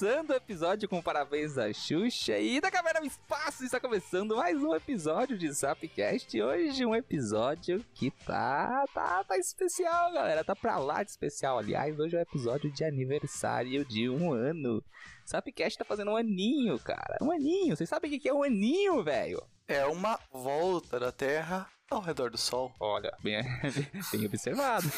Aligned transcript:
Começando 0.00 0.30
o 0.30 0.34
episódio 0.34 0.88
com 0.88 1.02
parabéns 1.02 1.58
à 1.58 1.70
Xuxa 1.74 2.38
e 2.38 2.58
da 2.58 2.70
Caverna 2.70 3.00
do 3.00 3.06
Espaço, 3.06 3.62
está 3.62 3.78
começando 3.78 4.34
mais 4.34 4.56
um 4.56 4.74
episódio 4.74 5.36
de 5.36 5.52
Zapcast. 5.52 6.40
Hoje 6.40 6.86
um 6.86 6.94
episódio 6.94 7.84
que 7.92 8.10
tá, 8.10 8.86
tá, 8.94 9.22
tá 9.22 9.36
especial, 9.36 10.10
galera, 10.10 10.42
tá 10.42 10.56
pra 10.56 10.78
lá 10.78 11.02
de 11.02 11.10
especial. 11.10 11.58
Aliás, 11.58 12.00
hoje 12.00 12.16
é 12.16 12.20
um 12.20 12.22
episódio 12.22 12.72
de 12.72 12.82
aniversário 12.82 13.84
de 13.84 14.08
um 14.08 14.32
ano. 14.32 14.82
Zapcast 15.28 15.76
tá 15.76 15.84
fazendo 15.84 16.12
um 16.12 16.16
aninho, 16.16 16.78
cara, 16.78 17.18
um 17.20 17.30
aninho. 17.30 17.76
Vocês 17.76 17.90
sabem 17.90 18.10
o 18.10 18.18
que 18.18 18.26
é 18.26 18.32
um 18.32 18.42
aninho, 18.42 19.04
velho? 19.04 19.42
É 19.68 19.84
uma 19.84 20.18
volta 20.32 20.98
da 20.98 21.12
Terra 21.12 21.68
ao 21.90 22.00
redor 22.00 22.30
do 22.30 22.38
Sol. 22.38 22.72
Olha, 22.78 23.12
bem, 23.22 23.42
bem 24.12 24.26
observado. 24.26 24.86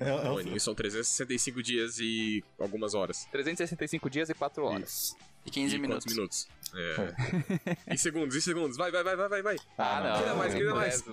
É, 0.00 0.08
é 0.08 0.40
aninho 0.40 0.58
são 0.58 0.74
365 0.74 1.62
dias 1.62 1.98
e 1.98 2.42
algumas 2.58 2.94
horas. 2.94 3.26
365 3.30 4.08
dias 4.08 4.30
e 4.30 4.34
4 4.34 4.64
horas. 4.64 4.90
Isso. 4.90 5.16
E 5.44 5.50
15 5.50 5.76
e 5.76 5.78
minutos. 5.78 6.14
Minutos? 6.14 6.48
É. 6.74 7.92
em 7.92 7.96
segundos, 7.98 8.34
em 8.34 8.40
segundos. 8.40 8.78
Vai, 8.78 8.90
vai, 8.90 9.04
vai, 9.04 9.28
vai, 9.28 9.42
vai. 9.42 9.56
Ah, 9.76 10.00
não. 10.02 10.16
Queira 10.16 10.34
mais, 10.34 10.54
queira 10.54 10.74
mais. 10.74 11.04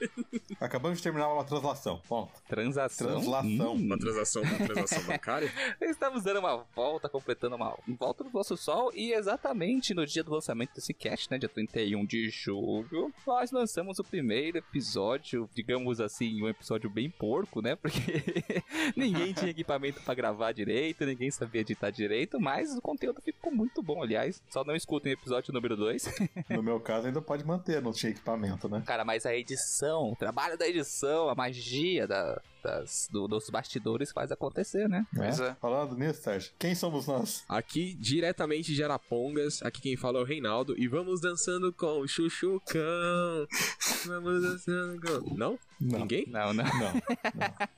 Acabamos 0.60 0.98
de 0.98 1.02
terminar 1.02 1.32
uma 1.32 1.44
translação. 1.44 2.00
Ponto. 2.08 2.32
Transação. 2.48 3.06
Translação. 3.06 3.74
Uma 3.74 3.98
transação, 3.98 4.42
uma 4.42 4.66
transação 4.66 5.02
bancária. 5.06 5.52
Estamos 5.80 6.22
dando 6.22 6.40
uma 6.40 6.64
volta, 6.74 7.08
completando 7.08 7.56
uma 7.56 7.76
volta 7.98 8.24
do 8.24 8.30
nosso 8.30 8.56
sol 8.56 8.90
e 8.94 9.12
exatamente 9.12 9.94
no 9.94 10.06
dia 10.06 10.22
do 10.22 10.32
lançamento 10.32 10.74
desse 10.74 10.92
cast, 10.94 11.30
né, 11.30 11.38
dia 11.38 11.48
31 11.48 12.04
de 12.04 12.28
julho, 12.30 13.12
nós 13.26 13.50
lançamos 13.50 13.98
o 13.98 14.04
primeiro 14.04 14.58
episódio, 14.58 15.48
digamos 15.54 16.00
assim, 16.00 16.42
um 16.42 16.48
episódio 16.48 16.88
bem 16.90 17.10
porco, 17.10 17.60
né, 17.60 17.76
porque 17.76 18.00
ninguém 18.96 19.32
tinha 19.32 19.50
equipamento 19.50 20.00
pra 20.02 20.14
gravar 20.14 20.52
direito, 20.52 21.04
ninguém 21.04 21.30
sabia 21.30 21.60
editar 21.60 21.90
direito, 21.90 22.40
mas 22.40 22.74
o 22.76 22.80
conteúdo 22.80 23.20
ficou 23.20 23.52
muito 23.52 23.82
bom, 23.82 24.02
aliás. 24.02 24.42
Só 24.48 24.64
não 24.64 24.74
escutem 24.74 25.12
o 25.12 25.16
episódio 25.16 25.52
número 25.52 25.76
2. 25.76 26.14
No 26.50 26.62
meu 26.62 26.80
caso, 26.80 27.06
ainda 27.06 27.20
pode 27.20 27.44
manter, 27.44 27.80
não 27.82 27.92
tinha 27.92 28.10
equipamento, 28.10 28.68
né? 28.68 28.82
Cara, 28.86 29.04
mas 29.04 29.26
a 29.26 29.34
edição, 29.34 29.83
o 29.92 30.16
trabalho 30.16 30.56
da 30.56 30.68
edição, 30.68 31.28
a 31.28 31.34
magia 31.34 32.06
da, 32.06 32.40
das, 32.64 33.06
do- 33.12 33.28
dos 33.28 33.48
bastidores 33.50 34.10
faz 34.10 34.32
acontecer, 34.32 34.88
né? 34.88 35.06
Pois 35.14 35.38
é. 35.38 35.54
Falando 35.60 35.94
nisso, 35.96 36.22
Sérgio, 36.22 36.52
quem 36.58 36.74
somos 36.74 37.06
nós? 37.06 37.44
Aqui, 37.48 37.94
diretamente 37.94 38.74
de 38.74 38.82
Arapongas, 38.82 39.62
aqui 39.62 39.80
quem 39.82 39.96
fala 39.96 40.18
é 40.18 40.22
o 40.22 40.24
Reinaldo. 40.24 40.74
E 40.78 40.88
vamos 40.88 41.20
dançando 41.20 41.72
com 41.72 42.00
o 42.00 42.08
Chuchucão. 42.08 43.46
Vamos 44.06 44.42
dançando 44.42 45.00
com... 45.00 45.34
Não? 45.34 45.58
Não. 45.80 46.00
Ninguém? 46.00 46.26
Não, 46.28 46.52
não. 46.52 46.64
Não, 46.64 46.92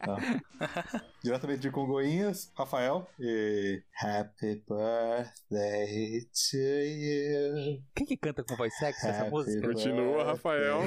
não, 0.06 0.16
não. 0.18 0.18
Diretamente 1.22 1.60
de 1.60 1.70
Congoinhas, 1.70 2.50
Rafael. 2.56 3.08
E. 3.18 3.80
Happy 4.00 4.62
birthday 4.68 6.22
to 6.22 6.56
you. 6.56 7.82
Quem 7.94 8.06
que 8.06 8.16
canta 8.16 8.42
com 8.42 8.56
voz 8.56 8.76
sexy 8.76 9.06
essa 9.06 9.24
música? 9.30 9.66
Continua, 9.68 10.24
Rafael. 10.24 10.80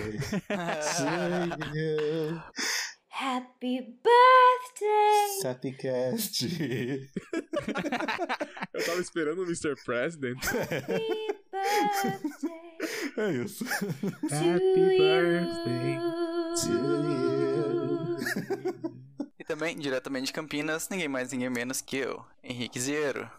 to 0.47 1.75
you. 1.75 2.41
Happy 3.11 3.81
birthday! 3.81 5.41
Sapcast. 5.41 6.45
Eu 8.73 8.85
tava 8.85 9.01
esperando 9.01 9.39
o 9.41 9.45
Mr. 9.45 9.75
President. 9.83 10.37
Happy 10.45 10.59
birthday 11.51 12.19
É 13.17 13.31
isso. 13.43 13.65
to 16.55 16.71
you. 16.71 18.17
E 19.37 19.43
também, 19.43 19.77
diretamente 19.77 20.27
de 20.27 20.33
Campinas, 20.33 20.87
ninguém 20.89 21.07
mais, 21.07 21.31
ninguém 21.31 21.49
menos 21.49 21.81
que 21.81 21.97
eu, 21.97 22.23
Henrique 22.43 22.79
Ziero. 22.79 23.29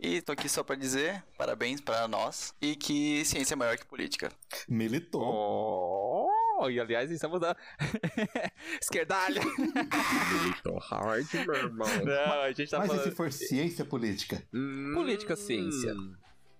E 0.00 0.20
tô 0.22 0.32
aqui 0.32 0.48
só 0.48 0.64
pra 0.64 0.74
dizer 0.74 1.22
parabéns 1.38 1.80
pra 1.80 2.08
nós 2.08 2.52
e 2.60 2.74
que 2.74 3.24
ciência 3.24 3.54
é 3.54 3.56
maior 3.56 3.76
que 3.76 3.86
política. 3.86 4.32
Militou. 4.68 5.22
Oh, 5.22 6.11
e 6.70 6.80
aliás, 6.80 7.10
estamos 7.10 7.40
da 7.40 7.56
esquerdalha. 8.80 9.40
Tô 10.62 10.78
hard, 10.78 11.26
meu 11.34 11.54
irmão. 11.54 11.88
Não, 12.04 12.40
a 12.42 12.52
gente 12.52 12.70
tá 12.70 12.78
Mas 12.78 12.86
e 12.86 12.90
falando... 12.90 13.04
se 13.04 13.10
for 13.10 13.32
ciência 13.32 13.84
política? 13.84 14.42
Hum. 14.52 14.92
Política, 14.94 15.36
ciência. 15.36 15.94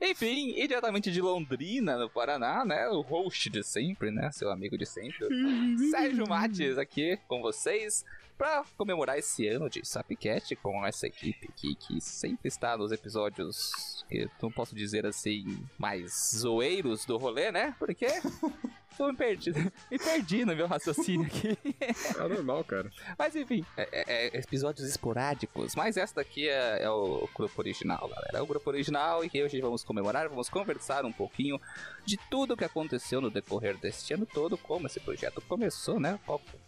Enfim, 0.01 0.55
e 0.57 0.67
diretamente 0.67 1.13
de 1.13 1.21
Londrina, 1.21 1.97
no 1.97 2.11
Paraná, 2.11 2.65
né? 2.65 2.89
O 2.89 3.03
host 3.03 3.49
de 3.49 3.63
sempre, 3.63 4.11
né? 4.11 4.33
Seu 4.33 4.51
amigo 4.51 4.77
de 4.77 4.85
sempre. 4.85 5.29
Sérgio 5.91 6.29
Mates 6.29 6.77
aqui 6.77 7.17
com 7.29 7.41
vocês 7.41 8.05
pra 8.37 8.65
comemorar 8.77 9.17
esse 9.17 9.47
ano 9.47 9.71
de 9.71 9.87
Sapcat 9.87 10.57
com 10.57 10.85
essa 10.85 11.07
equipe 11.07 11.49
aqui 11.49 11.77
que 11.77 12.01
sempre 12.01 12.49
está 12.49 12.77
nos 12.77 12.91
episódios 12.91 14.05
que 14.09 14.23
eu 14.23 14.31
não 14.43 14.51
posso 14.51 14.75
dizer 14.75 15.07
assim 15.07 15.65
mais 15.79 16.33
zoeiros 16.35 17.05
do 17.05 17.17
rolê, 17.17 17.53
né? 17.53 17.73
Porque 17.79 18.07
eu 18.99 19.09
me 19.09 19.17
perdi, 19.17 19.53
me 19.91 19.99
perdi 19.99 20.45
no 20.45 20.55
meu 20.55 20.67
raciocínio 20.67 21.27
aqui. 21.27 21.57
É 22.19 22.29
normal, 22.29 22.65
cara. 22.65 22.91
Mas 23.19 23.35
enfim, 23.35 23.65
é, 23.77 23.89
é- 23.93 24.27
é 24.37 24.39
episódios 24.39 24.89
esporádicos. 24.89 25.75
Mas 25.75 25.97
essa 25.97 26.17
daqui 26.17 26.49
é, 26.49 26.83
é 26.83 26.91
o 26.91 27.29
grupo 27.35 27.61
original, 27.61 28.09
galera. 28.09 28.39
É 28.39 28.43
o 28.43 28.47
grupo 28.47 28.69
original 28.71 29.25
e 29.25 29.43
hoje 29.43 29.61
vamos 29.61 29.83
comemorar, 29.83 30.29
vamos 30.29 30.49
conversar 30.49 31.05
um 31.05 31.13
pouquinho 31.13 31.61
de 32.05 32.17
tudo 32.31 32.57
que 32.57 32.65
aconteceu 32.65 33.21
no 33.21 33.31
decorrer 33.31 33.77
deste 33.77 34.15
ano 34.15 34.27
todo, 34.27 34.57
como 34.59 34.87
esse 34.87 35.01
projeto 35.01 35.41
começou, 35.43 35.99
né? 35.99 36.19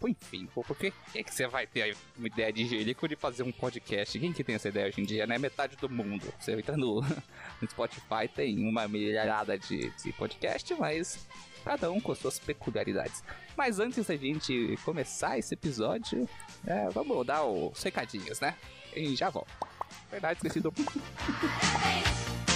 Enfim, 0.07 0.47
pô, 0.55 0.63
por 0.63 0.77
que, 0.77 0.93
que 1.13 1.25
que 1.25 1.35
você 1.35 1.47
vai 1.47 1.67
ter 1.67 1.83
aí 1.83 1.97
uma 2.17 2.27
ideia 2.27 2.53
de 2.53 2.67
gelico 2.67 3.09
de 3.09 3.17
fazer 3.17 3.43
um 3.43 3.53
podcast? 3.53 4.19
Quem 4.19 4.33
que 4.33 4.45
tem 4.45 4.55
essa 4.55 4.69
ideia 4.69 4.87
hoje 4.89 5.01
em 5.01 5.05
dia, 5.05 5.27
né? 5.27 5.39
Metade 5.39 5.77
do 5.77 5.89
mundo. 5.89 6.33
Você 6.39 6.53
entra 6.53 6.77
no, 6.77 7.01
no 7.61 7.71
Spotify, 7.71 8.29
tem 8.35 8.59
uma 8.69 8.87
milharada 8.89 9.59
de, 9.59 9.91
de 10.03 10.13
podcast, 10.13 10.75
mas 10.75 11.27
cada 11.65 11.91
um 11.91 12.01
com 12.01 12.15
suas 12.15 12.39
peculiaridades. 12.39 13.25
Mas 13.57 13.79
antes 13.81 14.07
da 14.07 14.17
gente 14.17 14.79
começar 14.85 15.39
esse 15.39 15.55
episódio, 15.55 16.29
é, 16.67 16.89
vamos 16.91 17.27
dar 17.27 17.45
os 17.45 17.83
recadinhos, 17.83 18.41
né? 18.41 18.55
E 18.95 19.17
já 19.17 19.31
volto. 19.31 19.51
Verdade, 20.11 20.39
esqueci 20.39 20.61
do. 20.61 20.73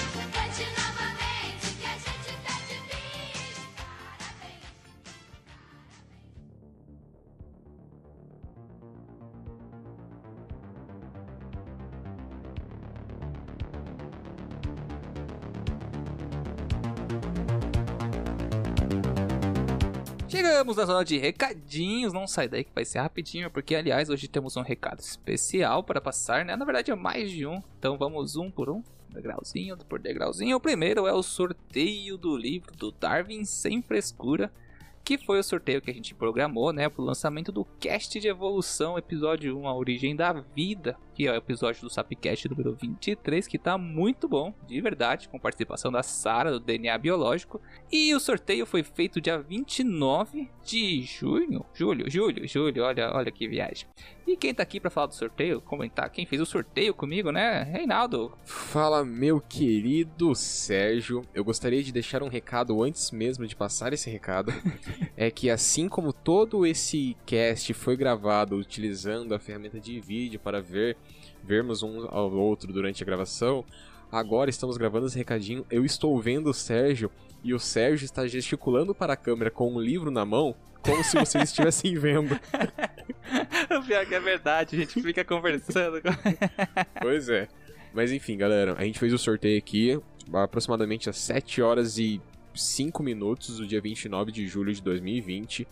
Chegamos 20.59 20.77
na 20.77 20.87
zona 20.87 21.05
de 21.05 21.17
recadinhos, 21.17 22.13
não 22.13 22.27
sai 22.27 22.49
daí 22.49 22.65
que 22.65 22.75
vai 22.75 22.85
ser 22.85 22.99
rapidinho, 22.99 23.49
porque 23.49 23.77
aliás 23.77 24.11
hoje 24.11 24.27
temos 24.27 24.57
um 24.57 24.61
recado 24.61 24.99
especial 24.99 25.85
para 25.85 26.01
passar, 26.01 26.45
né? 26.45 26.57
Na 26.57 26.65
verdade 26.65 26.91
é 26.91 26.97
mais 26.97 27.31
de 27.31 27.47
um, 27.47 27.63
então 27.79 27.97
vamos 27.97 28.35
um 28.35 28.51
por 28.51 28.69
um, 28.69 28.83
degrauzinho 29.09 29.77
por 29.89 30.01
degrauzinho. 30.01 30.57
O 30.57 30.61
primeiro 30.61 31.07
é 31.07 31.13
o 31.13 31.23
sorteio 31.23 32.19
do 32.19 32.37
livro 32.37 32.75
do 32.75 32.91
Darwin 32.91 33.45
Sem 33.45 33.81
Frescura, 33.81 34.53
que 35.05 35.17
foi 35.17 35.39
o 35.39 35.45
sorteio 35.45 35.81
que 35.81 35.93
a 35.93 35.95
gente 35.95 36.13
programou, 36.13 36.73
né, 36.73 36.89
pro 36.89 37.05
lançamento 37.05 37.53
do 37.53 37.65
Cast 37.79 38.19
de 38.19 38.27
Evolução, 38.27 38.99
episódio 38.99 39.57
1, 39.57 39.69
A 39.69 39.77
Origem 39.77 40.17
da 40.17 40.33
Vida, 40.33 40.99
é 41.27 41.33
o 41.33 41.37
episódio 41.37 41.83
do 41.83 41.91
Sapcast 41.91 42.49
número 42.49 42.75
23, 42.75 43.47
que 43.47 43.59
tá 43.59 43.77
muito 43.77 44.29
bom, 44.29 44.55
de 44.67 44.81
verdade, 44.81 45.29
com 45.29 45.39
participação 45.39 45.91
da 45.91 46.03
Sara, 46.03 46.53
do 46.53 46.61
DNA 46.61 46.97
Biológico. 46.99 47.61
E 47.91 48.15
o 48.15 48.21
sorteio 48.21 48.65
foi 48.65 48.83
feito 48.83 49.21
dia 49.21 49.39
29 49.39 50.49
de 50.65 51.03
junho, 51.03 51.65
julho, 51.75 52.09
julho, 52.09 52.47
julho, 52.47 52.85
olha, 52.85 53.11
olha 53.13 53.33
que 53.33 53.49
viagem. 53.49 53.89
E 54.27 54.37
quem 54.37 54.53
tá 54.53 54.63
aqui 54.63 54.79
pra 54.79 54.91
falar 54.91 55.07
do 55.07 55.15
sorteio, 55.15 55.61
comentar 55.61 56.11
quem 56.11 56.27
fez 56.27 56.43
o 56.43 56.47
sorteio 56.47 56.93
comigo, 56.93 57.33
né, 57.33 57.63
Reinaldo. 57.63 58.37
Fala, 58.45 59.03
meu 59.03 59.41
querido 59.41 60.35
Sérgio. 60.35 61.23
Eu 61.35 61.43
gostaria 61.43 61.83
de 61.83 61.91
deixar 61.91 62.23
um 62.23 62.29
recado 62.29 62.83
antes 62.83 63.11
mesmo 63.11 63.47
de 63.47 63.57
passar 63.57 63.95
esse 63.95 64.11
recado. 64.11 64.53
é 65.17 65.31
que 65.31 65.49
assim 65.49 65.89
como 65.89 66.13
todo 66.13 66.67
esse 66.67 67.17
cast 67.25 67.73
foi 67.73 67.97
gravado 67.97 68.57
utilizando 68.57 69.35
a 69.35 69.39
ferramenta 69.39 69.81
de 69.81 69.99
vídeo 69.99 70.39
para 70.39 70.61
ver 70.61 70.97
vermos 71.49 71.83
um 71.83 72.07
ao 72.11 72.31
outro 72.31 72.73
durante 72.73 73.03
a 73.03 73.07
gravação, 73.07 73.65
agora 74.13 74.51
estamos 74.51 74.77
gravando 74.77 75.07
esse 75.07 75.17
recadinho. 75.17 75.65
Eu 75.71 75.83
estou 75.83 76.21
vendo 76.21 76.51
o 76.51 76.55
Sérgio 76.55 77.11
e 77.43 77.55
o 77.55 77.59
Sérgio 77.59 78.05
está 78.05 78.27
gesticulando 78.27 78.95
para 78.95 79.15
a 79.15 79.17
câmera 79.17 79.51
com 79.51 79.73
um 79.73 79.81
livro 79.81 80.11
na 80.11 80.27
mão, 80.27 80.55
como 80.83 81.03
se 81.03 81.19
vocês 81.19 81.45
estivessem 81.49 81.99
vendo. 81.99 82.39
o 83.75 83.83
pior 83.87 84.05
que 84.05 84.15
é 84.15 84.21
verdade, 84.21 84.77
a 84.77 84.79
gente 84.81 85.01
fica 85.01 85.25
conversando. 85.25 86.03
Pois 87.01 87.31
é. 87.31 87.49
Mas 87.95 88.13
enfim, 88.13 88.37
galera, 88.37 88.75
a 88.77 88.85
gente 88.85 88.99
fez 88.99 89.15
o 89.15 89.19
sorteio 89.19 89.57
aqui 89.57 89.99
aproximadamente 90.31 91.09
às 91.09 91.17
7 91.17 91.63
horas 91.63 91.97
e 91.97 92.21
5 92.55 93.03
minutos 93.03 93.57
do 93.57 93.67
dia 93.67 93.81
29 93.81 94.31
de 94.31 94.47
julho 94.47 94.75
de 94.75 94.83
2020. 94.83 95.67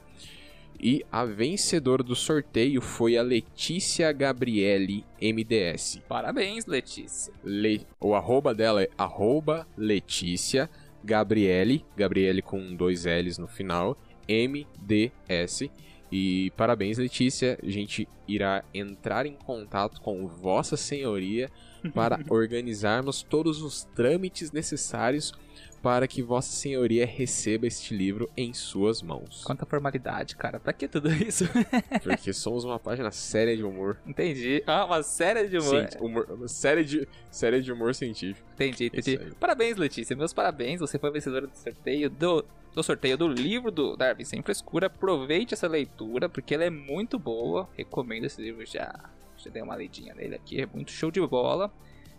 E 0.80 1.04
a 1.10 1.24
vencedora 1.24 2.02
do 2.02 2.14
sorteio 2.14 2.80
foi 2.80 3.16
a 3.16 3.22
Letícia 3.22 4.10
Gabriele 4.12 5.04
MDS. 5.20 6.00
Parabéns, 6.08 6.66
Letícia. 6.66 7.32
Le- 7.44 7.86
O 8.00 8.14
arroba 8.14 8.54
dela 8.54 8.82
é 8.82 8.88
arroba 8.98 9.66
Letícia 9.76 10.68
Gabriele, 11.04 11.84
Gabriele 11.96 12.42
com 12.42 12.74
dois 12.74 13.04
L's 13.04 13.38
no 13.38 13.46
final, 13.46 13.96
MDS. 14.28 15.70
E 16.10 16.52
parabéns, 16.56 16.98
Letícia. 16.98 17.58
A 17.62 17.68
gente 17.70 18.08
irá 18.28 18.64
entrar 18.72 19.26
em 19.26 19.34
contato 19.34 20.00
com 20.00 20.26
Vossa 20.26 20.76
Senhoria 20.76 21.50
para 21.94 22.18
organizarmos 22.30 23.22
todos 23.22 23.62
os 23.62 23.84
trâmites 23.94 24.52
necessários 24.52 25.32
para 25.82 26.08
que 26.08 26.22
Vossa 26.22 26.50
Senhoria 26.50 27.06
receba 27.06 27.66
este 27.66 27.94
livro 27.94 28.28
em 28.36 28.52
suas 28.52 29.02
mãos. 29.02 29.42
Quanta 29.44 29.64
formalidade, 29.64 30.36
cara. 30.36 30.58
Pra 30.58 30.72
que 30.72 30.88
tudo 30.88 31.12
isso? 31.14 31.44
Porque 32.02 32.32
somos 32.32 32.64
uma 32.64 32.78
página 32.78 33.10
séria 33.10 33.56
de 33.56 33.62
humor. 33.62 33.98
Entendi. 34.06 34.62
Ah, 34.66 34.84
uma 34.84 35.02
série 35.02 35.48
de 35.48 35.58
humor. 35.58 35.88
Sim, 35.90 35.98
humor 36.00 36.48
série, 36.48 36.84
de, 36.84 37.08
série 37.30 37.62
de 37.62 37.72
humor 37.72 37.94
científico. 37.94 38.48
Entendi, 38.54 38.90
Isso 38.92 39.10
entendi. 39.10 39.34
Parabéns, 39.36 39.76
Letícia. 39.76 40.16
Meus 40.16 40.32
parabéns. 40.32 40.80
Você 40.80 40.98
foi 40.98 41.10
vencedora 41.10 41.46
do 41.46 41.56
sorteio 41.56 42.10
do, 42.10 42.44
do 42.74 42.82
sorteio 42.82 43.16
do 43.16 43.28
livro 43.28 43.70
do 43.70 43.96
Darwin 43.96 44.24
Sem 44.24 44.42
Frescura. 44.42 44.86
Aproveite 44.86 45.54
essa 45.54 45.68
leitura, 45.68 46.28
porque 46.28 46.54
ela 46.54 46.64
é 46.64 46.70
muito 46.70 47.18
boa. 47.18 47.68
Recomendo 47.76 48.24
esse 48.24 48.40
livro 48.40 48.64
já. 48.66 48.92
Já 49.36 49.50
dei 49.50 49.62
uma 49.62 49.76
lidinha 49.76 50.14
nele 50.14 50.34
aqui. 50.34 50.60
É 50.60 50.66
muito 50.66 50.90
show 50.90 51.10
de 51.10 51.20
bola. 51.26 51.70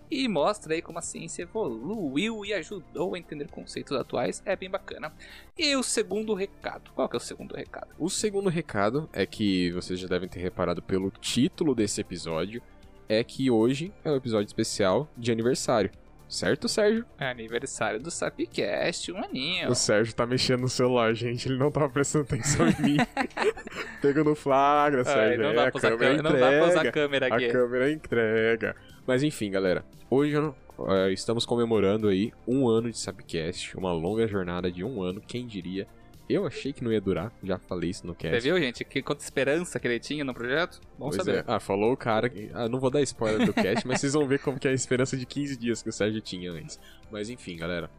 E 0.10 0.28
mostra 0.28 0.74
aí 0.74 0.82
como 0.82 1.00
a 1.00 1.02
ciência 1.02 1.44
evoluiu 1.44 2.46
e 2.46 2.54
ajudou 2.54 3.16
a 3.16 3.20
entender 3.20 3.50
conceitos 3.50 3.96
atuais. 3.98 4.42
É 4.46 4.56
bem 4.56 4.70
bacana. 4.70 5.12
E 5.58 5.76
o 5.76 5.84
segundo 5.84 6.34
recado. 6.34 6.92
Qual 6.96 7.10
que 7.10 7.16
é 7.16 7.20
o 7.20 7.22
segundo 7.22 7.56
recado? 7.56 7.90
O 8.00 8.10
segundo 8.10 8.50
recado 8.50 9.10
é 9.12 9.26
que 9.26 9.72
vocês 9.72 10.00
já 10.00 10.08
devem 10.08 10.30
ter 10.30 10.40
reparado 10.40 10.82
pelo 10.82 11.12
título 11.12 11.76
desse 11.76 12.00
episódio, 12.02 12.62
é 13.10 13.24
que 13.24 13.50
hoje 13.50 13.94
é 14.04 14.12
um 14.12 14.16
episódio 14.16 14.48
especial 14.48 15.10
de 15.18 15.32
aniversário. 15.32 15.92
Certo, 16.28 16.68
Sérgio? 16.68 17.06
É 17.18 17.30
aniversário 17.30 18.00
do 18.02 18.12
Sapcast, 18.12 19.12
um 19.14 19.18
aninho. 19.24 19.70
O 19.70 19.76
Sérgio 19.76 20.14
tá 20.14 20.26
mexendo 20.26 20.62
no 20.62 20.70
celular, 20.70 21.14
gente. 21.14 21.48
Ele 21.48 21.58
não 21.58 21.72
tava 21.72 21.90
prestando 21.90 22.26
atenção 22.26 22.68
em 22.68 22.82
mim. 22.82 22.98
Pega 24.02 24.24
no 24.24 24.36
flagra, 24.36 25.00
Ai, 25.06 25.14
Sérgio. 25.14 25.44
não, 25.44 25.50
É, 25.52 25.54
dá 25.54 25.68
a 25.68 25.72
câmera 25.72 25.98
câmera, 25.98 26.24
não 26.24 26.32
dá 26.32 26.48
pra 26.50 26.64
usar 26.66 26.74
entrega. 26.80 26.92
câmera 26.92 27.28
A 27.28 27.36
aqui. 27.36 27.48
câmera 27.50 27.92
entrega. 27.92 28.76
Mas 29.06 29.24
enfim, 29.24 29.50
galera. 29.52 29.86
Hoje 30.10 30.34
eu 30.34 30.42
não- 30.78 30.88
eh, 30.94 31.12
estamos 31.14 31.46
comemorando 31.46 32.08
aí 32.10 32.32
um 32.48 32.68
ano 32.68 32.92
de 32.92 32.98
Sapcast. 33.00 33.78
Uma 33.78 33.94
longa 33.94 34.28
jornada 34.28 34.72
de 34.72 34.84
um 34.84 35.02
ano, 35.02 35.22
quem 35.26 35.48
diria. 35.48 35.88
Eu 36.30 36.46
achei 36.46 36.74
que 36.74 36.84
não 36.84 36.92
ia 36.92 37.00
durar, 37.00 37.32
já 37.42 37.58
falei 37.58 37.90
isso 37.90 38.06
no 38.06 38.14
Você 38.14 38.20
cast. 38.30 38.42
viu, 38.44 38.60
gente? 38.60 38.84
Que 38.84 39.02
quanta 39.02 39.24
esperança 39.24 39.80
que 39.80 39.88
ele 39.88 40.00
tinha 40.00 40.26
no 40.26 40.34
projeto? 40.34 40.82
Bom 41.00 41.06
Pois 41.10 41.16
saber. 41.16 41.38
é. 41.40 41.44
Ah, 41.48 41.60
falou 41.60 41.94
o 41.94 41.98
cara. 41.98 42.30
que- 42.30 42.50
Ah, 42.54 42.68
não 42.68 42.80
vou 42.82 42.90
dar 42.90 43.02
spoiler 43.02 43.46
do 43.46 43.54
cast, 43.54 43.88
mas 43.88 44.02
vocês 44.02 44.12
vão 44.14 44.28
ver 44.28 44.40
como 44.40 44.60
que 44.60 44.68
é 44.68 44.72
a 44.72 44.74
esperança 44.74 45.16
de 45.16 45.26
15 45.26 45.56
dias 45.56 45.82
que 45.82 45.88
o 45.90 45.94
Sérgio 45.94 46.20
tinha 46.20 46.52
antes. 46.52 46.78
Mas 47.10 47.30
enfim, 47.30 47.56
galera. 47.56 47.90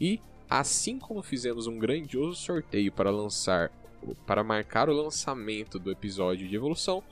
E 0.00 0.20
assim 0.48 0.96
como 0.98 1.22
fizemos 1.22 1.66
um 1.66 1.76
grandioso 1.76 2.36
sorteio 2.36 2.92
para 2.92 3.10
lançar, 3.10 3.72
para 4.24 4.44
marcar 4.44 4.88
o 4.88 4.92
lançamento 4.92 5.76
do 5.78 5.90
episódio 5.90 6.46
de 6.46 6.54
evolução, 6.54 7.02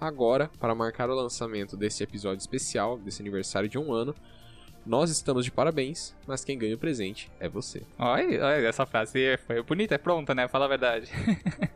agora 0.00 0.50
para 0.58 0.74
marcar 0.74 1.10
o 1.10 1.14
lançamento 1.14 1.76
desse 1.76 2.02
episódio 2.02 2.40
especial, 2.40 2.96
desse 2.98 3.20
aniversário 3.20 3.68
de 3.68 3.78
um 3.78 3.92
ano, 3.92 4.14
nós 4.84 5.10
estamos 5.10 5.44
de 5.44 5.50
parabéns, 5.50 6.14
mas 6.26 6.44
quem 6.44 6.58
ganha 6.58 6.74
o 6.74 6.78
presente 6.78 7.30
é 7.38 7.48
você. 7.48 7.82
Olha, 7.98 8.44
olha, 8.44 8.66
essa 8.66 8.84
frase 8.84 9.36
foi 9.46 9.62
bonita, 9.62 9.94
é 9.94 9.98
pronta, 9.98 10.34
né? 10.34 10.48
Fala 10.48 10.64
a 10.64 10.68
verdade. 10.68 11.10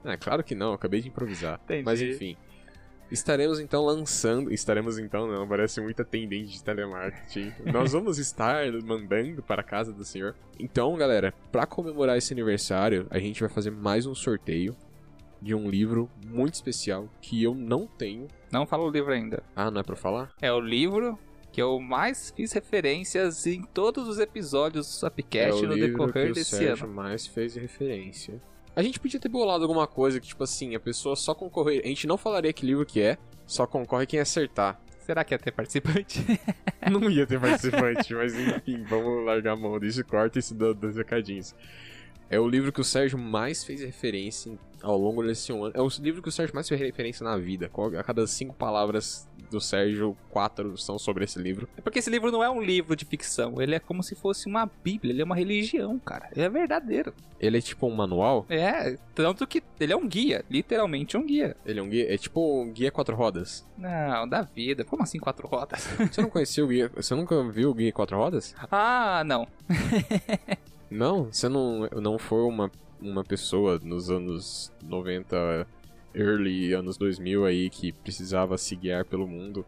Ah, 0.04 0.16
claro 0.18 0.42
que 0.42 0.54
não, 0.54 0.72
acabei 0.72 1.00
de 1.00 1.08
improvisar. 1.08 1.60
Entendi. 1.64 1.84
Mas 1.84 2.02
enfim. 2.02 2.36
Estaremos 3.10 3.60
então 3.60 3.84
lançando. 3.84 4.52
Estaremos 4.52 4.98
então, 4.98 5.28
não, 5.28 5.46
parece 5.46 5.80
muito 5.80 6.02
atendente 6.02 6.54
de 6.54 6.64
telemarketing. 6.64 7.52
Nós 7.72 7.92
vamos 7.92 8.18
estar 8.18 8.70
mandando 8.82 9.42
para 9.42 9.60
a 9.60 9.64
casa 9.64 9.92
do 9.92 10.04
senhor. 10.04 10.34
Então, 10.58 10.96
galera, 10.96 11.32
para 11.52 11.66
comemorar 11.66 12.16
esse 12.16 12.32
aniversário, 12.32 13.06
a 13.10 13.18
gente 13.18 13.40
vai 13.40 13.48
fazer 13.48 13.70
mais 13.70 14.06
um 14.06 14.14
sorteio 14.14 14.76
de 15.40 15.54
um 15.54 15.70
livro 15.70 16.10
muito 16.26 16.54
especial 16.54 17.08
que 17.20 17.42
eu 17.42 17.54
não 17.54 17.86
tenho. 17.86 18.26
Não 18.50 18.66
fala 18.66 18.84
o 18.84 18.90
livro 18.90 19.12
ainda. 19.12 19.42
Ah, 19.54 19.70
não 19.70 19.80
é 19.80 19.84
pra 19.84 19.94
falar? 19.94 20.32
É 20.40 20.52
o 20.52 20.58
livro 20.58 21.16
que 21.56 21.62
eu 21.62 21.80
mais 21.80 22.34
fiz 22.36 22.52
referências 22.52 23.46
em 23.46 23.62
todos 23.62 24.06
os 24.08 24.18
episódios 24.18 24.86
do 24.86 24.90
é 24.90 24.92
Sapcast 25.00 25.64
o 25.64 25.68
no 25.70 25.74
decorrer 25.74 26.26
que 26.26 26.30
o 26.32 26.34
desse 26.34 26.54
Sérgio 26.54 26.84
ano. 26.84 26.92
mais 26.94 27.26
fez 27.26 27.54
referência. 27.54 28.38
A 28.76 28.82
gente 28.82 29.00
podia 29.00 29.18
ter 29.18 29.30
bolado 29.30 29.64
alguma 29.64 29.86
coisa 29.86 30.20
que, 30.20 30.26
tipo 30.28 30.44
assim, 30.44 30.74
a 30.74 30.78
pessoa 30.80 31.16
só 31.16 31.34
concorrer. 31.34 31.80
A 31.82 31.88
gente 31.88 32.06
não 32.06 32.18
falaria 32.18 32.52
que 32.52 32.66
livro 32.66 32.84
que 32.84 33.00
é, 33.00 33.16
só 33.46 33.66
concorre 33.66 34.04
quem 34.04 34.20
acertar. 34.20 34.78
Será 35.06 35.24
que 35.24 35.32
ia 35.32 35.38
ter 35.38 35.50
participante? 35.52 36.20
Não 36.92 37.08
ia 37.08 37.26
ter 37.26 37.40
participante, 37.40 38.12
mas 38.12 38.34
enfim, 38.38 38.82
vamos 38.82 39.24
largar 39.24 39.52
a 39.52 39.56
mão 39.56 39.78
disso 39.80 40.00
e 40.02 40.04
corta 40.04 40.38
isso 40.38 40.54
do- 40.54 40.74
dos 40.74 40.94
recadinhos. 40.96 41.54
É 42.28 42.40
o 42.40 42.48
livro 42.48 42.72
que 42.72 42.80
o 42.80 42.84
Sérgio 42.84 43.18
mais 43.18 43.62
fez 43.64 43.80
referência 43.80 44.58
ao 44.82 44.98
longo 44.98 45.22
desse 45.22 45.52
ano. 45.52 45.70
É 45.74 45.80
o 45.80 45.88
livro 46.00 46.22
que 46.22 46.28
o 46.28 46.32
Sérgio 46.32 46.54
mais 46.54 46.68
fez 46.68 46.80
referência 46.80 47.24
na 47.24 47.36
vida. 47.36 47.70
A 47.98 48.02
cada 48.02 48.26
cinco 48.26 48.54
palavras 48.54 49.28
do 49.50 49.60
Sérgio, 49.60 50.16
quatro 50.30 50.76
são 50.76 50.98
sobre 50.98 51.24
esse 51.24 51.38
livro. 51.38 51.68
É 51.76 51.80
porque 51.80 51.98
esse 51.98 52.10
livro 52.10 52.30
não 52.30 52.42
é 52.42 52.50
um 52.50 52.60
livro 52.60 52.96
de 52.96 53.04
ficção. 53.04 53.60
Ele 53.60 53.74
é 53.74 53.78
como 53.78 54.02
se 54.02 54.14
fosse 54.14 54.46
uma 54.46 54.68
bíblia. 54.82 55.12
Ele 55.12 55.22
é 55.22 55.24
uma 55.24 55.36
religião, 55.36 55.98
cara. 55.98 56.28
Ele 56.32 56.44
é 56.44 56.48
verdadeiro. 56.48 57.14
Ele 57.38 57.58
é 57.58 57.60
tipo 57.60 57.86
um 57.86 57.94
manual. 57.94 58.44
É, 58.48 58.98
tanto 59.14 59.46
que 59.46 59.62
ele 59.78 59.92
é 59.92 59.96
um 59.96 60.06
guia. 60.06 60.44
Literalmente 60.50 61.16
um 61.16 61.24
guia. 61.24 61.56
Ele 61.64 61.78
é 61.78 61.82
um 61.82 61.88
guia. 61.88 62.12
É 62.12 62.18
tipo 62.18 62.62
um 62.62 62.72
guia 62.72 62.90
quatro 62.90 63.14
rodas. 63.14 63.66
Não, 63.78 64.28
da 64.28 64.42
vida. 64.42 64.84
Como 64.84 65.02
assim 65.02 65.18
quatro 65.18 65.46
rodas? 65.46 65.86
Você 66.10 66.20
não 66.20 66.30
conhecia 66.30 66.64
o 66.64 66.68
guia. 66.68 66.90
Você 66.94 67.14
nunca 67.14 67.42
viu 67.48 67.70
o 67.70 67.74
guia 67.74 67.92
quatro 67.92 68.16
rodas? 68.16 68.54
ah, 68.70 69.22
não. 69.24 69.46
Não, 70.96 71.24
você 71.32 71.48
não, 71.48 71.88
não 72.00 72.18
foi 72.18 72.40
uma, 72.42 72.70
uma 73.00 73.22
pessoa 73.22 73.78
nos 73.82 74.10
anos 74.10 74.72
90, 74.82 75.66
early 76.14 76.72
anos 76.72 76.96
2000 76.96 77.44
aí 77.44 77.68
que 77.70 77.92
precisava 77.92 78.56
se 78.56 78.74
guiar 78.74 79.04
pelo 79.04 79.26
mundo 79.26 79.64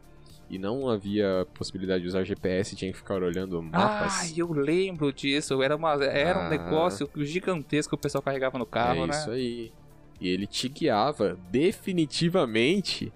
e 0.51 0.59
não 0.59 0.89
havia 0.89 1.47
possibilidade 1.55 2.03
de 2.03 2.09
usar 2.09 2.25
GPS, 2.25 2.75
tinha 2.75 2.91
que 2.91 2.97
ficar 2.97 3.23
olhando 3.23 3.63
mapas. 3.63 4.21
Ah, 4.23 4.33
eu 4.35 4.51
lembro 4.53 5.13
disso. 5.13 5.63
Era, 5.63 5.77
uma, 5.77 5.93
era 6.03 6.39
um 6.39 6.43
Ah. 6.43 6.49
negócio 6.49 7.09
gigantesco 7.17 7.91
que 7.91 7.95
o 7.95 7.99
pessoal 8.03 8.23
carregava 8.23 8.59
no 8.59 8.65
carro, 8.65 9.05
é 9.05 9.07
né? 9.09 9.15
isso 9.15 9.31
aí. 9.31 9.71
E 10.19 10.29
ele 10.29 10.47
te 10.47 10.69
guiava 10.69 11.39
definitivamente 11.51 13.13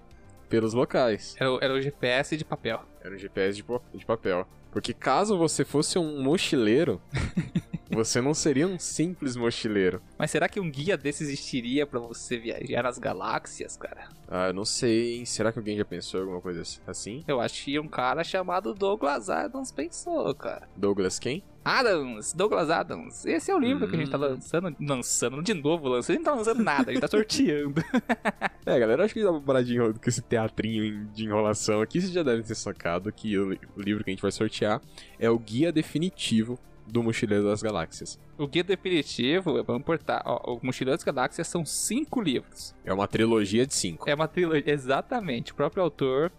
pelos 0.47 0.73
locais. 0.75 1.35
Era, 1.39 1.51
o- 1.51 1.59
era 1.59 1.73
o 1.73 1.81
GPS 1.81 2.37
de 2.37 2.45
papel. 2.45 2.79
Era 3.01 3.15
um 3.15 3.17
GPS 3.17 3.55
de, 3.57 3.65
de 3.97 4.05
papel. 4.05 4.47
Porque 4.71 4.93
caso 4.93 5.35
você 5.37 5.65
fosse 5.65 5.97
um 5.97 6.21
mochileiro, 6.21 7.01
você 7.89 8.21
não 8.21 8.33
seria 8.33 8.67
um 8.67 8.79
simples 8.79 9.35
mochileiro. 9.35 10.01
Mas 10.17 10.31
será 10.31 10.47
que 10.49 10.59
um 10.59 10.69
guia 10.69 10.97
desse 10.97 11.23
existiria 11.23 11.85
pra 11.85 11.99
você 11.99 12.37
viajar 12.37 12.83
nas 12.83 12.97
galáxias, 12.97 13.77
cara? 13.77 14.07
Ah, 14.27 14.47
eu 14.47 14.53
não 14.53 14.65
sei, 14.65 15.17
hein? 15.17 15.25
Será 15.25 15.51
que 15.51 15.59
alguém 15.59 15.77
já 15.77 15.85
pensou 15.85 16.19
em 16.19 16.23
alguma 16.23 16.41
coisa 16.41 16.63
assim? 16.87 17.23
Eu 17.27 17.39
acho 17.39 17.63
que 17.65 17.79
um 17.79 17.87
cara 17.87 18.23
chamado 18.23 18.73
Douglas 18.73 19.29
Adams 19.29 19.71
pensou, 19.71 20.33
cara. 20.33 20.67
Douglas 20.75 21.19
quem? 21.19 21.43
Adams, 21.65 22.33
Douglas 22.33 22.69
Adams. 22.69 23.25
Esse 23.25 23.49
é 23.49 23.55
o 23.55 23.59
livro 23.59 23.87
que 23.87 23.95
a 23.95 23.99
gente 23.99 24.11
tá 24.11 24.17
Hum. 24.17 24.21
lançando, 24.21 24.75
lançando 24.81 25.41
de 25.43 25.53
novo, 25.53 25.87
lançando. 25.87 26.15
A 26.15 26.17
gente 26.17 26.25
não 26.25 26.31
tá 26.33 26.37
lançando 26.37 26.63
nada, 26.63 26.89
a 26.91 26.93
gente 26.93 27.01
tá 27.01 27.07
sorteando. 27.07 27.81
É, 28.65 28.79
galera, 28.79 29.03
acho 29.03 29.13
que 29.13 29.21
dá 29.21 29.61
de 29.61 29.75
enro- 29.75 29.93
com 29.93 30.09
esse 30.09 30.21
teatrinho 30.21 31.05
de 31.13 31.25
enrolação 31.25 31.81
aqui. 31.81 31.99
Vocês 31.99 32.13
já 32.13 32.23
devem 32.23 32.41
ter 32.43 32.55
sacado 32.55 33.11
que 33.11 33.37
o 33.37 33.51
livro 33.77 34.05
que 34.05 34.09
a 34.09 34.13
gente 34.13 34.21
vai 34.21 34.31
sortear 34.31 34.81
é 35.19 35.29
o 35.29 35.37
Guia 35.37 35.69
Definitivo 35.69 36.57
do 36.87 37.01
Mochileiro 37.01 37.45
das 37.45 37.61
Galáxias. 37.61 38.19
o 38.37 38.47
guia 38.47 38.63
definitivo, 38.63 39.63
vamos 39.63 39.83
portar, 39.83 40.21
ó, 40.25 40.55
o 40.55 40.59
Mochileiro 40.61 40.97
das 40.97 41.03
Galáxias 41.03 41.47
são 41.47 41.65
cinco 41.65 42.21
livros. 42.21 42.75
É 42.83 42.93
uma 42.93 43.07
trilogia 43.07 43.65
de 43.65 43.73
cinco. 43.73 44.09
É 44.09 44.13
uma 44.13 44.27
trilogia, 44.27 44.71
exatamente. 44.71 45.51
O 45.51 45.55
próprio 45.55 45.83
autor 45.83 46.31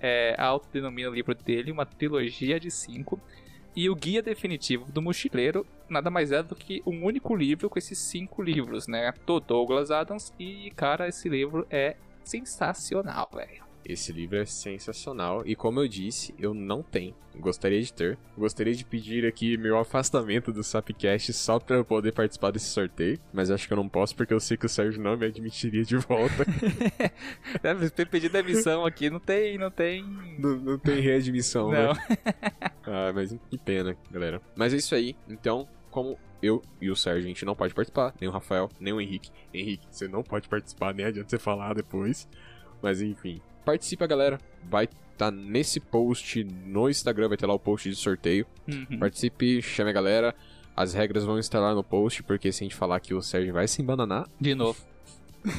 é, 0.00 0.34
autodenomina 0.38 1.10
o 1.10 1.14
livro 1.14 1.34
dele 1.34 1.70
uma 1.70 1.86
trilogia 1.86 2.58
de 2.58 2.70
cinco. 2.70 3.20
E 3.74 3.88
o 3.88 3.94
guia 3.94 4.22
definitivo 4.22 4.92
do 4.92 5.00
mochileiro 5.00 5.66
nada 5.88 6.10
mais 6.10 6.32
é 6.32 6.42
do 6.42 6.54
que 6.54 6.82
um 6.86 7.04
único 7.04 7.34
livro 7.34 7.70
com 7.70 7.78
esses 7.78 7.98
cinco 7.98 8.42
livros, 8.42 8.86
né? 8.86 9.12
Do 9.26 9.40
Douglas 9.40 9.90
Adams. 9.90 10.32
E, 10.38 10.70
cara, 10.74 11.08
esse 11.08 11.28
livro 11.28 11.66
é 11.70 11.96
sensacional, 12.24 13.28
velho. 13.32 13.62
Esse 13.84 14.12
livro 14.12 14.36
é 14.36 14.44
sensacional 14.44 15.42
e, 15.44 15.56
como 15.56 15.80
eu 15.80 15.88
disse, 15.88 16.34
eu 16.38 16.54
não 16.54 16.82
tenho. 16.82 17.14
Gostaria 17.36 17.80
de 17.80 17.92
ter. 17.92 18.18
Gostaria 18.36 18.74
de 18.74 18.84
pedir 18.84 19.26
aqui 19.26 19.56
meu 19.56 19.78
afastamento 19.78 20.52
do 20.52 20.62
Sapcast 20.62 21.32
só 21.32 21.58
pra 21.58 21.76
eu 21.76 21.84
poder 21.84 22.12
participar 22.12 22.50
desse 22.50 22.66
sorteio. 22.66 23.18
Mas 23.32 23.50
acho 23.50 23.66
que 23.66 23.72
eu 23.72 23.76
não 23.76 23.88
posso 23.88 24.14
porque 24.14 24.34
eu 24.34 24.40
sei 24.40 24.56
que 24.56 24.66
o 24.66 24.68
Sérgio 24.68 25.02
não 25.02 25.16
me 25.16 25.26
admitiria 25.26 25.82
de 25.82 25.96
volta. 25.96 26.44
Deve 27.62 27.90
ter 27.90 28.06
pedido 28.06 28.32
demissão 28.32 28.84
aqui, 28.84 29.08
não 29.10 29.18
tem, 29.18 29.58
não 29.58 29.70
tem. 29.70 30.04
não, 30.38 30.56
não 30.56 30.78
tem 30.78 31.00
readmissão, 31.00 31.70
né? 31.70 31.86
Não. 31.86 31.92
Ah, 32.84 33.12
mas 33.14 33.32
que 33.48 33.56
pena, 33.56 33.96
galera. 34.10 34.42
Mas 34.56 34.74
é 34.74 34.76
isso 34.76 34.92
aí. 34.92 35.14
Então, 35.28 35.68
como 35.88 36.18
eu 36.42 36.60
e 36.80 36.90
o 36.90 36.96
Sérgio, 36.96 37.24
a 37.24 37.28
gente 37.28 37.44
não 37.44 37.54
pode 37.54 37.72
participar, 37.72 38.12
nem 38.20 38.28
o 38.28 38.32
Rafael, 38.32 38.68
nem 38.80 38.92
o 38.92 39.00
Henrique. 39.00 39.30
Henrique, 39.54 39.86
você 39.88 40.08
não 40.08 40.22
pode 40.22 40.48
participar, 40.48 40.92
nem 40.92 41.06
adianta 41.06 41.30
você 41.30 41.38
falar 41.38 41.74
depois. 41.74 42.28
Mas 42.82 43.00
enfim, 43.00 43.40
participa, 43.64 44.06
galera. 44.06 44.38
Vai 44.68 44.88
estar 45.12 45.30
nesse 45.30 45.78
post 45.80 46.44
no 46.44 46.88
Instagram, 46.88 47.28
vai 47.28 47.36
ter 47.36 47.46
lá 47.46 47.54
o 47.54 47.58
post 47.58 47.88
de 47.88 47.96
sorteio. 47.96 48.46
Uhum. 48.68 48.98
Participe, 48.98 49.62
chame 49.62 49.90
a 49.90 49.92
galera. 49.92 50.34
As 50.74 50.94
regras 50.94 51.24
vão 51.24 51.38
estar 51.38 51.60
lá 51.60 51.74
no 51.74 51.84
post, 51.84 52.22
porque 52.22 52.50
se 52.50 52.62
a 52.62 52.64
gente 52.64 52.74
falar 52.74 52.98
que 53.00 53.12
o 53.14 53.20
Sérgio 53.22 53.52
vai 53.52 53.68
se 53.68 53.82
embananar, 53.82 54.26
De 54.40 54.54
novo. 54.54 54.82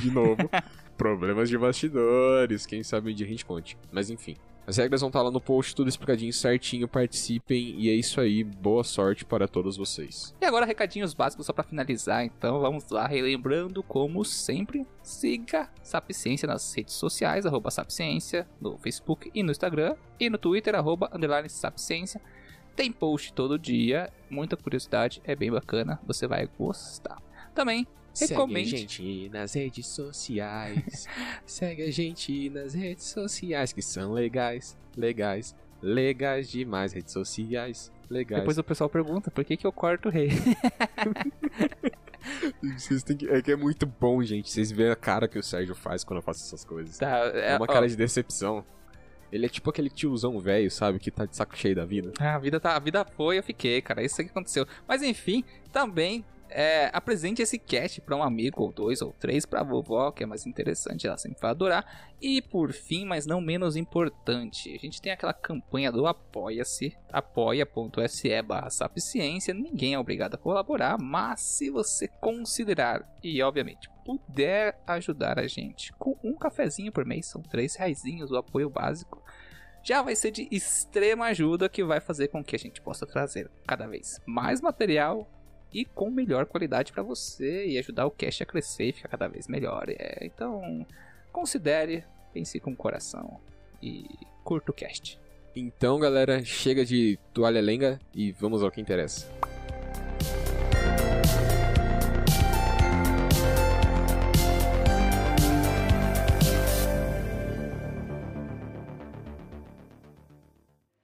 de 0.01 0.09
novo, 0.09 0.37
problemas 0.97 1.49
de 1.49 1.57
bastidores, 1.57 2.65
quem 2.65 2.81
sabe 2.83 3.13
a 3.13 3.15
gente 3.15 3.45
conte. 3.45 3.77
Mas 3.91 4.09
enfim, 4.09 4.35
as 4.65 4.77
regras 4.77 5.01
vão 5.01 5.09
estar 5.09 5.21
lá 5.21 5.29
no 5.29 5.41
post, 5.41 5.75
tudo 5.75 5.89
explicadinho 5.89 6.31
certinho, 6.31 6.87
participem 6.87 7.75
e 7.77 7.89
é 7.89 7.93
isso 7.93 8.21
aí, 8.21 8.43
boa 8.43 8.83
sorte 8.83 9.25
para 9.25 9.47
todos 9.47 9.75
vocês. 9.75 10.33
E 10.39 10.45
agora, 10.45 10.65
recadinhos 10.65 11.13
básicos 11.13 11.45
só 11.45 11.53
pra 11.53 11.63
finalizar. 11.63 12.23
Então, 12.23 12.59
vamos 12.61 12.89
lá, 12.89 13.05
relembrando, 13.05 13.83
como 13.83 14.23
sempre, 14.23 14.87
siga 15.01 15.69
Sapciência 15.81 16.47
nas 16.47 16.73
redes 16.73 16.93
sociais, 16.93 17.45
arroba 17.45 17.69
Sapciência, 17.69 18.47
no 18.61 18.77
Facebook 18.77 19.29
e 19.33 19.43
no 19.43 19.51
Instagram, 19.51 19.95
e 20.19 20.29
no 20.29 20.37
Twitter, 20.37 20.75
arroba 20.75 21.09
underline 21.13 21.49
Sapciência. 21.49 22.21
Tem 22.75 22.91
post 22.91 23.33
todo 23.33 23.59
dia, 23.59 24.11
muita 24.29 24.55
curiosidade, 24.55 25.21
é 25.25 25.35
bem 25.35 25.51
bacana, 25.51 25.99
você 26.07 26.25
vai 26.25 26.47
gostar. 26.57 27.21
Também, 27.53 27.85
recomende. 28.19 28.69
Segue 28.69 28.75
a 28.75 28.79
gente 28.79 29.29
nas 29.29 29.53
redes 29.53 29.87
sociais. 29.87 31.07
Segue 31.45 31.83
a 31.83 31.91
gente 31.91 32.49
nas 32.49 32.73
redes 32.73 33.05
sociais, 33.05 33.73
que 33.73 33.81
são 33.81 34.13
legais, 34.13 34.77
legais, 34.95 35.55
legais 35.81 36.49
demais. 36.49 36.93
Redes 36.93 37.13
sociais, 37.13 37.91
legais. 38.09 38.41
Depois 38.41 38.57
o 38.57 38.63
pessoal 38.63 38.89
pergunta, 38.89 39.31
por 39.31 39.43
que, 39.43 39.57
que 39.57 39.65
eu 39.65 39.71
corto 39.71 40.09
o 40.09 40.11
rei? 40.11 40.29
Vocês 42.77 43.03
têm 43.03 43.17
que... 43.17 43.27
É 43.29 43.41
que 43.41 43.51
é 43.51 43.55
muito 43.55 43.85
bom, 43.85 44.23
gente. 44.23 44.49
Vocês 44.49 44.71
veem 44.71 44.89
a 44.89 44.95
cara 44.95 45.27
que 45.27 45.37
o 45.37 45.43
Sérgio 45.43 45.75
faz 45.75 46.03
quando 46.03 46.17
eu 46.17 46.23
faço 46.23 46.41
essas 46.43 46.63
coisas. 46.63 46.97
Tá, 46.97 47.17
É 47.33 47.55
uma 47.57 47.65
ó, 47.65 47.67
cara 47.67 47.87
de 47.87 47.95
decepção. 47.95 48.63
Ele 49.31 49.45
é 49.47 49.49
tipo 49.49 49.69
aquele 49.69 49.89
tiozão 49.89 50.39
velho, 50.39 50.69
sabe? 50.69 50.99
Que 50.99 51.09
tá 51.09 51.25
de 51.25 51.35
saco 51.35 51.57
cheio 51.57 51.75
da 51.75 51.83
vida. 51.83 52.13
A 52.19 52.37
vida, 52.37 52.59
tá, 52.59 52.75
a 52.75 52.79
vida 52.79 53.03
foi, 53.03 53.39
eu 53.39 53.43
fiquei, 53.43 53.81
cara. 53.81 54.03
Isso 54.03 54.15
que 54.17 54.29
aconteceu. 54.29 54.65
Mas 54.87 55.01
enfim, 55.01 55.43
também 55.71 56.23
é, 56.53 56.89
apresente 56.93 57.41
esse 57.41 57.57
cast 57.57 57.99
pra 58.01 58.15
um 58.15 58.23
amigo, 58.23 58.61
ou 58.61 58.71
dois, 58.71 59.01
ou 59.01 59.11
três, 59.11 59.45
pra 59.45 59.63
vovó, 59.63 60.11
que 60.11 60.23
é 60.23 60.25
mais 60.25 60.45
interessante, 60.45 61.07
ela 61.07 61.17
sempre 61.17 61.41
vai 61.41 61.51
adorar. 61.51 62.13
E 62.21 62.41
por 62.41 62.71
fim, 62.71 63.05
mas 63.05 63.25
não 63.25 63.41
menos 63.41 63.75
importante, 63.75 64.73
a 64.73 64.77
gente 64.77 65.01
tem 65.01 65.11
aquela 65.11 65.33
campanha 65.33 65.91
do 65.91 66.05
Apoia-se, 66.05 66.95
apoia.se 67.11 68.41
barra 68.43 68.69
sapciência. 68.69 69.53
Ninguém 69.53 69.95
é 69.95 69.99
obrigado 69.99 70.35
a 70.35 70.37
colaborar, 70.37 70.97
mas 70.99 71.41
se 71.41 71.69
você 71.69 72.07
considerar 72.07 73.03
e, 73.23 73.41
obviamente, 73.41 73.89
puder 74.05 74.79
ajudar 74.85 75.39
a 75.39 75.47
gente 75.47 75.91
com 75.93 76.15
um 76.23 76.35
cafezinho 76.35 76.91
por 76.91 77.03
mês, 77.03 77.25
são 77.25 77.41
três 77.41 77.75
reaisinhos 77.75 78.31
o 78.31 78.37
apoio 78.37 78.69
básico 78.69 79.23
já 79.85 80.01
vai 80.01 80.15
ser 80.15 80.31
de 80.31 80.47
extrema 80.49 81.25
ajuda 81.25 81.67
que 81.67 81.83
vai 81.83 81.99
fazer 81.99 82.29
com 82.29 82.41
que 82.41 82.55
a 82.55 82.59
gente 82.59 82.81
possa 82.81 83.05
trazer 83.05 83.51
cada 83.67 83.85
vez 83.85 84.21
mais 84.25 84.61
material 84.61 85.29
e 85.73 85.83
com 85.83 86.11
melhor 86.11 86.45
qualidade 86.45 86.93
para 86.93 87.01
você 87.01 87.65
e 87.65 87.77
ajudar 87.77 88.05
o 88.05 88.11
cast 88.11 88.43
a 88.43 88.45
crescer 88.45 88.89
e 88.89 88.93
ficar 88.93 89.09
cada 89.09 89.27
vez 89.27 89.47
melhor. 89.47 89.85
É, 89.89 90.19
então, 90.21 90.85
considere, 91.31 92.03
pense 92.31 92.59
com 92.59 92.71
o 92.71 92.75
coração 92.75 93.39
e 93.81 94.05
curta 94.43 94.71
o 94.71 94.73
cast. 94.73 95.19
Então, 95.55 95.99
galera, 95.99 96.43
chega 96.43 96.85
de 96.85 97.19
toalha 97.33 97.61
lenga 97.61 97.99
e 98.13 98.31
vamos 98.31 98.63
ao 98.63 98.71
que 98.71 98.81
interessa. 98.81 99.27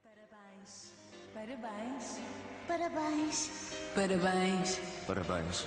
Parabéns. 0.02 0.92
Parabéns. 1.34 2.20
Parabéns. 2.66 3.59
Parabéns. 3.94 4.80
Parabéns. 5.04 5.66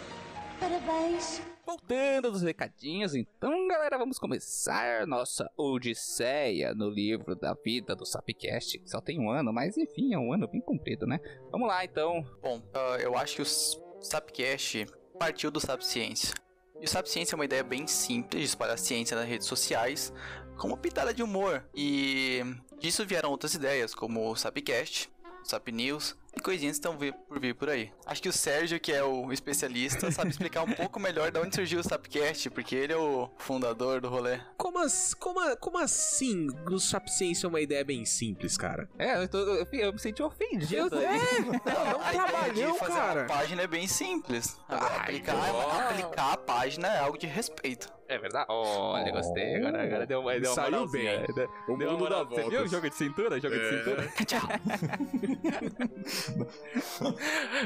Parabéns. 0.58 1.42
Voltando 1.66 2.32
dos 2.32 2.42
recadinhos, 2.42 3.16
então, 3.16 3.68
galera, 3.68 3.98
vamos 3.98 4.18
começar 4.18 5.06
nossa 5.06 5.50
odisseia 5.58 6.74
no 6.74 6.90
livro 6.90 7.36
da 7.36 7.54
vida 7.54 7.94
do 7.96 8.06
Sapcast, 8.06 8.80
que 8.80 8.90
só 8.90 9.02
tem 9.02 9.20
um 9.20 9.30
ano, 9.30 9.52
mas 9.52 9.78
enfim, 9.78 10.14
é 10.14 10.18
um 10.18 10.32
ano 10.32 10.48
bem 10.48 10.62
comprido, 10.62 11.06
né? 11.06 11.20
Vamos 11.52 11.68
lá, 11.68 11.84
então. 11.84 12.26
Bom, 12.42 12.62
ah, 12.74 12.98
eu 13.00 13.18
acho 13.18 13.36
que 13.36 13.42
o 13.42 13.46
Sapcast 13.46 14.86
partiu 15.20 15.52
do 15.52 15.60
Sapciência. 15.60 16.34
E 16.80 16.86
o 16.86 16.90
Sapciência 16.90 17.36
é 17.36 17.38
uma 17.38 17.46
ideia 17.46 17.64
bem 17.64 17.88
simples 17.88 18.42
de 18.42 18.48
espalhar 18.48 18.78
ciência 18.78 19.18
nas 19.18 19.28
redes 19.28 19.48
sociais, 19.48 20.14
com 20.58 20.68
uma 20.68 20.78
pitada 20.78 21.14
de 21.14 21.22
humor. 21.22 21.66
E 21.76 22.42
disso 22.80 23.06
vieram 23.06 23.32
outras 23.32 23.54
ideias, 23.54 23.94
como 23.94 24.30
o 24.30 24.36
Sapcast, 24.36 25.10
o 25.42 25.46
Sap 25.46 25.68
News 25.70 26.16
e 26.36 26.42
coisinhas 26.42 26.76
estão 26.78 26.98
por 26.98 27.40
vir 27.40 27.54
por 27.56 27.70
aí. 27.70 27.92
Acho 28.06 28.22
que 28.22 28.30
o 28.30 28.34
Sérgio, 28.34 28.80
que 28.80 28.92
é 28.92 29.04
o 29.04 29.32
especialista, 29.32 30.12
sabe 30.12 30.30
explicar 30.32 30.64
um 30.64 30.72
pouco 30.74 31.00
melhor 31.00 31.32
de 31.32 31.40
onde 31.40 31.56
surgiu 31.56 31.80
o 31.80 31.84
Sapcast, 31.84 32.50
porque 32.50 32.76
ele 32.76 32.94
é 32.94 32.98
o 32.98 33.30
fundador 33.38 34.02
do 34.02 34.10
rolê. 34.10 34.40
Como, 34.58 34.80
como, 35.20 35.58
como 35.58 35.78
assim 35.78 36.48
o 36.72 36.80
Sapciência 36.80 37.46
é 37.46 37.50
uma 37.50 37.62
ideia 37.62 37.84
bem 37.84 38.04
simples, 38.06 38.58
cara? 38.58 38.90
É, 38.98 39.22
eu, 39.24 39.28
tô- 39.28 39.38
eu- 39.38 39.68
eu 39.74 39.94
me 39.94 40.00
senti 40.00 40.22
ofendido. 40.24 40.90
Não, 40.96 42.02
a 42.02 42.14
ideia 42.14 42.28
trabalhão, 42.28 42.72
de 42.74 42.80
fazer 42.80 42.94
cara. 42.94 43.20
uma 43.22 43.28
página 43.28 43.62
é 43.62 43.68
bem 43.68 43.88
simples. 43.88 44.58
Agora, 44.68 44.94
Ai, 44.94 45.00
aplicar, 45.02 45.90
aplicar 45.90 46.34
a 46.34 46.38
página 46.38 46.88
é 46.88 47.00
algo 47.00 47.18
de 47.18 47.28
respeito. 47.28 47.92
É 48.08 48.18
verdade? 48.18 48.46
Olha, 48.50 49.12
gostei. 49.12 49.56
Agora, 49.56 49.84
agora 49.84 50.06
deu, 50.06 50.20
uma- 50.22 50.40
deu 50.40 50.50
uma 50.52 50.56
Saiu 50.56 50.88
bem. 50.90 51.26
Deu- 51.34 51.50
O 51.68 51.78
deu 51.78 51.90
uma 51.90 51.98
mundo 51.98 52.10
dá 52.10 52.24
moral. 52.24 52.28
Você 52.28 52.50
viu 52.50 52.68
jogo 52.68 52.90
de 52.90 52.96
cintura? 52.96 53.40
Jogo 53.40 53.56
de 53.56 53.62
É. 53.62 53.70
cintura? 53.70 54.14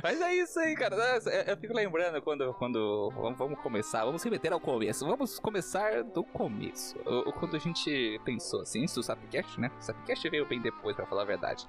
Mas 0.04 0.22
é 0.22 0.36
isso 0.36 0.60
aí, 0.60 0.76
cara. 0.76 0.96
Eu, 0.96 1.54
eu 1.54 1.58
fico 1.58 1.74
lembrando 1.74 2.22
quando, 2.22 2.54
quando 2.56 3.12
vamos, 3.38 3.60
começar, 3.60 4.06
vamos 4.06 4.22
se 4.22 4.30
meter 4.30 4.54
ao 4.54 4.60
começo. 4.60 5.06
Vamos 5.06 5.40
começar 5.40 6.04
do 6.04 6.24
começo. 6.24 6.98
Quando 7.40 7.56
a 7.56 7.60
gente 7.60 8.20
pensou 8.24 8.62
assim, 8.62 8.84
isso 8.84 9.00
o 9.00 9.04
Sapcast, 9.04 9.60
né? 9.60 9.72
O 9.80 9.82
Sapcast 9.82 10.30
veio 10.30 10.46
bem 10.46 10.62
depois, 10.62 10.96
pra 10.96 11.06
falar 11.06 11.24
a 11.24 11.26
verdade. 11.26 11.68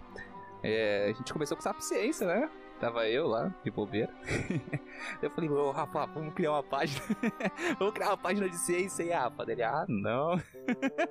É, 0.62 1.08
a 1.10 1.12
gente 1.12 1.32
começou 1.32 1.56
com 1.56 1.62
Sapciência, 1.62 2.26
né? 2.26 2.50
Tava 2.80 3.08
eu 3.08 3.26
lá, 3.26 3.52
de 3.64 3.70
bobeira. 3.70 4.12
eu 5.20 5.30
falei, 5.30 5.50
ô 5.50 5.70
Rafa, 5.72 6.06
vamos 6.06 6.32
criar 6.32 6.52
uma 6.52 6.62
página. 6.62 7.02
vamos 7.78 7.92
criar 7.92 8.10
uma 8.10 8.16
página 8.16 8.48
de 8.48 8.56
ciência 8.56 9.04
aí, 9.04 9.10
Rafa. 9.10 9.44
Dele, 9.44 9.64
ah, 9.64 9.84
não. 9.88 10.40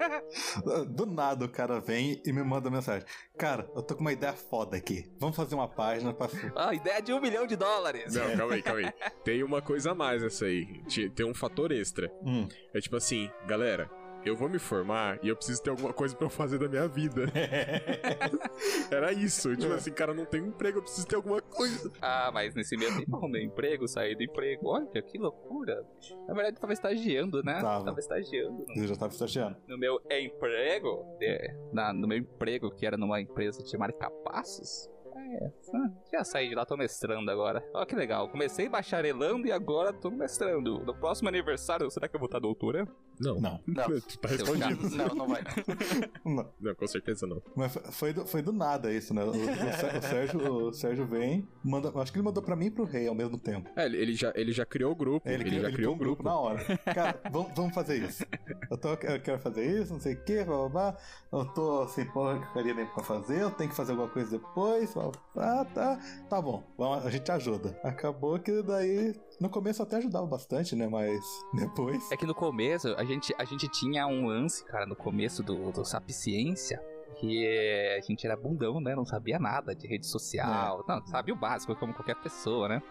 Do 0.87 1.05
nada 1.05 1.45
o 1.45 1.49
cara 1.49 1.81
vem 1.81 2.21
e 2.25 2.31
me 2.31 2.41
manda 2.41 2.69
mensagem. 2.69 3.05
Cara, 3.37 3.69
eu 3.75 3.81
tô 3.81 3.95
com 3.95 4.01
uma 4.01 4.13
ideia 4.13 4.33
foda 4.33 4.77
aqui. 4.77 5.11
Vamos 5.19 5.35
fazer 5.35 5.55
uma 5.55 5.67
página 5.67 6.13
pra. 6.13 6.27
Ah, 6.55 6.73
ideia 6.73 7.01
de 7.01 7.11
um 7.11 7.19
milhão 7.19 7.45
de 7.45 7.57
dólares. 7.57 8.13
Não, 8.13 8.37
calma 8.37 8.53
aí, 8.53 8.61
calma 8.61 8.79
aí. 8.79 8.93
Tem 9.25 9.43
uma 9.43 9.61
coisa 9.61 9.91
a 9.91 9.95
mais 9.95 10.23
essa 10.23 10.45
aí. 10.45 10.83
Tem 11.15 11.25
um 11.25 11.33
fator 11.33 11.71
extra. 11.73 12.09
Hum. 12.23 12.47
É 12.73 12.79
tipo 12.79 12.95
assim, 12.95 13.29
galera, 13.45 13.89
eu 14.27 14.35
vou 14.35 14.49
me 14.49 14.59
formar 14.59 15.19
e 15.23 15.29
eu 15.29 15.35
preciso 15.35 15.61
ter 15.61 15.69
alguma 15.69 15.93
coisa 15.93 16.15
pra 16.15 16.25
eu 16.25 16.29
fazer 16.29 16.57
da 16.59 16.67
minha 16.67 16.87
vida. 16.87 17.23
Era 18.91 19.11
isso. 19.11 19.55
Tipo 19.55 19.73
assim, 19.73 19.91
cara, 19.91 20.13
não 20.13 20.25
tenho 20.25 20.47
emprego, 20.47 20.79
eu 20.79 20.81
preciso 20.83 21.07
ter 21.07 21.15
alguma 21.15 21.41
coisa. 21.41 21.91
Ah, 22.01 22.29
mas 22.33 22.53
nesse 22.55 22.77
meio 22.77 22.95
tempo 22.97 23.15
arrumei 23.15 23.43
emprego, 23.43 23.87
saí 23.87 24.15
do 24.15 24.23
emprego. 24.23 24.67
Olha, 24.67 25.01
que 25.01 25.17
loucura. 25.17 25.85
Na 26.27 26.33
verdade, 26.33 26.57
eu 26.57 26.61
tava 26.61 26.73
estagiando, 26.73 27.43
né? 27.43 27.61
Tava. 27.61 27.99
estagiando 27.99 28.65
no, 28.67 28.75
Eu 28.75 28.87
já 28.87 28.95
tava 28.95 29.11
estagiando. 29.11 29.57
no 29.67 29.77
meu 29.77 29.99
emprego. 30.09 31.05
é, 31.21 31.55
na, 31.71 31.93
no 31.93 32.07
meu 32.07 32.17
emprego, 32.17 32.71
que 32.71 32.85
era 32.85 32.97
numa 32.97 33.19
empresa 33.21 33.65
chamada 33.65 33.93
Capazes. 33.93 34.89
É, 35.29 35.51
já 36.11 36.23
saí 36.23 36.49
de 36.49 36.55
lá, 36.55 36.65
tô 36.65 36.77
mestrando 36.77 37.29
agora. 37.29 37.63
Ó, 37.73 37.85
que 37.85 37.95
legal. 37.95 38.29
Comecei 38.29 38.69
bacharelando 38.69 39.45
e 39.47 39.51
agora 39.51 39.91
tô 39.93 40.09
mestrando. 40.09 40.79
No 40.85 40.93
próximo 40.95 41.27
aniversário, 41.29 41.89
será 41.91 42.07
que 42.07 42.15
eu 42.15 42.19
vou 42.19 42.27
estar 42.27 42.39
doutora? 42.39 42.87
Não. 43.19 43.39
Não. 43.39 43.59
Não. 43.67 43.73
Tá 43.75 43.87
já- 43.89 44.27
respondido. 44.27 44.95
Não, 44.95 45.07
não 45.15 45.27
vai 45.27 45.41
não. 46.23 46.33
Não. 46.35 46.53
Não, 46.61 46.75
com 46.75 46.87
certeza 46.87 47.25
não. 47.25 47.41
Mas 47.55 47.73
foi- 47.73 47.83
foi 47.91 48.13
do, 48.13 48.25
foi 48.27 48.41
do 48.41 48.53
nada 48.53 48.91
isso, 48.93 49.13
né? 49.13 49.23
O, 49.23 49.29
o 49.29 49.97
o 49.97 50.01
Sérgio, 50.01 50.53
o 50.67 50.73
Sérgio 50.73 51.05
vem, 51.07 51.47
manda, 51.63 51.91
acho 51.99 52.11
que 52.11 52.17
ele 52.19 52.25
mandou 52.25 52.43
pra 52.43 52.55
mim 52.55 52.67
e 52.67 52.71
pro 52.71 52.83
rei 52.83 53.07
ao 53.07 53.15
mesmo 53.15 53.37
tempo. 53.39 53.69
É, 53.75 53.85
ele, 53.85 54.13
já, 54.13 54.31
ele 54.35 54.51
já 54.51 54.65
criou 54.65 54.91
o 54.91 54.95
grupo. 54.95 55.27
Ele, 55.27 55.35
Ele, 55.35 55.43
criou- 55.45 55.61
já 55.61 55.67
ele 55.67 55.75
criou 55.75 55.95
um 55.95 55.97
criou 55.97 56.15
grupo. 56.15 56.29
na 56.29 56.37
hora. 56.39 56.77
Cara, 56.93 57.19
vamos, 57.31 57.51
vamos 57.55 57.73
fazer 57.73 57.97
isso. 57.97 58.23
Eu, 58.69 58.77
tô, 58.77 58.89
eu 58.89 59.19
quero 59.21 59.39
fazer 59.39 59.65
isso, 59.81 59.93
não 59.93 59.99
sei 59.99 60.13
o 60.13 60.23
que, 60.23 60.43
blá, 60.43 60.55
blá, 60.57 60.69
blá. 60.69 60.97
Eu 61.31 61.45
tô 61.53 61.87
sem 61.87 62.05
porcaria 62.11 62.73
nem 62.73 62.85
pra 62.85 63.03
fazer, 63.03 63.41
eu 63.41 63.51
tenho 63.51 63.69
que 63.69 63.75
fazer 63.75 63.91
alguma 63.93 64.09
coisa 64.09 64.37
depois. 64.37 64.93
blá, 64.93 65.03
blá. 65.09 65.16
Ah, 65.35 65.65
tá. 65.73 65.99
Tá 66.29 66.41
bom, 66.41 66.63
vamos, 66.77 67.05
a 67.05 67.09
gente 67.09 67.31
ajuda. 67.31 67.79
Acabou 67.83 68.39
que 68.39 68.61
daí. 68.63 69.13
No 69.39 69.49
começo 69.49 69.83
até 69.83 69.97
ajudava 69.97 70.25
bastante, 70.25 70.75
né? 70.75 70.87
Mas 70.87 71.21
depois. 71.53 72.11
É 72.11 72.17
que 72.17 72.25
no 72.25 72.33
começo, 72.33 72.87
a 72.97 73.03
gente, 73.03 73.33
a 73.37 73.45
gente 73.45 73.67
tinha 73.69 74.07
um 74.07 74.27
lance, 74.27 74.65
cara, 74.65 74.85
no 74.85 74.95
começo 74.95 75.43
do, 75.43 75.71
do 75.71 75.85
Sapciência, 75.85 76.81
que 77.19 77.45
é, 77.45 77.97
a 77.97 78.01
gente 78.01 78.25
era 78.25 78.35
bundão, 78.35 78.79
né? 78.79 78.95
Não 78.95 79.05
sabia 79.05 79.37
nada 79.39 79.75
de 79.75 79.87
rede 79.87 80.07
social. 80.07 80.83
Não, 80.87 81.05
sabia 81.05 81.33
o 81.33 81.37
básico, 81.37 81.75
como 81.75 81.93
qualquer 81.93 82.15
pessoa, 82.15 82.67
né? 82.67 82.81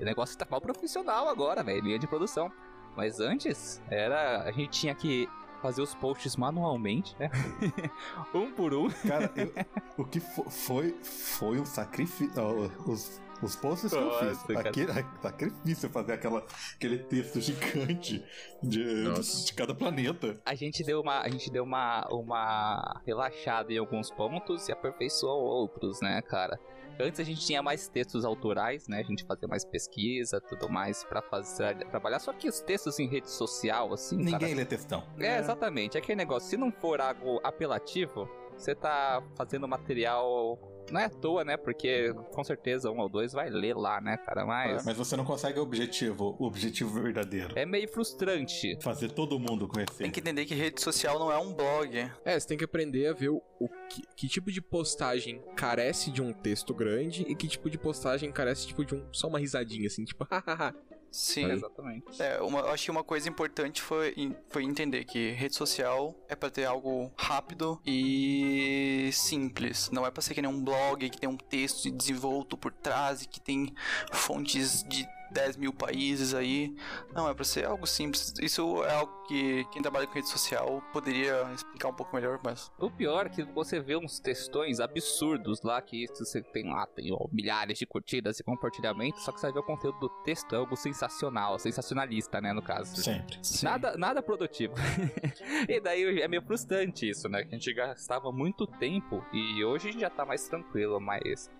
O 0.00 0.04
negócio 0.04 0.36
tá 0.36 0.46
mal 0.50 0.60
profissional 0.60 1.28
agora, 1.28 1.62
velho, 1.62 1.82
linha 1.82 1.98
de 1.98 2.06
produção. 2.06 2.50
Mas 2.96 3.20
antes, 3.20 3.80
era. 3.88 4.42
A 4.42 4.52
gente 4.52 4.70
tinha 4.70 4.94
que 4.94 5.28
fazer 5.62 5.80
os 5.82 5.94
posts 5.94 6.36
manualmente, 6.36 7.16
né? 7.18 7.30
um 8.34 8.50
por 8.52 8.74
um. 8.74 8.90
Cara, 8.90 9.30
eu- 9.36 9.52
o 9.96 10.04
que 10.04 10.20
fo- 10.20 10.50
foi, 10.50 10.94
foi 11.02 11.60
um 11.60 11.64
sacrifício. 11.64 12.32
ó, 12.36 12.68
Os, 12.90 13.20
os 13.42 13.56
posts 13.56 13.90
que 13.92 13.96
eu 13.98 14.04
Nossa, 14.04 14.26
fiz. 14.34 14.42
cara. 14.56 14.68
Aquele, 14.68 14.92
sacrifício 15.22 15.88
fazer 15.90 16.12
aquela, 16.12 16.44
aquele 16.76 16.98
texto 16.98 17.40
gigante 17.40 18.24
de, 18.62 18.84
Nossa. 19.04 19.46
de 19.46 19.54
cada 19.54 19.74
planeta. 19.74 20.40
A 20.44 20.54
gente 20.54 20.82
deu 20.84 21.00
uma, 21.00 21.20
a 21.20 21.28
gente 21.28 21.50
deu 21.50 21.64
uma, 21.64 22.06
uma 22.10 23.00
relaxada 23.06 23.72
em 23.72 23.78
alguns 23.78 24.10
pontos 24.10 24.68
e 24.68 24.72
aperfeiçoou 24.72 25.42
outros, 25.42 26.00
né, 26.00 26.20
cara? 26.22 26.58
Antes 26.98 27.20
a 27.20 27.24
gente 27.24 27.40
tinha 27.44 27.62
mais 27.62 27.88
textos 27.88 28.24
autorais, 28.24 28.88
né? 28.88 29.00
A 29.00 29.02
gente 29.02 29.24
fazia 29.24 29.48
mais 29.48 29.64
pesquisa, 29.64 30.40
tudo 30.40 30.68
mais 30.68 31.04
pra 31.04 31.22
fazer 31.22 31.76
trabalhar. 31.88 32.18
Só 32.18 32.32
que 32.32 32.48
os 32.48 32.60
textos 32.60 32.98
em 32.98 33.06
rede 33.06 33.30
social, 33.30 33.92
assim, 33.92 34.16
Ninguém 34.16 34.38
cara, 34.38 34.54
lê 34.54 34.64
textão. 34.64 35.02
É, 35.18 35.38
exatamente. 35.38 35.98
Aquele 35.98 36.16
negócio, 36.16 36.48
se 36.48 36.56
não 36.56 36.70
for 36.70 37.00
algo 37.00 37.40
apelativo, 37.42 38.28
você 38.56 38.74
tá 38.74 39.22
fazendo 39.34 39.66
material. 39.66 40.58
Não 40.90 41.00
é 41.00 41.04
à 41.04 41.10
toa, 41.10 41.44
né? 41.44 41.56
Porque 41.56 42.12
com 42.32 42.44
certeza 42.44 42.90
um 42.90 42.98
ou 42.98 43.08
dois 43.08 43.32
vai 43.32 43.48
ler 43.50 43.74
lá, 43.74 44.00
né, 44.00 44.16
cara? 44.18 44.44
Mas. 44.44 44.84
Mas 44.84 44.96
você 44.96 45.16
não 45.16 45.24
consegue 45.24 45.58
o 45.58 45.62
objetivo, 45.62 46.36
o 46.38 46.44
objetivo 46.44 47.02
verdadeiro. 47.02 47.52
É 47.56 47.64
meio 47.64 47.88
frustrante. 47.88 48.78
Fazer 48.82 49.10
todo 49.12 49.38
mundo 49.38 49.68
conhecer. 49.68 50.02
Tem 50.02 50.10
que 50.10 50.20
entender 50.20 50.44
que 50.44 50.54
rede 50.54 50.80
social 50.80 51.18
não 51.18 51.30
é 51.30 51.38
um 51.38 51.52
blog. 51.52 52.10
É, 52.24 52.38
você 52.38 52.46
tem 52.46 52.58
que 52.58 52.64
aprender 52.64 53.06
a 53.06 53.12
ver 53.12 53.30
o, 53.30 53.42
o 53.58 53.68
que, 53.88 54.02
que 54.16 54.28
tipo 54.28 54.50
de 54.50 54.60
postagem 54.60 55.42
carece 55.56 56.10
de 56.10 56.22
um 56.22 56.32
texto 56.32 56.74
grande 56.74 57.22
e 57.28 57.34
que 57.34 57.48
tipo 57.48 57.70
de 57.70 57.78
postagem 57.78 58.30
carece 58.32 58.66
tipo 58.66 58.84
de 58.84 58.94
um 58.94 59.02
só 59.12 59.28
uma 59.28 59.38
risadinha 59.38 59.86
assim, 59.86 60.04
tipo, 60.04 60.26
hahaha. 60.30 60.74
Sim. 61.12 61.50
É, 61.50 61.52
exatamente. 61.52 62.22
É, 62.22 62.40
uma, 62.40 62.60
eu 62.60 62.70
acho 62.70 62.84
que 62.84 62.90
uma 62.90 63.04
coisa 63.04 63.28
importante 63.28 63.82
foi, 63.82 64.14
foi 64.48 64.64
entender 64.64 65.04
que 65.04 65.30
rede 65.32 65.54
social 65.54 66.14
é 66.28 66.34
pra 66.34 66.50
ter 66.50 66.64
algo 66.64 67.12
rápido 67.16 67.78
e 67.86 69.10
simples. 69.12 69.90
Não 69.92 70.06
é 70.06 70.10
pra 70.10 70.22
ser 70.22 70.34
que 70.34 70.40
nem 70.40 70.50
um 70.50 70.64
blog 70.64 71.08
que 71.10 71.20
tem 71.20 71.28
um 71.28 71.36
texto 71.36 71.90
desenvolto 71.90 72.56
por 72.56 72.72
trás 72.72 73.22
e 73.22 73.28
que 73.28 73.40
tem 73.40 73.74
fontes 74.12 74.82
de 74.84 75.06
10 75.32 75.56
mil 75.56 75.72
países 75.72 76.34
aí. 76.34 76.74
Não, 77.12 77.28
é 77.28 77.34
pra 77.34 77.44
ser 77.44 77.64
algo 77.64 77.86
simples. 77.86 78.34
Isso 78.40 78.84
é 78.84 78.94
algo 78.94 79.12
que 79.26 79.64
quem 79.72 79.82
trabalha 79.82 80.06
com 80.06 80.14
rede 80.14 80.28
social 80.28 80.82
poderia 80.92 81.50
explicar 81.54 81.88
um 81.88 81.94
pouco 81.94 82.14
melhor, 82.14 82.40
mas. 82.44 82.70
O 82.78 82.90
pior 82.90 83.26
é 83.26 83.28
que 83.28 83.42
você 83.42 83.80
vê 83.80 83.96
uns 83.96 84.20
textões 84.20 84.80
absurdos 84.80 85.62
lá 85.62 85.80
que 85.80 86.06
você 86.08 86.42
tem 86.42 86.68
lá, 86.68 86.86
tem 86.86 87.12
ó, 87.12 87.26
milhares 87.32 87.78
de 87.78 87.86
curtidas 87.86 88.38
e 88.38 88.44
compartilhamentos, 88.44 89.22
só 89.24 89.32
que 89.32 89.40
você 89.40 89.46
vai 89.46 89.54
ver 89.54 89.60
o 89.60 89.62
conteúdo 89.62 89.98
do 89.98 90.08
texto 90.24 90.54
é 90.54 90.58
algo 90.58 90.76
sensacional, 90.76 91.58
sensacionalista, 91.58 92.40
né, 92.40 92.52
no 92.52 92.62
caso. 92.62 92.96
Sempre. 92.96 93.38
Sim. 93.42 93.66
Nada, 93.66 93.96
nada 93.96 94.22
produtivo. 94.22 94.74
e 95.68 95.80
daí 95.80 96.20
é 96.20 96.28
meio 96.28 96.42
frustrante 96.42 97.08
isso, 97.08 97.28
né? 97.28 97.42
Que 97.42 97.54
a 97.54 97.58
gente 97.58 97.72
gastava 97.72 98.30
muito 98.32 98.66
tempo 98.66 99.24
e 99.32 99.64
hoje 99.64 99.88
a 99.88 99.92
gente 99.92 100.00
já 100.00 100.10
tá 100.10 100.24
mais 100.24 100.46
tranquilo, 100.48 101.00
mas 101.00 101.50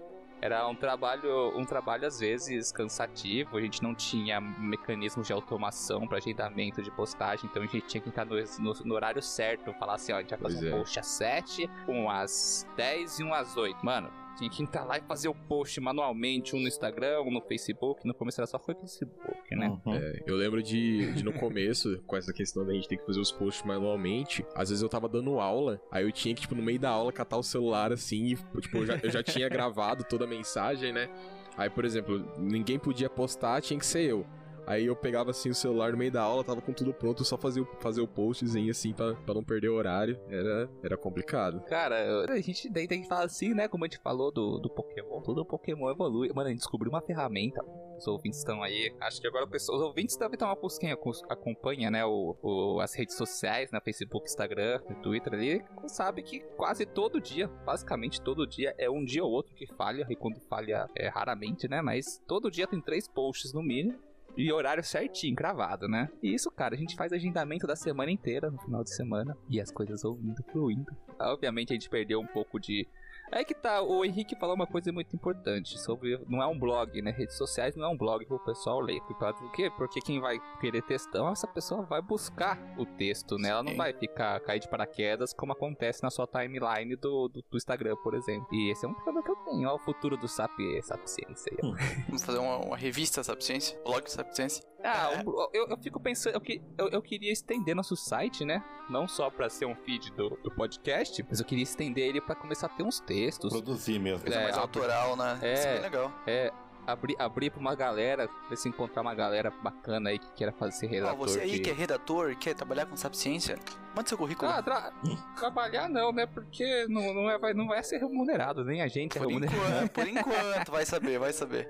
era 0.43 0.67
um 0.67 0.75
trabalho, 0.75 1.57
um 1.57 1.65
trabalho 1.65 2.05
às 2.05 2.19
vezes 2.19 2.73
cansativo, 2.73 3.57
a 3.57 3.61
gente 3.61 3.81
não 3.81 3.95
tinha 3.95 4.41
mecanismos 4.41 5.29
de 5.29 5.33
automação 5.33 6.07
para 6.07 6.19
agendamento 6.19 6.83
de 6.83 6.91
postagem, 6.91 7.49
então 7.49 7.63
a 7.63 7.67
gente 7.67 7.87
tinha 7.87 8.01
que 8.01 8.09
entrar 8.09 8.25
no, 8.27 8.35
no- 8.59 8.75
no 8.85 8.95
horário 8.95 9.23
certo, 9.23 9.73
falar 9.75 9.95
assim, 9.95 10.13
ó, 10.13 10.17
a 10.17 10.21
gente 10.21 10.31
vai 10.31 10.39
fazer 10.41 10.67
um 10.73 10.75
é. 10.75 10.79
post 10.79 10.99
às 10.99 11.07
7, 11.07 11.71
um 11.89 12.11
às 12.11 12.67
10 12.77 13.21
e 13.21 13.25
um 13.25 13.33
às 13.33 13.57
8. 13.57 13.87
Mano, 13.87 14.11
tinha 14.37 14.51
que 14.51 14.63
entrar 14.63 14.85
lá 14.85 14.99
e 14.99 15.03
fazer 15.03 15.29
o 15.29 15.35
post 15.35 15.81
manualmente, 15.81 16.57
um 16.57 16.61
no 16.61 16.69
Instagram, 16.69 17.23
um 17.23 17.31
no 17.31 17.41
Facebook, 17.41 18.07
no 18.07 18.15
começo 18.15 18.41
era 18.41 18.47
só 18.47 18.59
foi 18.59 18.75
Facebook, 18.75 19.55
né? 19.55 19.69
Uhum. 19.85 19.95
É, 19.95 20.23
eu 20.27 20.37
lembro 20.37 20.63
de, 20.63 21.13
de 21.13 21.25
no 21.25 21.33
começo, 21.33 22.01
com 22.07 22.17
essa 22.17 22.33
questão 22.33 22.65
da 22.65 22.73
gente 22.73 22.89
ter 22.89 22.97
que 22.97 23.07
fazer 23.07 23.21
os 23.21 23.31
posts 23.33 23.65
manualmente, 23.65 24.45
às 24.55 24.69
vezes 24.69 24.83
eu 24.83 24.89
tava 24.89 25.09
dando 25.09 25.39
aula, 25.39 25.81
aí 25.91 26.05
eu 26.05 26.13
tinha 26.13 26.35
que, 26.35 26.43
tipo, 26.43 26.55
no 26.55 26.63
meio 26.63 26.79
da 26.79 26.91
aula, 26.91 27.13
catar 27.13 27.37
o 27.37 27.43
celular 27.43 27.93
assim, 27.93 28.33
e, 28.33 28.61
tipo, 28.61 28.79
eu 28.79 28.87
já, 28.87 28.97
eu 29.03 29.11
já 29.11 29.23
tinha 29.23 29.49
gravado 29.49 30.05
toda 30.05 30.25
a 30.25 30.29
mensagem, 30.29 30.93
né? 30.93 31.09
Aí, 31.57 31.69
por 31.69 31.85
exemplo, 31.85 32.25
ninguém 32.39 32.79
podia 32.79 33.11
postar, 33.11 33.61
tinha 33.61 33.79
que 33.79 33.87
ser 33.87 34.03
eu. 34.03 34.27
Aí 34.67 34.87
eu 34.87 34.95
pegava 34.97 35.31
assim 35.31 35.51
o 35.51 35.55
celular 35.55 35.93
no 35.93 35.99
meio 35.99 36.13
da 36.13 36.23
aula, 36.23 36.45
tava 36.45 36.61
com 36.63 36.73
tudo 36.73 36.95
pronto, 36.95 37.25
só 37.25 37.37
fazia, 37.37 37.65
fazer 37.81 38.01
o 38.01 38.07
postzinho 38.07 38.71
assim 38.71 38.93
pra, 38.93 39.15
não 39.35 39.43
perder 39.43 39.69
o 39.69 39.75
horário. 39.75 40.19
Era, 40.29 40.71
era 40.83 40.97
complicado. 40.97 41.61
Cara, 41.63 42.25
a 42.31 42.41
gente 42.41 42.69
daí 42.71 42.87
tem 42.87 43.03
que 43.03 43.09
falar 43.09 43.25
assim, 43.25 43.55
né? 43.55 43.67
Como 43.69 43.85
a 43.85 43.89
gente 43.89 43.99
falou 44.03 44.31
do, 44.31 44.59
do 44.59 44.71
Pokémon, 44.71 45.21
todo 45.21 45.45
Pokémon 45.45 45.91
evolui. 45.91 46.29
Mano, 46.35 46.47
a 46.47 46.51
gente 46.51 46.59
descobriu 46.61 46.91
uma 46.91 47.01
ferramenta. 47.01 47.61
Os 47.97 48.07
ouvintes 48.07 48.39
estão 48.41 48.63
aí. 48.63 48.93
Acho 49.01 49.21
que 49.21 49.27
agora 49.27 49.47
pessoal- 49.47 49.79
os 49.79 49.85
ouvintes 49.85 50.17
devem 50.17 50.39
uma 50.43 50.57
por 50.57 50.71
quem 50.79 50.93
acompanha, 51.29 51.91
né? 51.91 52.05
O, 52.05 52.37
o- 52.43 52.81
as 52.81 52.95
redes 52.95 53.17
sociais, 53.17 53.71
né? 53.71 53.81
Facebook, 53.85 54.27
Instagram, 54.29 54.81
Twitter 55.03 55.35
ali. 55.35 55.65
Sabe 55.87 56.23
que 56.23 56.41
quase 56.57 56.87
todo 56.87 57.21
dia, 57.21 57.49
basicamente 57.65 58.21
todo 58.21 58.47
dia, 58.47 58.75
é 58.79 58.89
um 58.91 59.05
dia 59.05 59.25
ou 59.25 59.31
outro 59.31 59.55
que 59.55 59.67
falha. 59.75 60.07
E 60.09 60.17
quando 60.17 60.41
falha 60.49 60.89
é 60.97 61.09
raramente, 61.09 61.69
né? 61.69 61.81
Mas 61.83 62.23
todo 62.27 62.51
dia 62.51 62.67
tem 62.67 62.81
três 62.81 63.07
posts 63.09 63.53
no 63.53 63.63
mínimo. 63.63 63.99
E 64.37 64.51
horário 64.51 64.83
certinho, 64.83 65.37
cravado, 65.37 65.87
né? 65.87 66.09
E 66.23 66.35
isso, 66.35 66.51
cara, 66.51 66.75
a 66.75 66.79
gente 66.79 66.97
faz 66.97 67.13
agendamento 67.13 67.67
da 67.67 67.77
semana 67.77 68.11
inteira, 68.11 68.51
no 68.51 68.59
final 68.59 68.83
de 68.83 68.95
semana. 68.95 69.37
E 69.49 69.61
as 69.61 69.71
coisas 69.71 70.03
vão 70.03 70.19
indo, 70.23 70.43
fluindo. 70.51 70.91
Obviamente 71.21 71.73
a 71.73 71.75
gente 71.75 71.91
perdeu 71.91 72.21
um 72.21 72.27
pouco 72.27 72.59
de. 72.59 72.87
Aí 73.33 73.45
que 73.45 73.55
tá, 73.55 73.81
o 73.83 74.05
Henrique 74.05 74.37
falou 74.37 74.55
uma 74.55 74.67
coisa 74.67 74.93
muito 74.93 75.17
importante 75.17 75.79
sobre. 75.81 76.21
Não 76.29 76.43
é 76.43 76.47
um 76.47 76.59
blog, 76.59 77.01
né? 77.01 77.11
Redes 77.11 77.37
sociais 77.37 77.75
não 77.75 77.87
é 77.87 77.89
um 77.89 77.97
blog 77.97 78.27
pro 78.27 78.39
pessoal 78.45 78.79
ler. 78.81 79.01
Por 79.03 79.53
quê? 79.53 79.71
Porque 79.77 80.01
quem 80.01 80.21
vai 80.21 80.39
querer 80.61 80.83
textão, 80.83 81.29
essa 81.31 81.47
pessoa 81.47 81.83
vai 81.83 82.03
buscar 82.03 82.59
o 82.77 82.85
texto, 82.85 83.39
né? 83.39 83.49
Ela 83.49 83.63
não 83.63 83.73
Sim. 83.73 83.79
vai 83.79 83.93
ficar 83.95 84.39
cair 84.41 84.61
de 84.61 84.69
paraquedas 84.69 85.33
como 85.33 85.53
acontece 85.53 86.03
na 86.03 86.11
sua 86.11 86.27
timeline 86.27 86.95
do, 86.97 87.29
do, 87.29 87.43
do 87.51 87.57
Instagram, 87.57 87.97
por 88.03 88.15
exemplo. 88.15 88.47
E 88.53 88.71
esse 88.71 88.85
é 88.85 88.89
um 88.89 88.95
problema 88.95 89.23
que 89.23 89.31
eu 89.31 89.37
tenho. 89.37 89.69
Ó, 89.69 89.77
o 89.77 89.79
futuro 89.79 90.17
do 90.17 90.29
Sap, 90.29 90.53
Sapiência 90.83 91.53
aí. 91.53 91.59
ó. 91.63 91.75
Vamos 92.07 92.23
fazer 92.25 92.39
uma, 92.39 92.59
uma 92.59 92.77
revista 92.77 93.23
Sabe 93.25 93.43
Ciência? 93.43 93.81
Blog 93.85 94.07
Sabe 94.11 94.35
Ciência? 94.37 94.63
Ah, 94.85 95.11
um- 95.25 95.49
eu, 95.55 95.69
eu 95.69 95.77
fico 95.79 96.01
pensando, 96.01 96.35
eu, 96.35 96.41
que- 96.41 96.61
eu, 96.77 96.89
eu 96.89 97.01
queria 97.01 97.33
estender 97.33 97.73
nosso 97.75 97.95
site, 97.97 98.45
né? 98.45 98.65
Não 98.91 99.07
só 99.07 99.31
pra 99.31 99.49
ser 99.49 99.65
um 99.65 99.77
feed 99.77 100.11
do, 100.13 100.31
do 100.43 100.51
podcast, 100.51 101.25
mas 101.29 101.39
eu 101.39 101.47
queria 101.47 101.63
estender 101.63 102.05
ele 102.09 102.21
pra 102.21 102.35
começar 102.35 102.67
a 102.67 102.71
ter 102.71 102.83
uns 102.83 102.99
textos. 102.99 103.22
Produzir 103.49 103.99
mesmo. 103.99 104.21
Coisa 104.21 104.39
É, 104.39 104.43
mais 104.45 104.57
a- 104.57 104.61
autoral, 104.61 105.17
né? 105.17 105.39
é. 105.43 105.55
Isso 105.55 105.67
é 105.67 105.73
bem 105.75 105.83
legal. 105.83 106.13
É, 106.27 106.53
abrir, 106.87 107.17
abrir 107.19 107.51
pra 107.51 107.61
uma 107.61 107.75
galera, 107.75 108.29
ver 108.51 108.57
se 108.57 108.69
encontrar 108.69 109.03
uma 109.03 109.15
galera 109.15 109.51
bacana 109.63 110.11
aí 110.11 110.19
que 110.19 110.33
queira 110.33 110.53
fazer 110.53 110.87
redator. 110.87 111.17
você 111.17 111.41
aí 111.41 111.51
de... 111.53 111.61
que 111.61 111.71
é 111.71 111.73
redator, 111.73 112.37
quer 112.37 112.55
trabalhar 112.55 112.87
com 112.87 112.97
Sabe 112.97 113.17
Ciência, 113.17 113.59
manda 113.95 114.09
seu 114.09 114.19
currículo. 114.19 114.51
Ah, 114.51 114.63
tra- 114.63 114.93
trabalhar 115.39 115.89
não, 115.89 116.13
né? 116.13 116.27
Porque 116.27 116.87
não, 116.89 117.15
não, 117.15 117.31
é, 117.31 117.39
vai, 117.39 117.55
não 117.55 117.67
vai 117.69 117.83
ser 117.85 117.99
remunerado, 117.99 118.65
nem 118.65 118.83
a 118.83 118.89
gente 118.89 119.17
é 119.17 119.21
por, 119.21 119.29
remunerado. 119.29 119.59
enquanto, 119.65 119.91
por 119.93 120.09
enquanto, 120.09 120.71
vai 120.73 120.85
saber, 120.87 121.19
vai 121.19 121.33
saber. 121.33 121.69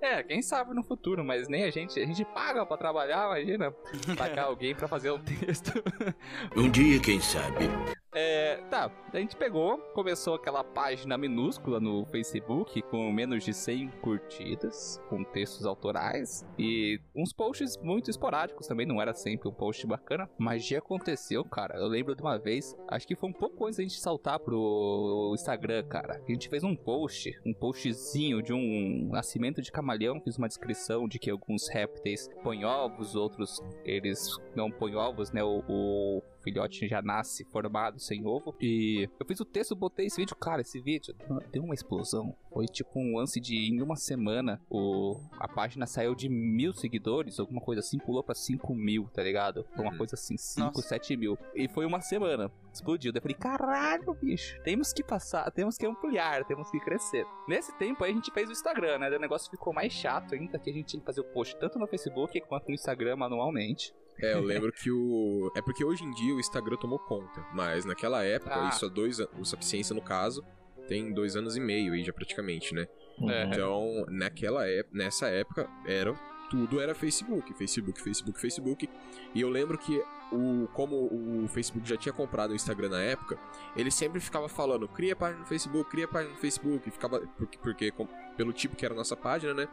É, 0.00 0.22
quem 0.22 0.42
sabe 0.42 0.74
no 0.74 0.82
futuro, 0.82 1.24
mas 1.24 1.48
nem 1.48 1.64
a 1.64 1.70
gente, 1.70 1.98
a 1.98 2.06
gente 2.06 2.24
paga 2.24 2.64
pra 2.64 2.76
trabalhar, 2.76 3.26
imagina, 3.26 3.72
pagar 4.16 4.44
alguém 4.46 4.74
pra 4.74 4.88
fazer 4.88 5.10
um 5.10 5.18
texto. 5.18 5.72
Um 6.56 6.70
dia, 6.70 7.00
quem 7.00 7.20
sabe. 7.20 7.68
É, 8.18 8.56
tá, 8.70 8.90
a 9.12 9.18
gente 9.18 9.36
pegou, 9.36 9.76
começou 9.92 10.36
aquela 10.36 10.64
página 10.64 11.18
minúscula 11.18 11.78
no 11.78 12.06
Facebook 12.06 12.80
com 12.82 13.12
menos 13.12 13.44
de 13.44 13.52
100 13.52 13.88
curtidas, 14.00 14.98
com 15.10 15.22
textos 15.22 15.66
autorais 15.66 16.46
e 16.58 16.98
uns 17.14 17.34
posts 17.34 17.76
muito 17.76 18.10
esporádicos 18.10 18.66
também, 18.66 18.86
não 18.86 19.02
era 19.02 19.12
sempre 19.12 19.48
um 19.48 19.52
post 19.52 19.86
bacana. 19.86 20.30
Magia 20.38 20.78
aconteceu, 20.78 21.44
cara. 21.44 21.78
Eu 21.78 21.88
lembro 21.88 22.14
de 22.14 22.22
uma 22.22 22.38
vez, 22.38 22.74
acho 22.88 23.06
que 23.06 23.14
foi 23.14 23.28
um 23.28 23.34
pouco 23.34 23.66
antes 23.66 23.76
da 23.76 23.82
gente 23.82 24.00
saltar 24.00 24.38
pro 24.38 25.32
Instagram, 25.34 25.84
cara. 25.84 26.18
A 26.26 26.32
gente 26.32 26.48
fez 26.48 26.64
um 26.64 26.74
post, 26.74 27.38
um 27.44 27.52
postzinho 27.52 28.42
de 28.42 28.54
um 28.54 29.10
nascimento 29.12 29.60
de 29.60 29.65
camaleão, 29.70 30.20
fiz 30.20 30.36
uma 30.36 30.48
descrição 30.48 31.08
de 31.08 31.18
que 31.18 31.30
alguns 31.30 31.68
répteis 31.68 32.28
põem 32.42 32.64
ovos, 32.64 33.14
outros 33.14 33.60
eles 33.84 34.36
não 34.54 34.70
põem 34.70 34.94
ovos, 34.96 35.30
né? 35.32 35.42
O, 35.42 35.62
o 35.68 36.22
filhote 36.46 36.86
já 36.86 37.02
nasce 37.02 37.44
formado 37.46 37.98
sem 37.98 38.24
ovo. 38.24 38.54
E 38.60 39.08
eu 39.18 39.26
fiz 39.26 39.40
o 39.40 39.44
texto, 39.44 39.74
botei 39.74 40.06
esse 40.06 40.16
vídeo. 40.16 40.36
Cara, 40.36 40.60
esse 40.62 40.80
vídeo 40.80 41.12
deu 41.50 41.64
uma 41.64 41.74
explosão. 41.74 42.36
Foi 42.52 42.66
tipo 42.66 42.98
um 43.00 43.16
lance 43.18 43.40
de 43.40 43.56
em 43.68 43.82
uma 43.82 43.96
semana 43.96 44.60
o, 44.70 45.16
a 45.40 45.48
página 45.48 45.86
saiu 45.86 46.14
de 46.14 46.28
mil 46.28 46.72
seguidores, 46.72 47.40
alguma 47.40 47.60
coisa 47.60 47.80
assim, 47.80 47.98
pulou 47.98 48.22
pra 48.22 48.34
5 48.34 48.74
mil, 48.74 49.08
tá 49.12 49.22
ligado? 49.22 49.66
Foi 49.74 49.84
uma 49.84 49.90
Uhum. 49.92 49.98
coisa 49.98 50.14
assim, 50.14 50.36
5, 50.36 50.66
Nossa. 50.66 50.82
7 50.82 51.16
mil. 51.16 51.36
E 51.54 51.68
foi 51.68 51.84
uma 51.84 52.00
semana. 52.00 52.50
Explodiu. 52.72 53.12
Daí 53.12 53.18
eu 53.18 53.22
falei, 53.22 53.36
caralho, 53.36 54.14
bicho, 54.14 54.60
temos 54.62 54.92
que 54.92 55.02
passar, 55.02 55.50
temos 55.50 55.76
que 55.76 55.86
ampliar, 55.86 56.44
temos 56.44 56.70
que 56.70 56.78
crescer. 56.80 57.26
Nesse 57.48 57.76
tempo 57.78 58.04
aí 58.04 58.12
a 58.12 58.14
gente 58.14 58.30
fez 58.32 58.48
o 58.48 58.52
Instagram, 58.52 58.98
né? 58.98 59.16
O 59.16 59.20
negócio 59.20 59.50
ficou 59.50 59.72
mais 59.72 59.92
chato 59.92 60.34
ainda, 60.34 60.58
que 60.58 60.70
a 60.70 60.72
gente 60.72 60.86
tinha 60.86 61.00
que 61.00 61.06
fazer 61.06 61.20
o 61.20 61.24
post 61.24 61.56
tanto 61.58 61.78
no 61.78 61.86
Facebook 61.86 62.38
quanto 62.42 62.68
no 62.68 62.74
Instagram 62.74 63.16
manualmente. 63.16 63.92
É, 64.20 64.34
eu 64.34 64.40
lembro 64.42 64.72
que 64.72 64.90
o. 64.90 65.50
É 65.56 65.62
porque 65.62 65.84
hoje 65.84 66.04
em 66.04 66.10
dia 66.12 66.34
o 66.34 66.40
Instagram 66.40 66.76
tomou 66.76 66.98
conta, 66.98 67.44
mas 67.54 67.84
naquela 67.84 68.24
época, 68.24 68.54
Ah. 68.54 68.68
isso 68.68 68.86
há 68.86 68.88
dois 68.88 69.20
anos. 69.20 69.32
O 69.38 69.44
Sapiência, 69.44 69.94
no 69.94 70.02
caso, 70.02 70.42
tem 70.88 71.12
dois 71.12 71.36
anos 71.36 71.56
e 71.56 71.60
meio 71.60 71.92
aí 71.92 72.04
já 72.04 72.12
praticamente, 72.12 72.74
né? 72.74 72.86
É. 73.28 73.44
Então, 73.44 74.04
naquela 74.08 74.66
época, 74.68 74.96
nessa 74.96 75.28
época, 75.28 75.68
era 75.86 76.14
tudo 76.50 76.80
era 76.80 76.94
Facebook, 76.94 77.52
Facebook, 77.54 78.00
Facebook, 78.00 78.40
Facebook. 78.40 78.88
E 79.34 79.40
eu 79.40 79.48
lembro 79.48 79.76
que 79.78 80.02
o 80.32 80.68
como 80.72 80.96
o 81.06 81.46
Facebook 81.48 81.88
já 81.88 81.96
tinha 81.96 82.12
comprado 82.12 82.50
o 82.50 82.54
Instagram 82.54 82.88
na 82.90 83.00
época, 83.00 83.38
ele 83.76 83.90
sempre 83.90 84.20
ficava 84.20 84.48
falando: 84.48 84.88
"Cria 84.88 85.14
página 85.14 85.40
no 85.40 85.46
Facebook, 85.46 85.90
cria 85.90 86.08
página 86.08 86.32
no 86.34 86.38
Facebook", 86.40 86.88
e 86.88 86.90
ficava 86.90 87.20
porque, 87.36 87.58
porque 87.58 87.90
com- 87.90 88.08
pelo 88.36 88.52
tipo 88.52 88.74
que 88.76 88.84
era 88.84 88.94
a 88.94 88.96
nossa 88.96 89.16
página, 89.16 89.54
né? 89.54 89.68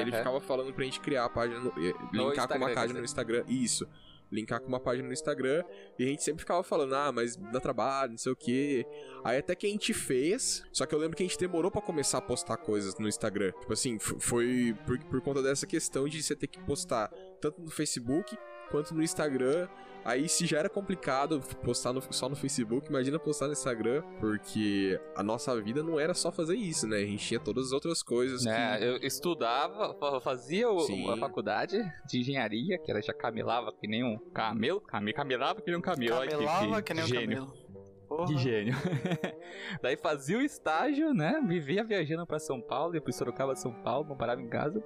ele 0.00 0.10
É, 0.10 0.18
ficava 0.18 0.40
falando 0.40 0.72
pra 0.74 0.84
gente 0.84 1.00
criar 1.00 1.24
a 1.24 1.28
página, 1.28 1.58
no, 1.60 1.72
linkar 2.12 2.46
com 2.48 2.54
uma 2.58 2.66
página 2.74 2.98
no 2.98 3.04
Instagram, 3.04 3.44
isso. 3.48 3.88
Linkar 4.30 4.60
com 4.60 4.68
uma 4.68 4.80
página 4.80 5.06
no 5.06 5.12
Instagram 5.12 5.64
e 5.98 6.04
a 6.04 6.06
gente 6.06 6.22
sempre 6.22 6.40
ficava 6.40 6.62
falando, 6.62 6.94
ah, 6.94 7.10
mas 7.12 7.36
dá 7.36 7.60
trabalho, 7.60 8.12
não 8.12 8.18
sei 8.18 8.32
o 8.32 8.36
que. 8.36 8.86
Aí 9.24 9.38
até 9.38 9.54
que 9.54 9.66
a 9.66 9.70
gente 9.70 9.92
fez, 9.92 10.62
só 10.72 10.86
que 10.86 10.94
eu 10.94 10.98
lembro 10.98 11.16
que 11.16 11.22
a 11.22 11.26
gente 11.26 11.38
demorou 11.38 11.70
pra 11.70 11.82
começar 11.82 12.18
a 12.18 12.22
postar 12.22 12.56
coisas 12.56 12.96
no 12.98 13.08
Instagram. 13.08 13.52
Tipo 13.60 13.72
assim, 13.72 13.98
foi 13.98 14.76
por, 14.86 14.98
por 15.04 15.20
conta 15.20 15.42
dessa 15.42 15.66
questão 15.66 16.08
de 16.08 16.22
você 16.22 16.36
ter 16.36 16.46
que 16.46 16.60
postar 16.60 17.08
tanto 17.40 17.60
no 17.60 17.70
Facebook 17.70 18.36
quanto 18.70 18.94
no 18.94 19.02
Instagram. 19.02 19.68
Aí 20.04 20.28
se 20.28 20.46
já 20.46 20.58
era 20.58 20.68
complicado 20.68 21.40
postar 21.62 21.92
no- 21.92 22.00
só 22.12 22.28
no 22.28 22.34
Facebook, 22.36 22.88
imagina 22.88 23.18
postar 23.18 23.46
no 23.46 23.52
Instagram, 23.52 24.02
porque 24.18 24.98
a 25.14 25.22
nossa 25.22 25.60
vida 25.60 25.82
não 25.82 26.00
era 26.00 26.14
só 26.14 26.32
fazer 26.32 26.56
isso, 26.56 26.86
né? 26.86 26.96
A 26.98 27.04
gente 27.06 27.24
tinha 27.26 27.40
todas 27.40 27.66
as 27.66 27.72
outras 27.72 28.02
coisas 28.02 28.46
É, 28.46 28.78
que... 28.78 28.84
eu 28.84 28.96
estudava, 28.98 29.94
fa- 29.98 30.20
fazia 30.20 30.70
o- 30.70 31.10
a 31.10 31.16
faculdade 31.16 31.76
de 32.06 32.20
engenharia, 32.20 32.78
que 32.78 32.90
era 32.90 33.00
já 33.02 33.12
camelava 33.12 33.72
que 33.72 33.86
nem 33.86 34.02
um 34.02 34.18
camelo, 34.32 34.80
came, 34.80 35.12
camelava 35.12 35.60
que 35.60 35.68
nem 35.70 35.78
um 35.78 35.82
camelo. 35.82 36.16
Olha 36.16 36.28
que- 36.28 36.34
Camelava 36.44 36.82
que 36.82 36.94
nem 36.94 37.04
um 37.04 37.06
gênio. 37.06 37.36
camelo. 37.38 37.70
Porra. 38.08 38.26
Que 38.26 38.36
gênio. 38.38 38.74
Daí 39.82 39.96
fazia 39.96 40.38
o 40.38 40.42
estágio, 40.42 41.14
né? 41.14 41.40
Vivia 41.46 41.84
viajando 41.84 42.26
pra 42.26 42.38
São 42.40 42.60
Paulo, 42.60 42.92
depois 42.92 43.14
Sorocaba, 43.16 43.54
São 43.54 43.72
Paulo, 43.72 44.08
não 44.08 44.16
parava 44.16 44.40
em 44.42 44.48
casa. 44.48 44.82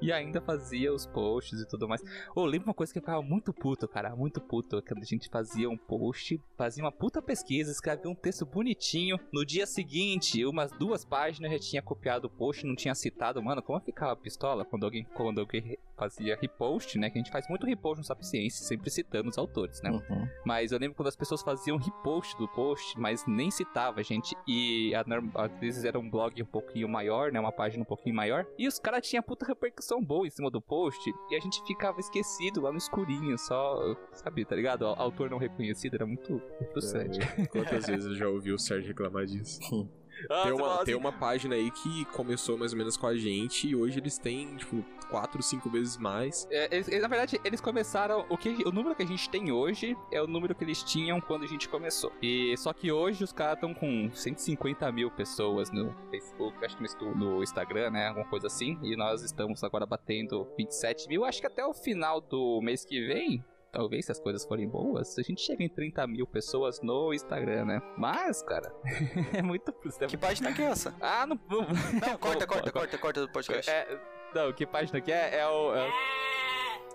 E 0.00 0.12
ainda 0.12 0.40
fazia 0.40 0.92
os 0.92 1.06
posts 1.06 1.60
e 1.60 1.66
tudo 1.66 1.88
mais. 1.88 2.02
Ô, 2.34 2.44
lembro 2.44 2.68
uma 2.68 2.74
coisa 2.74 2.92
que 2.92 2.98
eu 2.98 3.02
ficava 3.02 3.22
muito 3.22 3.52
puto, 3.52 3.88
cara. 3.88 4.14
Muito 4.14 4.40
puto. 4.40 4.82
Quando 4.82 5.02
a 5.02 5.06
gente 5.06 5.28
fazia 5.28 5.68
um 5.68 5.76
post, 5.76 6.40
fazia 6.56 6.84
uma 6.84 6.92
puta 6.92 7.22
pesquisa, 7.22 7.70
escrevia 7.70 8.10
um 8.10 8.14
texto 8.14 8.44
bonitinho. 8.44 9.18
No 9.32 9.44
dia 9.44 9.66
seguinte, 9.66 10.44
umas 10.44 10.70
duas 10.72 11.04
páginas 11.04 11.52
já 11.52 11.58
tinha 11.58 11.82
copiado 11.82 12.26
o 12.26 12.30
post, 12.30 12.66
não 12.66 12.74
tinha 12.74 12.94
citado. 12.94 13.42
Mano, 13.42 13.62
como 13.62 13.78
eu 13.78 13.82
ficava 13.82 14.14
pistola 14.16 14.64
quando 14.64 14.84
alguém, 14.84 15.04
quando 15.14 15.40
alguém 15.40 15.78
fazia 15.96 16.36
repost, 16.40 16.98
né? 16.98 17.08
Que 17.08 17.18
a 17.18 17.22
gente 17.22 17.32
faz 17.32 17.48
muito 17.48 17.66
repost 17.66 17.98
no 17.98 18.04
Sapiência, 18.04 18.64
sempre 18.64 18.90
citando 18.90 19.30
os 19.30 19.38
autores, 19.38 19.80
né? 19.82 19.90
Uhum. 19.90 20.28
Mas 20.44 20.72
eu 20.72 20.78
lembro 20.78 20.96
quando 20.96 21.08
as 21.08 21.16
pessoas 21.16 21.42
faziam 21.42 21.78
repost 21.78 22.36
do 22.36 22.46
post, 22.48 22.98
mas 22.98 23.24
nem 23.26 23.50
citava, 23.50 24.02
gente. 24.02 24.36
E 24.46 24.92
às 24.94 25.58
vezes 25.58 25.84
era 25.84 25.98
um 25.98 26.08
blog 26.08 26.42
um 26.42 26.46
pouquinho 26.46 26.88
maior, 26.88 27.32
né? 27.32 27.40
Uma 27.40 27.52
página 27.52 27.82
um 27.82 27.86
pouquinho 27.86 28.14
maior. 28.14 28.46
E 28.58 28.68
os 28.68 28.78
caras 28.78 29.06
tinham 29.06 29.22
puta 29.22 29.46
repercussão 29.46 29.85
boa 30.02 30.26
em 30.26 30.30
cima 30.30 30.50
do 30.50 30.60
post. 30.60 31.12
E 31.30 31.36
a 31.36 31.40
gente 31.40 31.62
ficava 31.66 32.00
esquecido 32.00 32.60
lá 32.60 32.70
no 32.70 32.78
escurinho, 32.78 33.38
só, 33.38 33.96
sabe, 34.12 34.44
tá 34.44 34.56
ligado? 34.56 34.82
O 34.82 34.86
autor 34.86 35.30
não 35.30 35.38
reconhecido, 35.38 35.94
era 35.94 36.06
muito 36.06 36.40
frustrante. 36.72 37.20
É, 37.20 37.46
Quantas 37.46 37.86
vezes 37.86 38.06
eu 38.06 38.14
já 38.14 38.28
ouvi 38.28 38.52
o 38.52 38.58
Sérgio 38.58 38.88
reclamar 38.88 39.26
disso? 39.26 39.60
Ah, 40.30 40.42
Tem 40.44 40.52
uma, 40.52 40.68
tem 40.76 40.82
assim, 40.82 40.94
uma 40.94 41.12
página 41.12 41.54
aí 41.54 41.70
que 41.70 42.04
começou 42.06 42.56
mais 42.56 42.72
ou 42.72 42.78
menos 42.78 42.96
com 42.96 43.06
a 43.06 43.16
gente 43.16 43.68
e 43.68 43.76
hoje 43.76 43.98
eles 43.98 44.18
têm, 44.18 44.56
tipo, 44.56 44.84
quatro, 45.10 45.42
cinco 45.42 45.68
vezes 45.70 45.96
mais. 45.96 46.46
É, 46.50 46.74
eles- 46.74 46.88
na 47.00 47.08
verdade, 47.08 47.40
eles 47.44 47.60
começaram. 47.60 48.24
O, 48.28 48.36
que, 48.36 48.48
o 48.66 48.72
número 48.72 48.94
que 48.94 49.02
a 49.02 49.06
gente 49.06 49.28
tem 49.30 49.52
hoje 49.52 49.96
é 50.10 50.20
o 50.22 50.26
número 50.26 50.54
que 50.54 50.64
eles 50.64 50.82
tinham 50.82 51.20
quando 51.20 51.44
a 51.44 51.46
gente 51.46 51.68
começou. 51.68 52.12
E 52.22 52.56
só 52.56 52.72
que 52.72 52.90
hoje 52.90 53.22
os 53.24 53.32
caras 53.32 53.54
estão 53.54 53.72
com 53.74 54.10
150 54.12 54.90
mil 54.92 55.10
pessoas 55.10 55.70
no 55.70 55.94
Facebook, 56.10 56.64
acho 56.64 56.76
que 56.76 56.82
no 57.14 57.42
Instagram, 57.42 57.90
né? 57.90 58.08
Alguma 58.08 58.26
coisa 58.26 58.46
assim. 58.46 58.78
E 58.82 58.96
nós 58.96 59.22
estamos 59.22 59.62
agora 59.62 59.86
batendo 59.86 60.46
27 60.56 61.08
mil. 61.08 61.24
Acho 61.24 61.40
que 61.40 61.46
até 61.46 61.64
o 61.64 61.72
final 61.72 62.20
do 62.20 62.60
mês 62.62 62.84
que 62.84 63.06
vem. 63.06 63.44
Talvez, 63.76 64.06
se 64.06 64.12
as 64.12 64.18
coisas 64.18 64.42
forem 64.46 64.66
boas, 64.66 65.18
a 65.18 65.22
gente 65.22 65.42
chega 65.42 65.62
em 65.62 65.68
30 65.68 66.06
mil 66.06 66.26
pessoas 66.26 66.80
no 66.80 67.12
Instagram, 67.12 67.66
né? 67.66 67.82
Mas, 67.98 68.42
cara, 68.42 68.72
é 69.34 69.42
muito 69.42 69.70
frustrante. 69.70 70.16
Que 70.16 70.16
página 70.16 70.50
que 70.52 70.62
é 70.62 70.66
essa? 70.66 70.94
Ah, 70.98 71.26
não. 71.26 71.38
não 71.50 71.60
Não, 72.00 72.18
corta, 72.18 72.46
corta, 72.46 72.72
corta, 72.72 72.96
corta 72.98 73.20
do 73.20 73.28
podcast. 73.30 73.70
é, 73.70 74.00
não, 74.34 74.50
que 74.52 74.64
página 74.66 74.98
que 75.00 75.12
é? 75.12 75.40
É 75.40 75.46
o. 75.46 75.74
é 75.74 75.88
o- 75.88 75.92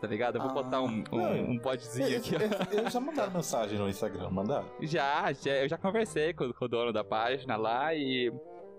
Tá 0.02 0.08
ligado? 0.08 0.38
Eu 0.38 0.42
vou 0.42 0.50
Ah. 0.50 0.54
botar 0.64 0.82
um, 0.82 1.04
um, 1.12 1.52
um 1.52 1.58
bodzinho 1.60 2.18
aqui, 2.18 2.34
eles 2.76 2.92
já 2.92 3.00
mandaram 3.00 3.32
mensagem 3.32 3.78
no 3.78 3.88
Instagram, 3.88 4.32
mandaram? 4.32 4.66
Já, 4.82 5.32
já, 5.34 5.52
eu 5.52 5.70
já 5.70 5.78
conversei 5.78 6.34
com, 6.34 6.52
com 6.52 6.66
o 6.66 6.68
dono 6.68 6.92
da 6.92 7.04
página 7.04 7.56
lá 7.56 7.94
e. 7.94 8.34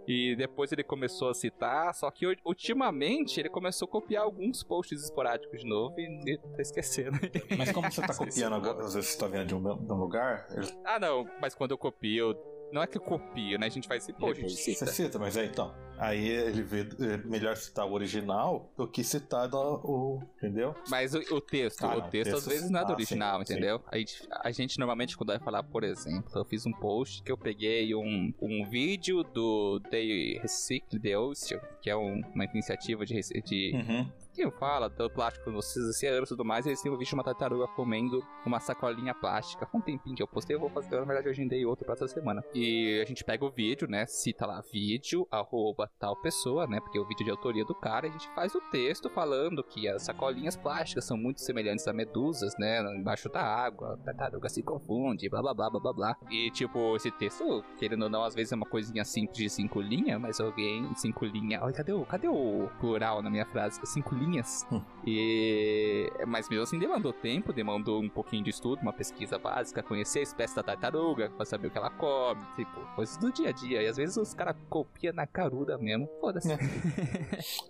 E 0.07 0.35
depois 0.37 0.73
ele 0.73 0.83
começou 0.83 1.31
a 1.31 1.35
citar, 1.35 1.95
só 1.95 2.11
que 2.11 2.27
ultimamente 2.45 3.39
ele 3.39 3.49
começou 3.49 3.87
a 3.87 3.91
copiar 3.91 4.25
alguns 4.25 4.63
posts 4.63 5.03
esporádicos 5.05 5.61
de 5.61 5.69
novo 5.69 5.95
e, 5.99 6.33
e 6.33 6.39
tá 6.39 6.61
esquecendo. 6.63 7.19
Mas 7.57 7.71
como 7.73 7.89
você 7.93 8.01
tá 8.01 8.15
copiando 8.15 8.55
agora, 8.55 8.85
às 8.85 8.95
vezes 8.95 9.11
você 9.11 9.19
tá 9.19 9.27
vendo 9.29 9.47
de 9.47 9.55
um, 9.55 9.63
de 9.63 9.93
um 9.93 9.97
lugar, 9.97 10.47
ele- 10.51 10.67
ah, 10.85 10.99
não, 10.99 11.25
mas 11.41 11.55
quando 11.55 11.71
eu 11.73 11.79
copio, 11.79 12.35
não 12.73 12.83
é 12.83 12.87
que 12.87 12.97
eu 12.97 13.01
copio, 13.03 13.59
né? 13.59 13.67
A 13.67 13.71
gente 13.71 13.87
faz 13.87 14.03
esse 14.03 14.13
a 14.13 14.15
gente 14.27 14.37
Repost. 14.37 14.57
você 14.57 14.75
cita. 14.75 14.87
cita, 14.87 15.19
mas 15.19 15.37
é 15.37 15.45
então. 15.45 15.75
Aí 15.99 16.27
ele 16.29 16.63
vê 16.63 16.81
é 16.81 17.17
melhor 17.19 17.55
citar 17.57 17.87
o 17.87 17.93
original 17.93 18.73
do 18.77 18.89
que 18.89 19.05
citar 19.05 19.47
do- 19.49 19.57
o. 19.85 20.23
Entendeu? 20.39 20.75
Mas 20.89 21.15
o, 21.15 21.19
o 21.35 21.41
texto, 21.41 21.85
Ah, 21.85 21.97
o 21.97 22.01
não, 22.01 22.11
texto 22.11 22.29
às 22.35 22.35
texto- 22.45 22.49
vezes 22.49 22.71
não 22.71 22.81
é 22.81 22.85
do 22.85 22.91
ah, 22.93 22.95
original, 22.95 23.39
sim, 23.41 23.47
sim. 23.47 23.53
entendeu? 23.53 23.81
A, 23.87 23.97
gente, 23.99 24.29
a 24.31 24.51
gente 24.51 24.79
normalmente 24.79 25.17
quando 25.17 25.29
vai 25.29 25.39
falar, 25.39 25.63
por 25.63 25.85
exemplo, 25.85 26.31
eu 26.35 26.45
fiz 26.45 26.67
um 26.67 26.73
post 26.73 27.23
que 27.23 27.31
eu 27.31 27.39
peguei 27.39 27.95
um, 27.95 28.33
um 28.41 28.65
vídeo 28.69 29.23
do 29.23 29.79
They 29.91 30.39
Recycle 30.41 30.99
the 30.99 31.17
Ocean, 31.17 31.61
que 31.81 31.89
é 31.91 31.97
um- 31.97 32.21
uma 32.35 32.45
iniciativa 32.47 33.07
de, 33.07 33.21
de 33.45 33.73
Uhum. 33.75 34.11
Que 34.33 34.51
fala 34.53 34.89
do 34.89 35.11
plástico 35.11 35.51
nos 35.51 35.77
oceanos 35.77 36.29
e 36.29 36.33
tudo 36.33 36.45
mais, 36.45 36.67
eles 36.67 36.81
têm 36.81 36.91
um 36.91 36.97
vídeo 36.97 37.11
de 37.11 37.15
uma 37.15 37.25
tartaruga 37.25 37.67
comendo 37.69 38.23
uma 38.47 38.59
sacolinha 38.59 39.15
plástica. 39.15 39.67
Foi 39.67 39.81
um 39.81 39.83
tempinho 39.83 40.17
que 40.17 40.23
eu 40.23 40.27
postei, 40.27 40.57
eu 40.57 40.61
vou 40.61 40.71
fazer, 40.71 40.97
na 40.97 41.05
verdade 41.05 41.29
eu 41.29 41.33
agendei 41.33 41.65
outro 41.67 41.85
pra 41.85 41.95
essa 41.95 42.09
semana. 42.09 42.43
E 42.55 43.01
a 43.01 43.05
gente 43.05 43.25
pega 43.25 43.45
o 43.45 43.51
vídeo, 43.51 43.87
né, 43.89 44.07
cita 44.07 44.47
lá 44.47 44.63
vídeo, 44.73 45.27
arroba 45.31 45.91
tal 45.99 46.17
pessoa, 46.17 46.67
né, 46.67 46.81
porque 46.81 46.99
é 46.99 47.01
o 47.01 47.07
vídeo 47.07 47.25
de 47.25 47.31
autoria 47.31 47.65
do 47.65 47.75
cara, 47.75 48.09
a 48.09 48.11
gente 48.11 48.29
faz 48.35 48.55
o 48.55 48.61
texto 48.71 49.11
falando 49.11 49.63
que 49.63 49.87
as 49.87 50.03
sacolinhas 50.03 50.57
plásticas 50.57 51.05
são 51.05 51.17
muito 51.17 51.41
semelhantes 51.41 51.87
a 51.87 51.93
medusas, 51.93 52.55
né, 52.59 52.81
embaixo 52.97 53.29
da 53.29 53.43
água, 53.43 53.95
a 53.95 53.97
tartaruga 53.99 54.49
se 54.49 54.63
confunde, 54.63 55.29
blá 55.29 55.43
blá 55.43 55.55
blá 55.55 55.71
blá 55.71 55.81
blá 55.81 55.93
blá. 55.93 56.17
E 56.31 56.51
tipo, 56.51 56.97
esse 56.97 57.11
texto, 57.11 57.63
querendo 57.79 58.05
ou 58.05 58.11
não, 58.11 58.25
às 58.25 58.35
vezes 58.35 58.53
é 58.53 58.57
uma 58.57 58.67
coisinha 58.67 59.05
simples 59.05 59.37
de 59.37 59.51
cinco 59.51 59.81
linhas, 59.81 60.21
mas 60.21 60.41
alguém, 60.41 60.93
cinco 60.95 61.25
linhas, 61.27 61.63
olha, 61.63 61.73
cadê 61.73 61.93
o, 61.93 62.05
cadê 62.07 62.29
o 62.29 62.69
plural 62.81 63.23
na 63.23 63.29
minha 63.29 63.45
frase? 63.47 63.81
Cinco 63.85 64.15
linhas. 64.15 64.22
Hum. 64.71 64.83
E... 65.07 66.11
Mas 66.27 66.49
mesmo 66.49 66.63
assim 66.65 66.79
demandou 66.79 67.13
tempo, 67.13 67.53
demandou 67.53 68.01
um 68.01 68.09
pouquinho 68.09 68.45
de 68.45 68.51
estudo, 68.51 68.81
uma 68.83 68.93
pesquisa 68.93 69.39
básica, 69.39 69.83
conhecer 69.83 70.21
a 70.21 70.23
espécie 70.23 70.55
da 70.55 70.63
tartaruga, 70.63 71.31
pra 71.31 71.45
saber 71.45 71.69
o 71.69 71.71
que 71.71 71.79
ela 71.79 71.91
come, 71.91 72.41
tipo, 72.57 72.81
coisas 72.95 73.17
do 73.17 73.33
dia 73.33 73.51
a 73.51 73.53
dia. 73.53 73.83
E 73.83 73.87
às 73.87 73.97
vezes 73.97 74.17
os 74.17 74.35
caras 74.35 74.57
copiam 74.69 75.13
na 75.15 75.27
caruda 75.27 75.79
mesmo. 75.79 76.09
Foda-se. 76.21 76.49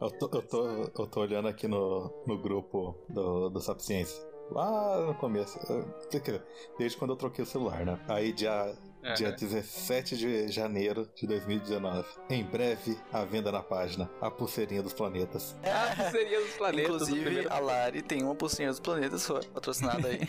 Eu 0.00 0.10
tô, 0.10 0.28
eu 0.32 0.42
tô, 0.42 0.66
eu 0.66 1.06
tô 1.06 1.20
olhando 1.20 1.48
aqui 1.48 1.68
no, 1.68 2.12
no 2.26 2.36
grupo 2.38 2.96
do, 3.08 3.48
do 3.48 3.60
Sapiência. 3.60 4.22
Lá 4.50 5.06
no 5.06 5.14
começo. 5.14 5.58
dizer, 6.10 6.42
Desde 6.78 6.96
quando 6.98 7.12
eu 7.12 7.16
troquei 7.16 7.42
o 7.42 7.46
celular, 7.46 7.84
né? 7.86 7.98
Aí 8.08 8.32
dia, 8.32 8.74
É. 9.02 9.14
dia 9.14 9.32
17 9.32 10.16
de 10.16 10.48
janeiro 10.48 11.08
de 11.14 11.26
2019. 11.26 12.06
Em 12.30 12.44
breve, 12.44 12.96
a 13.12 13.24
venda 13.24 13.50
na 13.50 13.62
página. 13.62 14.08
A 14.20 14.30
pulseirinha 14.30 14.82
dos 14.82 14.92
planetas. 14.92 15.56
Ah, 15.64 16.10
seria 16.10 16.40
os 16.40 16.50
planetas. 16.52 16.90
o 16.90 16.94
Inclusive, 17.16 17.46
a 17.48 17.58
Lari 17.58 18.02
tem 18.02 18.22
uma 18.22 18.34
pulseirinha 18.34 18.70
dos 18.70 18.80
planetas 18.80 19.26
patrocinada 19.52 20.08
aí. 20.08 20.20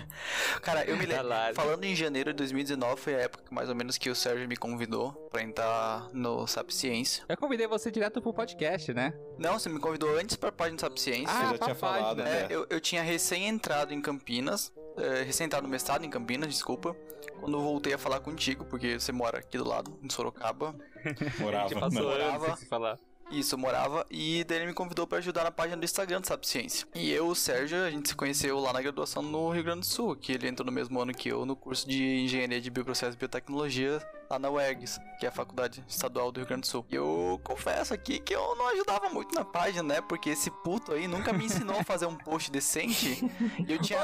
Cara, 0.62 0.84
eu 0.84 0.96
me 0.96 1.04
lembro. 1.06 1.28
Falando 1.54 1.84
em 1.84 1.94
janeiro 1.94 2.32
de 2.32 2.36
2019, 2.38 3.00
foi 3.00 3.14
a 3.14 3.18
época 3.20 3.44
mais 3.50 3.68
ou 3.68 3.74
menos 3.74 3.98
que 3.98 4.08
o 4.10 4.14
Sérgio 4.14 4.48
me 4.48 4.56
convidou 4.56 5.12
pra 5.30 5.42
entrar 5.42 6.08
no 6.12 6.46
Sapiência. 6.46 7.24
Eu 7.28 7.36
convidei 7.36 7.66
você 7.66 7.90
direto 7.90 8.20
pro 8.22 8.32
podcast, 8.32 8.92
né? 8.92 9.12
Não, 9.38 9.58
você 9.58 9.68
me 9.68 9.78
convidou 9.78 10.16
antes 10.18 10.36
pra 10.36 10.50
página 10.52 10.76
do 10.76 10.80
Sapiência. 10.80 11.26
Ah, 11.28 11.46
Você 11.46 11.52
já 11.52 11.58
tinha 11.58 11.74
falado, 11.74 12.16
página. 12.18 12.24
né? 12.24 12.46
É, 12.50 12.54
eu, 12.54 12.66
eu 12.70 12.80
tinha 12.80 13.02
recém 13.02 13.46
entrado 13.48 13.92
em 13.92 14.00
Campinas, 14.00 14.72
é, 14.96 15.22
recém 15.22 15.46
entrado 15.46 15.64
no 15.64 15.68
mestrado 15.68 16.04
em 16.04 16.10
Campinas, 16.10 16.48
desculpa. 16.48 16.96
Quando 17.40 17.56
eu 17.56 17.62
voltei 17.62 17.92
a 17.92 17.98
falar 17.98 18.20
contigo, 18.20 18.64
porque 18.64 18.98
você 18.98 19.12
mora 19.12 19.38
aqui 19.38 19.58
do 19.58 19.68
lado, 19.68 19.98
em 20.02 20.08
Sorocaba. 20.08 20.74
Morava. 21.38 21.68
passou 21.80 22.08
anos 22.08 22.40
Morava. 22.40 22.56
se 22.56 22.66
falar. 22.66 22.98
Isso, 23.30 23.54
eu 23.54 23.58
morava. 23.58 24.06
E 24.10 24.44
daí 24.44 24.58
ele 24.58 24.66
me 24.66 24.74
convidou 24.74 25.06
pra 25.06 25.18
ajudar 25.18 25.44
na 25.44 25.50
página 25.50 25.76
do 25.76 25.84
Instagram 25.84 26.20
do 26.20 26.26
Sapiência. 26.26 26.86
E 26.94 27.10
eu, 27.10 27.26
o 27.26 27.34
Sérgio, 27.34 27.82
a 27.82 27.90
gente 27.90 28.10
se 28.10 28.14
conheceu 28.14 28.58
lá 28.60 28.72
na 28.72 28.82
graduação 28.82 29.22
no 29.22 29.50
Rio 29.50 29.64
Grande 29.64 29.80
do 29.80 29.86
Sul, 29.86 30.14
que 30.14 30.32
ele 30.32 30.46
entrou 30.46 30.66
no 30.66 30.72
mesmo 30.72 31.00
ano 31.00 31.12
que 31.12 31.30
eu 31.30 31.46
no 31.46 31.56
curso 31.56 31.88
de 31.88 32.04
Engenharia 32.22 32.60
de 32.60 32.70
Bioprocesso 32.70 33.16
e 33.16 33.18
Biotecnologia 33.18 33.98
lá 34.30 34.38
na 34.38 34.50
UERGS, 34.50 34.98
que 35.18 35.26
é 35.26 35.28
a 35.28 35.32
Faculdade 35.32 35.84
Estadual 35.88 36.30
do 36.32 36.38
Rio 36.40 36.46
Grande 36.46 36.62
do 36.62 36.66
Sul. 36.66 36.84
E 36.90 36.94
eu 36.96 37.40
confesso 37.44 37.92
aqui 37.94 38.18
que 38.18 38.34
eu 38.34 38.54
não 38.56 38.68
ajudava 38.68 39.08
muito 39.10 39.34
na 39.34 39.44
página, 39.44 39.82
né? 39.82 40.00
Porque 40.00 40.30
esse 40.30 40.50
puto 40.50 40.92
aí 40.92 41.06
nunca 41.06 41.32
me 41.32 41.44
ensinou 41.44 41.78
a 41.78 41.84
fazer 41.84 42.06
um 42.06 42.16
post 42.16 42.50
decente. 42.50 43.24
E 43.66 43.72
eu 43.72 43.78
tinha, 43.80 44.00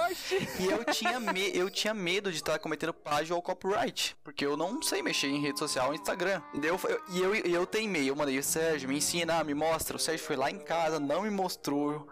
e 0.58 0.66
eu 0.66 0.84
tinha, 0.84 1.18
me, 1.20 1.56
eu 1.56 1.70
tinha 1.70 1.94
medo 1.94 2.30
de 2.30 2.36
estar 2.38 2.58
cometendo 2.58 2.92
plágio 2.92 3.34
ou 3.36 3.42
copyright. 3.42 4.16
Porque 4.22 4.44
eu 4.44 4.56
não 4.56 4.82
sei 4.82 5.02
mexer 5.02 5.28
em 5.28 5.40
rede 5.40 5.58
social, 5.58 5.94
Instagram. 5.94 6.40
E 6.54 6.66
eu, 6.66 6.78
eu- 6.88 7.00
e 7.10 7.20
eu, 7.20 7.34
e 7.34 7.52
eu 7.52 7.66
teimei, 7.66 8.08
eu 8.10 8.16
mandei, 8.16 8.40
Sérgio, 8.42 8.88
me 8.88 8.96
ensina, 8.98 9.42
me 9.44 9.54
mostra. 9.54 9.96
O 9.96 10.00
Sérgio 10.00 10.24
foi 10.26 10.36
lá 10.36 10.50
em 10.50 10.58
casa, 10.58 10.98
não 11.00 11.22
me 11.22 11.30
mostrou. 11.30 12.08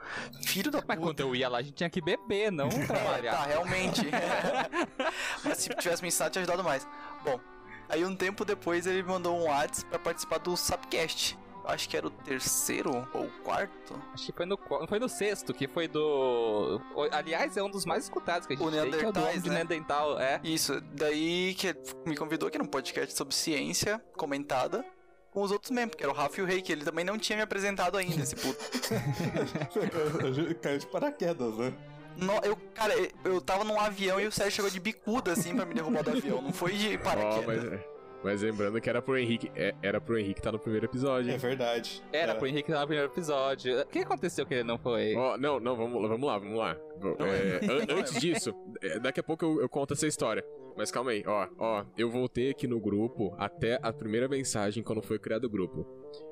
Filho 0.47 0.71
da 0.71 0.79
Mas 0.87 0.97
puta. 0.99 1.01
quando 1.09 1.21
eu 1.21 1.35
ia 1.37 1.49
lá, 1.49 1.59
a 1.59 1.63
gente 1.63 1.75
tinha 1.75 1.91
que 1.91 2.01
beber, 2.01 2.51
não 2.53 2.69
É, 2.79 2.87
tá, 2.87 2.95
trabalhar. 2.95 3.45
realmente. 3.47 4.03
Mas 5.45 5.59
se 5.59 5.69
tivesse 5.71 6.03
me 6.03 6.09
ensinado, 6.09 6.33
tinha 6.33 6.43
ajudado 6.43 6.63
mais. 6.65 6.87
Bom, 7.25 7.41
aí 7.89 8.05
um 8.05 8.15
tempo 8.15 8.45
depois 8.45 8.87
ele 8.87 9.03
me 9.03 9.09
mandou 9.09 9.37
um 9.37 9.45
WhatsApp 9.45 9.89
pra 9.91 9.99
participar 9.99 10.39
do 10.39 10.57
Sapcast. 10.57 11.39
Eu 11.65 11.71
Acho 11.71 11.89
que 11.89 11.97
era 11.97 12.07
o 12.07 12.11
terceiro 12.11 13.07
ou 13.13 13.25
o 13.25 13.31
quarto. 13.43 14.01
Acho 14.15 14.27
que 14.27 14.33
foi 14.33 14.47
no, 14.47 14.59
foi 14.89 14.99
no 14.99 15.09
sexto, 15.09 15.53
que 15.53 15.69
foi 15.69 15.87
do. 15.87 16.81
Aliás, 17.13 17.57
é 17.57 17.63
um 17.63 17.71
dos 17.71 17.85
mais 17.85 18.05
escutados 18.05 18.47
que 18.47 18.55
a 18.55 18.57
gente 18.57 18.67
O 18.67 18.71
tem, 18.71 18.91
que 18.91 19.05
é 19.05 19.09
o 19.09 19.13
do 19.13 19.21
Homem 19.21 19.37
né? 19.41 19.51
Neandertal, 19.51 20.19
é. 20.19 20.41
Isso, 20.43 20.81
daí 20.93 21.55
que 21.55 21.69
ele 21.69 21.79
me 22.07 22.17
convidou, 22.17 22.49
que 22.51 22.57
era 22.57 22.65
um 22.65 22.69
podcast 22.69 23.15
sobre 23.15 23.35
ciência 23.35 24.03
comentada. 24.17 24.85
Com 25.31 25.43
os 25.43 25.53
outros 25.53 25.71
mesmo, 25.71 25.91
que 25.91 26.03
era 26.03 26.11
o 26.11 26.15
Rafa 26.15 26.41
e 26.41 26.43
o 26.43 26.47
Rei, 26.47 26.63
que 26.63 26.73
ele 26.73 26.83
também 26.87 27.05
não 27.05 27.19
tinha 27.19 27.37
me 27.37 27.43
apresentado 27.43 27.99
ainda, 27.99 28.23
esse 28.23 28.35
puto. 28.35 28.59
Caiu 30.63 30.79
de 30.79 30.87
paraquedas, 30.87 31.55
né? 31.59 31.75
No- 32.19 32.41
eu, 32.45 32.57
cara, 32.75 32.93
eu 33.25 33.41
tava 33.41 33.65
num 33.65 33.79
avião 33.79 34.21
e 34.21 34.27
o 34.27 34.33
Sérgio 34.33 34.53
chegou 34.57 34.71
de 34.71 34.81
bicuda 34.81 35.33
assim 35.33 35.55
pra 35.55 35.65
me 35.65 35.75
derrubar 35.75 36.03
do 36.03 36.11
avião. 36.11 36.43
Não 36.43 36.53
foi 36.53 36.73
de 36.73 36.99
paraquedas. 36.99 37.71
mas, 37.71 37.81
mas 38.25 38.43
lembrando 38.43 38.81
que 38.81 38.91
era 38.91 39.01
pro 39.01 39.17
Henrique. 39.17 39.51
é- 39.55 39.75
era 39.83 40.01
pro 40.01 40.19
Henrique 40.19 40.43
tá 40.43 40.51
no 40.51 40.59
primeiro 40.59 40.87
episódio. 40.87 41.33
É 41.33 41.37
verdade. 41.37 42.03
Era 42.13 42.33
É. 42.33 42.35
pro 42.35 42.47
Henrique 42.47 42.73
lá 42.73 42.81
no 42.81 42.87
primeiro 42.89 43.11
episódio. 43.13 43.81
O 43.81 43.87
que 43.87 44.01
aconteceu 44.01 44.45
que 44.45 44.55
ele 44.55 44.65
não 44.65 44.79
foi? 44.79 45.15
Ó, 45.15 45.37
não, 45.39 45.61
não, 45.61 45.77
vamos, 45.77 46.09
vamos 46.09 46.27
lá, 46.27 46.39
vamos 46.39 46.59
lá. 46.59 46.77
É, 47.21 47.65
an- 47.95 47.99
antes 48.01 48.21
disso, 48.21 48.53
é, 48.83 48.99
daqui 48.99 49.21
a 49.21 49.23
pouco 49.23 49.45
eu, 49.45 49.61
eu 49.63 49.69
conto 49.69 49.95
essa 49.95 50.07
história. 50.07 50.45
Mas 50.77 50.91
calma 50.93 51.11
aí, 51.11 51.25
ó, 51.27 51.49
ó, 51.59 51.85
eu 51.97 52.09
voltei 52.11 52.51
aqui 52.51 52.67
no 52.69 52.81
grupo 52.81 53.35
até 53.37 53.79
a 53.83 53.93
primeira 53.93 54.29
mensagem 54.29 54.83
quando 54.83 55.03
foi 55.03 55.19
criado 55.19 55.45
o 55.45 55.51
grupo. 55.51 55.85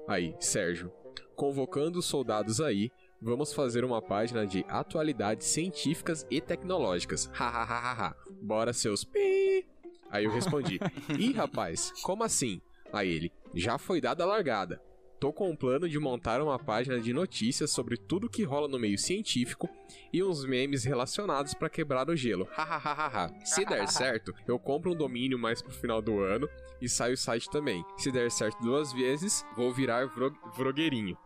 Aí, 0.08 0.36
Sérgio, 0.38 0.92
convocando 1.34 1.98
os 1.98 2.06
soldados 2.06 2.60
aí, 2.60 2.90
vamos 3.26 3.52
fazer 3.52 3.84
uma 3.84 4.00
página 4.00 4.46
de 4.46 4.64
atualidades 4.68 5.48
científicas 5.48 6.24
e 6.30 6.40
tecnológicas. 6.40 7.28
Hahaha. 7.34 8.14
Bora, 8.40 8.72
seus 8.72 9.02
pi. 9.04 9.66
Aí 10.10 10.24
eu 10.24 10.30
respondi: 10.30 10.78
Ih, 11.18 11.32
rapaz, 11.32 11.92
como 12.02 12.22
assim? 12.22 12.60
Aí 12.92 13.10
ele: 13.12 13.32
Já 13.52 13.76
foi 13.78 14.00
dada 14.00 14.22
a 14.22 14.26
largada. 14.26 14.80
Tô 15.18 15.32
com 15.32 15.50
um 15.50 15.56
plano 15.56 15.88
de 15.88 15.98
montar 15.98 16.42
uma 16.42 16.58
página 16.58 17.00
de 17.00 17.10
notícias 17.12 17.70
sobre 17.70 17.96
tudo 17.96 18.28
que 18.28 18.44
rola 18.44 18.68
no 18.68 18.78
meio 18.78 18.98
científico 18.98 19.66
e 20.12 20.22
uns 20.22 20.44
memes 20.44 20.84
relacionados 20.84 21.54
pra 21.54 21.70
quebrar 21.70 22.08
o 22.10 22.14
gelo. 22.14 22.46
Hahaha. 22.52 23.32
Se 23.42 23.64
der 23.64 23.88
certo, 23.88 24.32
eu 24.46 24.58
compro 24.58 24.92
um 24.92 24.94
domínio 24.94 25.38
mais 25.38 25.62
pro 25.62 25.72
final 25.72 26.02
do 26.02 26.20
ano 26.20 26.46
e 26.82 26.88
sai 26.88 27.14
o 27.14 27.16
site 27.16 27.48
também. 27.50 27.82
Se 27.96 28.12
der 28.12 28.30
certo 28.30 28.62
duas 28.62 28.92
vezes, 28.92 29.42
vou 29.56 29.72
virar 29.72 30.06
vro- 30.06 30.36
vrogueirinho. 30.54 31.16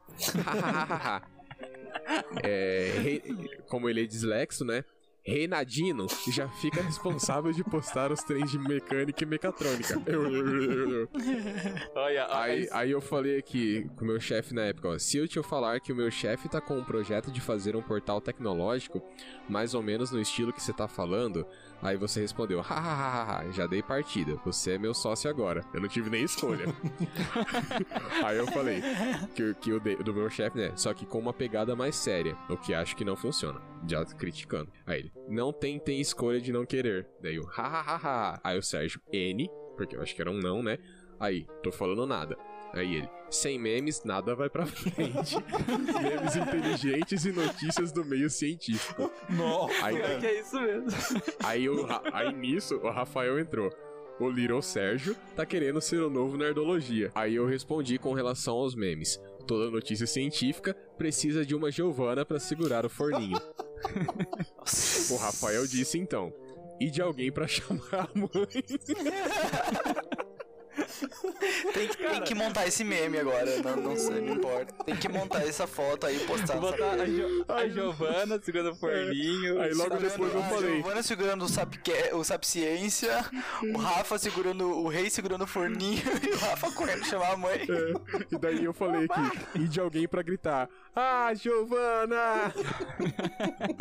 É, 2.43 3.21
como 3.69 3.89
ele 3.89 4.03
é 4.03 4.07
dislexo, 4.07 4.65
né? 4.65 4.85
Reinadino 5.23 6.07
já 6.33 6.49
fica 6.49 6.83
responsável 6.83 7.53
de 7.53 7.63
postar 7.63 8.11
os 8.11 8.23
trens 8.23 8.51
de 8.51 8.59
mecânica 8.59 9.23
e 9.23 9.27
mecatrônica. 9.27 10.01
Eu, 10.07 10.27
eu, 10.27 10.47
eu, 10.47 10.91
eu. 10.91 11.09
Olha, 11.95 12.27
Aí, 12.31 12.69
aí 12.73 12.91
eu 12.91 13.01
falei 13.01 13.39
aqui 13.39 13.89
com 13.97 14.05
o 14.05 14.09
meu 14.09 14.19
chefe 14.19 14.55
na 14.55 14.63
época, 14.63 14.89
ó, 14.89 14.99
se 14.99 15.19
eu 15.19 15.29
te 15.29 15.41
falar 15.43 15.81
que 15.81 15.93
o 15.93 15.97
meu 15.97 16.11
chefe 16.11 16.49
tá 16.49 16.61
com 16.61 16.79
um 16.79 16.85
projeto 16.85 17.31
de 17.31 17.41
fazer 17.41 17.77
um 17.77 17.83
portal 17.83 18.21
tecnológico, 18.21 19.03
mais 19.49 19.75
ou 19.75 19.83
menos 19.83 20.11
no 20.11 20.21
estilo 20.21 20.53
que 20.53 20.63
você 20.63 20.73
tá 20.73 20.89
falando, 20.89 21.47
aí 21.83 21.97
você 21.97 22.21
respondeu, 22.21 22.61
hahaha, 22.61 23.51
já 23.53 23.67
dei 23.67 23.83
partida, 23.83 24.37
você 24.45 24.73
é 24.73 24.79
meu 24.79 24.93
sócio 24.95 25.29
agora, 25.31 25.65
eu 25.75 25.81
não 25.81 25.89
tive 25.89 26.11
nem 26.11 26.25
escolha. 26.25 26.67
aí 28.25 28.37
eu 28.37 28.47
falei 28.47 28.83
que, 29.35 29.55
que 29.55 29.73
o 29.73 29.81
de- 29.81 29.97
do 29.97 30.13
meu 30.15 30.29
chefe, 30.31 30.59
né, 30.59 30.73
só 30.77 30.93
que 30.95 31.07
com 31.07 31.19
uma 31.19 31.33
pegada 31.33 31.75
mais 31.77 31.97
séria, 31.97 32.37
o 32.49 32.57
que 32.57 32.75
acho 32.75 32.97
que 32.97 33.05
não 33.05 33.17
funciona, 33.17 33.61
já 33.89 34.05
criticando. 34.05 34.71
Aí 34.87 35.01
ele, 35.01 35.13
não 35.29 35.53
tentem 35.53 36.01
escolha 36.01 36.41
de 36.41 36.53
não 36.53 36.65
querer. 36.67 37.09
Daí 37.23 37.37
eu, 37.37 37.45
hahaha. 37.47 38.41
Aí 38.43 38.59
o 38.59 38.63
Sérgio, 38.63 39.01
N, 39.13 39.49
porque 39.77 39.97
eu 39.97 40.03
acho 40.03 40.15
que 40.15 40.21
era 40.21 40.31
um 40.31 40.39
não, 40.39 40.63
né? 40.63 40.79
Aí, 41.19 41.47
tô 41.63 41.71
falando 41.71 42.07
nada. 42.07 42.37
Aí 42.73 42.97
ele, 42.97 43.09
sem 43.31 43.59
memes, 43.59 44.03
nada 44.05 44.35
vai 44.35 44.49
pra 44.49 44.65
frente. 44.67 45.37
memes 46.03 46.37
inteligentes 46.37 47.25
e 47.25 47.33
notícias 47.33 47.91
do 47.93 48.05
meio 48.05 48.31
científico. 48.31 49.11
Nossa, 49.29 49.87
Aí, 49.87 49.97
que 50.21 50.27
é 50.27 50.41
isso 50.41 50.61
mesmo. 50.61 50.91
aí, 51.45 51.69
o 51.69 51.87
aí 52.13 52.33
nisso, 52.33 52.77
o 52.77 52.91
Rafael 52.91 53.39
entrou. 53.39 53.71
O 54.21 54.29
Little 54.29 54.61
Sérgio 54.61 55.17
tá 55.35 55.47
querendo 55.47 55.81
ser 55.81 56.03
o 56.03 56.11
novo 56.11 56.37
Nerdologia. 56.37 57.11
Aí 57.15 57.37
eu 57.37 57.47
respondi 57.47 57.99
com 57.99 58.13
relação 58.13 58.55
aos 58.55 58.75
memes. 58.75 59.19
Toda 59.47 59.71
notícia 59.71 60.07
científica 60.07 60.75
precisa 60.99 61.45
de 61.45 61.55
uma 61.55 61.71
Giovana 61.71 62.25
pra 62.25 62.39
segurar 62.39 62.85
o 62.85 62.91
forninho. 62.91 63.41
O 65.11 65.17
Rafael 65.17 65.67
disse 65.67 65.99
então. 65.99 66.31
E 66.79 66.91
de 66.91 67.01
alguém 67.03 67.33
pra 67.33 67.47
chamar 67.49 67.81
a 67.93 68.09
mãe. 68.15 68.29
Tem, 71.73 71.89
que- 71.89 71.97
tem 71.97 72.21
que 72.23 72.35
montar 72.35 72.67
esse 72.67 72.83
meme 72.85 73.19
agora, 73.19 73.63
não, 73.63 73.77
não 73.77 73.97
sei, 73.97 74.21
não 74.21 74.35
importa. 74.35 74.73
Tem 74.85 74.97
que 74.97 75.09
montar 75.09 75.43
essa 75.47 75.67
foto 75.67 76.07
aí 76.07 76.17
e 76.17 76.27
postar. 76.27 76.59
Vou 76.59 76.71
botar 76.71 76.93
a, 76.93 77.07
jo 77.07 77.45
a 77.49 77.69
Giovana 77.69 78.41
segurando 78.43 78.73
o 78.73 78.77
forninho. 78.77 79.61
Aí 79.61 79.73
logo 79.75 79.97
depois 79.97 80.35
eu 80.35 80.41
A 80.41 80.45
falei. 80.45 80.75
Giovana 80.77 81.03
segurando 81.03 81.45
o, 81.45 81.49
Sapque, 81.49 81.93
o 82.13 82.25
Sapciência, 82.25 83.25
o 83.75 83.79
Rafa 83.79 84.19
segurando 84.19 84.69
o 84.69 84.89
rei 84.89 85.09
segurando 85.11 85.45
o 85.45 85.47
forninho 85.47 86.03
e 86.23 86.31
o 86.35 86.39
Rafa 86.39 86.71
correndo 86.73 87.05
chamar 87.07 87.33
a 87.33 87.37
mãe. 87.37 87.61
É, 87.61 88.35
e 88.35 88.39
daí 88.39 88.65
eu 88.65 88.73
falei 88.73 89.07
aqui, 89.11 89.39
e 89.57 89.69
de 89.69 89.81
alguém 89.81 90.07
pra 90.09 90.23
gritar: 90.23 90.69
Ah, 90.95 91.33
Giovana! 91.35 92.53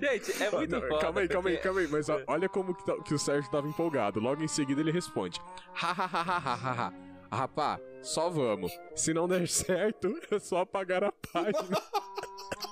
Gente, 0.00 0.42
é 0.42 0.50
muito 0.50 0.70
Não, 0.72 0.80
foda. 0.88 0.98
calma 1.00 1.20
aí, 1.20 1.28
calma 1.28 1.48
aí, 1.50 1.54
porque- 1.56 1.68
calma 1.68 1.80
aí, 1.80 1.88
mas 1.88 2.08
ó, 2.08 2.20
olha 2.26 2.48
como 2.48 2.74
que, 2.74 2.84
tá- 2.84 2.96
que 3.02 3.14
o 3.14 3.18
Sérgio 3.18 3.50
tava 3.50 3.68
empolgado. 3.68 4.18
Logo 4.20 4.42
em 4.42 4.48
seguida 4.48 4.80
ele 4.80 4.90
responde: 4.90 5.40
Hahaha. 5.74 6.92
Rapá, 7.30 7.78
só 8.02 8.30
vamos. 8.30 8.72
Se 8.96 9.12
não 9.12 9.28
der 9.28 9.46
certo, 9.48 10.18
é 10.30 10.38
só 10.38 10.62
apagar 10.62 11.04
a 11.04 11.12
página. 11.12 11.82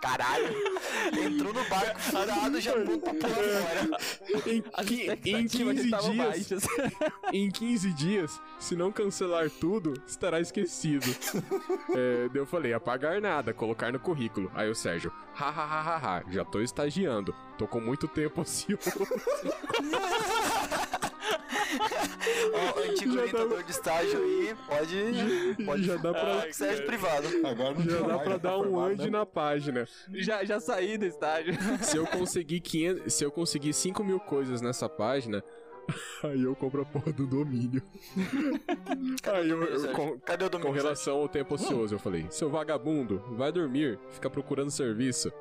Caralho, 0.00 0.48
entrou 1.24 1.52
no 1.52 1.64
barco 1.68 2.00
furado 2.00 2.60
já 2.60 2.72
puto 2.72 2.98
pra 2.98 3.14
pular 3.14 3.34
fora. 3.34 3.88
Em, 4.52 4.64
As 4.74 4.86
qui- 4.86 4.94
em 4.94 4.98
expectativas 5.44 5.76
15 5.76 5.84
estavam 5.84 6.10
dias, 6.12 6.26
baixas. 6.26 6.64
em 7.32 7.50
15 7.50 7.92
dias, 7.92 8.40
se 8.58 8.74
não 8.76 8.90
cancelar 8.92 9.48
tudo, 9.50 9.94
estará 10.06 10.40
esquecido. 10.40 11.06
é, 11.96 12.28
eu 12.34 12.44
falei, 12.46 12.72
apagar 12.72 13.20
nada, 13.20 13.52
colocar 13.54 13.92
no 13.92 14.00
currículo. 14.00 14.50
Aí 14.54 14.68
o 14.68 14.74
Sérgio, 14.74 15.12
hahaha, 15.34 16.24
já 16.30 16.44
tô 16.44 16.60
estagiando, 16.60 17.32
tô 17.56 17.66
com 17.68 17.80
muito 17.80 18.08
tempo 18.08 18.40
ocioso. 18.42 18.82
O 22.76 22.90
antigo 22.90 23.14
Já 23.14 23.20
orientador 23.20 23.62
de 23.62 23.70
estágio 23.70 24.18
aí, 24.18 24.54
pode. 24.68 25.64
pode 25.64 25.82
já 25.84 25.96
dá 25.96 26.12
pra, 26.12 26.52
Sérgio 26.52 26.86
privado. 26.86 27.28
agora 27.44 27.74
não 27.74 27.82
já 27.82 28.00
dá 28.00 28.06
mais, 28.08 28.22
pra 28.22 28.38
tá 28.38 28.48
dar 28.50 28.58
um 28.58 28.80
anjo 28.80 29.02
né? 29.04 29.10
na 29.10 29.26
página. 29.26 29.88
já, 30.14 30.44
já 30.44 30.60
saí 30.60 30.96
do 30.98 31.04
estágio. 31.06 31.54
Se 31.82 31.96
eu 31.96 32.06
conseguir 32.06 32.60
500, 32.60 33.12
se 33.12 33.24
eu 33.24 33.30
conseguir 33.30 33.72
5 33.72 34.02
mil 34.04 34.20
coisas 34.20 34.60
nessa 34.60 34.88
página, 34.88 35.42
aí 36.24 36.42
eu 36.42 36.54
compro 36.54 36.82
a 36.82 36.84
porra 36.84 37.12
do 37.12 37.26
domínio. 37.26 37.82
aí 39.32 39.48
eu, 39.50 39.62
eu- 39.62 39.92
com, 39.92 40.18
Cadê 40.20 40.44
o 40.44 40.50
com 40.50 40.58
domingo? 40.58 40.72
relação 40.74 41.16
ao 41.18 41.28
tempo 41.28 41.54
ocioso, 41.54 41.94
eu 41.94 41.98
falei: 41.98 42.26
seu 42.30 42.48
vagabundo, 42.50 43.22
vai 43.36 43.50
dormir, 43.52 43.98
fica 44.10 44.30
procurando 44.30 44.70
serviço. 44.70 45.32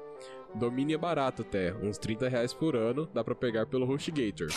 Domínio 0.53 0.95
é 0.95 0.97
barato 0.97 1.43
até, 1.43 1.73
uns 1.73 1.97
30 1.97 2.27
reais 2.27 2.53
por 2.53 2.75
ano, 2.75 3.09
dá 3.13 3.23
pra 3.23 3.33
pegar 3.33 3.65
pelo 3.67 3.85
HostGator. 3.89 4.49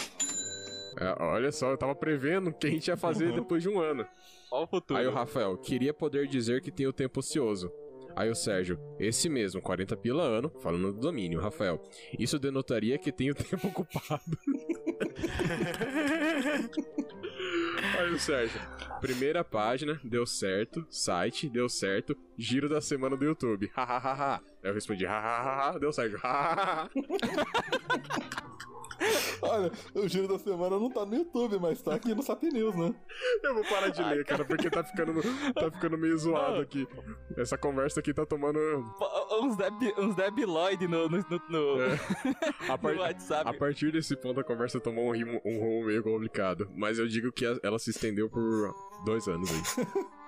É, 1.00 1.22
olha 1.22 1.50
só, 1.50 1.70
eu 1.70 1.76
tava 1.76 1.94
prevendo 1.94 2.50
o 2.50 2.52
que 2.52 2.66
a 2.66 2.70
gente 2.70 2.88
ia 2.88 2.96
fazer 2.96 3.32
depois 3.32 3.62
de 3.62 3.68
um 3.68 3.80
ano. 3.80 4.06
Olha 4.50 4.64
o 4.64 4.66
futuro. 4.66 4.98
Aí 4.98 5.06
o 5.06 5.12
Rafael, 5.12 5.56
queria 5.58 5.92
poder 5.92 6.26
dizer 6.26 6.60
que 6.60 6.70
tem 6.70 6.86
o 6.86 6.92
tempo 6.92 7.20
ocioso. 7.20 7.72
Aí 8.16 8.30
o 8.30 8.34
Sérgio, 8.34 8.78
esse 8.98 9.28
mesmo, 9.28 9.60
40 9.60 9.96
pila 9.96 10.22
ano, 10.22 10.52
falando 10.60 10.92
do 10.92 11.00
domínio, 11.00 11.40
Rafael. 11.40 11.82
Isso 12.16 12.38
denotaria 12.38 12.96
que 12.96 13.10
tem 13.10 13.30
o 13.30 13.34
tempo 13.34 13.66
ocupado. 13.74 14.38
Aí 17.98 18.12
o 18.12 18.18
Sérgio, 18.18 18.60
primeira 19.00 19.42
página, 19.42 20.00
deu 20.04 20.24
certo, 20.24 20.86
site, 20.88 21.48
deu 21.48 21.68
certo, 21.68 22.16
giro 22.38 22.68
da 22.68 22.80
semana 22.80 23.16
do 23.16 23.24
YouTube. 23.24 23.68
Hahaha. 23.74 24.40
Aí 24.62 24.70
eu 24.70 24.74
respondi, 24.74 25.04
hahaha, 25.04 25.78
deu 25.80 25.92
certo. 25.92 26.16
Olha, 29.42 29.70
o 29.94 30.08
giro 30.08 30.26
da 30.28 30.38
semana 30.38 30.78
não 30.78 30.90
tá 30.90 31.04
no 31.04 31.14
YouTube, 31.14 31.58
mas 31.60 31.80
tá 31.82 31.94
aqui 31.94 32.14
no 32.14 32.22
Sap 32.22 32.42
News, 32.42 32.74
né? 32.74 32.94
Eu 33.42 33.54
vou 33.54 33.64
parar 33.64 33.88
de 33.88 34.02
ler, 34.02 34.24
cara, 34.24 34.44
porque 34.44 34.70
tá 34.70 34.82
ficando, 34.84 35.20
tá 35.54 35.70
ficando 35.70 35.98
meio 35.98 36.16
zoado 36.16 36.60
aqui. 36.60 36.86
Essa 37.36 37.58
conversa 37.58 38.00
aqui 38.00 38.12
tá 38.14 38.24
tomando. 38.24 38.58
Uns, 39.42 39.56
deb, 39.56 39.74
uns 39.98 40.14
debiloid 40.14 40.86
no, 40.88 41.08
no, 41.08 41.18
no, 41.18 41.42
no- 41.50 41.82
É. 41.82 41.98
A, 42.72 42.78
par- 42.78 42.94
no 42.94 43.00
WhatsApp. 43.00 43.48
a 43.48 43.52
partir 43.52 43.92
desse 43.92 44.16
ponto 44.16 44.40
a 44.40 44.44
conversa 44.44 44.80
tomou 44.80 45.06
um 45.08 45.12
rimo, 45.12 45.40
um 45.44 45.58
rumo 45.58 45.86
meio 45.86 46.02
complicado. 46.02 46.70
Mas 46.74 46.98
eu 46.98 47.06
digo 47.06 47.30
que 47.32 47.44
ela 47.62 47.78
se 47.78 47.90
estendeu 47.90 48.28
por 48.30 48.74
dois 49.04 49.26
anos 49.28 49.50
aí. 49.50 49.86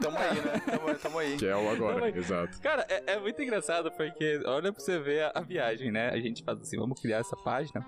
Tamo 0.00 0.16
aí, 0.16 0.40
né? 0.40 0.58
Tamo, 0.64 0.94
tamo 0.98 1.18
aí. 1.18 1.36
Que 1.36 1.46
é 1.46 1.54
o 1.54 1.68
agora, 1.70 2.08
exato. 2.16 2.58
Cara, 2.62 2.86
é, 2.88 3.12
é 3.12 3.20
muito 3.20 3.42
engraçado 3.42 3.90
porque 3.92 4.40
olha 4.46 4.72
pra 4.72 4.80
você 4.82 4.98
ver 4.98 5.24
a, 5.24 5.32
a 5.34 5.40
viagem, 5.42 5.90
né? 5.92 6.08
A 6.08 6.18
gente 6.18 6.42
faz 6.42 6.58
assim, 6.62 6.78
vamos 6.78 6.98
criar 6.98 7.18
essa 7.18 7.36
página. 7.36 7.84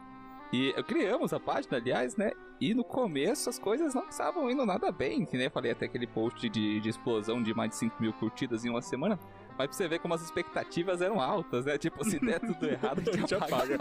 E 0.52 0.72
criamos 0.82 1.32
a 1.32 1.40
página, 1.40 1.78
aliás, 1.78 2.16
né? 2.16 2.32
E 2.60 2.74
no 2.74 2.84
começo 2.84 3.48
as 3.48 3.58
coisas 3.58 3.94
não 3.94 4.08
estavam 4.08 4.50
indo 4.50 4.64
nada 4.66 4.92
bem, 4.92 5.24
que 5.24 5.36
nem 5.36 5.46
eu 5.46 5.50
falei 5.50 5.72
até 5.72 5.86
aquele 5.86 6.06
post 6.06 6.48
de, 6.48 6.78
de 6.78 6.88
explosão 6.88 7.42
de 7.42 7.54
mais 7.54 7.70
de 7.70 7.76
5 7.76 8.00
mil 8.00 8.12
curtidas 8.12 8.64
em 8.64 8.70
uma 8.70 8.82
semana. 8.82 9.18
Mas 9.58 9.68
pra 9.68 9.72
você 9.72 9.88
ver 9.88 9.98
como 9.98 10.14
as 10.14 10.22
expectativas 10.22 11.00
eram 11.00 11.20
altas, 11.20 11.64
né? 11.64 11.76
Tipo, 11.76 12.04
se 12.04 12.18
der 12.18 12.40
tudo 12.40 12.66
errado, 12.66 13.02
a 13.08 13.16
gente 13.16 13.34
apaga. 13.34 13.78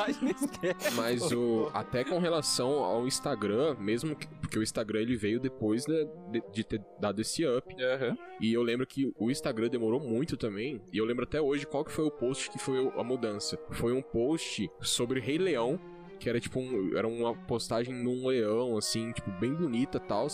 Mas 0.95 1.31
o, 1.31 1.69
até 1.73 2.03
com 2.03 2.19
relação 2.19 2.83
ao 2.83 3.05
Instagram, 3.05 3.75
mesmo 3.79 4.15
que, 4.15 4.27
porque 4.27 4.57
o 4.57 4.63
Instagram 4.63 5.01
ele 5.01 5.15
veio 5.15 5.39
depois 5.39 5.85
de, 5.85 6.07
de 6.51 6.63
ter 6.63 6.81
dado 6.99 7.21
esse 7.21 7.45
up. 7.45 7.73
Aham. 7.81 8.17
E 8.39 8.53
eu 8.53 8.63
lembro 8.63 8.85
que 8.87 9.13
o 9.17 9.29
Instagram 9.29 9.69
demorou 9.69 9.99
muito 9.99 10.35
também. 10.35 10.81
E 10.91 10.97
eu 10.97 11.05
lembro 11.05 11.23
até 11.23 11.39
hoje 11.39 11.65
qual 11.65 11.85
que 11.85 11.91
foi 11.91 12.05
o 12.05 12.11
post 12.11 12.49
que 12.49 12.57
foi 12.57 12.91
a 12.97 13.03
mudança. 13.03 13.57
Foi 13.71 13.93
um 13.93 14.01
post 14.01 14.69
sobre 14.81 15.19
Rei 15.19 15.37
Leão, 15.37 15.79
que 16.21 16.29
era 16.29 16.39
tipo 16.39 16.59
um, 16.59 16.95
era 16.95 17.07
uma 17.07 17.35
postagem 17.35 17.93
num 17.93 18.27
leão, 18.27 18.77
assim, 18.77 19.11
tipo, 19.11 19.31
bem 19.31 19.53
bonita 19.53 19.97
e 19.97 20.01
tal. 20.01 20.27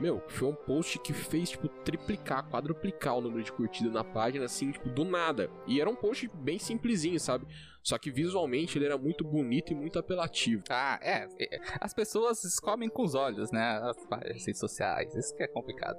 Meu, 0.00 0.22
foi 0.28 0.48
um 0.48 0.54
post 0.54 0.98
que 0.98 1.12
fez, 1.12 1.50
tipo, 1.50 1.68
triplicar, 1.68 2.48
quadruplicar 2.48 3.16
o 3.16 3.20
número 3.20 3.42
de 3.42 3.52
curtida 3.52 3.90
na 3.90 4.02
página, 4.02 4.46
assim, 4.46 4.70
tipo, 4.70 4.88
do 4.88 5.04
nada. 5.04 5.50
E 5.66 5.80
era 5.80 5.88
um 5.88 5.94
post 5.94 6.28
bem 6.34 6.58
simplesinho, 6.58 7.20
sabe? 7.20 7.46
Só 7.86 7.98
que 7.98 8.10
visualmente 8.10 8.76
ele 8.76 8.86
era 8.86 8.98
muito 8.98 9.22
bonito 9.24 9.72
e 9.72 9.76
muito 9.76 9.96
apelativo. 9.96 10.64
Ah, 10.68 10.98
é. 11.00 11.28
é, 11.38 11.60
As 11.80 11.94
pessoas 11.94 12.58
comem 12.58 12.88
com 12.88 13.04
os 13.04 13.14
olhos, 13.14 13.52
né? 13.52 13.80
As 13.80 14.44
redes 14.44 14.58
sociais. 14.58 15.14
Isso 15.14 15.32
que 15.36 15.44
é 15.44 15.46
complicado. 15.46 15.96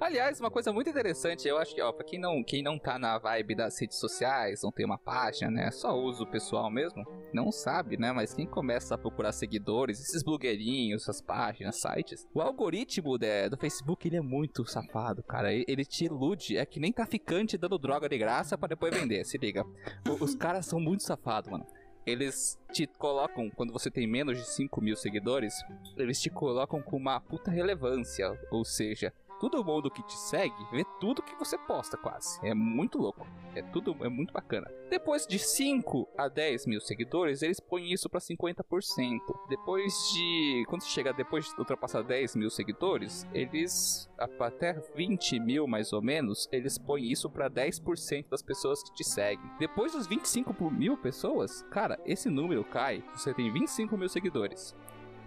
Aliás, 0.00 0.40
uma 0.40 0.50
coisa 0.50 0.72
muito 0.72 0.88
interessante, 0.88 1.46
eu 1.46 1.58
acho 1.58 1.74
que, 1.74 1.82
ó, 1.82 1.92
pra 1.92 2.04
quem 2.06 2.18
não, 2.18 2.42
quem 2.42 2.62
não 2.62 2.78
tá 2.78 2.98
na 2.98 3.18
vibe 3.18 3.54
das 3.54 3.78
redes 3.78 3.98
sociais, 3.98 4.62
não 4.62 4.72
tem 4.72 4.86
uma 4.86 4.96
página, 4.98 5.50
né? 5.50 5.70
Só 5.70 5.94
usa 5.94 6.22
o 6.22 6.30
pessoal 6.30 6.70
mesmo, 6.70 7.04
não 7.34 7.52
sabe, 7.52 7.98
né? 7.98 8.10
Mas 8.12 8.32
quem 8.32 8.46
começa 8.46 8.94
a 8.94 8.98
procurar 8.98 9.32
seguidores, 9.32 10.00
esses 10.00 10.22
blogueirinhos, 10.22 11.02
essas 11.02 11.20
páginas, 11.20 11.76
sites, 11.80 12.26
o 12.34 12.40
algoritmo 12.40 13.18
do 13.18 13.56
Facebook, 13.58 14.08
ele 14.08 14.16
é 14.16 14.20
muito 14.22 14.64
safado, 14.66 15.22
cara. 15.22 15.52
Ele 15.52 15.64
ele 15.68 15.84
te 15.84 16.04
ilude, 16.04 16.56
é 16.56 16.64
que 16.66 16.78
nem 16.80 16.92
traficante 16.92 17.56
dando 17.58 17.78
droga 17.78 18.08
de 18.08 18.16
graça 18.18 18.56
pra 18.58 18.68
depois 18.68 18.94
vender, 18.94 19.24
se 19.24 19.36
liga. 19.38 19.64
O- 20.08 20.22
Os 20.24 20.34
caras 20.34 20.61
são 20.66 20.80
muito 20.80 21.02
safados, 21.02 21.50
mano. 21.50 21.66
Eles 22.04 22.58
te 22.72 22.86
colocam, 22.86 23.48
quando 23.50 23.72
você 23.72 23.90
tem 23.90 24.06
menos 24.06 24.36
de 24.36 24.44
5 24.44 24.80
mil 24.80 24.96
seguidores, 24.96 25.54
eles 25.96 26.20
te 26.20 26.28
colocam 26.28 26.82
com 26.82 26.96
uma 26.96 27.20
puta 27.20 27.50
relevância. 27.50 28.36
Ou 28.50 28.64
seja, 28.64 29.12
todo 29.42 29.64
mundo 29.64 29.90
que 29.90 30.04
te 30.04 30.16
segue 30.16 30.54
vê 30.70 30.86
tudo 31.00 31.20
que 31.20 31.34
você 31.34 31.58
posta 31.58 31.96
quase. 31.96 32.38
É 32.46 32.54
muito 32.54 32.96
louco. 32.96 33.26
É 33.56 33.60
tudo, 33.60 33.96
é 34.00 34.08
muito 34.08 34.32
bacana. 34.32 34.70
Depois 34.88 35.26
de 35.26 35.36
5 35.36 36.08
a 36.16 36.28
10 36.28 36.66
mil 36.66 36.80
seguidores, 36.80 37.42
eles 37.42 37.58
põem 37.58 37.92
isso 37.92 38.08
pra 38.08 38.20
50%. 38.20 39.18
Depois 39.48 39.92
de. 40.14 40.64
Quando 40.68 40.82
você 40.82 40.90
chega 40.90 41.12
depois 41.12 41.46
de 41.46 41.58
ultrapassar 41.58 42.04
10 42.04 42.36
mil 42.36 42.50
seguidores, 42.50 43.26
eles. 43.34 44.08
Até 44.16 44.74
20 44.94 45.40
mil 45.40 45.66
mais 45.66 45.92
ou 45.92 46.00
menos, 46.00 46.48
eles 46.52 46.78
põem 46.78 47.10
isso 47.10 47.28
pra 47.28 47.50
10% 47.50 48.28
das 48.28 48.42
pessoas 48.42 48.80
que 48.84 48.94
te 48.94 49.02
seguem. 49.02 49.44
Depois 49.58 49.90
dos 49.90 50.06
25 50.06 50.54
por 50.54 50.72
mil 50.72 50.96
pessoas, 50.96 51.62
cara, 51.72 51.98
esse 52.06 52.30
número 52.30 52.62
cai. 52.62 53.02
Você 53.16 53.34
tem 53.34 53.52
25 53.52 53.96
mil 53.96 54.08
seguidores. 54.08 54.76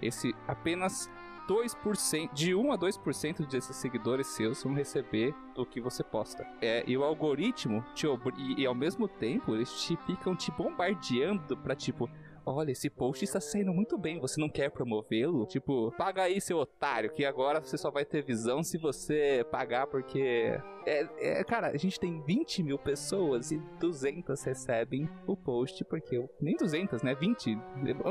Esse 0.01 0.34
apenas 0.47 1.10
2%, 1.47 2.34
de 2.34 2.55
1 2.55 2.71
a 2.71 2.77
2% 2.77 3.47
desses 3.47 3.75
seguidores 3.75 4.27
seus 4.27 4.63
vão 4.63 4.73
receber 4.73 5.34
o 5.55 5.65
que 5.65 5.79
você 5.79 6.03
posta. 6.03 6.45
É, 6.62 6.84
e 6.88 6.97
o 6.97 7.03
algoritmo 7.03 7.84
te 7.93 8.05
e, 8.38 8.62
e 8.62 8.65
ao 8.65 8.75
mesmo 8.75 9.08
tempo 9.08 9.53
eles 9.53 9.71
te 9.81 9.95
ficam 10.05 10.36
te 10.36 10.51
bombardeando 10.51 11.58
pra 11.58 11.75
tipo 11.75 12.10
Olha, 12.45 12.71
esse 12.71 12.89
post 12.91 13.23
está 13.25 13.41
saindo 13.41 13.73
muito 13.73 13.97
bem, 13.97 14.19
você 14.19 14.39
não 14.39 14.47
quer 14.47 14.69
promovê-lo? 14.69 15.47
Tipo, 15.47 15.91
paga 15.97 16.21
aí, 16.23 16.39
seu 16.39 16.58
otário, 16.60 17.12
que 17.12 17.25
agora 17.25 17.60
você 17.60 17.75
só 17.77 17.89
vai 17.89 18.05
ter 18.05 18.23
visão 18.23 18.63
se 18.63 18.77
você 18.77 19.43
pagar, 19.51 19.88
porque. 19.88 20.60
É, 20.86 21.08
é, 21.39 21.43
cara, 21.43 21.67
a 21.69 21.77
gente 21.77 21.99
tem 21.99 22.21
20 22.21 22.62
mil 22.62 22.77
pessoas 22.77 23.51
e 23.51 23.58
200 23.79 24.43
recebem 24.43 25.10
o 25.25 25.36
post, 25.36 25.84
porque. 25.86 26.17
eu- 26.17 26.29
Nem 26.39 26.55
200, 26.55 27.01
né? 27.01 27.15
20. 27.15 27.58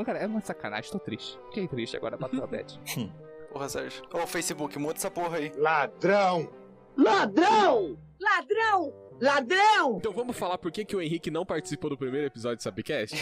Cara, 0.05 0.19
é 0.19 0.27
uma 0.27 0.41
sacanagem, 0.41 0.91
tô 0.91 0.99
triste. 0.99 1.39
Fiquei 1.45 1.67
triste 1.69 1.95
agora, 1.95 2.17
bateu 2.17 2.43
a 2.43 2.47
bad. 2.47 2.77
Porra, 3.53 3.69
Sérgio. 3.69 4.03
Ô, 4.13 4.27
Facebook, 4.27 4.77
muda 4.77 4.95
essa 4.97 5.09
porra 5.09 5.37
aí. 5.37 5.49
Ladrão! 5.55 6.49
Ladrão! 6.97 7.97
Ladrão! 8.19 8.93
Ladrão! 9.19 9.97
Então 9.97 10.11
vamos 10.11 10.37
falar 10.37 10.57
por 10.57 10.71
que, 10.71 10.83
que 10.83 10.95
o 10.95 11.01
Henrique 11.01 11.31
não 11.31 11.45
participou 11.45 11.89
do 11.89 11.97
primeiro 11.97 12.27
episódio 12.27 12.57
do 12.57 12.63
Sapcast? 12.63 13.15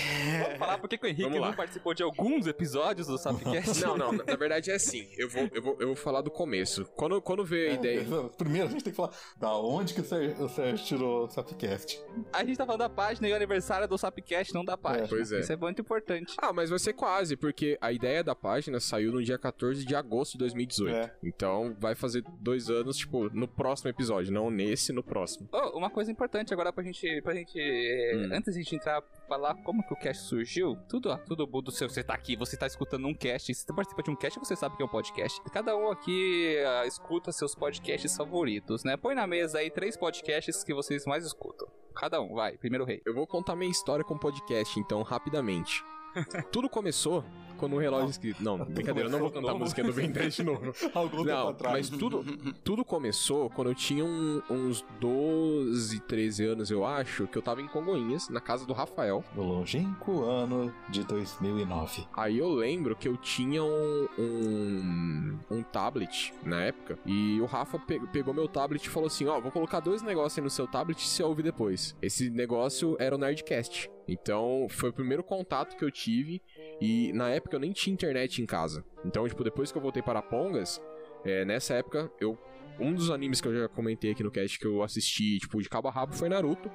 Vamos 0.44 0.58
falar 0.58 0.78
por 0.80 0.90
que 0.90 0.98
que 0.98 1.06
o 1.06 1.10
Henrique 1.10 1.40
não 1.40 1.54
participou 1.54 1.94
de 1.94 2.02
alguns 2.02 2.48
episódios 2.48 3.08
do 3.08 3.18
Sapcast? 3.18 3.82
Não, 3.82 3.98
não, 3.98 4.12
na 4.12 4.36
verdade 4.36 4.72
é 4.72 4.76
assim. 4.76 5.08
Eu 5.18 5.30
vou, 5.30 5.50
eu 5.54 5.62
vou, 5.62 5.78
eu 5.80 5.88
vou 5.88 5.96
falar 5.96 6.22
do 6.22 6.32
começo. 6.32 6.86
Quando, 6.96 7.22
quando 7.22 7.46
veio 7.46 7.72
a 7.72 7.74
ideia. 7.76 8.06
Primeiro 8.38 8.68
a 8.68 8.72
gente 8.72 8.84
tem 8.84 8.92
que 8.92 8.98
falar 8.98 9.12
da 9.38 9.56
onde 9.56 9.94
que 9.94 10.02
o 10.02 10.04
Sérgio, 10.04 10.44
o 10.44 10.50
Sérgio 10.50 10.86
tirou 10.86 11.26
o 11.26 11.30
Sapcast. 11.30 12.02
A 12.32 12.44
gente 12.44 12.58
tá 12.58 12.66
falando 12.66 12.80
da 12.80 12.90
página 12.90 13.28
e 13.28 13.32
o 13.32 13.36
aniversário 13.36 13.86
é 13.86 13.88
do 13.88 13.98
Sapcast, 13.98 14.54
não 14.54 14.66
da 14.66 14.76
página. 14.78 15.08
pois 15.08 15.32
é. 15.32 15.42
Isso 15.42 15.54
é 15.54 15.56
muito 15.56 15.82
importante. 15.82 16.34
Ah, 16.38 16.52
mas 16.52 16.70
vai 16.70 16.80
ser 16.80 16.94
quase, 16.94 17.36
porque 17.38 17.78
a 17.80 17.92
ideia 17.92 18.24
da 18.24 18.36
página 18.36 18.80
saiu 18.80 19.12
no 19.12 19.24
dia 19.24 19.38
14 19.38 19.86
de 19.86 19.96
agosto 19.96 20.34
de 20.34 20.40
2018. 20.40 20.96
É. 20.96 21.14
Então 21.24 21.76
vai 21.80 21.94
fazer 21.94 22.24
dois 22.40 22.70
anos, 22.70 22.98
tipo, 22.98 23.30
no 23.30 23.48
próximo 23.48 23.90
episódio, 23.90 24.34
não 24.34 24.50
nesse, 24.50 24.92
no 24.92 25.04
próximo. 25.04 25.48
Oh, 25.52 25.83
uma 25.84 25.90
coisa 25.90 26.12
importante 26.12 26.54
agora 26.54 26.72
pra 26.72 26.84
gente, 26.84 27.22
pra 27.22 27.34
gente 27.34 27.60
eh, 27.60 28.14
Hum. 28.16 28.30
antes 28.34 28.54
de 28.54 28.60
a 28.60 28.64
gente 28.64 28.76
entrar 28.76 29.02
falar 29.28 29.56
como 29.64 29.84
que 29.86 29.94
o 29.94 29.96
cast 29.98 30.24
surgiu, 30.24 30.78
tudo, 30.88 31.10
ó, 31.10 31.18
tudo 31.18 31.46
do 31.46 31.72
seu, 31.72 31.90
você 31.90 32.04
tá 32.04 32.14
aqui, 32.14 32.36
você 32.36 32.56
tá 32.58 32.68
escutando 32.68 33.08
um 33.08 33.14
cast, 33.14 33.54
se 33.54 33.62
você 33.66 33.74
participa 33.74 34.04
de 34.04 34.12
um 34.12 34.16
cast, 34.16 34.40
você 34.40 34.56
sabe 34.56 34.76
que 34.78 34.84
é 34.84 34.86
um 34.86 34.90
podcast. 34.90 35.42
Cada 35.52 35.76
um 35.76 35.90
aqui 35.90 36.58
ah, 36.66 36.86
escuta 36.86 37.32
seus 37.32 37.56
podcasts 37.56 38.16
favoritos, 38.16 38.84
né? 38.84 38.98
Põe 38.98 39.16
na 39.16 39.26
mesa 39.28 39.60
aí 39.60 39.70
três 39.70 39.98
podcasts 39.98 40.64
que 40.64 40.74
vocês 40.74 41.06
mais 41.06 41.26
escutam. 41.26 41.68
Cada 41.96 42.22
um, 42.22 42.34
vai, 42.34 42.58
primeiro 42.58 42.86
rei. 42.86 43.02
Eu 43.06 43.14
vou 43.14 43.28
contar 43.28 43.56
minha 43.56 43.70
história 43.72 44.04
com 44.04 44.18
podcast, 44.18 44.80
então, 44.80 45.02
rapidamente. 45.04 45.84
Tudo 46.52 46.70
começou 46.70 47.24
quando 47.58 47.74
o 47.76 47.80
relógio 47.80 48.10
escrito. 48.10 48.44
Não, 48.44 48.58
brincadeira, 48.58 49.08
eu 49.08 49.12
não 49.12 49.20
vou 49.20 49.32
cantar 49.32 49.52
a 49.52 49.56
música 49.56 49.82
do 49.84 49.94
Ben 49.94 50.12
10 50.12 50.36
de 50.36 50.44
novo. 50.44 50.74
Algum 50.94 51.24
Não, 51.24 51.50
atrás. 51.50 51.90
mas 51.90 51.98
tudo, 52.00 52.24
tudo 52.64 52.84
começou 52.84 53.50
quando 53.52 53.70
eu 53.70 53.76
tinha 53.76 54.04
um- 54.04 54.42
uns 54.50 54.84
12, 55.00 56.00
13 56.02 56.46
anos, 56.46 56.70
eu 56.72 56.86
acho, 56.86 57.26
que 57.28 57.38
eu 57.38 57.42
tava 57.42 57.62
em 57.62 57.68
Congonhas, 57.68 58.28
na 58.28 58.42
casa 58.42 58.66
do 58.66 58.74
Rafael. 58.74 59.24
No 59.36 59.44
longínquo 59.44 60.24
ano 60.26 60.74
de 60.90 61.04
2009. 61.06 62.06
Aí 62.18 62.38
eu 62.38 62.50
lembro 62.50 62.96
que 62.98 63.08
eu 63.08 63.16
tinha 63.16 63.64
um, 63.64 64.08
um, 64.18 65.40
um 65.52 65.64
tablet 65.64 66.34
na 66.44 66.62
época, 66.64 66.98
e 67.06 67.40
o 67.40 67.46
Rafa 67.46 67.80
pe- 67.80 68.02
pegou 68.12 68.34
meu 68.34 68.48
tablet 68.48 68.84
e 68.86 68.90
falou 68.90 69.08
assim: 69.08 69.26
Ó, 69.28 69.40
vou 69.40 69.52
colocar 69.52 69.80
dois 69.80 70.02
negócios 70.02 70.38
aí 70.38 70.44
no 70.44 70.50
seu 70.50 70.68
tablet 70.68 71.00
e 71.02 71.08
você 71.08 71.24
ouve 71.24 71.42
depois. 71.44 71.96
Esse 72.02 72.30
negócio 72.30 72.96
era 73.00 73.16
o 73.16 73.18
Nerdcast. 73.18 73.90
Então 74.08 74.68
foi 74.70 74.90
o 74.90 74.94
primeiro 74.94 75.24
contato 75.24 75.78
que 75.78 75.84
eu 75.84 75.92
tive, 75.92 76.42
e 76.82 77.12
na 77.14 77.30
época 77.30 77.56
eu 77.56 77.60
nem 77.60 77.72
tinha 77.72 77.94
internet 77.94 78.42
em 78.42 78.46
casa. 78.46 78.84
Então, 79.06 79.28
tipo, 79.28 79.44
depois 79.44 79.72
que 79.72 79.78
eu 79.78 79.82
voltei 79.82 80.02
para 80.02 80.22
Pongas, 80.22 80.82
é, 81.24 81.46
nessa 81.46 81.76
época 81.76 82.12
eu. 82.20 82.38
Um 82.80 82.92
dos 82.92 83.12
animes 83.12 83.40
que 83.40 83.48
eu 83.48 83.56
já 83.56 83.68
comentei 83.70 84.12
aqui 84.12 84.24
no 84.24 84.32
cast 84.32 84.58
que 84.58 84.66
eu 84.66 84.82
assisti, 84.82 85.38
tipo, 85.38 85.62
de 85.62 85.70
cabo 85.70 85.88
a 85.90 85.92
rabo 85.92 86.16
foi 86.16 86.28
Naruto. 86.28 86.72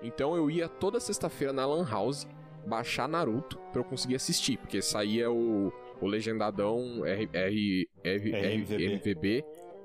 Então 0.00 0.36
eu 0.36 0.48
ia 0.48 0.68
toda 0.68 1.00
sexta-feira 1.00 1.52
na 1.52 1.66
Lan 1.66 1.84
House 1.84 2.28
baixar 2.64 3.08
Naruto 3.08 3.58
pra 3.72 3.80
eu 3.80 3.84
conseguir 3.84 4.14
assistir, 4.14 4.56
porque 4.56 4.80
saía 4.80 5.32
o, 5.32 5.72
o 6.00 6.06
legendadão 6.06 7.04
R, 7.04 7.28
R, 7.32 7.88
R, 8.04 8.32
RMVB. 8.32 9.44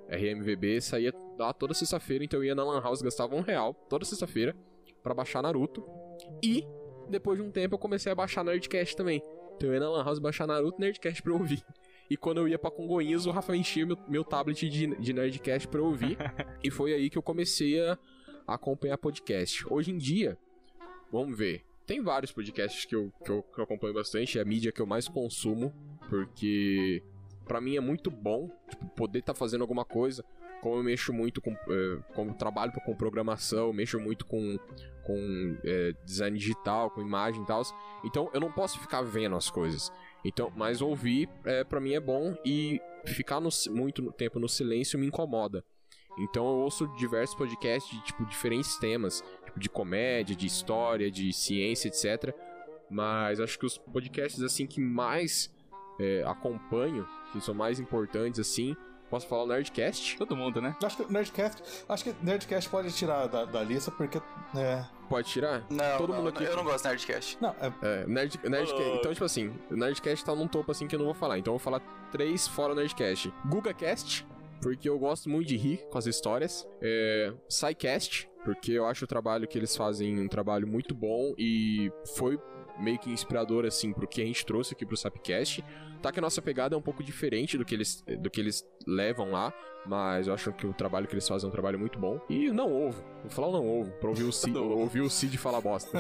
RMVB, 0.10 0.80
saía 0.80 1.12
lá 1.38 1.52
toda 1.52 1.74
sexta-feira, 1.74 2.24
então 2.24 2.40
eu 2.40 2.46
ia 2.46 2.56
na 2.56 2.64
Lan 2.64 2.80
House, 2.82 3.02
gastava 3.02 3.36
um 3.36 3.42
real 3.42 3.74
toda 3.90 4.06
sexta-feira 4.06 4.56
pra 5.04 5.14
baixar 5.14 5.42
Naruto. 5.42 5.84
E 6.44 6.64
depois 7.10 7.40
de 7.40 7.44
um 7.46 7.52
tempo 7.52 7.76
eu 7.76 7.80
comecei 7.80 8.12
a 8.12 8.16
baixar 8.16 8.44
Nerdcast 8.44 8.96
também. 8.96 9.22
Então 9.56 9.70
eu 9.70 9.74
ia 9.74 9.80
na 9.80 9.90
Lan 9.90 10.04
House 10.04 10.20
baixar 10.20 10.46
Naruto 10.48 10.78
e 10.80 10.82
Nerdcast 10.82 11.22
pra 11.24 11.32
eu 11.32 11.38
ouvir. 11.38 11.64
E 12.10 12.16
quando 12.16 12.38
eu 12.38 12.48
ia 12.48 12.58
pra 12.58 12.72
Congonhas, 12.72 13.26
o 13.26 13.32
Rafael 13.32 13.60
enchia 13.60 13.86
meu, 13.86 13.98
meu 14.08 14.24
tablet 14.24 14.70
de, 14.70 14.96
de 14.96 15.14
Nerdcast 15.14 15.68
pra 15.68 15.80
eu 15.80 15.86
ouvir. 15.86 16.18
e 16.64 16.72
foi 16.72 16.94
aí 16.94 17.10
que 17.10 17.18
eu 17.18 17.24
comecei 17.24 17.80
a 17.82 17.98
acompanhar 18.48 18.98
podcast. 18.98 19.66
Hoje 19.70 19.92
em 19.92 19.98
dia, 19.98 20.38
vamos 21.12 21.38
ver. 21.38 21.64
tem 21.86 22.02
vários 22.02 22.32
podcasts 22.32 22.86
que 22.86 22.96
eu, 22.96 23.12
que 23.24 23.32
eu, 23.32 23.44
que 23.44 23.60
eu 23.60 23.64
acompanho 23.64 23.94
bastante, 23.94 24.38
é 24.38 24.42
a 24.42 24.46
mídia 24.46 24.72
que 24.72 24.82
eu 24.82 24.86
mais 24.86 25.08
consumo, 25.08 25.74
porque 26.10 27.02
pra 27.46 27.60
mim 27.62 27.76
é 27.76 27.82
muito 27.82 28.12
bom 28.12 28.50
tipo, 28.70 28.86
poder 28.90 29.20
estar 29.20 29.34
fazendo 29.34 29.62
alguma 29.62 29.84
coisa. 29.86 30.24
Como 30.62 30.76
eu 30.76 30.84
mexo 30.84 31.14
muito 31.14 31.42
com. 31.42 31.52
eh, 31.52 32.00
como 32.14 32.32
eu 32.32 32.36
trabalho 32.36 32.72
com 32.74 32.96
programação, 32.96 33.72
mexo 33.72 34.00
muito 34.00 34.26
com, 34.26 34.58
com 35.08 35.58
eh, 35.64 35.94
design 36.04 36.38
digital, 36.38 36.92
com 36.92 37.02
imagem 37.02 37.42
e 37.42 37.46
tal. 37.46 37.62
Então 38.04 38.30
eu 38.34 38.42
não 38.42 38.52
posso 38.52 38.78
ficar 38.78 39.02
vendo 39.02 39.38
as 39.38 39.50
coisas. 39.50 39.90
Então, 40.26 40.52
mas 40.54 40.82
ouvir 40.82 41.30
é, 41.46 41.64
para 41.64 41.80
mim 41.80 41.94
é 41.94 42.00
bom 42.00 42.36
e 42.44 42.82
ficar 43.06 43.40
no 43.40 43.50
muito 43.70 44.12
tempo 44.12 44.38
no 44.38 44.50
silêncio 44.50 45.00
me 45.00 45.08
incomoda. 45.08 45.64
Então 46.20 46.46
eu 46.46 46.58
ouço 46.58 46.88
diversos 46.98 47.38
podcasts 47.38 47.90
de 47.90 48.04
tipo 48.04 48.26
diferentes 48.26 48.78
temas, 48.78 49.24
tipo 49.46 49.60
de 49.60 49.70
comédia, 49.70 50.36
de 50.36 50.46
história, 50.46 51.10
de 51.10 51.32
ciência, 51.32 51.88
etc. 51.88 52.36
Mas 52.90 53.40
acho 53.40 53.58
que 53.58 53.66
os 53.66 53.78
podcasts 53.78 54.44
assim 54.44 54.68
que 54.68 54.82
mais 54.82 55.50
é, 56.00 56.24
acompanho, 56.26 57.08
que 57.32 57.40
são 57.40 57.54
mais 57.54 57.80
importantes 57.80 58.40
assim, 58.42 58.76
posso 59.10 59.28
falar 59.28 59.44
o 59.44 59.48
Nerdcast. 59.48 60.18
Todo 60.18 60.36
mundo, 60.36 60.62
né? 60.62 60.76
Acho 60.84 60.98
que 60.98 61.12
Nerdcast, 61.12 61.64
acho 61.88 62.04
que 62.04 62.16
Nerdcast 62.22 62.70
pode 62.70 62.92
tirar 62.92 63.28
da, 63.28 63.46
da 63.46 63.64
lista 63.64 63.90
porque 63.92 64.22
é, 64.56 64.84
Pode 65.10 65.30
tirar? 65.30 65.66
Não, 65.70 65.98
Todo 65.98 66.10
não, 66.10 66.18
mundo 66.18 66.30
aqui- 66.30 66.44
eu 66.44 66.56
não 66.58 66.64
gosto 66.64 66.84
de 66.84 66.90
Nerdcast. 66.90 67.38
não, 67.42 67.56
é, 67.62 67.72
É, 67.82 68.06
Nerd, 68.08 68.40
Nerdcast. 68.44 68.98
Então, 69.00 69.14
tipo 69.14 69.26
assim, 69.26 69.54
o 69.72 69.76
Nerdcast 69.76 70.26
tá 70.26 70.36
num 70.36 70.48
topo 70.48 70.72
assim 70.72 70.88
que 70.88 70.96
eu 70.96 71.00
não 71.00 71.06
vou 71.06 71.16
falar. 71.16 71.38
Então 71.40 71.54
eu 71.54 71.58
vou 71.58 71.64
falar 71.64 71.80
três 72.12 72.48
fora 72.48 72.76
Nerdcast. 72.76 73.34
GugaCast, 73.46 74.28
porque 74.62 74.90
eu 74.90 74.98
gosto 75.00 75.30
muito 75.30 75.48
de 75.48 75.56
rir 75.58 75.78
com 75.90 75.98
as 75.98 76.06
histórias. 76.08 76.68
É, 76.82 77.32
SciCast, 77.50 78.30
porque 78.44 78.72
eu 78.74 78.86
acho 78.86 79.06
o 79.06 79.08
trabalho 79.08 79.48
que 79.48 79.58
eles 79.58 79.76
fazem 79.76 80.20
um 80.20 80.28
trabalho 80.28 80.68
muito 80.68 80.94
bom 80.96 81.34
e 81.38 81.92
foi 82.18 82.38
meio 82.80 83.00
que 83.00 83.10
inspirador, 83.10 83.66
assim, 83.66 83.94
pro 83.94 84.08
que 84.08 84.22
a 84.22 84.26
gente 84.26 84.46
trouxe 84.46 84.74
aqui 84.74 84.86
pro 84.86 84.98
Sapcast. 84.98 85.64
Tá 86.02 86.12
que 86.12 86.20
a 86.20 86.22
nossa 86.22 86.42
pegada 86.42 86.76
é 86.76 86.78
um 86.78 86.82
pouco 86.82 87.04
diferente 87.04 87.58
do 87.58 87.66
que 87.66 87.74
eles, 87.74 88.04
do 88.20 88.30
que 88.30 88.40
eles 88.40 88.64
levam 88.86 89.32
lá, 89.32 89.52
mas 89.86 90.28
eu 90.28 90.34
acho 90.34 90.52
que 90.54 90.68
o 90.68 90.74
trabalho 90.74 91.08
que 91.08 91.14
eles 91.14 91.28
fazem 91.28 91.48
é 91.48 91.50
um 91.50 91.52
trabalho 91.52 91.80
muito 91.80 91.98
bom. 91.98 92.20
E 92.30 92.52
não 92.52 92.72
ovo, 92.72 93.04
vou 93.22 93.32
falar 93.32 93.48
o 93.48 93.52
não 93.52 93.80
ovo, 93.80 93.92
pra 93.94 94.10
ouvir 94.10 94.24
o 94.24 94.32
Cid, 94.34 94.58
ouvir 94.58 95.02
o 95.02 95.10
Cid 95.10 95.38
falar 95.38 95.62
bosta. 95.62 95.98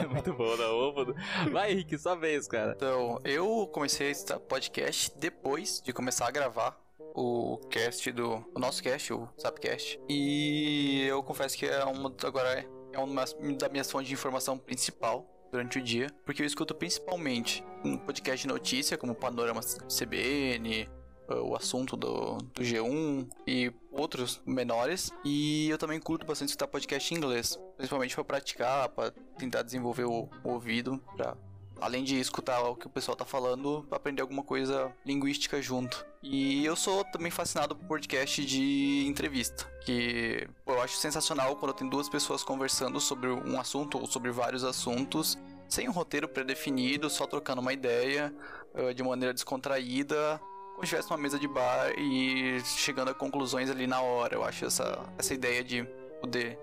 É 0.00 0.06
muito 0.08 0.32
bom, 0.32 0.56
não. 0.56 0.78
Ovo. 0.78 1.14
Vai, 1.52 1.72
Henrique, 1.72 1.98
sua 1.98 2.14
vez, 2.14 2.46
cara. 2.46 2.72
Então, 2.74 3.20
eu 3.24 3.66
comecei 3.68 4.10
esse 4.10 4.24
podcast 4.40 5.12
depois 5.18 5.82
de 5.84 5.92
começar 5.92 6.26
a 6.26 6.30
gravar 6.30 6.80
o 7.14 7.58
cast 7.70 8.10
do. 8.12 8.44
O 8.54 8.58
nosso 8.58 8.82
cast, 8.82 9.12
o 9.12 9.28
Sapcast. 9.36 10.00
E 10.08 11.04
eu 11.06 11.22
confesso 11.22 11.56
que 11.56 11.66
é 11.66 11.84
uma. 11.84 12.14
Agora 12.24 12.64
é 12.92 12.98
uma 12.98 13.24
das 13.24 13.70
minhas 13.70 13.90
fontes 13.90 14.08
de 14.08 14.14
informação 14.14 14.56
principal 14.56 15.26
durante 15.50 15.78
o 15.78 15.82
dia. 15.82 16.08
Porque 16.24 16.42
eu 16.42 16.46
escuto 16.46 16.74
principalmente 16.74 17.64
um 17.84 17.96
podcast 17.96 18.46
de 18.46 18.52
notícia, 18.52 18.96
como 18.96 19.14
Panorama 19.14 19.60
CBN. 19.60 20.88
O 21.30 21.54
assunto 21.54 21.94
do, 21.94 22.38
do 22.38 22.62
G1 22.62 23.28
e 23.46 23.70
outros 23.92 24.40
menores. 24.46 25.10
E 25.22 25.68
eu 25.68 25.76
também 25.76 26.00
curto 26.00 26.24
bastante 26.24 26.48
escutar 26.48 26.66
podcast 26.68 27.12
em 27.12 27.18
inglês, 27.18 27.58
principalmente 27.76 28.14
para 28.14 28.24
praticar, 28.24 28.88
para 28.88 29.10
tentar 29.36 29.62
desenvolver 29.62 30.04
o, 30.04 30.30
o 30.42 30.48
ouvido, 30.48 30.98
pra 31.14 31.36
além 31.80 32.04
de 32.04 32.18
escutar 32.18 32.60
o 32.60 32.76
que 32.76 32.86
o 32.86 32.90
pessoal 32.90 33.16
tá 33.16 33.24
falando, 33.24 33.86
aprender 33.90 34.22
alguma 34.22 34.42
coisa 34.42 34.92
linguística 35.04 35.60
junto. 35.60 36.04
E 36.22 36.64
eu 36.64 36.74
sou 36.74 37.04
também 37.04 37.30
fascinado 37.30 37.76
por 37.76 37.86
podcast 37.86 38.44
de 38.44 39.06
entrevista, 39.06 39.64
que 39.84 40.48
eu 40.66 40.80
acho 40.82 40.96
sensacional 40.96 41.56
quando 41.56 41.72
tem 41.72 41.88
duas 41.88 42.08
pessoas 42.08 42.42
conversando 42.42 43.00
sobre 43.00 43.28
um 43.28 43.58
assunto 43.60 43.98
ou 43.98 44.06
sobre 44.06 44.30
vários 44.30 44.64
assuntos, 44.64 45.38
sem 45.68 45.88
um 45.88 45.92
roteiro 45.92 46.28
pré-definido, 46.28 47.08
só 47.10 47.26
trocando 47.26 47.60
uma 47.60 47.72
ideia 47.72 48.34
eh, 48.74 48.94
de 48.94 49.02
maneira 49.02 49.34
descontraída. 49.34 50.40
Como 50.74 50.86
se 50.86 50.90
tivesse 50.90 51.10
uma 51.10 51.18
mesa 51.18 51.38
de 51.38 51.48
bar 51.48 51.92
e 51.98 52.60
chegando 52.64 53.10
a 53.10 53.14
conclusões 53.14 53.68
ali 53.68 53.86
na 53.86 54.00
hora. 54.00 54.36
Eu 54.36 54.44
acho 54.44 54.64
essa, 54.64 55.04
essa 55.18 55.34
ideia 55.34 55.62
de 55.62 55.84
poder 56.20 56.58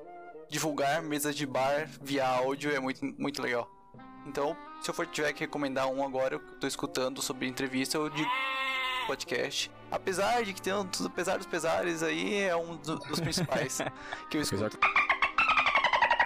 divulgar 0.50 1.02
mesas 1.02 1.36
de 1.36 1.46
bar 1.46 1.90
via 2.02 2.26
áudio 2.26 2.74
é 2.74 2.80
muito, 2.80 3.06
muito 3.18 3.42
legal. 3.42 3.70
Então, 4.26 4.56
se 4.82 4.90
eu 4.90 4.94
for 4.94 5.06
tiver 5.08 5.32
que 5.34 5.42
recomendar 5.42 5.88
um 5.88 6.04
agora, 6.06 6.36
eu 6.36 6.40
tô 6.60 6.66
escutando 6.68 7.22
sobre 7.22 7.48
entrevista, 7.48 7.98
eu 7.98 8.10
digo 8.10 8.30
podcast. 9.08 9.72
Apesar 9.92 10.44
de 10.44 10.52
que 10.54 10.62
tem 10.62 10.74
um, 10.74 10.88
apesar 11.06 11.38
dos 11.38 11.46
pesares 11.46 12.02
aí, 12.02 12.36
é 12.42 12.56
um 12.56 12.76
do- 12.76 12.98
dos 12.98 13.20
principais 13.20 13.80
que 14.30 14.38
eu 14.38 14.42
escuto. 14.42 14.80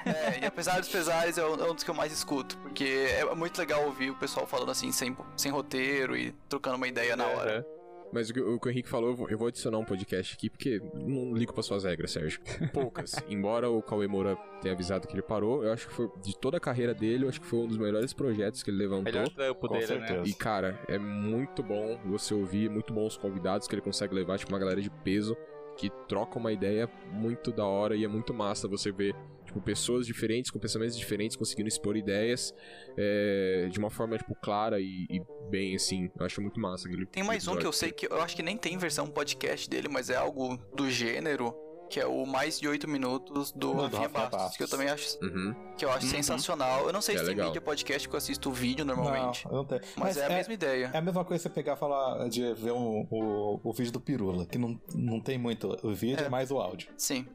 É, 0.06 0.40
e 0.42 0.46
apesar 0.46 0.80
dos 0.80 0.88
pesares, 0.88 1.38
é 1.38 1.46
um, 1.46 1.56
é 1.56 1.70
um 1.70 1.76
dos 1.76 1.84
que 1.84 1.90
eu 1.90 1.94
mais 1.94 2.12
escuto. 2.14 2.58
Porque 2.60 3.08
é 3.12 3.26
muito 3.36 3.58
legal 3.58 3.84
ouvir 3.84 4.10
o 4.12 4.16
pessoal 4.16 4.48
falando 4.48 4.72
assim, 4.72 4.92
sem, 4.94 5.16
sem 5.36 5.52
roteiro 5.52 6.16
e 6.16 6.32
trocando 6.48 6.78
uma 6.78 6.88
ideia 6.88 7.16
na 7.18 7.26
hora. 7.28 7.66
Mas 8.12 8.30
o 8.30 8.34
que, 8.34 8.40
o 8.40 8.60
que 8.60 8.68
o 8.68 8.72
Henrique 8.72 8.90
falou, 8.90 9.10
eu 9.12 9.16
vou, 9.16 9.30
eu 9.30 9.38
vou 9.38 9.48
adicionar 9.48 9.78
um 9.78 9.86
podcast 9.86 10.34
aqui, 10.34 10.50
porque 10.50 10.82
não 10.94 11.34
ligo 11.34 11.54
pra 11.54 11.62
suas 11.62 11.84
regras, 11.84 12.12
Sérgio. 12.12 12.42
Poucas. 12.74 13.16
Embora 13.30 13.70
o 13.70 13.82
Cauê 13.82 14.08
Moura 14.08 14.36
tenha 14.62 14.74
avisado 14.74 15.08
que 15.08 15.14
ele 15.14 15.22
parou, 15.22 15.64
eu 15.64 15.72
acho 15.72 15.88
que 15.88 15.94
foi, 15.94 16.10
de 16.24 16.38
toda 16.38 16.58
a 16.58 16.60
carreira 16.60 16.94
dele, 16.94 17.26
eu 17.26 17.30
acho 17.30 17.40
que 17.40 17.46
foi 17.48 17.60
um 17.60 17.68
dos 17.68 17.78
melhores 17.78 18.12
projetos 18.14 18.64
que 18.64 18.72
ele 18.72 18.78
levantou. 18.78 19.04
Melhor 19.04 19.30
trampo 19.30 19.68
Com 19.68 19.74
dele, 19.76 19.88
certeza. 19.88 20.22
né? 20.22 20.24
E, 20.26 20.34
cara, 20.34 20.80
é 20.88 20.98
muito 20.98 21.62
bom 21.62 22.00
você 22.06 22.34
ouvir, 22.34 22.70
muito 22.70 22.94
bom 22.94 23.06
os 23.06 23.16
convidados 23.18 23.68
que 23.68 23.76
ele 23.76 23.82
consegue 23.82 24.14
levar, 24.16 24.38
tipo, 24.40 24.52
uma 24.52 24.60
galera 24.60 24.82
de 24.82 24.90
peso 24.90 25.38
que 25.78 25.90
troca 26.10 26.38
uma 26.38 26.52
ideia 26.52 26.90
muito 27.12 27.52
da 27.54 27.66
hora 27.66 27.96
e 27.96 28.04
é 28.04 28.08
muito 28.08 28.34
massa 28.34 28.68
você 28.68 28.92
ver, 28.92 29.16
tipo, 29.50 29.62
pessoas 29.62 30.06
diferentes, 30.06 30.52
com 30.52 30.60
pensamentos 30.60 30.98
diferentes, 30.98 31.36
conseguindo 31.36 31.68
expor 31.68 31.98
ideias 31.98 32.54
é, 32.96 33.68
de 33.72 33.80
uma 33.80 33.90
forma, 33.90 34.18
tipo, 34.18 34.36
clara 34.36 34.80
e, 34.80 35.06
e 35.10 35.22
bem, 35.50 35.76
assim. 35.76 36.10
Eu 36.18 36.26
acho 36.26 36.42
muito 36.42 36.60
massa 36.60 36.88
aquele 36.88 37.06
Tem 37.08 37.24
mais 37.24 37.48
um 37.48 37.52
que 37.52 37.66
eu 37.66 37.70
episódio. 37.70 37.78
sei 37.80 37.92
que 37.92 38.08
eu 38.08 38.22
acho 38.22 38.36
que 38.36 38.44
nem 38.44 38.58
tem 38.58 38.78
versão 38.78 39.08
podcast 39.08 39.70
dele, 39.70 39.88
mas 39.88 40.10
é 40.10 40.16
algo 40.16 40.58
do 40.76 40.90
gênero, 40.90 41.54
que 41.90 42.00
é 42.00 42.06
o 42.06 42.26
mais 42.26 42.60
de 42.60 42.68
8 42.68 42.88
minutos 42.88 43.52
do 43.52 43.74
Do 43.74 43.82
Rafinha 43.82 44.08
Bastos, 44.10 44.32
Bastos. 44.40 44.58
que 44.58 44.64
eu 44.64 44.68
também 44.68 44.88
acho, 44.90 45.18
Uhum. 45.24 45.56
que 45.78 45.84
eu 45.86 45.90
acho 45.92 46.06
Uhum. 46.06 46.12
sensacional. 46.12 46.86
Eu 46.86 46.94
não 46.94 47.02
sei 47.02 47.16
É 47.16 47.18
se 47.18 47.24
tem 47.26 47.34
legal. 47.34 47.48
mídia 47.48 47.62
podcast, 47.62 48.08
porque 48.08 48.16
eu 48.16 48.18
assisto 48.20 48.52
vídeo 48.52 48.86
normalmente. 48.86 49.46
Não, 49.46 49.52
eu 49.52 49.58
não 49.58 49.66
tenho. 49.66 49.82
Mas, 49.98 50.18
é 50.18 50.26
a 50.26 50.30
mesma 50.30 50.54
ideia. 50.54 50.92
É 50.94 50.98
a 50.98 51.02
mesma 51.02 51.26
coisa 51.26 51.42
você 51.44 51.50
pegar 51.50 51.74
e 51.74 51.78
falar 51.78 52.28
de 52.30 52.54
ver 52.54 52.72
um- 52.74 53.08
o, 53.10 53.60
o 53.64 53.74
vídeo 53.74 53.92
do 53.92 54.00
Pirula, 54.00 54.46
que 54.46 54.58
não, 54.58 54.80
não 54.94 55.20
tem 55.20 55.38
muito 55.38 55.76
o 55.84 55.94
vídeo, 55.94 56.24
é, 56.24 56.28
É. 56.28 56.30
mais 56.30 56.52
o 56.52 56.60
áudio. 56.60 56.90
Sim. 56.98 57.26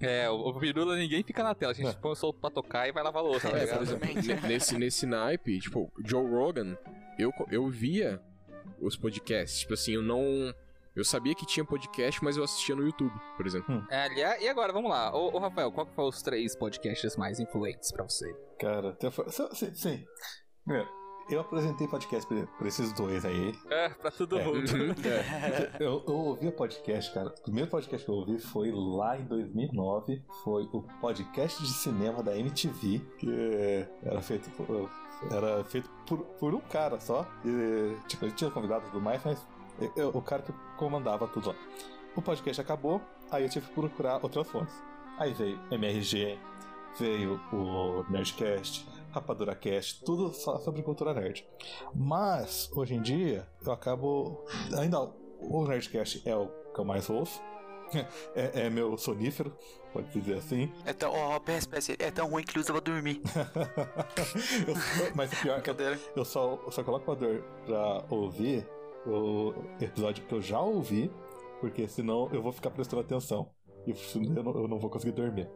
É, 0.00 0.30
o, 0.30 0.34
o 0.50 0.58
Pirula 0.60 0.96
ninguém 0.96 1.22
fica 1.24 1.42
na 1.42 1.54
tela. 1.54 1.72
A 1.72 1.74
gente 1.74 1.88
É. 1.88 1.92
põe 1.92 2.12
o 2.12 2.14
solto 2.14 2.38
pra 2.40 2.50
tocar 2.50 2.88
e 2.88 2.92
vai 2.92 3.02
lavar 3.02 3.22
a 3.22 3.26
louça, 3.26 3.50
tá 3.50 3.56
É, 3.58 3.60
É, 3.60 3.64
Exatamente. 3.64 4.28
nesse, 4.46 4.78
nesse 4.78 5.06
naipe, 5.06 5.58
tipo, 5.58 5.90
Joe 6.04 6.24
Rogan, 6.24 6.76
eu, 7.18 7.32
eu 7.50 7.68
via 7.68 8.20
os 8.80 8.96
podcasts. 8.96 9.60
Tipo 9.60 9.74
assim, 9.74 9.92
eu 9.94 10.02
não. 10.02 10.54
Eu 10.96 11.04
sabia 11.04 11.34
que 11.34 11.44
tinha 11.44 11.62
podcast, 11.64 12.24
mas 12.24 12.38
eu 12.38 12.44
assistia 12.44 12.74
no 12.74 12.82
YouTube, 12.82 13.12
por 13.36 13.46
exemplo. 13.46 13.86
É, 13.90 14.04
aliás, 14.06 14.42
e 14.42 14.48
agora, 14.48 14.72
vamos 14.72 14.90
lá. 14.90 15.14
Ô, 15.14 15.36
ô, 15.36 15.38
Rafael, 15.38 15.70
qual 15.70 15.86
que 15.86 15.94
foram 15.94 16.08
os 16.08 16.22
três 16.22 16.56
podcasts 16.56 17.16
mais 17.16 17.38
influentes 17.38 17.92
pra 17.92 18.02
você? 18.02 18.32
Cara, 18.58 18.96
sim, 19.52 19.74
sim. 19.74 20.04
Primeiro, 20.64 20.88
eu 21.28 21.40
apresentei 21.40 21.86
podcast 21.86 22.26
pra, 22.26 22.46
pra 22.46 22.66
esses 22.68 22.94
dois 22.94 23.26
aí. 23.26 23.54
É, 23.68 23.90
pra 23.90 24.10
todo 24.10 24.38
É. 24.38 24.44
mundo. 24.44 24.58
Uhum, 24.72 24.94
é. 25.04 25.76
Eu, 25.78 26.02
eu 26.08 26.14
ouvi 26.14 26.48
o 26.48 26.52
podcast, 26.52 27.12
cara. 27.12 27.28
O 27.28 27.42
primeiro 27.42 27.68
podcast 27.68 28.02
que 28.02 28.10
eu 28.10 28.14
ouvi 28.16 28.38
foi 28.38 28.72
lá 28.72 29.18
em 29.18 29.24
2009. 29.26 30.24
Foi 30.42 30.62
o 30.72 30.82
podcast 31.00 31.62
de 31.62 31.74
cinema 31.74 32.22
da 32.22 32.34
MTV, 32.38 33.00
que 33.18 33.86
era 34.02 34.22
feito 34.22 34.48
por, 34.52 34.90
era 35.30 35.62
feito 35.64 35.90
por, 36.06 36.20
por 36.38 36.54
um 36.54 36.60
cara 36.60 36.98
só. 37.00 37.26
E, 37.44 37.96
tipo, 38.08 38.24
ele 38.24 38.32
tinha 38.32 38.50
convidado 38.50 38.86
e 38.86 38.90
tudo 38.90 39.02
mais, 39.02 39.22
mas 39.22 39.46
eu- 39.80 39.92
eu- 39.96 40.08
o 40.10 40.22
cara 40.22 40.42
que 40.42 40.52
comandava 40.76 41.26
tudo 41.28 41.48
lá. 41.50 41.54
O 42.14 42.22
podcast 42.22 42.60
acabou, 42.60 43.00
aí 43.30 43.42
eu 43.44 43.48
tive 43.48 43.66
que 43.66 43.74
procurar 43.74 44.20
outras 44.22 44.46
fontes. 44.48 44.74
Aí 45.18 45.32
veio 45.34 45.58
MRG, 45.70 46.38
veio 46.98 47.40
o 47.52 48.04
Nerdcast, 48.10 48.86
Rapadura 49.12 49.54
Cast, 49.54 50.04
tudo 50.04 50.32
só 50.34 50.58
sobre 50.58 50.82
cultura 50.82 51.12
nerd. 51.14 51.46
Mas, 51.94 52.70
hoje 52.74 52.94
em 52.94 53.00
dia, 53.02 53.46
eu 53.64 53.72
acabo. 53.72 54.44
Ainda 54.78 55.10
o 55.40 55.66
Nerdcast 55.66 56.22
é 56.28 56.34
o 56.36 56.48
que 56.74 56.80
eu 56.80 56.84
mais 56.84 57.08
ouço. 57.10 57.40
É, 58.34 58.66
é 58.66 58.70
meu 58.70 58.98
sonífero, 58.98 59.56
pode 59.92 60.08
dizer 60.10 60.38
assim. 60.38 60.72
É 60.84 60.92
tão, 60.92 61.12
ó, 61.12 61.38
PS, 61.38 61.66
PS, 61.68 61.90
é 62.00 62.10
tão 62.10 62.28
ruim 62.28 62.42
que 62.42 62.58
usa 62.58 62.72
pra 62.72 62.80
dormir. 62.80 63.22
Eu- 64.66 65.14
mas 65.14 65.32
o 65.32 65.36
pior 65.36 65.58
é 65.58 65.60
que 65.60 65.70
eu, 65.70 65.76
eu 66.16 66.24
só, 66.24 66.58
eu 66.64 66.70
só 66.72 66.82
coloco 66.82 67.10
o 67.12 67.14
dor 67.14 67.44
pra 67.64 68.04
ouvir 68.10 68.66
o 69.06 69.54
episódio 69.80 70.24
que 70.24 70.34
eu 70.34 70.40
já 70.42 70.60
ouvi, 70.60 71.10
porque 71.60 71.86
senão 71.88 72.28
eu 72.32 72.42
vou 72.42 72.52
ficar 72.52 72.70
prestando 72.70 73.02
atenção. 73.02 73.50
E 73.86 73.90
eu 73.90 74.42
não, 74.42 74.62
eu 74.62 74.68
não 74.68 74.78
vou 74.78 74.90
conseguir 74.90 75.12
dormir. 75.12 75.48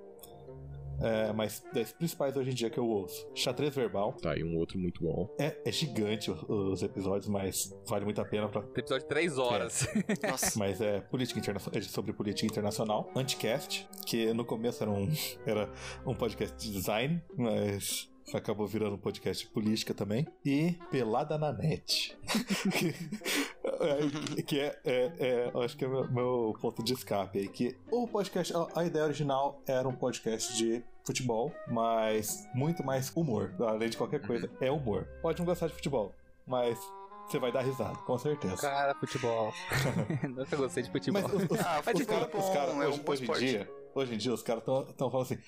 É, 1.03 1.33
mas 1.33 1.63
das 1.73 1.93
principais 1.93 2.37
hoje 2.37 2.51
em 2.51 2.55
dia 2.55 2.69
que 2.69 2.79
eu 2.79 2.87
ouço: 2.87 3.27
Xadrez 3.35 3.75
Verbal. 3.75 4.13
Tá, 4.13 4.37
e 4.37 4.45
um 4.45 4.59
outro 4.59 4.79
muito 4.79 5.03
bom. 5.03 5.35
É, 5.39 5.57
é 5.65 5.73
gigante 5.73 6.31
os, 6.31 6.43
os 6.43 6.83
episódios, 6.83 7.27
mas 7.29 7.75
vale 7.87 8.05
muito 8.05 8.21
a 8.21 8.25
pena 8.25 8.49
pra. 8.49 8.61
Episódio 8.77 9.05
de 9.05 9.09
três 9.09 9.39
horas. 9.39 9.89
Nossa. 10.23 10.59
Mas 10.59 10.81
é 10.81 11.01
política 11.01 11.41
internacional, 11.41 11.79
é 11.79 11.83
sobre 11.83 12.13
política 12.13 12.47
internacional. 12.47 13.11
Anticast, 13.17 13.89
que 14.07 14.33
no 14.35 14.45
começo 14.45 14.83
era 14.83 14.91
um, 14.91 15.09
era 15.47 15.73
um 16.07 16.15
podcast 16.15 16.57
de 16.57 16.73
design, 16.73 17.23
mas 17.37 18.10
acabou 18.35 18.67
virando 18.67 18.95
um 18.95 18.99
podcast 18.99 19.47
de 19.47 19.53
política 19.53 19.93
também. 19.95 20.27
E 20.45 20.73
Pelada 20.91 21.37
na 21.39 21.53
Net. 21.53 22.17
É, 23.81 24.43
que 24.43 24.61
é, 24.61 24.79
é, 24.85 25.13
é, 25.19 25.53
acho 25.65 25.77
que 25.77 25.85
é 25.85 25.89
meu, 25.89 26.11
meu 26.11 26.57
ponto 26.61 26.83
de 26.83 26.93
escape 26.93 27.39
aí. 27.39 27.49
Que 27.49 27.77
o 27.91 28.07
podcast, 28.07 28.53
a, 28.55 28.81
a 28.81 28.85
ideia 28.85 29.05
original 29.05 29.61
era 29.67 29.89
um 29.89 29.95
podcast 29.95 30.57
de 30.57 30.83
futebol, 31.05 31.53
mas 31.67 32.47
muito 32.55 32.85
mais 32.85 33.11
humor, 33.15 33.53
além 33.61 33.91
de 33.91 33.97
qualquer 33.97 34.25
coisa. 34.27 34.51
É 34.61 34.71
humor. 34.71 35.07
Pode 35.23 35.39
não 35.39 35.47
gostar 35.47 35.67
de 35.67 35.75
futebol, 35.75 36.15
mas 36.47 36.79
você 37.31 37.39
vai 37.39 37.53
dar 37.53 37.63
risada, 37.63 37.97
com 37.99 38.19
certeza. 38.19 38.57
Cara, 38.57 38.95
futebol. 38.95 39.53
Nunca 40.29 40.57
gostei 40.57 40.83
de 40.83 40.91
futebol. 40.91 41.23
Mas 41.23 41.33
os, 41.33 41.43
os, 41.45 41.61
Ah, 41.61 41.79
os 41.81 41.85
futebol 41.87 42.19
caras 42.19 42.35
é 42.35 42.39
os 42.39 42.51
cara, 42.51 42.71
é 42.73 42.75
um 42.75 42.79
hoje, 42.79 43.03
hoje 43.09 43.25
em 43.25 43.49
dia, 43.49 43.71
hoje 43.95 44.15
em 44.15 44.19
dia 44.19 44.33
os 44.33 44.43
caras 44.43 44.63
estão 44.63 45.11
falando 45.11 45.27
assim: 45.27 45.39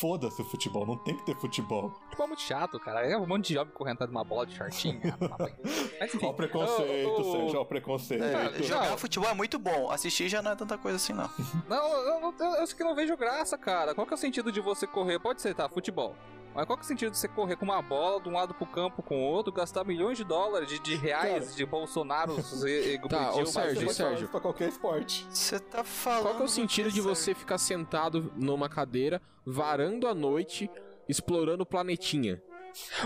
foda-se 0.00 0.40
o 0.40 0.44
futebol, 0.44 0.86
não 0.86 0.96
tem 0.96 1.16
que 1.16 1.24
ter 1.24 1.36
futebol. 1.36 1.90
Futebol 2.04 2.24
é 2.24 2.28
muito 2.28 2.42
chato, 2.42 2.78
cara. 2.80 3.06
É 3.06 3.16
um 3.16 3.26
monte 3.26 3.48
de 3.48 3.54
jovem 3.54 3.72
correndo 3.72 3.94
atrás 3.94 4.10
de 4.10 4.16
uma 4.16 4.24
bola 4.24 4.46
de 4.46 4.54
shortinho. 4.54 5.00
Mas 6.00 6.14
enfim. 6.14 6.26
Olha 6.26 6.32
o 6.32 6.34
preconceito, 6.34 7.08
ô, 7.08 7.24
Sérgio, 7.24 7.50
olha 7.50 7.60
o 7.60 7.66
preconceito. 7.66 8.24
É, 8.24 8.62
jogar 8.62 8.90
Não. 8.90 8.98
futebol 8.98 9.30
é 9.30 9.34
muito 9.34 9.58
bom, 9.58 9.90
assistir 9.90 10.28
já 10.28 10.42
não 10.42 10.52
é 10.52 10.56
tanta 10.56 10.76
coisa 10.78 10.96
assim, 10.96 11.12
não. 11.12 11.30
Não, 11.68 11.88
eu, 11.92 12.20
eu, 12.20 12.34
eu, 12.38 12.46
eu 12.56 12.66
sei 12.66 12.76
que 12.76 12.84
não 12.84 12.94
vejo 12.94 13.16
graça, 13.16 13.56
cara. 13.58 13.94
Qual 13.94 14.06
que 14.06 14.12
é 14.12 14.16
o 14.16 14.18
sentido 14.18 14.50
de 14.52 14.60
você 14.60 14.86
correr? 14.86 15.18
Pode 15.18 15.40
ser, 15.42 15.54
tá, 15.54 15.68
futebol. 15.68 16.14
Mas 16.54 16.66
qual 16.66 16.76
que 16.76 16.82
é 16.82 16.84
o 16.84 16.88
sentido 16.88 17.10
de 17.12 17.18
você 17.18 17.28
correr 17.28 17.56
com 17.56 17.64
uma 17.64 17.80
bola 17.80 18.20
de 18.20 18.28
um 18.28 18.32
lado 18.32 18.52
pro 18.52 18.66
campo 18.66 19.02
com 19.02 19.18
o 19.18 19.22
outro, 19.24 19.52
gastar 19.52 19.84
milhões 19.84 20.18
de 20.18 20.24
dólares, 20.24 20.68
de, 20.68 20.78
de 20.80 20.94
reais, 20.96 21.44
Cara. 21.44 21.56
de 21.56 21.66
Bolsonaro 21.66 22.36
e, 22.66 22.94
e 22.94 22.98
Tá, 23.08 23.30
ô, 23.30 23.32
pediu, 23.32 23.46
Sérgio, 23.46 23.90
Sérgio. 23.90 24.28
pra 24.28 24.40
qualquer 24.40 24.68
esporte. 24.68 25.26
Você 25.30 25.58
tá 25.58 25.82
falando. 25.82 26.22
Qual 26.24 26.34
que 26.36 26.42
é 26.42 26.44
o 26.44 26.48
sentido 26.48 26.90
de 26.90 27.00
você 27.00 27.34
ficar 27.34 27.58
sentado 27.58 28.32
numa 28.36 28.68
cadeira, 28.68 29.20
varando 29.46 30.06
a 30.06 30.14
noite, 30.14 30.70
explorando 31.08 31.62
o 31.62 31.66
planetinha? 31.66 32.42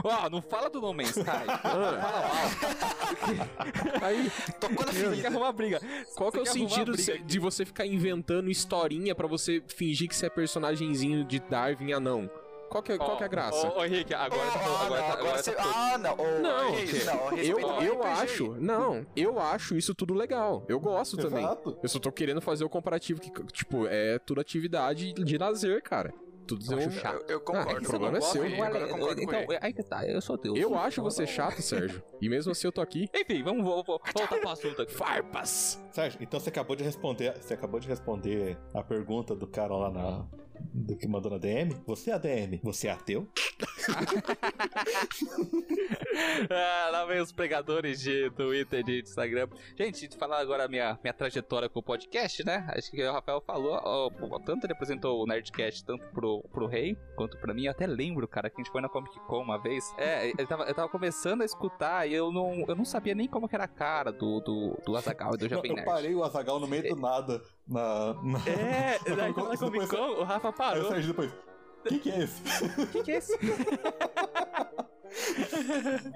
Ó, 0.05 0.31
não 0.31 0.41
fala 0.41 0.71
do 0.71 0.81
No 0.81 0.95
Man's 0.95 1.11
Sky. 1.17 1.25
Fala 1.61 1.99
mal. 1.99 2.15
Aí, 4.03 4.31
Tocou 4.61 4.87
na 4.87 4.93
Você 4.93 5.01
quer 5.03 5.09
ferida. 5.11 5.29
arrumar 5.29 5.53
briga. 5.53 5.81
qual 6.15 6.31
que 6.31 6.39
é 6.39 6.43
o 6.43 6.47
sentido 6.47 6.97
de, 6.97 7.19
de 7.19 7.39
você 7.41 7.65
ficar 7.65 7.85
inventando 7.85 8.49
historinha 8.51 9.13
pra 9.15 9.27
você 9.27 9.61
fingir 9.67 10.09
que 10.09 10.15
você 10.15 10.27
é 10.27 10.31
personagemzinho 10.31 11.25
de 11.25 11.41
Darwin 11.41 11.93
anão? 11.93 12.31
Qual 12.69 12.83
que 12.83 12.93
é, 12.93 12.99
qual 12.99 13.17
que 13.17 13.23
é 13.23 13.27
a 13.27 13.29
graça? 13.29 13.69
Ô, 13.69 13.79
ô, 13.81 13.85
Henrique, 13.85 14.13
agora 14.15 14.51
tá 14.51 14.61
Oh, 14.67 14.85
agora 14.85 15.01
não, 15.01 15.07
tá- 15.09 15.13
agora 15.13 15.13
agora 15.29 15.43
você- 15.43 15.53
tá. 15.53 15.63
Ah, 15.95 15.99
não. 15.99 16.13
ô, 16.15 16.39
Não, 16.41 16.73
que 16.77 16.83
isso, 16.83 17.07
não, 17.07 17.39
Eu, 17.39 17.59
eu 17.83 18.03
acho, 18.03 18.55
não, 18.59 19.07
eu 19.15 19.39
acho 19.39 19.77
isso 19.77 19.95
tudo 19.95 20.13
legal. 20.15 20.65
Eu 20.69 20.79
gosto 20.81 21.17
também. 21.17 21.45
Exato. 21.45 21.79
Eu 21.83 21.89
só 21.89 21.99
tô 21.99 22.11
querendo 22.13 22.41
fazer 22.41 22.65
o 22.65 22.69
comparativo 22.69 23.21
que, 23.21 23.31
tipo, 23.53 23.87
é 23.87 24.19
tudo 24.19 24.41
atividade 24.41 25.13
de 25.13 25.39
lazer, 25.39 25.83
cara. 25.83 26.13
Tudo 26.47 26.65
Eu 26.73 26.79
acho 26.79 26.87
eu, 26.89 26.93
chato. 26.93 27.23
Eu, 27.23 27.29
eu 27.29 27.37
Ah, 27.39 27.41
concordo. 27.41 27.81
o 27.81 27.89
problema 27.89 28.17
é 28.17 28.19
eu 28.19 28.23
seu. 28.23 28.45
é- 28.45 28.49
eu 28.49 28.89
concordo 28.89 29.17
com 29.17 29.23
então, 29.23 29.41
ele. 29.41 29.59
aí 29.61 29.73
que 29.73 29.83
tá, 29.83 30.07
eu 30.07 30.21
sou 30.21 30.37
Deus. 30.37 30.57
eu 30.57 30.79
acho 30.79 31.03
você 31.03 31.27
chato, 31.27 31.61
Sérgio. 31.61 32.01
E 32.21 32.29
mesmo 32.29 32.53
assim 32.53 32.69
eu 32.69 32.73
tô 32.73 32.81
aqui. 32.81 33.09
Enfim, 33.13 33.43
vamos 33.43 33.65
vo- 33.65 33.83
vo- 33.83 34.01
voltar 34.15 34.29
pro 34.39 34.49
assunto 34.49 34.83
aqui. 34.83 34.93
Farpas! 34.95 35.85
Sérgio, 35.91 36.19
então 36.23 36.39
você 36.39 36.49
acabou 36.51 36.77
de 36.77 36.85
responder. 36.85 37.35
Você 37.41 37.55
acabou 37.55 37.81
de 37.81 37.89
responder 37.89 38.57
a 38.73 38.81
pergunta 38.81 39.35
do 39.35 39.47
cara 39.49 39.75
lá 39.75 39.91
na. 39.91 40.25
Do 40.61 40.97
que 40.97 41.09
mandou 41.09 41.33
na 41.33 41.39
DM? 41.39 41.75
Você 41.87 42.11
é 42.11 42.15
a 42.15 42.19
DM? 42.19 42.61
Você 42.63 42.89
é 42.89 42.93
ateu? 42.93 43.27
ah, 46.51 46.89
lá 46.91 47.05
vem 47.07 47.21
os 47.21 47.33
pregadores 47.33 48.01
de 48.01 48.31
Twitter, 48.31 48.85
de 48.85 49.01
Instagram. 49.01 49.49
Gente, 49.77 50.09
falar 50.17 50.41
agora 50.41 50.65
a 50.65 50.69
minha, 50.69 50.99
minha 51.03 51.15
trajetória 51.15 51.69
com 51.69 51.81
o 51.81 51.83
podcast, 51.83 52.45
né? 52.45 52.67
Acho 52.71 52.91
que 52.91 53.03
o 53.03 53.13
Rafael 53.13 53.41
falou, 53.41 53.81
ó, 53.83 54.11
tanto 54.41 54.67
ele 54.67 54.73
apresentou 54.73 55.23
o 55.23 55.27
Nerdcast, 55.27 55.85
tanto 55.85 56.05
pro, 56.13 56.43
pro 56.53 56.67
Rei, 56.67 56.97
quanto 57.17 57.39
pra 57.39 57.55
mim. 57.55 57.65
Eu 57.65 57.73
até 57.73 57.87
lembro, 57.87 58.27
cara, 58.29 58.51
que 58.51 58.61
a 58.61 58.63
gente 58.63 58.73
foi 58.73 58.81
na 58.81 58.89
Comic 58.89 59.19
Con 59.21 59.43
uma 59.43 59.59
vez. 59.59 59.85
É, 59.99 60.29
ele 60.29 60.47
tava, 60.47 60.65
eu 60.65 60.75
tava 60.75 60.89
começando 60.89 61.43
a 61.43 61.45
escutar 61.45 62.09
e 62.09 62.15
eu 62.15 62.33
não, 62.33 62.65
eu 62.69 62.75
não 62.75 62.85
sabia 62.85 63.15
nem 63.15 63.29
como 63.29 63.49
que 63.49 63.55
era 63.55 63.65
a 63.65 63.69
cara 63.69 64.13
do, 64.13 64.41
do, 64.41 64.79
do 64.85 64.97
Azaghal 64.97 65.35
e 65.35 65.39
do 65.39 65.49
Jovem 65.49 65.71
eu 65.71 65.77
Nerd. 65.77 65.87
parei 65.87 66.15
o 66.15 66.23
Azagal 66.23 66.61
no 66.61 66.67
meio 66.67 66.89
do 66.89 66.97
nada 66.97 67.43
na. 67.67 68.15
na... 68.23 68.39
É, 68.47 68.99
na 69.09 69.17
na 69.17 69.33
Con, 69.33 69.57
Comic 69.57 69.89
Con, 69.89 69.97
o 69.97 70.25
Rafa 70.25 70.49
Aí 70.49 70.55
o 70.55 70.57
parou. 70.57 70.89
Sérgio 70.89 71.09
depois. 71.09 71.33
O 71.33 71.89
que, 71.89 71.99
que 71.99 72.11
é 72.11 72.25
esse? 72.25 72.43
O 72.81 72.87
que, 72.87 73.03
que 73.03 73.13
é 73.13 73.17
esse? 73.17 73.39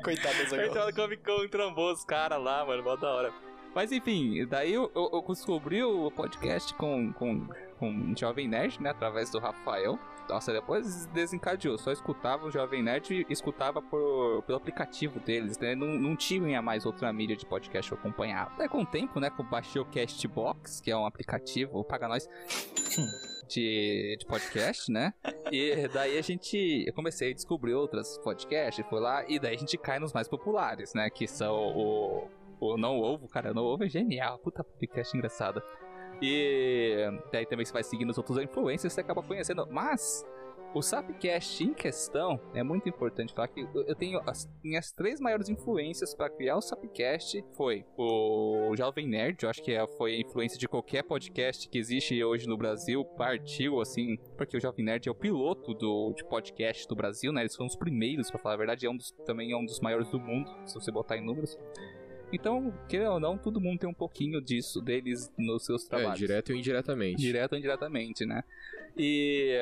Coitado 0.03 0.47
do. 0.49 0.57
Então 0.57 0.87
na 0.87 0.93
Comic 0.93 1.23
Con 1.23 1.47
trombou 1.49 1.93
os 1.93 2.05
caras 2.05 2.43
lá, 2.43 2.65
mano, 2.65 2.83
mó 2.83 2.97
da 2.97 3.09
hora. 3.09 3.33
Mas 3.75 3.93
enfim, 3.93 4.45
daí 4.47 4.73
eu, 4.73 4.91
eu, 4.95 5.11
eu 5.13 5.25
descobri 5.29 5.83
o 5.83 6.11
podcast 6.11 6.75
com, 6.75 7.13
com, 7.13 7.47
com 7.79 8.13
o 8.13 8.19
Jovem 8.19 8.49
Nerd, 8.49 8.83
né? 8.83 8.91
Através 8.91 9.31
do 9.31 9.39
Rafael. 9.39 9.99
Nossa, 10.31 10.53
depois 10.53 11.07
desencadeou. 11.07 11.77
Só 11.77 11.91
escutava 11.91 12.47
o 12.47 12.51
Jovem 12.53 12.83
Nerd 12.83 13.27
e 13.29 13.33
escutava 13.33 13.83
por, 13.83 14.43
pelo 14.43 14.59
aplicativo 14.59 15.19
deles, 15.19 15.59
né? 15.59 15.75
Não, 15.75 15.89
não 15.89 16.15
tinha 16.15 16.63
mais 16.63 16.87
outra 16.87 17.13
mídia 17.13 17.37
de 17.37 17.45
podcast 17.45 17.91
que 17.91 17.95
eu 17.95 17.99
acompanhava. 17.99 18.53
Daí 18.57 18.69
com 18.69 18.83
o 18.83 18.87
tempo, 18.87 19.19
né? 19.19 19.29
Que 19.29 19.41
eu 19.41 19.45
baixei 19.45 19.83
o 19.83 19.85
Castbox, 19.85 20.81
que 20.81 20.91
é 20.91 20.97
um 20.97 21.05
aplicativo, 21.05 21.83
paga 21.85 22.07
nós. 22.07 22.29
De, 23.49 24.17
de 24.17 24.27
podcast, 24.27 24.93
né? 24.93 25.13
E 25.51 25.89
daí 25.89 26.17
a 26.17 26.23
gente. 26.23 26.85
Eu 26.87 26.95
comecei 26.95 27.33
a 27.33 27.35
descobrir 27.35 27.75
outras 27.75 28.17
podcasts, 28.19 28.87
fui 28.89 29.01
lá, 29.01 29.29
e 29.29 29.41
daí 29.41 29.57
a 29.57 29.59
gente 29.59 29.77
cai 29.77 29.99
nos 29.99 30.13
mais 30.13 30.29
populares, 30.29 30.95
né? 30.95 31.11
Que 31.11 31.27
são 31.27 31.57
o. 31.57 32.29
O 32.61 32.77
Não 32.77 33.01
Ovo, 33.01 33.27
cara, 33.27 33.55
Não 33.55 33.65
Ovo 33.65 33.85
é 33.85 33.89
genial. 33.89 34.39
Puta 34.39 34.63
podcast 34.63 35.17
engraçado. 35.17 35.61
E 36.23 36.97
daí 37.33 37.47
também 37.47 37.65
você 37.65 37.73
vai 37.73 37.83
seguindo 37.83 38.11
os 38.11 38.19
outros 38.19 38.39
influencers, 38.39 38.93
você 38.93 39.01
acaba 39.01 39.23
conhecendo. 39.23 39.67
Mas 39.71 40.25
o 40.73 40.81
Sapcast 40.83 41.65
em 41.65 41.75
questão 41.75 42.41
é 42.55 42.63
muito 42.63 42.89
importante 42.89 43.35
falar 43.35 43.49
que 43.49 43.61
eu 43.61 43.85
eu 43.89 43.95
tenho 43.97 44.21
as 44.25 44.49
minhas 44.63 44.93
três 44.93 45.19
maiores 45.21 45.49
influências 45.49 46.15
para 46.15 46.31
criar 46.31 46.57
o 46.57 46.61
Sapcast 46.61 47.45
foi 47.57 47.85
o 47.99 48.73
Jovem 48.77 49.09
Nerd, 49.09 49.43
eu 49.43 49.51
acho 49.51 49.61
que 49.63 49.73
é- 49.73 49.85
foi 49.99 50.15
a 50.15 50.21
influência 50.21 50.57
de 50.57 50.69
qualquer 50.69 51.03
podcast 51.03 51.69
que 51.69 51.77
existe 51.77 52.23
hoje 52.23 52.47
no 52.47 52.57
Brasil, 52.57 53.05
partiu 53.05 53.81
assim, 53.81 54.17
porque 54.37 54.57
o 54.57 54.61
Jovem 54.61 54.85
Nerd 54.85 55.09
é 55.09 55.11
o 55.11 55.15
piloto 55.15 55.75
do 55.75 56.13
de 56.13 56.25
podcast 56.25 56.87
do 56.87 56.95
Brasil, 56.95 57.33
né? 57.33 57.41
Eles 57.43 57.57
foram 57.57 57.67
os 57.67 57.75
primeiros, 57.77 58.31
para 58.31 58.39
falar 58.39 58.55
a 58.55 58.59
verdade, 58.59 58.87
é 58.87 58.91
um 58.91 58.97
dos, 58.97 59.11
também 59.27 59.51
é 59.51 59.57
um 59.57 59.65
dos 59.65 59.81
maiores 59.81 60.09
do 60.09 60.21
mundo, 60.21 60.49
se 60.67 60.75
você 60.75 60.93
botar 60.93 61.17
em 61.17 61.25
números. 61.25 61.59
Então, 62.33 62.73
querendo 62.89 63.13
ou 63.13 63.21
não, 63.21 63.37
todo 63.37 63.61
mundo 63.61 63.81
tem 63.81 63.89
um 63.91 63.95
pouquinho 63.95 64.41
disso 64.41 64.81
deles 64.81 65.33
nos 65.37 65.65
seus 65.65 65.85
É, 65.87 65.89
trabalhos. 65.89 66.19
direto 66.19 66.51
ou 66.53 66.57
indiretamente. 66.57 67.17
Direto 67.21 67.53
ou 67.53 67.59
indiretamente, 67.59 68.25
né? 68.25 68.45
E 68.97 69.59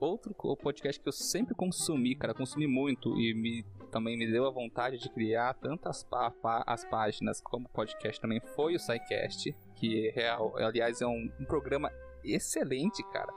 outro 0.00 0.34
podcast 0.34 1.00
que 1.00 1.08
eu 1.08 1.12
sempre 1.12 1.54
consumi, 1.54 2.14
cara, 2.14 2.34
consumi 2.34 2.66
muito 2.66 3.18
e 3.18 3.32
me, 3.34 3.64
também 3.90 4.16
me 4.16 4.30
deu 4.30 4.46
a 4.46 4.50
vontade 4.50 4.98
de 4.98 5.08
criar 5.10 5.54
tantas 5.54 6.04
pá- 6.04 6.30
pá- 6.30 6.62
as 6.66 6.84
páginas 6.84 7.40
como 7.40 7.68
podcast 7.70 8.20
também 8.20 8.40
foi 8.54 8.74
o 8.74 8.78
SciCast, 8.78 9.54
que 9.74 10.10
real, 10.14 10.54
aliás 10.56 11.00
é 11.00 11.06
um, 11.06 11.30
um 11.40 11.44
programa 11.46 11.90
excelente, 12.22 13.02
cara. 13.10 13.32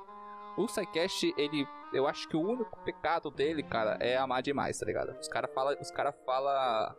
O 0.58 0.68
SciCast, 0.68 1.34
ele, 1.38 1.66
eu 1.94 2.06
acho 2.08 2.28
que 2.28 2.36
o 2.36 2.42
único 2.42 2.78
pecado 2.84 3.32
dele, 3.32 3.64
cara, 3.64 3.98
é 4.02 4.18
amar 4.18 4.42
demais, 4.42 4.78
tá 4.78 4.86
ligado? 4.86 5.18
Os 5.18 5.28
caras 5.30 5.54
fala, 5.54 5.78
os 5.80 5.92
cara 5.92 6.12
fala 6.26 6.94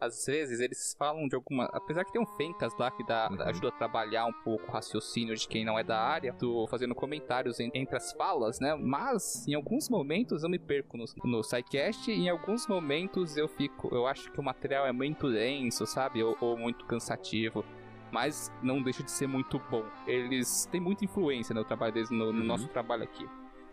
às 0.00 0.24
vezes 0.26 0.60
eles 0.60 0.94
falam 0.98 1.28
de 1.28 1.34
alguma. 1.34 1.66
Apesar 1.72 2.04
que 2.04 2.12
tem 2.12 2.20
um 2.22 2.26
Fencas 2.26 2.72
lá 2.78 2.90
que 2.90 3.04
dá, 3.04 3.28
Uhum. 3.30 3.42
ajuda 3.42 3.68
a 3.68 3.72
trabalhar 3.72 4.26
um 4.26 4.32
pouco 4.32 4.66
o 4.68 4.70
raciocínio 4.72 5.36
de 5.36 5.46
quem 5.46 5.64
não 5.64 5.78
é 5.78 5.84
da 5.84 6.00
área, 6.00 6.32
tô 6.32 6.66
fazendo 6.68 6.94
comentários 6.94 7.60
en- 7.60 7.70
entre 7.74 7.96
as 7.96 8.12
falas, 8.12 8.58
né? 8.60 8.74
Mas 8.74 9.46
em 9.46 9.54
alguns 9.54 9.88
momentos 9.88 10.42
eu 10.42 10.48
me 10.48 10.58
perco 10.58 10.96
no, 10.96 11.04
no 11.24 11.42
SciCast 11.44 12.10
e 12.10 12.14
em 12.14 12.28
alguns 12.28 12.66
momentos 12.66 13.36
eu 13.36 13.46
fico. 13.48 13.88
Eu 13.94 14.06
acho 14.06 14.30
que 14.32 14.40
o 14.40 14.42
material 14.42 14.86
é 14.86 14.92
muito 14.92 15.30
denso, 15.30 15.86
sabe? 15.86 16.22
Ou, 16.22 16.36
ou 16.40 16.56
muito 16.56 16.84
cansativo. 16.86 17.64
Mas 18.12 18.50
não 18.60 18.82
deixa 18.82 19.04
de 19.04 19.10
ser 19.10 19.28
muito 19.28 19.60
bom. 19.70 19.84
Eles 20.06 20.66
têm 20.72 20.80
muita 20.80 21.04
influência 21.04 21.54
no 21.54 21.64
trabalho 21.64 21.92
deles, 21.92 22.10
no, 22.10 22.32
no 22.32 22.40
Uhum. 22.40 22.44
nosso 22.46 22.66
trabalho 22.68 23.04
aqui. 23.04 23.24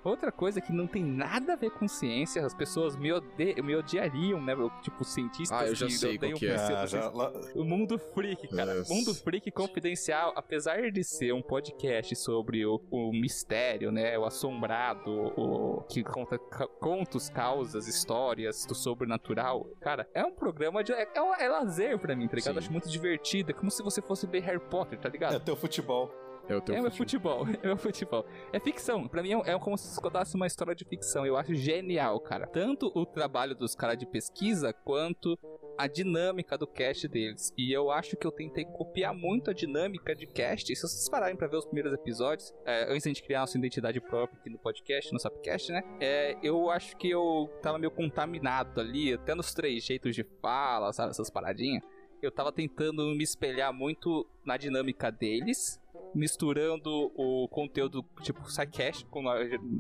Outra 0.04 0.32
coisa 0.32 0.62
que 0.62 0.72
não 0.72 0.88
tem 0.88 1.04
nada 1.04 1.54
a 1.54 1.56
ver 1.56 1.72
com 1.72 1.88
ciência, 1.88 2.45
as 2.45 2.54
pessoas 2.54 2.95
me, 2.95 3.12
ode 3.12 3.28
me 3.62 3.76
odiariam, 3.76 4.41
né? 4.41 4.54
Tipo, 4.82 5.04
cientistas 5.04 5.62
Ah, 5.62 5.68
eu 5.68 5.76
já 5.76 5.86
que 5.88 5.91
sei 5.93 6.16
odeiam 6.16 6.38
que 6.38 6.48
é. 6.48 6.56
Ah, 6.56 6.86
já, 6.86 7.12
o 7.56 7.64
Mundo 7.64 7.98
Freak, 7.98 8.48
cara. 8.48 8.74
Nossa. 8.76 8.93
Mundo 8.93 9.14
Freak 9.14 9.52
Confidencial, 9.52 10.34
apesar 10.36 10.91
de 10.91 11.04
ser 11.04 11.34
um 11.34 11.41
podcast 11.41 12.16
sobre 12.16 12.66
o, 12.66 12.82
o 12.89 13.12
mistério, 13.12 13.91
né? 13.91 14.18
O 14.18 14.26
assombrado, 14.26 15.12
o 15.38 15.82
que 15.89 16.04
conta 16.04 16.38
ca- 16.38 16.68
contos, 16.68 17.30
causas, 17.30 17.88
histórias 17.88 18.66
do 18.66 18.76
sobrenatural. 18.76 19.68
Cara, 19.82 20.08
é 20.14 20.24
um 20.24 20.32
programa 20.34 20.84
de. 20.84 20.93
É, 20.93 21.08
é, 21.16 21.22
um- 21.22 21.34
é 21.34 21.48
lazer 21.50 21.98
pra 22.00 22.16
mim, 22.16 22.28
tá 22.28 22.36
ligado? 22.36 22.54
Sim. 22.54 22.60
Acho 22.60 22.72
muito 22.72 22.89
divertido. 22.89 23.52
É 23.52 23.54
como 23.54 23.70
se 23.72 23.84
você 23.84 24.02
fosse 24.02 24.26
ver 24.28 24.39
Harry 24.41 24.60
Potter, 24.60 25.00
tá 25.00 25.10
ligado? 25.10 25.36
é 25.36 25.39
teu 25.39 25.56
futebol. 25.56 26.12
É 26.50 26.56
o 26.56 26.62
teu 26.62 26.76
É 26.76 26.89
futebol. 26.91 27.45
futebol, 27.45 27.48
é 27.64 27.68
meu 27.68 27.78
futebol. 27.78 28.26
É 28.54 28.60
ficção. 28.60 29.08
Pra 29.08 29.22
mim 29.22 29.34
é, 29.34 29.52
é 29.54 29.60
como 29.60 29.78
se 29.78 30.00
contasse 30.02 30.36
uma 30.36 30.48
história 30.48 30.74
de 30.74 30.86
ficção. 30.86 31.26
Eu 31.26 31.36
acho 31.38 31.54
genial, 31.54 32.20
cara. 32.20 32.48
Tanto 32.48 32.91
o 32.95 33.06
trabalho 33.06 33.56
dos 33.56 33.76
caras 33.76 33.98
de 33.98 34.06
pesquisa 34.06 34.72
quanto 34.74 35.38
a 35.78 35.86
dinâmica 35.88 36.58
do 36.58 36.66
cast 36.66 37.08
deles. 37.08 37.54
E 37.58 37.72
eu 37.72 37.91
acho 37.91 38.18
que 38.18 38.26
eu 38.26 38.32
tentei 38.32 38.66
copiar 38.66 39.14
muito 39.14 39.52
a 39.52 39.54
dinâmica 39.54 40.16
de 40.16 40.26
cast. 40.26 40.72
E 40.72 40.76
se 40.76 40.82
vocês 40.82 41.08
pararem 41.10 41.36
pra 41.36 41.48
ver 41.48 41.58
os 41.58 41.66
primeiros 41.66 41.93
episódios, 41.93 42.52
é, 42.66 42.86
antes 42.86 43.04
de 43.04 43.10
gente 43.10 43.24
criar 43.24 43.41
nossa 43.41 43.58
identidade 43.58 44.00
própria 44.02 44.39
aqui 44.39 44.50
no 44.50 44.58
podcast, 44.58 45.14
no 45.14 45.20
Sapcast, 45.20 45.72
né? 45.72 45.84
É, 46.00 46.36
eu 46.41 46.70
acho 46.72 46.98
que 46.98 47.10
eu 47.10 47.48
tava 47.62 47.78
meio 47.78 47.91
contaminado 47.91 48.82
ali, 48.82 49.14
até 49.14 49.36
nos 49.36 49.54
três 49.54 49.84
jeitos 49.84 50.16
de 50.16 50.24
fala, 50.41 50.91
sabe? 50.93 51.12
Essas 51.12 51.30
paradinhas. 51.30 51.84
Eu 52.22 52.32
tava 52.32 52.51
tentando 52.51 53.05
me 53.15 53.24
espelhar 53.24 53.74
muito 53.74 54.26
na 54.45 54.57
dinâmica 54.57 55.11
deles, 55.11 55.80
misturando 56.15 57.11
o 57.15 57.47
conteúdo 57.49 58.03
tipo 58.22 58.49
SciCast 58.49 59.05
com, 59.05 59.24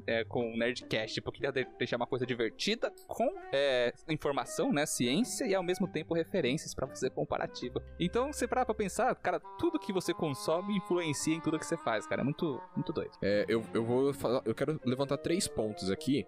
é, 0.05 0.23
com 0.25 0.55
Nerdcast, 0.55 1.21
porque 1.21 1.43
eu 1.45 1.51
queria 1.51 1.65
de- 1.65 1.77
deixar 1.77 1.97
uma 1.97 2.05
coisa 2.05 2.25
divertida 2.25 2.91
com 3.07 3.27
é, 3.51 3.93
informação, 4.09 4.71
né, 4.71 4.85
ciência 4.85 5.45
e 5.45 5.55
ao 5.55 5.63
mesmo 5.63 5.87
tempo 5.87 6.13
referências 6.13 6.75
pra 6.75 6.85
fazer 6.87 7.09
comparativa. 7.11 7.81
Então, 7.99 8.31
você 8.31 8.47
parar 8.47 8.65
pra 8.65 8.75
pensar, 8.75 9.15
cara, 9.15 9.39
tudo 9.57 9.79
que 9.79 9.91
você 9.91 10.13
consome 10.13 10.77
influencia 10.77 11.33
em 11.33 11.41
tudo 11.41 11.57
que 11.57 11.65
você 11.65 11.77
faz, 11.77 12.05
cara, 12.05 12.21
é 12.21 12.23
muito, 12.23 12.61
muito 12.75 12.93
doido. 12.93 13.11
É, 13.21 13.45
eu, 13.47 13.63
eu 13.73 13.83
vou 13.83 14.13
falar, 14.13 14.41
eu 14.45 14.53
quero 14.53 14.79
levantar 14.85 15.17
três 15.17 15.47
pontos 15.47 15.89
aqui. 15.89 16.25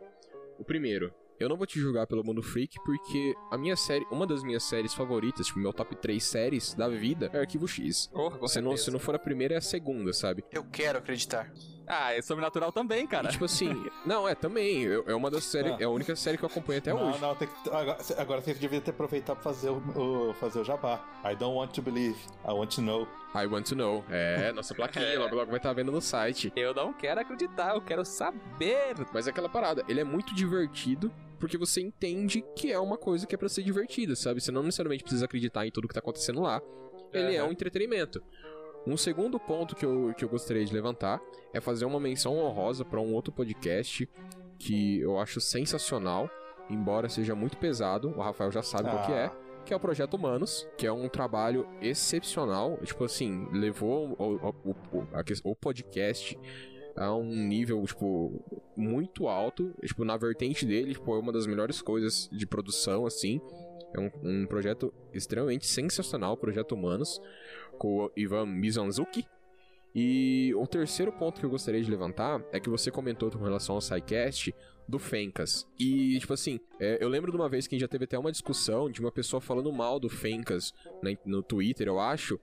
O 0.58 0.64
primeiro, 0.64 1.14
eu 1.40 1.48
não 1.50 1.56
vou 1.58 1.66
te 1.66 1.80
julgar 1.80 2.06
pelo 2.08 2.24
Mundo 2.24 2.42
Freak, 2.44 2.78
porque 2.84 3.34
a 3.52 3.58
minha 3.58 3.76
série, 3.76 4.06
uma 4.12 4.28
das 4.28 4.44
minhas 4.44 4.64
séries 4.64 4.94
favoritas, 4.94 5.48
tipo, 5.48 5.60
meu 5.60 5.72
top 5.74 5.96
3 5.96 6.24
séries 6.24 6.74
da 6.74 6.88
vida 6.90 7.30
é 7.34 7.40
Arquivo 7.40 7.68
X. 7.68 8.08
Porra, 8.08 8.38
com 8.38 8.48
Se 8.48 8.60
não, 8.62 8.76
se 8.78 8.92
não 8.92 9.00
for 9.00 9.16
a 9.16 9.20
primeira, 9.20 9.54
é 9.56 9.58
a 9.58 9.62
segunda, 9.62 10.12
sabe? 10.14 10.44
Eu 10.52 10.64
quero 10.66 10.98
acreditar. 11.00 11.52
Ah, 11.92 12.14
é 12.14 12.22
sobrenatural 12.22 12.72
também, 12.72 13.08
cara. 13.08 13.30
E, 13.30 13.32
tipo 13.32 13.46
assim, 13.46 13.84
não, 14.06 14.30
é 14.30 14.36
também. 14.36 14.84
eu- 14.84 15.04
É 15.08 15.16
uma 15.16 15.32
das 15.32 15.44
séries. 15.46 15.72
Ah. 15.72 15.78
É 15.80 15.86
a 15.86 15.90
única 15.90 16.16
série 16.16 16.38
que 16.38 16.44
eu 16.46 16.50
acompanho 16.50 16.78
até 16.78 16.94
não, 16.94 17.10
hoje. 17.10 17.20
não, 17.20 17.34
tem 17.34 17.48
que, 17.48 17.70
agora, 17.72 17.98
agora 18.20 18.42
você 18.42 18.54
devia 18.54 18.80
ter 18.80 18.92
aproveitado 18.92 19.38
pra 19.38 19.44
fazer 19.52 19.70
o, 19.72 19.78
o- 20.30 20.34
fazer 20.36 20.60
o 20.60 20.64
jabá. 20.64 21.04
I 21.26 21.36
don't 21.36 21.56
want 21.58 21.72
to 21.74 21.82
believe, 21.82 22.16
I 22.48 22.52
want 22.52 22.76
to 22.76 22.82
know. 22.84 23.08
I 23.34 23.48
want 23.48 23.68
to 23.70 23.76
know. 23.76 24.06
É, 24.10 24.52
nossa 24.52 24.76
plaquinha, 24.76 25.18
logo 25.20 25.36
logo 25.36 25.50
vai 25.50 25.58
estar 25.58 25.74
vendo 25.74 25.92
no 25.92 26.00
site. 26.02 26.54
Eu 26.56 26.76
não 26.76 26.94
quero 26.94 27.22
acreditar, 27.22 27.74
eu 27.74 27.82
quero 27.82 28.06
saber. 28.06 28.94
Mas 29.12 29.26
é 29.26 29.32
aquela 29.32 29.50
parada, 29.50 29.84
ele 29.88 30.00
é 30.00 30.04
muito 30.04 30.36
divertido. 30.36 31.12
Porque 31.40 31.58
você 31.58 31.82
entende 31.82 32.44
que 32.56 32.72
é 32.72 32.80
uma 32.80 32.98
coisa 32.98 33.26
que 33.26 33.34
é 33.34 33.38
pra 33.38 33.48
ser 33.50 33.64
divertida, 33.64 34.16
sabe? 34.16 34.42
Você 34.42 34.52
não 34.52 34.64
necessariamente 34.64 35.04
precisa 35.04 35.26
acreditar 35.26 35.66
em 35.66 35.72
tudo 35.72 35.88
que 35.88 35.94
tá 35.94 36.00
acontecendo 36.00 36.42
lá. 36.42 36.62
Ele 37.14 37.36
é 37.36 37.40
Aham. 37.40 37.50
um 37.50 37.52
entretenimento. 37.52 38.22
Um 38.86 38.96
segundo 38.98 39.40
ponto 39.40 39.76
que 39.76 39.86
eu, 39.86 40.14
que 40.18 40.24
eu 40.24 40.30
gostaria 40.30 40.64
de 40.64 40.74
levantar 40.74 41.22
é 41.54 41.60
fazer 41.60 41.86
uma 41.86 42.00
menção 42.00 42.38
honrosa 42.38 42.86
pra 42.86 43.00
um 43.00 43.14
outro 43.14 43.32
podcast 43.32 44.08
que 44.58 45.00
eu 45.00 45.20
acho 45.20 45.40
sensacional, 45.40 46.30
embora 46.70 47.08
seja 47.10 47.34
muito 47.36 47.58
pesado. 47.58 48.10
O 48.10 48.22
Rafael 48.22 48.52
já 48.52 48.62
sabe 48.62 48.90
qual 48.90 49.06
que 49.06 49.12
é. 49.12 49.32
Que 49.66 49.74
é 49.74 49.76
o 49.76 49.80
Projeto 49.80 50.16
Humanos, 50.16 50.68
que 50.78 50.88
é 50.88 50.92
um 50.92 51.08
trabalho 51.08 51.68
excepcional. 51.82 52.78
Tipo 52.84 53.04
assim, 53.04 53.48
levou 53.52 54.16
o, 54.18 54.36
o, 54.36 54.72
o, 54.72 54.76
o 55.44 55.56
podcast 55.56 56.40
a 56.96 57.16
um 57.16 57.48
nível, 57.48 57.84
tipo, 57.86 58.42
muito 58.76 59.28
alto. 59.28 59.74
Tipo, 59.84 60.04
na 60.04 60.18
vertente 60.18 60.66
dele, 60.66 60.94
tipo, 60.94 61.16
é 61.16 61.20
uma 61.20 61.32
das 61.32 61.48
melhores 61.48 61.82
coisas 61.82 62.30
de 62.32 62.46
produção, 62.46 63.06
assim. 63.06 63.42
É 63.94 64.00
um, 64.00 64.12
um 64.24 64.46
projeto 64.46 64.94
extremamente 65.14 65.66
sensacional, 65.66 66.38
Projeto 66.38 66.74
Humanos, 66.74 67.20
com 67.78 68.06
o 68.06 68.12
Ivan 68.16 68.46
Mizanzuki. 68.46 69.26
E 69.96 70.54
o 70.56 70.68
terceiro 70.68 71.12
ponto 71.12 71.40
que 71.40 71.46
eu 71.46 71.50
gostaria 71.50 71.82
de 71.82 71.90
levantar 71.90 72.44
é 72.52 72.60
que 72.60 72.70
você 72.70 72.92
comentou 72.92 73.32
com 73.32 73.44
relação 73.44 73.76
ao 73.76 73.82
SciCast 73.82 74.54
do 74.90 75.00
Fencas. 75.00 75.68
E, 75.80 76.20
tipo 76.20 76.34
assim, 76.34 76.60
é, 76.80 76.98
eu 77.00 77.08
lembro 77.08 77.32
de 77.32 77.38
uma 77.38 77.48
vez 77.48 77.68
que 77.68 77.76
a 77.76 77.78
gente 77.78 77.82
já 77.86 77.88
teve 77.88 78.06
até 78.06 78.18
uma 78.18 78.32
discussão 78.32 78.90
de 78.90 79.00
uma 79.00 79.12
pessoa 79.12 79.40
falando 79.40 79.72
mal 79.72 80.00
do 80.00 80.10
Fencas 80.10 80.74
né, 81.04 81.18
no 81.26 81.42
Twitter, 81.44 81.88
eu 81.88 82.00
acho. 82.00 82.40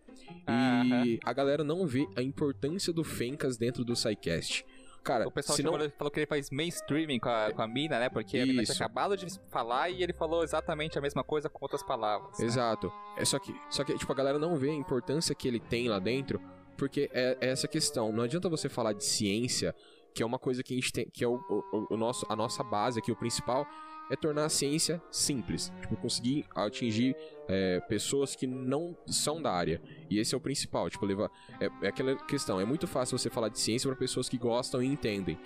E 0.49 1.19
a 1.25 1.33
galera 1.33 1.65
não 1.65 1.87
vê 1.87 2.09
a 2.17 2.23
importância 2.23 2.93
do 2.93 3.05
Fencas 3.05 3.57
dentro 3.57 3.85
do 3.85 3.95
SciCast. 3.97 4.65
Cara, 5.03 5.29
O 5.29 5.31
pessoal 5.31 5.57
não... 5.63 5.91
falou 5.91 6.11
que 6.11 6.19
ele 6.19 6.27
faz 6.27 6.51
mainstreaming 6.51 7.21
com 7.21 7.29
a, 7.29 7.53
com 7.53 7.63
a 7.63 7.69
mina, 7.69 7.99
né? 8.01 8.09
Porque 8.09 8.39
a 8.39 8.47
mina 8.47 8.65
tinha 8.65 8.73
Isso. 8.75 8.83
acabado 8.83 9.17
de 9.17 9.27
falar 9.51 9.89
e 9.89 10.03
ele 10.03 10.13
falou 10.13 10.43
exatamente 10.43 10.99
a 10.99 11.01
mesma 11.01 11.23
coisa 11.23 11.49
com 11.49 11.65
outras 11.65 11.81
palavras. 11.83 12.37
né? 12.41 12.45
Exato. 12.45 12.93
É 13.17 13.25
só 13.25 13.39
que, 13.39 13.55
só 13.71 13.85
que 13.85 13.97
tipo, 13.97 14.11
a 14.11 14.17
galera 14.17 14.37
não 14.37 14.57
vê 14.57 14.71
a 14.71 14.75
importância 14.75 15.33
que 15.33 15.47
ele 15.47 15.61
tem 15.61 15.89
lá 15.89 16.01
dentro, 16.01 16.41
porque 16.77 17.09
é, 17.13 17.39
é 17.41 17.49
essa 17.51 17.69
questão. 17.69 18.11
Não 18.11 18.25
adianta 18.25 18.49
você 18.49 18.69
falar 18.69 18.95
de 18.95 19.05
ciência, 19.05 19.73
que 20.17 20.23
é 20.23 20.27
uma 20.27 20.39
coisa 20.39 20.63
que 20.63 20.73
a 20.73 20.77
gente 20.77 20.91
tem, 20.93 21.07
que 21.13 21.23
é 21.23 21.29
o, 21.29 21.35
o- 21.35 21.87
o 21.91 21.97
nosso, 21.97 22.25
a 22.29 22.35
nossa 22.35 22.65
base 22.65 22.99
aqui, 22.99 23.13
o 23.13 23.17
principal, 23.17 23.67
é 24.11 24.17
tornar 24.17 24.47
a 24.47 24.49
ciência 24.49 25.03
simples. 25.11 25.71
Tipo, 25.83 25.97
conseguir 25.97 26.47
atingir 26.55 27.15
é, 27.49 27.81
pessoas 27.89 28.35
que 28.35 28.47
não 28.47 28.97
são 29.07 29.43
da 29.43 29.53
área. 29.53 29.81
E 30.09 30.19
esse 30.19 30.35
é 30.35 30.39
o 30.39 30.41
principal. 30.41 30.89
Tipo, 30.89 31.05
levar. 31.05 31.31
É, 31.61 31.69
é 31.83 31.89
aquela 31.89 32.17
questão. 32.17 32.59
É 32.59 32.65
muito 32.65 32.87
fácil 32.87 33.19
você 33.19 33.29
falar 33.29 33.51
de 33.51 33.59
ciência 33.61 33.91
para 33.91 33.99
pessoas 33.99 34.27
que 34.29 34.39
gostam 34.39 34.83
e 34.83 34.87
entendem. 34.87 35.39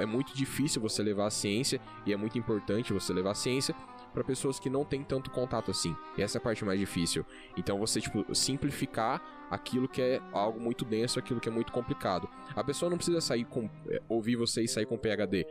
É 0.00 0.06
muito 0.06 0.34
difícil 0.34 0.80
você 0.82 1.00
levar 1.02 1.26
a 1.26 1.30
ciência, 1.30 1.80
e 2.04 2.12
é 2.12 2.16
muito 2.16 2.36
importante 2.38 2.92
você 2.92 3.12
levar 3.12 3.30
a 3.32 3.34
ciência 3.34 3.72
para 4.16 4.24
pessoas 4.24 4.58
que 4.58 4.70
não 4.70 4.82
têm 4.82 5.04
tanto 5.04 5.30
contato 5.30 5.70
assim. 5.70 5.94
E 6.16 6.22
essa 6.22 6.38
é 6.38 6.40
a 6.40 6.42
parte 6.42 6.64
mais 6.64 6.80
difícil. 6.80 7.22
Então 7.54 7.78
você, 7.78 8.00
tipo, 8.00 8.24
simplificar 8.34 9.22
aquilo 9.50 9.86
que 9.86 10.00
é 10.00 10.20
algo 10.32 10.58
muito 10.58 10.86
denso, 10.86 11.18
aquilo 11.18 11.38
que 11.38 11.50
é 11.50 11.52
muito 11.52 11.70
complicado. 11.70 12.26
A 12.54 12.64
pessoa 12.64 12.88
não 12.88 12.96
precisa 12.96 13.20
sair 13.20 13.44
com. 13.44 13.68
é, 13.90 14.00
ouvir 14.08 14.36
você 14.36 14.62
e 14.62 14.68
sair 14.68 14.86
com 14.86 14.96
PHD. 14.96 15.46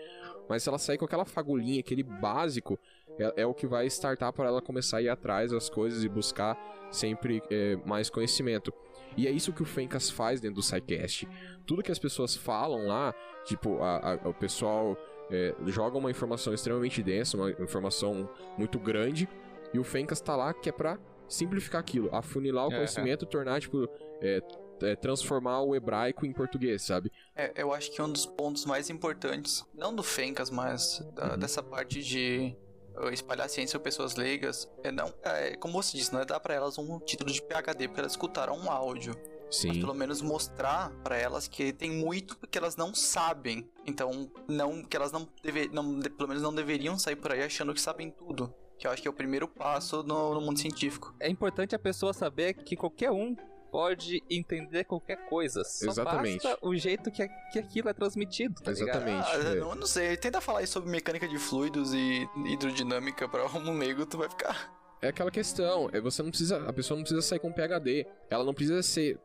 Mas 0.49 0.63
se 0.63 0.69
ela 0.69 0.79
sair 0.79 0.97
com 0.97 1.05
aquela 1.05 1.25
fagulhinha, 1.25 1.79
aquele 1.79 2.01
básico, 2.01 2.79
é, 3.19 3.43
é 3.43 3.45
o 3.45 3.53
que 3.53 3.67
vai 3.67 3.85
startar 3.85 4.33
para 4.33 4.45
ela 4.47 4.61
começar 4.61 4.97
a 4.97 5.01
ir 5.03 5.09
atrás 5.09 5.51
das 5.51 5.69
coisas 5.69 6.03
e 6.03 6.09
buscar 6.09 6.57
sempre 6.91 7.41
é, 7.51 7.75
mais 7.85 8.09
conhecimento. 8.09 8.73
E 9.15 9.27
é 9.27 9.31
isso 9.31 9.53
que 9.53 9.61
o 9.61 9.65
Fencas 9.65 10.09
faz 10.09 10.41
dentro 10.41 10.55
do 10.55 10.63
SciCast. 10.63 11.27
Tudo 11.67 11.81
que 11.83 11.91
as 11.91 11.99
pessoas 11.99 12.35
falam 12.35 12.87
lá, 12.87 13.13
tipo, 13.45 13.81
a- 13.81 14.13
a- 14.23 14.29
o 14.29 14.33
pessoal 14.33 14.97
é, 15.31 15.53
joga 15.67 15.97
uma 15.97 16.11
informação 16.11 16.53
extremamente 16.53 17.01
densa, 17.03 17.37
uma 17.37 17.51
informação 17.51 18.29
muito 18.57 18.79
grande, 18.79 19.27
e 19.73 19.79
o 19.79 19.83
Fencas 19.83 20.21
tá 20.21 20.35
lá 20.35 20.53
que 20.53 20.69
é 20.69 20.71
pra 20.71 20.97
simplificar 21.27 21.81
aquilo, 21.81 22.09
afunilar 22.15 22.65
o 22.65 22.67
Aham. 22.67 22.77
conhecimento, 22.77 23.25
tornar, 23.25 23.59
tipo, 23.59 23.89
é, 24.21 24.41
é, 24.81 24.95
transformar 24.95 25.61
o 25.61 25.75
hebraico 25.75 26.25
em 26.25 26.31
português, 26.31 26.83
sabe? 26.83 27.11
É, 27.35 27.51
eu 27.55 27.73
acho 27.73 27.91
que 27.91 28.01
um 28.01 28.11
dos 28.11 28.25
pontos 28.25 28.65
mais 28.65 28.89
importantes, 28.89 29.65
não 29.73 29.93
do 29.95 30.03
Fencas, 30.03 30.49
mas 30.49 30.99
da- 31.15 31.31
Uhum. 31.31 31.37
dessa 31.37 31.63
parte 31.63 32.03
de 32.03 32.55
uh, 32.95 33.09
espalhar 33.09 33.49
ciência 33.49 33.79
para 33.79 33.85
pessoas 33.85 34.15
leigas, 34.15 34.69
é 34.83 34.91
não, 34.91 35.11
é, 35.23 35.55
como 35.57 35.73
você 35.81 35.97
disse, 35.97 36.13
não 36.13 36.21
é 36.21 36.25
dar 36.25 36.39
para 36.39 36.53
elas 36.53 36.77
um 36.77 36.99
título 36.99 37.31
de 37.31 37.41
PhD 37.41 37.87
porque 37.87 38.01
elas 38.01 38.13
escutaram 38.13 38.55
um 38.57 38.69
áudio, 38.69 39.15
mas 39.63 39.73
Sim. 39.75 39.79
pelo 39.79 39.93
menos 39.93 40.21
mostrar 40.21 40.89
para 41.03 41.17
elas 41.17 41.47
que 41.47 41.71
tem 41.71 41.91
muito 41.91 42.35
que 42.47 42.57
elas 42.57 42.75
não 42.75 42.93
sabem. 42.93 43.69
Então, 43.85 44.29
não 44.47 44.83
que 44.83 44.95
elas 44.95 45.11
não, 45.11 45.27
deve, 45.43 45.69
não 45.69 45.99
de- 45.99 46.09
pelo 46.09 46.27
menos 46.27 46.43
não 46.43 46.53
deveriam 46.53 46.97
sair 46.97 47.15
por 47.15 47.31
aí 47.31 47.43
achando 47.43 47.73
que 47.73 47.81
sabem 47.81 48.09
tudo. 48.09 48.53
Que 48.77 48.87
eu 48.87 48.91
acho 48.91 49.01
que 49.01 49.07
é 49.07 49.11
o 49.11 49.13
primeiro 49.13 49.47
passo 49.47 50.03
no, 50.03 50.33
no 50.33 50.41
mundo 50.41 50.59
científico. 50.59 51.15
É 51.19 51.29
importante 51.29 51.73
a 51.75 51.79
pessoa 51.79 52.13
saber 52.13 52.53
que 52.53 52.75
qualquer 52.75 53.11
um 53.11 53.35
pode 53.71 54.21
entender 54.29 54.83
qualquer 54.85 55.25
coisa. 55.27 55.63
Só 55.63 55.87
Exatamente. 55.87 56.43
basta 56.43 56.59
o 56.65 56.75
jeito 56.75 57.11
que, 57.11 57.27
que 57.51 57.59
aquilo 57.59 57.89
é 57.89 57.93
transmitido, 57.93 58.61
tá? 58.61 58.71
Exatamente. 58.71 59.27
Ah, 59.27 59.35
é. 59.35 59.57
eu 59.57 59.65
não, 59.65 59.75
não 59.75 59.87
sei, 59.87 60.15
tenta 60.17 60.39
falar 60.41 60.59
aí 60.59 60.67
sobre 60.67 60.89
mecânica 60.89 61.27
de 61.27 61.37
fluidos 61.37 61.93
e 61.93 62.27
hidrodinâmica 62.45 63.27
para 63.27 63.45
um 63.45 63.77
leigo, 63.77 64.05
tu 64.05 64.17
vai 64.17 64.29
ficar. 64.29 64.73
É 65.01 65.09
aquela 65.09 65.29
questão, 65.29 65.89
é 65.91 65.99
você 65.99 66.23
não 66.23 66.29
precisa, 66.29 66.57
a 66.67 66.73
pessoa 66.73 66.95
não 66.95 67.03
precisa 67.03 67.21
sair 67.21 67.39
com 67.39 67.51
PhD, 67.51 68.07
ela 68.29 68.43
não 68.43 68.53
precisa 68.53 68.81
ser 68.81 69.19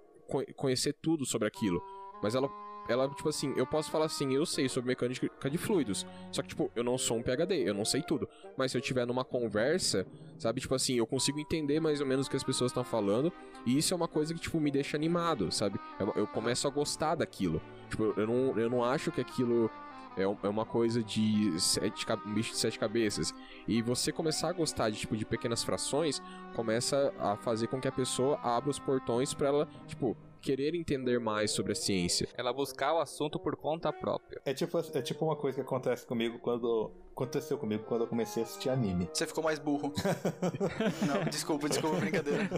conhecer 0.54 0.94
tudo 0.94 1.26
sobre 1.26 1.48
aquilo, 1.48 1.82
mas 2.22 2.34
ela 2.34 2.48
ela 2.88 3.08
tipo 3.08 3.28
assim, 3.28 3.52
eu 3.56 3.66
posso 3.66 3.90
falar 3.90 4.06
assim, 4.06 4.34
eu 4.34 4.44
sei 4.44 4.68
sobre 4.68 4.88
mecânica 4.88 5.50
de 5.50 5.58
fluidos, 5.58 6.04
só 6.32 6.42
que 6.42 6.48
tipo, 6.48 6.70
eu 6.74 6.82
não 6.82 6.98
sou 6.98 7.18
um 7.18 7.22
PhD, 7.22 7.68
eu 7.68 7.74
não 7.74 7.84
sei 7.84 8.02
tudo, 8.02 8.28
mas 8.56 8.72
se 8.72 8.78
eu 8.78 8.80
tiver 8.80 9.06
numa 9.06 9.24
conversa, 9.24 10.06
sabe, 10.38 10.60
tipo 10.60 10.74
assim, 10.74 10.94
eu 10.94 11.06
consigo 11.06 11.38
entender 11.38 11.78
mais 11.78 12.00
ou 12.00 12.06
menos 12.06 12.26
o 12.26 12.30
que 12.30 12.36
as 12.36 12.42
pessoas 12.42 12.70
estão 12.70 12.82
falando, 12.82 13.32
e 13.64 13.78
isso 13.78 13.94
é 13.94 13.96
uma 13.96 14.08
coisa 14.08 14.34
que 14.34 14.40
tipo 14.40 14.58
me 14.58 14.70
deixa 14.70 14.96
animado, 14.96 15.52
sabe? 15.52 15.78
Eu, 16.00 16.12
eu 16.16 16.26
começo 16.26 16.66
a 16.66 16.70
gostar 16.70 17.14
daquilo. 17.14 17.60
Tipo, 17.88 18.14
eu 18.16 18.26
não, 18.26 18.58
eu 18.58 18.70
não 18.70 18.84
acho 18.84 19.12
que 19.12 19.20
aquilo 19.20 19.70
é, 20.16 20.22
é 20.22 20.48
uma 20.48 20.64
coisa 20.64 21.02
de 21.02 21.58
sete, 21.60 22.06
um 22.26 22.34
bicho 22.34 22.52
de 22.52 22.58
sete 22.58 22.78
cabeças. 22.78 23.34
E 23.66 23.82
você 23.82 24.12
começar 24.12 24.48
a 24.48 24.52
gostar 24.52 24.90
de 24.90 24.98
tipo 24.98 25.16
de 25.16 25.24
pequenas 25.24 25.62
frações 25.62 26.22
começa 26.54 27.12
a 27.18 27.36
fazer 27.36 27.66
com 27.68 27.80
que 27.80 27.88
a 27.88 27.92
pessoa 27.92 28.38
abra 28.42 28.70
os 28.70 28.78
portões 28.78 29.34
pra 29.34 29.48
ela, 29.48 29.68
tipo, 29.86 30.16
querer 30.40 30.74
entender 30.74 31.20
mais 31.20 31.50
sobre 31.50 31.72
a 31.72 31.74
ciência. 31.74 32.28
Ela 32.36 32.52
buscar 32.52 32.94
o 32.94 32.98
assunto 32.98 33.38
por 33.38 33.56
conta 33.56 33.92
própria. 33.92 34.40
É 34.44 34.54
tipo, 34.54 34.78
é 34.78 35.02
tipo 35.02 35.24
uma 35.24 35.36
coisa 35.36 35.56
que 35.56 35.62
acontece 35.62 36.06
comigo 36.06 36.38
quando, 36.38 36.90
aconteceu 37.22 37.58
comigo 37.58 37.84
quando 37.86 38.02
eu 38.02 38.06
comecei 38.06 38.42
a 38.42 38.46
assistir 38.46 38.70
anime. 38.70 39.08
Você 39.12 39.26
ficou 39.26 39.44
mais 39.44 39.58
burro. 39.58 39.92
Não, 41.06 41.24
desculpa, 41.24 41.68
desculpa, 41.68 41.96
brincadeira. 41.98 42.48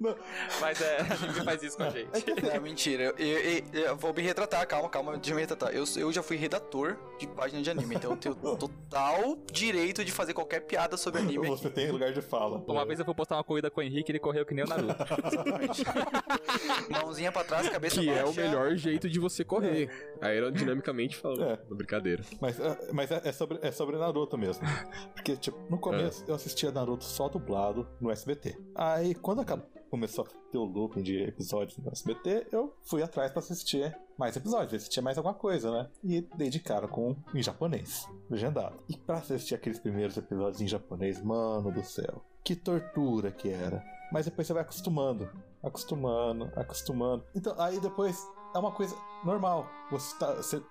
Não, 0.00 0.16
Mas 0.60 0.80
é, 0.80 0.98
a 1.00 1.14
gente 1.14 1.44
faz 1.44 1.62
isso 1.62 1.76
com 1.76 1.82
a 1.82 1.90
gente. 1.90 2.08
Não, 2.54 2.62
mentira. 2.62 3.04
Eu, 3.04 3.14
eu- 3.18 3.38
eu- 3.72 3.80
eu 3.84 3.96
vou 3.96 4.12
me 4.14 4.22
retratar, 4.22 4.66
calma, 4.66 4.88
calma, 4.88 5.12
deixa 5.14 5.30
eu 5.32 5.34
me 5.36 5.42
retratar. 5.42 5.70
Eu, 5.74 5.84
eu 5.96 6.12
já 6.12 6.22
fui 6.22 6.36
redator 6.36 6.96
de 7.18 7.26
página 7.26 7.60
de 7.62 7.70
anime, 7.70 7.94
então 7.96 8.12
eu 8.12 8.16
tenho 8.16 8.34
total 8.56 9.36
direito 9.52 10.04
de 10.04 10.10
fazer 10.12 10.32
qualquer 10.32 10.60
piada 10.60 10.96
sobre 10.96 11.20
anime 11.20 11.38
aqui. 11.46 11.48
você 11.48 11.68
tem 11.70 11.90
lugar 11.90 12.12
de 12.12 12.22
fala. 12.22 12.62
Uma 12.66 12.84
vez 12.86 12.98
eu 12.98 13.04
fui 13.04 13.14
postar 13.14 13.36
uma 13.36 13.44
corrida 13.44 13.70
com 13.70 13.80
o 13.80 13.84
Henrique 13.84 14.10
ele 14.10 14.18
correu 14.18 14.46
que 14.46 14.54
nem 14.54 14.64
o 14.64 14.68
Naruto. 14.68 14.94
Mãozinha 16.90 17.30
pra 17.32 17.44
trás, 17.44 17.68
cabeça 17.68 18.00
Que 18.00 18.06
baixa. 18.06 18.20
é 18.20 18.24
o 18.24 18.32
melhor 18.34 18.74
jeito 18.76 19.08
de 19.08 19.18
você 19.18 19.44
correr. 19.44 19.90
Aerodinamicamente 20.20 21.16
falando. 21.16 21.44
É. 21.44 21.58
Brincadeira. 21.70 22.22
Mas, 22.40 22.58
é- 22.58 22.78
mas 22.94 23.10
é, 23.10 23.20
é 23.24 23.32
sobre, 23.32 23.58
é 23.60 23.72
sobre 23.72 23.98
Naruto 23.98 24.38
mesmo. 24.38 24.64
Porque, 25.12 25.36
tipo, 25.36 25.58
no 25.68 25.78
começo 25.78 26.24
eu 26.28 26.34
assistia 26.34 26.70
Naruto 26.70 27.04
só 27.04 27.28
dublado 27.28 27.86
no 28.00 28.10
SBT. 28.10 28.56
Aí, 28.74 29.14
quando 29.14 29.40
acabou, 29.40 29.66
começou 29.90 30.24
a 30.24 30.50
ter 30.50 30.58
o 30.58 30.64
looping 30.64 31.02
de 31.02 31.22
episódios 31.22 31.76
no 31.78 31.90
SBT, 31.90 32.48
eu 32.52 32.76
fui 32.82 33.02
atrás 33.02 33.32
pra 33.32 33.40
assistir 33.40 33.96
mais 34.16 34.36
episódios, 34.36 34.70
ver 34.70 34.80
se 34.80 34.88
tinha 34.88 35.02
mais 35.02 35.18
alguma 35.18 35.34
coisa, 35.34 35.70
né? 35.70 35.90
E 36.02 36.20
dei 36.36 36.48
de 36.48 36.60
cara 36.60 36.86
com 36.86 37.16
em 37.34 37.42
japonês, 37.42 38.08
legendado. 38.30 38.76
E 38.88 38.96
pra 38.96 39.18
assistir 39.18 39.56
aqueles 39.56 39.78
primeiros 39.80 40.16
episódios 40.16 40.60
em 40.60 40.68
japonês, 40.68 41.20
mano 41.20 41.72
do 41.72 41.84
céu, 41.84 42.24
que 42.44 42.54
tortura 42.54 43.32
que 43.32 43.48
era. 43.48 43.84
Mas 44.12 44.26
depois 44.26 44.46
você 44.46 44.52
vai 44.52 44.62
acostumando, 44.62 45.28
acostumando, 45.62 46.52
acostumando. 46.54 47.24
Então, 47.34 47.54
aí 47.58 47.80
depois 47.80 48.16
é 48.54 48.58
uma 48.58 48.70
coisa 48.70 48.96
normal. 49.24 49.68
Você, 49.90 50.16
tá, 50.16 50.34
você, 50.34 50.62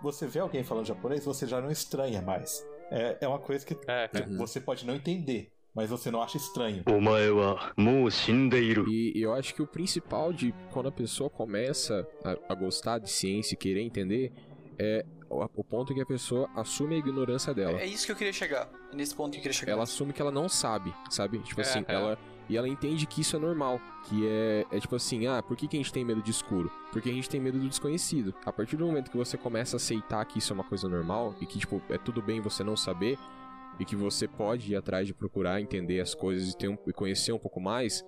você 0.00 0.26
vê 0.26 0.40
alguém 0.40 0.62
falando 0.62 0.86
japonês, 0.86 1.24
você 1.24 1.46
já 1.46 1.60
não 1.60 1.70
estranha 1.70 2.20
mais. 2.20 2.64
É, 2.90 3.18
é 3.22 3.28
uma 3.28 3.38
coisa 3.38 3.64
que 3.64 3.74
é, 3.88 4.10
uhum. 4.28 4.36
você 4.36 4.60
pode 4.60 4.86
não 4.86 4.94
entender, 4.94 5.50
mas 5.74 5.88
você 5.88 6.10
não 6.10 6.22
acha 6.22 6.36
estranho. 6.36 6.84
E 8.86 9.12
eu 9.16 9.32
acho 9.32 9.54
que 9.54 9.62
o 9.62 9.66
principal 9.66 10.30
de 10.32 10.54
quando 10.70 10.88
a 10.88 10.92
pessoa 10.92 11.30
começa 11.30 12.06
a, 12.22 12.52
a 12.52 12.54
gostar 12.54 12.98
de 12.98 13.10
ciência 13.10 13.54
e 13.54 13.56
querer 13.56 13.80
entender 13.80 14.30
é 14.78 15.06
o, 15.30 15.42
o 15.42 15.64
ponto 15.64 15.94
que 15.94 16.00
a 16.02 16.06
pessoa 16.06 16.50
assume 16.54 16.96
a 16.96 16.98
ignorância 16.98 17.54
dela. 17.54 17.80
É, 17.80 17.84
é 17.84 17.86
isso 17.86 18.04
que 18.04 18.12
eu 18.12 18.16
queria 18.16 18.32
chegar. 18.32 18.68
É 18.92 18.96
nesse 18.96 19.14
ponto 19.14 19.32
que 19.32 19.38
eu 19.38 19.42
queria 19.42 19.56
chegar. 19.56 19.72
Ela 19.72 19.84
assume 19.84 20.12
que 20.12 20.20
ela 20.20 20.30
não 20.30 20.50
sabe, 20.50 20.94
sabe? 21.08 21.38
Tipo 21.38 21.62
é, 21.62 21.64
assim, 21.64 21.84
é. 21.88 21.94
ela 21.94 22.18
e 22.48 22.56
ela 22.56 22.68
entende 22.68 23.06
que 23.06 23.20
isso 23.20 23.36
é 23.36 23.38
normal. 23.38 23.80
Que 24.04 24.26
é, 24.26 24.66
é 24.70 24.80
tipo 24.80 24.96
assim, 24.96 25.26
ah, 25.26 25.42
por 25.42 25.56
que, 25.56 25.68
que 25.68 25.76
a 25.76 25.80
gente 25.80 25.92
tem 25.92 26.04
medo 26.04 26.22
de 26.22 26.30
escuro? 26.30 26.70
Porque 26.90 27.08
a 27.08 27.12
gente 27.12 27.28
tem 27.28 27.40
medo 27.40 27.58
do 27.58 27.68
desconhecido. 27.68 28.34
A 28.44 28.52
partir 28.52 28.76
do 28.76 28.86
momento 28.86 29.10
que 29.10 29.16
você 29.16 29.36
começa 29.38 29.76
a 29.76 29.78
aceitar 29.78 30.24
que 30.24 30.38
isso 30.38 30.52
é 30.52 30.54
uma 30.54 30.64
coisa 30.64 30.88
normal 30.88 31.34
e 31.40 31.46
que, 31.46 31.58
tipo, 31.58 31.80
é 31.88 31.98
tudo 31.98 32.20
bem 32.20 32.40
você 32.40 32.64
não 32.64 32.76
saber, 32.76 33.18
e 33.78 33.84
que 33.84 33.96
você 33.96 34.28
pode 34.28 34.72
ir 34.72 34.76
atrás 34.76 35.06
de 35.06 35.14
procurar 35.14 35.60
entender 35.60 36.00
as 36.00 36.14
coisas 36.14 36.54
e, 36.58 36.68
um, 36.68 36.76
e 36.86 36.92
conhecer 36.92 37.32
um 37.32 37.38
pouco 37.38 37.60
mais, 37.60 38.04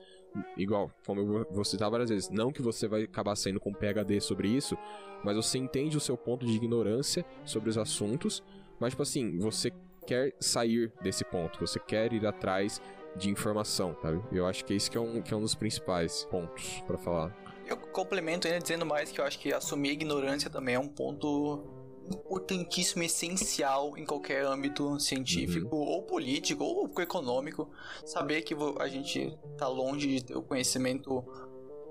igual, 0.57 0.91
como 1.07 1.21
eu 1.21 1.47
vou 1.51 1.65
citar 1.65 1.91
várias 1.91 2.11
vezes, 2.11 2.31
não 2.31 2.53
que 2.53 2.63
você 2.63 2.87
vai 2.87 3.05
acabar 3.05 3.37
saindo 3.37 3.61
com 3.61 3.73
PHD 3.73 4.21
sobre 4.21 4.49
isso, 4.49 4.77
mas 5.23 5.37
você 5.37 5.59
entende 5.59 5.97
o 5.97 6.01
seu 6.01 6.17
ponto 6.17 6.45
de 6.45 6.53
ignorância 6.53 7.25
sobre 7.45 7.71
os 7.71 7.79
assuntos, 7.79 8.43
mas 8.79 8.93
tipo 8.93 9.03
assim, 9.03 9.39
você 9.39 9.71
quer 10.07 10.35
sair 10.39 10.93
desse 11.03 11.25
ponto, 11.25 11.59
você 11.59 11.79
quer 11.79 12.13
ir 12.13 12.27
atrás 12.27 12.81
de 13.17 13.31
informação, 13.31 13.97
sabe? 14.03 14.23
Eu 14.33 14.47
acho 14.47 14.65
que 14.65 14.73
é 14.73 14.77
isso 14.77 14.91
que 14.91 14.97
é 14.97 15.01
um, 15.01 15.23
que 15.23 15.33
é 15.33 15.37
um 15.37 15.41
dos 15.41 15.55
principais 15.55 16.25
pontos 16.31 16.83
pra 16.87 16.99
falar. 16.99 17.37
Eu 17.67 17.77
complemento 17.77 18.47
ainda 18.47 18.61
dizendo 18.61 18.85
mais 18.85 19.11
que 19.11 19.21
eu 19.21 19.25
acho 19.25 19.39
que 19.39 19.53
assumir 19.53 19.91
a 19.91 19.93
ignorância 19.93 20.51
também 20.51 20.75
é 20.75 20.79
um 20.79 20.89
ponto 20.89 21.65
importantíssimo, 22.11 23.03
essencial 23.03 23.97
em 23.97 24.05
qualquer 24.05 24.45
âmbito 24.45 25.01
científico, 25.01 25.75
ou 25.75 26.03
político, 26.03 26.63
ou 26.63 26.91
econômico. 27.01 27.71
Saber 28.05 28.43
que 28.43 28.55
a 28.79 28.89
gente 28.89 29.35
tá 29.57 29.67
longe 29.67 30.07
de 30.09 30.23
ter 30.23 30.37
o 30.37 30.43
conhecimento 30.43 31.25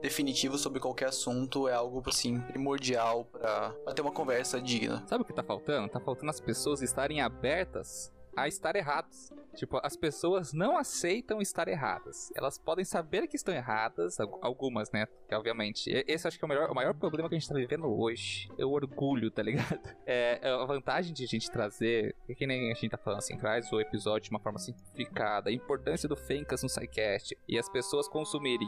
definitivo 0.04 0.56
sobre 0.58 0.80
qualquer 0.80 1.08
assunto 1.08 1.68
é 1.68 1.74
algo, 1.74 2.04
assim, 2.06 2.40
primordial 2.42 3.26
pra 3.26 3.74
ter 3.96 4.04
uma 4.04 4.12
conversa 4.12 4.62
digna. 4.62 5.04
Sabe 5.08 5.24
o 5.24 5.26
que 5.26 5.34
tá 5.34 5.42
faltando? 5.42 5.90
Tá 5.90 6.00
faltando 6.00 6.30
as 6.30 6.40
pessoas 6.40 6.84
estarem 6.84 7.20
abertas 7.20 8.12
a 8.36 8.48
estar 8.48 8.76
erradas. 8.76 9.32
Tipo, 9.56 9.80
as 9.84 9.96
pessoas 9.96 10.52
não 10.54 10.78
aceitam 10.78 11.40
estar 11.42 11.68
erradas. 11.68 12.32
Elas 12.36 12.58
podem 12.58 12.84
saber 12.84 13.28
que 13.28 13.36
estão 13.36 13.54
erradas, 13.54 14.20
al- 14.20 14.40
algumas, 14.42 14.92
né? 14.92 15.08
Que, 15.30 15.36
obviamente. 15.36 15.90
Esse 16.08 16.28
acho 16.28 16.40
que 16.40 16.44
é 16.44 16.48
o, 16.48 16.50
melhor, 16.50 16.72
o 16.72 16.76
maior 16.76 16.94
problema 16.96 17.30
que 17.30 17.36
a 17.36 17.40
gente 17.40 17.48
tá 17.48 17.56
vivendo 17.56 17.86
hoje. 17.88 18.50
É 18.58 18.66
o 18.66 18.72
orgulho, 18.72 19.30
tá 19.32 19.42
ligado? 19.44 19.80
É, 20.06 20.40
é 20.42 20.50
a 20.50 20.66
vantagem 20.66 21.14
de 21.14 21.24
a 21.24 21.28
gente 21.28 21.50
trazer, 21.50 22.14
que 22.38 22.46
nem 22.46 22.72
a 22.72 22.74
gente 22.76 22.90
tá 22.90 22.98
falando 22.98 23.20
assim, 23.20 23.38
traz 23.38 23.72
o 23.72 23.80
episódio 23.80 24.26
de 24.26 24.32
uma 24.32 24.40
forma 24.40 24.60
simplificada, 24.60 25.50
a 25.50 25.54
importância 25.54 26.10
do 26.10 26.16
Fencas 26.16 26.62
no 26.62 26.68
SciCast 26.70 27.38
e 27.48 27.58
as 27.58 27.70
pessoas 27.70 28.08
consumirem 28.10 28.68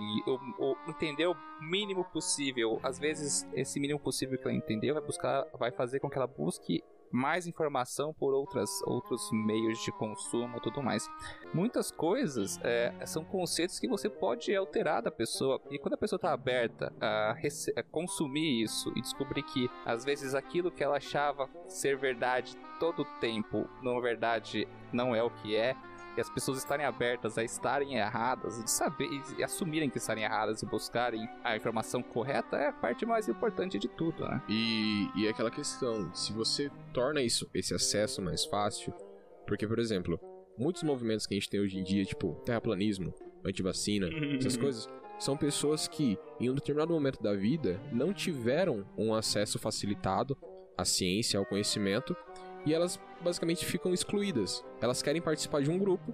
entender 0.87 1.27
o 1.27 1.35
mínimo 1.61 2.03
possível. 2.05 2.79
Às 2.83 2.97
vezes, 2.99 3.45
esse 3.53 3.79
mínimo 3.79 3.99
possível 3.99 4.37
que 4.37 4.47
ela 4.47 4.53
entendeu 4.55 4.93
vai 4.95 5.03
buscar, 5.03 5.45
vai 5.57 5.71
fazer 5.71 5.99
com 5.99 6.09
que 6.09 6.17
ela 6.17 6.27
busque 6.27 6.83
mais 7.11 7.47
informação 7.47 8.13
por 8.13 8.33
outras, 8.33 8.69
outros 8.83 9.29
meios 9.31 9.79
de 9.83 9.91
consumo 9.91 10.57
e 10.57 10.61
tudo 10.61 10.81
mais. 10.81 11.09
Muitas 11.53 11.91
coisas 11.91 12.59
é, 12.63 12.93
são 13.05 13.23
conceitos 13.23 13.79
que 13.79 13.87
você 13.87 14.09
pode 14.09 14.55
alterar 14.55 15.01
da 15.01 15.11
pessoa. 15.11 15.61
E 15.69 15.77
quando 15.77 15.93
a 15.93 15.97
pessoa 15.97 16.17
está 16.17 16.33
aberta 16.33 16.93
a, 16.99 17.35
a 17.75 17.83
consumir 17.83 18.63
isso 18.63 18.91
e 18.95 19.01
descobrir 19.01 19.43
que 19.43 19.69
às 19.85 20.03
vezes 20.03 20.33
aquilo 20.35 20.71
que 20.71 20.83
ela 20.83 20.97
achava 20.97 21.49
ser 21.67 21.97
verdade 21.97 22.57
todo 22.79 23.01
o 23.01 23.19
tempo, 23.19 23.67
na 23.81 23.99
verdade, 23.99 24.67
não 24.91 25.15
é 25.15 25.23
o 25.23 25.29
que 25.29 25.55
é. 25.55 25.75
E 26.17 26.21
as 26.21 26.29
pessoas 26.29 26.59
estarem 26.59 26.85
abertas 26.85 27.37
a 27.37 27.43
estarem 27.43 27.95
erradas, 27.95 28.59
e 28.59 28.63
de 28.63 28.71
saber 28.71 29.09
e 29.37 29.43
assumirem 29.43 29.89
que 29.89 29.97
estarem 29.97 30.23
erradas 30.23 30.61
e 30.61 30.65
buscarem 30.65 31.27
a 31.43 31.55
informação 31.55 32.01
correta 32.01 32.55
é 32.55 32.69
a 32.69 32.73
parte 32.73 33.05
mais 33.05 33.27
importante 33.27 33.77
de 33.77 33.87
tudo, 33.87 34.23
né? 34.23 34.41
E, 34.47 35.09
e 35.15 35.27
é 35.27 35.29
aquela 35.29 35.51
questão, 35.51 36.13
se 36.13 36.31
você 36.31 36.71
torna 36.93 37.21
isso, 37.21 37.49
esse 37.53 37.73
acesso 37.73 38.21
mais 38.21 38.45
fácil, 38.45 38.93
porque, 39.45 39.67
por 39.67 39.79
exemplo, 39.79 40.19
muitos 40.57 40.83
movimentos 40.83 41.27
que 41.27 41.33
a 41.33 41.37
gente 41.37 41.49
tem 41.49 41.59
hoje 41.59 41.77
em 41.77 41.83
dia, 41.83 42.05
tipo 42.05 42.35
terraplanismo, 42.45 43.13
antivacina, 43.45 44.07
essas 44.39 44.57
coisas, 44.57 44.89
são 45.19 45.37
pessoas 45.37 45.87
que, 45.87 46.17
em 46.39 46.49
um 46.49 46.55
determinado 46.55 46.93
momento 46.93 47.21
da 47.21 47.33
vida, 47.33 47.79
não 47.91 48.13
tiveram 48.13 48.85
um 48.97 49.13
acesso 49.13 49.57
facilitado 49.57 50.37
à 50.77 50.83
ciência, 50.83 51.39
ao 51.39 51.45
conhecimento, 51.45 52.15
e 52.65 52.73
elas 52.73 52.99
basicamente 53.21 53.65
ficam 53.65 53.93
excluídas. 53.93 54.63
Elas 54.81 55.01
querem 55.01 55.21
participar 55.21 55.61
de 55.61 55.69
um 55.69 55.77
grupo, 55.77 56.13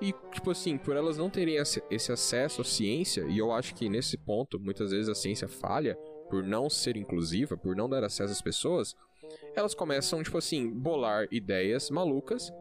e, 0.00 0.12
tipo 0.32 0.50
assim, 0.50 0.76
por 0.76 0.96
elas 0.96 1.16
não 1.16 1.30
terem 1.30 1.56
esse 1.56 2.12
acesso 2.12 2.60
à 2.60 2.64
ciência, 2.64 3.22
e 3.28 3.38
eu 3.38 3.52
acho 3.52 3.74
que 3.74 3.88
nesse 3.88 4.18
ponto, 4.18 4.58
muitas 4.58 4.90
vezes 4.90 5.08
a 5.08 5.14
ciência 5.14 5.48
falha, 5.48 5.96
por 6.28 6.42
não 6.42 6.68
ser 6.68 6.96
inclusiva, 6.96 7.56
por 7.56 7.76
não 7.76 7.88
dar 7.88 8.02
acesso 8.02 8.32
às 8.32 8.42
pessoas, 8.42 8.94
elas 9.54 9.74
começam, 9.74 10.22
tipo 10.22 10.36
assim, 10.36 10.68
bolar 10.68 11.26
ideias 11.30 11.90
malucas, 11.90 12.52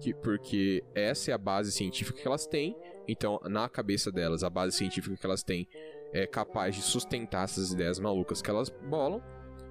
que, 0.00 0.12
porque 0.14 0.84
essa 0.94 1.30
é 1.30 1.34
a 1.34 1.38
base 1.38 1.72
científica 1.72 2.20
que 2.20 2.28
elas 2.28 2.46
têm, 2.46 2.76
então 3.08 3.40
na 3.44 3.68
cabeça 3.68 4.12
delas, 4.12 4.44
a 4.44 4.50
base 4.50 4.76
científica 4.76 5.16
que 5.16 5.26
elas 5.26 5.42
têm 5.42 5.66
é 6.12 6.26
capaz 6.26 6.76
de 6.76 6.82
sustentar 6.82 7.44
essas 7.44 7.72
ideias 7.72 7.98
malucas 7.98 8.40
que 8.40 8.50
elas 8.50 8.68
bolam, 8.68 9.22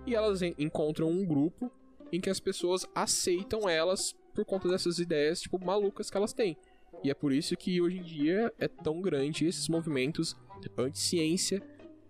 e 0.06 0.16
elas 0.16 0.42
en- 0.42 0.56
encontram 0.58 1.10
um 1.10 1.26
grupo 1.26 1.72
em 2.14 2.22
que 2.22 2.30
as 2.30 2.40
pessoas 2.40 2.86
aceitam 2.96 3.68
elas 3.68 4.16
por 4.34 4.46
conta 4.46 4.70
dessas 4.70 5.00
ideias, 5.00 5.42
tipo, 5.42 5.60
malucas 5.64 6.10
que 6.10 6.16
elas 6.18 6.32
têm. 6.32 6.56
E 7.04 7.10
é 7.10 7.14
por 7.14 7.34
isso 7.34 7.58
que 7.58 7.82
hoje 7.82 7.98
em 7.98 8.04
dia 8.04 8.54
é 8.58 8.68
tão 8.68 9.02
grande 9.02 9.46
esses 9.46 9.68
movimentos 9.68 10.36
anti-ciência, 10.78 11.62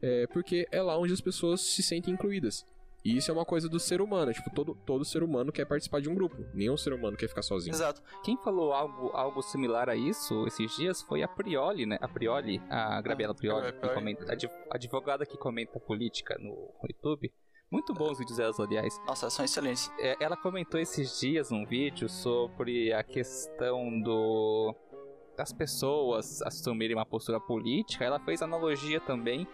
é, 0.01 0.28
porque 0.28 0.68
é 0.72 0.82
lá 0.82 0.97
onde 0.97 1.14
as 1.14 1.22
pessoas 1.22 1.62
se 1.62 1.82
sentem 1.82 2.14
incluídas. 2.14 2.66
E 3.06 3.18
isso 3.18 3.30
é 3.30 3.34
uma 3.34 3.43
coisa 3.43 3.68
do 3.68 3.80
ser 3.82 3.99
humano, 4.01 4.32
tipo, 4.32 4.49
todo, 4.54 4.76
todo 4.86 5.04
ser 5.04 5.24
humano 5.24 5.51
quer 5.51 5.66
participar 5.66 5.99
de 5.99 6.08
um 6.10 6.16
grupo. 6.16 6.38
Nenhum 6.54 6.78
ser 6.78 6.93
humano 6.93 7.18
quer 7.18 7.28
ficar 7.28 7.41
sozinho. 7.41 7.74
Exato. 7.74 8.01
Quem 8.24 8.38
falou 8.38 8.72
algo, 8.72 9.10
algo 9.10 9.41
similar 9.41 9.89
a 9.89 9.95
isso 9.95 10.45
esses 10.47 10.74
dias 10.78 11.01
foi 11.01 11.22
a 11.22 11.28
Prioli, 11.28 11.86
né? 11.86 11.97
A 11.99 12.08
Prioli, 12.08 12.62
a 12.70 13.01
Gabriela 13.01 13.36
Prioli, 13.36 13.68
é, 13.68 13.72
que 13.74 13.89
comenta, 13.89 14.32
adv- 14.32 14.51
advogada 14.70 15.26
que 15.26 15.38
comenta 15.38 15.80
política 15.82 16.38
no 16.39 16.56
YouTube. 16.88 17.30
Muito 17.74 17.91
bons 17.91 18.19
vídeos 18.19 18.38
delas, 18.38 18.59
aliás. 18.59 19.01
Nossa, 19.07 19.32
são 19.32 19.43
excelentes. 19.43 19.91
É, 19.97 20.15
ela 20.19 20.38
comentou 20.38 20.80
esses 20.80 21.19
dias 21.19 21.49
num 21.49 21.65
vídeo 21.65 22.07
sobre 22.07 22.93
a 22.93 23.01
questão 23.01 23.99
do 23.99 24.76
das 25.36 25.51
pessoas 25.51 26.39
assumirem 26.43 26.95
uma 26.95 27.03
postura 27.03 27.39
política. 27.39 28.05
Ela 28.05 28.19
fez 28.19 28.43
analogia 28.43 29.01
também 29.01 29.47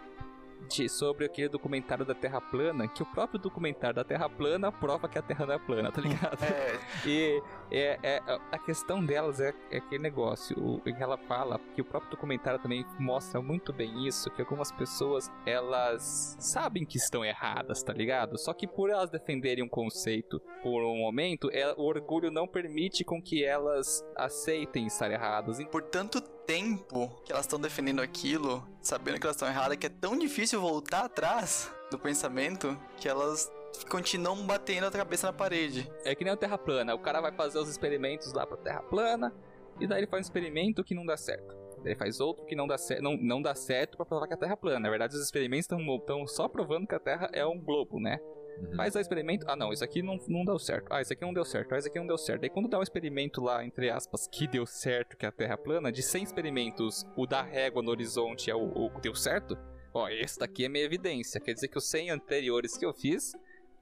de- 0.68 0.90
sobre 0.90 1.26
aquele 1.26 1.50
documentário 1.50 2.06
da 2.06 2.14
Terra 2.16 2.42
plana, 2.42 2.88
que 2.88 3.02
o 3.04 3.06
próprio 3.06 3.40
documentário 3.40 3.96
da 3.96 4.04
Terra 4.04 4.30
plana 4.30 4.72
prova 4.72 5.08
que 5.08 5.18
a 5.18 5.22
Terra 5.22 5.46
não 5.46 5.54
é 5.54 5.60
plana, 5.60 5.92
tá 5.92 6.02
ligado? 6.02 6.44
É, 6.44 6.80
E 7.06 7.42
é, 7.72 8.00
é- 8.04 8.22
a 8.52 8.58
questão 8.60 9.04
delas 9.06 9.40
é, 9.40 9.54
é 9.72 9.78
aquele 9.78 10.02
negócio, 10.04 10.58
o, 10.60 10.82
em 10.88 10.94
que 10.94 11.02
ela 11.04 11.18
fala, 11.18 11.60
que 11.76 11.82
o 11.82 11.86
próprio 11.86 12.12
documentário 12.12 12.60
também 12.60 12.86
mostra 13.00 13.42
muito 13.42 13.72
bem 13.72 14.06
isso, 14.08 14.30
que 14.32 14.42
algumas 14.42 14.72
pessoas, 14.72 15.32
elas 15.46 16.36
sabem 16.40 16.86
que 16.86 16.98
estão 16.98 17.24
erradas, 17.24 17.82
tá 17.84 17.94
ligado? 17.94 18.38
Só 18.38 18.54
que 18.54 18.68
por 18.68 18.90
elas 18.90 19.10
defenderem 19.10 19.64
um 19.64 19.70
conceito 19.70 20.40
por 20.62 20.84
um 20.84 20.98
momento, 20.98 21.50
é- 21.52 21.74
o 21.78 21.84
orgulho 21.84 22.32
não 22.32 22.48
permite 22.48 23.04
com 23.04 23.22
que 23.22 23.44
elas 23.44 24.04
aceitem 24.16 24.86
estar 24.88 25.10
erradas. 25.12 25.60
por 25.72 25.84
tanto 25.84 26.22
tempo 26.50 27.16
que 27.24 27.32
elas 27.32 27.46
estão 27.46 27.60
defendendo 27.60 28.02
aquilo, 28.02 28.68
sabendo 28.82 29.20
que 29.20 29.26
elas 29.28 29.36
estão 29.36 29.48
erradas, 29.48 29.78
que 29.78 29.86
é 29.86 29.90
tão 29.90 30.18
difícil 30.18 30.60
voltar 30.60 31.06
atrás 31.06 31.72
do 31.92 32.00
pensamento 32.00 32.76
que 32.98 33.08
elas 33.08 33.52
continuam 33.88 34.48
batendo 34.48 34.88
a 34.88 34.92
cabeça 34.92 35.28
na 35.28 35.34
parede. 35.34 35.88
É 36.04 36.16
que 36.16 36.24
nem 36.24 36.34
o 36.34 36.38
Terra 36.38 36.58
plana, 36.58 36.96
o 36.96 37.00
cara 37.00 37.22
vai 37.22 37.32
fazer 37.32 37.60
os 37.60 37.70
experimentos 37.70 38.34
lá 38.34 38.48
pra 38.48 38.58
Terra 38.58 38.82
plana, 38.82 39.32
e 39.80 39.86
daí 39.86 40.00
ele 40.00 40.08
faz 40.08 40.22
um 40.22 40.28
experimento 40.28 40.84
que 40.84 40.96
não 40.96 41.06
dá 41.06 41.16
certo. 41.16 41.56
Daí 41.84 41.94
Ele 41.94 41.96
faz 41.96 42.20
outro 42.20 42.44
que 42.46 42.56
não 42.56 42.66
dá, 42.66 42.78
não, 43.00 43.16
não 43.16 43.42
dá 43.44 43.54
certo 43.54 43.96
pra 43.96 44.06
provar 44.08 44.28
que 44.28 44.34
a 44.34 44.38
Terra 44.38 44.54
é 44.54 44.56
plana. 44.56 44.80
Na 44.80 44.90
verdade, 44.90 45.16
os 45.16 45.22
experimentos 45.22 45.70
estão 45.72 46.26
só 46.26 46.48
provando 46.48 46.88
que 46.88 46.96
a 46.96 47.00
Terra 47.00 47.30
é 47.32 47.46
um 47.46 47.60
globo, 47.62 48.00
né? 48.00 48.20
Uhum. 48.62 48.76
Faz 48.76 48.96
o 48.96 49.00
experimento. 49.00 49.46
Ah, 49.48 49.56
não, 49.56 49.72
isso 49.72 49.84
aqui 49.84 50.02
não, 50.02 50.18
não 50.28 50.44
deu 50.44 50.60
certo. 50.60 50.88
Ah, 50.92 51.02
isso 51.02 51.14
aqui 51.14 51.24
não 51.24 51.34
deu 51.34 51.46
certo. 51.46 51.74
Ah, 51.74 51.78
isso 51.78 51.88
aqui 51.88 52.00
não 52.00 52.08
deu 52.08 52.18
certo. 52.18 52.44
Aí 52.44 52.50
quando 52.50 52.68
dá 52.68 52.80
um 52.80 52.84
experimento 52.84 53.42
lá, 53.42 53.64
entre 53.66 53.90
aspas, 53.90 54.28
que 54.28 54.48
deu 54.48 54.66
certo, 54.66 55.18
que 55.18 55.26
é 55.26 55.30
a 55.30 55.32
Terra 55.32 55.58
plana, 55.58 55.92
de 55.92 56.02
100 56.02 56.24
experimentos, 56.24 57.06
o 57.16 57.26
da 57.26 57.42
régua 57.42 57.82
no 57.82 57.92
horizonte 57.92 58.50
é 58.52 58.56
o, 58.56 58.64
o 58.64 58.90
que 58.92 59.02
deu 59.02 59.16
certo. 59.16 59.58
Ó, 59.94 60.08
esse 60.10 60.38
daqui 60.38 60.66
é 60.66 60.70
minha 60.70 60.84
evidência. 60.84 61.40
Quer 61.40 61.54
dizer 61.54 61.68
que 61.68 61.78
os 61.78 61.90
100 61.90 62.12
anteriores 62.12 62.78
que 62.78 62.86
eu 62.86 62.94
fiz 62.94 63.34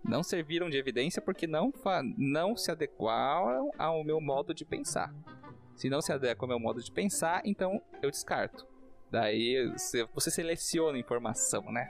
não 0.04 0.24
serviram 0.24 0.70
de 0.70 0.78
evidência 0.78 1.22
porque 1.22 1.48
não, 1.48 1.74
não 2.18 2.56
se 2.56 2.72
adequaram 2.72 3.72
ao 3.78 4.04
meu 4.04 4.22
modo 4.22 4.54
de 4.54 4.64
pensar. 4.64 5.14
Se 5.76 5.90
não 5.90 6.02
se 6.02 6.12
adequa 6.12 6.44
ao 6.44 6.48
meu 6.48 6.60
modo 6.60 6.82
de 6.82 6.92
pensar, 6.92 7.42
então 7.46 7.82
eu 8.02 8.10
descarto. 8.10 8.66
Daí 9.12 9.70
você, 9.72 10.06
você 10.14 10.30
seleciona 10.30 10.98
informação, 10.98 11.64
né? 11.72 11.90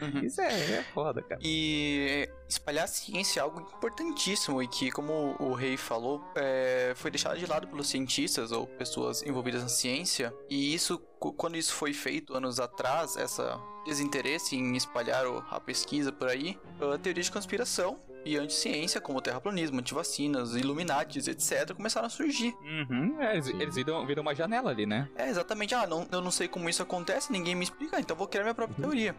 Uhum. 0.00 0.20
Isso 0.24 0.40
é, 0.40 0.48
é 0.48 0.82
foda, 0.82 1.22
cara. 1.22 1.40
E 1.42 2.28
espalhar 2.48 2.86
ciência 2.86 3.40
é 3.40 3.42
algo 3.42 3.60
importantíssimo 3.60 4.62
e 4.62 4.68
que, 4.68 4.90
como 4.90 5.36
o 5.40 5.54
Rei 5.54 5.76
falou, 5.76 6.22
é, 6.36 6.92
foi 6.96 7.10
deixado 7.10 7.38
de 7.38 7.46
lado 7.46 7.66
pelos 7.68 7.88
cientistas 7.88 8.52
ou 8.52 8.66
pessoas 8.66 9.22
envolvidas 9.22 9.62
na 9.62 9.68
ciência. 9.68 10.34
E 10.50 10.74
isso, 10.74 10.98
quando 11.36 11.56
isso 11.56 11.72
foi 11.72 11.92
feito 11.92 12.36
anos 12.36 12.60
atrás, 12.60 13.16
essa 13.16 13.58
desinteresse 13.86 14.56
em 14.56 14.76
espalhar 14.76 15.24
a 15.50 15.60
pesquisa 15.60 16.12
por 16.12 16.28
aí, 16.28 16.58
a 16.80 16.98
teoria 16.98 17.22
de 17.22 17.30
conspiração 17.30 17.98
e 18.24 18.36
anticiência, 18.36 19.00
como 19.00 19.18
o 19.18 19.22
terraplanismo, 19.22 19.80
antivacinas, 19.80 20.54
Illuminatis, 20.54 21.28
etc., 21.28 21.74
começaram 21.74 22.06
a 22.06 22.10
surgir. 22.10 22.54
Uhum, 22.62 23.20
é, 23.20 23.34
eles, 23.34 23.48
eles 23.48 23.74
viram, 23.74 24.06
viram 24.06 24.22
uma 24.22 24.34
janela 24.34 24.70
ali, 24.70 24.86
né? 24.86 25.08
É, 25.16 25.28
exatamente. 25.28 25.74
Ah, 25.74 25.86
não, 25.86 26.06
eu 26.10 26.20
não 26.20 26.30
sei 26.30 26.48
como 26.48 26.68
isso 26.68 26.82
acontece, 26.82 27.32
ninguém 27.32 27.54
me 27.54 27.64
explica, 27.64 28.00
então 28.00 28.16
vou 28.16 28.26
criar 28.26 28.42
minha 28.42 28.54
própria 28.54 28.76
teoria. 28.76 29.14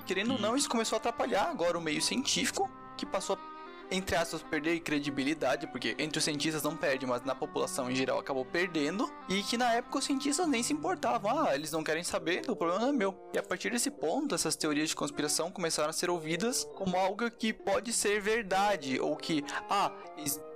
E 0.00 0.04
querendo 0.04 0.34
ou 0.34 0.38
não, 0.38 0.56
isso 0.56 0.68
começou 0.68 0.96
a 0.96 0.98
atrapalhar 0.98 1.48
agora 1.50 1.78
o 1.78 1.80
meio 1.80 2.00
científico, 2.02 2.70
que 2.96 3.06
passou 3.06 3.36
a, 3.36 3.55
entre 3.90 4.16
aspas, 4.16 4.42
perder 4.42 4.80
credibilidade, 4.80 5.66
porque 5.66 5.94
entre 5.98 6.18
os 6.18 6.24
cientistas 6.24 6.62
não 6.62 6.76
perde, 6.76 7.06
mas 7.06 7.22
na 7.24 7.34
população 7.34 7.90
em 7.90 7.94
geral 7.94 8.18
acabou 8.18 8.44
perdendo, 8.44 9.10
e 9.28 9.42
que 9.42 9.56
na 9.56 9.72
época 9.72 9.98
os 9.98 10.04
cientistas 10.04 10.46
nem 10.46 10.62
se 10.62 10.72
importavam. 10.72 11.38
Ah, 11.38 11.54
eles 11.54 11.72
não 11.72 11.84
querem 11.84 12.04
saber, 12.04 12.42
o 12.48 12.56
problema 12.56 12.80
não 12.80 12.88
é 12.88 12.92
meu. 12.92 13.16
E 13.32 13.38
a 13.38 13.42
partir 13.42 13.70
desse 13.70 13.90
ponto, 13.90 14.34
essas 14.34 14.56
teorias 14.56 14.88
de 14.88 14.96
conspiração 14.96 15.50
começaram 15.50 15.90
a 15.90 15.92
ser 15.92 16.10
ouvidas 16.10 16.64
como 16.74 16.96
algo 16.96 17.30
que 17.30 17.52
pode 17.52 17.92
ser 17.92 18.20
verdade, 18.20 18.98
ou 19.00 19.16
que, 19.16 19.44
ah, 19.70 19.92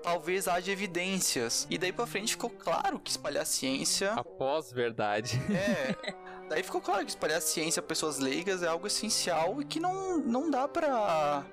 talvez 0.02 0.48
haja 0.48 0.72
evidências. 0.72 1.66
E 1.70 1.78
daí 1.78 1.92
pra 1.92 2.06
frente 2.06 2.32
ficou 2.32 2.50
claro 2.50 2.98
que 2.98 3.10
espalhar 3.10 3.46
ciência 3.46 4.12
A 4.12 4.24
pós-verdade. 4.24 5.40
é. 5.50 6.14
Daí 6.48 6.62
ficou 6.64 6.80
claro 6.80 7.04
que 7.04 7.10
espalhar 7.10 7.40
ciência 7.40 7.78
a 7.80 7.82
pessoas 7.82 8.18
leigas 8.18 8.62
é 8.62 8.66
algo 8.66 8.86
essencial 8.86 9.60
e 9.60 9.64
que 9.64 9.78
não, 9.78 10.18
não 10.18 10.50
dá 10.50 10.66
pra. 10.66 11.44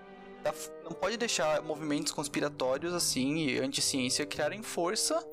Dá- 0.51 0.83
Não 0.83 0.91
pode 0.91 1.17
deixar 1.17 1.61
movimentos 1.61 2.11
conspiratórios 2.11 2.93
assim 2.93 3.37
e 3.37 3.59
anti-ciência 3.59 4.25
criarem 4.25 4.61
força 4.63 5.25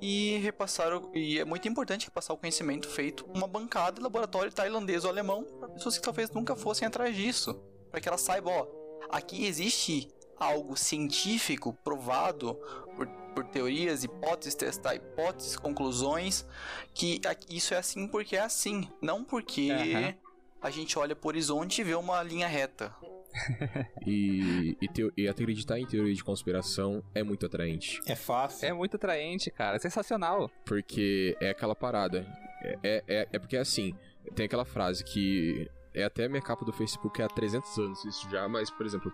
e 0.00 0.38
repassar. 0.38 0.92
o- 0.96 1.10
E 1.16 1.38
é 1.38 1.44
muito 1.44 1.66
importante 1.68 2.06
repassar 2.06 2.34
o 2.34 2.38
conhecimento 2.38 2.88
feito 2.88 3.24
uma 3.34 3.46
bancada 3.46 3.96
de 3.96 4.02
laboratório 4.02 4.52
tailandês 4.52 5.04
ou 5.04 5.10
alemão 5.10 5.44
para 5.58 5.68
pessoas 5.68 5.96
que 5.98 6.02
talvez 6.04 6.30
nunca 6.30 6.56
fossem 6.56 6.86
atrás 6.86 7.14
disso. 7.14 7.54
Para 7.90 8.00
que 8.00 8.08
elas 8.08 8.20
saibam, 8.20 8.52
ó, 8.52 8.66
aqui 9.10 9.46
existe 9.46 10.08
algo 10.36 10.76
científico 10.76 11.72
provado 11.84 12.54
por, 12.96 13.06
por 13.34 13.44
teorias, 13.44 14.02
hipóteses, 14.02 14.54
testar 14.54 14.94
hipóteses, 14.96 15.56
conclusões, 15.56 16.44
que 16.92 17.20
isso 17.48 17.72
é 17.72 17.76
assim 17.78 18.08
porque 18.08 18.36
é 18.36 18.40
assim, 18.40 18.88
não 19.00 19.22
porque 19.24 19.70
Aham. 19.70 20.14
a 20.60 20.70
gente 20.70 20.98
olha 20.98 21.14
pro 21.14 21.28
horizonte 21.28 21.80
e 21.80 21.84
vê 21.84 21.94
uma 21.94 22.20
linha 22.22 22.48
reta. 22.48 22.92
E, 24.06 24.76
e, 24.80 24.88
teo- 24.88 25.12
e 25.16 25.26
acreditar 25.28 25.78
em 25.78 25.86
teoria 25.86 26.14
de 26.14 26.22
conspiração 26.22 27.02
é 27.14 27.22
muito 27.22 27.46
atraente. 27.46 28.00
É 28.06 28.14
fácil. 28.14 28.66
É 28.66 28.72
muito 28.72 28.96
atraente, 28.96 29.50
cara. 29.50 29.76
É 29.76 29.78
sensacional. 29.78 30.50
Porque 30.64 31.36
é 31.40 31.50
aquela 31.50 31.74
parada. 31.74 32.26
É, 32.62 32.78
é, 32.82 33.04
é, 33.08 33.28
é 33.32 33.38
porque 33.38 33.56
assim, 33.56 33.94
tem 34.34 34.46
aquela 34.46 34.64
frase 34.64 35.02
que 35.04 35.68
é 35.92 36.04
até 36.04 36.28
minha 36.28 36.42
capa 36.42 36.64
do 36.64 36.72
Facebook 36.72 37.22
há 37.22 37.28
300 37.28 37.78
anos 37.78 38.04
isso 38.04 38.28
já, 38.30 38.48
mas, 38.48 38.70
por 38.70 38.84
exemplo, 38.84 39.12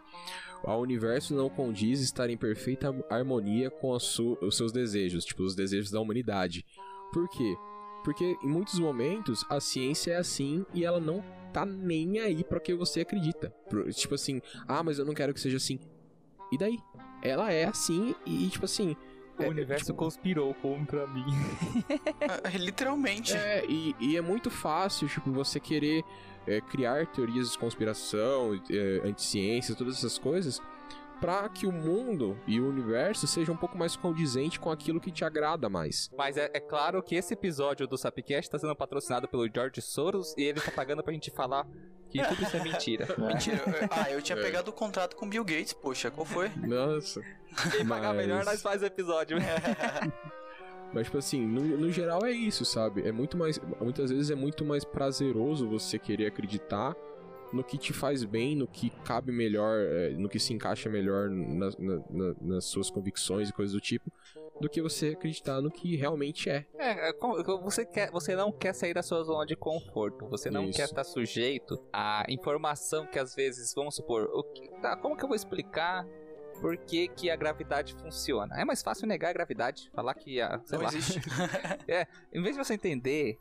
o 0.64 0.74
universo 0.76 1.34
não 1.34 1.48
condiz 1.50 2.00
estar 2.00 2.30
em 2.30 2.36
perfeita 2.36 2.88
harmonia 3.10 3.70
com 3.70 3.94
a 3.94 4.00
su- 4.00 4.38
os 4.40 4.56
seus 4.56 4.72
desejos, 4.72 5.24
tipo, 5.24 5.42
os 5.42 5.54
desejos 5.54 5.90
da 5.90 6.00
humanidade. 6.00 6.64
Por 7.12 7.28
quê? 7.28 7.54
Porque 8.02 8.36
em 8.42 8.48
muitos 8.48 8.78
momentos 8.78 9.44
a 9.50 9.60
ciência 9.60 10.12
é 10.12 10.16
assim 10.16 10.64
e 10.72 10.84
ela 10.84 10.98
não 10.98 11.22
tá 11.52 11.64
nem 11.64 12.18
aí 12.20 12.42
pra 12.44 12.60
que 12.60 12.74
você 12.74 13.00
acredita. 13.00 13.52
Tipo 13.92 14.14
assim, 14.14 14.40
ah, 14.66 14.82
mas 14.82 14.98
eu 14.98 15.04
não 15.04 15.14
quero 15.14 15.34
que 15.34 15.40
seja 15.40 15.56
assim. 15.56 15.78
E 16.52 16.58
daí? 16.58 16.78
Ela 17.22 17.52
é 17.52 17.64
assim 17.64 18.14
e, 18.26 18.48
tipo 18.48 18.64
assim. 18.64 18.96
O 19.38 19.42
é, 19.42 19.48
universo 19.48 19.86
tipo, 19.86 19.98
conspirou 19.98 20.54
contra 20.54 21.06
mim. 21.06 21.24
É, 22.44 22.56
Literalmente. 22.58 23.34
É, 23.34 23.64
e, 23.66 23.94
e 24.00 24.16
é 24.16 24.20
muito 24.20 24.50
fácil, 24.50 25.08
tipo, 25.08 25.30
você 25.32 25.58
querer 25.58 26.04
é, 26.46 26.60
criar 26.60 27.06
teorias 27.06 27.52
de 27.52 27.58
conspiração, 27.58 28.60
é, 28.70 29.08
anticiência, 29.08 29.74
todas 29.74 29.96
essas 29.96 30.18
coisas, 30.18 30.60
pra 31.20 31.48
que 31.48 31.66
o 31.66 31.72
mundo 31.72 32.38
e 32.46 32.60
o 32.60 32.68
universo 32.68 33.26
seja 33.26 33.52
um 33.52 33.56
pouco 33.56 33.76
mais 33.76 33.94
condizente 33.96 34.58
com 34.58 34.70
aquilo 34.70 35.00
que 35.00 35.10
te 35.12 35.24
agrada 35.24 35.68
mais. 35.68 36.10
Mas 36.16 36.36
é, 36.36 36.50
é 36.54 36.60
claro 36.60 37.02
que 37.02 37.14
esse 37.14 37.34
episódio 37.34 37.86
do 37.86 37.98
Sapcast 37.98 38.48
está 38.48 38.58
sendo 38.58 38.74
patrocinado 38.74 39.28
pelo 39.28 39.46
George 39.52 39.82
Soros 39.82 40.34
e 40.36 40.42
ele 40.42 40.60
tá 40.60 40.70
pagando 40.70 41.02
pra 41.02 41.12
gente 41.12 41.30
falar 41.30 41.66
que 42.08 42.22
tudo 42.24 42.42
isso 42.42 42.56
é 42.56 42.62
mentira. 42.62 43.06
Mentira. 43.18 43.62
eu- 43.66 43.88
Ah, 43.90 44.10
eu 44.10 44.22
tinha 44.22 44.38
É. 44.38 44.42
pegado 44.42 44.70
o 44.70 44.72
contrato 44.72 45.14
com 45.14 45.28
Bill 45.28 45.44
Gates, 45.44 45.72
poxa, 45.72 46.10
qual 46.10 46.24
foi? 46.24 46.48
Nossa. 46.56 47.20
Quem 47.76 47.86
pagar 47.86 48.08
Mas- 48.14 48.16
melhor, 48.26 48.44
nós 48.44 48.62
faz 48.62 48.82
o 48.82 48.86
episódio. 48.86 49.36
Mas, 50.92 51.04
tipo 51.06 51.18
assim, 51.18 51.46
no, 51.46 51.60
no 51.78 51.92
geral 51.92 52.24
é 52.26 52.32
isso, 52.32 52.64
sabe? 52.64 53.06
É 53.06 53.12
muito 53.12 53.36
mais. 53.36 53.60
Muitas 53.80 54.10
vezes 54.10 54.30
é 54.30 54.34
muito 54.34 54.64
mais 54.64 54.84
prazeroso 54.84 55.68
você 55.68 55.98
querer 56.00 56.26
acreditar 56.26 56.96
no 57.52 57.64
que 57.64 57.76
te 57.78 57.92
faz 57.92 58.24
bem, 58.24 58.54
no 58.56 58.66
que 58.66 58.90
cabe 59.04 59.32
melhor, 59.32 59.78
é, 59.80 60.10
no 60.10 60.28
que 60.28 60.38
se 60.38 60.52
encaixa 60.52 60.88
melhor 60.88 61.28
na- 61.30 61.70
na- 61.78 62.02
na- 62.10 62.34
nas 62.40 62.64
suas 62.64 62.90
convicções 62.90 63.48
e 63.48 63.52
coisas 63.52 63.72
do 63.74 63.80
tipo, 63.80 64.10
do 64.60 64.68
que 64.68 64.80
você 64.82 65.08
acreditar 65.08 65.60
no 65.60 65.70
que 65.70 65.96
realmente 65.96 66.50
é. 66.50 66.66
É, 66.78 67.08
é, 67.10 67.12
você, 67.62 67.84
quer, 67.86 68.10
você 68.10 68.36
não 68.36 68.52
quer 68.52 68.74
sair 68.74 68.92
da 68.94 69.02
sua 69.02 69.22
zona 69.22 69.46
de 69.46 69.56
conforto. 69.56 70.26
Você 70.28 70.50
não 70.50 70.64
Isso. 70.64 70.76
quer 70.76 70.84
estar 70.84 71.02
sujeito 71.04 71.82
à 71.92 72.24
informação 72.28 73.06
que 73.06 73.18
às 73.18 73.34
vezes, 73.34 73.72
vamos 73.74 73.94
supor, 73.94 74.24
o 74.32 74.42
que- 74.44 74.68
tá, 74.80 74.96
como 74.96 75.16
que 75.16 75.24
eu 75.24 75.28
vou 75.28 75.36
explicar 75.36 76.06
por 76.60 76.76
que, 76.76 77.08
que 77.08 77.30
a 77.30 77.36
gravidade 77.36 77.94
funciona? 77.94 78.54
É 78.60 78.64
mais 78.66 78.82
fácil 78.82 79.06
negar 79.08 79.30
a 79.30 79.32
gravidade, 79.32 79.90
falar 79.94 80.12
que 80.12 80.42
a. 80.42 80.60
Sei 80.66 80.76
Não 80.76 80.84
lá, 80.84 80.90
existe. 80.92 81.18
Em 82.34 82.42
vez 82.42 82.54
de 82.54 82.62
você 82.62 82.74
entender 82.74 83.38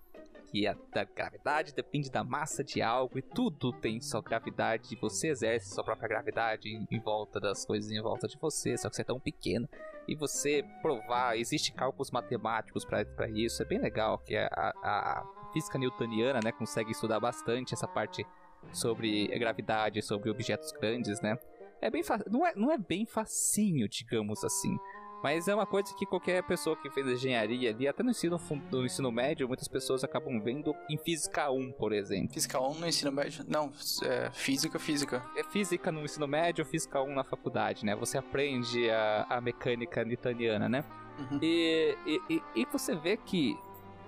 que 0.51 0.65
a 0.67 0.75
da 0.93 1.03
gravidade 1.03 1.73
depende 1.73 2.09
da 2.09 2.23
massa 2.23 2.63
de 2.63 2.81
algo 2.81 3.17
e 3.19 3.21
tudo 3.21 3.71
tem 3.73 4.01
sua 4.01 4.21
gravidade, 4.21 4.93
e 4.93 4.99
você 4.99 5.29
exerce 5.29 5.73
sua 5.73 5.83
própria 5.83 6.07
gravidade 6.09 6.67
em, 6.69 6.87
em 6.89 6.99
volta 6.99 7.39
das 7.39 7.65
coisas 7.65 7.91
em 7.91 8.01
volta 8.01 8.27
de 8.27 8.37
você, 8.37 8.77
só 8.77 8.89
que 8.89 8.95
você 8.95 9.01
é 9.01 9.05
tão 9.05 9.19
pequeno. 9.19 9.67
E 10.07 10.15
você 10.15 10.63
provar, 10.81 11.37
existe 11.37 11.71
cálculos 11.71 12.09
matemáticos 12.09 12.83
pra 12.83 13.03
isso, 13.29 13.61
é 13.61 13.65
bem 13.65 13.79
legal, 13.79 14.17
que 14.19 14.35
a, 14.35 14.47
a- 14.51 14.73
a 14.83 15.51
física 15.53 15.77
newtoniana, 15.77 16.39
né, 16.43 16.51
consegue 16.51 16.91
estudar 16.91 17.19
bastante 17.19 17.73
essa 17.73 17.87
parte 17.87 18.25
sobre 18.73 19.27
gravidade, 19.39 20.01
sobre 20.01 20.29
objetos 20.29 20.71
grandes, 20.73 21.21
né? 21.21 21.37
É 21.81 21.89
bem 21.89 22.03
não, 22.29 22.45
é, 22.45 22.53
não 22.55 22.71
é 22.71 22.77
bem 22.77 23.05
facinho, 23.05 23.87
digamos 23.87 24.43
assim. 24.43 24.77
Mas 25.23 25.47
é 25.47 25.55
uma 25.55 25.65
coisa 25.65 25.93
que 25.95 26.05
qualquer 26.05 26.41
pessoa 26.43 26.75
que 26.77 26.89
fez 26.89 27.05
engenharia 27.07 27.69
ali, 27.71 27.87
até 27.87 28.01
no 28.03 28.11
ensino, 28.11 28.39
no 28.71 28.85
ensino 28.85 29.11
médio, 29.11 29.47
muitas 29.47 29.67
pessoas 29.67 30.03
acabam 30.03 30.39
vendo 30.41 30.73
em 30.89 30.97
Física 30.97 31.51
1, 31.51 31.73
por 31.73 31.91
exemplo. 31.91 32.33
Física 32.33 32.59
1 32.61 32.73
no 32.75 32.87
ensino 32.87 33.11
médio? 33.11 33.43
Não, 33.47 33.71
é 34.03 34.29
física, 34.31 34.79
física. 34.79 35.23
É 35.35 35.43
física 35.43 35.91
no 35.91 36.03
ensino 36.05 36.27
médio, 36.27 36.63
física 36.65 37.01
1 37.01 37.13
na 37.13 37.23
faculdade, 37.23 37.85
né? 37.85 37.95
Você 37.95 38.17
aprende 38.17 38.89
a, 38.89 39.25
a 39.29 39.41
mecânica 39.41 40.03
newtoniana, 40.05 40.69
né? 40.69 40.83
Uhum. 41.19 41.39
E, 41.41 41.97
e, 42.05 42.21
e- 42.35 42.43
e 42.55 42.65
você 42.71 42.95
vê 42.95 43.17
que 43.17 43.57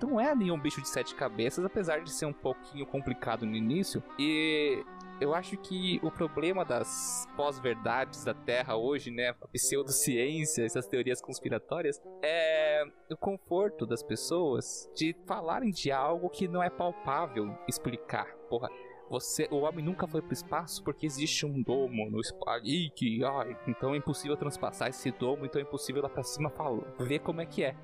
não 0.00 0.18
é 0.18 0.34
nenhum 0.34 0.58
bicho 0.58 0.80
de 0.80 0.88
sete 0.88 1.14
cabeças, 1.14 1.64
apesar 1.64 2.00
de 2.00 2.10
ser 2.10 2.26
um 2.26 2.32
pouquinho 2.32 2.84
complicado 2.86 3.44
no 3.46 3.54
início. 3.54 4.02
E 4.18 4.82
eu 5.22 5.34
acho 5.34 5.56
que 5.56 6.00
o 6.02 6.10
problema 6.10 6.64
das 6.64 7.28
pós-verdades 7.36 8.24
da 8.24 8.34
Terra 8.34 8.76
hoje, 8.76 9.10
né, 9.10 9.28
a 9.40 9.48
pseudociência, 9.48 10.64
essas 10.64 10.86
teorias 10.86 11.20
conspiratórias, 11.20 12.00
é 12.22 12.84
o 13.10 13.16
conforto 13.16 13.86
das 13.86 14.02
pessoas 14.02 14.90
de 14.94 15.14
falarem 15.26 15.70
de 15.70 15.92
algo 15.92 16.28
que 16.28 16.48
não 16.48 16.62
é 16.62 16.68
palpável 16.68 17.56
explicar. 17.68 18.26
Porra, 18.48 18.68
você, 19.08 19.46
o 19.50 19.58
homem 19.58 19.84
nunca 19.84 20.08
foi 20.08 20.22
pro 20.22 20.32
espaço 20.32 20.82
porque 20.82 21.06
existe 21.06 21.46
um 21.46 21.62
domo 21.62 22.10
no 22.10 22.20
espaço. 22.20 22.64
Que, 22.96 23.22
ai, 23.24 23.56
então 23.68 23.94
é 23.94 23.98
impossível 23.98 24.36
transpassar 24.36 24.88
esse 24.88 25.10
domo, 25.12 25.44
então 25.44 25.60
é 25.60 25.64
impossível 25.64 26.02
lá 26.02 26.08
pra 26.08 26.22
cima 26.22 26.50
falar, 26.50 26.82
ver 26.98 27.20
como 27.20 27.40
é 27.40 27.46
que 27.46 27.62
é. 27.62 27.76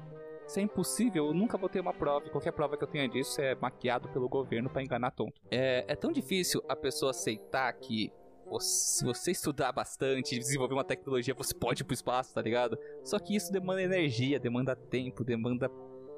Se 0.49 0.61
é 0.61 0.63
impossível, 0.63 1.27
eu 1.27 1.35
nunca 1.35 1.59
vou 1.59 1.69
ter 1.69 1.79
uma 1.79 1.93
prova. 1.93 2.27
e 2.27 2.31
Qualquer 2.31 2.53
prova 2.53 2.75
que 2.75 2.83
eu 2.83 2.89
tenha 2.89 3.07
disso 3.07 3.39
é 3.39 3.55
maquiado 3.55 4.09
pelo 4.09 4.27
governo 4.31 4.71
pra 4.71 4.83
enganar 4.83 5.11
tonto. 5.11 5.39
É, 5.51 5.85
é 5.87 5.95
tão 5.95 6.11
difícil 6.11 6.65
a 6.67 6.75
pessoa 6.75 7.11
aceitar 7.11 7.71
que 7.75 8.11
se 8.59 9.05
você 9.05 9.31
estudar 9.33 9.73
bastante 9.73 10.39
desenvolver 10.39 10.73
uma 10.73 10.85
tecnologia, 10.85 11.35
você 11.35 11.55
pode 11.55 11.83
ir 11.83 11.85
pro 11.85 11.93
espaço, 11.93 12.33
tá 12.33 12.41
ligado? 12.41 12.79
Só 13.05 13.19
que 13.19 13.37
isso 13.37 13.53
demanda 13.53 13.83
energia, 13.83 14.41
demanda 14.41 14.75
tempo, 14.75 15.23
demanda 15.23 15.71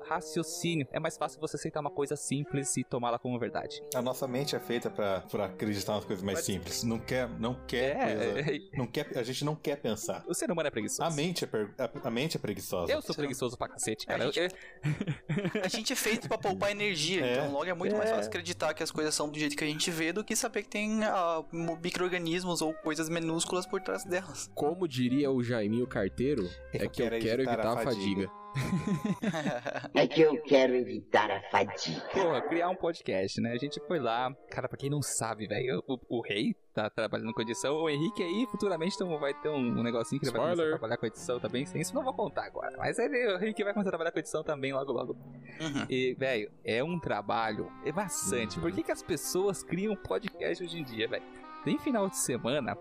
raciocínio. 0.07 0.87
É 0.93 0.99
mais 1.01 1.17
fácil 1.17 1.41
você 1.41 1.57
aceitar 1.57 1.81
uma 1.81 1.91
coisa 1.91 2.17
simples 2.17 2.77
e 2.77 2.85
tomá-la 2.85 3.19
como 3.19 3.39
verdade. 3.39 3.83
A 3.95 4.03
nossa 4.03 4.27
mente 4.27 4.55
é 4.57 4.61
feita 4.61 4.91
pra, 4.91 5.21
pra 5.23 5.47
acreditar 5.47 5.95
nas 5.95 6.05
coisas 6.05 6.23
mais 6.25 6.39
Mas- 6.39 6.47
simples. 6.47 6.83
Não 6.85 6.99
quer, 6.99 7.29
não 7.39 7.55
quer 7.67 7.97
É, 7.97 8.33
coisa. 8.43 8.61
Não 8.77 8.87
quer, 8.87 9.19
a 9.19 9.23
gente 9.23 9.45
não 9.45 9.55
quer 9.57 9.77
pensar. 9.77 10.25
o 10.27 10.35
ser 10.35 10.51
humano 10.51 10.67
é 10.69 10.71
preguiçoso. 10.71 11.03
A 11.03 11.11
mente 11.11 11.45
é, 11.45 11.47
per- 11.47 11.75
a, 11.79 12.09
a 12.09 12.11
mente 12.11 12.37
é 12.37 12.41
preguiçosa. 12.41 12.93
Eu 12.93 13.01
sou 13.03 13.15
preguiçoso 13.15 13.57
pra 13.57 13.69
cacete, 13.69 14.07
cara. 14.07 14.25
A 14.25 14.27
Eu- 14.27 14.33
gente- 14.33 14.55
A 15.65 15.69
gente 15.69 15.93
é 15.93 15.97
feito 15.97 16.29
pra 16.29 16.39
poupar 16.39 16.71
energia, 16.71 17.25
É. 17.25 17.33
então 17.35 17.53
logo 17.53 17.65
é 17.67 17.75
muito 17.75 17.97
mais 17.97 18.11
É. 18.11 18.15
fácil 18.15 18.29
acreditar 18.29 18.75
que 18.75 18.83
as 18.83 18.91
coisas 18.91 19.15
são 19.15 19.29
do 19.29 19.39
jeito 19.39 19.57
que 19.57 19.65
a 19.65 19.67
gente 19.67 19.91
vê 19.91 20.13
do 20.13 20.25
que 20.25 20.35
saber 20.35 20.63
que 20.63 20.69
tem 20.69 21.05
ah, 21.05 21.45
micro-organismos 21.83 22.63
ou 22.63 22.73
coisas 22.75 23.09
minúsculas 23.09 23.67
por 23.67 23.81
trás 23.81 24.05
delas. 24.05 24.51
Como 24.55 24.87
diria 24.89 25.31
o 25.31 25.43
Jaiminho 25.43 25.87
Carteiro, 25.87 26.49
é 26.73 26.87
que 26.89 27.03
eu 27.03 27.11
quero 27.11 27.43
evitar 27.43 27.67
a 27.67 27.77
fadiga. 27.85 28.31
É 29.95 30.07
que 30.07 30.21
eu 30.21 30.41
quero 30.43 30.75
evitar 30.75 31.31
a 31.31 31.43
fadiga. 31.51 32.01
Porra, 32.13 32.41
criar 32.43 32.69
um 32.69 32.77
podcast, 32.77 33.41
né? 33.41 33.53
A 33.53 33.57
gente 33.57 33.81
foi 33.87 33.99
lá. 33.99 34.35
Cara, 34.51 34.69
pra 34.69 34.77
quem 34.79 34.91
não 34.91 35.03
sabe, 35.03 35.47
velho, 35.47 35.83
o, 35.87 35.99
o 36.09 36.21
Rei 36.21 36.55
tá 36.73 36.89
trabalhando 36.89 37.33
com 37.33 37.43
edição. 37.43 37.75
O 37.75 37.89
Henrique 37.89 38.23
aí, 38.23 38.47
futuramente, 38.51 38.95
então, 38.95 39.19
vai 39.19 39.35
ter 39.35 39.49
um, 39.49 39.79
um 39.79 39.83
negocinho 39.83 40.21
que 40.21 40.27
ele 40.27 40.33
vai 40.33 40.41
começar 40.41 40.51
a 40.51 40.65
Spoiler. 40.65 40.79
trabalhar 40.79 40.97
com 40.97 41.07
edição 41.07 41.41
também. 41.41 41.67
Sem 41.67 41.81
isso, 41.81 41.95
não 41.95 42.03
vou 42.03 42.15
contar 42.15 42.45
agora. 42.45 42.77
Mas 42.79 42.99
ele, 42.99 43.35
o 43.35 43.43
Henrique 43.43 43.65
vai 43.65 43.73
começar 43.73 43.91
a 43.91 43.93
trabalhar 43.93 44.13
com 44.13 44.19
edição 44.19 44.43
também 44.43 44.73
logo, 44.73 44.93
logo. 44.93 45.13
Uhum. 45.13 45.87
E, 45.89 46.15
velho, 46.15 46.51
é 46.65 46.83
um 46.83 46.99
trabalho 46.99 47.71
é 47.85 47.93
bastante. 47.93 48.59
Por 48.59 48.73
que, 48.73 48.83
que 48.83 48.93
as 48.93 49.03
pessoas 49.03 49.63
criam 49.63 49.95
podcast 49.97 50.65
hoje 50.65 50.79
em 50.79 50.85
dia, 50.85 51.09
velho? 51.09 51.25
Tem 51.65 51.79
final 51.79 52.09
de 52.09 52.17
semana, 52.17 52.77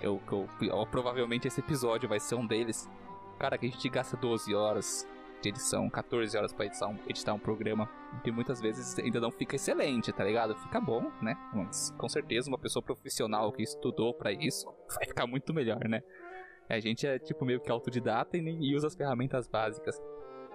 eu, 0.00 0.20
eu, 0.30 0.48
ó, 0.72 0.84
provavelmente 0.84 1.48
esse 1.48 1.60
episódio 1.60 2.08
vai 2.08 2.20
ser 2.20 2.34
um 2.34 2.46
deles. 2.46 2.88
Cara, 3.38 3.56
que 3.56 3.66
a 3.66 3.68
gente 3.68 3.88
gasta 3.88 4.16
12 4.16 4.54
horas 4.54 5.06
de 5.40 5.48
edição, 5.48 5.88
14 5.88 6.36
horas 6.36 6.52
pra 6.52 6.66
editar 6.66 6.88
um, 6.88 6.98
editar 7.08 7.32
um 7.32 7.38
programa. 7.38 7.88
E 8.24 8.30
muitas 8.30 8.60
vezes 8.60 8.98
ainda 8.98 9.20
não 9.20 9.30
fica 9.30 9.56
excelente, 9.56 10.12
tá 10.12 10.24
ligado? 10.24 10.56
Fica 10.56 10.80
bom, 10.80 11.12
né? 11.22 11.36
Mas 11.54 11.94
com 11.96 12.08
certeza 12.08 12.48
uma 12.48 12.58
pessoa 12.58 12.82
profissional 12.82 13.52
que 13.52 13.62
estudou 13.62 14.12
pra 14.14 14.32
isso 14.32 14.66
vai 14.94 15.06
ficar 15.06 15.26
muito 15.26 15.54
melhor, 15.54 15.88
né? 15.88 16.02
A 16.68 16.80
gente 16.80 17.06
é 17.06 17.18
tipo 17.18 17.44
meio 17.44 17.60
que 17.60 17.70
autodidata 17.70 18.36
e 18.36 18.42
nem 18.42 18.74
usa 18.74 18.88
as 18.88 18.94
ferramentas 18.94 19.46
básicas. 19.46 19.98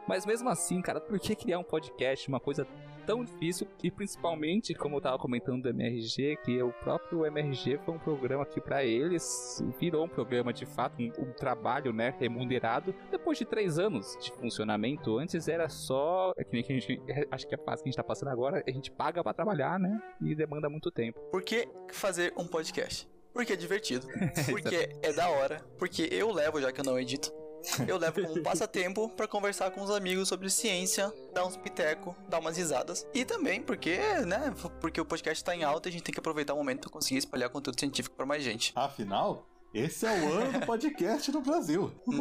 Mas 0.07 0.25
mesmo 0.25 0.49
assim, 0.49 0.81
cara, 0.81 0.99
por 0.99 1.19
que 1.19 1.35
criar 1.35 1.59
um 1.59 1.63
podcast, 1.63 2.27
uma 2.27 2.39
coisa 2.39 2.67
tão 3.05 3.23
difícil? 3.23 3.67
E 3.81 3.91
principalmente, 3.91 4.73
como 4.73 4.97
eu 4.97 5.01
tava 5.01 5.17
comentando 5.17 5.63
do 5.63 5.69
MRG, 5.69 6.37
que 6.43 6.61
o 6.61 6.71
próprio 6.71 7.25
MRG 7.25 7.79
foi 7.85 7.93
um 7.93 7.99
programa 7.99 8.45
que 8.45 8.59
pra 8.59 8.83
eles 8.83 9.63
virou 9.79 10.05
um 10.05 10.09
programa 10.09 10.53
de 10.53 10.65
fato, 10.65 11.01
um, 11.01 11.11
um 11.19 11.31
trabalho, 11.31 11.93
né, 11.93 12.13
remunerado. 12.19 12.93
Depois 13.11 13.37
de 13.37 13.45
três 13.45 13.79
anos 13.79 14.17
de 14.21 14.31
funcionamento, 14.33 15.17
antes 15.17 15.47
era 15.47 15.69
só, 15.69 16.33
é 16.37 16.43
que 16.43 16.53
nem 16.53 16.63
que 16.63 16.73
a 16.73 16.79
gente, 16.79 17.01
é, 17.07 17.27
acho 17.31 17.47
que 17.47 17.55
a 17.55 17.57
fase 17.57 17.83
que 17.83 17.89
a 17.89 17.91
gente 17.91 17.97
tá 17.97 18.03
passando 18.03 18.29
agora, 18.29 18.63
a 18.65 18.71
gente 18.71 18.91
paga 18.91 19.23
pra 19.23 19.33
trabalhar, 19.33 19.79
né, 19.79 20.01
e 20.21 20.35
demanda 20.35 20.69
muito 20.69 20.91
tempo. 20.91 21.19
Por 21.31 21.43
que 21.43 21.67
fazer 21.91 22.33
um 22.37 22.47
podcast? 22.47 23.07
Porque 23.33 23.53
é 23.53 23.55
divertido, 23.55 24.07
porque 24.49 24.89
é 25.01 25.11
da 25.11 25.27
hora, 25.29 25.59
porque 25.79 26.07
eu 26.11 26.31
levo, 26.31 26.61
já 26.61 26.71
que 26.71 26.81
eu 26.81 26.85
não 26.85 26.99
edito, 26.99 27.33
eu 27.87 27.97
levo 27.97 28.21
como 28.21 28.39
um 28.39 28.43
passatempo 28.43 29.09
pra 29.09 29.27
conversar 29.27 29.71
com 29.71 29.81
os 29.81 29.89
amigos 29.89 30.27
sobre 30.27 30.49
ciência, 30.49 31.13
dar 31.33 31.45
uns 31.45 31.57
piteco, 31.57 32.15
dar 32.27 32.39
umas 32.39 32.57
risadas. 32.57 33.07
E 33.13 33.25
também 33.25 33.61
porque, 33.61 33.97
né, 34.25 34.53
porque 34.79 34.99
o 34.99 35.05
podcast 35.05 35.43
tá 35.43 35.55
em 35.55 35.63
alta 35.63 35.87
e 35.87 35.89
a 35.89 35.93
gente 35.93 36.03
tem 36.03 36.13
que 36.13 36.19
aproveitar 36.19 36.53
o 36.53 36.57
momento 36.57 36.81
pra 36.81 36.89
conseguir 36.89 37.19
espalhar 37.19 37.49
conteúdo 37.49 37.79
científico 37.79 38.15
pra 38.15 38.25
mais 38.25 38.43
gente. 38.43 38.71
Afinal, 38.75 39.47
esse 39.73 40.05
é 40.05 40.11
o 40.11 40.33
ano 40.33 40.59
do 40.59 40.65
podcast 40.65 41.31
no 41.31 41.41
Brasil. 41.41 41.91
Né? 42.07 42.19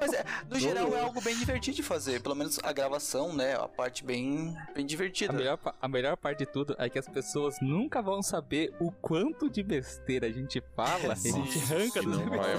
Mas 0.00 0.12
é, 0.12 0.24
no 0.48 0.58
geral 0.58 0.94
é 0.94 1.00
algo 1.00 1.20
bem 1.20 1.36
divertido 1.36 1.76
de 1.76 1.82
fazer, 1.82 2.22
pelo 2.22 2.34
menos 2.34 2.58
a 2.62 2.72
gravação, 2.72 3.32
né, 3.34 3.54
a 3.54 3.68
parte 3.68 4.04
bem, 4.04 4.54
bem 4.74 4.84
A 4.84 4.86
divertida. 4.86 5.32
melhor, 5.32 5.58
pa- 5.58 5.74
a 5.80 5.88
melhor 5.88 6.16
parte 6.16 6.38
de 6.38 6.46
tudo 6.46 6.74
é 6.78 6.88
que 6.88 6.98
as 6.98 7.08
pessoas 7.08 7.56
nunca 7.60 8.00
vão 8.00 8.22
saber 8.22 8.74
o 8.80 8.90
quanto 8.90 9.50
de 9.50 9.62
besteira 9.62 10.26
a 10.26 10.30
gente 10.32 10.62
fala, 10.74 11.12
a 11.12 11.16
gente 11.16 11.58
arranca 11.72 12.02
dos 12.02 12.16
vai, 12.18 12.54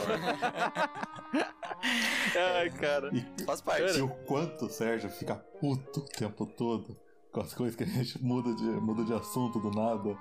Ai, 2.55 2.69
cara. 2.71 3.09
E, 3.13 3.45
Faz 3.45 3.61
parte. 3.61 3.97
e 3.97 4.01
o 4.01 4.09
quanto 4.09 4.65
o 4.65 4.69
Sérgio 4.69 5.09
fica 5.09 5.35
puto 5.35 6.01
o 6.01 6.05
tempo 6.05 6.45
todo 6.45 6.97
com 7.31 7.41
as 7.41 7.53
coisas 7.53 7.75
que 7.75 7.83
a 7.83 7.87
gente 7.87 8.21
muda 8.23 8.53
de, 8.55 8.63
muda 8.63 9.03
de 9.03 9.13
assunto 9.13 9.59
do 9.59 9.71
nada. 9.71 10.17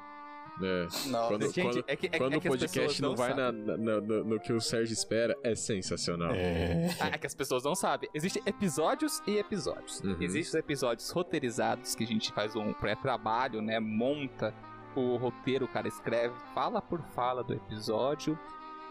É. 0.62 0.86
Não, 1.08 1.28
Quando, 1.28 1.42
Gente, 1.52 1.62
quando, 1.62 1.84
é 1.88 1.96
que, 1.96 2.06
é, 2.06 2.18
quando 2.18 2.32
é 2.34 2.36
o 2.36 2.40
podcast 2.42 3.02
não 3.02 3.16
vai 3.16 3.34
na, 3.34 3.50
na- 3.50 3.76
na- 3.76 4.00
no, 4.00 4.24
no 4.24 4.40
que 4.40 4.52
o 4.52 4.60
Sérgio 4.60 4.92
espera, 4.92 5.36
é 5.42 5.54
sensacional. 5.54 6.32
É. 6.32 6.88
Ah, 7.00 7.08
É 7.08 7.18
que 7.18 7.26
as 7.26 7.34
pessoas 7.34 7.64
não 7.64 7.74
sabem. 7.74 8.08
Existem 8.14 8.42
episódios 8.46 9.20
e 9.26 9.36
episódios. 9.38 10.00
Uhum. 10.00 10.16
Existem 10.20 10.40
os 10.42 10.54
episódios 10.54 11.10
roteirizados 11.10 11.94
que 11.94 12.04
a 12.04 12.06
gente 12.06 12.32
faz 12.32 12.54
um 12.54 12.72
pré-trabalho, 12.72 13.60
né? 13.60 13.80
Monta 13.80 14.54
o 14.94 15.16
roteiro, 15.16 15.64
o 15.64 15.68
cara 15.68 15.88
escreve 15.88 16.34
fala 16.54 16.80
por 16.80 17.00
fala 17.16 17.42
do 17.42 17.52
episódio, 17.52 18.38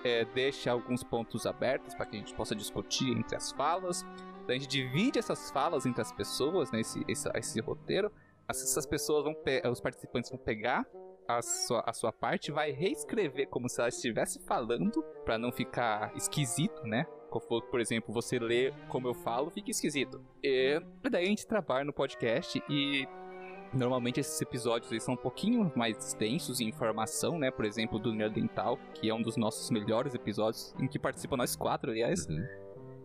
é, 0.03 0.25
deixa 0.25 0.69
alguns 0.69 1.01
pontos 1.01 1.45
abertos 1.45 1.95
para 1.95 2.05
que 2.05 2.17
a 2.17 2.19
gente 2.19 2.33
possa 2.33 2.53
discutir 2.53 3.09
entre 3.17 3.37
as 3.37 3.53
falas. 3.53 4.05
Daí 4.45 4.57
a 4.57 4.59
gente 4.59 4.69
divide 4.69 5.17
essas 5.17 5.49
falas 5.49 5.85
entre 5.85 6.01
as 6.01 6.11
pessoas, 6.11 6.69
né? 6.73 6.81
Esse, 6.81 7.01
esse, 7.07 7.29
esse 7.35 7.61
roteiro. 7.61 8.11
As- 8.45 8.61
Essas 8.61 8.85
pessoas 8.85 9.23
vão, 9.23 9.33
pe- 9.33 9.61
os 9.65 9.79
participantes 9.79 10.29
vão 10.29 10.37
pegar 10.37 10.85
a 11.27 11.41
sua, 11.41 11.83
a 11.85 11.93
sua 11.93 12.11
parte, 12.11 12.51
vai 12.51 12.71
reescrever 12.71 13.47
como 13.49 13.69
se 13.69 13.79
ela 13.79 13.89
estivesse 13.89 14.39
falando, 14.45 15.03
para 15.23 15.37
não 15.37 15.51
ficar 15.51 16.15
esquisito, 16.15 16.83
né? 16.83 17.05
Por 17.71 17.79
exemplo, 17.79 18.13
você 18.13 18.37
lê 18.37 18.71
como 18.89 19.07
eu 19.07 19.13
falo, 19.13 19.49
fica 19.49 19.71
esquisito. 19.71 20.21
E 20.43 20.79
daí 21.09 21.25
a 21.25 21.27
gente 21.27 21.47
trabalha 21.47 21.83
no 21.83 21.91
podcast 21.91 22.63
e 22.69 23.07
normalmente 23.73 24.19
esses 24.19 24.39
episódios 24.39 24.91
eles 24.91 25.03
são 25.03 25.15
um 25.15 25.17
pouquinho 25.17 25.71
mais 25.75 25.97
extensos 25.97 26.59
em 26.59 26.67
informação, 26.67 27.39
né? 27.39 27.49
Por 27.49 27.65
exemplo, 27.65 27.97
do 27.97 28.13
Nerdental, 28.13 28.77
que 28.93 29.09
é 29.09 29.13
um 29.13 29.21
dos 29.21 29.35
nossos 29.35 29.71
melhores 29.71 30.13
episódios, 30.13 30.75
em 30.79 30.87
que 30.87 30.99
participam 30.99 31.37
nós 31.37 31.55
quatro, 31.55 31.89
aliás. 31.89 32.27
Uhum. 32.27 32.45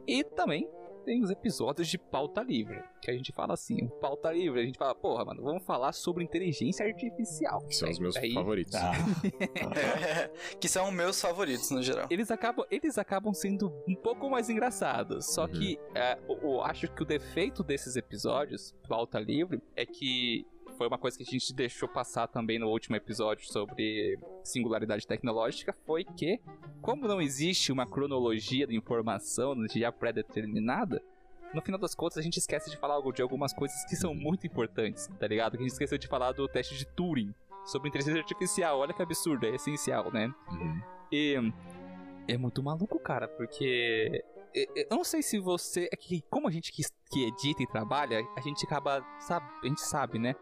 E 0.07 0.23
também 0.23 0.69
tem 1.09 1.23
os 1.23 1.31
episódios 1.31 1.89
de 1.89 1.97
pauta 1.97 2.43
livre, 2.43 2.83
que 3.01 3.11
a 3.11 3.15
gente 3.15 3.33
fala 3.33 3.55
assim, 3.55 3.89
pauta 3.99 4.31
livre, 4.31 4.61
a 4.61 4.63
gente 4.63 4.77
fala, 4.77 4.95
porra, 4.95 5.25
mano, 5.25 5.43
vamos 5.43 5.65
falar 5.65 5.93
sobre 5.93 6.23
inteligência 6.23 6.85
artificial. 6.85 7.61
Que 7.67 7.75
são 7.75 7.89
os 7.89 7.99
meus 7.99 8.15
Aí- 8.17 8.35
favoritos. 8.35 8.75
Ah, 8.75 8.93
que 10.61 10.69
são 10.69 10.91
meus 10.91 11.19
favoritos 11.21 11.71
no 11.71 11.83
geral. 11.83 12.07
eles 12.11 12.31
acabam, 12.31 12.67
eles 12.71 12.99
acabam 12.99 13.33
sendo 13.33 13.73
um 13.89 13.95
pouco 13.95 14.29
mais 14.29 14.51
engraçados. 14.51 15.33
Só 15.33 15.45
Uhum. 15.47 15.49
que 15.53 15.79
é, 15.95 16.19
eu, 16.29 16.37
eu 16.43 16.61
acho 16.63 16.87
que 16.93 17.03
o 17.03 17.07
defeito 17.07 17.63
desses 17.63 17.97
episódios, 17.97 18.75
pauta 18.87 19.19
livre, 19.19 19.63
é 19.75 19.87
que 19.87 20.47
foi 20.77 20.87
uma 20.89 20.99
coisa 20.99 21.17
que 21.17 21.23
a 21.23 21.27
gente 21.27 21.55
deixou 21.55 21.89
passar 21.89 22.27
também 22.29 22.59
no 22.59 22.69
último 22.69 22.95
episódio 22.97 23.51
sobre 23.51 24.19
singularidade 24.49 25.07
tecnológica, 25.07 25.75
foi 25.87 26.05
que, 26.05 26.41
como 26.81 27.07
não 27.07 27.21
existe 27.21 27.71
uma 27.71 27.87
cronologia 27.87 28.67
de 28.67 28.77
informação 28.77 29.55
já 29.69 29.93
pré-determinada, 29.93 31.03
no 31.55 31.63
final 31.63 31.81
das 31.81 31.95
contas 31.95 32.19
a 32.19 32.23
gente 32.23 32.39
esquece 32.39 32.71
de 32.71 32.77
falar 32.77 32.95
algo 32.95 33.13
de 33.13 33.23
algumas 33.23 33.53
coisas 33.53 33.85
que 33.87 33.97
são 33.97 34.15
muito 34.15 34.47
importantes, 34.47 35.09
tá 35.19 35.27
ligado? 35.27 35.53
Que 35.53 35.59
a 35.59 35.63
gente 35.63 35.73
esqueceu 35.73 35.99
de 35.99 36.07
falar 36.07 36.33
do 36.33 36.47
teste 36.47 36.77
de 36.77 36.87
Turing 36.87 37.35
sobre 37.65 37.89
inteligência 37.89 38.21
artificial. 38.21 38.79
Olha 38.79 38.93
que 38.93 39.03
absurdo, 39.03 39.47
é 39.47 39.55
essencial, 39.55 40.13
né? 40.13 40.33
Uhum. 40.51 40.83
E 41.11 41.53
é 42.27 42.37
muito 42.37 42.63
maluco, 42.63 42.99
cara, 42.99 43.27
porque 43.27 44.23
eu 44.55 44.97
não 44.97 45.05
sei 45.05 45.23
se 45.23 45.39
você. 45.39 45.89
É 45.93 45.97
como 46.31 46.49
a 46.49 46.51
gente 46.51 46.73
que, 46.73 46.83
que 47.11 47.27
edita 47.27 47.63
e 47.63 47.67
trabalha, 47.67 48.23
a 48.37 48.41
gente 48.41 48.65
acaba. 48.67 49.05
Sabe, 49.21 49.47
a 49.63 49.67
gente 49.67 49.81
sabe, 49.81 50.19
né? 50.19 50.35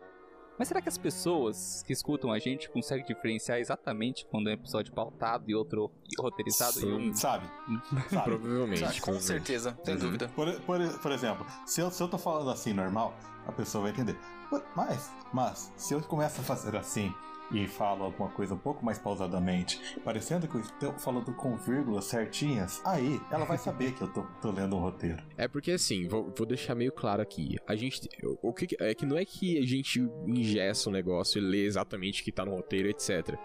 Mas 0.58 0.68
será 0.68 0.80
que 0.80 0.88
as 0.88 0.96
pessoas 0.98 1.82
que 1.86 1.92
escutam 1.92 2.32
a 2.32 2.38
gente 2.38 2.68
conseguem 2.70 3.04
diferenciar 3.04 3.58
exatamente 3.58 4.26
quando 4.30 4.48
é 4.48 4.52
um 4.52 4.54
episódio 4.54 4.92
pautado 4.92 5.44
e 5.50 5.54
outro 5.54 5.90
roteirizado 6.18 6.80
e 6.80 6.92
um. 6.92 7.14
Sabe? 7.14 7.46
Sabe? 8.10 8.24
Provavelmente. 8.24 8.80
Sabe, 8.80 8.94
com 9.00 9.12
provavelmente. 9.12 9.24
certeza, 9.24 9.78
sem 9.84 9.94
Uhum. 9.94 10.00
dúvida. 10.00 10.28
Por, 10.34 10.52
por, 10.62 10.98
por 11.00 11.12
exemplo, 11.12 11.46
se 11.66 11.80
eu, 11.80 11.90
se 11.90 12.02
eu 12.02 12.08
tô 12.08 12.18
falando 12.18 12.50
assim 12.50 12.72
normal, 12.72 13.14
a 13.46 13.52
pessoa 13.52 13.82
vai 13.82 13.90
entender. 13.92 14.16
Mas, 14.74 15.10
mas, 15.32 15.72
se 15.76 15.92
eu 15.94 16.00
começo 16.00 16.40
a 16.40 16.44
fazer 16.44 16.76
assim 16.76 17.12
e 17.50 17.66
falo 17.66 18.04
alguma 18.04 18.28
coisa 18.30 18.54
um 18.54 18.58
pouco 18.58 18.84
mais 18.84 18.98
pausadamente, 18.98 19.80
parecendo 20.04 20.48
que 20.48 20.56
eu 20.56 20.60
estou 20.60 20.92
falando 20.98 21.32
com 21.34 21.56
vírgulas 21.56 22.04
certinhas, 22.04 22.80
aí 22.84 23.20
ela 23.30 23.44
vai 23.44 23.58
saber 23.58 23.92
que 23.92 24.02
eu 24.02 24.08
tô, 24.08 24.22
tô 24.40 24.50
lendo 24.50 24.76
um 24.76 24.80
roteiro. 24.80 25.22
É 25.36 25.48
porque 25.48 25.72
assim, 25.72 26.06
vou, 26.08 26.32
vou 26.36 26.46
deixar 26.46 26.74
meio 26.74 26.92
claro 26.92 27.22
aqui. 27.22 27.56
A 27.66 27.76
gente. 27.76 28.08
O 28.42 28.52
que 28.52 28.76
é 28.80 28.94
que 28.94 29.06
não 29.06 29.16
é 29.16 29.24
que 29.24 29.58
a 29.58 29.66
gente 29.66 30.00
ingessa 30.26 30.88
o 30.88 30.92
negócio 30.92 31.38
e 31.38 31.40
lê 31.40 31.64
exatamente 31.64 32.22
o 32.22 32.24
que 32.24 32.32
tá 32.32 32.44
no 32.44 32.54
roteiro, 32.54 32.88
etc. 32.88 33.38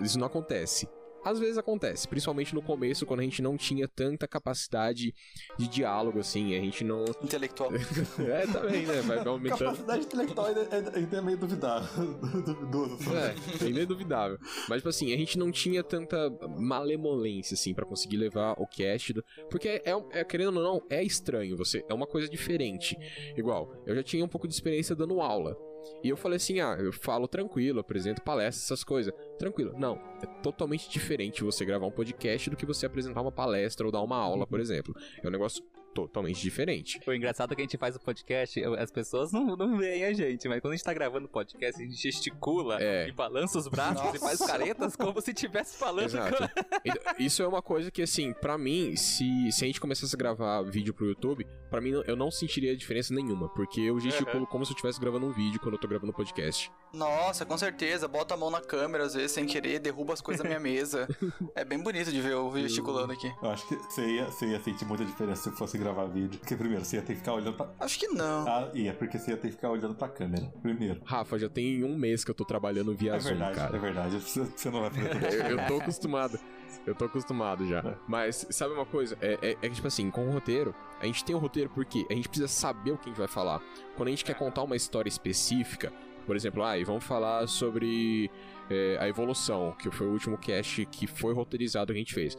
Isso 0.00 0.18
não 0.18 0.26
acontece. 0.26 0.88
Às 1.28 1.38
vezes 1.38 1.58
acontece, 1.58 2.08
principalmente 2.08 2.54
no 2.54 2.62
começo, 2.62 3.04
quando 3.04 3.20
a 3.20 3.22
gente 3.22 3.42
não 3.42 3.54
tinha 3.56 3.86
tanta 3.86 4.26
capacidade 4.26 5.14
de 5.58 5.68
diálogo, 5.68 6.18
assim, 6.20 6.56
a 6.56 6.60
gente 6.60 6.82
não. 6.84 7.04
Intelectual. 7.22 7.70
É, 8.18 8.46
também, 8.46 8.86
né? 8.86 9.00
Vai 9.02 9.18
aumentando. 9.18 9.58
Capacidade 9.58 10.04
intelectual 10.04 10.46
ainda, 10.46 10.68
ainda- 10.74 10.96
ainda 10.96 11.16
é 11.16 11.20
meio 11.20 11.36
duvidável. 11.38 12.14
Duvidoso. 12.44 12.98
sabe? 13.04 13.16
É, 13.16 13.64
ainda 13.66 13.82
é 13.82 13.86
duvidável. 13.86 14.38
Mas, 14.68 14.78
tipo 14.78 14.88
assim, 14.88 15.12
a 15.12 15.16
gente 15.16 15.38
não 15.38 15.50
tinha 15.50 15.82
tanta 15.82 16.30
malemolência, 16.58 17.54
assim, 17.54 17.74
pra 17.74 17.84
conseguir 17.84 18.16
levar 18.16 18.54
o 18.58 18.66
cast. 18.66 19.12
Do... 19.12 19.24
Porque, 19.50 19.68
é, 19.84 19.92
é, 20.12 20.24
querendo 20.24 20.56
ou 20.56 20.62
não, 20.62 20.82
é 20.88 21.02
estranho. 21.02 21.56
você 21.56 21.84
É 21.88 21.94
uma 21.94 22.06
coisa 22.06 22.28
diferente. 22.28 22.96
Igual, 23.36 23.72
eu 23.86 23.94
já 23.94 24.02
tinha 24.02 24.24
um 24.24 24.28
pouco 24.28 24.48
de 24.48 24.54
experiência 24.54 24.94
dando 24.96 25.20
aula. 25.20 25.56
E 26.02 26.08
eu 26.08 26.16
falei 26.16 26.36
assim, 26.36 26.60
ah, 26.60 26.76
eu 26.78 26.92
falo 26.92 27.26
tranquilo, 27.26 27.80
apresento 27.80 28.22
palestras, 28.22 28.64
essas 28.64 28.84
coisas. 28.84 29.12
Tranquilo. 29.38 29.74
Não, 29.78 30.00
é 30.22 30.26
totalmente 30.42 30.88
diferente 30.88 31.42
você 31.42 31.64
gravar 31.64 31.86
um 31.86 31.90
podcast 31.90 32.50
do 32.50 32.56
que 32.56 32.66
você 32.66 32.86
apresentar 32.86 33.20
uma 33.20 33.32
palestra 33.32 33.86
ou 33.86 33.92
dar 33.92 34.02
uma 34.02 34.16
aula, 34.16 34.46
por 34.46 34.60
exemplo. 34.60 34.94
É 35.22 35.26
um 35.26 35.30
negócio 35.30 35.62
totalmente 35.94 36.40
diferente. 36.40 37.00
O 37.06 37.12
engraçado 37.12 37.52
é 37.52 37.54
que 37.56 37.62
a 37.62 37.64
gente 37.64 37.76
faz 37.76 37.96
o 37.96 38.00
podcast, 38.00 38.62
as 38.78 38.90
pessoas 38.90 39.32
não, 39.32 39.56
não 39.56 39.76
veem 39.76 40.04
a 40.04 40.12
gente, 40.12 40.48
mas 40.48 40.60
quando 40.60 40.72
a 40.72 40.76
gente 40.76 40.84
tá 40.84 40.92
gravando 40.94 41.26
o 41.26 41.28
podcast, 41.28 41.80
a 41.80 41.84
gente 41.84 41.96
gesticula 41.96 42.80
É. 42.80 43.08
e 43.08 43.12
balança 43.12 43.58
os 43.58 43.68
braços 43.68 44.14
e 44.14 44.18
faz 44.18 44.38
caretas 44.38 44.94
como 44.96 45.20
se 45.20 45.30
estivesse 45.30 45.76
falando. 45.76 46.06
Exato. 46.06 46.50
Então, 46.84 47.14
Isso 47.18 47.42
é 47.42 47.46
uma 47.48 47.62
coisa 47.62 47.90
que, 47.90 48.02
assim, 48.02 48.32
pra 48.32 48.56
mim, 48.58 48.94
se, 48.96 49.50
se 49.52 49.64
a 49.64 49.66
gente 49.66 49.80
começasse 49.80 50.14
a 50.14 50.18
gravar 50.18 50.62
vídeo 50.62 50.92
pro 50.94 51.06
YouTube, 51.06 51.46
pra 51.70 51.80
mim 51.80 51.90
eu 52.06 52.16
não 52.16 52.30
sentiria 52.30 52.76
diferença 52.76 53.12
nenhuma, 53.14 53.48
porque 53.48 53.80
eu 53.80 53.98
gesticulo 54.00 54.46
como 54.46 54.64
se 54.64 54.72
eu 54.72 54.74
estivesse 54.74 55.00
gravando 55.00 55.26
um 55.26 55.32
vídeo 55.32 55.60
quando 55.60 55.74
eu 55.74 55.80
tô 55.80 55.88
gravando 55.88 56.12
um 56.12 56.14
podcast. 56.14 56.70
Nossa, 56.92 57.44
com 57.44 57.56
certeza. 57.58 58.08
Bota 58.08 58.34
a 58.34 58.36
mão 58.36 58.50
na 58.50 58.60
câmera, 58.60 59.04
às 59.04 59.14
vezes, 59.14 59.32
sem 59.32 59.46
querer, 59.46 59.78
derruba 59.78 60.12
as 60.14 60.20
coisas 60.20 60.42
da 60.42 60.48
minha 60.48 60.60
mesa. 60.60 61.08
É 61.54 61.64
bem 61.64 61.78
bonito 61.78 62.10
de 62.10 62.20
ver 62.20 62.34
o 62.34 62.50
gesticulando 62.58 63.12
aqui. 63.12 63.30
Eu 63.42 63.50
acho 63.50 63.66
que 63.66 63.76
você 63.76 64.06
ia, 64.06 64.26
você 64.26 64.46
ia 64.46 64.60
sentir 64.60 64.84
muita 64.84 65.04
diferença 65.04 65.50
se 65.50 65.56
fosse 65.56 65.77
gravar 65.78 66.06
vídeo. 66.06 66.38
Porque 66.38 66.56
primeiro, 66.56 66.84
você 66.84 66.96
ia 66.96 67.02
ter 67.02 67.12
que 67.14 67.18
ficar 67.20 67.34
olhando 67.34 67.54
pra. 67.54 67.68
Acho 67.80 67.98
que 67.98 68.08
não. 68.08 68.46
Ah, 68.48 68.70
ia, 68.74 68.92
porque 68.94 69.18
você 69.18 69.30
ia 69.32 69.36
ter 69.36 69.48
que 69.48 69.54
ficar 69.54 69.70
olhando 69.70 69.94
pra 69.94 70.08
câmera. 70.08 70.46
Primeiro. 70.62 71.00
Rafa, 71.04 71.38
já 71.38 71.48
tem 71.48 71.84
um 71.84 71.96
mês 71.96 72.24
que 72.24 72.30
eu 72.30 72.34
tô 72.34 72.44
trabalhando 72.44 72.94
via 72.94 73.14
É 73.14 73.18
Zoom, 73.20 73.30
verdade, 73.30 73.54
cara. 73.56 73.76
é 73.76 73.80
verdade. 73.80 74.16
Você 74.20 74.44
você 74.44 74.70
não 74.70 74.80
vai 74.82 74.90
fazer 74.90 75.08
tudo 75.10 75.24
Eu, 75.48 75.58
eu 75.58 75.66
tô 75.66 75.76
acostumado. 75.78 76.38
Eu 76.86 76.94
tô 76.94 77.04
acostumado 77.06 77.66
já. 77.66 77.96
Mas, 78.06 78.46
sabe 78.50 78.74
uma 78.74 78.86
coisa? 78.86 79.16
É, 79.20 79.38
é, 79.42 79.50
é 79.50 79.68
que, 79.68 79.70
tipo 79.70 79.86
assim, 79.86 80.10
com 80.10 80.26
o 80.28 80.30
roteiro, 80.30 80.74
a 81.00 81.06
gente 81.06 81.24
tem 81.24 81.34
o 81.34 81.38
roteiro 81.38 81.70
porque 81.74 82.06
a 82.10 82.14
gente 82.14 82.28
precisa 82.28 82.48
saber 82.48 82.92
o 82.92 82.96
que 82.98 83.08
a 83.08 83.12
gente 83.12 83.18
vai 83.18 83.28
falar. 83.28 83.60
Quando 83.96 84.08
a 84.08 84.10
gente 84.10 84.24
quer 84.24 84.34
contar 84.34 84.62
uma 84.62 84.76
história 84.76 85.08
específica, 85.08 85.92
por 86.26 86.36
exemplo, 86.36 86.62
ah, 86.62 86.78
e 86.78 86.84
vamos 86.84 87.04
falar 87.04 87.46
sobre 87.48 88.30
é, 88.70 88.96
a 89.00 89.08
evolução, 89.08 89.72
que 89.80 89.90
foi 89.90 90.06
o 90.06 90.12
último 90.12 90.38
cast 90.38 90.84
que 90.86 91.06
foi 91.06 91.32
roteirizado 91.34 91.92
que 91.92 91.98
a 91.98 92.02
gente 92.02 92.14
fez. 92.14 92.36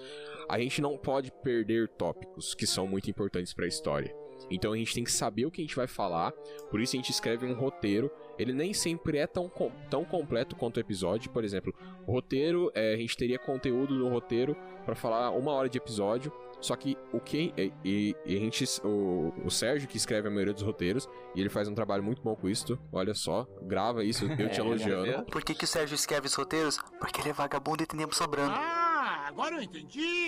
A 0.50 0.60
gente 0.60 0.82
não 0.82 0.98
pode 0.98 1.32
perder 1.44 1.88
tópicos 1.90 2.54
que 2.54 2.66
são 2.66 2.88
muito 2.88 3.10
importantes 3.10 3.54
pra 3.54 3.68
história. 3.68 4.14
Então 4.50 4.72
a 4.74 4.78
gente 4.78 4.96
tem 4.96 5.04
que 5.04 5.12
saber 5.12 5.46
o 5.46 5.52
que 5.52 5.62
a 5.62 5.64
gente 5.64 5.76
vai 5.76 5.86
falar, 5.86 6.32
por 6.72 6.80
isso 6.80 6.96
a 6.96 6.98
gente 6.98 7.12
escreve 7.12 7.46
um 7.46 7.54
roteiro. 7.54 8.10
Ele 8.38 8.54
nem 8.54 8.74
sempre 8.74 9.18
é 9.18 9.28
tão, 9.28 9.50
com- 9.50 9.72
tão 9.90 10.06
completo 10.06 10.56
quanto 10.56 10.78
o 10.78 10.80
episódio. 10.80 11.30
Por 11.30 11.44
exemplo, 11.44 11.74
o 12.08 12.12
roteiro, 12.14 12.72
é, 12.74 12.94
a 12.94 12.98
gente 12.98 13.18
teria 13.18 13.38
conteúdo 13.38 13.94
no 13.94 14.08
roteiro 14.08 14.56
pra 14.86 14.96
falar 14.96 15.30
uma 15.32 15.52
hora 15.52 15.68
de 15.70 15.78
episódio. 15.78 16.32
Só 16.62 16.76
que 16.76 16.98
o 17.14 17.20
que 17.20 17.54
e, 17.86 18.14
e- 18.26 18.36
a 18.36 18.40
gente, 18.40 18.66
o, 18.84 19.34
o 19.46 19.50
Sérgio 19.50 19.88
que 19.88 19.98
escreve 19.98 20.28
a 20.28 20.32
maioria 20.32 20.54
dos 20.54 20.64
roteiros 20.64 21.08
e 21.36 21.40
ele 21.40 21.50
faz 21.50 21.68
um 21.68 21.74
trabalho 21.74 22.04
muito 22.04 22.22
bom 22.22 22.36
com 22.36 22.50
isso. 22.50 22.78
Olha 22.92 23.14
só, 23.14 23.48
grava 23.64 24.04
isso, 24.04 24.26
eu 24.26 24.50
te 24.50 24.60
É, 24.60 24.64
elogiando. 24.64 25.26
Por 25.26 25.42
que, 25.44 25.54
que 25.56 25.64
o 25.64 25.68
Sérgio 25.68 25.96
escreve 25.96 26.28
os 26.28 26.34
roteiros? 26.34 26.78
Porque 27.00 27.22
ele 27.22 27.30
é 27.30 27.34
vagabundo 27.34 27.84
e 27.84 27.86
tem 27.86 28.00
tempo 28.00 28.14
sobrando. 28.16 28.54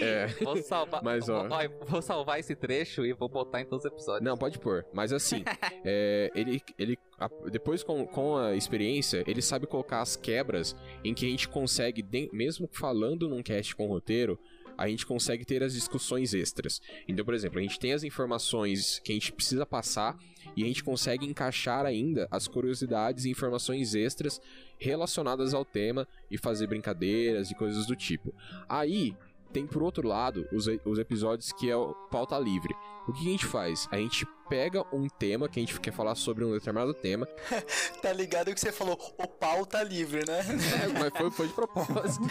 É. 0.01 0.27
Vou 0.43 0.55
salvar, 0.57 1.03
Mas, 1.03 1.27
ó. 1.27 1.47
vou, 1.47 1.85
vou 1.87 2.01
salvar 2.01 2.39
esse 2.39 2.55
trecho 2.55 3.05
e 3.05 3.13
vou 3.13 3.27
botar 3.27 3.61
em 3.61 3.65
todos 3.65 3.85
os 3.85 3.91
episódios. 3.91 4.23
Não, 4.23 4.37
pode 4.37 4.59
pôr. 4.59 4.85
Mas 4.93 5.11
assim, 5.11 5.43
é, 5.83 6.31
ele, 6.35 6.61
ele 6.77 6.97
a- 7.19 7.29
depois 7.51 7.83
com, 7.83 8.05
com 8.05 8.37
a 8.37 8.55
experiência, 8.55 9.23
ele 9.27 9.41
sabe 9.41 9.67
colocar 9.67 10.01
as 10.01 10.15
quebras 10.15 10.75
em 11.03 11.13
que 11.13 11.25
a 11.25 11.29
gente 11.29 11.47
consegue, 11.49 12.01
de- 12.01 12.29
mesmo 12.31 12.69
falando 12.71 13.27
num 13.27 13.43
cast 13.43 13.75
com 13.75 13.87
roteiro, 13.87 14.39
a 14.77 14.87
gente 14.87 15.05
consegue 15.05 15.45
ter 15.45 15.63
as 15.63 15.73
discussões 15.73 16.33
extras. 16.33 16.81
Então, 17.07 17.23
por 17.23 17.33
exemplo, 17.33 17.59
a 17.59 17.61
gente 17.61 17.79
tem 17.79 17.93
as 17.93 18.03
informações 18.03 18.99
que 19.03 19.11
a 19.11 19.15
gente 19.15 19.31
precisa 19.31 19.65
passar 19.65 20.17
e 20.55 20.63
a 20.63 20.67
gente 20.67 20.83
consegue 20.83 21.25
encaixar 21.25 21.85
ainda 21.85 22.27
as 22.31 22.47
curiosidades 22.47 23.25
e 23.25 23.29
informações 23.29 23.95
extras 23.95 24.41
relacionadas 24.77 25.53
ao 25.53 25.63
tema 25.63 26.07
e 26.29 26.37
fazer 26.37 26.67
brincadeiras 26.67 27.51
e 27.51 27.55
coisas 27.55 27.85
do 27.85 27.95
tipo. 27.95 28.33
Aí, 28.67 29.15
tem 29.51 29.67
por 29.67 29.83
outro 29.83 30.07
lado 30.07 30.47
os, 30.51 30.67
os 30.85 30.97
episódios 30.97 31.51
que 31.51 31.69
é 31.69 31.75
o 31.75 31.93
pauta 32.09 32.39
livre. 32.39 32.73
O 33.11 33.13
que 33.13 33.27
a 33.27 33.31
gente 33.31 33.45
faz? 33.45 33.89
A 33.91 33.97
gente 33.97 34.25
pega 34.47 34.85
um 34.95 35.09
tema 35.09 35.49
que 35.49 35.59
a 35.59 35.61
gente 35.61 35.77
quer 35.81 35.91
falar 35.91 36.15
sobre 36.15 36.45
um 36.45 36.53
determinado 36.53 36.93
tema. 36.93 37.27
Tá 38.01 38.11
ligado 38.13 38.51
que 38.51 38.59
você 38.59 38.71
falou, 38.71 38.97
o 39.15 39.27
pau 39.27 39.63
tá 39.63 39.83
livre, 39.83 40.25
né? 40.25 40.39
É, 40.39 40.87
mas 40.97 41.11
foi, 41.15 41.29
foi 41.29 41.47
de 41.47 41.53
propósito. 41.53 42.25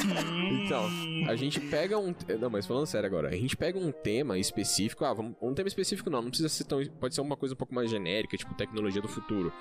então, 0.64 0.88
a 1.28 1.36
gente 1.36 1.60
pega 1.60 1.96
um. 1.96 2.12
Não, 2.40 2.50
mas 2.50 2.66
falando 2.66 2.86
sério 2.86 3.06
agora, 3.06 3.28
a 3.28 3.36
gente 3.36 3.56
pega 3.56 3.78
um 3.78 3.92
tema 3.92 4.38
específico. 4.38 5.04
Ah, 5.04 5.12
vamos, 5.12 5.36
um 5.40 5.54
tema 5.54 5.68
específico 5.68 6.10
não, 6.10 6.22
não 6.22 6.30
precisa 6.30 6.48
ser 6.48 6.64
tão. 6.64 6.84
Pode 6.98 7.14
ser 7.14 7.20
uma 7.20 7.36
coisa 7.36 7.54
um 7.54 7.56
pouco 7.56 7.72
mais 7.74 7.88
genérica, 7.90 8.36
tipo 8.36 8.54
tecnologia 8.54 9.00
do 9.00 9.08
futuro. 9.08 9.52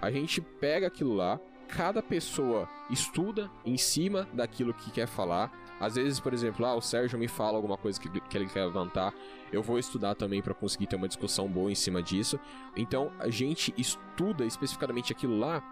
A 0.00 0.10
gente 0.10 0.40
pega 0.40 0.88
aquilo 0.88 1.14
lá, 1.14 1.38
cada 1.68 2.02
pessoa 2.02 2.68
estuda 2.90 3.48
em 3.64 3.76
cima 3.76 4.26
daquilo 4.32 4.74
que 4.74 4.90
quer 4.90 5.06
falar. 5.06 5.65
Às 5.80 5.96
vezes, 5.96 6.18
por 6.20 6.32
exemplo, 6.32 6.64
ah, 6.64 6.74
o 6.74 6.80
Sérgio 6.80 7.18
me 7.18 7.28
fala 7.28 7.56
alguma 7.56 7.76
coisa 7.76 8.00
que, 8.00 8.08
que 8.08 8.38
ele 8.38 8.46
quer 8.46 8.64
levantar, 8.64 9.14
eu 9.52 9.62
vou 9.62 9.78
estudar 9.78 10.14
também 10.14 10.42
para 10.42 10.54
conseguir 10.54 10.86
ter 10.86 10.96
uma 10.96 11.08
discussão 11.08 11.48
boa 11.48 11.70
em 11.70 11.74
cima 11.74 12.02
disso. 12.02 12.38
Então, 12.76 13.12
a 13.18 13.28
gente 13.28 13.74
estuda 13.76 14.44
especificamente 14.44 15.12
aquilo 15.12 15.38
lá 15.38 15.62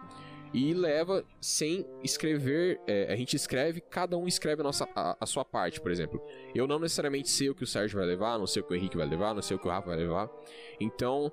e 0.54 0.72
leva 0.72 1.24
sem 1.40 1.84
escrever. 2.02 2.80
é, 2.86 3.12
a 3.12 3.16
gente 3.16 3.34
escreve, 3.34 3.80
cada 3.80 4.16
um 4.16 4.28
escreve 4.28 4.60
a, 4.60 4.64
nossa, 4.64 4.88
a, 4.94 5.16
a 5.20 5.26
sua 5.26 5.44
parte, 5.44 5.80
por 5.80 5.90
exemplo. 5.90 6.22
Eu 6.54 6.68
não 6.68 6.78
necessariamente 6.78 7.28
sei 7.28 7.50
o 7.50 7.54
que 7.54 7.64
o 7.64 7.66
Sérgio 7.66 7.98
vai 7.98 8.06
levar, 8.06 8.38
não 8.38 8.46
sei 8.46 8.62
o 8.62 8.64
que 8.64 8.72
o 8.72 8.76
Henrique 8.76 8.96
vai 8.96 9.06
levar, 9.06 9.34
não 9.34 9.42
sei 9.42 9.56
o 9.56 9.60
que 9.60 9.66
o 9.66 9.70
Rafa 9.70 9.88
vai 9.88 9.98
levar. 9.98 10.30
Então, 10.78 11.32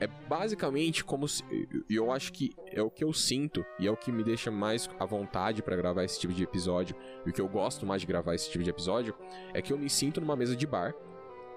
é 0.00 0.06
basicamente 0.28 1.04
como 1.04 1.26
se. 1.26 1.42
E 1.88 1.94
eu 1.94 2.10
acho 2.12 2.32
que 2.32 2.52
é 2.70 2.82
o 2.82 2.90
que 2.90 3.02
eu 3.02 3.12
sinto 3.12 3.64
e 3.78 3.86
é 3.86 3.90
o 3.90 3.96
que 3.96 4.12
me 4.12 4.22
deixa 4.22 4.50
mais 4.50 4.88
à 4.98 5.04
vontade 5.04 5.62
pra 5.62 5.76
gravar 5.76 6.04
esse 6.04 6.20
tipo 6.20 6.32
de 6.32 6.42
episódio. 6.42 6.94
E 7.26 7.30
o 7.30 7.32
que 7.32 7.40
eu 7.40 7.48
gosto 7.48 7.84
mais 7.84 8.00
de 8.00 8.06
gravar 8.06 8.34
esse 8.34 8.50
tipo 8.50 8.62
de 8.62 8.70
episódio 8.70 9.14
é 9.52 9.60
que 9.60 9.72
eu 9.72 9.78
me 9.78 9.90
sinto 9.90 10.20
numa 10.20 10.36
mesa 10.36 10.54
de 10.54 10.66
bar. 10.66 10.94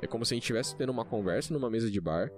É 0.01 0.07
como 0.07 0.25
se 0.25 0.33
a 0.33 0.35
gente 0.35 0.43
estivesse 0.43 0.75
tendo 0.75 0.91
uma 0.91 1.05
conversa 1.05 1.53
numa 1.53 1.69
mesa 1.69 1.89
de 1.89 2.01
bar. 2.01 2.31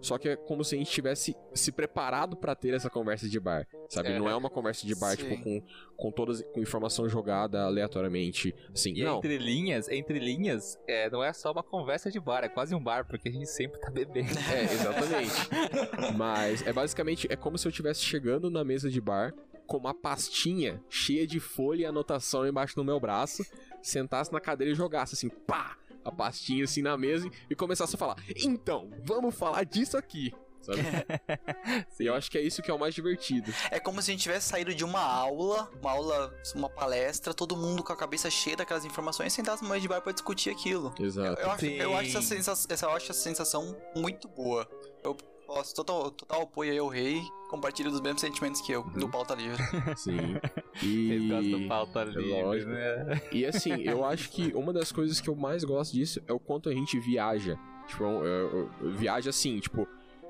Só 0.00 0.18
que 0.18 0.28
é 0.28 0.36
como 0.36 0.62
se 0.62 0.74
a 0.74 0.78
gente 0.78 0.90
tivesse 0.90 1.34
se 1.54 1.72
preparado 1.72 2.36
pra 2.36 2.54
ter 2.54 2.74
essa 2.74 2.88
conversa 2.90 3.28
de 3.28 3.40
bar, 3.40 3.66
sabe? 3.88 4.10
É. 4.10 4.18
Não 4.18 4.28
é 4.28 4.36
uma 4.36 4.50
conversa 4.50 4.86
de 4.86 4.94
bar, 4.94 5.16
Sim. 5.16 5.28
tipo, 5.28 5.42
com, 5.42 5.62
com 5.96 6.10
todas 6.12 6.42
com 6.52 6.60
informação 6.60 7.08
jogada 7.08 7.62
aleatoriamente. 7.64 8.54
Assim, 8.72 8.92
E 8.94 9.02
não. 9.02 9.18
entre 9.18 9.38
linhas, 9.38 9.88
entre 9.88 10.18
linhas, 10.18 10.78
é, 10.86 11.10
não 11.10 11.22
é 11.24 11.32
só 11.32 11.50
uma 11.52 11.62
conversa 11.62 12.10
de 12.10 12.20
bar, 12.20 12.44
é 12.44 12.48
quase 12.48 12.74
um 12.74 12.82
bar, 12.82 13.06
porque 13.06 13.28
a 13.28 13.32
gente 13.32 13.46
sempre 13.46 13.80
tá 13.80 13.90
bebendo. 13.90 14.38
É, 14.52 14.64
exatamente. 14.64 15.32
Mas 16.16 16.66
é 16.66 16.72
basicamente 16.72 17.26
é 17.30 17.36
como 17.36 17.58
se 17.58 17.66
eu 17.66 17.70
estivesse 17.70 18.00
chegando 18.00 18.50
na 18.50 18.64
mesa 18.64 18.90
de 18.90 19.00
bar 19.00 19.34
com 19.66 19.78
uma 19.78 19.92
pastinha 19.92 20.80
cheia 20.88 21.26
de 21.26 21.40
folha 21.40 21.82
e 21.82 21.84
anotação 21.86 22.46
embaixo 22.46 22.76
do 22.76 22.84
meu 22.84 23.00
braço, 23.00 23.42
sentasse 23.82 24.32
na 24.32 24.40
cadeira 24.40 24.72
e 24.72 24.76
jogasse 24.76 25.14
assim, 25.14 25.28
pá, 25.28 25.76
a 26.06 26.12
pastinha 26.12 26.64
assim 26.64 26.82
na 26.82 26.96
mesa 26.96 27.28
e 27.50 27.54
começasse 27.54 27.94
a 27.94 27.98
falar: 27.98 28.16
"Então, 28.36 28.90
vamos 29.04 29.34
falar 29.34 29.64
disso 29.64 29.96
aqui". 29.96 30.32
sabe? 30.66 30.80
Eu 32.00 32.14
acho 32.14 32.30
que 32.30 32.38
é 32.38 32.42
isso 32.42 32.60
que 32.62 32.70
é 32.70 32.74
o 32.74 32.78
mais 32.78 32.94
divertido. 32.94 33.52
É 33.70 33.78
como 33.78 34.02
se 34.02 34.10
a 34.10 34.12
gente 34.14 34.22
tivesse 34.22 34.48
saído 34.48 34.74
de 34.74 34.84
uma 34.84 35.00
aula, 35.00 35.70
uma 35.80 35.90
aula, 35.90 36.40
uma 36.54 36.68
palestra, 36.68 37.32
todo 37.32 37.56
mundo 37.56 37.82
com 37.82 37.92
a 37.92 37.96
cabeça 37.96 38.28
cheia 38.28 38.56
daquelas 38.56 38.84
informações 38.84 39.32
e 39.32 39.36
sentasse 39.36 39.62
no 39.62 39.68
meio 39.68 39.80
de 39.80 39.88
bar 39.88 40.00
pra 40.00 40.12
discutir 40.12 40.50
aquilo. 40.50 40.92
Exato. 40.98 41.40
Eu 41.40 41.50
acho, 41.50 41.66
eu 41.66 41.96
acho 41.96 42.18
essa, 42.18 42.22
sensação, 42.22 42.66
essa, 42.70 42.86
eu 42.86 42.90
acho 42.90 43.10
essa 43.12 43.20
sensação 43.20 43.76
muito 43.94 44.28
boa. 44.28 44.68
Eu 45.04 45.16
posso 45.46 45.74
total, 45.74 46.10
total 46.10 46.42
apoio 46.42 46.72
aí 46.72 46.78
ao 46.78 46.88
rei, 46.88 47.22
compartilho 47.48 47.90
dos 47.90 48.00
mesmos 48.00 48.20
sentimentos 48.20 48.60
que 48.60 48.72
eu, 48.72 48.82
do 48.90 49.08
pauta 49.08 49.34
livre. 49.34 49.62
Sim. 49.96 50.18
Eles 50.82 51.30
gostam 51.30 51.50
do 51.50 51.58
E, 51.60 51.68
pauta 51.68 52.04
livre, 52.04 52.42
lógico. 52.42 52.70
né? 52.70 53.22
e 53.32 53.46
assim, 53.46 53.82
eu 53.82 54.04
acho 54.04 54.30
que 54.30 54.52
uma 54.54 54.72
das 54.72 54.90
coisas 54.92 55.20
que 55.20 55.28
eu 55.30 55.34
mais 55.36 55.64
gosto 55.64 55.92
disso 55.92 56.20
é 56.26 56.32
o 56.32 56.38
quanto 56.38 56.68
a 56.68 56.72
gente 56.74 56.98
viaja. 56.98 57.56
Tipo, 57.86 58.04
é 58.04 58.06
um- 58.08 58.24
é- 58.24 58.88
é- 58.88 58.90
viaja 58.96 59.30
assim, 59.30 59.58
tipo. 59.60 59.86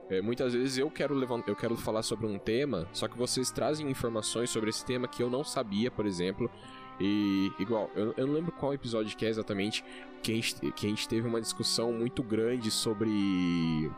é, 0.08 0.20
muitas 0.20 0.52
vezes 0.52 0.78
eu 0.78 0.88
quero 0.88 1.14
levantar, 1.14 1.50
eu 1.50 1.56
quero 1.56 1.76
falar 1.76 2.02
sobre 2.02 2.26
um 2.28 2.38
tema, 2.38 2.86
só 2.92 3.08
que 3.08 3.18
vocês 3.18 3.50
trazem 3.50 3.90
informações 3.90 4.50
sobre 4.50 4.70
esse 4.70 4.84
tema 4.84 5.08
que 5.08 5.20
eu 5.20 5.28
não 5.28 5.42
sabia, 5.42 5.90
por 5.90 6.06
exemplo. 6.06 6.48
E 7.00 7.52
igual, 7.58 7.90
eu, 7.94 8.14
eu 8.16 8.26
não 8.26 8.34
lembro 8.34 8.52
qual 8.52 8.72
episódio 8.72 9.14
que 9.16 9.26
é 9.26 9.28
exatamente, 9.28 9.84
que 10.22 10.32
a, 10.32 10.34
gente, 10.34 10.54
que 10.72 10.86
a 10.86 10.88
gente 10.88 11.06
teve 11.06 11.28
uma 11.28 11.40
discussão 11.40 11.92
muito 11.92 12.22
grande 12.22 12.70
sobre 12.70 13.10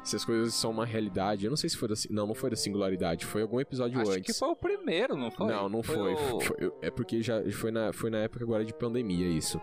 se 0.03 0.17
as 0.17 0.25
coisas 0.25 0.53
são 0.55 0.71
uma 0.73 0.85
realidade. 0.85 1.45
Eu 1.45 1.51
não 1.51 1.57
sei 1.57 1.71
se 1.71 1.77
foi 1.77 1.89
da. 1.89 1.95
Não, 2.11 2.27
não 2.27 2.35
foi 2.35 2.51
da 2.51 2.57
singularidade, 2.57 3.25
foi 3.25 3.43
algum 3.43 3.61
episódio 3.61 4.01
Acho 4.01 4.11
antes. 4.11 4.33
que 4.33 4.39
foi 4.39 4.49
o 4.49 4.57
primeiro, 4.57 5.17
não 5.17 5.31
foi? 5.31 5.47
Não, 5.47 5.69
não 5.69 5.83
foi. 5.83 6.15
o- 6.15 6.41
Foi- 6.41 6.73
é 6.83 6.91
porque 6.91 7.23
já 7.23 7.41
foi 7.53 7.71
na, 7.71 7.93
foi 7.93 8.11
na 8.11 8.19
época 8.19 8.45
agora 8.45 8.65
de 8.65 8.75
pandemia 8.75 9.27
isso. 9.29 9.61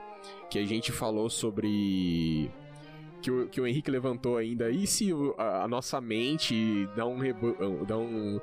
Que 0.49 0.57
a 0.59 0.65
gente 0.65 0.91
falou 0.91 1.29
sobre. 1.29 2.49
Que 3.21 3.31
o, 3.31 3.47
que 3.47 3.59
o 3.59 3.65
Henrique 3.67 3.89
levantou 3.91 4.37
ainda. 4.37 4.69
E 4.69 4.85
se 4.87 5.09
a, 5.37 5.63
a 5.63 5.67
nossa 5.67 5.99
mente 5.99 6.87
dá 6.95 7.05
um. 7.05 7.17
rebu- 7.19 7.55
Dá 7.85 7.97
um 7.97 8.39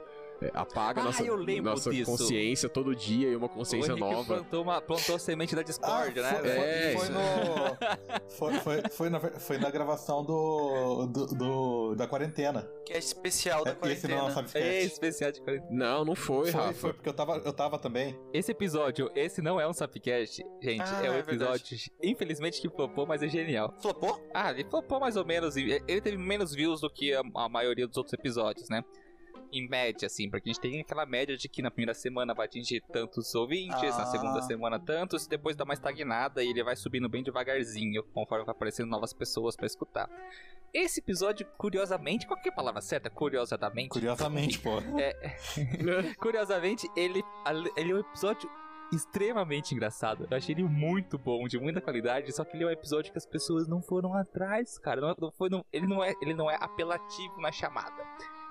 apaga 0.55 1.01
Ah, 1.01 1.05
nossa, 1.05 1.23
eu 1.23 1.35
lembro 1.37 1.71
nossa 1.71 1.91
disso. 1.91 2.11
consciência 2.11 2.69
todo 2.69 2.95
dia 2.95 3.29
e 3.29 3.37
uma 3.37 3.49
consciência 3.49 3.95
nova. 3.97 4.35
Plantou, 4.37 4.63
uma, 4.63 4.81
plantou 4.81 5.17
a 5.17 5.19
semente 5.19 5.55
da 5.55 5.63
Discord, 5.63 6.19
Ah, 6.21 6.23
né? 6.23 6.39
foi? 6.39 6.51
É, 6.51 6.97
foi, 6.97 7.09
no. 7.09 8.23
Foi, 8.29 8.53
foi, 8.61 8.83
foi, 8.91 9.11
na, 9.11 9.21
foi 9.21 9.59
na 9.59 9.71
gravação 9.71 10.25
do, 10.25 11.07
do, 11.07 11.27
do- 11.27 11.95
da 11.95 12.07
quarentena. 12.07 12.69
Que 12.85 12.93
é 12.95 12.99
especial 12.99 13.65
da 13.65 13.71
É, 13.83 13.93
Esse 13.93 14.09
não 14.09 14.17
é 14.29 14.33
quarentena. 14.33 14.65
um 14.65 14.69
É 14.69 14.83
especial 14.83 15.33
de 15.33 15.41
quarentena. 15.41 15.71
Não, 15.73 16.05
não 16.05 16.15
foi, 16.15 16.51
Foi, 16.51 16.61
Rafa. 16.61 16.73
foi 16.75 16.93
porque 16.93 17.09
eu 17.09 17.15
tava, 17.15 17.37
eu 17.45 17.53
tava 17.53 17.79
também. 17.79 18.19
Esse 18.33 18.51
episódio, 18.53 19.11
esse 19.15 19.41
não 19.43 19.61
é 19.61 19.67
um 19.69 19.73
Sapcast, 19.73 20.43
gente. 20.61 20.81
Ah, 20.83 21.05
é 21.05 21.11
um 21.11 21.15
é 21.15 21.19
episódio, 21.21 21.77
infelizmente, 22.03 22.61
que 22.61 22.69
flopou, 22.69 23.07
mas 23.07 23.23
é 23.23 23.29
genial. 23.29 23.75
Flopou? 23.81 24.21
Ah, 24.35 24.51
ele 24.51 24.65
flopou 24.65 24.99
mais 25.01 25.17
ou 25.17 25.25
menos. 25.25 25.57
Ele 25.57 26.01
teve 26.01 26.17
menos 26.17 26.53
views 26.55 26.81
do 26.81 26.91
que 26.91 27.15
a, 27.15 27.23
a 27.37 27.49
maioria 27.49 27.87
dos 27.87 27.97
outros 27.97 28.13
episódios, 28.13 28.69
né? 28.69 28.83
Em 29.53 29.69
média, 29.69 30.07
assim, 30.07 30.31
porque 30.31 30.49
a 30.49 30.53
gente 30.53 30.63
tem 30.63 30.81
aquela 30.81 31.05
média 31.05 31.37
de 31.37 31.47
que 31.49 31.61
na 31.61 31.71
primeira 31.71 31.93
semana 31.93 32.33
vai 32.33 32.47
atingir 32.47 32.81
tantos 32.91 33.35
ouvintes, 33.35 33.97
na 33.97 34.05
Ah. 34.05 34.07
segunda 34.07 34.41
semana 34.43 34.79
tantos, 34.81 35.27
e 35.27 35.29
depois 35.29 35.55
dá 35.55 35.65
uma 35.65 35.75
estagnada 35.75 36.43
e 36.43 36.49
ele 36.49 36.65
vai 36.65 36.75
subindo 36.75 37.09
bem 37.09 37.23
devagarzinho, 37.23 38.03
conforme 38.15 38.45
vai 38.47 38.55
aparecendo 38.55 38.89
novas 38.89 39.13
pessoas 39.13 39.55
pra 39.55 39.67
escutar. 39.67 40.09
Esse 40.73 41.01
episódio, 41.01 41.47
curiosamente, 41.59 42.27
qual 42.27 42.41
que 42.41 42.49
é 42.49 42.53
a 42.53 42.55
palavra 42.55 42.81
certa? 42.81 43.11
Curiosamente. 43.11 43.91
Curiosamente, 43.91 44.59
pô. 44.59 44.71
Curiosamente, 46.19 46.89
ele, 46.97 47.23
ele 47.77 47.93
é 47.93 47.95
um 47.95 47.99
episódio 48.01 48.51
extremamente 48.93 49.75
engraçado. 49.75 50.27
Eu 50.31 50.37
achei 50.37 50.55
ele 50.55 50.65
muito 50.65 51.19
bom, 51.19 51.47
de 51.47 51.59
muita 51.59 51.81
qualidade, 51.81 52.31
só 52.33 52.45
que 52.45 52.57
ele 52.57 52.65
é 52.65 52.67
um 52.67 52.71
episódio 52.71 53.11
que 53.11 53.19
as 53.19 53.25
pessoas 53.27 53.67
não 53.67 53.81
foram 53.83 54.15
atrás, 54.15 54.79
cara. 54.79 55.01
Não, 55.01 55.15
não 55.19 55.31
foi, 55.31 55.49
não- 55.49 55.65
ele, 55.73 55.87
não 55.87 56.03
é, 56.05 56.15
ele 56.21 56.35
não 56.35 56.51
é 56.51 56.57
apelativo 56.61 57.41
na 57.41 57.51
chamada. 57.51 58.03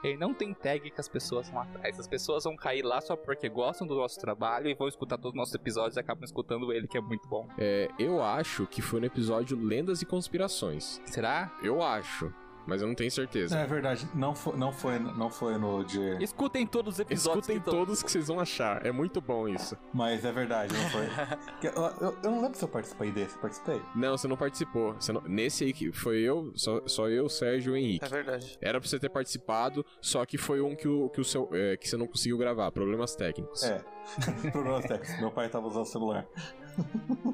Ele 0.03 0.17
não 0.17 0.33
tem 0.33 0.53
tag 0.53 0.89
que 0.89 0.99
as 0.99 1.07
pessoas 1.07 1.49
vão 1.49 1.61
atrás. 1.61 1.99
As 1.99 2.07
pessoas 2.07 2.43
vão 2.43 2.55
cair 2.55 2.83
lá 2.83 2.99
só 3.01 3.15
porque 3.15 3.47
gostam 3.49 3.85
do 3.85 3.95
nosso 3.95 4.19
trabalho 4.19 4.67
e 4.67 4.73
vão 4.73 4.87
escutar 4.87 5.17
todos 5.17 5.31
os 5.31 5.37
nossos 5.37 5.53
episódios 5.53 5.95
e 5.97 5.99
acabam 5.99 6.23
escutando 6.23 6.71
ele, 6.73 6.87
que 6.87 6.97
é 6.97 7.01
muito 7.01 7.27
bom. 7.27 7.47
É, 7.57 7.89
eu 7.99 8.21
acho 8.23 8.65
que 8.67 8.81
foi 8.81 8.99
no 8.99 9.05
episódio 9.05 9.57
Lendas 9.57 10.01
e 10.01 10.05
Conspirações. 10.05 11.01
Será? 11.05 11.51
Eu 11.61 11.81
acho, 11.81 12.33
mas 12.65 12.81
eu 12.81 12.87
não 12.87 12.95
tenho 12.95 13.11
certeza. 13.11 13.57
É 13.57 13.65
verdade, 13.65 14.07
não 14.13 14.33
foi, 14.35 14.55
não 14.57 14.71
foi, 14.71 14.99
não 14.99 15.29
foi 15.29 15.57
no 15.57 15.83
de. 15.83 16.23
Escutem 16.23 16.65
todos 16.65 16.95
os 16.95 16.99
episódios. 16.99 17.47
Escutem 17.47 17.59
que 17.59 17.65
todos 17.69 18.03
que 18.03 18.11
vocês 18.11 18.27
vão 18.27 18.39
achar. 18.39 18.85
É 18.85 18.91
muito 18.91 19.19
bom 19.21 19.47
isso. 19.47 19.77
Mas 19.93 20.23
é 20.25 20.31
verdade, 20.31 20.73
não 20.73 20.89
foi. 20.89 21.07
Eu, 21.63 21.71
eu- 22.01 22.17
eu 22.23 22.31
não 22.31 22.41
lembro 22.41 22.57
se 22.57 22.63
eu 22.63 22.67
participei 22.67 23.11
desse, 23.11 23.37
participei. 23.37 23.81
Não, 23.95 24.17
você 24.17 24.27
não 24.27 24.35
participou. 24.37 24.93
Você 24.95 25.11
não- 25.13 25.21
Nesse 25.21 25.63
aí 25.63 25.73
que 25.73 25.91
foi 25.91 26.19
eu, 26.21 26.51
só, 26.55 26.81
só 26.87 27.07
eu, 27.07 27.29
Sérgio 27.29 27.71
e 27.71 27.73
o 27.73 27.77
Henrique. 27.77 28.05
É 28.05 28.09
verdade. 28.09 28.57
Era 28.61 28.79
pra 28.79 28.89
você 28.89 28.99
ter 28.99 29.09
participado, 29.09 29.85
só 30.01 30.25
que 30.25 30.37
foi 30.37 30.59
um 30.61 30.75
que, 30.75 30.87
o, 30.87 31.09
que, 31.09 31.21
o 31.21 31.23
seu, 31.23 31.49
é, 31.53 31.77
que 31.77 31.87
você 31.87 31.95
não 31.97 32.07
conseguiu 32.07 32.37
gravar. 32.37 32.71
Problemas 32.71 33.15
técnicos. 33.15 33.63
É. 33.63 33.83
Problemas 34.51 34.85
técnicos. 34.85 35.19
Meu 35.19 35.31
pai 35.31 35.49
tava 35.49 35.67
usando 35.67 35.83
o 35.83 35.85
celular. 35.85 36.27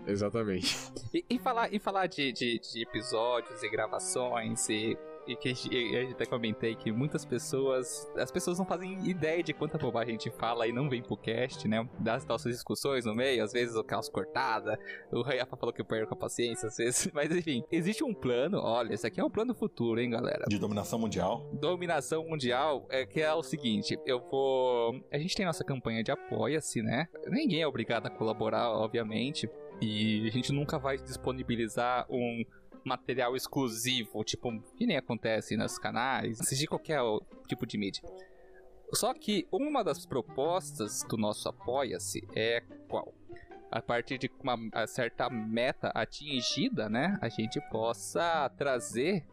Exatamente. 0.05 0.75
E, 1.13 1.23
e 1.29 1.39
falar, 1.39 1.73
e 1.73 1.79
falar 1.79 2.07
de, 2.07 2.31
de, 2.31 2.59
de 2.59 2.81
episódios 2.83 3.61
e 3.63 3.69
gravações 3.69 4.67
e, 4.69 4.97
e 5.27 5.35
que 5.35 5.49
a 5.49 5.53
gente- 5.53 5.75
eu 5.75 6.09
até 6.11 6.25
comentei 6.25 6.75
que 6.75 6.91
muitas 6.91 7.25
pessoas. 7.25 8.09
As 8.15 8.31
pessoas 8.31 8.57
não 8.57 8.65
fazem 8.65 9.07
ideia 9.07 9.43
de 9.43 9.53
quanta 9.53 9.77
bobagem 9.77 10.15
a 10.15 10.19
gente 10.19 10.31
fala 10.37 10.67
e 10.67 10.71
não 10.71 10.89
vem 10.89 11.01
pro 11.01 11.17
cast, 11.17 11.67
né? 11.67 11.87
Das 11.99 12.25
nossas 12.25 12.53
discussões 12.53 13.05
no 13.05 13.13
meio, 13.15 13.43
às 13.43 13.51
vezes 13.51 13.75
o 13.75 13.83
caos 13.83 14.09
cortada. 14.09 14.79
O 15.11 15.21
Rafa 15.21 15.55
falou 15.57 15.73
que 15.73 15.81
eu 15.81 15.85
perco 15.85 16.13
a 16.13 16.17
paciência, 16.17 16.67
às 16.67 16.77
vezes. 16.77 17.09
Mas 17.13 17.29
enfim, 17.35 17.63
existe 17.71 18.03
um 18.03 18.13
plano. 18.13 18.59
Olha, 18.59 18.93
esse 18.93 19.05
aqui 19.05 19.19
é 19.19 19.23
um 19.23 19.29
plano 19.29 19.53
futuro, 19.53 19.99
hein, 19.99 20.09
galera? 20.09 20.45
De 20.47 20.57
dominação 20.57 20.99
mundial. 20.99 21.49
dominação 21.53 22.23
mundial 22.27 22.85
é 22.89 23.05
que 23.05 23.21
é 23.21 23.33
o 23.33 23.43
seguinte, 23.43 23.97
eu 24.05 24.19
vou, 24.19 24.99
a 25.11 25.17
gente 25.17 25.35
tem 25.35 25.45
nossa 25.45 25.63
campanha 25.63 26.03
de 26.03 26.11
apoia-se, 26.11 26.81
né? 26.81 27.07
Ninguém 27.27 27.61
é 27.61 27.67
obrigado 27.67 28.05
a 28.07 28.09
colaborar, 28.09 28.69
obviamente, 28.71 29.49
e 29.81 30.27
a 30.27 30.31
gente 30.31 30.51
nunca 30.51 30.77
vai 30.79 30.97
disponibilizar 30.97 32.05
um 32.09 32.43
material 32.87 33.35
exclusivo, 33.35 34.23
tipo, 34.23 34.59
que 34.75 34.85
nem 34.85 34.97
acontece 34.97 35.55
nos 35.55 35.77
canais, 35.77 36.37
de 36.37 36.67
qualquer 36.67 37.01
tipo 37.47 37.65
de 37.65 37.77
mídia. 37.77 38.03
Só 38.93 39.13
que 39.13 39.45
uma 39.51 39.83
das 39.83 40.05
propostas 40.05 41.03
do 41.03 41.17
nosso 41.17 41.49
apoia-se 41.49 42.25
é 42.35 42.61
qual? 42.87 43.13
A 43.69 43.81
partir 43.81 44.17
de 44.17 44.31
uma 44.41 44.87
certa 44.87 45.29
meta 45.29 45.91
atingida, 45.93 46.87
né, 46.87 47.17
a 47.21 47.27
gente 47.27 47.59
possa 47.69 48.49
trazer 48.57 49.27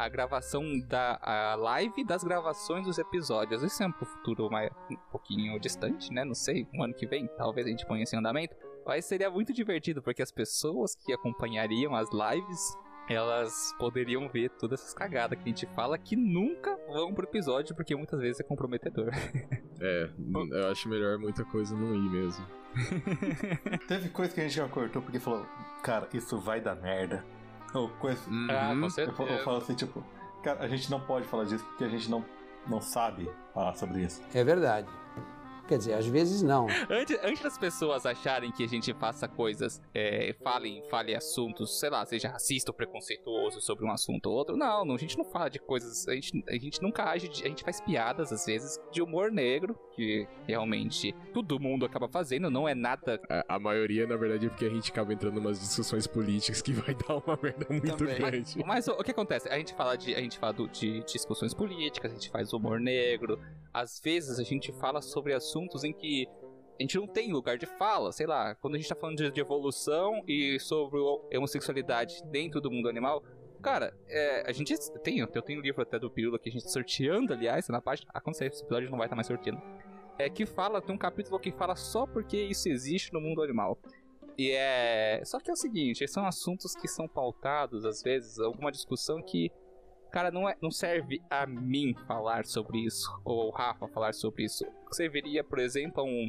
a 0.00 0.08
gravação 0.08 0.78
da 0.80 1.18
a 1.20 1.54
live 1.56 2.04
das 2.04 2.24
gravações 2.24 2.86
dos 2.86 2.98
episódios. 2.98 3.62
Isso 3.62 3.82
é 3.82 3.86
um 3.86 3.92
futuro 3.92 4.50
mais, 4.50 4.70
um 4.90 4.96
pouquinho 5.10 5.58
distante, 5.60 6.10
né? 6.10 6.24
Não 6.24 6.34
sei, 6.34 6.66
um 6.74 6.82
ano 6.82 6.94
que 6.94 7.06
vem, 7.06 7.26
talvez 7.36 7.66
a 7.66 7.70
gente 7.70 7.86
ponha 7.86 8.02
isso 8.02 8.14
em 8.14 8.18
andamento. 8.18 8.56
Mas 8.86 9.04
seria 9.04 9.30
muito 9.30 9.52
divertido, 9.52 10.02
porque 10.02 10.22
as 10.22 10.32
pessoas 10.32 10.94
que 10.94 11.12
acompanhariam 11.12 11.94
as 11.94 12.08
lives, 12.10 12.74
elas 13.12 13.74
poderiam 13.78 14.28
ver 14.28 14.50
todas 14.50 14.80
essas 14.80 14.94
cagadas 14.94 15.36
que 15.38 15.44
a 15.44 15.48
gente 15.48 15.66
fala 15.74 15.98
que 15.98 16.14
nunca 16.16 16.76
vão 16.88 17.12
pro 17.12 17.24
episódio, 17.26 17.74
porque 17.74 17.94
muitas 17.96 18.20
vezes 18.20 18.40
é 18.40 18.44
comprometedor. 18.44 19.10
É, 19.82 20.10
eu 20.52 20.68
acho 20.70 20.90
melhor 20.90 21.16
muita 21.18 21.42
coisa 21.42 21.74
não 21.74 21.94
ir 21.94 22.10
mesmo. 22.10 22.44
Teve 23.88 24.10
coisa 24.10 24.34
que 24.34 24.38
a 24.40 24.42
gente 24.44 24.54
já 24.56 24.68
cortou 24.68 25.00
porque 25.00 25.18
falou, 25.18 25.46
cara, 25.82 26.06
isso 26.12 26.38
vai 26.38 26.60
dar 26.60 26.74
merda. 26.76 27.24
Ou 27.72 27.88
coisa. 27.88 28.20
Ah, 28.50 28.72
Uhum. 28.72 28.80
com 28.82 28.86
Eu, 28.86 28.90
falo- 28.90 29.08
eu 29.08 29.16
certeza. 29.16 29.42
falo 29.44 29.56
assim, 29.56 29.74
tipo, 29.74 30.04
cara, 30.44 30.60
a 30.62 30.68
gente 30.68 30.90
não 30.90 31.00
pode 31.00 31.26
falar 31.26 31.44
disso 31.44 31.64
porque 31.64 31.84
a 31.84 31.88
gente 31.88 32.10
não, 32.10 32.22
não 32.66 32.80
sabe 32.82 33.30
falar 33.54 33.74
sobre 33.74 34.02
isso. 34.02 34.20
É 34.34 34.44
verdade. 34.44 34.86
Quer 35.70 35.78
dizer, 35.78 35.94
às 35.94 36.04
vezes 36.06 36.42
não. 36.42 36.66
Antes, 36.90 37.16
antes 37.22 37.42
das 37.44 37.56
pessoas 37.56 38.04
acharem 38.04 38.50
que 38.50 38.64
a 38.64 38.66
gente 38.66 38.92
faça 38.94 39.28
coisas, 39.28 39.80
é, 39.94 40.34
fale, 40.42 40.82
fale 40.90 41.14
assuntos, 41.14 41.78
sei 41.78 41.88
lá, 41.90 42.04
seja 42.04 42.28
racista 42.28 42.72
ou 42.72 42.74
preconceituoso 42.76 43.60
sobre 43.60 43.84
um 43.84 43.90
assunto 43.92 44.26
ou 44.26 44.34
outro, 44.34 44.56
não, 44.56 44.84
não, 44.84 44.96
a 44.96 44.98
gente 44.98 45.16
não 45.16 45.24
fala 45.24 45.48
de 45.48 45.60
coisas, 45.60 46.08
a 46.08 46.14
gente, 46.14 46.44
a 46.48 46.54
gente 46.54 46.82
nunca 46.82 47.04
age, 47.08 47.28
de- 47.28 47.44
a 47.44 47.48
gente 47.48 47.62
faz 47.62 47.80
piadas 47.80 48.32
às 48.32 48.44
vezes 48.46 48.80
de 48.90 49.00
humor 49.00 49.30
negro, 49.30 49.78
que 49.94 50.26
realmente 50.44 51.14
todo 51.32 51.60
mundo 51.60 51.86
acaba 51.86 52.08
fazendo, 52.08 52.50
não 52.50 52.68
é 52.68 52.74
nada 52.74 53.20
A, 53.28 53.54
a 53.54 53.58
maioria, 53.60 54.08
na 54.08 54.16
verdade, 54.16 54.46
é 54.46 54.48
porque 54.48 54.64
a 54.64 54.70
gente 54.70 54.90
acaba 54.90 55.12
entrando 55.12 55.36
em 55.36 55.40
umas 55.40 55.60
discussões 55.60 56.04
políticas 56.08 56.60
que 56.60 56.72
vai 56.72 56.96
dar 57.06 57.14
uma 57.24 57.38
merda 57.40 57.66
muito 57.70 57.96
Também. 57.96 58.16
grande. 58.18 58.64
Mas 58.66 58.88
o, 58.88 58.92
o 58.92 59.04
que 59.04 59.12
acontece? 59.12 59.48
A 59.48 59.56
gente 59.56 59.72
fala 59.74 59.96
de 59.96 60.16
a 60.16 60.20
gente 60.20 60.36
fala 60.36 60.52
do- 60.52 60.66
de 60.68 61.00
discussões 61.04 61.54
políticas, 61.54 62.10
a 62.10 62.14
gente 62.14 62.28
faz 62.28 62.52
humor 62.52 62.80
negro. 62.80 63.38
Às 63.72 64.00
vezes 64.00 64.38
a 64.38 64.42
gente 64.42 64.72
fala 64.72 65.00
sobre 65.00 65.32
assuntos 65.32 65.84
em 65.84 65.92
que 65.92 66.28
a 66.78 66.82
gente 66.82 66.96
não 66.96 67.06
tem 67.06 67.30
lugar 67.30 67.58
de 67.58 67.66
fala, 67.66 68.10
sei 68.10 68.26
lá, 68.26 68.54
quando 68.54 68.74
a 68.74 68.78
gente 68.78 68.88
tá 68.88 68.94
falando 68.94 69.18
de, 69.18 69.30
de 69.30 69.40
evolução 69.40 70.22
e 70.26 70.58
sobre 70.58 70.98
homossexualidade 71.36 72.22
dentro 72.24 72.60
do 72.60 72.70
mundo 72.70 72.88
animal. 72.88 73.22
Cara, 73.62 73.94
é, 74.08 74.48
a 74.48 74.52
gente 74.52 74.74
tem, 75.02 75.18
eu 75.18 75.26
tenho 75.26 75.60
um 75.60 75.62
livro 75.62 75.82
até 75.82 75.98
do 75.98 76.10
Pirula 76.10 76.38
que 76.38 76.48
a 76.48 76.52
gente 76.52 76.64
tá 76.64 76.70
sorteando, 76.70 77.34
aliás, 77.34 77.68
na 77.68 77.82
página. 77.82 78.10
Ah, 78.14 78.20
quando 78.20 78.36
sair 78.36 78.48
esse 78.48 78.62
episódio 78.62 78.90
não 78.90 78.96
vai 78.96 79.06
estar 79.06 79.16
mais 79.16 79.26
sorteando. 79.26 79.60
É 80.18 80.30
que 80.30 80.46
fala, 80.46 80.80
tem 80.80 80.94
um 80.94 80.98
capítulo 80.98 81.38
que 81.38 81.52
fala 81.52 81.76
só 81.76 82.06
porque 82.06 82.38
isso 82.38 82.68
existe 82.70 83.12
no 83.12 83.20
mundo 83.20 83.42
animal. 83.42 83.78
E 84.38 84.50
é. 84.52 85.20
Só 85.26 85.38
que 85.38 85.50
é 85.50 85.52
o 85.52 85.56
seguinte, 85.56 86.08
são 86.08 86.24
assuntos 86.24 86.74
que 86.74 86.88
são 86.88 87.06
pautados, 87.06 87.84
às 87.84 88.02
vezes, 88.02 88.38
alguma 88.38 88.72
discussão 88.72 89.20
que 89.20 89.52
Cara, 90.10 90.30
não, 90.30 90.48
é, 90.48 90.56
não 90.60 90.70
serve 90.70 91.22
a 91.30 91.46
mim 91.46 91.94
falar 92.06 92.44
sobre 92.44 92.78
isso, 92.78 93.20
ou 93.24 93.48
o 93.48 93.50
Rafa 93.50 93.86
falar 93.88 94.12
sobre 94.12 94.44
isso. 94.44 94.66
Serviria, 94.90 95.44
por 95.44 95.58
exemplo, 95.58 96.02
um, 96.02 96.28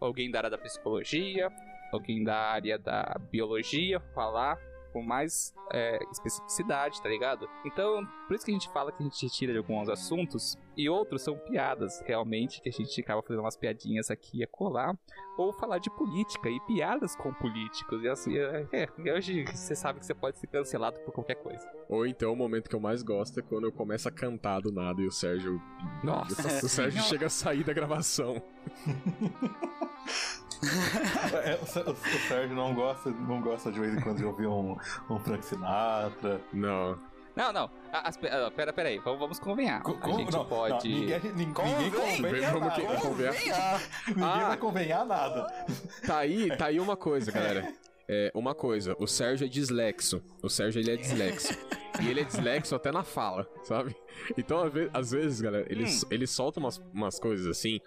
alguém 0.00 0.30
da 0.30 0.40
área 0.40 0.50
da 0.50 0.58
psicologia, 0.58 1.48
alguém 1.92 2.24
da 2.24 2.36
área 2.36 2.78
da 2.78 3.16
biologia 3.30 4.00
falar 4.14 4.58
com 4.92 5.02
mais 5.02 5.54
é, 5.72 5.98
especificidade, 6.10 7.00
tá 7.02 7.08
ligado? 7.08 7.48
Então, 7.64 8.06
por 8.26 8.34
isso 8.34 8.44
que 8.44 8.50
a 8.50 8.54
gente 8.54 8.70
fala 8.72 8.92
que 8.92 9.02
a 9.02 9.06
gente 9.06 9.28
tira 9.30 9.52
de 9.52 9.58
alguns 9.58 9.88
assuntos 9.88 10.58
e 10.76 10.88
outros 10.88 11.22
são 11.22 11.36
piadas, 11.36 12.00
realmente, 12.06 12.60
que 12.60 12.68
a 12.68 12.72
gente 12.72 13.00
acaba 13.00 13.22
fazendo 13.22 13.40
umas 13.40 13.56
piadinhas 13.56 14.10
aqui 14.10 14.38
e 14.38 14.44
acolá, 14.44 14.96
ou 15.36 15.52
falar 15.52 15.78
de 15.78 15.90
política 15.90 16.48
e 16.48 16.60
piadas 16.60 17.16
com 17.16 17.32
políticos. 17.32 18.02
E 18.02 18.08
assim, 18.08 18.36
é, 18.36 18.66
é, 18.72 18.88
e 18.98 19.10
hoje 19.10 19.44
você 19.44 19.74
sabe 19.74 20.00
que 20.00 20.06
você 20.06 20.14
pode 20.14 20.38
ser 20.38 20.46
cancelado 20.46 21.00
por 21.00 21.12
qualquer 21.12 21.36
coisa. 21.36 21.68
Ou 21.88 22.06
então 22.06 22.32
o 22.32 22.36
momento 22.36 22.68
que 22.68 22.76
eu 22.76 22.80
mais 22.80 23.02
gosto 23.02 23.40
é 23.40 23.42
quando 23.42 23.64
eu 23.64 23.72
começo 23.72 24.08
a 24.08 24.12
cantar 24.12 24.60
do 24.60 24.72
nada 24.72 25.00
e 25.00 25.06
o 25.06 25.12
Sérgio. 25.12 25.60
Nossa 26.02 26.42
o 26.64 26.68
Sérgio 26.68 27.02
chega 27.02 27.26
a 27.26 27.30
sair 27.30 27.64
da 27.64 27.72
gravação. 27.72 28.42
É, 31.44 31.54
o, 31.60 31.90
o- 31.90 31.92
o 31.92 32.28
Sérgio 32.28 32.54
não 32.54 32.74
gosta, 32.74 33.10
não 33.10 33.40
gosta 33.40 33.70
de 33.72 33.80
vez 33.80 33.94
em 33.94 34.00
quando 34.00 34.18
de 34.18 34.24
ouvir 34.24 34.46
um, 34.46 34.76
um 35.10 35.18
Frank 35.18 35.44
Sinatra. 35.44 36.40
Não. 36.52 36.98
Não, 37.34 37.52
não. 37.52 37.70
As, 37.92 38.16
ah, 38.30 38.50
pera, 38.54 38.72
pera 38.72 38.88
aí. 38.90 38.98
Vamos, 38.98 39.18
vamos 39.18 39.38
convenhar. 39.38 39.82
Co- 39.82 39.98
a 40.02 40.10
gente 40.12 40.30
não, 40.32 40.44
pode. 40.44 40.88
não, 40.88 40.98
ninguém, 41.00 41.20
ninguém, 41.20 41.44
ninguém 41.78 41.90
Convém. 41.90 42.22
convenha 42.22 42.52
nada. 42.52 42.70
que- 42.70 43.00
convenha. 43.00 43.32
Ninguém 44.08 44.22
Ah. 44.24 44.48
vai 44.48 44.56
convenhar 44.58 45.06
nada. 45.06 45.66
Tá 46.06 46.18
aí, 46.18 46.54
tá 46.56 46.66
aí 46.66 46.78
uma 46.78 46.96
coisa, 46.96 47.32
galera. 47.32 47.72
É, 48.08 48.30
uma 48.34 48.54
coisa, 48.54 48.94
o 48.98 49.06
Sérgio 49.06 49.46
é 49.46 49.48
dislexo. 49.48 50.22
O 50.42 50.50
Sérgio 50.50 50.80
ele 50.80 50.90
é 50.90 50.96
dislexo. 50.96 51.56
E 52.02 52.08
ele 52.08 52.20
é 52.20 52.24
dislexo 52.24 52.74
até 52.74 52.90
na 52.92 53.02
fala, 53.02 53.46
sabe? 53.64 53.96
Então, 54.36 54.60
às 54.92 55.10
vezes, 55.12 55.40
galera, 55.40 55.64
ele, 55.70 55.84
Hum. 55.86 56.00
ele 56.10 56.26
solta 56.26 56.60
umas, 56.60 56.82
umas 56.92 57.18
coisas 57.18 57.46
assim 57.46 57.80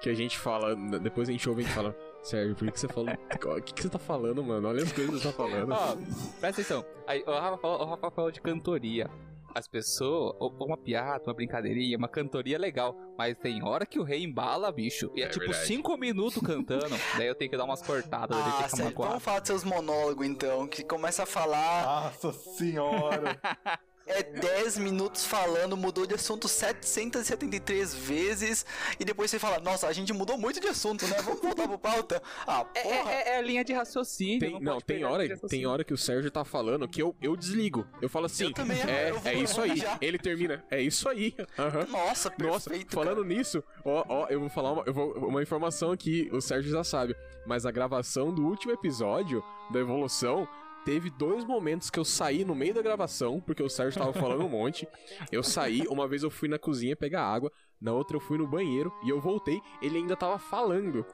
que 0.00 0.08
a 0.10 0.14
gente 0.14 0.38
fala, 0.38 0.74
depois 1.00 1.28
a 1.28 1.32
gente 1.32 1.48
ouve 1.48 1.62
e 1.62 1.64
a 1.64 1.66
gente 1.68 1.74
fala, 1.74 1.96
Sérgio, 2.22 2.54
por 2.54 2.64
que, 2.66 2.72
que 2.72 2.80
você 2.80 2.88
falou? 2.88 3.10
O 3.58 3.62
que, 3.62 3.74
que 3.74 3.82
você 3.82 3.88
tá 3.88 3.98
falando, 3.98 4.42
mano? 4.44 4.68
Olha 4.68 4.82
as 4.82 4.92
coisas 4.92 5.14
que 5.16 5.20
você 5.22 5.28
tá 5.28 5.34
falando. 5.34 5.72
Ó, 5.72 5.96
presta 6.40 6.62
atenção. 6.62 6.84
Aí, 7.06 7.22
o, 7.26 7.30
Rafa 7.32 7.58
falou, 7.58 7.80
o 7.80 7.84
Rafa 7.84 8.10
falou 8.10 8.30
de 8.30 8.40
cantoria. 8.40 9.10
As 9.54 9.68
pessoas, 9.68 10.34
uma 10.58 10.78
piada, 10.78 11.24
uma 11.26 11.34
brincadeirinha, 11.34 11.98
uma 11.98 12.08
cantoria 12.08 12.56
é 12.56 12.58
legal. 12.58 12.96
Mas 13.18 13.36
tem 13.36 13.62
hora 13.62 13.84
que 13.84 13.98
o 13.98 14.02
rei 14.02 14.22
embala, 14.22 14.72
bicho. 14.72 15.10
E 15.14 15.20
é, 15.20 15.26
É 15.26 15.28
tipo 15.28 15.44
verdade. 15.46 15.66
cinco 15.66 15.96
minutos 15.98 16.40
cantando. 16.42 16.88
daí 17.18 17.26
eu 17.26 17.34
tenho 17.34 17.50
que 17.50 17.56
dar 17.56 17.64
umas 17.64 17.82
cortadas, 17.82 18.38
Ah, 18.38 18.52
fica 18.52 18.68
sério, 18.76 18.94
vamos 18.96 19.22
falar 19.22 19.40
dos 19.40 19.48
seus 19.48 19.64
monólogos 19.64 20.26
então, 20.26 20.66
que 20.66 20.82
começa 20.82 21.24
a 21.24 21.26
falar, 21.26 21.84
Nossa 21.84 22.32
senhora. 22.32 23.38
é 24.06 24.22
10 24.22 24.78
minutos 24.78 25.24
falando, 25.24 25.76
mudou 25.76 26.06
de 26.06 26.14
assunto 26.14 26.48
773 26.48 27.94
vezes, 27.94 28.64
e 28.98 29.04
depois 29.04 29.30
você 29.30 29.38
fala, 29.38 29.58
nossa, 29.60 29.86
a 29.86 29.92
gente 29.92 30.12
mudou 30.12 30.36
muito 30.38 30.60
de 30.60 30.68
assunto, 30.68 31.06
né? 31.06 31.16
Vamos 31.22 31.40
voltar 31.40 31.68
pro 31.68 31.78
pauta? 31.78 32.22
Ah, 32.46 32.66
É, 32.74 32.82
porra. 32.82 33.12
é, 33.12 33.28
é 33.30 33.38
a 33.38 33.42
linha 33.42 33.64
de 33.64 33.72
raciocínio. 33.72 34.40
Tem, 34.40 34.60
não, 34.60 34.74
pode 34.74 34.84
tem 34.84 35.04
hora, 35.04 35.38
tem 35.48 35.66
hora 35.66 35.84
que 35.84 35.94
o 35.94 35.98
Sérgio 35.98 36.30
tá 36.30 36.44
falando 36.44 36.88
que 36.88 37.00
eu, 37.02 37.14
eu 37.20 37.36
desligo. 37.36 37.86
Eu 38.00 38.08
falo 38.08 38.26
assim, 38.26 38.44
Eu 38.44 38.52
também, 38.52 38.78
é, 38.82 39.10
eu 39.10 39.20
é 39.24 39.34
isso 39.34 39.60
aí. 39.60 39.76
já. 39.76 39.98
Ele 40.00 40.18
termina, 40.18 40.64
é 40.70 40.80
isso 40.80 41.08
aí. 41.08 41.34
Aham. 41.58 41.86
Nossa, 41.88 42.32
Nossa, 42.38 42.70
perfeito. 42.70 42.94
falando 42.94 43.22
cara. 43.22 43.28
nisso, 43.28 43.62
ó, 43.84 44.04
ó, 44.08 44.26
eu 44.28 44.40
vou 44.40 44.48
falar 44.48 44.72
uma, 44.72 44.82
eu 44.86 44.92
vou, 44.92 45.12
uma 45.28 45.42
informação 45.42 45.92
aqui, 45.92 46.28
o 46.32 46.40
Sérgio 46.40 46.70
já 46.72 46.84
sabe, 46.84 47.14
mas 47.46 47.64
a 47.66 47.70
gravação 47.70 48.32
do 48.32 48.44
último 48.46 48.72
episódio 48.72 49.42
da 49.72 49.80
Evolução 49.80 50.46
teve 50.84 51.10
dois 51.10 51.44
momentos 51.44 51.90
que 51.90 51.98
eu 51.98 52.04
saí 52.04 52.44
no 52.44 52.54
meio 52.54 52.74
da 52.74 52.82
gravação, 52.82 53.40
porque 53.40 53.62
o 53.62 53.68
Sérgio 53.68 54.00
tava 54.00 54.12
falando 54.12 54.44
um 54.44 54.48
monte. 54.48 54.86
Eu 55.30 55.42
saí, 55.42 55.82
uma 55.88 56.06
vez 56.06 56.22
eu 56.22 56.30
fui 56.30 56.48
na 56.48 56.58
cozinha 56.58 56.96
pegar 56.96 57.24
água, 57.24 57.52
na 57.80 57.92
outra 57.92 58.16
eu 58.16 58.20
fui 58.20 58.38
no 58.38 58.46
banheiro 58.46 58.92
e 59.04 59.10
eu 59.10 59.20
voltei, 59.20 59.60
ele 59.80 59.98
ainda 59.98 60.16
tava 60.16 60.38
falando. 60.38 61.04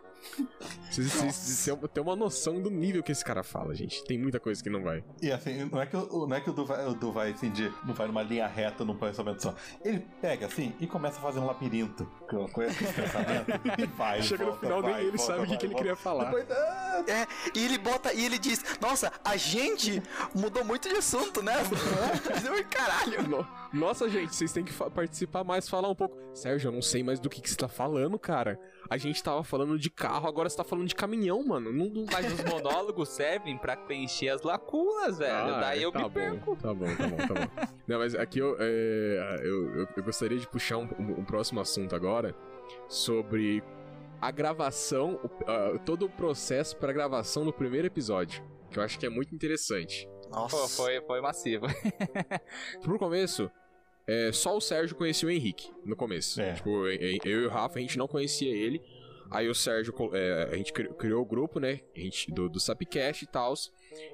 Vocês 0.90 1.12
vocês- 1.12 1.34
vocês 1.34 1.64
têm- 1.64 1.88
têm 1.88 2.02
uma 2.02 2.16
noção 2.16 2.60
do 2.60 2.70
nível 2.70 3.02
que 3.02 3.12
esse 3.12 3.24
cara 3.24 3.42
fala, 3.42 3.74
gente. 3.74 4.02
Tem 4.04 4.18
muita 4.18 4.38
coisa 4.40 4.62
que 4.62 4.70
não 4.70 4.82
vai. 4.82 5.02
E 5.22 5.30
assim, 5.30 5.64
não 5.70 5.80
é 5.80 5.86
que 5.86 5.96
o, 5.96 6.26
não 6.26 6.36
é 6.36 6.40
que 6.40 6.50
o 6.50 6.52
Du 6.52 6.64
vai, 6.64 6.86
o 6.86 6.94
Du 6.94 7.12
vai 7.12 7.30
assim, 7.32 7.50
de, 7.50 7.72
não 7.84 7.94
vai 7.94 8.06
numa 8.06 8.22
linha 8.22 8.46
reta 8.46 8.84
num 8.84 8.96
pensamento 8.96 9.42
só. 9.42 9.54
Ele 9.84 10.04
pega 10.20 10.46
assim 10.46 10.74
e 10.80 10.86
começa 10.86 11.18
a 11.18 11.22
fazer 11.22 11.38
um 11.40 11.46
labirinto 11.46 12.04
com, 12.28 12.46
com 12.48 12.62
esse 12.62 12.84
pensamento 12.84 13.50
e 13.78 13.86
vai. 13.86 14.22
Chega 14.22 14.44
no 14.44 14.50
volta, 14.52 14.66
final, 14.66 14.82
nem 14.82 14.90
vai, 14.92 15.00
ele 15.02 15.16
volta, 15.16 15.32
sabe 15.32 15.44
o 15.44 15.46
que, 15.46 15.56
que 15.56 15.66
ele 15.66 15.72
volta. 15.74 15.82
queria 15.84 15.96
falar. 15.96 16.24
Depois, 16.24 16.50
ah, 16.50 17.04
É, 17.06 17.26
e 17.58 17.64
ele 17.64 17.78
bota, 17.78 18.12
e 18.12 18.24
ele 18.24 18.38
diz, 18.38 18.64
nossa, 18.80 19.12
a 19.24 19.36
gente 19.36 20.02
mudou 20.34 20.64
muito 20.64 20.88
de 20.88 20.96
assunto, 20.96 21.42
né? 21.42 21.54
Caralho. 22.70 23.28
No- 23.28 23.46
Nossa, 23.72 24.08
gente, 24.08 24.34
vocês 24.34 24.52
têm 24.52 24.64
que 24.64 24.72
participar 24.72 25.44
mais, 25.44 25.68
falar 25.68 25.88
um 25.88 25.94
pouco. 25.94 26.16
Sérgio, 26.34 26.68
eu 26.68 26.72
não 26.72 26.82
sei 26.82 27.02
mais 27.02 27.20
do 27.20 27.28
que, 27.28 27.40
que 27.40 27.50
você 27.50 27.56
tá 27.56 27.68
falando, 27.68 28.18
cara. 28.18 28.58
A 28.90 28.96
gente 28.96 29.22
tava 29.22 29.44
falando 29.44 29.78
de 29.78 29.90
carro, 29.90 30.26
agora 30.26 30.48
você 30.48 30.56
tá 30.56 30.64
falando 30.64 30.86
de 30.88 30.94
caminhão, 30.94 31.44
mano. 31.46 31.70
Não, 31.72 31.86
não... 31.86 32.06
Mas 32.10 32.32
os 32.32 32.42
monólogos 32.44 33.10
servem 33.10 33.58
pra 33.58 33.76
preencher 33.76 34.30
as 34.30 34.42
lacunas, 34.42 35.18
velho. 35.18 35.34
Ah, 35.34 35.60
daí 35.60 35.82
eu 35.82 35.92
tá 35.92 35.98
me 35.98 36.04
bom, 36.06 36.10
perco. 36.10 36.56
Tá 36.56 36.72
bom, 36.72 36.86
tá 36.96 37.06
bom, 37.06 37.16
tá 37.16 37.34
bom. 37.34 37.68
Não, 37.86 37.98
mas 37.98 38.14
aqui 38.14 38.38
eu, 38.38 38.56
é, 38.58 39.40
eu, 39.42 39.74
eu, 39.80 39.88
eu 39.96 40.02
gostaria 40.02 40.38
de 40.38 40.46
puxar 40.48 40.78
um, 40.78 40.88
um- 40.98 41.20
um 41.20 41.24
próximo 41.24 41.60
assunto 41.60 41.94
agora 41.94 42.34
sobre 42.88 43.62
a 44.20 44.30
gravação, 44.30 45.20
ah, 45.46 45.78
todo 45.84 46.06
o 46.06 46.10
processo 46.10 46.76
pra 46.76 46.92
gravação 46.92 47.44
do 47.44 47.52
primeiro 47.52 47.86
episódio. 47.86 48.42
Que 48.70 48.78
eu 48.78 48.82
acho 48.82 48.98
que 48.98 49.06
é 49.06 49.10
muito 49.10 49.34
interessante. 49.34 50.08
Nossa. 50.30 50.56
Pô, 50.56 50.68
foi, 50.68 51.00
foi 51.02 51.20
massivo. 51.20 51.66
Pro 52.82 52.98
começo, 52.98 53.50
é, 54.08 54.32
só 54.32 54.56
o 54.56 54.60
Sérgio 54.60 54.96
conhecia 54.96 55.28
o 55.28 55.30
Henrique 55.30 55.70
no 55.84 55.94
começo. 55.94 56.40
É. 56.40 56.54
Tipo, 56.54 56.86
eu 56.88 57.42
e 57.42 57.46
o 57.46 57.48
Rafa, 57.48 57.78
a 57.78 57.82
gente 57.82 57.96
não 57.98 58.08
conhecia 58.08 58.50
ele. 58.50 58.80
Aí 59.30 59.46
o 59.46 59.54
Sérgio, 59.54 59.94
é, 60.14 60.48
a 60.50 60.56
gente 60.56 60.72
cri- 60.72 60.88
criou 60.94 61.22
o 61.22 61.26
grupo, 61.26 61.60
né? 61.60 61.80
A 61.94 62.00
gente, 62.00 62.32
do, 62.32 62.48
do 62.48 62.58
Sapcast 62.58 63.22
e 63.22 63.28
tal. 63.28 63.52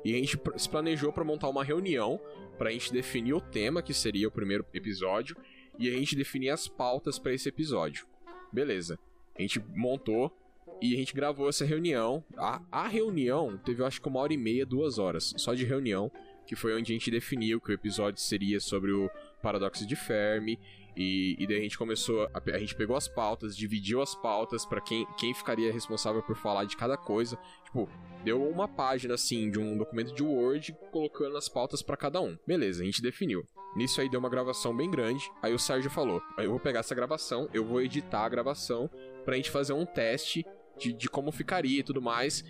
E 0.04 0.12
a 0.12 0.16
gente 0.18 0.36
se 0.56 0.68
planejou 0.68 1.12
pra 1.12 1.22
montar 1.22 1.48
uma 1.48 1.62
reunião 1.62 2.20
pra 2.58 2.70
gente 2.72 2.92
definir 2.92 3.32
o 3.32 3.40
tema, 3.40 3.80
que 3.82 3.94
seria 3.94 4.26
o 4.26 4.30
primeiro 4.30 4.66
episódio, 4.74 5.36
e 5.78 5.88
a 5.88 5.92
gente 5.92 6.16
definir 6.16 6.50
as 6.50 6.66
pautas 6.66 7.18
pra 7.18 7.32
esse 7.32 7.48
episódio. 7.48 8.06
Beleza. 8.52 8.98
A 9.38 9.42
gente 9.42 9.60
montou 9.74 10.36
e 10.82 10.94
a 10.94 10.96
gente 10.96 11.14
gravou 11.14 11.48
essa 11.48 11.64
reunião. 11.64 12.24
A, 12.36 12.60
a 12.72 12.88
reunião 12.88 13.56
teve, 13.64 13.82
eu 13.82 13.86
acho 13.86 14.00
que 14.02 14.08
uma 14.08 14.18
hora 14.20 14.32
e 14.32 14.36
meia, 14.36 14.66
duas 14.66 14.98
horas, 14.98 15.32
só 15.36 15.54
de 15.54 15.64
reunião, 15.64 16.10
que 16.46 16.56
foi 16.56 16.74
onde 16.76 16.92
a 16.92 16.94
gente 16.94 17.10
definiu 17.10 17.60
que 17.60 17.70
o 17.70 17.74
episódio 17.74 18.20
seria 18.20 18.58
sobre 18.60 18.92
o 18.92 19.08
paradoxo 19.44 19.86
de 19.86 19.94
Fermi. 19.94 20.58
E, 20.96 21.36
e 21.38 21.46
daí 21.46 21.58
a 21.58 21.60
gente 21.60 21.76
começou, 21.76 22.28
a, 22.32 22.42
a 22.54 22.58
gente 22.58 22.74
pegou 22.74 22.96
as 22.96 23.08
pautas, 23.08 23.56
dividiu 23.56 24.00
as 24.00 24.14
pautas 24.14 24.64
pra 24.64 24.80
quem, 24.80 25.06
quem 25.18 25.34
ficaria 25.34 25.72
responsável 25.72 26.22
por 26.22 26.36
falar 26.36 26.64
de 26.64 26.76
cada 26.76 26.96
coisa. 26.96 27.36
Tipo, 27.64 27.88
deu 28.24 28.48
uma 28.48 28.66
página 28.66 29.14
assim 29.14 29.50
de 29.50 29.58
um 29.58 29.76
documento 29.76 30.14
de 30.14 30.22
Word 30.22 30.74
colocando 30.90 31.36
as 31.36 31.48
pautas 31.48 31.82
pra 31.82 31.96
cada 31.96 32.20
um. 32.20 32.38
Beleza, 32.46 32.82
a 32.82 32.86
gente 32.86 33.02
definiu. 33.02 33.44
Nisso 33.76 34.00
aí 34.00 34.08
deu 34.08 34.20
uma 34.20 34.30
gravação 34.30 34.74
bem 34.74 34.90
grande. 34.90 35.28
Aí 35.42 35.52
o 35.52 35.58
Sérgio 35.58 35.90
falou: 35.90 36.22
"Aí 36.38 36.46
Eu 36.46 36.52
vou 36.52 36.60
pegar 36.60 36.80
essa 36.80 36.94
gravação, 36.94 37.48
eu 37.52 37.64
vou 37.64 37.82
editar 37.82 38.24
a 38.24 38.28
gravação 38.28 38.88
pra 39.24 39.36
gente 39.36 39.50
fazer 39.50 39.72
um 39.72 39.84
teste 39.84 40.46
de, 40.78 40.92
de 40.92 41.08
como 41.08 41.32
ficaria 41.32 41.80
e 41.80 41.82
tudo 41.82 42.00
mais. 42.00 42.44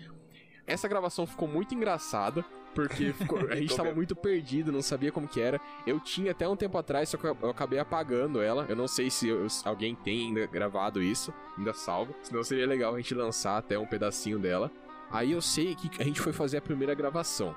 Essa 0.67 0.87
gravação 0.87 1.27
ficou 1.27 1.47
muito 1.47 1.73
engraçada, 1.75 2.45
porque 2.75 3.13
ficou- 3.17 3.39
a 3.49 3.55
gente 3.55 3.75
tava 3.75 3.93
muito 3.93 4.15
perdido, 4.15 4.71
não 4.71 4.81
sabia 4.81 5.11
como 5.11 5.27
que 5.27 5.41
era. 5.41 5.59
Eu 5.87 5.99
tinha 5.99 6.31
até 6.31 6.47
um 6.47 6.55
tempo 6.55 6.77
atrás, 6.77 7.09
só 7.09 7.17
que 7.17 7.25
eu 7.25 7.49
acabei 7.49 7.79
apagando 7.79 8.41
ela. 8.41 8.65
Eu 8.69 8.75
não 8.75 8.87
sei 8.87 9.09
se, 9.09 9.27
eu- 9.29 9.49
se 9.49 9.67
alguém 9.67 9.95
tem 9.95 10.27
ainda 10.27 10.45
gravado 10.45 11.01
isso, 11.01 11.33
ainda 11.57 11.73
salvo. 11.73 12.13
Senão 12.21 12.43
seria 12.43 12.67
legal 12.67 12.93
a 12.93 12.97
gente 12.97 13.15
lançar 13.15 13.57
até 13.57 13.79
um 13.79 13.85
pedacinho 13.87 14.37
dela. 14.37 14.69
Aí 15.09 15.31
eu 15.31 15.41
sei 15.41 15.73
que 15.75 15.89
a 16.01 16.03
gente 16.05 16.19
foi 16.19 16.33
fazer 16.33 16.57
a 16.57 16.61
primeira 16.61 16.93
gravação. 16.93 17.55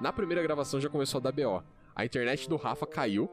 Na 0.00 0.12
primeira 0.12 0.42
gravação 0.42 0.80
já 0.80 0.88
começou 0.88 1.18
a 1.18 1.22
dar 1.22 1.32
BO. 1.32 1.62
A 1.94 2.04
internet 2.04 2.48
do 2.48 2.56
Rafa 2.56 2.86
caiu. 2.86 3.28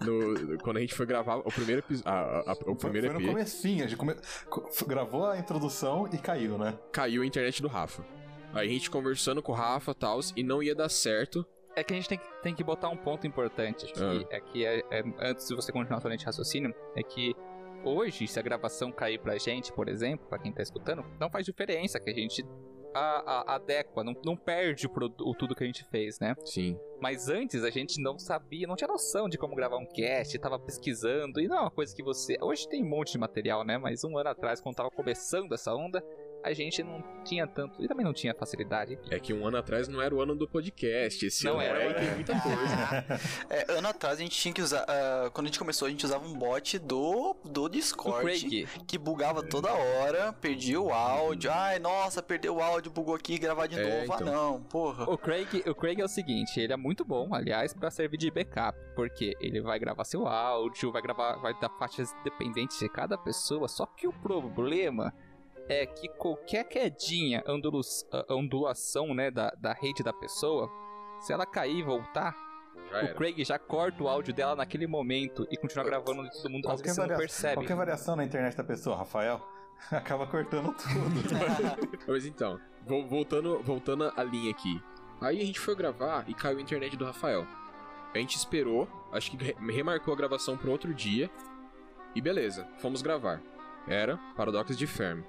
no- 0.00 0.58
quando 0.62 0.76
a 0.76 0.80
gente 0.80 0.94
foi 0.94 1.06
gravar 1.06 1.36
o 1.38 1.44
primeiro, 1.44 1.80
epi- 1.80 2.00
a- 2.04 2.10
a- 2.10 2.38
a- 2.40 2.52
o 2.52 2.74
foi, 2.74 2.74
primeiro 2.76 3.08
foi 3.08 3.14
no 3.14 3.20
EP, 3.20 3.28
comecinho, 3.28 3.84
a 3.84 3.88
gente 3.88 3.96
come- 3.98 4.14
co- 4.48 4.68
gravou 4.86 5.26
a 5.26 5.38
introdução 5.38 6.08
e 6.12 6.18
caiu, 6.18 6.56
né? 6.58 6.78
caiu 6.92 7.22
a 7.22 7.26
internet 7.26 7.60
do 7.62 7.66
Rafa. 7.68 8.04
A 8.52 8.64
gente 8.64 8.90
conversando 8.90 9.42
com 9.42 9.52
o 9.52 9.54
Rafa 9.54 9.90
e 9.92 9.94
tal, 9.94 10.20
e 10.36 10.42
não 10.42 10.62
ia 10.62 10.74
dar 10.74 10.88
certo. 10.88 11.44
É 11.74 11.84
que 11.84 11.92
a 11.92 11.96
gente 11.96 12.08
tem 12.08 12.18
que, 12.18 12.42
tem 12.42 12.54
que 12.54 12.64
botar 12.64 12.88
um 12.88 12.96
ponto 12.96 13.26
importante 13.26 13.84
aqui. 13.84 14.26
Ah. 14.30 14.34
É 14.36 14.40
que, 14.40 14.64
é, 14.64 14.78
é- 14.90 15.04
antes 15.20 15.46
de 15.46 15.54
você 15.54 15.70
continuar 15.72 16.00
sua 16.00 16.08
linha 16.08 16.18
de 16.18 16.24
raciocínio, 16.24 16.74
é 16.96 17.02
que 17.02 17.34
hoje, 17.84 18.26
se 18.26 18.38
a 18.38 18.42
gravação 18.42 18.90
cair 18.90 19.18
pra 19.18 19.36
gente, 19.36 19.70
por 19.72 19.88
exemplo, 19.88 20.26
pra 20.26 20.38
quem 20.38 20.52
tá 20.52 20.62
escutando, 20.62 21.04
não 21.20 21.28
faz 21.30 21.44
diferença, 21.44 22.00
que 22.00 22.08
a 22.08 22.14
gente 22.14 22.42
a- 22.94 23.42
a- 23.52 23.54
adequa, 23.56 24.02
não, 24.02 24.16
não 24.24 24.34
perde 24.34 24.86
o, 24.86 24.90
o 25.20 25.34
tudo 25.34 25.54
que 25.54 25.62
a 25.62 25.66
gente 25.66 25.84
fez, 25.90 26.18
né? 26.18 26.34
Sim. 26.46 26.78
Mas 26.98 27.28
antes 27.28 27.62
a 27.62 27.68
gente 27.68 28.00
não 28.02 28.18
sabia, 28.18 28.66
não 28.66 28.74
tinha 28.74 28.88
noção 28.88 29.28
de 29.28 29.36
como 29.36 29.54
gravar 29.54 29.76
um 29.76 29.84
cast, 29.84 30.38
tava 30.38 30.58
pesquisando, 30.58 31.38
e 31.38 31.46
não 31.46 31.58
é 31.58 31.60
uma 31.60 31.70
coisa 31.70 31.94
que 31.94 32.02
você. 32.02 32.38
Hoje 32.40 32.66
tem 32.66 32.82
um 32.82 32.88
monte 32.88 33.12
de 33.12 33.18
material, 33.18 33.66
né? 33.66 33.76
Mas 33.76 34.02
um 34.02 34.16
ano 34.16 34.30
atrás, 34.30 34.62
quando 34.62 34.76
tava 34.76 34.90
começando 34.90 35.52
essa 35.52 35.74
onda, 35.74 36.02
a 36.42 36.52
gente 36.52 36.82
não 36.82 37.02
tinha 37.24 37.46
tanto. 37.46 37.82
E 37.82 37.88
também 37.88 38.04
não 38.04 38.12
tinha 38.12 38.32
facilidade. 38.34 38.98
É 39.10 39.18
que 39.18 39.32
um 39.32 39.46
ano 39.46 39.56
atrás 39.56 39.88
não 39.88 40.00
era 40.00 40.14
o 40.14 40.20
ano 40.20 40.34
do 40.36 40.46
podcast. 40.48 41.26
Esse 41.26 41.44
Não 41.44 41.54
ano 41.54 41.62
era, 41.62 41.78
era. 41.82 41.94
tem 42.00 42.10
muita 42.14 42.40
coisa. 42.40 42.56
É, 43.50 43.72
ano 43.78 43.88
atrás 43.88 44.18
a 44.18 44.22
gente 44.22 44.36
tinha 44.36 44.52
que 44.54 44.62
usar. 44.62 44.84
ah, 44.88 45.30
quando 45.32 45.46
a 45.46 45.48
gente 45.48 45.58
começou, 45.58 45.86
a 45.86 45.90
gente 45.90 46.04
usava 46.04 46.24
um 46.26 46.34
bot 46.34 46.78
do, 46.78 47.34
do 47.44 47.68
Discord. 47.68 48.66
Que 48.86 48.96
bugava 48.98 49.42
toda 49.42 49.72
hora, 49.72 50.32
perdia 50.32 50.80
o 50.80 50.92
áudio. 50.92 51.50
Ai, 51.52 51.78
nossa, 51.78 52.22
perdeu 52.22 52.56
o 52.56 52.62
áudio, 52.62 52.90
bugou 52.90 53.14
aqui, 53.14 53.38
gravar 53.38 53.66
de 53.66 53.78
É, 53.78 53.82
novo. 54.00 54.12
Ah, 54.12 54.16
então. 54.20 54.32
não, 54.52 54.62
porra. 54.62 55.10
O 55.10 55.18
Craig, 55.18 55.62
o 55.66 55.74
Craig 55.74 56.00
é 56.00 56.04
o 56.04 56.08
seguinte, 56.08 56.60
ele 56.60 56.72
é 56.72 56.76
muito 56.76 57.04
bom, 57.04 57.34
aliás, 57.34 57.72
pra 57.74 57.90
servir 57.90 58.16
de 58.18 58.30
backup, 58.30 58.78
porque 58.94 59.34
ele 59.40 59.60
vai 59.60 59.78
gravar 59.78 60.04
seu 60.04 60.26
áudio, 60.26 60.92
vai 60.92 61.02
gravar, 61.02 61.36
vai 61.36 61.54
dar 61.60 61.70
faixas 61.78 62.14
dependentes 62.24 62.78
de 62.78 62.88
cada 62.88 63.16
pessoa. 63.18 63.68
Só 63.68 63.86
que 63.86 64.06
o 64.06 64.12
problema 64.12 65.12
é 65.68 65.84
que 65.86 66.08
qualquer 66.08 66.64
quedinha, 66.64 67.42
ondulu- 67.48 67.80
a- 68.12 68.34
ondulação, 68.34 69.14
né, 69.14 69.30
da, 69.30 69.50
da 69.58 69.72
rede 69.72 70.02
da 70.02 70.12
pessoa, 70.12 70.70
se 71.20 71.32
ela 71.32 71.44
cair 71.46 71.78
e 71.78 71.82
voltar, 71.82 72.34
Já 72.90 72.96
o 72.96 72.98
era. 73.06 73.14
Craig 73.14 73.44
já 73.44 73.58
corta 73.58 74.02
o 74.02 74.08
áudio 74.08 74.32
dela 74.32 74.54
naquele 74.54 74.86
momento 74.86 75.46
e 75.50 75.56
continua 75.56 75.84
gravando 75.84 76.24
e 76.24 76.30
todo 76.30 76.50
mundo 76.50 76.62
Qualquer, 76.64 76.82
vezes 76.84 76.98
não 76.98 77.04
varia- 77.04 77.16
percebe. 77.18 77.54
qualquer 77.56 77.76
variação 77.76 78.14
na 78.16 78.24
internet 78.24 78.56
da 78.56 78.62
pessoa, 78.64 78.96
Rafael, 78.96 79.40
acaba 79.90 80.26
cortando 80.26 80.72
tudo. 80.74 81.98
Mas 82.06 82.24
então, 82.26 82.60
vo- 82.86 83.06
voltando, 83.06 83.60
voltando 83.62 84.12
a 84.16 84.22
linha 84.22 84.50
aqui. 84.50 84.80
Aí 85.20 85.40
a 85.40 85.44
gente 85.44 85.58
foi 85.58 85.74
gravar 85.74 86.24
e 86.28 86.34
caiu 86.34 86.58
a 86.58 86.60
internet 86.60 86.96
do 86.96 87.04
Rafael. 87.04 87.46
A 88.14 88.18
gente 88.18 88.36
esperou, 88.36 88.86
acho 89.12 89.30
que 89.30 89.36
re- 89.44 89.56
remarcou 89.72 90.14
a 90.14 90.16
gravação 90.16 90.56
para 90.56 90.70
outro 90.70 90.94
dia. 90.94 91.30
E 92.14 92.20
beleza, 92.20 92.66
fomos 92.78 93.02
gravar. 93.02 93.42
Era 93.88 94.16
Paradoxos 94.36 94.76
de 94.76 94.86
Fermi. 94.86 95.24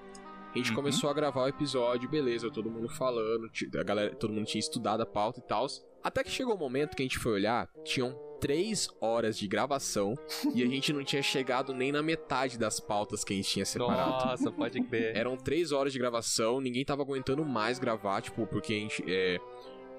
A 0.53 0.57
gente 0.57 0.69
Uhum. 0.72 0.76
começou 0.76 1.10
a 1.10 1.14
gravar 1.14 1.44
o 1.44 1.48
episódio, 1.48 2.10
beleza, 2.10 2.49
todo 2.49 2.69
mundo 2.69 2.90
falando, 2.90 3.49
a 3.80 3.84
galera, 3.84 4.15
todo 4.15 4.34
mundo 4.34 4.45
tinha 4.45 4.60
estudado 4.60 5.02
a 5.02 5.06
pauta 5.06 5.40
e 5.40 5.44
tal. 5.44 5.68
Até 6.03 6.24
que 6.24 6.32
chegou 6.32 6.56
o 6.56 6.57
momento 6.57 6.95
que 6.95 7.03
a 7.03 7.06
gente 7.06 7.19
foi 7.19 7.34
olhar, 7.34 7.69
tinham 7.84 8.18
três 8.40 8.88
horas 9.02 9.38
de 9.38 9.48
gravação 9.48 10.14
e 10.56 10.64
a 10.64 10.68
gente 10.68 10.94
não 10.94 11.03
tinha 11.03 11.22
chegado 11.22 11.74
nem 11.74 11.91
na 11.91 12.02
metade 12.02 12.57
das 12.57 12.80
pautas 12.80 13.24
que 13.24 13.34
a 13.34 13.36
gente 13.36 13.49
tinha 13.49 13.65
separado. 13.65 14.26
Nossa, 14.26 14.52
pode 14.52 14.82
crer. 14.84 15.15
Eram 15.15 15.36
três 15.36 15.72
horas 15.72 15.91
de 15.91 15.99
gravação, 15.99 16.61
ninguém 16.61 16.86
tava 16.86 17.02
aguentando 17.03 17.44
mais 17.45 17.78
gravar, 17.80 18.22
tipo, 18.22 18.45
porque 18.48 18.74
a 18.74 18.78
gente. 18.80 19.03
É, 19.07 19.40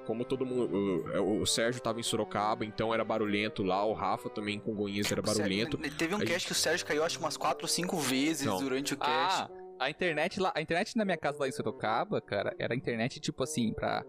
como 0.07 0.25
todo 0.25 0.47
mundo. 0.47 0.75
O, 1.21 1.43
o 1.43 1.47
Sérgio 1.47 1.83
tava 1.83 2.01
em 2.01 2.03
Sorocaba, 2.03 2.65
então 2.65 2.95
era 2.95 3.05
barulhento 3.05 3.63
lá, 3.63 3.85
o 3.85 3.93
Rafa 3.93 4.31
também 4.31 4.59
com 4.59 4.75
Gonhas 4.75 5.13
era 5.13 5.21
O 5.21 5.25
Sérgio- 5.27 5.43
barulhento. 5.43 5.77
Teve 5.99 6.15
um 6.15 6.19
A 6.19 6.25
cast 6.25 6.47
que 6.47 6.53
o 6.53 6.55
Sérgio 6.55 6.87
caiu, 6.87 7.05
acho 7.05 7.19
que 7.19 7.25
umas 7.25 7.37
4 7.37 7.65
ou 7.65 7.69
5 7.69 7.97
vezes 7.99 8.47
Não. 8.47 8.59
durante 8.59 8.95
o 8.95 8.97
cast. 8.97 9.43
Ah, 9.43 9.51
a 9.79 9.91
internet 9.91 10.41
lá, 10.41 10.53
a 10.55 10.61
internet 10.61 10.97
na 10.97 11.05
minha 11.05 11.17
casa 11.17 11.39
lá 11.39 11.49
em 11.49 11.53
Sorocaba, 11.53 12.21
cara, 12.21 12.55
era 12.59 12.75
internet 12.75 13.21
tipo 13.21 13.43
assim, 13.43 13.73
pra, 13.73 14.05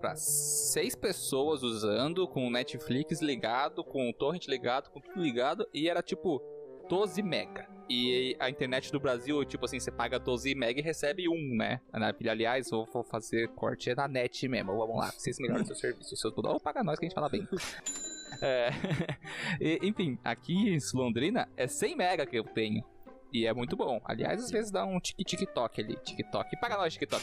pra 0.00 0.16
seis 0.16 0.94
pessoas 0.94 1.62
usando, 1.62 2.26
com 2.28 2.50
Netflix 2.50 3.20
ligado, 3.20 3.84
com 3.84 4.08
o 4.08 4.12
torrent 4.12 4.46
ligado, 4.46 4.90
com 4.90 5.00
tudo 5.00 5.20
ligado, 5.20 5.66
e 5.74 5.88
era 5.88 6.02
tipo 6.02 6.40
12 6.88 7.22
mega. 7.22 7.68
E 7.88 8.36
a 8.38 8.48
internet 8.48 8.92
do 8.92 9.00
Brasil, 9.00 9.44
tipo 9.44 9.64
assim, 9.64 9.80
você 9.80 9.90
paga 9.90 10.18
12 10.18 10.54
mega 10.54 10.78
e 10.78 10.82
recebe 10.82 11.28
um, 11.28 11.56
né? 11.56 11.80
Aliás, 12.28 12.70
vou, 12.70 12.86
vou 12.86 13.02
fazer 13.02 13.48
corte 13.48 13.92
na 13.94 14.06
net 14.06 14.46
mesmo. 14.48 14.76
Vamos 14.76 14.96
lá, 14.96 15.10
vocês 15.10 15.38
melhorem 15.40 15.64
seu 15.64 15.74
serviço. 15.74 16.16
Seus 16.16 16.32
ou 16.36 16.60
paga 16.60 16.84
nós 16.84 17.00
que 17.00 17.06
a 17.06 17.08
gente 17.08 17.14
fala 17.14 17.28
bem. 17.28 17.46
É, 18.42 18.70
e, 19.60 19.80
enfim, 19.82 20.18
aqui 20.24 20.54
em 20.54 20.78
Londrina 20.94 21.48
é 21.56 21.66
100 21.66 21.96
mega 21.96 22.24
que 22.24 22.38
eu 22.38 22.44
tenho. 22.44 22.82
E 23.32 23.46
é 23.46 23.52
muito 23.54 23.76
bom. 23.76 24.00
Aliás, 24.04 24.42
às 24.44 24.50
vezes 24.50 24.70
dá 24.70 24.84
um 24.84 24.98
tic 25.00 25.16
TikTok 25.18 25.80
ali. 25.80 25.96
TikTok. 25.96 26.56
Paga 26.60 26.76
nós, 26.76 26.92
TikTok. 26.94 27.22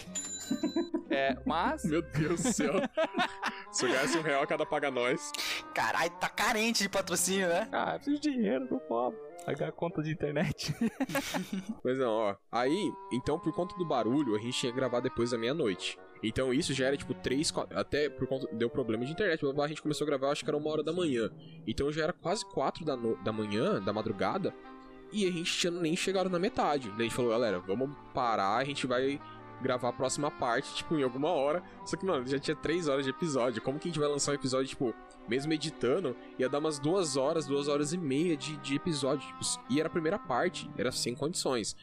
é, 1.09 1.35
mas. 1.45 1.83
Meu 1.83 2.01
Deus 2.01 2.41
do 2.41 2.53
céu. 2.53 2.73
Se 3.71 3.85
eu 3.85 3.89
ganhasse 3.91 4.17
um 4.17 4.21
real 4.21 4.45
cada 4.47 4.65
paga 4.65 4.89
nós. 4.89 5.31
Caralho, 5.73 6.09
tá 6.11 6.29
carente 6.29 6.83
de 6.83 6.89
patrocínio, 6.89 7.47
né? 7.47 7.67
Ah, 7.71 7.93
eu 7.93 7.99
preciso 7.99 8.21
de 8.21 8.31
dinheiro, 8.31 8.67
tô 8.67 8.79
pobre. 8.79 9.19
Pagar 9.45 9.69
a 9.69 9.71
conta 9.71 10.01
de 10.01 10.11
internet. 10.11 10.73
Mas 11.83 11.97
não, 11.97 12.11
ó. 12.11 12.35
Aí, 12.51 12.91
então, 13.11 13.39
por 13.39 13.53
conta 13.53 13.75
do 13.77 13.85
barulho, 13.85 14.35
a 14.35 14.39
gente 14.39 14.57
tinha 14.57 14.71
que 14.71 14.77
gravar 14.77 14.99
depois 14.99 15.31
da 15.31 15.37
meia-noite. 15.37 15.97
Então 16.23 16.51
isso 16.51 16.73
já 16.73 16.87
era 16.87 16.97
tipo 16.97 17.13
3, 17.13 17.51
4, 17.51 17.77
até 17.79 18.09
por 18.09 18.27
conta. 18.27 18.47
Deu 18.55 18.69
problema 18.69 19.05
de 19.05 19.11
internet. 19.11 19.39
blá, 19.41 19.53
blá, 19.53 19.65
A 19.65 19.67
gente 19.67 19.81
começou 19.83 20.03
a 20.03 20.07
gravar, 20.09 20.31
acho 20.31 20.43
que 20.43 20.49
era 20.49 20.57
uma 20.57 20.69
hora 20.71 20.83
da 20.83 20.91
manhã. 20.91 21.29
Então 21.67 21.91
já 21.91 22.03
era 22.05 22.13
quase 22.13 22.43
4 22.49 22.83
da, 22.83 22.95
no- 22.97 23.15
da 23.23 23.31
manhã, 23.31 23.79
da 23.81 23.93
madrugada. 23.93 24.51
E 25.11 25.25
a 25.27 25.31
gente 25.31 25.51
tinha 25.57 25.71
nem 25.71 25.95
chegado 25.95 26.29
na 26.29 26.37
metade. 26.39 26.89
Daí 26.91 26.99
a 26.99 27.03
gente 27.03 27.15
falou, 27.15 27.31
galera, 27.31 27.59
vamos 27.59 27.89
parar, 28.13 28.57
a 28.57 28.63
gente 28.63 28.85
vai 28.85 29.19
gravar 29.61 29.89
a 29.89 29.93
próxima 29.93 30.29
parte, 30.29 30.73
tipo, 30.75 30.95
em 30.97 31.03
alguma 31.03 31.29
hora. 31.29 31.63
Só 31.85 31.95
que, 31.97 32.05
mano, 32.05 32.27
já 32.27 32.37
tinha 32.37 32.55
3 32.55 32.87
horas 32.87 33.05
de 33.05 33.11
episódio. 33.11 33.61
Como 33.61 33.79
que 33.79 33.87
a 33.87 33.91
gente 33.91 33.99
vai 33.99 34.07
lançar 34.07 34.31
um 34.31 34.35
episódio, 34.35 34.67
tipo, 34.67 34.93
mesmo 35.27 35.51
editando, 35.53 36.15
ia 36.37 36.47
dar 36.47 36.59
umas 36.59 36.77
2 36.77 37.17
horas, 37.17 37.47
2 37.47 37.67
horas 37.67 37.91
e 37.93 37.97
meia 37.97 38.37
de, 38.37 38.55
de 38.57 38.75
episódio. 38.75 39.25
Tipo, 39.27 39.39
e 39.69 39.79
era 39.79 39.87
a 39.87 39.91
primeira 39.91 40.19
parte, 40.19 40.69
era 40.77 40.91
sem 40.91 41.15
condições. 41.15 41.75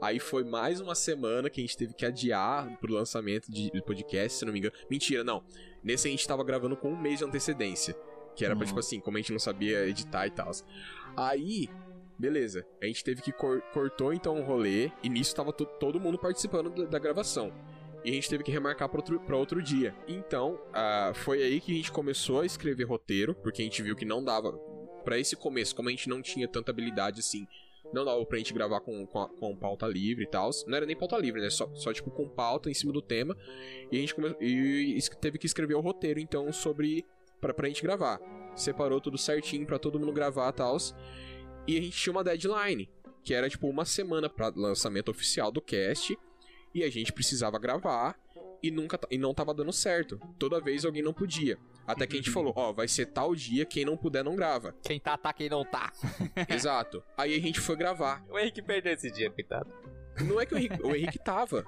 Aí 0.00 0.20
foi 0.20 0.44
mais 0.44 0.80
uma 0.80 0.94
semana 0.94 1.50
que 1.50 1.60
a 1.60 1.64
gente 1.64 1.76
teve 1.76 1.92
que 1.92 2.06
adiar 2.06 2.76
pro 2.78 2.92
lançamento 2.94 3.50
de 3.50 3.68
do 3.70 3.82
podcast, 3.82 4.38
se 4.38 4.44
não 4.44 4.52
me 4.52 4.60
engano. 4.60 4.74
Mentira, 4.88 5.24
não. 5.24 5.42
Nesse 5.82 6.06
a 6.06 6.10
gente 6.10 6.26
tava 6.26 6.44
gravando 6.44 6.76
com 6.76 6.92
um 6.92 6.96
mês 6.96 7.18
de 7.18 7.24
antecedência. 7.24 7.96
Que 8.36 8.44
era 8.44 8.54
pra, 8.54 8.62
Uhum. 8.62 8.68
tipo 8.68 8.78
assim, 8.78 9.00
como 9.00 9.16
a 9.16 9.20
gente 9.20 9.32
não 9.32 9.40
sabia 9.40 9.88
editar 9.88 10.24
e 10.28 10.30
tal. 10.30 10.52
Aí, 11.16 11.68
beleza. 12.18 12.66
A 12.82 12.86
gente 12.86 13.04
teve 13.04 13.22
que 13.22 13.32
cor- 13.32 13.62
cortou 13.72 14.12
então 14.12 14.38
o 14.40 14.44
rolê. 14.44 14.90
E 15.02 15.08
nisso 15.08 15.34
tava 15.34 15.52
to- 15.52 15.64
todo 15.66 16.00
mundo 16.00 16.18
participando 16.18 16.86
da, 16.86 16.98
gravação. 16.98 17.52
E 18.04 18.10
a 18.10 18.14
gente 18.14 18.28
teve 18.28 18.44
que 18.44 18.50
remarcar 18.50 18.88
pra 18.88 18.98
outro, 19.00 19.20
pra 19.20 19.36
outro 19.36 19.62
dia. 19.62 19.94
Então, 20.06 20.60
ah, 20.72 21.12
foi 21.14 21.42
aí 21.42 21.60
que 21.60 21.72
a 21.72 21.74
gente 21.74 21.90
começou 21.92 22.40
a 22.40 22.46
escrever 22.46 22.84
roteiro, 22.84 23.34
porque 23.34 23.60
a 23.62 23.64
gente 23.64 23.82
viu 23.82 23.96
que 23.96 24.04
não 24.04 24.22
dava. 24.22 24.52
Pra 25.04 25.18
esse 25.18 25.34
começo, 25.36 25.74
como 25.74 25.88
a 25.88 25.90
gente 25.92 26.08
não 26.08 26.20
tinha 26.20 26.46
tanta 26.46 26.70
habilidade 26.70 27.20
assim, 27.20 27.46
não 27.94 28.04
dava 28.04 28.24
pra 28.26 28.36
gente 28.38 28.52
gravar 28.52 28.80
com, 28.80 29.06
com, 29.06 29.18
a- 29.20 29.28
com 29.28 29.56
pauta 29.56 29.86
livre 29.86 30.24
e 30.24 30.28
tal. 30.28 30.50
Não 30.66 30.76
era 30.76 30.84
nem 30.86 30.96
pauta 30.96 31.16
livre, 31.16 31.40
né? 31.40 31.48
Só, 31.50 31.68
só 31.74 31.92
tipo 31.92 32.10
com 32.10 32.28
pauta 32.28 32.68
em 32.70 32.74
cima 32.74 32.92
do 32.92 33.00
tema. 33.02 33.36
E 33.90 33.96
a 33.96 34.00
gente 34.00 34.14
e 34.40 34.98
teve 35.20 35.38
que 35.38 35.46
escrever 35.46 35.74
o 35.74 35.80
roteiro, 35.80 36.20
então, 36.20 36.52
sobre. 36.52 37.04
Pra, 37.40 37.54
pra 37.54 37.68
gente 37.68 37.82
gravar. 37.82 38.20
Separou 38.56 39.00
tudo 39.00 39.16
certinho 39.16 39.64
pra 39.64 39.78
todo 39.78 39.98
mundo 39.98 40.12
gravar 40.12 40.50
e 40.50 40.52
tal. 40.52 40.76
E 41.68 41.76
a 41.76 41.82
gente 41.82 41.98
tinha 41.98 42.10
uma 42.10 42.24
deadline, 42.24 42.88
que 43.22 43.34
era 43.34 43.46
tipo 43.46 43.68
uma 43.68 43.84
semana 43.84 44.26
pra 44.26 44.50
lançamento 44.56 45.10
oficial 45.10 45.52
do 45.52 45.60
cast. 45.60 46.18
E 46.74 46.82
a 46.82 46.90
gente 46.90 47.12
precisava 47.12 47.58
gravar 47.58 48.18
e 48.62 48.70
nunca 48.70 48.98
e 49.10 49.18
não 49.18 49.34
tava 49.34 49.52
dando 49.52 49.70
certo. 49.70 50.18
Toda 50.38 50.62
vez 50.62 50.86
alguém 50.86 51.02
não 51.02 51.12
podia. 51.12 51.58
Até 51.86 52.06
que 52.06 52.14
a 52.14 52.16
gente 52.16 52.30
falou, 52.32 52.54
ó, 52.56 52.72
vai 52.72 52.88
ser 52.88 53.04
tal 53.06 53.34
dia, 53.34 53.66
quem 53.66 53.84
não 53.84 53.98
puder 53.98 54.24
não 54.24 54.34
grava. 54.34 54.74
Quem 54.82 54.98
tá, 54.98 55.18
tá, 55.18 55.30
quem 55.34 55.50
não 55.50 55.62
tá. 55.62 55.92
Exato. 56.48 57.04
Aí 57.18 57.34
a 57.34 57.40
gente 57.40 57.60
foi 57.60 57.76
gravar. 57.76 58.24
O 58.30 58.38
Henrique 58.38 58.62
perdeu 58.62 58.94
esse 58.94 59.10
dia, 59.10 59.30
coitado. 59.30 59.70
Não 60.24 60.40
é 60.40 60.46
que 60.46 60.54
o 60.54 60.58
Henrique, 60.58 60.82
o 60.82 60.96
Henrique 60.96 61.18
tava. 61.18 61.66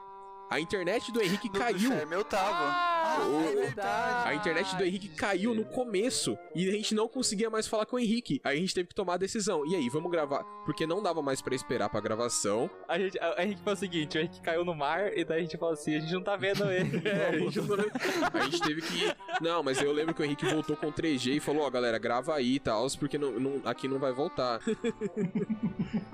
A 0.51 0.59
internet 0.59 1.12
do 1.12 1.22
Henrique 1.22 1.47
No 1.47 1.52
do 1.55 1.59
caiu. 1.60 1.90
Fermi 1.93 2.12
eu 2.14 2.24
tava. 2.24 2.64
Ah, 2.64 3.18
O- 3.27 3.40
é 3.40 3.55
verdade. 3.66 4.28
A 4.28 4.35
internet 4.35 4.77
do 4.77 4.85
Henrique 4.85 5.09
caiu 5.10 5.55
no 5.55 5.64
começo 5.64 6.36
e 6.55 6.68
a 6.68 6.72
gente 6.72 6.93
não 6.94 7.06
conseguia 7.09 7.48
mais 7.48 7.66
falar 7.68 7.86
com 7.86 7.94
o 7.97 7.98
Henrique. 8.01 8.40
Aí 8.43 8.56
a 8.59 8.60
gente 8.60 8.74
teve 8.74 8.89
que 8.89 8.94
tomar 8.94 9.14
a 9.14 9.16
decisão. 9.16 9.64
E 9.64 9.77
aí, 9.77 9.89
vamos 9.89 10.10
gravar? 10.10 10.43
Porque 10.64 10.86
não 10.86 11.01
dava 11.02 11.22
mais 11.22 11.40
pra 11.40 11.55
esperar 11.55 11.89
pra 11.89 12.01
gravação. 12.01 12.68
A 12.89 12.98
gente, 12.98 13.16
a, 13.20 13.35
a 13.40 13.47
gente 13.47 13.62
foi 13.62 13.72
o 13.72 13.77
seguinte, 13.77 14.18
o 14.18 14.20
Henrique 14.20 14.40
caiu 14.40 14.64
no 14.64 14.74
mar 14.74 15.16
e 15.16 15.24
daí 15.24 15.39
a 15.39 15.43
gente 15.43 15.56
falou 15.56 15.74
assim, 15.74 15.94
a 15.97 16.01
gente 16.01 16.12
não 16.12 16.22
tá 16.22 16.36
vendo 16.36 16.68
ele. 16.70 17.01
É, 17.09 17.28
a, 17.28 17.39
gente 17.39 17.60
não- 17.60 17.77
a 18.35 18.44
gente 18.44 18.60
teve 18.60 18.82
que. 18.82 19.14
Não, 19.40 19.62
mas 19.62 19.81
eu 19.81 19.93
lembro 19.93 20.14
que 20.14 20.22
o 20.22 20.24
Henrique 20.24 20.47
voltou 20.47 20.77
com 20.77 20.90
3G 20.93 21.36
e 21.36 21.40
falou: 21.40 21.62
Ó, 21.62 21.70
galera, 21.70 21.98
grava 21.98 22.35
aí 22.35 22.56
e 22.56 22.60
tal, 22.60 22.86
porque 22.98 23.16
não, 23.18 23.32
não- 23.39 23.60
aqui 23.64 23.86
não 23.89 23.98
vai 23.98 24.12
voltar. 24.12 24.60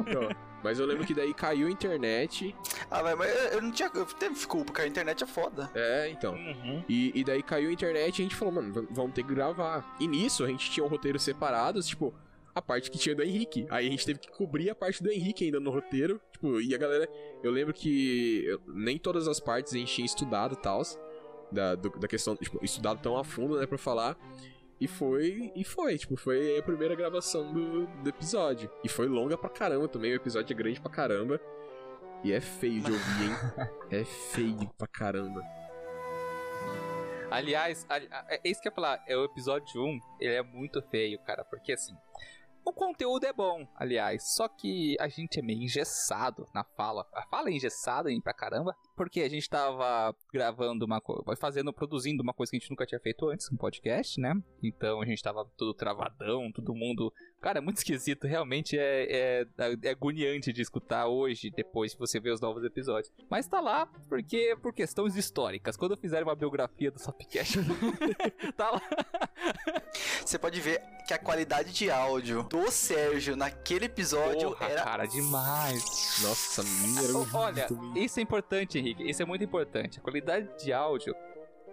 Ó, 0.07 0.35
mas 0.63 0.79
eu 0.79 0.87
lembro 0.87 1.07
que 1.07 1.15
daí 1.15 1.33
caiu 1.35 1.69
a 1.69 1.71
internet. 1.71 2.55
Ah, 2.91 3.03
mas 3.03 3.17
mas 3.17 3.31
eu 3.31 3.37
eu 3.57 3.63
não 3.63 3.71
tinha. 3.71 3.91
Eu 3.95 4.07
teve 4.35 4.47
culpa, 4.47 4.67
porque 4.67 4.83
a 4.83 4.87
internet 4.87 5.23
é 5.25 5.27
foda. 5.27 5.71
É, 5.75 6.09
então. 6.11 6.35
Uhum. 6.35 6.85
E, 6.89 7.13
e 7.15 7.25
daí 7.25 7.43
caiu 7.43 7.69
a 7.69 7.73
internet 7.73 8.19
e 8.19 8.23
a 8.23 8.25
gente 8.25 8.35
falou, 8.37 8.55
mano, 8.55 8.87
vamos 8.91 9.13
ter 9.15 9.23
que 9.23 9.35
gravar. 9.35 9.97
E 10.01 10.07
nisso 10.07 10.45
a 10.45 10.49
gente 10.49 10.71
tinha 10.71 10.85
um 10.85 10.89
roteiro 10.89 11.19
separados, 11.19 11.87
tipo, 11.87 12.15
a 12.55 12.63
parte 12.63 12.91
que 12.91 12.99
tinha 12.99 13.15
do 13.15 13.23
Henrique. 13.23 13.67
Aí 13.71 13.87
a 13.87 13.91
gente 13.91 14.05
teve 14.07 14.19
que 14.19 14.31
cobrir 14.31 14.71
a 14.71 14.75
parte 14.75 15.03
do 15.03 15.11
Henrique 15.11 15.45
ainda 15.45 15.61
no 15.61 15.71
roteiro. 15.71 16.21
Tipo, 16.33 16.61
e 16.61 16.75
a 16.75 16.79
galera. 16.79 17.09
Eu 17.43 17.51
lembro 17.51 17.73
que 17.75 18.45
eu- 18.47 18.61
nem 18.67 18.99
todas 18.99 19.29
as 19.29 19.39
partes 19.41 19.73
a 19.75 19.77
gente 19.79 19.93
tinha 19.95 20.07
estudado 20.07 20.55
e 20.55 20.59
tal. 20.63 20.83
Da, 21.53 21.75
do- 21.75 21.91
da 21.99 22.09
questão, 22.09 22.35
tipo, 22.37 22.59
estudado 22.65 23.01
tão 23.01 23.17
a 23.17 23.23
fundo, 23.25 23.59
né, 23.59 23.67
pra 23.67 23.79
falar. 23.79 24.17
E 24.81 24.87
foi, 24.89 25.51
e 25.57 25.65
foi, 25.65 25.97
tipo, 25.97 26.17
foi 26.17 26.59
a 26.59 26.63
primeira 26.63 26.95
gravação 26.95 27.51
do, 27.53 27.87
do 27.87 28.09
episódio. 28.11 28.71
E 28.85 28.89
foi 28.89 29.07
longa 29.07 29.39
pra 29.39 29.49
caramba 29.49 29.89
também, 29.89 30.13
o 30.13 30.17
episódio 30.17 30.53
é 30.53 30.57
grande 30.57 30.81
pra 30.81 30.91
caramba. 30.91 31.41
E 32.27 32.33
é 32.33 32.41
feio 32.41 32.81
de 32.83 32.91
ouvir, 32.91 33.25
hein? 33.25 33.69
é 34.01 34.05
feio 34.05 34.69
pra 34.77 34.89
caramba. 34.89 35.41
Aliás, 37.31 37.87
ali- 37.89 38.09
a- 38.11 38.27
é 38.29 38.41
isso 38.45 38.61
que 38.61 38.67
eu 38.69 38.71
ia 38.71 38.75
falar, 38.75 39.05
é 39.07 39.17
o 39.17 39.25
episódio 39.25 39.81
1, 39.81 40.01
ele 40.21 40.35
é 40.35 40.43
muito 40.43 40.83
feio, 40.91 41.19
cara, 41.21 41.45
porque 41.45 41.73
assim, 41.73 41.95
O 42.69 42.73
conteúdo 42.73 43.23
é 43.25 43.33
bom, 43.33 43.65
aliás, 43.77 44.35
só 44.35 44.49
que 44.49 44.97
a 44.99 45.07
gente 45.07 45.39
é 45.39 45.43
meio 45.43 45.63
engessado 45.63 46.49
na 46.53 46.65
fala. 46.65 47.07
A 47.15 47.23
fala 47.29 47.49
é 47.49 47.53
engessada 47.53 48.11
hein, 48.11 48.21
pra 48.21 48.35
caramba, 48.35 48.75
porque 48.97 49.21
a 49.21 49.29
gente 49.29 49.49
tava 49.49 50.15
gravando 50.33 50.85
uma 50.87 51.01
coisa, 51.01 51.23
fazendo, 51.39 51.73
produzindo 51.73 52.23
uma 52.23 52.33
coisa 52.33 52.51
que 52.51 52.57
a 52.57 52.61
gente 52.61 52.71
nunca 52.71 52.87
tinha 52.87 52.99
feito 52.99 53.29
antes, 53.29 53.51
um 53.53 53.57
podcast, 53.57 54.19
né? 54.21 54.35
Então 54.63 55.01
a 55.03 55.05
gente 55.05 55.23
tava 55.23 55.45
tudo 55.57 55.75
travadão, 55.75 56.51
todo 56.51 56.75
mundo. 56.75 57.13
Cara, 57.41 57.59
é 57.59 57.61
muito 57.61 57.77
esquisito, 57.77 58.27
realmente 58.27 58.77
é, 58.79 59.45
é, 59.59 59.77
é 59.83 59.91
agoniante 59.91 60.53
de 60.53 60.63
escutar 60.63 61.07
hoje, 61.07 61.51
depois 61.51 61.93
que 61.93 62.01
você 62.01 62.19
vê 62.19 62.31
os 62.31 62.41
novos 62.41 62.65
episódios. 62.65 63.13
Mas 63.31 63.47
tá 63.47 63.61
lá 63.61 63.87
porque 64.09 64.57
por 64.63 64.73
questões 64.73 65.15
históricas. 65.15 65.77
Quando 65.77 65.97
fizerem 65.97 66.25
uma 66.25 66.35
biografia 66.35 66.91
do 66.91 66.99
Sopcast, 66.99 67.59
tá 68.57 68.71
lá. 68.71 68.83
Você 70.25 70.39
pode 70.39 70.61
ver 70.61 70.83
que 71.07 71.15
a 71.15 71.19
qualidade 71.19 71.73
de 71.73 71.91
áudio 71.91 72.43
do 72.45 72.71
Sérgio 72.71 73.37
naquele 73.37 73.85
episódio 73.85 74.51
Porra, 74.51 74.67
era 74.67 74.83
cara, 74.83 75.07
demais. 75.07 75.85
Nossa, 76.23 76.63
minha 76.63 77.03
O- 77.17 77.27
Olha, 77.33 77.69
isso 77.95 78.19
é 78.19 78.23
importante, 78.23 78.81
Henrique. 78.87 79.09
Isso 79.09 79.23
é 79.23 79.27
muito 79.27 79.45
importante. 79.45 79.99
A 79.99 80.03
qualidade 80.03 80.49
de 80.63 80.73
áudio. 80.73 81.15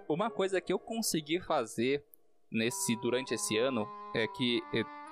Uma 0.07 0.30
coisa 0.30 0.60
que 0.60 0.73
eu 0.73 0.80
consegui 0.80 1.40
fazer 1.40 2.03
nesse 2.52 2.95
durante 3.02 3.34
esse 3.34 3.57
ano 3.57 3.88
é 4.15 4.27
que 4.27 4.61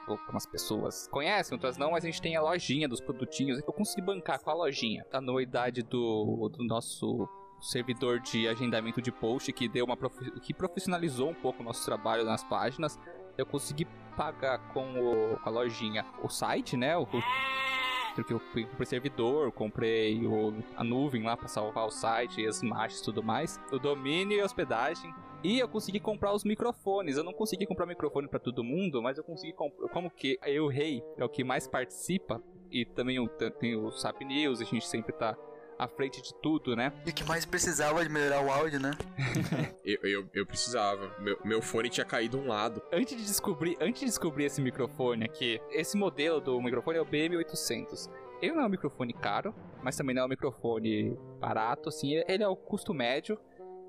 algumas 0.08 0.46
pessoas 0.46 1.08
conhecem, 1.08 1.56
outras 1.56 1.78
não, 1.78 1.92
mas 1.92 2.04
a 2.04 2.08
gente 2.08 2.22
tem 2.22 2.36
a 2.36 2.42
lojinha 2.42 2.88
dos 2.88 3.00
produtinhos. 3.00 3.60
Eu 3.60 3.74
consegui 3.74 4.02
bancar 4.02 4.40
com 4.42 4.50
a 4.50 4.54
lojinha 4.54 5.06
a 5.12 5.18
anuidade 5.20 5.82
do, 5.82 6.50
do 6.50 6.64
nosso 6.66 7.28
servidor 7.62 8.20
de 8.20 8.48
agendamento 8.48 9.02
de 9.02 9.12
post 9.12 9.54
que 9.54 9.70
deu 9.70 9.86
uma 9.86 9.96
profi- 9.96 10.32
que 10.42 10.54
profissionalizou 10.54 11.30
um 11.30 11.34
pouco 11.34 11.62
o 11.62 11.66
nosso 11.66 11.86
trabalho 11.86 12.26
nas 12.26 12.44
páginas. 12.44 13.00
Eu 13.38 13.46
consegui 13.46 13.86
pagar 14.18 14.58
com, 14.74 14.84
o, 15.00 15.38
com 15.40 15.50
a 15.50 15.52
lojinha 15.52 16.06
o 16.22 16.28
site, 16.28 16.76
né? 16.76 16.98
O, 16.98 17.08
porque 18.16 18.34
eu 18.34 18.40
comprei 18.40 18.86
servidor, 18.86 19.52
comprei 19.52 20.26
o, 20.26 20.54
a 20.76 20.84
nuvem 20.84 21.24
lá 21.24 21.36
pra 21.38 21.48
salvar 21.48 21.86
o 21.86 21.92
site, 21.92 22.46
as 22.46 22.62
imagens 22.62 23.00
e 23.00 23.04
tudo 23.04 23.24
mais, 23.24 23.60
o 23.72 23.80
domínio 23.80 24.38
e 24.38 24.42
a 24.42 24.46
hospedagem. 24.46 25.14
E 25.44 25.60
eu 25.60 25.68
consegui 25.68 26.00
comprar 26.00 26.34
os 26.34 26.44
microfones. 26.44 27.18
Eu 27.18 27.24
não 27.24 27.34
consegui 27.34 27.66
comprar 27.66 27.86
microfone 27.88 28.28
pra 28.28 28.40
todo 28.40 28.64
mundo, 28.64 29.02
mas 29.02 29.18
eu 29.18 29.24
consegui 29.24 29.54
comprar. 29.54 29.88
Como 29.90 30.10
que 30.10 30.38
eu, 30.46 30.68
Rei, 30.68 31.04
é 31.18 31.26
o 31.26 31.30
que 31.30 31.44
mais 31.44 31.68
participa, 31.68 32.42
e 32.72 32.86
também 32.86 33.18
tem 33.60 33.76
o 33.76 33.92
SAP 33.92 34.22
News, 34.22 34.62
a 34.62 34.64
gente 34.64 34.88
sempre 34.88 35.12
tá 35.12 35.36
à 35.82 35.88
frente 35.88 36.22
de 36.22 36.32
tudo, 36.36 36.76
né? 36.76 36.94
E 37.08 37.10
o 37.10 37.14
que 37.14 37.24
mais 37.24 37.44
precisava 37.44 38.04
de 38.04 38.10
melhorar 38.10 38.46
o 38.46 38.52
áudio, 38.52 38.80
né? 38.80 38.92
Eu, 39.84 39.98
eu, 40.04 40.30
eu 40.36 40.46
precisava. 40.46 41.12
Meu, 41.20 41.40
meu 41.44 41.60
fone 41.60 41.90
tinha 41.90 42.06
caído 42.06 42.38
um 42.38 42.48
lado. 42.48 42.84
Antes 42.94 43.18
de 43.18 43.26
descobrir, 43.26 43.76
antes 43.82 44.02
de 44.02 44.06
descobrir 44.06 44.46
esse 44.46 44.62
microfone 44.62 45.26
aqui, 45.26 45.60
esse 45.72 45.98
modelo 45.98 46.40
do 46.40 46.62
microfone 46.62 47.00
é 47.00 47.02
o 47.02 47.06
BM800. 47.06 48.08
Ele 48.44 48.54
não 48.54 48.62
é 48.62 48.66
um 48.68 48.70
microfone 48.70 49.12
caro, 49.12 49.56
mas 49.82 49.98
também 49.98 50.14
não 50.14 50.22
é 50.22 50.26
um 50.26 50.30
microfone 50.30 51.18
barato, 51.40 51.90
assim, 51.90 52.14
ele 52.28 52.44
é 52.44 52.48
o 52.48 52.56
custo 52.56 52.94
médio. 52.94 53.40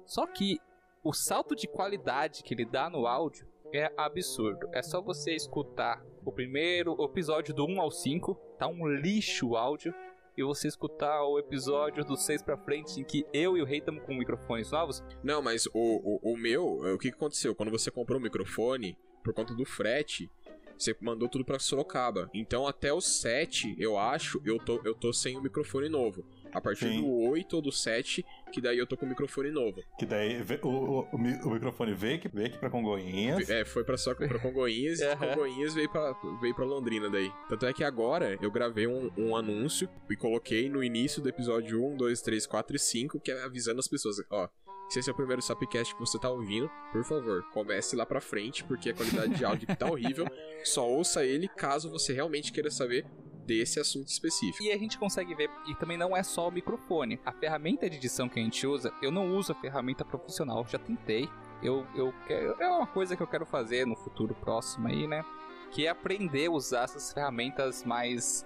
Só 0.07 0.27
que 0.27 0.59
o 1.05 1.13
salto 1.13 1.55
de 1.55 1.69
qualidade 1.69 2.43
que 2.43 2.55
ele 2.55 2.65
dá 2.65 2.89
no 2.89 3.07
áudio 3.07 3.47
é 3.71 3.93
absurdo. 3.95 4.67
É 4.73 4.83
só 4.83 5.03
você 5.03 5.35
escutar 5.35 6.03
o 6.25 6.33
primeiro 6.33 6.97
episódio 7.05 7.53
do 7.53 7.67
1 7.67 7.81
ao 7.83 7.91
5, 7.91 8.35
tá 8.59 8.67
um 8.67 8.89
lixo 8.89 9.51
o 9.51 9.57
áudio. 9.57 9.95
E 10.37 10.43
você 10.43 10.69
escutar 10.69 11.23
o 11.25 11.39
episódio 11.39 12.05
do 12.05 12.17
6 12.17 12.43
pra 12.43 12.57
frente, 12.57 13.01
em 13.01 13.05
que 13.05 13.27
eu 13.33 13.57
e 13.57 13.63
o 13.63 13.65
Rei 13.65 13.79
estamos 13.79 14.03
com 14.05 14.15
microfones 14.15 14.71
novos. 14.71 15.03
Não, 15.23 15.43
mas 15.43 15.67
o, 15.67 15.73
o, 15.75 16.33
o 16.33 16.37
meu, 16.37 16.81
o 16.95 16.99
que, 16.99 17.11
que 17.11 17.17
aconteceu? 17.17 17.55
Quando 17.55 17.71
você 17.71 17.91
comprou 17.91 18.19
o 18.19 18.23
microfone, 18.23 18.97
por 19.23 19.35
conta 19.35 19.55
do 19.55 19.65
frete, 19.65 20.31
você 20.79 20.97
mandou 21.01 21.29
tudo 21.29 21.45
pra 21.45 21.59
Sorocaba. 21.59 22.31
Então 22.35 22.67
até 22.67 22.93
o 22.93 23.01
7, 23.01 23.77
eu 23.79 23.99
acho, 23.99 24.41
eu 24.45 24.59
tô, 24.59 24.81
eu 24.85 24.95
tô 24.95 25.13
sem 25.13 25.37
o 25.37 25.43
microfone 25.43 25.89
novo. 25.89 26.25
A 26.53 26.61
partir 26.61 26.89
Sim. 26.91 27.01
do 27.01 27.11
8 27.31 27.57
ou 27.57 27.63
do 27.63 27.73
7, 27.73 28.25
que 28.53 28.61
daí 28.61 28.77
eu 28.79 28.87
tô 28.87 28.97
com 28.97 29.07
o 29.07 29.09
microfone 29.09 29.51
novo. 29.51 29.83
Que 29.99 30.05
daí 30.05 30.37
o, 30.63 30.69
o, 30.69 31.01
o 31.13 31.19
mi- 31.19 31.41
o 31.43 31.51
microfone 31.51 31.95
veio 31.95 32.17
aqui, 32.17 32.29
veio 32.29 32.49
aqui 32.49 32.59
pra 32.59 32.69
Congonhinhas. 32.69 33.49
É, 33.49 33.65
foi 33.65 33.83
pra, 33.85 33.97
só, 33.97 34.15
pra 34.15 34.39
Congonhas 34.39 35.01
e. 35.01 35.17
Congonhas 35.17 35.73
veio 35.75 35.89
pra, 35.91 36.13
veio 36.41 36.55
pra 36.55 36.65
Londrina 36.65 37.09
daí. 37.09 37.33
Tanto 37.49 37.65
é 37.67 37.73
que 37.73 37.83
agora 37.83 38.39
eu 38.43 38.51
gravei 38.51 38.87
um, 38.87 39.11
um 39.17 39.35
anúncio 39.35 39.89
e 40.11 40.15
coloquei 40.17 40.69
no 40.69 40.85
início 40.85 41.23
do 41.23 41.29
episódio 41.29 41.83
1, 41.83 41.97
2, 41.97 42.21
3, 42.21 42.47
4 42.47 42.77
e 42.77 42.79
5, 42.79 43.21
que 43.21 43.31
é 43.33 43.43
avisando 43.45 43.81
as 43.81 43.89
pessoas, 43.89 44.17
ó. 44.31 44.49
Se 44.91 44.99
esse 44.99 45.09
é 45.09 45.13
o 45.13 45.17
primeiro 45.17 45.41
Sapcast 45.41 45.95
que 45.95 46.01
você 46.01 46.19
tá 46.19 46.29
ouvindo, 46.29 46.71
por 46.93 47.03
favor, 47.03 47.43
comece 47.55 47.97
lá 47.97 48.05
pra 48.05 48.21
frente, 48.21 48.63
porque 48.63 48.91
a 48.91 48.95
qualidade 48.95 49.35
de 49.35 49.43
áudio 49.43 49.67
tá 49.75 49.91
horrível. 49.91 50.27
Só 50.65 50.87
ouça 50.87 51.25
ele 51.25 51.49
caso 51.49 51.89
você 51.91 52.13
realmente 52.13 52.53
queira 52.53 52.71
saber 52.71 53.07
desse 53.45 53.81
assunto 53.81 54.09
específico. 54.09 54.63
E 54.63 54.73
a 54.73 54.79
gente 54.79 54.99
consegue 54.99 55.35
ver, 55.35 55.51
e 55.67 55.75
também 55.75 55.97
não 55.97 56.17
é 56.17 56.23
só 56.23 56.49
o 56.49 56.53
microfone. 56.53 57.21
A 57.25 57.33
ferramenta 57.33 57.89
de 57.89 57.97
edição 57.97 58.29
que 58.29 58.39
a 58.39 58.43
gente 58.43 58.67
usa, 58.67 58.93
eu 59.03 59.11
não 59.11 59.37
uso 59.37 59.53
a 59.53 59.55
ferramenta 59.55 60.05
profissional, 60.05 60.67
já 60.67 60.79
tentei. 60.79 61.29
Eu, 61.63 61.87
eu 61.95 62.13
é 62.59 62.69
uma 62.69 62.87
coisa 62.87 63.17
que 63.17 63.23
eu 63.23 63.27
quero 63.27 63.47
fazer 63.47 63.87
no 63.87 63.97
futuro 63.97 64.35
próximo 64.35 64.89
aí, 64.89 65.07
né? 65.07 65.25
Que 65.71 65.87
é 65.87 65.91
aprender 65.91 66.47
a 66.47 66.51
usar 66.51 66.85
essas 66.85 67.13
ferramentas 67.13 67.85
mais 67.85 68.45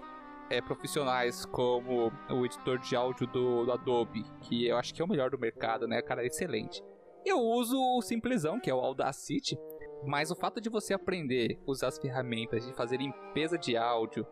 é, 0.50 0.60
profissionais, 0.60 1.44
como 1.44 2.12
o 2.30 2.44
editor 2.44 2.78
de 2.78 2.94
áudio 2.94 3.26
do, 3.26 3.64
do 3.64 3.72
Adobe, 3.72 4.24
que 4.42 4.66
eu 4.66 4.76
acho 4.76 4.94
que 4.94 5.02
é 5.02 5.04
o 5.04 5.08
melhor 5.08 5.30
do 5.30 5.38
mercado, 5.38 5.86
né? 5.88 6.02
Cara, 6.02 6.22
é 6.22 6.26
excelente. 6.26 6.82
Eu 7.24 7.40
uso 7.40 7.76
o 7.76 8.02
simplesão, 8.02 8.60
que 8.60 8.70
é 8.70 8.74
o 8.74 8.78
Audacity, 8.78 9.58
mas 10.04 10.30
o 10.30 10.36
fato 10.36 10.60
de 10.60 10.68
você 10.68 10.94
aprender 10.94 11.58
a 11.66 11.70
usar 11.70 11.88
as 11.88 11.98
ferramentas, 11.98 12.64
de 12.64 12.72
fazer 12.74 12.98
limpeza 12.98 13.58
de 13.58 13.76
áudio, 13.76 14.24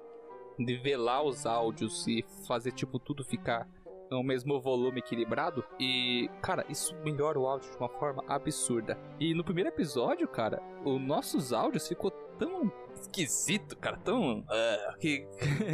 nivelar 0.58 1.22
os 1.22 1.46
áudios 1.46 2.06
e 2.06 2.24
fazer 2.46 2.72
tipo 2.72 2.98
tudo 2.98 3.24
ficar 3.24 3.68
no 4.10 4.22
mesmo 4.22 4.60
volume 4.60 5.00
equilibrado 5.00 5.64
e 5.78 6.28
cara, 6.40 6.64
isso 6.68 6.94
melhora 7.04 7.38
o 7.38 7.46
áudio 7.46 7.70
de 7.70 7.76
uma 7.76 7.88
forma 7.88 8.22
absurda. 8.28 8.98
E 9.18 9.34
no 9.34 9.44
primeiro 9.44 9.70
episódio, 9.70 10.28
cara, 10.28 10.62
os 10.84 11.00
nossos 11.00 11.52
áudios 11.52 11.88
ficou 11.88 12.10
tão 12.38 12.70
esquisito, 13.04 13.76
cara, 13.76 13.96
tão 13.96 14.44
ah, 14.48 14.94
que 14.98 15.26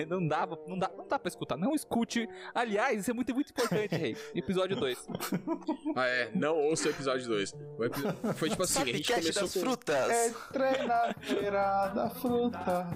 não 0.09 0.27
dava, 0.29 0.59
não 0.67 0.79
dá, 0.79 0.91
não 0.97 1.07
dá 1.07 1.19
para 1.19 1.29
escutar. 1.29 1.57
Não 1.57 1.75
escute. 1.75 2.29
Aliás, 2.55 3.01
isso 3.01 3.11
é 3.11 3.15
muito 3.15 3.35
muito 3.35 3.51
importante, 3.51 3.97
rei. 3.97 4.17
Episódio 4.35 4.77
2. 4.77 5.09
Ah, 5.97 6.07
é, 6.07 6.31
não 6.35 6.57
ouça 6.57 6.89
o 6.89 6.91
episódio 6.91 7.27
2. 7.27 7.55
Foi 8.37 8.51
tipo 8.51 8.63
assim, 8.63 8.83
a 8.83 8.87
gente 8.87 9.13
começou 9.13 9.43
das 9.43 9.55
com... 9.55 9.61
frutas. 9.61 10.27
Entrei 10.29 10.87
na 10.87 11.15
feira 11.21 11.89
da 11.89 12.11
fruta. 12.11 12.89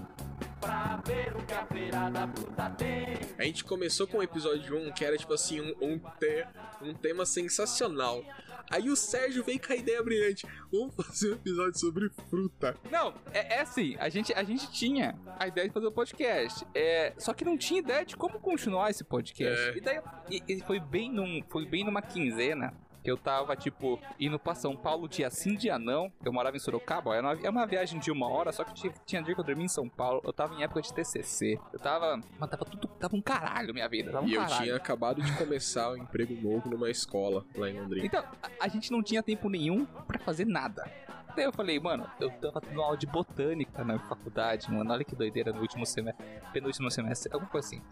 A 3.38 3.42
gente 3.44 3.64
começou 3.64 4.06
com 4.06 4.18
o 4.18 4.22
episódio 4.22 4.78
1, 4.78 4.92
que 4.92 5.04
era 5.04 5.16
tipo 5.16 5.34
assim, 5.34 5.60
um, 5.60 5.74
um, 5.80 5.98
te- 5.98 6.46
um 6.80 6.94
tema 6.94 7.26
sensacional. 7.26 8.22
Aí 8.70 8.90
o 8.90 8.96
Sérgio 8.96 9.44
veio 9.44 9.60
com 9.60 9.72
a 9.72 9.76
ideia 9.76 10.02
brilhante. 10.02 10.46
Vamos 10.72 10.94
fazer 10.96 11.30
um 11.30 11.34
episódio 11.34 11.78
sobre 11.78 12.10
fruta. 12.28 12.76
Não, 12.90 13.14
é, 13.32 13.56
é 13.56 13.60
assim, 13.60 13.96
a 13.98 14.08
gente, 14.08 14.32
a 14.32 14.42
gente 14.42 14.70
tinha 14.72 15.18
a 15.38 15.46
ideia 15.46 15.68
de 15.68 15.74
fazer 15.74 15.86
o 15.86 15.92
podcast. 15.92 16.66
É, 16.74 17.12
só 17.18 17.32
que 17.32 17.44
não 17.44 17.56
tinha 17.56 17.80
ideia 17.80 18.04
de 18.04 18.16
como 18.16 18.40
continuar 18.40 18.90
esse 18.90 19.04
podcast. 19.04 19.70
É. 19.70 19.76
E 19.76 19.80
daí 19.80 20.00
e, 20.30 20.42
e 20.48 20.60
foi 20.62 20.80
bem 20.80 21.10
num, 21.10 21.42
foi 21.48 21.66
bem 21.66 21.84
numa 21.84 22.02
quinzena 22.02 22.72
que 23.04 23.10
eu 23.10 23.18
tava, 23.18 23.54
tipo, 23.54 24.00
indo 24.18 24.38
pra 24.38 24.54
São 24.54 24.74
Paulo 24.74 25.06
dia 25.06 25.28
sim, 25.28 25.54
dia 25.54 25.78
não. 25.78 26.10
Eu 26.24 26.32
morava 26.32 26.56
em 26.56 26.58
Sorocaba, 26.58 27.14
é 27.14 27.20
uma, 27.20 27.34
uma 27.34 27.66
viagem 27.66 28.00
de 28.00 28.10
uma 28.10 28.26
hora, 28.26 28.50
só 28.50 28.64
que 28.64 28.72
tinha, 28.72 28.94
tinha 29.04 29.22
dia 29.22 29.34
que 29.34 29.40
eu 29.40 29.44
dormia 29.44 29.66
em 29.66 29.68
São 29.68 29.86
Paulo. 29.86 30.22
Eu 30.24 30.32
tava 30.32 30.54
em 30.54 30.62
época 30.62 30.80
de 30.80 30.92
TCC. 30.92 31.60
Eu 31.70 31.78
tava, 31.78 32.18
mas 32.38 32.48
tava 32.48 32.64
tudo, 32.64 32.88
tava 32.88 33.14
um 33.14 33.20
caralho 33.20 33.74
minha 33.74 33.86
vida, 33.88 34.10
tava 34.10 34.24
um 34.24 34.28
e 34.28 34.34
eu 34.34 34.40
caralho. 34.40 34.62
tinha 34.62 34.76
acabado 34.76 35.20
de 35.20 35.30
começar 35.36 35.90
um 35.90 35.98
emprego 35.98 36.34
novo 36.34 36.70
numa 36.70 36.90
escola 36.90 37.44
lá 37.54 37.68
em 37.68 37.78
Londrina. 37.78 38.06
Então, 38.06 38.24
a, 38.42 38.64
a 38.64 38.68
gente 38.68 38.90
não 38.90 39.02
tinha 39.02 39.22
tempo 39.22 39.50
nenhum 39.50 39.84
pra 39.84 40.18
fazer 40.18 40.46
nada. 40.46 40.90
Daí 41.34 41.44
eu 41.44 41.52
falei, 41.52 41.80
mano, 41.80 42.08
eu 42.20 42.30
tava 42.30 42.60
tendo 42.60 42.80
aula 42.80 42.96
de 42.96 43.06
botânica 43.06 43.84
na 43.84 43.98
faculdade, 43.98 44.70
mano. 44.70 44.92
Olha 44.92 45.04
que 45.04 45.16
doideira 45.16 45.52
no 45.52 45.60
último 45.60 45.84
semestre, 45.84 46.24
penúltimo 46.52 46.90
semestre, 46.90 47.32
alguma 47.32 47.50
coisa 47.50 47.66
assim. 47.68 47.82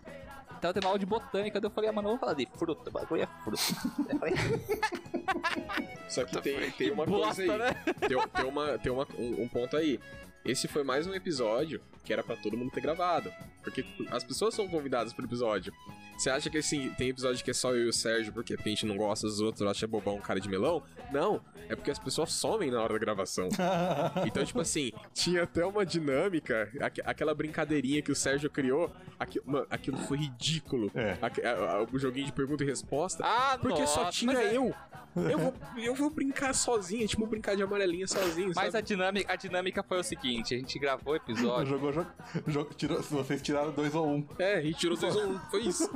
Tava 0.60 0.74
tendo 0.74 0.86
aula 0.86 0.98
de 0.98 1.06
botânica, 1.06 1.60
daí 1.60 1.68
eu 1.68 1.74
falei, 1.74 1.90
ah, 1.90 1.92
mano, 1.92 2.08
vamos 2.08 2.20
falar 2.20 2.34
de 2.34 2.46
fruta, 2.56 2.88
o 2.88 2.92
bagulho 2.92 3.22
é 3.22 3.26
fruta. 3.42 3.62
Eu 4.08 4.18
falei, 4.18 4.34
Só 6.08 6.24
que 6.24 6.40
tem, 6.40 6.70
tem 6.72 6.90
uma 6.92 7.04
Bosta, 7.04 7.34
coisa 7.44 7.52
aí. 7.52 7.58
né? 7.58 7.74
Tem, 7.84 8.08
tem, 8.08 8.44
uma, 8.46 8.78
tem 8.78 8.92
uma, 8.92 9.06
um, 9.18 9.42
um 9.42 9.48
ponto 9.48 9.76
aí. 9.76 9.98
Esse 10.44 10.68
foi 10.68 10.84
mais 10.84 11.06
um 11.06 11.14
episódio 11.14 11.80
que 12.04 12.12
era 12.12 12.22
pra 12.22 12.36
todo 12.36 12.56
mundo 12.56 12.70
ter 12.70 12.80
gravado. 12.80 13.32
Porque 13.62 13.84
as 14.10 14.24
pessoas 14.24 14.54
são 14.54 14.66
convidadas 14.68 15.12
pro 15.12 15.24
episódio. 15.24 15.72
Você 16.16 16.28
acha 16.30 16.50
que 16.50 16.58
assim, 16.58 16.90
tem 16.96 17.08
episódio 17.08 17.42
que 17.44 17.50
é 17.50 17.54
só 17.54 17.72
eu 17.72 17.86
e 17.86 17.88
o 17.88 17.92
Sérgio 17.92 18.32
porque 18.32 18.54
a 18.54 18.68
gente 18.68 18.84
não 18.86 18.96
gosta 18.96 19.26
dos 19.26 19.40
outros, 19.40 19.68
acha 19.68 19.86
bobão 19.86 20.18
cara 20.20 20.38
de 20.40 20.48
melão? 20.48 20.82
Não, 21.10 21.40
é 21.68 21.74
porque 21.74 21.90
as 21.90 21.98
pessoas 21.98 22.32
somem 22.32 22.70
na 22.70 22.80
hora 22.82 22.92
da 22.94 22.98
gravação. 22.98 23.48
Então, 24.26 24.44
tipo 24.44 24.60
assim, 24.60 24.92
tinha 25.14 25.42
até 25.44 25.64
uma 25.64 25.84
dinâmica, 25.86 26.70
aqu- 26.80 27.02
aquela 27.04 27.34
brincadeirinha 27.34 28.02
que 28.02 28.12
o 28.12 28.14
Sérgio 28.16 28.48
criou, 28.50 28.90
aqui, 29.18 29.40
mano, 29.44 29.66
aquilo 29.70 29.96
foi 29.98 30.18
ridículo. 30.18 30.90
É. 30.94 31.16
A- 31.20 31.78
a- 31.78 31.86
o 31.90 31.98
joguinho 31.98 32.26
de 32.26 32.32
pergunta 32.32 32.62
e 32.62 32.66
resposta. 32.66 33.24
Ah, 33.24 33.58
Porque 33.60 33.86
só 33.86 34.04
nossa, 34.04 34.12
tinha 34.12 34.32
mas 34.32 34.46
é- 34.52 34.56
eu. 34.56 34.74
Eu 35.14 35.38
vou, 35.38 35.54
eu 35.76 35.94
vou 35.94 36.08
brincar 36.08 36.54
sozinho, 36.54 37.06
tipo 37.06 37.26
brincar 37.26 37.54
de 37.54 37.62
amarelinha 37.62 38.06
sozinho, 38.06 38.50
Mas 38.56 38.68
a 38.68 38.72
sabe? 38.78 38.86
dinâmica, 38.88 39.30
a 39.30 39.36
dinâmica 39.36 39.82
foi 39.82 39.98
o 40.00 40.02
seguinte, 40.02 40.54
a 40.54 40.56
gente 40.58 40.78
gravou 40.78 41.12
o 41.12 41.16
episódio. 41.20 41.66
Jogou 41.66 41.91
jo- 41.92 42.06
jo- 42.46 42.64
tirou- 42.76 43.02
vocês 43.02 43.40
tiraram 43.42 43.70
dois 43.72 43.94
ou 43.94 44.06
um. 44.08 44.26
É, 44.38 44.56
a 44.56 44.62
gente 44.62 44.78
tirou 44.78 44.96
2 44.96 45.16
ou 45.16 45.26
1, 45.28 45.38
foi 45.50 45.60
isso. 45.62 45.90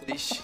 Triste. 0.00 0.42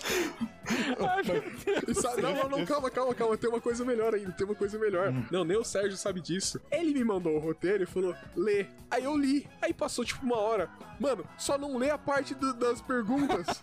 Sabe- 1.95 2.23
não, 2.23 2.35
não, 2.35 2.49
não, 2.59 2.67
calma, 2.67 2.91
calma, 2.91 3.15
calma. 3.15 3.37
Tem 3.37 3.49
uma 3.49 3.61
coisa 3.61 3.85
melhor 3.85 4.15
ainda, 4.15 4.33
tem 4.33 4.47
uma 4.47 4.55
coisa 4.55 4.79
melhor. 4.79 5.13
Não, 5.31 5.45
nem 5.45 5.57
o 5.57 5.65
Sérgio 5.65 5.97
sabe 5.97 6.21
disso. 6.21 6.61
Ele 6.71 6.93
me 6.93 7.05
mandou 7.05 7.35
o 7.37 7.39
roteiro 7.39 7.83
e 7.83 7.87
falou, 7.87 8.15
lê. 8.37 8.67
Aí 8.91 9.05
eu 9.05 9.17
li. 9.17 9.47
Aí 9.63 9.73
passou 9.73 10.05
tipo 10.05 10.25
uma 10.25 10.37
hora. 10.39 10.69
Mano, 11.01 11.25
só 11.37 11.57
não 11.57 11.77
lê 11.77 11.91
a 11.91 11.99
parte 11.99 12.35
do- 12.35 12.55
das 12.55 12.81
perguntas. 12.81 13.47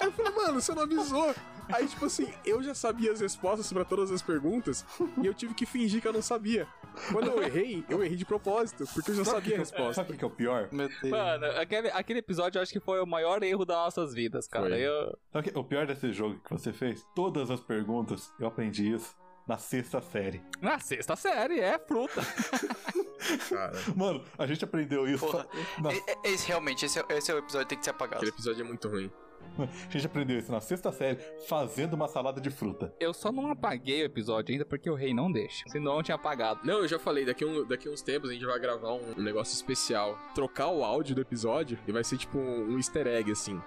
Aí 0.00 0.06
eu 0.06 0.12
falei, 0.12 0.32
mano, 0.32 0.60
você 0.60 0.74
não 0.74 0.82
avisou. 0.82 1.34
Aí, 1.68 1.84
tipo 1.88 2.04
assim, 2.06 2.28
eu 2.44 2.62
já 2.62 2.74
sabia 2.76 3.10
as 3.10 3.20
respostas 3.20 3.72
pra 3.72 3.84
todas 3.84 4.12
as 4.12 4.22
perguntas 4.22 4.86
e 5.20 5.26
eu 5.26 5.34
tive 5.34 5.52
que 5.52 5.66
fingir 5.66 6.00
que 6.00 6.06
eu 6.06 6.12
não 6.12 6.22
sabia. 6.22 6.64
Quando 7.10 7.26
eu 7.26 7.42
errei, 7.42 7.84
eu 7.88 8.04
errei 8.04 8.16
de 8.16 8.24
propósito, 8.24 8.84
porque 8.94 9.10
eu 9.10 9.16
já 9.16 9.24
sabia 9.24 9.56
a 9.56 9.58
resposta. 9.58 10.05
Sabe 10.06 10.14
o 10.14 10.18
que 10.18 10.24
é 10.24 10.28
o 10.28 10.30
pior? 10.30 10.68
Mano, 10.72 11.46
aquele, 11.58 11.88
aquele 11.90 12.18
episódio 12.20 12.58
eu 12.58 12.62
acho 12.62 12.72
que 12.72 12.80
foi 12.80 13.00
o 13.00 13.06
maior 13.06 13.42
erro 13.42 13.64
das 13.64 13.76
nossas 13.76 14.14
vidas, 14.14 14.46
cara. 14.46 14.78
Eu, 14.78 15.16
Sabe 15.32 15.52
o 15.54 15.64
pior 15.64 15.86
desse 15.86 16.12
jogo 16.12 16.38
que 16.40 16.50
você 16.50 16.72
fez? 16.72 17.04
Todas 17.14 17.50
as 17.50 17.60
perguntas, 17.60 18.32
eu 18.38 18.46
aprendi 18.46 18.92
isso 18.94 19.14
na 19.46 19.58
sexta 19.58 20.00
série. 20.02 20.42
na 20.60 20.78
sexta 20.80 21.14
série, 21.16 21.60
é 21.60 21.78
fruta. 21.78 22.20
Cara, 23.48 23.72
Mano, 23.94 24.24
a 24.38 24.46
gente 24.46 24.64
aprendeu 24.64 25.06
isso. 25.08 25.24
Porra. 25.26 25.46
na- 25.80 25.90
Esse 26.24 26.46
realmente, 26.48 26.84
esse, 26.86 26.98
é- 26.98 27.04
esse 27.10 27.30
é 27.30 27.34
o 27.34 27.38
episódio 27.38 27.66
que 27.66 27.70
tem 27.70 27.78
que 27.78 27.84
ser 27.84 27.90
apagado. 27.90 28.16
aquele 28.16 28.30
episódio 28.30 28.62
é 28.64 28.64
muito 28.66 28.88
ruim. 28.88 29.10
A 29.88 29.90
gente 29.90 30.06
aprendeu 30.06 30.38
isso 30.38 30.50
na 30.52 30.60
sexta 30.60 30.92
série, 30.92 31.18
fazendo 31.48 31.94
uma 31.94 32.08
salada 32.08 32.40
de 32.40 32.50
fruta. 32.50 32.92
Eu 33.00 33.12
só 33.12 33.32
não 33.32 33.50
apaguei 33.50 34.02
o 34.02 34.06
episódio 34.06 34.52
ainda 34.52 34.64
porque 34.64 34.88
o 34.90 34.94
rei 34.94 35.14
não 35.14 35.30
deixa. 35.30 35.64
Senão 35.68 35.96
eu 35.96 36.02
tinha 36.02 36.14
apagado. 36.14 36.60
Não, 36.64 36.78
eu 36.78 36.88
já 36.88 36.98
falei, 36.98 37.24
daqui, 37.24 37.44
um, 37.44 37.66
daqui 37.66 37.88
uns 37.88 38.02
tempos 38.02 38.30
a 38.30 38.32
gente 38.32 38.44
vai 38.44 38.58
gravar 38.58 38.92
um, 38.92 39.14
um 39.16 39.22
negócio 39.22 39.54
especial. 39.54 40.18
Trocar 40.34 40.68
o 40.68 40.84
áudio 40.84 41.14
do 41.14 41.20
episódio 41.20 41.78
e 41.86 41.92
vai 41.92 42.04
ser 42.04 42.18
tipo 42.18 42.38
um, 42.38 42.72
um 42.72 42.76
easter 42.76 43.06
egg, 43.06 43.30
assim. 43.30 43.60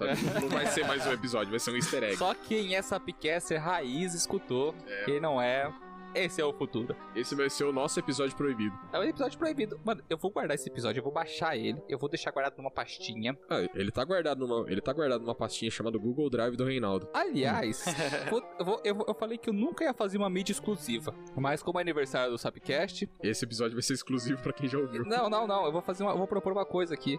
Não 0.40 0.48
vai 0.48 0.66
ser 0.66 0.86
mais 0.86 1.06
um 1.06 1.12
episódio, 1.12 1.50
vai 1.50 1.58
ser 1.58 1.72
um 1.72 1.76
easter 1.76 2.02
egg. 2.02 2.16
Só 2.16 2.34
quem 2.34 2.74
é 2.74 2.80
Sapcaster 2.80 3.62
raiz 3.62 4.14
escutou. 4.14 4.74
Quem 5.04 5.20
não 5.20 5.40
é, 5.40 5.70
esse 6.14 6.40
é 6.40 6.44
o 6.44 6.52
futuro. 6.52 6.94
Esse 7.14 7.34
vai 7.34 7.48
ser 7.50 7.64
o 7.64 7.72
nosso 7.72 7.98
episódio 7.98 8.36
proibido. 8.36 8.76
É 8.92 8.98
um 8.98 9.02
episódio 9.04 9.38
proibido. 9.38 9.80
Mano, 9.84 10.02
eu 10.08 10.16
vou 10.18 10.30
guardar 10.30 10.54
esse 10.54 10.68
episódio, 10.68 11.00
eu 11.00 11.04
vou 11.04 11.12
baixar 11.12 11.56
ele, 11.56 11.80
eu 11.88 11.98
vou 11.98 12.08
deixar 12.08 12.30
guardado 12.30 12.56
numa 12.58 12.70
pastinha. 12.70 13.36
Ah, 13.48 13.60
ele 13.74 13.90
tá 13.90 14.04
guardado 14.04 14.46
numa, 14.46 14.70
ele 14.70 14.80
tá 14.80 14.92
guardado 14.92 15.20
numa 15.22 15.34
pastinha 15.34 15.70
chamada 15.70 15.98
Google 15.98 16.28
Drive 16.30 16.56
do 16.56 16.64
Reinaldo. 16.64 17.08
Aliás, 17.14 17.84
vou- 18.30 18.42
eu, 18.58 18.64
vou- 18.64 18.80
eu 18.84 19.04
eu 19.08 19.14
falei 19.14 19.38
que 19.38 19.48
eu 19.50 19.54
nunca 19.54 19.84
ia 19.84 19.94
fazer 19.94 20.18
uma 20.18 20.28
mídia 20.30 20.52
exclusiva. 20.52 21.14
Mas 21.36 21.62
como 21.62 21.78
é 21.78 21.82
aniversário 21.82 22.30
do 22.32 22.38
Sapcast. 22.38 23.08
Esse 23.22 23.44
episódio 23.44 23.74
vai 23.74 23.82
ser 23.82 23.94
exclusivo 23.94 24.40
pra 24.42 24.52
quem 24.52 24.68
já 24.68 24.78
ouviu. 24.78 25.04
Não, 25.04 25.28
não, 25.30 25.46
não. 25.46 25.64
Eu 25.64 25.72
vou 25.72 25.82
fazer 25.82 26.02
uma, 26.02 26.12
eu 26.12 26.18
vou 26.18 26.26
propor 26.26 26.52
uma 26.52 26.64
coisa 26.66 26.94
aqui. 26.94 27.18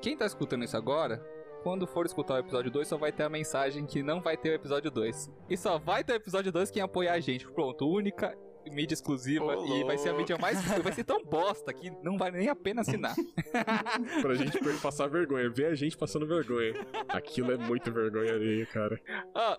Quem 0.00 0.16
tá 0.16 0.26
escutando 0.26 0.62
isso 0.64 0.76
agora, 0.76 1.24
quando 1.66 1.84
for 1.84 2.06
escutar 2.06 2.34
o 2.34 2.38
episódio 2.38 2.70
2, 2.70 2.86
só 2.86 2.96
vai 2.96 3.10
ter 3.10 3.24
a 3.24 3.28
mensagem 3.28 3.84
que 3.84 4.00
não 4.00 4.20
vai 4.20 4.36
ter 4.36 4.50
o 4.50 4.54
episódio 4.54 4.88
2. 4.88 5.28
E 5.50 5.56
só 5.56 5.80
vai 5.80 6.04
ter 6.04 6.12
o 6.12 6.14
episódio 6.14 6.52
2 6.52 6.70
quem 6.70 6.80
apoiar 6.80 7.14
a 7.14 7.18
gente. 7.18 7.44
Pronto, 7.44 7.90
única 7.90 8.38
mídia 8.70 8.94
exclusiva 8.94 9.56
Ô, 9.56 9.76
e 9.76 9.82
vai 9.82 9.98
ser 9.98 10.10
a 10.10 10.14
mídia 10.14 10.38
mais 10.38 10.62
vai 10.62 10.92
ser 10.92 11.02
tão 11.02 11.24
bosta 11.24 11.72
que 11.72 11.90
não 12.04 12.16
vai 12.16 12.30
nem 12.30 12.48
a 12.48 12.54
pena 12.54 12.82
assinar. 12.82 13.16
pra 14.22 14.34
gente 14.34 14.60
passar 14.80 15.08
vergonha, 15.08 15.50
ver 15.50 15.66
a 15.66 15.74
gente 15.74 15.96
passando 15.96 16.24
vergonha. 16.24 16.72
Aquilo 17.08 17.50
é 17.50 17.56
muito 17.56 17.90
vergonha 17.90 18.34
ali, 18.34 18.64
cara. 18.66 19.00
Ah, 19.34 19.58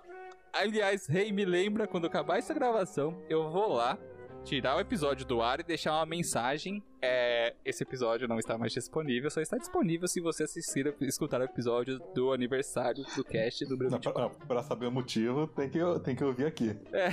aliás, 0.54 1.08
Rei, 1.08 1.34
me 1.34 1.44
lembra 1.44 1.88
quando 1.88 2.08
acabar 2.08 2.38
essa 2.38 2.54
gravação, 2.54 3.22
eu 3.30 3.52
vou 3.52 3.74
lá 3.74 3.98
tirar 4.44 4.78
o 4.78 4.80
episódio 4.80 5.26
do 5.26 5.42
ar 5.42 5.60
e 5.60 5.64
deixar 5.64 5.94
uma 5.94 6.06
mensagem. 6.06 6.82
É, 7.00 7.54
esse 7.64 7.84
episódio 7.84 8.28
não 8.28 8.40
está 8.40 8.58
mais 8.58 8.72
disponível, 8.74 9.30
só 9.30 9.40
está 9.40 9.56
disponível 9.58 10.08
se 10.08 10.20
você 10.20 10.44
assistir, 10.44 10.96
escutar 11.02 11.40
o 11.42 11.44
episódio 11.44 12.00
do 12.16 12.34
aniversário 12.34 13.04
do 13.16 13.24
cast 13.24 13.64
do 13.66 13.78
Brasil. 13.78 14.00
Pra, 14.00 14.30
pra 14.30 14.64
saber 14.64 14.88
o 14.88 14.92
motivo, 14.92 15.46
tem 15.48 15.70
que, 15.70 15.80
tem 16.04 16.16
que 16.16 16.24
ouvir 16.24 16.46
aqui. 16.48 16.76
É. 16.92 17.10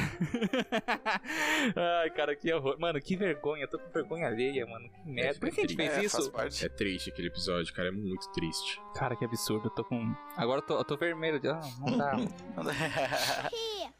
Ai, 2.02 2.10
cara, 2.10 2.34
que 2.34 2.52
horror. 2.52 2.78
Mano, 2.78 3.00
que 3.00 3.14
vergonha. 3.16 3.64
Eu 3.64 3.68
tô 3.68 3.78
com 3.78 3.90
vergonha 3.90 4.26
alheia, 4.26 4.64
mano. 4.66 4.88
Que 4.88 5.10
merda. 5.10 5.38
Por 5.40 5.50
que 5.50 5.60
a 5.60 5.64
gente 5.64 5.76
fez 5.76 5.92
É, 5.98 6.04
isso? 6.04 6.30
parte. 6.32 6.64
É 6.64 6.68
triste 6.68 7.10
aquele 7.10 7.28
episódio, 7.28 7.74
cara, 7.74 7.88
é 7.88 7.92
muito 7.92 8.30
triste. 8.32 8.80
Cara, 8.94 9.14
que 9.16 9.24
absurdo. 9.24 9.66
Eu 9.66 9.70
tô 9.70 9.84
com. 9.84 10.14
Agora 10.36 10.60
eu 10.60 10.66
tô, 10.66 10.78
eu 10.78 10.84
tô 10.84 10.96
vermelho. 10.96 11.40
Ah, 11.50 11.60
não 11.80 11.98
dá. 11.98 12.12
Morri! 12.56 13.92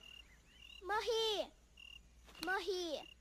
Morri! 0.87 1.51
Morri! 2.47 3.14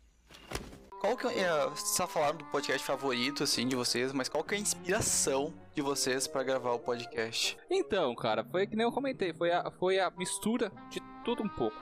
Qual 1.04 1.18
que 1.18 1.28
é, 1.28 1.66
vocês 1.66 1.90
só 1.90 2.08
falaram 2.08 2.38
do 2.38 2.46
podcast 2.46 2.88
favorito, 2.88 3.44
assim, 3.44 3.68
de 3.68 3.76
vocês, 3.76 4.14
mas 4.14 4.30
qual 4.30 4.42
que 4.42 4.56
é 4.56 4.58
a 4.58 4.62
inspiração 4.62 5.54
de 5.76 5.82
vocês 5.82 6.28
pra 6.28 6.44
gravar 6.44 6.72
o 6.72 6.80
podcast? 6.80 7.58
Então, 7.70 8.16
cara, 8.16 8.42
foi 8.42 8.66
que 8.66 8.74
nem 8.78 8.86
eu 8.86 8.92
comentei, 8.92 9.34
foi 9.34 9.52
a, 9.52 9.70
foi 9.70 10.00
a 10.00 10.10
mistura 10.12 10.72
de 10.90 11.02
tudo 11.26 11.44
um 11.44 11.50
pouco. 11.50 11.76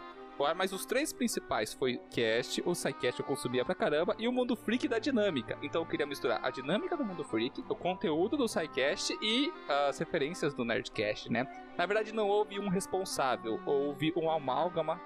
Mas 0.58 0.74
os 0.74 0.88
três 0.88 1.14
principais 1.14 1.72
foi 1.72 2.02
cast, 2.10 2.64
o 2.66 2.74
SciCast 2.74 3.20
eu 3.20 3.26
consumia 3.28 3.64
pra 3.64 3.76
caramba 3.76 4.16
e 4.18 4.28
o 4.28 4.32
Mundo 4.32 4.56
Freak 4.56 4.88
da 4.88 4.98
dinâmica. 4.98 5.56
Então 5.62 5.84
eu 5.84 5.86
queria 5.86 6.08
misturar 6.08 6.44
a 6.44 6.50
dinâmica 6.50 6.98
do 6.98 7.06
Mundo 7.06 7.24
Freak, 7.24 7.64
o 7.70 7.76
conteúdo 7.76 8.36
do 8.36 8.48
SciCast 8.48 9.16
e 9.22 9.54
as 9.88 10.00
referências 10.00 10.56
do 10.56 10.66
Nerdcast, 10.66 11.32
né? 11.32 11.46
Na 11.78 11.86
verdade 11.86 12.12
não 12.12 12.28
houve 12.28 12.60
um 12.60 12.70
responsável, 12.70 13.60
houve 13.68 14.12
um 14.16 14.32
amálgama 14.32 15.00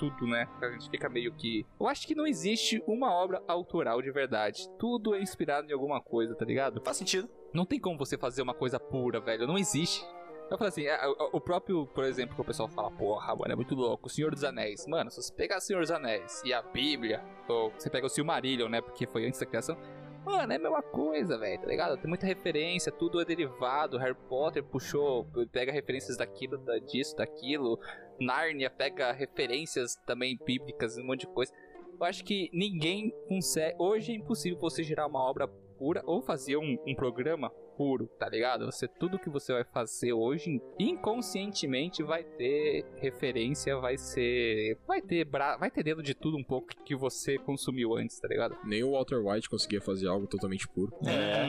tudo, 0.00 0.26
né? 0.26 0.48
A 0.62 0.70
gente 0.70 0.88
fica 0.88 1.08
meio 1.10 1.30
que... 1.34 1.66
Eu 1.78 1.86
acho 1.86 2.06
que 2.06 2.14
não 2.14 2.26
existe 2.26 2.82
uma 2.86 3.12
obra 3.12 3.42
autoral 3.46 4.00
de 4.00 4.10
verdade. 4.10 4.66
Tudo 4.78 5.14
é 5.14 5.20
inspirado 5.20 5.68
em 5.68 5.72
alguma 5.74 6.00
coisa, 6.00 6.34
tá 6.34 6.44
ligado? 6.44 6.80
Faz 6.82 6.96
sentido. 6.96 7.28
Não 7.52 7.66
tem 7.66 7.78
como 7.78 7.98
você 7.98 8.16
fazer 8.16 8.40
uma 8.40 8.54
coisa 8.54 8.80
pura, 8.80 9.20
velho. 9.20 9.46
Não 9.46 9.58
existe. 9.58 10.02
Eu 10.50 10.56
falo 10.58 10.68
assim, 10.68 10.84
é, 10.86 10.98
o- 11.06 11.36
o 11.36 11.40
próprio, 11.40 11.86
por 11.88 12.02
exemplo, 12.04 12.34
que 12.34 12.40
o 12.40 12.44
pessoal 12.44 12.68
fala, 12.68 12.90
porra, 12.90 13.36
mano, 13.36 13.52
é 13.52 13.54
muito 13.54 13.74
louco, 13.74 14.06
o 14.08 14.10
Senhor 14.10 14.32
dos 14.32 14.42
Anéis. 14.42 14.86
Mano, 14.88 15.10
se 15.10 15.22
você 15.22 15.32
pegar 15.32 15.58
o 15.58 15.60
Senhor 15.60 15.80
dos 15.80 15.90
Anéis 15.92 16.42
e 16.44 16.52
a 16.52 16.60
Bíblia, 16.62 17.22
ou 17.46 17.70
você 17.70 17.88
pega 17.90 18.06
o 18.06 18.08
Silmarillion, 18.08 18.68
né, 18.68 18.80
porque 18.80 19.06
foi 19.06 19.26
antes 19.26 19.38
da 19.38 19.46
criação, 19.46 19.76
mano, 20.24 20.52
é 20.52 20.56
a 20.56 20.58
mesma 20.58 20.82
coisa, 20.82 21.38
velho, 21.38 21.60
tá 21.60 21.66
ligado? 21.68 21.96
Tem 21.98 22.08
muita 22.08 22.26
referência, 22.26 22.90
tudo 22.90 23.20
é 23.20 23.24
derivado, 23.24 23.96
Harry 23.96 24.16
Potter 24.28 24.64
puxou, 24.64 25.24
pega 25.52 25.70
referências 25.70 26.16
daquilo, 26.16 26.58
da, 26.58 26.78
disso, 26.78 27.16
daquilo, 27.16 27.78
Nárnia 28.20 28.70
pega 28.70 29.12
referências 29.12 29.96
também 30.06 30.38
bíblicas, 30.44 30.96
um 30.98 31.04
monte 31.04 31.20
de 31.20 31.28
coisa. 31.28 31.52
Eu 31.98 32.06
acho 32.06 32.24
que 32.24 32.50
ninguém 32.52 33.12
consegue. 33.28 33.76
Hoje 33.78 34.12
é 34.12 34.16
impossível 34.16 34.58
você 34.58 34.82
gerar 34.82 35.06
uma 35.06 35.20
obra 35.20 35.48
pura 35.48 36.02
ou 36.06 36.20
fazer 36.20 36.56
um, 36.56 36.78
um 36.86 36.94
programa 36.94 37.50
puro, 37.80 38.06
tá 38.18 38.28
ligado? 38.28 38.66
Você 38.66 38.86
tudo 38.86 39.18
que 39.18 39.30
você 39.30 39.54
vai 39.54 39.64
fazer 39.64 40.12
hoje 40.12 40.60
inconscientemente 40.78 42.02
vai 42.02 42.22
ter 42.22 42.84
referência, 42.96 43.74
vai 43.78 43.96
ser, 43.96 44.76
vai 44.86 45.00
ter 45.00 45.24
bra... 45.24 45.56
vai 45.56 45.70
ter 45.70 45.82
dedo 45.82 46.02
de 46.02 46.14
tudo 46.14 46.36
um 46.36 46.44
pouco 46.44 46.68
que 46.84 46.94
você 46.94 47.38
consumiu 47.38 47.96
antes, 47.96 48.20
tá 48.20 48.28
ligado? 48.28 48.54
Nem 48.64 48.84
o 48.84 48.92
Walter 48.92 49.24
White 49.24 49.48
conseguia 49.48 49.80
fazer 49.80 50.08
algo 50.08 50.26
totalmente 50.26 50.68
puro. 50.68 50.92
É. 51.06 51.46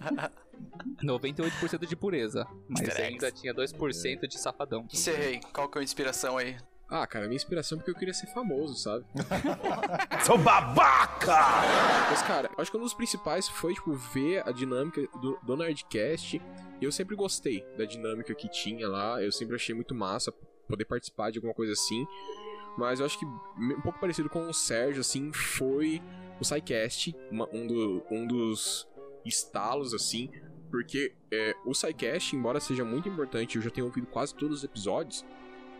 98% 1.02 1.86
de 1.86 1.96
pureza, 1.96 2.46
mas 2.68 2.82
Easter 2.82 3.04
eggs. 3.04 3.12
ainda 3.24 3.32
tinha 3.32 3.54
2% 3.54 4.26
de 4.26 4.38
safadão. 4.38 4.86
E 4.92 4.96
você, 4.96 5.12
Rei, 5.12 5.40
qual 5.52 5.68
que 5.68 5.78
é 5.78 5.80
a 5.80 5.84
inspiração 5.84 6.36
aí? 6.38 6.56
Ah, 6.88 7.04
cara, 7.06 7.26
minha 7.26 7.34
inspiração 7.36 7.76
é 7.76 7.78
porque 7.80 7.90
eu 7.90 7.96
queria 7.96 8.14
ser 8.14 8.28
famoso, 8.28 8.76
sabe? 8.76 9.04
Seu 10.24 10.38
babaca! 10.38 11.36
Mas, 12.08 12.22
cara, 12.22 12.48
eu 12.56 12.62
acho 12.62 12.70
que 12.70 12.76
um 12.76 12.80
dos 12.80 12.94
principais 12.94 13.48
foi, 13.48 13.74
tipo, 13.74 13.92
ver 13.94 14.46
a 14.48 14.52
dinâmica 14.52 15.00
do, 15.20 15.36
do 15.42 15.56
Nerdcast. 15.56 16.40
E 16.80 16.84
eu 16.84 16.92
sempre 16.92 17.16
gostei 17.16 17.66
da 17.76 17.84
dinâmica 17.84 18.32
que 18.34 18.48
tinha 18.48 18.88
lá. 18.88 19.20
Eu 19.20 19.32
sempre 19.32 19.56
achei 19.56 19.74
muito 19.74 19.94
massa 19.96 20.32
poder 20.68 20.84
participar 20.84 21.30
de 21.32 21.38
alguma 21.38 21.54
coisa 21.54 21.72
assim. 21.72 22.06
Mas 22.78 23.00
eu 23.00 23.06
acho 23.06 23.18
que 23.18 23.24
um 23.24 23.80
pouco 23.82 23.98
parecido 23.98 24.28
com 24.30 24.46
o 24.48 24.54
Sérgio, 24.54 25.00
assim, 25.00 25.32
foi 25.32 26.00
o 26.40 26.44
SciCast, 26.44 27.16
uma- 27.32 27.48
um, 27.52 27.66
do- 27.66 28.02
um 28.10 28.26
dos 28.26 28.86
estalos, 29.28 29.92
assim. 29.94 30.30
Porque 30.70 31.14
é, 31.32 31.54
o 31.64 31.72
SciCast, 31.74 32.34
embora 32.34 32.58
seja 32.60 32.84
muito 32.84 33.08
importante, 33.08 33.56
eu 33.56 33.62
já 33.62 33.70
tenho 33.70 33.86
ouvido 33.86 34.06
quase 34.06 34.34
todos 34.34 34.58
os 34.58 34.64
episódios, 34.64 35.24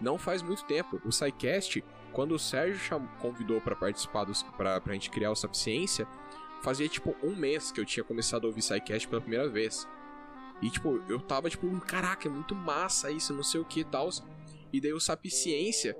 não 0.01 0.17
faz 0.17 0.43
muito 0.43 0.65
tempo. 0.65 1.01
O 1.05 1.11
SciCast, 1.11 1.83
quando 2.13 2.33
o 2.33 2.39
Sérgio 2.39 2.79
cham- 2.79 3.07
convidou 3.21 3.61
pra 3.61 3.75
participar 3.75 4.25
dos, 4.25 4.43
pra, 4.43 4.81
pra 4.81 4.93
gente 4.95 5.11
criar 5.11 5.31
o 5.31 5.37
Sapciência, 5.37 6.07
fazia 6.63 6.89
tipo 6.89 7.15
um 7.23 7.35
mês 7.35 7.71
que 7.73 7.81
eu 7.81 7.85
tinha 7.85 8.05
começado 8.05 8.45
a 8.45 8.47
ouvir 8.49 8.63
SciCast 8.63 9.09
pela 9.09 9.21
primeira 9.21 9.49
vez. 9.49 9.87
E 10.63 10.71
tipo, 10.71 11.03
eu 11.09 11.21
tava 11.21 11.51
tipo, 11.51 11.69
caraca, 11.81 12.29
é 12.29 12.31
muito 12.31 12.55
massa 12.55 13.11
isso, 13.11 13.35
não 13.35 13.43
sei 13.43 13.61
o 13.61 13.65
que 13.65 13.81
e 13.81 13.85
tal. 13.85 14.09
E 14.73 14.81
daí 14.81 14.93
o 14.93 15.01
Sapciência. 15.01 15.97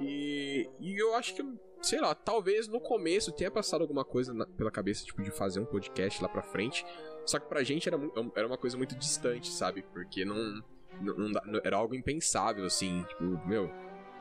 E, 0.00 0.68
e 0.80 0.96
eu 1.00 1.14
acho 1.14 1.34
que, 1.34 1.42
sei 1.82 2.00
lá, 2.00 2.14
talvez 2.14 2.68
no 2.68 2.80
começo 2.80 3.32
tenha 3.32 3.50
passado 3.50 3.80
alguma 3.82 4.04
coisa 4.04 4.32
na- 4.34 4.46
pela 4.46 4.70
cabeça, 4.70 5.04
tipo, 5.04 5.22
de 5.22 5.30
fazer 5.30 5.60
um 5.60 5.64
podcast 5.64 6.22
lá 6.22 6.28
pra 6.28 6.42
frente. 6.42 6.84
Só 7.26 7.38
que 7.38 7.48
pra 7.48 7.62
gente 7.62 7.88
era, 7.88 7.96
mu- 7.98 8.12
era 8.34 8.46
uma 8.46 8.58
coisa 8.58 8.76
muito 8.76 8.94
distante, 8.96 9.48
sabe? 9.50 9.82
Porque 9.92 10.24
não, 10.24 10.62
não, 11.00 11.28
não 11.28 11.60
era 11.64 11.76
algo 11.76 11.94
impensável, 11.94 12.64
assim. 12.64 13.04
Tipo, 13.08 13.24
meu, 13.46 13.70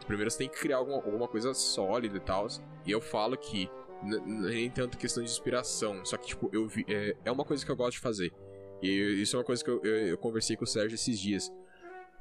primeiro 0.06 0.30
você 0.32 0.38
tem 0.40 0.50
que 0.50 0.60
criar 0.60 0.78
alguma, 0.78 0.98
alguma 0.98 1.28
coisa 1.28 1.54
sólida 1.54 2.18
e 2.18 2.22
tal. 2.22 2.48
E 2.86 2.92
eu 2.92 3.02
falo 3.02 3.38
que 3.38 3.70
nem 4.26 4.70
tanto 4.70 4.98
questão 4.98 5.24
de 5.24 5.30
inspiração. 5.30 6.06
Só 6.06 6.18
que, 6.18 6.28
tipo, 6.28 6.50
eu 6.54 6.68
vi. 6.68 6.86
É, 6.88 7.16
é 7.26 7.32
uma 7.32 7.44
coisa 7.44 7.66
que 7.66 7.72
eu 7.72 7.76
gosto 7.76 7.94
de 7.94 8.00
fazer. 8.00 8.32
E 8.82 8.88
isso 9.22 9.36
é 9.36 9.40
uma 9.40 9.46
coisa 9.46 9.64
que 9.64 9.70
eu, 9.70 9.82
eu, 9.84 10.08
eu 10.08 10.18
conversei 10.18 10.56
com 10.56 10.64
o 10.64 10.68
Sérgio 10.68 10.96
esses 10.96 11.20
dias. 11.20 11.52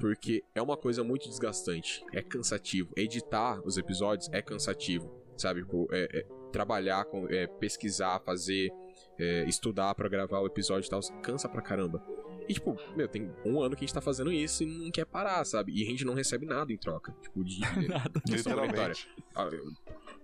Porque 0.01 0.45
é 0.55 0.63
uma 0.63 0.77
coisa 0.77 1.03
muito 1.03 1.29
desgastante. 1.29 2.05
É 2.13 2.23
cansativo. 2.23 2.93
Editar 2.97 3.61
os 3.65 3.77
episódios 3.77 4.29
é 4.33 4.41
cansativo. 4.41 5.18
Sabe? 5.39 5.61
Tipo, 5.63 5.89
é- 5.93 6.09
é 6.21 6.27
trabalhar, 6.53 7.05
com, 7.05 7.27
é, 7.29 7.47
pesquisar, 7.47 8.21
fazer, 8.21 8.71
é, 9.19 9.45
estudar 9.45 9.95
pra 9.95 10.09
gravar 10.09 10.41
o 10.41 10.47
episódio 10.47 10.87
e 10.87 10.91
tal. 10.91 11.01
Cansa 11.23 11.49
pra 11.49 11.61
caramba. 11.63 12.03
E, 12.49 12.55
tipo, 12.55 12.75
meu, 12.97 13.07
tem 13.07 13.31
um 13.45 13.61
ano 13.61 13.77
que 13.77 13.85
a 13.85 13.87
gente 13.87 13.93
tá 13.95 14.01
fazendo 14.01 14.33
isso 14.33 14.63
e 14.63 14.67
não 14.67 14.91
quer 14.91 15.05
parar, 15.05 15.45
sabe? 15.45 15.71
E 15.73 15.83
a 15.83 15.87
gente 15.87 16.05
não 16.05 16.15
recebe 16.15 16.47
nada 16.47 16.73
em 16.73 16.79
troca. 16.79 17.15
Tipo, 17.21 17.45
de. 17.45 17.61
nada. 17.89 18.23
Literalmente. 18.27 19.07
Ah, 19.35 19.49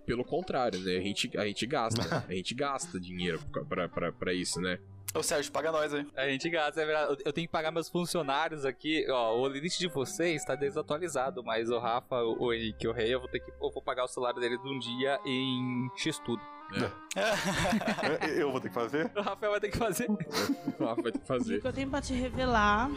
Pelo 0.07 0.25
contrário, 0.25 0.79
né? 0.79 0.97
A 0.97 1.01
gente, 1.01 1.37
a 1.37 1.45
gente 1.45 1.65
gasta. 1.67 2.01
a 2.27 2.33
gente 2.33 2.55
gasta 2.55 2.99
dinheiro 2.99 3.39
pra, 3.69 3.87
pra, 3.87 4.11
pra 4.11 4.33
isso, 4.33 4.59
né? 4.59 4.79
Ô 5.15 5.23
Sérgio, 5.23 5.49
paga 5.51 5.71
nós 5.71 5.93
aí. 5.93 6.05
A 6.17 6.27
gente 6.27 6.49
gasta, 6.49 6.81
é 6.81 6.85
verdade. 6.85 7.21
Eu- 7.25 7.31
tenho 7.31 7.47
que 7.47 7.51
pagar 7.51 7.71
meus 7.71 7.87
funcionários 7.89 8.65
aqui. 8.65 9.05
Ó, 9.09 9.39
o 9.39 9.47
limite 9.47 9.79
de 9.79 9.87
vocês 9.87 10.43
tá 10.43 10.55
desatualizado, 10.55 11.41
mas 11.43 11.69
o 11.69 11.79
Rafa, 11.79 12.21
o 12.21 12.51
Henrique 12.51 12.85
e 12.85 12.89
o 12.89 12.91
Rei, 12.91 13.13
eu 13.13 13.19
vou 13.21 13.29
ter 13.29 13.39
que. 13.39 13.49
Eu 13.49 13.71
vou 13.71 13.81
pagar 13.81 14.03
o 14.03 14.07
salário 14.09 14.39
dele 14.41 14.57
de 14.57 14.67
um 14.67 14.77
dia 14.77 15.17
em 15.25 15.89
X 15.95 16.19
tudo. 16.19 16.41
Eu 18.35 18.51
vou 18.51 18.59
ter 18.59 18.69
que 18.69 18.73
fazer? 18.73 19.11
O 19.15 19.21
Rafael 19.21 19.51
vai 19.51 19.59
ter 19.61 19.69
que 19.69 19.77
fazer. 19.77 20.09
O 20.09 20.17
Rafa 20.83 21.01
vai 21.03 21.11
ter 21.11 21.19
que 21.19 21.23
E 21.23 21.23
o 21.23 21.27
fazer. 21.27 21.61
que 21.61 21.67
eu 21.67 21.71
tenho 21.73 21.89
pra 21.89 22.01
te 22.01 22.13
revelar 22.13 22.89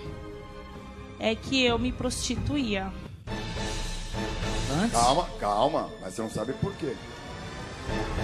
é 1.20 1.34
que 1.34 1.64
eu 1.66 1.78
me 1.78 1.92
prostituía. 1.92 2.90
Antes? 4.82 4.92
Calma, 4.92 5.28
calma, 5.38 5.90
mas 6.00 6.14
você 6.14 6.22
não 6.22 6.30
sabe 6.30 6.54
por 6.54 6.74
quê. 6.76 6.96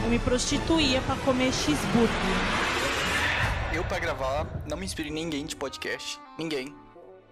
Eu 0.02 0.08
me 0.10 0.18
prostituía 0.18 1.00
pra 1.02 1.14
comer 1.16 1.52
cheeseburger. 1.52 2.08
Eu, 3.74 3.84
pra 3.84 3.98
gravar, 3.98 4.46
não 4.68 4.76
me 4.76 4.84
inspiro 4.84 5.08
em 5.08 5.12
ninguém 5.12 5.44
de 5.46 5.56
podcast. 5.56 6.20
Ninguém. 6.38 6.74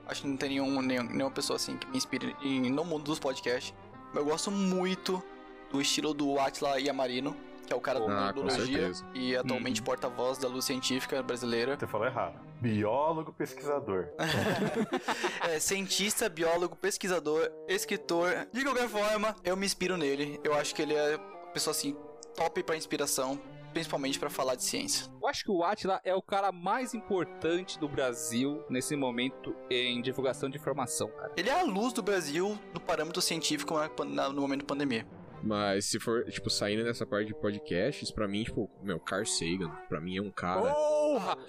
Acho 0.06 0.22
que 0.22 0.28
não 0.28 0.36
tem 0.36 0.48
nenhum, 0.50 0.82
nenhum- 0.82 1.04
nenhuma 1.04 1.30
pessoa 1.30 1.56
assim 1.56 1.76
que 1.76 1.86
me 1.88 1.96
inspire 1.96 2.34
em- 2.42 2.70
no 2.70 2.84
mundo 2.84 3.04
dos 3.04 3.18
podcasts. 3.18 3.72
Eu 4.14 4.24
gosto 4.24 4.50
muito 4.50 5.22
do 5.70 5.80
estilo 5.80 6.12
do 6.12 6.38
Atila 6.38 6.78
Yamarino, 6.80 7.36
que 7.66 7.72
é 7.72 7.76
o 7.76 7.80
cara 7.80 8.00
da 8.00 8.28
Ah, 8.28 8.32
com 8.32 8.40
neurologia 8.42 8.78
certeza. 8.92 9.04
e 9.14 9.36
atualmente 9.36 9.80
porta-voz 9.80 10.36
da 10.38 10.48
luz 10.48 10.64
científica 10.64 11.22
brasileira. 11.22 11.78
Você 11.78 11.86
falou 11.86 12.06
errado. 12.06 12.34
Biólogo 12.60 13.32
pesquisador. 13.32 14.08
É 15.48 15.58
cientista, 15.60 16.28
biólogo, 16.28 16.76
pesquisador, 16.76 17.50
escritor. 17.68 18.46
De 18.52 18.62
qualquer 18.64 18.88
forma, 18.88 19.34
eu 19.44 19.56
me 19.56 19.66
inspiro 19.66 19.96
nele. 19.96 20.40
Eu 20.44 20.54
acho 20.54 20.74
que 20.74 20.82
ele 20.82 20.94
é 20.94 21.16
uma 21.16 21.52
pessoa 21.52 21.72
assim 21.72 21.96
top 22.36 22.62
pra 22.62 22.76
inspiração, 22.76 23.38
principalmente 23.72 24.18
pra 24.18 24.30
falar 24.30 24.54
de 24.54 24.62
ciência. 24.62 25.10
Eu 25.20 25.28
acho 25.28 25.44
que 25.44 25.50
o 25.50 25.62
Atila 25.64 26.00
é 26.04 26.14
o 26.14 26.22
cara 26.22 26.52
mais 26.52 26.94
importante 26.94 27.78
do 27.78 27.88
Brasil 27.88 28.64
nesse 28.68 28.94
momento 28.94 29.54
em 29.70 30.00
divulgação 30.00 30.48
de 30.48 30.56
informação, 30.58 31.08
cara. 31.08 31.32
Ele 31.36 31.48
é 31.48 31.60
a 31.60 31.64
luz 31.64 31.92
do 31.92 32.02
Brasil 32.02 32.58
no 32.72 32.80
parâmetro 32.80 33.20
científico 33.20 33.74
no 33.96 34.40
momento 34.40 34.60
da 34.60 34.66
pandemia. 34.66 35.06
Mas 35.42 35.86
se 35.86 35.98
for, 35.98 36.24
tipo, 36.26 36.48
saindo 36.48 36.84
nessa 36.84 37.04
parte 37.04 37.26
de 37.26 37.34
podcasts, 37.34 38.10
pra 38.12 38.28
mim, 38.28 38.44
tipo, 38.44 38.70
meu, 38.80 39.00
Carl 39.00 39.26
Sagan, 39.26 39.70
pra 39.88 40.00
mim 40.00 40.16
é 40.16 40.22
um 40.22 40.30
cara 40.30 40.72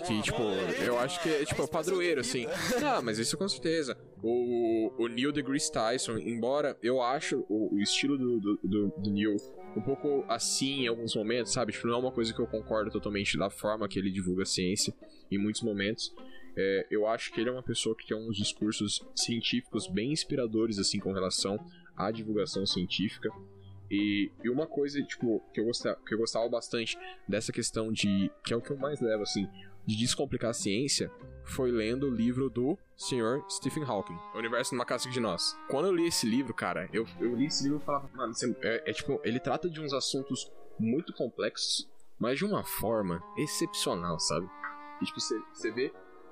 que, 0.05 0.21
tipo, 0.23 0.41
eu 0.83 0.97
acho 0.99 1.21
que 1.21 1.29
é, 1.29 1.45
tipo, 1.45 1.61
é 1.61 1.65
o 1.65 1.67
padroeiro, 1.67 2.21
assim. 2.21 2.47
Não, 2.81 3.03
mas 3.03 3.19
isso 3.19 3.37
com 3.37 3.47
certeza. 3.47 3.95
O, 4.23 4.91
o 4.97 5.07
Neil 5.07 5.31
deGrasse 5.31 5.71
Tyson, 5.71 6.17
embora 6.17 6.77
eu 6.81 7.01
acho 7.01 7.45
o, 7.47 7.75
o 7.75 7.79
estilo 7.79 8.17
do, 8.17 8.39
do, 8.39 8.59
do, 8.63 8.87
do 8.97 9.11
Neil 9.11 9.35
um 9.75 9.81
pouco 9.81 10.23
assim 10.27 10.83
em 10.83 10.87
alguns 10.87 11.15
momentos, 11.15 11.53
sabe? 11.53 11.71
Tipo, 11.71 11.87
não 11.87 11.95
é 11.95 11.97
uma 11.97 12.11
coisa 12.11 12.33
que 12.33 12.39
eu 12.39 12.47
concordo 12.47 12.91
totalmente 12.91 13.37
da 13.37 13.49
forma 13.49 13.87
que 13.87 13.97
ele 13.97 14.11
divulga 14.11 14.43
a 14.43 14.45
ciência 14.45 14.93
em 15.31 15.37
muitos 15.37 15.61
momentos. 15.61 16.13
É, 16.55 16.87
eu 16.91 17.07
acho 17.07 17.31
que 17.31 17.41
ele 17.41 17.49
é 17.49 17.51
uma 17.51 17.63
pessoa 17.63 17.95
que 17.95 18.05
tem 18.05 18.15
uns 18.15 18.37
discursos 18.37 19.01
científicos 19.15 19.87
bem 19.87 20.11
inspiradores, 20.11 20.77
assim, 20.77 20.99
com 20.99 21.11
relação 21.11 21.57
à 21.95 22.11
divulgação 22.11 22.65
científica. 22.65 23.29
E, 23.89 24.31
e 24.43 24.49
uma 24.49 24.67
coisa, 24.67 25.01
tipo, 25.03 25.43
que 25.53 25.59
eu, 25.59 25.65
gostava, 25.65 25.99
que 26.05 26.13
eu 26.13 26.17
gostava 26.17 26.47
bastante 26.47 26.97
dessa 27.27 27.51
questão 27.51 27.91
de. 27.91 28.31
que 28.45 28.53
é 28.53 28.57
o 28.57 28.61
que 28.61 28.71
eu 28.71 28.77
mais 28.77 29.01
levo, 29.01 29.23
assim, 29.23 29.47
de 29.85 29.97
descomplicar 29.97 30.51
a 30.51 30.53
ciência, 30.53 31.11
foi 31.43 31.71
lendo 31.71 32.07
o 32.07 32.09
livro 32.09 32.49
do 32.49 32.77
senhor 32.95 33.43
Stephen 33.49 33.83
Hawking, 33.83 34.17
O 34.33 34.37
Universo 34.37 34.73
numa 34.73 34.85
Casca 34.85 35.11
de 35.11 35.19
Nós. 35.19 35.57
Quando 35.69 35.87
eu 35.87 35.95
li 35.95 36.07
esse 36.07 36.25
livro, 36.25 36.53
cara, 36.53 36.89
eu, 36.93 37.05
eu 37.19 37.35
li 37.35 37.47
esse 37.47 37.63
livro 37.63 37.79
e 37.79 37.85
falava, 37.85 38.09
mano, 38.13 38.33
é, 38.61 38.89
é 38.89 38.93
tipo, 38.93 39.19
ele 39.23 39.39
trata 39.39 39.69
de 39.69 39.81
uns 39.81 39.93
assuntos 39.93 40.51
muito 40.79 41.13
complexos, 41.13 41.89
mas 42.17 42.37
de 42.37 42.45
uma 42.45 42.63
forma 42.63 43.21
excepcional, 43.37 44.19
sabe? 44.19 44.47
E, 45.01 45.05
tipo, 45.05 45.19
você 45.19 45.39
você 45.53 45.71
vê 45.71 45.89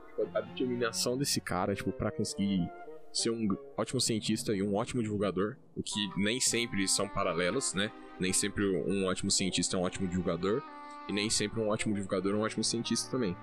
tipo, 0.07 0.37
a 0.37 0.41
determinação 0.41 1.17
desse 1.17 1.41
cara, 1.41 1.75
tipo, 1.75 1.91
pra 1.91 2.11
conseguir 2.11 2.69
ser 3.11 3.29
um 3.29 3.47
ótimo 3.75 3.99
cientista 3.99 4.53
e 4.53 4.63
um 4.63 4.75
ótimo 4.75 5.03
divulgador, 5.03 5.57
o 5.75 5.83
que 5.83 6.09
nem 6.17 6.39
sempre 6.39 6.87
são 6.87 7.09
paralelos, 7.09 7.73
né? 7.73 7.91
Nem 8.19 8.31
sempre 8.31 8.65
um 8.65 9.05
ótimo 9.05 9.29
cientista 9.29 9.75
é 9.75 9.79
um 9.79 9.83
ótimo 9.83 10.07
divulgador, 10.07 10.63
e 11.07 11.13
nem 11.13 11.29
sempre 11.29 11.59
um 11.59 11.69
ótimo 11.69 11.93
divulgador 11.95 12.33
um 12.35 12.41
ótimo 12.41 12.63
cientista 12.63 13.09
também. 13.11 13.35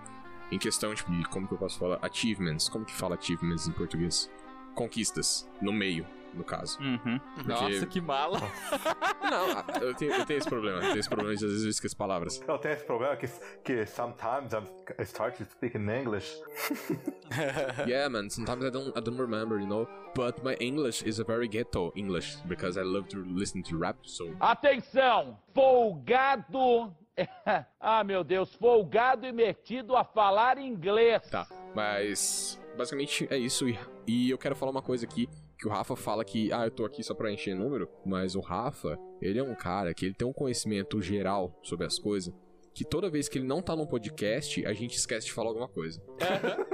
Em 0.50 0.58
questão 0.58 0.94
tipo, 0.94 1.10
de 1.12 1.24
como 1.28 1.46
que 1.46 1.52
eu 1.54 1.58
posso 1.58 1.78
falar 1.78 1.98
achievements, 2.02 2.68
como 2.68 2.84
que 2.84 2.92
fala 2.94 3.14
achievements 3.16 3.68
em 3.68 3.72
português? 3.72 4.30
Conquistas, 4.74 5.46
no 5.60 5.72
meio, 5.72 6.06
no 6.32 6.42
caso. 6.44 6.78
Uhum. 6.80 7.18
Porque- 7.34 7.48
Nossa, 7.48 7.86
que 7.86 8.00
mala. 8.00 8.40
Não, 9.28 9.82
eu 9.82 9.94
tenho, 9.94 10.12
eu 10.12 10.24
tenho 10.24 10.38
esse 10.38 10.48
problema, 10.48 10.76
eu 10.78 10.82
tenho 10.88 10.98
esse 11.00 11.08
problema 11.08 11.34
de 11.36 11.44
às 11.44 11.50
vezes 11.50 11.64
eu 11.64 11.70
esqueço 11.70 11.96
palavras. 11.96 12.40
Eu 12.46 12.56
tenho 12.58 12.74
esse 12.74 12.84
problema 12.84 13.14
que, 13.16 13.28
que 13.64 13.84
sometimes 13.86 14.52
I'm, 14.52 14.64
I 14.98 15.02
start 15.02 15.36
to 15.36 15.44
speak 15.44 15.76
in 15.76 15.88
English. 15.90 16.32
yeah, 17.86 18.08
man. 18.08 18.30
Sometimes 18.30 18.64
I 18.64 18.70
don't 18.70 18.96
I 18.96 19.00
don't 19.00 19.18
remember, 19.20 19.58
you 19.60 19.66
know. 19.66 19.86
But 20.14 20.42
my 20.42 20.54
English 20.60 21.02
is 21.06 21.18
a 21.20 21.24
very 21.24 21.48
ghetto 21.48 21.92
English 21.94 22.36
because 22.46 22.78
I 22.78 22.84
love 22.84 23.08
to 23.10 23.18
listen 23.26 23.62
to 23.64 23.76
rap. 23.76 23.96
So 24.04 24.30
Atenção! 24.40 25.36
Folgado! 25.54 26.94
ah, 27.80 28.04
meu 28.04 28.22
Deus, 28.22 28.54
folgado 28.54 29.26
e 29.26 29.32
metido 29.32 29.96
a 29.96 30.04
falar 30.04 30.58
inglês. 30.58 31.22
tá. 31.30 31.46
Mas 31.74 32.60
basicamente 32.76 33.26
é 33.30 33.36
isso. 33.36 33.68
E, 33.68 33.78
e 34.06 34.30
eu 34.30 34.38
quero 34.38 34.56
falar 34.56 34.70
uma 34.70 34.82
coisa 34.82 35.04
aqui 35.04 35.28
que 35.58 35.66
o 35.66 35.70
Rafa 35.70 35.96
fala 35.96 36.24
que 36.24 36.52
ah 36.52 36.66
eu 36.66 36.70
tô 36.70 36.84
aqui 36.84 37.02
só 37.02 37.14
pra 37.14 37.32
encher 37.32 37.54
número, 37.54 37.88
mas 38.06 38.36
o 38.36 38.40
Rafa 38.40 38.96
ele 39.20 39.38
é 39.38 39.42
um 39.42 39.54
cara 39.54 39.92
que 39.92 40.06
ele 40.06 40.14
tem 40.14 40.26
um 40.26 40.32
conhecimento 40.32 41.02
geral 41.02 41.58
sobre 41.62 41.84
as 41.84 41.98
coisas. 41.98 42.32
Que 42.78 42.84
toda 42.84 43.10
vez 43.10 43.28
que 43.28 43.38
ele 43.38 43.44
não 43.44 43.60
tá 43.60 43.74
num 43.74 43.84
podcast, 43.84 44.64
a 44.64 44.72
gente 44.72 44.96
esquece 44.96 45.26
de 45.26 45.32
falar 45.32 45.48
alguma 45.48 45.66
coisa. 45.66 46.00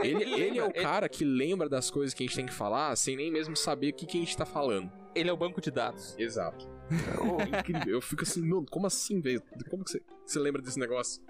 Ele, 0.03 0.23
ele 0.35 0.59
é 0.59 0.63
o 0.63 0.71
cara 0.71 1.09
que 1.09 1.25
lembra 1.25 1.67
das 1.67 1.91
coisas 1.91 2.13
que 2.13 2.23
a 2.23 2.27
gente 2.27 2.37
tem 2.37 2.45
que 2.45 2.53
falar 2.53 2.95
sem 2.95 3.17
nem 3.17 3.31
mesmo 3.31 3.57
saber 3.57 3.89
o 3.89 3.95
que, 3.95 4.05
que 4.05 4.19
a 4.19 4.21
gente 4.21 4.37
tá 4.37 4.45
falando. 4.45 4.93
Ele 5.15 5.31
é 5.31 5.33
o 5.33 5.37
banco 5.37 5.63
de 5.63 5.71
dados. 5.71 6.15
Exato. 6.19 6.69
É 6.91 7.59
incrível. 7.59 7.95
Eu 7.95 8.03
fico 8.03 8.23
assim, 8.23 8.43
mano, 8.43 8.67
como 8.71 8.87
assim, 8.87 9.19
velho? 9.23 9.43
Como 9.71 9.83
que 9.83 9.93
você, 9.93 10.03
você 10.27 10.39
lembra 10.39 10.61
desse 10.61 10.79
negócio? 10.79 11.23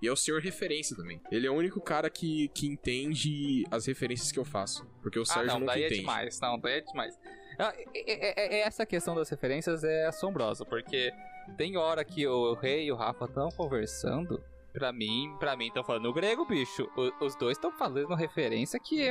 E 0.00 0.08
é 0.08 0.10
o 0.10 0.16
senhor 0.16 0.40
referência 0.40 0.96
também. 0.96 1.20
Ele 1.30 1.46
é 1.46 1.50
o 1.50 1.54
único 1.54 1.82
cara 1.82 2.08
que, 2.08 2.48
que 2.54 2.66
entende 2.66 3.62
as 3.70 3.84
referências 3.84 4.32
que 4.32 4.38
eu 4.38 4.44
faço. 4.46 4.86
Porque 5.02 5.18
o 5.18 5.22
Ah, 5.22 5.26
Sérgio 5.26 5.48
não, 5.52 5.60
nunca 5.60 5.72
daí 5.74 5.82
é 5.82 5.86
entende. 5.86 6.00
demais. 6.00 6.40
Não, 6.40 6.58
daí 6.58 6.78
é 6.78 6.80
demais. 6.80 7.18
Ah, 7.58 7.74
é- 7.94 8.56
é- 8.56 8.60
Essa 8.60 8.86
questão 8.86 9.14
das 9.14 9.28
referências 9.28 9.84
é 9.84 10.06
assombrosa, 10.06 10.64
porque 10.64 11.12
tem 11.56 11.76
hora 11.76 12.04
que 12.04 12.26
o 12.26 12.54
Rei 12.54 12.86
e 12.86 12.92
o 12.92 12.96
Rafa 12.96 13.24
estão 13.26 13.48
conversando. 13.50 14.42
Pra 14.72 14.92
mim, 14.92 15.34
pra 15.40 15.56
mim, 15.56 15.66
estão 15.66 15.82
falando 15.82 16.12
grego, 16.12 16.44
bicho. 16.46 16.88
O- 16.96 17.24
os 17.24 17.34
dois 17.34 17.56
estão 17.56 17.72
fazendo 17.72 18.14
referência 18.14 18.78
que. 18.78 19.10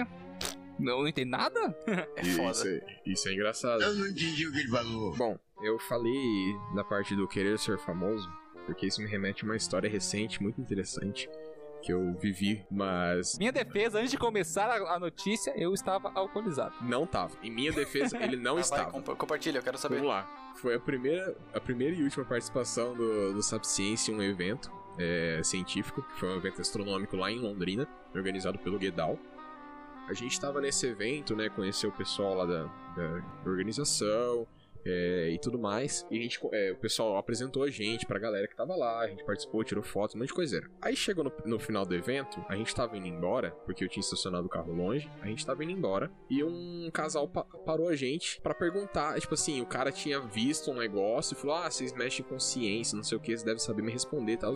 Não, 0.80 1.00
não 1.02 1.08
entende 1.08 1.30
nada? 1.30 1.60
É 2.16 2.24
foda. 2.24 2.52
Isso 2.52 2.68
é, 2.68 2.82
isso 3.06 3.30
é 3.30 3.34
engraçado. 3.34 3.82
Eu 3.82 3.94
não 3.96 4.08
entendi 4.08 4.48
o 4.48 4.52
que 4.54 4.60
ele 4.60 4.70
falou. 4.70 5.14
Bom, 5.18 5.38
eu 5.62 5.78
falei 5.80 6.56
da 6.76 6.84
parte 6.86 7.14
do 7.16 7.28
querer 7.28 7.60
ser 7.60 7.78
famoso, 7.78 8.30
porque 8.66 8.88
isso 8.88 9.02
me 9.02 9.10
remete 9.10 9.44
a 9.44 9.48
uma 9.48 9.58
história 9.58 9.90
recente, 9.90 10.42
muito 10.42 10.62
interessante, 10.62 11.30
que 11.82 11.92
eu 11.94 12.14
vivi, 12.20 12.66
mas 12.70 13.38
Minha 13.38 13.52
defesa, 13.52 14.00
antes 14.00 14.12
de 14.12 14.18
começar 14.18 14.66
a, 14.70 14.96
a 14.96 15.00
notícia, 15.00 15.54
eu 15.58 15.74
estava 15.74 16.12
alcoolizado. 16.14 16.76
não 16.82 17.06
tava. 17.08 17.36
Em 17.44 17.50
minha 17.52 17.72
defesa, 17.72 18.18
ele 18.22 18.36
não 18.36 18.52
Ah, 18.60 18.62
vai, 18.62 18.62
estava. 18.64 18.92
compa- 18.92 19.16
compartilha, 19.16 19.60
eu 19.60 19.64
quero 19.64 19.78
saber. 19.78 19.96
Vamos 19.96 20.10
lá. 20.10 20.54
Foi 20.56 20.76
a 20.76 20.80
primeira, 20.80 21.36
a 21.54 21.60
primeira 21.60 21.96
e 21.96 22.04
última 22.04 22.26
participação 22.26 22.94
do, 22.96 23.34
do 23.34 23.42
Sapciência 23.42 24.12
em 24.12 24.16
um 24.16 24.22
evento 24.22 24.70
é, 24.98 25.40
científico, 25.44 26.02
que 26.02 26.20
foi 26.20 26.30
um 26.30 26.36
evento 26.36 26.60
astronômico 26.62 27.16
lá 27.16 27.32
em 27.32 27.40
Londrina, 27.40 27.88
organizado 28.14 28.60
pelo 28.60 28.78
Guedal. 28.78 29.18
A 30.10 30.14
gente 30.14 30.32
estava 30.34 30.60
nesse 30.60 30.86
evento, 30.88 31.36
né? 31.36 31.50
Conheceu 31.50 31.92
o 31.92 31.94
pessoal 31.94 32.34
lá 32.34 32.46
da, 32.46 32.64
da 32.64 33.24
organização, 33.46 34.46
é, 34.90 35.30
e 35.30 35.40
tudo 35.40 35.58
mais. 35.60 36.06
E 36.10 36.18
a 36.20 36.22
gente, 36.22 36.40
é, 36.52 36.72
o 36.72 36.78
pessoal 36.78 37.18
apresentou 37.18 37.64
a 37.64 37.70
gente 37.70 38.06
pra 38.06 38.20
galera 38.20 38.48
que 38.48 38.56
tava 38.56 38.76
lá, 38.76 39.00
a 39.02 39.08
gente 39.08 39.24
participou, 39.24 39.64
tirou 39.64 39.84
fotos, 39.84 40.16
um 40.16 40.20
monte 40.20 40.28
de 40.30 40.34
coiseira. 40.34 40.70
Aí 40.82 40.96
chegou 40.96 41.24
no, 41.24 41.32
no 41.46 41.60
final 41.60 41.86
do 41.86 41.94
evento, 41.96 42.44
a 42.48 42.56
gente 42.56 42.74
tava 42.74 42.98
indo 42.98 43.08
embora, 43.08 43.52
porque 43.66 43.84
eu 43.84 43.90
tinha 43.90 44.02
estacionado 44.02 44.48
o 44.48 44.50
carro 44.50 44.74
longe, 44.74 45.10
a 45.22 45.28
gente 45.28 45.46
tava 45.46 45.64
indo 45.64 45.72
embora, 45.72 46.12
e 46.30 46.44
um 46.44 46.90
casal 46.92 47.28
pa- 47.28 47.44
parou 47.44 47.88
a 47.90 47.96
gente 47.96 48.42
pra 48.42 48.54
perguntar, 48.54 49.20
tipo 49.20 49.34
assim, 49.34 49.62
o 49.62 49.66
cara 49.66 49.92
tinha 49.92 50.20
visto 50.20 50.72
um 50.72 50.76
negócio 50.76 51.34
e 51.34 51.38
falou, 51.38 51.56
ah, 51.58 51.70
vocês 51.70 51.94
mexem 51.94 52.26
com 52.26 52.40
ciência, 52.40 52.96
não 52.96 53.04
sei 53.04 53.18
o 53.18 53.22
que, 53.22 53.32
vocês 53.32 53.44
devem 53.44 53.60
saber 53.60 53.82
me 53.82 53.92
responder 53.92 54.34
e 54.34 54.38
tal. 54.38 54.54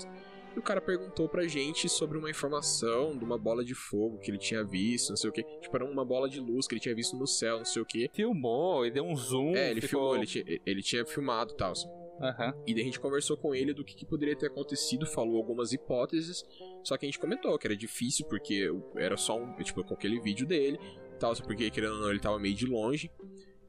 E 0.55 0.59
o 0.59 0.61
cara 0.61 0.79
perguntou 0.79 1.27
pra 1.27 1.47
gente 1.47 1.89
sobre 1.89 2.17
uma 2.17 2.29
informação 2.29 3.17
de 3.17 3.23
uma 3.25 3.37
bola 3.37 3.63
de 3.65 3.73
fogo 3.73 4.19
que 4.19 4.29
ele 4.29 4.37
tinha 4.37 4.63
visto, 4.63 5.09
não 5.09 5.17
sei 5.17 5.29
o 5.29 5.33
que. 5.33 5.43
Tipo, 5.61 5.75
era 5.75 5.85
uma 5.85 6.05
bola 6.05 6.29
de 6.29 6.39
luz 6.39 6.67
que 6.67 6.73
ele 6.75 6.81
tinha 6.81 6.93
visto 6.93 7.17
no 7.17 7.25
céu, 7.25 7.57
não 7.57 7.65
sei 7.65 7.81
o 7.81 7.85
que. 7.85 8.09
Filmou, 8.13 8.85
ele 8.85 8.93
deu 8.93 9.03
um 9.03 9.15
zoom. 9.15 9.55
É, 9.55 9.71
ele 9.71 9.81
ficou- 9.81 9.99
filmou, 10.01 10.15
ele 10.15 10.25
tinha, 10.27 10.61
ele 10.65 10.81
tinha 10.83 11.05
filmado 11.05 11.53
e 11.53 11.57
tal. 11.57 11.73
Aham. 12.21 12.53
E 12.67 12.73
daí 12.73 12.83
a 12.83 12.85
gente 12.85 12.99
conversou 12.99 13.35
com 13.35 13.55
ele 13.55 13.73
do 13.73 13.83
que, 13.83 13.95
que 13.95 14.05
poderia 14.05 14.35
ter 14.35 14.45
acontecido, 14.47 15.05
falou 15.07 15.37
algumas 15.37 15.73
hipóteses, 15.73 16.43
só 16.83 16.95
que 16.95 17.05
a 17.05 17.09
gente 17.09 17.17
comentou 17.19 17.57
que 17.57 17.65
era 17.65 17.75
difícil 17.75 18.27
porque 18.27 18.69
era 18.95 19.17
só 19.17 19.35
um, 19.35 19.55
tipo, 19.55 19.83
com 19.83 19.95
aquele 19.95 20.19
vídeo 20.21 20.45
dele, 20.45 20.77
tal, 21.19 21.35
só 21.35 21.43
porque 21.43 21.71
querendo 21.71 21.95
ou 21.95 22.01
não 22.01 22.09
ele 22.11 22.19
tava 22.19 22.37
meio 22.37 22.53
de 22.53 22.67
longe, 22.67 23.09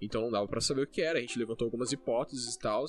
então 0.01 0.21
não 0.21 0.31
dava 0.31 0.47
pra 0.47 0.61
saber 0.61 0.83
o 0.83 0.87
que 0.87 1.01
era. 1.01 1.19
A 1.19 1.23
gente 1.23 1.39
levantou 1.39 1.65
algumas 1.65 1.91
hipóteses 1.91 2.55
e 2.55 2.59
tal. 2.59 2.85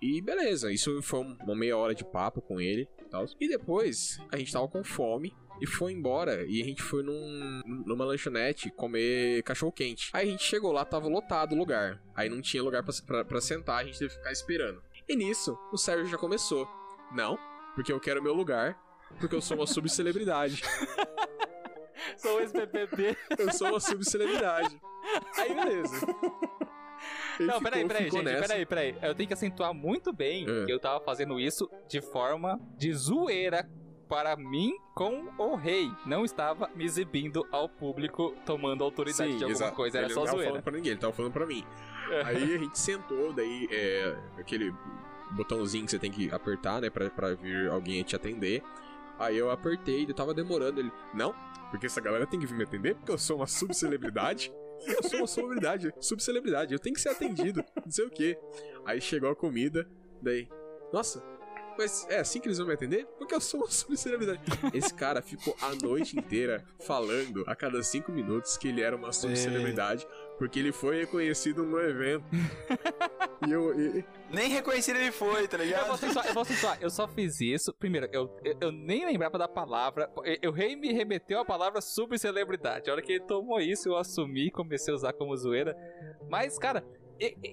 E 0.00 0.20
beleza, 0.20 0.70
isso 0.72 1.00
foi 1.02 1.20
um- 1.20 1.36
uma 1.42 1.54
meia 1.56 1.76
hora 1.76 1.94
de 1.94 2.04
papo 2.04 2.40
com 2.40 2.60
ele 2.60 2.88
e 3.00 3.04
tal. 3.06 3.24
E 3.40 3.48
depois 3.48 4.20
a 4.30 4.36
gente 4.36 4.52
tava 4.52 4.68
com 4.68 4.84
fome 4.84 5.34
e 5.60 5.66
foi 5.66 5.92
embora. 5.92 6.44
E 6.46 6.60
a 6.60 6.64
gente 6.64 6.82
foi 6.82 7.02
num, 7.02 7.62
numa 7.86 8.04
lanchonete 8.04 8.70
comer 8.70 9.42
cachorro 9.42 9.72
quente. 9.72 10.10
Aí 10.12 10.28
a 10.28 10.30
gente 10.30 10.42
chegou 10.44 10.70
lá, 10.72 10.84
tava 10.84 11.08
lotado 11.08 11.54
o 11.54 11.58
lugar. 11.58 12.02
Aí 12.14 12.28
não 12.28 12.42
tinha 12.42 12.62
lugar 12.62 12.82
pra 12.84 13.40
sentar, 13.40 13.80
a 13.80 13.84
gente 13.84 13.98
teve 13.98 14.10
que 14.10 14.16
ficar 14.18 14.32
esperando. 14.32 14.82
E 15.08 15.16
nisso, 15.16 15.56
o 15.72 15.78
Sérgio 15.78 16.06
já 16.06 16.18
começou. 16.18 16.68
Não, 17.14 17.38
porque 17.74 17.92
eu 17.92 18.00
quero 18.00 18.22
meu 18.22 18.34
lugar. 18.34 18.78
Porque 19.20 19.34
eu 19.34 19.40
sou 19.40 19.56
uma 19.56 19.66
subcelebridade. 19.66 20.62
Sou 22.18 22.40
ex-BBB. 22.40 23.16
Eu 23.38 23.52
sou 23.52 23.68
uma 23.68 23.80
subcelebridade. 23.80 24.80
Aí 25.36 25.54
beleza. 25.54 26.06
Ele 27.38 27.48
Não, 27.48 27.60
peraí, 27.60 27.86
peraí, 27.86 28.10
gente, 28.10 28.22
nessa. 28.22 28.48
peraí, 28.48 28.66
peraí. 28.66 28.96
Eu 29.02 29.14
tenho 29.14 29.26
que 29.26 29.34
acentuar 29.34 29.72
muito 29.74 30.12
bem 30.12 30.44
É. 30.48 30.64
que 30.66 30.72
eu 30.72 30.78
tava 30.80 31.00
fazendo 31.04 31.38
isso 31.40 31.68
de 31.88 32.00
forma 32.00 32.58
de 32.78 32.92
zoeira 32.94 33.68
para 34.08 34.36
mim 34.36 34.72
com 34.94 35.28
o 35.38 35.54
rei. 35.56 35.90
Não 36.06 36.24
estava 36.24 36.70
me 36.74 36.84
exibindo 36.84 37.44
ao 37.50 37.68
público 37.68 38.34
tomando 38.46 38.84
autoridade 38.84 39.32
Sim, 39.32 39.36
de 39.38 39.44
alguma 39.44 39.50
exato. 39.52 39.76
coisa, 39.76 39.98
era 39.98 40.06
ele 40.06 40.14
só 40.14 40.20
não 40.20 40.26
tava 40.26 40.36
zoeira. 40.36 40.50
falando 40.52 40.64
pra 40.64 40.72
ninguém, 40.72 40.92
ele 40.92 41.00
tava 41.00 41.12
falando 41.12 41.32
pra 41.32 41.46
mim. 41.46 41.64
Aí 42.24 42.54
a 42.54 42.58
gente 42.58 42.78
sentou, 42.78 43.32
daí 43.32 43.68
é, 43.70 44.16
aquele 44.38 44.72
botãozinho 45.32 45.84
que 45.84 45.90
você 45.90 45.98
tem 45.98 46.10
que 46.10 46.30
apertar, 46.32 46.80
né, 46.80 46.88
pra, 46.88 47.10
pra 47.10 47.34
vir 47.34 47.68
alguém 47.68 48.02
te 48.04 48.14
atender. 48.14 48.62
Aí 49.18 49.36
eu 49.36 49.50
apertei, 49.50 50.02
ele 50.02 50.14
tava 50.14 50.32
demorando. 50.32 50.78
Ele, 50.80 50.92
não, 51.12 51.34
porque 51.70 51.86
essa 51.86 52.00
galera 52.00 52.26
tem 52.26 52.38
que 52.38 52.46
vir 52.46 52.54
me 52.56 52.62
atender, 52.64 52.94
porque 52.94 53.10
eu 53.10 53.18
sou 53.18 53.38
uma 53.38 53.46
subcelebridade. 53.48 54.52
Eu 54.86 55.02
sou 55.02 55.18
uma 55.20 55.26
celebridade, 55.26 55.94
subcelebridade, 56.00 56.72
eu 56.72 56.78
tenho 56.78 56.94
que 56.94 57.00
ser 57.00 57.10
atendido, 57.10 57.64
não 57.84 57.90
sei 57.90 58.04
o 58.04 58.10
que. 58.10 58.36
Aí 58.84 59.00
chegou 59.00 59.30
a 59.30 59.36
comida, 59.36 59.88
daí, 60.22 60.48
nossa, 60.92 61.22
mas 61.78 62.06
é 62.08 62.18
assim 62.18 62.40
que 62.40 62.48
eles 62.48 62.58
vão 62.58 62.66
me 62.66 62.72
atender? 62.74 63.06
Porque 63.18 63.34
eu 63.34 63.40
sou 63.40 63.60
uma 63.60 63.68
subcelebridade. 63.70 64.40
Esse 64.72 64.94
cara 64.94 65.20
ficou 65.20 65.54
a 65.60 65.74
noite 65.74 66.18
inteira 66.18 66.64
falando 66.80 67.44
a 67.46 67.54
cada 67.54 67.82
cinco 67.82 68.10
minutos 68.12 68.56
que 68.56 68.68
ele 68.68 68.80
era 68.80 68.96
uma 68.96 69.12
subcelebridade, 69.12 70.06
porque 70.38 70.58
ele 70.58 70.72
foi 70.72 71.00
reconhecido 71.00 71.64
no 71.64 71.78
evento. 71.80 72.24
e 73.46 73.52
eu. 73.52 73.78
e- 73.78 74.04
Nem 74.30 74.48
reconhecido 74.48 74.96
ele 74.96 75.12
foi, 75.12 75.46
tá 75.46 75.56
Eu 75.56 75.58
vou 75.58 75.66
ligado? 75.66 75.92
acentuar, 75.92 76.26
eu 76.26 76.34
vou 76.34 76.42
acentuar. 76.42 76.78
Eu 76.80 76.90
só 76.90 77.06
fiz 77.06 77.40
isso. 77.40 77.72
Primeiro, 77.74 78.08
eu, 78.12 78.34
eu, 78.44 78.56
eu 78.60 78.72
nem 78.72 79.06
lembrava 79.06 79.38
da 79.38 79.48
palavra. 79.48 80.10
Eu, 80.24 80.36
eu 80.42 80.52
rei 80.52 80.74
me 80.76 80.92
remeteu 80.92 81.40
a 81.40 81.44
palavra 81.44 81.80
subcelebridade. 81.80 82.90
A 82.90 82.92
hora 82.92 83.02
que 83.02 83.12
ele 83.12 83.24
tomou 83.24 83.60
isso, 83.60 83.88
eu 83.88 83.96
assumi 83.96 84.46
e 84.48 84.50
comecei 84.50 84.92
a 84.92 84.96
usar 84.96 85.12
como 85.12 85.36
zoeira. 85.36 85.76
Mas, 86.28 86.58
cara, 86.58 86.84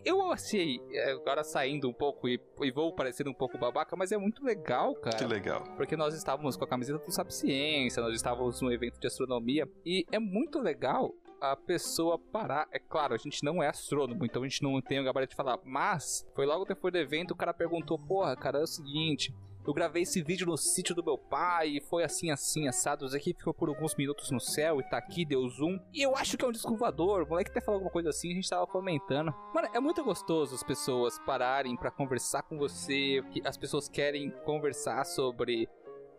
eu 0.03 0.21
achei, 0.31 0.81
é, 0.91 1.11
agora 1.11 1.43
saindo 1.43 1.87
um 1.87 1.93
pouco 1.93 2.27
e, 2.27 2.39
e 2.61 2.71
vou 2.71 2.93
parecendo 2.93 3.29
um 3.29 3.33
pouco 3.33 3.57
babaca, 3.57 3.95
mas 3.95 4.11
é 4.11 4.17
muito 4.17 4.43
legal, 4.43 4.93
cara. 4.95 5.15
Que 5.15 5.25
legal. 5.25 5.63
Porque 5.77 5.95
nós 5.95 6.13
estávamos 6.13 6.57
com 6.57 6.65
a 6.65 6.67
camiseta 6.67 6.99
do 6.99 7.11
Sabe 7.11 7.33
Ciência, 7.33 8.01
nós 8.01 8.13
estávamos 8.13 8.61
num 8.61 8.71
evento 8.71 8.99
de 8.99 9.07
astronomia, 9.07 9.69
e 9.85 10.05
é 10.11 10.19
muito 10.19 10.59
legal 10.59 11.13
a 11.43 11.57
pessoa 11.57 12.17
parar. 12.17 12.67
É 12.71 12.79
claro, 12.79 13.13
a 13.13 13.17
gente 13.17 13.43
não 13.43 13.61
é 13.61 13.67
astrônomo, 13.67 14.25
então 14.25 14.43
a 14.43 14.47
gente 14.47 14.63
não 14.63 14.79
tem 14.81 14.99
o 14.99 15.03
gabarito 15.03 15.31
de 15.31 15.35
falar, 15.35 15.59
mas 15.65 16.25
foi 16.33 16.45
logo 16.45 16.63
depois 16.63 16.93
do 16.93 16.97
evento, 16.97 17.31
o 17.31 17.35
cara 17.35 17.53
perguntou: 17.53 17.99
Porra, 17.99 18.35
cara, 18.35 18.59
é 18.59 18.63
o 18.63 18.67
seguinte. 18.67 19.33
Eu 19.65 19.73
gravei 19.73 20.03
esse 20.03 20.21
vídeo 20.21 20.45
no 20.45 20.57
sítio 20.57 20.93
do 20.93 21.01
meu 21.01 21.17
pai 21.17 21.69
e 21.69 21.81
foi 21.81 22.03
assim, 22.03 22.29
assim, 22.29 22.67
assado. 22.67 23.05
Isso 23.05 23.15
aqui 23.15 23.33
ficou 23.33 23.53
por 23.53 23.69
alguns 23.69 23.95
minutos 23.95 24.29
no 24.29 24.39
céu 24.39 24.81
e 24.81 24.83
tá 24.83 24.97
aqui, 24.97 25.23
deu 25.23 25.47
zoom. 25.47 25.79
E 25.93 26.01
eu 26.01 26.17
acho 26.17 26.37
que 26.37 26.43
é 26.43 26.47
um 26.47 26.51
disco 26.51 26.75
voador. 26.75 27.23
O 27.23 27.29
moleque 27.29 27.49
até 27.49 27.61
falou 27.61 27.75
alguma 27.75 27.91
coisa 27.91 28.09
assim, 28.09 28.31
a 28.31 28.35
gente 28.35 28.49
tava 28.49 28.67
comentando. 28.67 29.33
Mano, 29.55 29.69
é 29.73 29.79
muito 29.79 30.03
gostoso 30.03 30.53
as 30.53 30.63
pessoas 30.63 31.17
pararem 31.19 31.77
pra 31.77 31.89
conversar 31.89 32.43
com 32.43 32.57
você. 32.57 33.23
As 33.45 33.55
pessoas 33.55 33.87
querem 33.87 34.31
conversar 34.43 35.05
sobre 35.05 35.69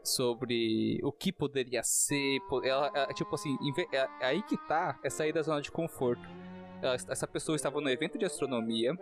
sobre 0.04 1.00
o 1.02 1.10
que 1.10 1.32
poderia 1.32 1.82
ser. 1.82 2.38
Ela, 2.62 2.90
ela, 2.94 3.06
tipo 3.14 3.34
assim, 3.34 3.56
é, 3.92 3.96
é 3.96 4.08
aí 4.26 4.42
que 4.42 4.56
tá 4.68 4.98
é 5.02 5.10
sair 5.10 5.32
da 5.32 5.42
zona 5.42 5.60
de 5.60 5.70
conforto. 5.72 6.22
Ela- 6.82 6.94
essa 6.94 7.26
pessoa 7.26 7.56
estava 7.56 7.80
no 7.80 7.88
evento 7.88 8.18
de 8.18 8.24
astronomia, 8.24 8.96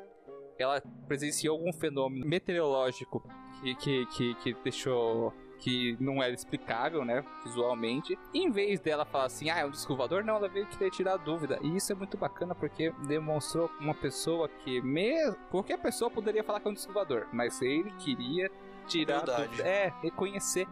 ela 0.58 0.80
presenciou 1.08 1.56
algum 1.58 1.72
fenômeno 1.72 2.26
meteorológico 2.26 3.22
que, 3.60 3.74
que, 3.76 4.06
que, 4.06 4.34
que 4.36 4.54
deixou. 4.62 5.32
que 5.58 5.96
não 6.00 6.20
era 6.20 6.34
explicável, 6.34 7.04
né, 7.04 7.24
visualmente. 7.44 8.18
E 8.34 8.40
em 8.44 8.50
vez 8.50 8.80
dela 8.80 9.04
falar 9.04 9.26
assim, 9.26 9.48
ah, 9.48 9.58
é 9.60 9.64
um 9.64 9.70
disco 9.70 9.94
voador, 9.94 10.24
não, 10.24 10.34
ela 10.36 10.48
veio 10.48 10.66
querer 10.66 10.90
tirar 10.90 11.14
a 11.14 11.16
dúvida. 11.16 11.56
E 11.62 11.76
isso 11.76 11.92
é 11.92 11.94
muito 11.94 12.16
bacana 12.16 12.52
porque 12.52 12.90
demonstrou 13.06 13.70
uma 13.78 13.94
pessoa 13.94 14.48
que, 14.48 14.80
mesmo. 14.82 15.36
qualquer 15.52 15.78
pessoa 15.78 16.10
poderia 16.10 16.42
falar 16.42 16.58
que 16.58 16.66
é 16.66 16.70
um 16.72 16.74
disco 16.74 16.92
voador, 16.92 17.28
mas 17.32 17.62
ele 17.62 17.92
queria 17.92 18.50
tirar 18.88 19.18
a 19.28 19.36
dúvida. 19.44 19.62
É, 19.62 19.92
reconhecer 20.02 20.66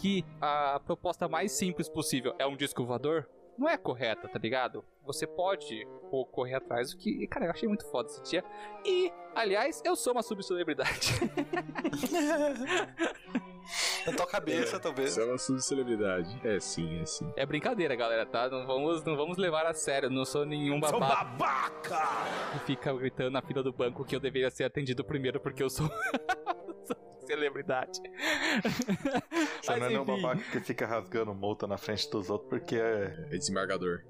que 0.00 0.24
a 0.40 0.80
proposta 0.80 1.28
mais 1.28 1.52
simples 1.52 1.88
possível 1.88 2.34
é 2.38 2.46
um 2.46 2.56
disco 2.56 2.84
voador, 2.84 3.28
não 3.58 3.68
é 3.68 3.76
correta, 3.76 4.26
tá 4.26 4.38
ligado? 4.38 4.82
Você 5.04 5.26
pode 5.26 5.86
correr 6.32 6.54
atrás 6.54 6.92
do 6.92 6.96
que. 6.96 7.26
Cara, 7.26 7.44
eu 7.44 7.50
achei 7.50 7.68
muito 7.68 7.84
foda 7.90 8.08
esse 8.08 8.22
dia. 8.22 8.42
E, 8.86 9.12
aliás, 9.34 9.82
eu 9.84 9.94
sou 9.94 10.14
uma 10.14 10.22
subcelebridade. 10.22 11.20
Na 14.06 14.12
tua 14.14 14.26
cabeça, 14.26 14.80
talvez. 14.80 15.12
Você 15.12 15.20
é 15.20 15.24
uma 15.26 15.36
subcelebridade. 15.36 16.40
É 16.42 16.58
sim, 16.58 17.02
é 17.02 17.04
sim. 17.04 17.30
é 17.36 17.44
brincadeira, 17.44 17.94
galera, 17.94 18.24
tá? 18.24 18.48
Não 18.48 18.66
vamos, 18.66 19.04
não 19.04 19.14
vamos 19.14 19.36
levar 19.36 19.66
a 19.66 19.74
sério. 19.74 20.08
Não 20.08 20.24
sou 20.24 20.46
nenhum 20.46 20.80
Sou 20.80 20.98
babaca 20.98 21.24
babaca! 21.24 22.08
que 22.52 22.58
fica 22.60 22.92
gritando 22.94 23.32
na 23.32 23.42
fila 23.42 23.62
do 23.62 23.72
banco 23.72 24.04
que 24.04 24.16
eu 24.16 24.20
deveria 24.20 24.50
ser 24.50 24.64
atendido 24.64 25.04
primeiro 25.04 25.38
porque 25.38 25.62
eu 25.62 25.68
sou. 25.68 25.88
celebridade. 27.26 28.00
Você 29.62 29.70
Mas, 29.70 29.78
não 29.78 29.86
é 29.86 29.88
nenhum 29.88 30.02
enfim. 30.02 30.22
babaca 30.22 30.42
que 30.50 30.60
fica 30.60 30.86
rasgando 30.86 31.34
multa 31.34 31.66
na 31.66 31.76
frente 31.76 32.10
dos 32.10 32.28
outros 32.30 32.48
porque 32.48 32.76
é. 32.76 33.26
É 33.30 33.36
desembargador. 33.38 34.02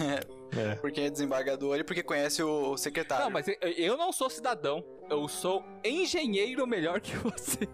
é. 0.00 0.42
Porque 0.82 1.00
é 1.00 1.08
desembargador 1.08 1.78
e 1.78 1.84
porque 1.84 2.02
conhece 2.02 2.42
o 2.42 2.76
secretário. 2.76 3.24
Não, 3.24 3.30
mas 3.30 3.46
eu, 3.74 3.96
não 3.96 4.12
sou 4.12 4.28
cidadão. 4.28 4.84
Eu 5.08 5.26
sou 5.26 5.64
engenheiro 5.82 6.66
melhor 6.66 7.00
que 7.00 7.16
você. 7.16 7.66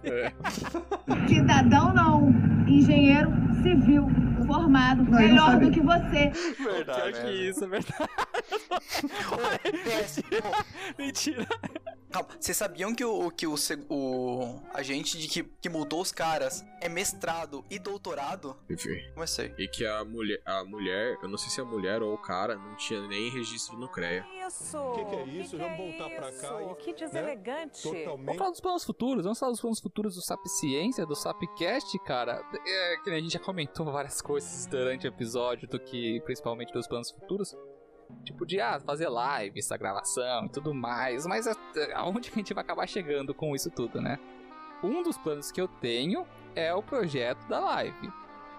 Cidadão 1.28 1.92
não, 1.92 2.30
engenheiro 2.68 3.32
civil 3.64 4.06
formado, 4.46 5.02
melhor 5.04 5.58
do 5.58 5.72
que 5.72 5.80
você. 5.80 6.30
Verdade, 6.62 7.12
Pior 7.12 7.24
que 7.24 7.30
isso, 7.48 7.64
é 7.64 7.68
verdade. 7.68 8.10
Péssimo. 9.84 10.28
Mentira. 10.96 11.46
Calma, 12.10 12.28
vocês 12.40 12.56
sabiam 12.56 12.94
que 12.94 13.04
o, 13.04 13.30
que 13.30 13.46
o, 13.46 13.54
o 13.90 14.60
agente 14.72 15.18
de 15.18 15.28
que, 15.28 15.42
que 15.44 15.68
multou 15.68 16.00
os 16.00 16.10
caras 16.10 16.64
é 16.80 16.88
mestrado 16.88 17.64
e 17.70 17.78
doutorado? 17.78 18.56
Enfim. 18.70 18.96
Comecei. 19.14 19.54
E 19.58 19.68
que 19.68 19.86
a 19.86 20.04
mulher, 20.04 20.40
a 20.44 20.64
mulher, 20.64 21.18
eu 21.22 21.28
não 21.28 21.36
sei 21.36 21.50
se 21.50 21.60
a 21.60 21.64
mulher 21.64 22.02
ou 22.02 22.14
o 22.14 22.18
cara, 22.18 22.56
não 22.56 22.76
tinha 22.76 23.06
nem 23.06 23.30
registro 23.30 23.76
no 23.78 23.88
CREA. 23.88 24.24
Isso! 24.46 24.78
Que 24.94 25.04
que 25.04 25.14
é 25.16 25.24
isso? 25.26 25.58
Vamos 25.58 25.76
voltar 25.76 26.08
pra 26.16 26.32
cá 26.32 26.60
isso? 26.62 26.70
e- 26.72 26.74
Que 26.76 26.92
deselegante! 26.94 27.82
Vamos 27.84 27.98
Totalmente. 28.04 28.38
falar 28.38 28.50
dos 28.50 28.60
planos 28.60 28.84
futuros, 28.84 29.22
vamos 29.24 29.38
falar 29.38 29.52
dos 29.52 29.60
planos 29.60 29.80
futuros 29.80 30.14
do 30.14 30.22
Sap 30.22 30.44
Ciência, 30.46 31.04
do 31.04 31.14
Sapcast, 31.14 31.98
cara. 32.00 32.42
É, 32.66 32.96
que 33.04 33.10
a 33.10 33.20
gente 33.20 33.32
já 33.34 33.38
comentou 33.40 33.84
várias 33.92 34.22
coisas 34.22 34.64
durante 34.66 35.06
o 35.06 35.08
episódio, 35.08 35.68
do 35.68 35.78
que 35.78 36.20
principalmente 36.22 36.72
dos 36.72 36.86
planos 36.86 37.10
futuros. 37.10 37.54
Tipo 38.24 38.44
de 38.46 38.60
ah, 38.60 38.80
fazer 38.80 39.08
live, 39.08 39.58
essa 39.58 39.76
gravação 39.76 40.46
e 40.46 40.48
tudo 40.48 40.74
mais. 40.74 41.26
Mas 41.26 41.46
aonde 41.94 42.30
que 42.30 42.38
a 42.38 42.42
gente 42.42 42.54
vai 42.54 42.62
acabar 42.62 42.86
chegando 42.86 43.34
com 43.34 43.54
isso 43.54 43.70
tudo, 43.70 44.00
né? 44.00 44.18
Um 44.82 45.02
dos 45.02 45.16
planos 45.18 45.50
que 45.50 45.60
eu 45.60 45.68
tenho 45.68 46.26
é 46.54 46.72
o 46.74 46.82
projeto 46.82 47.46
da 47.48 47.58
live. 47.60 48.12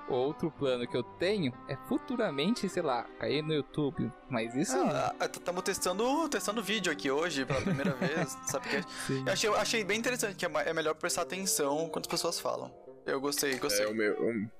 Outro 0.09 0.49
plano 0.49 0.87
que 0.87 0.97
eu 0.97 1.03
tenho 1.03 1.53
é 1.67 1.75
futuramente, 1.87 2.67
sei 2.67 2.81
lá, 2.81 3.03
cair 3.19 3.43
no 3.43 3.53
YouTube. 3.53 4.11
Mas 4.27 4.55
isso. 4.55 4.75
Ah, 4.75 5.13
Estamos 5.21 5.61
testando, 5.61 6.27
testando 6.27 6.63
vídeo 6.63 6.91
aqui 6.91 7.11
hoje 7.11 7.45
pela 7.45 7.61
primeira 7.61 7.93
vez, 7.95 8.35
sabe 8.47 8.67
que 8.69 8.81
Sim. 9.05 9.23
eu 9.25 9.31
achei, 9.31 9.49
eu 9.49 9.55
achei 9.55 9.83
bem 9.83 9.99
interessante 9.99 10.35
que 10.35 10.45
é 10.45 10.49
é 10.65 10.73
melhor 10.73 10.95
prestar 10.95 11.21
atenção 11.21 11.87
quando 11.89 12.05
as 12.05 12.11
pessoas 12.11 12.39
falam. 12.39 12.73
Eu 13.05 13.21
gostei, 13.21 13.57
gostei. 13.59 13.85
É, 13.85 13.87
o 13.89 13.93
meu, 13.93 14.15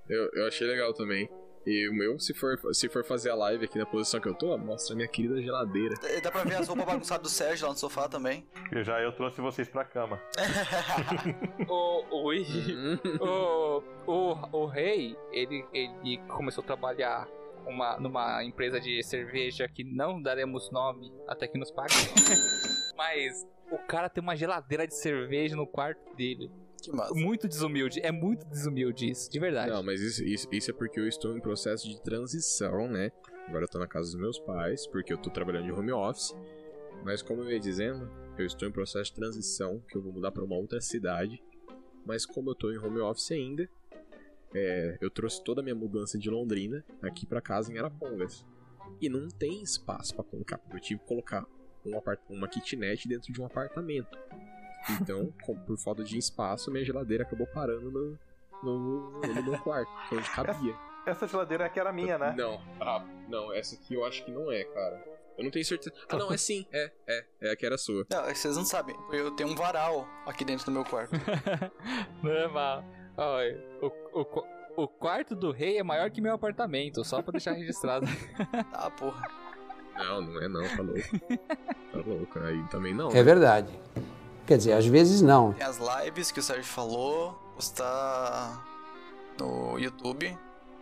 eu, 0.08 0.30
eu 0.34 0.48
achei 0.48 0.68
legal 0.68 0.94
também. 0.94 1.28
E 1.66 1.90
o 1.90 1.94
meu, 1.94 2.18
se 2.20 2.34
for, 2.34 2.58
se 2.74 2.88
for 2.90 3.04
fazer 3.04 3.30
a 3.30 3.36
live 3.36 3.66
aqui 3.66 3.78
na 3.78 3.86
posição 3.86 4.20
que 4.20 4.28
eu 4.28 4.34
tô, 4.34 4.58
mostra 4.58 4.94
a 4.94 4.96
minha 4.96 5.08
querida 5.08 5.42
geladeira. 5.42 5.96
É, 6.04 6.22
Dá 6.22 6.32
pra 6.32 6.44
ver 6.44 6.56
as 6.56 6.68
roupas 6.68 6.86
bagunçadas 6.86 7.24
do 7.24 7.30
Sérgio 7.30 7.68
lá 7.68 7.74
no 7.74 7.78
sofá 7.78 8.08
também. 8.08 8.48
Eu 8.72 8.84
já 8.84 9.00
eu 9.02 9.12
trouxe 9.12 9.42
vocês 9.42 9.68
pra 9.70 9.84
cama. 9.84 10.20
O, 11.68 12.04
o, 12.10 12.34
o, 13.22 13.84
o, 14.08 14.58
o 14.58 14.66
rei, 14.66 15.16
ele, 15.32 15.66
ele 15.74 16.18
começou 16.28 16.64
a 16.64 16.68
trabalhar 16.68 17.28
uma, 17.66 18.00
numa 18.00 18.44
empresa 18.44 18.80
de 18.80 19.04
cerveja 19.04 19.68
que 19.68 19.84
não 19.84 20.22
daremos 20.22 20.72
nome 20.72 21.12
até 21.28 21.48
que 21.48 21.58
nos 21.58 21.72
pague. 21.72 21.94
Mas 22.98 23.46
o 23.72 23.78
cara 23.78 24.10
tem 24.10 24.22
uma 24.22 24.36
geladeira 24.36 24.88
de 24.88 24.96
cerveja 24.96 25.56
no 25.56 25.68
quarto 25.68 26.16
dele. 26.16 26.52
Que 26.90 26.96
massa. 26.96 27.14
Muito 27.14 27.48
desumilde, 27.48 28.00
é 28.02 28.12
muito 28.12 28.46
desumilde 28.48 29.10
isso, 29.12 29.30
de 29.30 29.40
verdade. 29.40 29.70
Não, 29.70 29.84
mas 29.84 30.02
isso, 30.02 30.24
isso, 30.24 30.48
isso 30.52 30.72
é 30.72 30.74
porque 30.74 31.00
eu 31.00 31.08
estou 31.08 31.38
em 31.38 31.40
processo 31.40 31.88
de 31.88 32.02
transição, 32.02 32.88
né? 32.88 33.12
Agora 33.48 33.66
eu 33.66 33.70
tô 33.70 33.78
na 33.78 33.88
casa 33.88 34.08
dos 34.08 34.20
meus 34.20 34.40
pais, 34.40 34.88
porque 34.88 35.14
eu 35.14 35.18
tô 35.18 35.30
trabalhando 35.30 35.66
de 35.66 35.72
home 35.72 35.92
office. 35.92 36.36
Mas 37.04 37.22
como 37.22 37.44
eu 37.44 37.52
ia 37.52 37.60
dizendo, 37.60 38.10
eu 38.38 38.46
estou 38.46 38.68
em 38.68 38.72
processo 38.72 39.12
de 39.12 39.16
transição, 39.16 39.80
que 39.88 39.96
eu 39.96 40.02
vou 40.02 40.12
mudar 40.12 40.32
pra 40.32 40.44
uma 40.44 40.56
outra 40.56 40.82
cidade. 40.82 41.42
Mas 42.06 42.26
como 42.26 42.50
eu 42.50 42.56
tô 42.56 42.72
em 42.72 42.78
home 42.78 43.00
office 43.00 43.32
ainda, 43.32 43.70
é, 44.54 44.98
eu 45.00 45.10
trouxe 45.10 45.44
toda 45.44 45.62
a 45.62 45.64
minha 45.64 45.76
mudança 45.76 46.18
de 46.18 46.30
Londrina 46.30 46.84
aqui 47.02 47.26
pra 47.26 47.40
casa 47.40 47.72
em 47.72 47.78
Arapongas. 47.78 48.46
E 49.00 49.08
não 49.08 49.28
tem 49.28 49.62
espaço 49.62 50.16
pra 50.16 50.24
colocar, 50.24 50.60
eu 50.74 50.80
tive 50.80 51.00
que 51.00 51.06
colocar 51.06 51.46
um 51.86 51.98
apart 51.98 52.20
uma 52.30 52.48
kitnet 52.48 53.08
dentro 53.08 53.32
de 53.32 53.40
um 53.40 53.46
apartamento. 53.46 54.18
Então, 55.02 55.32
com- 55.44 55.56
por 55.56 55.78
falta 55.78 56.04
de 56.04 56.18
espaço, 56.18 56.72
minha 56.72 56.84
geladeira 56.84 57.24
acabou 57.24 57.48
parando 57.48 57.92
no, 57.92 58.18
no, 58.64 59.22
no 59.22 59.44
meu 59.44 59.60
quarto, 59.60 59.90
que 60.08 60.16
é 60.16 60.18
onde 60.18 60.30
cabia. 60.30 60.76
Essa 61.06 61.28
geladeira 61.28 61.66
aqui 61.66 61.80
era 61.80 61.92
minha, 61.92 62.18
né? 62.18 62.34
Não, 62.38 62.62
ah, 62.80 63.04
não, 63.28 63.54
essa 63.54 63.76
aqui 63.76 63.94
eu 63.96 64.06
acho 64.06 64.24
que 64.24 64.32
não 64.32 64.52
é, 64.52 64.64
cara. 64.64 65.04
Eu 65.38 65.44
não 65.46 65.52
tenho 65.52 65.64
certeza. 65.66 65.96
Ah, 66.10 66.18
não, 66.18 66.32
é 66.32 66.38
sim, 66.38 66.66
é, 66.72 66.92
é, 67.08 67.26
é 67.42 67.52
a 67.52 67.56
que 67.56 67.66
era 67.66 67.78
sua. 67.78 68.06
Não, 68.12 68.26
é 68.26 68.34
que 68.34 68.38
vocês 68.40 68.58
não 68.58 68.66
sabem. 68.66 68.96
Eu 69.12 69.32
tenho 69.32 69.50
um 69.50 69.56
varal 69.56 70.06
aqui 70.26 70.44
dentro 70.44 70.66
do 70.66 70.72
meu 70.72 70.84
quarto. 70.84 71.12
Normal. 72.22 72.84
Olha, 73.16 73.64
o, 73.82 73.88
o, 74.20 74.84
o 74.84 74.88
quarto 74.88 75.36
do 75.36 75.52
rei 75.52 75.78
é 75.78 75.84
maior 75.84 76.12
que 76.12 76.20
meu 76.22 76.34
apartamento, 76.34 77.04
só 77.06 77.22
pra 77.22 77.32
deixar 77.32 77.54
registrado. 77.54 78.06
Ah, 78.74 78.90
porra. 78.92 79.24
Não, 79.98 80.22
não 80.22 80.42
é 80.42 80.48
não, 80.48 80.64
tá 80.64 80.82
louco. 80.82 81.20
tá 81.92 82.00
louco, 82.06 82.40
aí 82.40 82.64
também 82.70 82.94
não. 82.94 83.10
É 83.10 83.16
né? 83.16 83.24
verdade. 83.24 83.80
Quer 84.50 84.58
dizer, 84.58 84.74
às 84.74 84.88
vezes 84.88 85.22
não. 85.22 85.54
Tem 85.54 85.64
as 85.68 85.78
lives 85.78 86.32
que 86.32 86.40
o 86.40 86.44
Sérgio 86.44 86.64
falou. 86.66 87.38
Está 87.60 88.66
no 89.40 89.78
YouTube. 89.78 90.36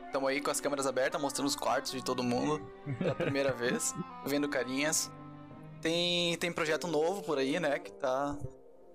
Estamos 0.05 0.29
aí 0.29 0.39
com 0.39 0.49
as 0.49 0.61
câmeras 0.61 0.87
abertas, 0.87 1.21
mostrando 1.21 1.47
os 1.47 1.55
quartos 1.57 1.91
de 1.91 2.01
todo 2.01 2.23
mundo. 2.23 2.61
Pela 2.97 3.13
primeira 3.13 3.51
vez. 3.51 3.93
Vendo 4.25 4.47
carinhas. 4.47 5.11
Tem, 5.81 6.37
tem 6.37 6.49
projeto 6.49 6.87
novo 6.87 7.21
por 7.23 7.37
aí, 7.37 7.59
né? 7.59 7.77
Que 7.77 7.91
tá. 7.91 8.37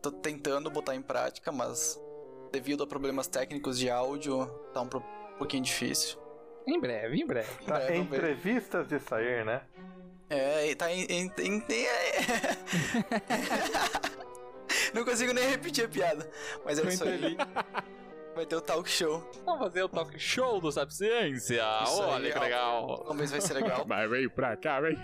Tô 0.00 0.10
tentando 0.10 0.70
botar 0.70 0.94
em 0.96 1.02
prática, 1.02 1.52
mas 1.52 2.00
devido 2.50 2.82
a 2.82 2.86
problemas 2.86 3.26
técnicos 3.26 3.78
de 3.78 3.90
áudio, 3.90 4.46
tá 4.72 4.80
um 4.80 4.88
pro- 4.88 5.04
pouquinho 5.36 5.62
difícil. 5.64 6.18
em 6.66 6.80
breve, 6.80 7.20
em 7.20 7.26
breve. 7.26 7.62
Tá 7.66 7.78
É, 7.78 7.92
vamos 7.92 8.08
ver. 8.08 8.16
entrevistas 8.16 8.88
de 8.88 8.98
sair, 9.00 9.44
né? 9.44 9.60
É, 10.30 10.74
tá 10.74 10.90
em. 10.90 11.02
em- 11.10 11.30
em- 11.40 11.62
Não 14.94 15.04
consigo 15.04 15.32
nem 15.32 15.48
repetir 15.48 15.84
a 15.84 15.88
piada. 15.88 16.30
Mas 16.64 16.78
é 16.78 16.82
isso 16.88 17.04
aí. 17.04 17.36
Vai 18.34 18.46
ter 18.46 18.56
o 18.56 18.60
talk 18.60 18.88
show. 18.88 19.28
Vamos 19.44 19.60
fazer 19.66 19.82
o 19.82 19.88
talk 19.88 20.18
show 20.18 20.60
do 20.60 20.72
Sapiência. 20.72 21.62
Isso 21.84 22.02
aí, 22.02 22.08
Olha 22.10 22.32
que 22.32 22.38
legal. 22.38 23.04
Vamos 23.06 23.18
ver 23.18 23.26
se 23.26 23.32
vai 23.32 23.40
ser 23.40 23.54
legal. 23.54 23.84
Vai, 23.88 24.08
vem 24.08 24.28
pra 24.28 24.56
cá, 24.56 24.80
vem. 24.80 24.98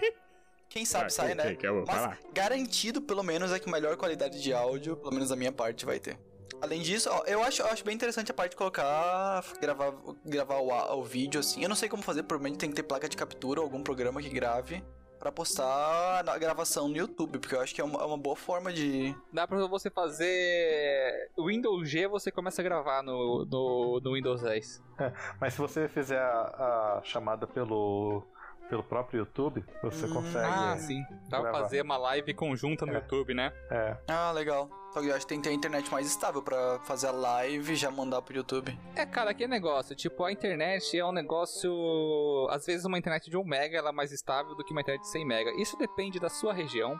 Quem 0.69 0.85
sabe 0.85 1.06
Ah, 1.06 1.10
sai, 1.10 1.27
quem- 1.28 1.35
né? 1.36 1.55
quem 1.55 1.70
Mas 1.70 1.86
falar? 1.89 2.19
garantido, 2.32 3.01
pelo 3.02 3.23
menos, 3.23 3.52
é 3.52 3.59
que 3.59 3.70
melhor 3.70 3.97
qualidade 3.97 4.43
de 4.43 4.52
áudio, 4.52 4.97
pelo 4.97 5.12
menos 5.12 5.28
da 5.31 5.36
minha 5.36 5.52
parte, 5.52 5.85
vai 5.86 5.98
ter. 5.98 6.19
Além 6.60 6.82
disso, 6.82 7.09
ó, 7.12 7.23
eu 7.27 7.43
acho, 7.43 7.62
eu 7.62 7.66
acho 7.69 7.85
bem 7.85 7.94
interessante 7.94 8.31
a 8.31 8.35
parte 8.35 8.51
de 8.52 8.56
colocar, 8.56 9.44
gravar, 9.60 9.94
gravar 10.24 10.56
o, 10.59 10.98
o 10.98 11.05
vídeo 11.05 11.39
assim. 11.40 11.62
Eu 11.62 11.69
não 11.69 11.77
sei 11.77 11.89
como 11.89 12.02
fazer, 12.02 12.23
provavelmente 12.24 12.59
tem 12.59 12.69
que 12.70 12.77
ter 12.77 12.82
placa 12.82 13.09
de 13.09 13.16
captura 13.16 13.60
ou 13.60 13.65
algum 13.65 13.82
programa 13.82 14.20
que 14.20 14.28
grave 14.28 14.82
pra 15.19 15.32
postar 15.32 16.23
na 16.24 16.39
gravação 16.39 16.89
no 16.89 16.97
YouTube, 16.97 17.39
porque 17.39 17.55
eu 17.55 17.61
acho 17.61 17.74
que 17.74 17.81
é 17.81 17.85
uma, 17.85 18.01
é 18.01 18.05
uma 18.05 18.19
boa 18.19 18.36
forma 18.36 18.73
de. 18.73 19.15
Dá 19.32 19.47
pra 19.47 19.66
você 19.66 19.90
fazer 19.90 21.31
Windows 21.39 21.89
G, 21.89 22.07
você 22.07 22.31
começa 22.31 22.62
a 22.62 22.65
gravar 22.65 23.03
no, 23.03 23.45
no, 23.45 24.01
no 24.01 24.15
Windows 24.15 24.43
10. 24.43 24.82
Mas 25.40 25.55
se 25.55 25.61
você 25.61 25.89
fizer 25.89 26.20
a, 26.20 26.99
a 26.99 27.01
chamada 27.03 27.47
pelo, 27.47 28.23
pelo 28.69 28.82
próprio 28.82 29.20
YouTube, 29.20 29.65
você 29.82 30.07
Hum, 30.07 30.12
consegue. 30.15 30.47
Ah, 30.47 30.77
sim. 30.78 31.03
Dá 31.28 31.40
pra 31.40 31.53
fazer 31.53 31.82
uma 31.82 31.97
live 31.97 32.35
conjunta 32.35 32.85
no 32.85 32.93
É. 32.93 32.97
YouTube, 32.97 33.35
né? 33.35 33.53
É. 33.70 33.97
Ah, 34.09 34.31
legal. 34.32 34.69
Só 34.93 35.01
que 35.01 35.09
eu 35.09 35.15
acho 35.15 35.27
que 35.27 35.28
tem 35.28 35.39
que 35.39 35.45
ter 35.45 35.51
a 35.51 35.57
internet 35.57 35.90
mais 35.90 36.07
estável 36.07 36.43
pra 36.43 36.78
fazer 36.85 37.09
a 37.09 37.12
live 37.12 37.73
e 37.73 37.77
já 37.77 37.90
mandar 37.90 38.23
pro 38.23 38.35
YouTube. 38.35 38.78
É, 38.97 39.05
cara, 39.07 39.32
que 39.35 39.47
negócio. 39.47 39.95
Tipo, 39.95 40.24
a 40.24 40.32
internet 40.32 40.99
é 40.99 41.05
um 41.05 41.12
negócio. 41.12 42.49
Às 42.51 42.66
vezes, 42.66 42.85
uma 42.85 42.99
internet 42.99 43.28
de 43.31 43.36
1 43.36 43.45
mega 43.45 43.77
ela 43.78 43.90
é 43.90 43.93
mais 43.93 44.12
estável 44.12 44.55
do 44.55 44.65
que 44.65 44.73
uma 44.73 44.81
internet 44.81 45.03
de 45.03 45.09
100 45.11 45.24
mega. 45.27 45.51
Isso 45.61 45.77
depende 45.77 46.19
da 46.19 46.28
sua 46.28 46.53
região, 46.53 46.99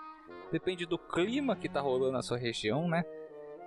depende 0.53 0.85
do 0.87 0.99
clima 0.99 1.57
que 1.57 1.69
tá 1.69 1.81
rolando 1.81 2.13
na 2.13 2.23
sua 2.23 2.37
região, 2.39 2.89
né? 2.89 3.05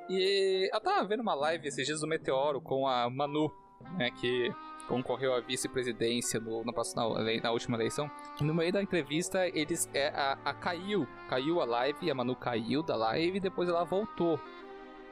E 0.10 0.70
eu 0.74 0.82
tava 0.82 1.08
vendo 1.08 1.22
uma 1.22 1.34
live 1.36 1.68
esses 1.68 1.86
dias 1.86 2.02
do 2.02 2.08
Meteoro 2.08 2.60
com 2.62 2.88
a 2.88 3.10
Manu, 3.10 3.52
né? 3.98 4.12
Que 4.12 4.52
concorreu 4.88 5.34
à 5.34 5.40
vice-presidência 5.40 6.40
na, 6.40 7.42
na 7.42 7.52
última 7.52 7.78
eleição. 7.78 8.10
No 8.40 8.54
meio 8.54 8.72
da 8.72 8.82
entrevista, 8.82 9.48
eles. 9.48 9.90
É, 9.94 10.10
a, 10.10 10.38
a 10.46 10.54
caiu. 10.54 11.08
Caiu 11.30 11.62
a 11.62 11.66
live, 11.66 12.10
a 12.10 12.16
Manu 12.16 12.36
caiu 12.36 12.84
da 12.84 12.96
live 12.96 13.38
e 13.38 13.42
depois 13.42 13.70
ela 13.70 13.84
voltou. 13.84 14.40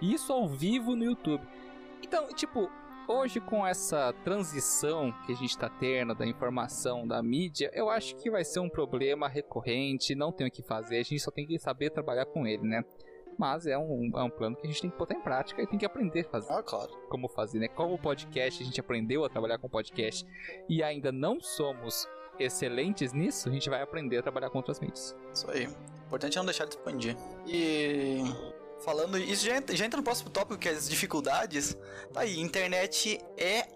Isso 0.01 0.31
ao 0.31 0.47
vivo 0.47 0.95
no 0.95 1.03
YouTube. 1.03 1.43
Então, 2.01 2.27
tipo, 2.33 2.69
hoje 3.07 3.39
com 3.41 3.65
essa 3.65 4.13
transição 4.23 5.11
que 5.25 5.33
a 5.33 5.35
gente 5.35 5.57
tá 5.57 5.67
tendo 5.67 6.13
da 6.13 6.25
informação 6.25 7.07
da 7.07 7.21
mídia, 7.21 7.71
eu 7.73 7.89
acho 7.89 8.15
que 8.15 8.29
vai 8.29 8.45
ser 8.45 8.59
um 8.59 8.69
problema 8.69 9.27
recorrente, 9.27 10.15
não 10.15 10.31
tem 10.31 10.47
o 10.47 10.51
que 10.51 10.61
fazer, 10.61 10.97
a 10.97 11.03
gente 11.03 11.19
só 11.19 11.31
tem 11.31 11.45
que 11.45 11.57
saber 11.57 11.89
trabalhar 11.89 12.25
com 12.25 12.45
ele, 12.45 12.63
né? 12.63 12.83
Mas 13.39 13.65
é 13.65 13.77
um, 13.77 14.11
é 14.13 14.21
um 14.21 14.29
plano 14.29 14.57
que 14.57 14.67
a 14.67 14.69
gente 14.69 14.81
tem 14.81 14.89
que 14.89 14.97
botar 14.97 15.15
em 15.15 15.21
prática 15.21 15.61
e 15.61 15.65
tem 15.65 15.79
que 15.79 15.85
aprender 15.85 16.19
a 16.19 16.23
fazer. 16.25 16.51
Ah, 16.51 16.61
claro. 16.61 16.91
Como 17.07 17.29
fazer, 17.29 17.57
né? 17.57 17.69
Como 17.69 17.97
podcast, 17.97 18.61
a 18.61 18.65
gente 18.65 18.77
aprendeu 18.81 19.23
a 19.23 19.29
trabalhar 19.29 19.57
com 19.57 19.69
podcast 19.69 20.27
e 20.67 20.83
ainda 20.83 21.09
não 21.09 21.39
somos 21.39 22.05
excelentes 22.37 23.13
nisso, 23.13 23.47
a 23.47 23.51
gente 23.51 23.69
vai 23.69 23.81
aprender 23.81 24.17
a 24.17 24.21
trabalhar 24.21 24.49
com 24.49 24.57
outras 24.57 24.81
mídias. 24.81 25.15
Isso 25.33 25.49
aí. 25.49 25.67
O 25.67 26.05
importante 26.07 26.37
é 26.37 26.41
não 26.41 26.45
deixar 26.45 26.65
de 26.65 26.75
expandir. 26.75 27.15
E. 27.47 28.23
Falando. 28.83 29.17
Isso 29.17 29.45
já 29.45 29.55
entra, 29.55 29.73
já 29.73 29.85
entra 29.85 29.97
no 29.97 30.03
próximo 30.03 30.29
tópico, 30.29 30.57
que 30.57 30.67
é 30.67 30.73
as 30.73 30.89
dificuldades. 30.89 31.77
Tá 32.11 32.21
aí, 32.21 32.37
internet 32.41 33.21
é 33.37 33.67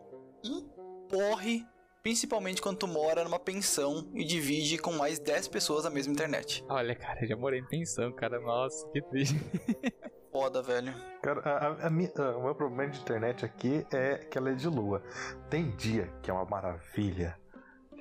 um 0.43 0.61
porre. 1.07 1.65
Principalmente 2.03 2.61
quando 2.61 2.79
tu 2.79 2.87
mora 2.87 3.23
numa 3.23 3.39
pensão 3.39 4.11
e 4.13 4.25
divide 4.25 4.77
com 4.77 4.91
mais 4.91 5.19
10 5.19 5.47
pessoas 5.47 5.85
a 5.85 5.89
mesma 5.89 6.11
internet. 6.11 6.61
Olha, 6.67 6.93
cara, 6.93 7.23
eu 7.23 7.27
já 7.29 7.37
morei 7.37 7.61
em 7.61 7.65
pensão, 7.65 8.11
cara. 8.11 8.41
Nossa, 8.41 8.85
que 8.91 9.01
triste. 9.03 9.35
Foda, 10.29 10.61
velho. 10.61 10.93
Cara, 11.21 11.39
a- 11.41 11.67
a- 11.67 11.87
a 11.87 11.89
minha- 11.89 12.11
a- 12.17 12.37
o 12.37 12.43
meu 12.43 12.53
problema 12.55 12.91
de 12.91 12.99
internet 12.99 13.45
aqui 13.45 13.85
é 13.93 14.17
que 14.17 14.37
ela 14.37 14.49
é 14.51 14.53
de 14.53 14.67
lua. 14.67 15.01
Tem 15.49 15.71
dia 15.77 16.11
que 16.21 16.29
é 16.29 16.33
uma 16.33 16.43
maravilha, 16.43 17.39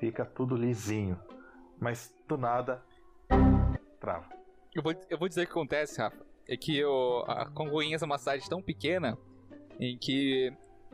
fica 0.01 0.25
tudo 0.25 0.57
lisinho, 0.57 1.17
mas 1.79 2.13
do 2.27 2.37
nada 2.37 2.83
trava. 4.01 4.29
Eu 4.75 4.83
vou, 4.83 4.95
eu 5.11 5.17
vou 5.19 5.29
dizer 5.29 5.43
o 5.43 5.47
que 5.47 5.53
acontece, 5.53 6.01
Rafa. 6.01 6.27
É 6.49 6.57
que 6.57 6.77
eu, 6.77 7.23
a 7.29 7.49
Congonhas 7.51 8.03
é 8.03 8.07
uma 8.07 8.19
cidade 8.19 8.49
tão 8.49 8.61
pequena 8.61 9.17
em 9.79 9.97
que 9.97 10.53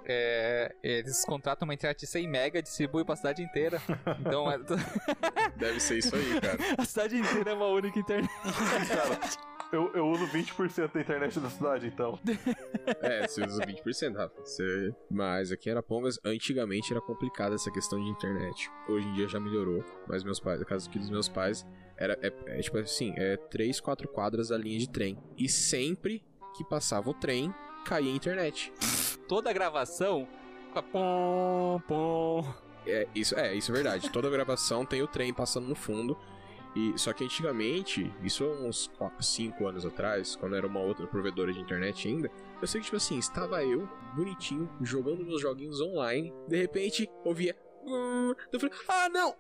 é, 0.09 0.75
eles 0.83 1.25
contratam 1.25 1.67
uma 1.67 1.75
internet 1.75 2.01
de 2.01 2.07
100 2.07 2.29
mega 2.29 2.59
e 2.59 2.63
distribuem 2.63 3.05
pra 3.05 3.15
cidade 3.15 3.43
inteira. 3.43 3.81
Então 4.21 4.51
é- 4.51 4.59
Deve 5.57 5.79
ser 5.81 5.99
isso 5.99 6.17
aí, 6.17 6.41
cara. 6.41 6.59
a 6.79 6.85
cidade 6.85 7.17
inteira 7.17 7.51
é 7.51 7.55
uma 7.55 7.67
única 7.67 7.99
internet. 7.99 8.31
Cara, 8.89 9.21
eu, 9.71 9.93
eu 9.95 10.07
uso 10.07 10.27
20% 10.29 10.93
da 10.93 11.01
internet 11.01 11.39
da 11.39 11.51
cidade, 11.51 11.87
então. 11.89 12.19
É, 13.03 13.29
você 13.29 13.45
usa 13.45 13.63
20%, 13.63 14.17
Rafa. 14.17 14.41
Você... 14.41 14.95
Mas 15.11 15.53
aqui 15.53 15.69
em 15.69 15.73
Arapongas, 15.73 16.19
antigamente 16.25 16.91
era 16.93 17.03
complicada 17.03 17.55
essa 17.55 17.71
questão 17.71 18.03
de 18.03 18.09
internet. 18.09 18.71
Hoje 18.89 19.07
em 19.07 19.13
dia 19.13 19.29
já 19.29 19.39
melhorou. 19.39 19.85
Mas 20.07 20.25
meus 20.25 20.41
pais, 20.41 20.59
no 20.59 20.65
caso 20.65 20.89
aqui 20.89 20.99
dos 20.99 21.11
meus 21.11 21.29
pais, 21.29 21.67
era 21.99 22.19
é, 22.23 22.33
é 22.47 22.61
tipo 22.61 22.79
assim, 22.79 23.13
é 23.17 23.37
3, 23.37 23.79
4 23.79 24.09
quadras 24.09 24.49
da 24.49 24.57
linha 24.57 24.79
de 24.79 24.89
trem. 24.89 25.19
E 25.37 25.49
sempre 25.49 26.25
que 26.57 26.65
passava 26.65 27.11
o 27.11 27.15
trem, 27.15 27.53
caía 27.85 28.11
a 28.11 28.17
internet. 28.17 28.73
Toda 29.29 29.51
a 29.51 29.53
gravação 29.53 30.27
Fica 30.69 30.83
Pom, 30.83 31.81
pom. 31.89 32.45
É, 32.87 33.07
isso 33.15 33.39
é, 33.39 33.55
isso 33.55 33.71
é 33.73 33.75
verdade. 33.75 34.11
Toda 34.11 34.31
gravação 34.31 34.85
tem 34.85 35.03
o 35.03 35.07
trem 35.07 35.33
passando 35.33 35.67
no 35.67 35.75
fundo. 35.75 36.17
E 36.77 36.97
só 36.97 37.13
que 37.13 37.25
antigamente, 37.25 38.13
isso 38.23 38.45
há 38.45 38.49
uns 38.49 38.91
5 39.21 39.67
anos 39.67 39.85
atrás, 39.85 40.37
quando 40.37 40.55
era 40.55 40.67
uma 40.67 40.81
outra 40.81 41.07
provedora 41.07 41.53
de 41.53 41.59
internet 41.59 42.07
ainda, 42.07 42.31
eu 42.61 42.69
sei 42.69 42.81
que 42.81 42.85
tipo 42.85 42.97
assim, 42.97 43.19
estava 43.19 43.65
eu, 43.65 43.89
bonitinho, 44.15 44.71
jogando 44.83 45.25
meus 45.25 45.41
joguinhos 45.41 45.81
online, 45.81 46.33
de 46.47 46.57
repente 46.57 47.11
ouvia. 47.25 47.57
Eu 48.53 48.61
falei, 48.61 48.77
ah 48.87 49.09
não! 49.09 49.35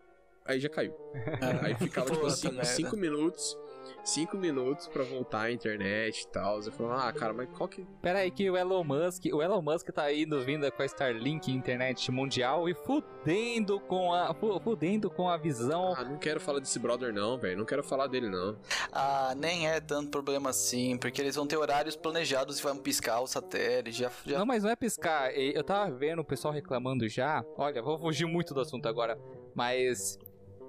Aí 0.45 0.59
já 0.59 0.71
caiu. 0.71 0.95
Aí 1.63 1.75
ficava 1.75 2.11
tipo 2.11 2.27
assim, 2.27 2.49
merda. 2.49 2.65
5 2.65 2.97
minutos. 2.97 3.57
5 4.05 4.37
minutos 4.37 4.89
pra 4.89 5.03
voltar 5.05 5.43
à 5.43 5.53
internet 5.53 6.23
e 6.23 6.29
tal. 6.29 6.61
Eu 6.61 6.73
falei, 6.73 6.93
ah, 6.97 7.13
cara, 7.13 7.33
mas 7.33 7.49
qual 7.57 7.69
que. 7.69 7.85
Pera 8.03 8.21
aí 8.21 8.31
que 8.31 8.49
o 8.51 8.57
Elon 8.57 8.85
Musk, 8.85 9.25
o 9.33 9.43
Elon 9.43 9.63
Musk 9.63 9.89
tá 9.91 10.03
aí 10.05 10.25
nos 10.27 10.45
vindo 10.45 10.71
com 10.73 10.83
a 10.83 10.87
Starlink 10.87 11.51
internet 11.53 12.11
mundial 12.11 12.69
e 12.69 12.75
fudendo 12.75 13.79
com 13.81 14.13
a 14.13 14.35
fu- 14.35 14.59
fudendo 14.61 15.11
com 15.11 15.29
a 15.29 15.37
visão. 15.37 15.95
Ah, 15.97 16.05
não 16.05 16.19
quero 16.19 16.41
falar 16.41 16.59
desse 16.61 16.79
brother, 16.79 17.13
não, 17.13 17.39
velho. 17.39 17.59
Não 17.59 17.65
quero 17.65 17.83
falar 17.83 18.07
dele, 18.07 18.29
não. 18.29 18.57
Ah, 18.93 19.35
nem 19.37 19.69
é 19.69 19.81
tanto 19.81 20.11
problema 20.11 20.51
assim, 20.51 20.97
porque 20.97 21.21
eles 21.21 21.35
vão 21.37 21.47
ter 21.47 21.57
horários 21.57 21.97
planejados 21.97 22.59
e 22.59 22.63
vão 22.63 22.77
piscar 22.77 23.21
o 23.21 23.27
satélite. 23.27 23.99
Já, 23.99 24.11
já... 24.25 24.39
Não, 24.39 24.47
mas 24.47 24.63
não 24.63 24.71
é 24.71 24.77
piscar. 24.77 25.31
Eu 25.37 25.63
tava 25.65 25.91
vendo 25.91 26.21
o 26.21 26.25
pessoal 26.25 26.53
reclamando 26.53 27.09
já. 27.09 27.45
Olha, 27.57 27.83
vou 27.83 27.99
fugir 27.99 28.27
muito 28.27 28.55
do 28.55 28.61
assunto 28.61 28.87
agora. 28.89 29.19
Mas. 29.55 30.19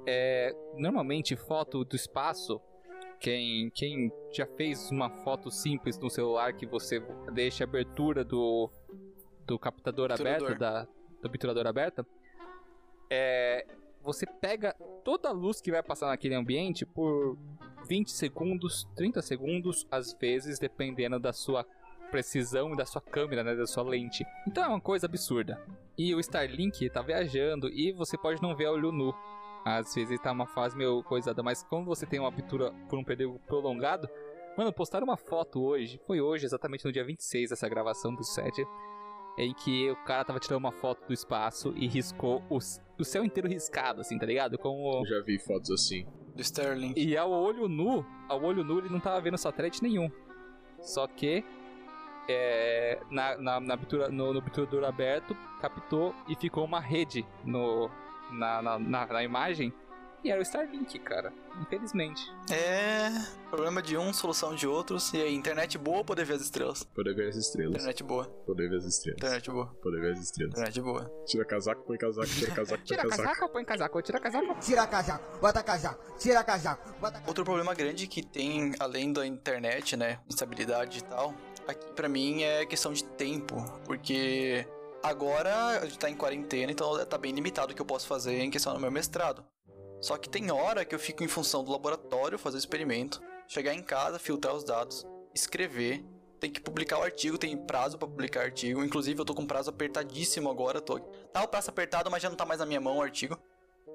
É, 0.08 0.54
normalmente, 0.78 1.36
foto 1.36 1.84
do 1.84 1.96
espaço. 1.96 2.60
Quem, 3.20 3.70
quem 3.72 4.12
já 4.32 4.46
fez 4.46 4.90
uma 4.91 5.10
foto 5.10 5.52
simples 5.52 5.98
no 5.98 6.10
celular 6.10 6.54
que 6.54 6.66
você 6.66 7.02
deixa 7.34 7.64
a 7.64 7.68
abertura 7.68 8.24
do, 8.24 8.70
do 9.46 9.60
captador 9.60 10.12
aberta, 10.12 10.56
da, 10.56 10.84
do 10.84 11.26
obturador 11.26 11.68
aberta, 11.68 12.06
é, 13.10 13.66
você 14.02 14.26
pega 14.26 14.74
toda 15.04 15.30
a 15.30 15.34
luz 15.34 15.60
que 15.60 15.72
vai 15.72 15.84
passar 15.84 16.08
naquele 16.08 16.36
ambiente 16.36 16.86
por 16.86 17.38
20 17.88 18.12
segundos, 18.12 18.88
30 18.96 19.22
segundos, 19.22 19.88
às 19.91 20.14
vezes, 20.14 20.60
dependendo 20.60 21.20
da 21.20 21.34
sua 21.34 21.66
precisão 22.10 22.74
e 22.74 22.78
da 22.78 22.86
sua 22.86 23.02
câmera, 23.02 23.44
né, 23.44 23.56
da 23.56 23.68
sua 23.68 23.84
lente. 23.84 24.26
Então 24.48 24.64
é 24.64 24.68
uma 24.68 24.82
coisa 24.82 25.06
absurda. 25.06 25.62
E 25.98 26.14
o 26.14 26.20
Starlink 26.20 26.90
tá 26.90 27.02
viajando 27.02 27.70
e 27.70 27.91
você 27.91 28.18
pode 28.18 28.41
não 28.41 28.56
ver 28.56 28.66
a 28.66 28.72
olho 28.72 28.91
nu. 28.91 29.14
Às 29.78 29.94
vezes 29.94 30.20
tá 30.20 30.32
uma 30.32 30.48
fase 30.48 30.76
meio 30.76 31.04
coisada, 31.04 31.44
mas 31.44 31.62
como 31.64 31.86
você 31.86 32.06
tem 32.06 32.20
uma 32.20 32.32
pintura 32.32 32.72
por 32.90 32.98
um 32.98 33.04
período 33.04 33.40
prolongado, 33.46 34.10
mano, 34.58 34.74
postaram 34.74 35.06
uma 35.06 35.18
foto 35.18 35.62
hoje, 35.64 36.00
foi 36.08 36.20
hoje, 36.22 36.46
exatamente 36.46 36.86
no 36.86 36.91
dia 36.91 37.04
26 37.04 37.52
essa 37.52 37.68
gravação 37.70 38.14
do 38.16 38.24
set, 38.24 38.66
em 39.38 39.54
que 39.54 39.90
o 39.91 39.96
cara 40.06 40.26
tava 40.26 40.40
tirando 40.40 40.60
uma 40.60 40.72
foto 40.72 41.06
do 41.08 41.14
espaço 41.14 41.74
e 41.78 41.88
riscou 41.88 42.44
o, 42.50 42.60
c- 42.60 42.82
o 43.00 43.04
céu 43.06 43.24
inteiro 43.24 43.48
riscado, 43.48 44.02
assim, 44.02 44.18
tá 44.18 44.26
ligado? 44.26 44.58
Como 44.58 45.00
Eu 45.00 45.06
já 45.06 45.22
vi 45.22 45.38
fotos 45.40 45.70
assim. 45.72 46.06
Do 46.36 46.41
Sterling. 46.41 46.94
e 46.98 47.16
ao 47.18 47.32
olho 47.32 47.68
nu, 47.68 48.06
ao 48.28 48.41
olho 48.44 48.64
nu 48.64 48.80
ele 48.80 48.90
não 48.90 49.00
tava 49.00 49.20
vendo 49.22 49.38
satélite 49.38 49.82
nenhum. 49.84 50.10
Só 50.82 51.06
que 51.08 51.44
é, 52.28 53.00
na, 53.10 53.38
na, 53.38 53.60
na 53.60 53.74
abertura- 53.74 54.10
no, 54.10 54.34
no 54.34 54.40
obturador 54.40 54.84
aberto 54.84 55.36
captou 55.62 56.14
e 56.28 56.36
ficou 56.36 56.64
uma 56.66 56.80
rede 56.80 57.26
no, 57.44 57.90
na, 58.31 58.61
na, 58.61 58.80
na, 58.80 59.06
na 59.06 59.23
imagem. 59.23 59.73
E 60.22 60.30
era 60.30 60.39
o 60.39 60.43
Starlink, 60.43 60.99
cara. 60.99 61.31
Infelizmente. 61.61 62.22
É. 62.51 63.07
Problema 63.49 63.81
de 63.81 63.95
um, 63.97 64.11
solução 64.11 64.53
de 64.53 64.68
outros. 64.68 65.14
E 65.14 65.22
aí, 65.22 65.34
internet 65.34 65.77
boa 65.77 65.99
ou 65.99 66.03
poder 66.03 66.26
ver 66.26 66.34
as 66.34 66.41
estrelas? 66.41 66.84
Poder 66.84 67.15
ver 67.15 67.30
as 67.30 67.38
estrelas. 67.38 67.76
Internet 67.76 68.03
boa. 68.03 68.26
Poder 68.45 68.69
ver 68.69 68.77
as 68.80 68.84
estrelas. 68.84 69.18
Internet 69.18 69.49
boa. 69.49 69.65
Poder 69.81 70.01
ver 70.01 70.11
as 70.11 70.19
estrelas. 70.19 70.51
Internet 70.51 70.81
boa. 70.81 71.11
Tira 71.26 71.45
casaco, 71.45 71.84
põe 71.84 71.97
casaco, 71.97 72.27
tira 72.27 72.51
casaco, 72.53 72.77
põe 72.80 72.85
Tira 72.85 73.01
casaco. 73.03 73.23
casaco, 73.23 73.49
põe 73.53 73.64
casaco, 73.65 74.01
tira 74.01 74.19
casaco. 74.19 74.60
Tira 74.60 74.88
casaco, 74.88 75.39
bota 75.39 75.64
casaco, 75.64 76.18
tira 76.19 76.43
casaco, 76.43 76.89
bota 76.99 77.11
casaco. 77.14 77.27
Outro 77.30 77.45
problema 77.45 77.73
grande 77.73 78.06
que 78.06 78.22
tem, 78.22 78.73
além 78.77 79.14
da 79.14 79.26
internet, 79.26 79.95
né? 79.95 80.19
Instabilidade 80.27 80.99
e 80.99 81.03
tal, 81.06 81.34
aqui 81.65 81.93
pra 81.93 82.10
mim 82.10 82.43
é 82.43 82.65
questão 82.65 82.91
de 82.91 83.06
tempo. 83.06 83.56
Porque 83.85 84.68
agora 85.03 85.80
a 85.80 85.85
gente 85.85 85.99
tá 85.99 86.09
em 86.09 86.15
quarentena, 86.15 86.71
então 86.71 87.05
tá 87.05 87.17
bem 87.17 87.31
limitado 87.31 87.71
o 87.71 87.76
que 87.76 87.81
eu 87.81 87.85
posso 87.85 88.07
fazer 88.07 88.39
em 88.39 88.51
questão 88.51 88.73
do 88.73 88.80
meu 88.80 88.91
mestrado. 88.91 89.43
Só 90.01 90.17
que 90.17 90.30
tem 90.30 90.51
hora 90.51 90.85
que 90.85 90.95
eu 90.95 90.99
fico 90.99 91.23
em 91.23 91.27
função 91.27 91.63
do 91.63 91.71
laboratório, 91.71 92.38
fazer 92.38 92.57
o 92.57 92.59
experimento, 92.59 93.21
chegar 93.47 93.73
em 93.73 93.81
casa, 93.81 94.17
filtrar 94.17 94.55
os 94.55 94.63
dados, 94.63 95.05
escrever. 95.34 96.05
Tem 96.39 96.49
que 96.49 96.61
publicar 96.61 96.99
o 96.99 97.03
artigo, 97.03 97.38
tem 97.38 97.57
prazo 97.57 97.97
pra 97.97 98.07
publicar 98.07 98.43
artigo. 98.43 98.81
Inclusive, 98.81 99.19
eu 99.19 99.26
tô 99.26 99.35
com 99.35 99.45
prazo 99.45 99.69
apertadíssimo 99.69 100.49
agora. 100.49 100.80
Tô... 100.80 100.97
Tá 100.97 101.43
o 101.43 101.47
prazo 101.49 101.69
apertado, 101.69 102.09
mas 102.09 102.23
já 102.23 102.30
não 102.30 102.38
tá 102.38 102.45
mais 102.45 102.61
na 102.61 102.65
minha 102.65 102.80
mão 102.80 102.97
o 102.97 103.01
artigo. 103.01 103.38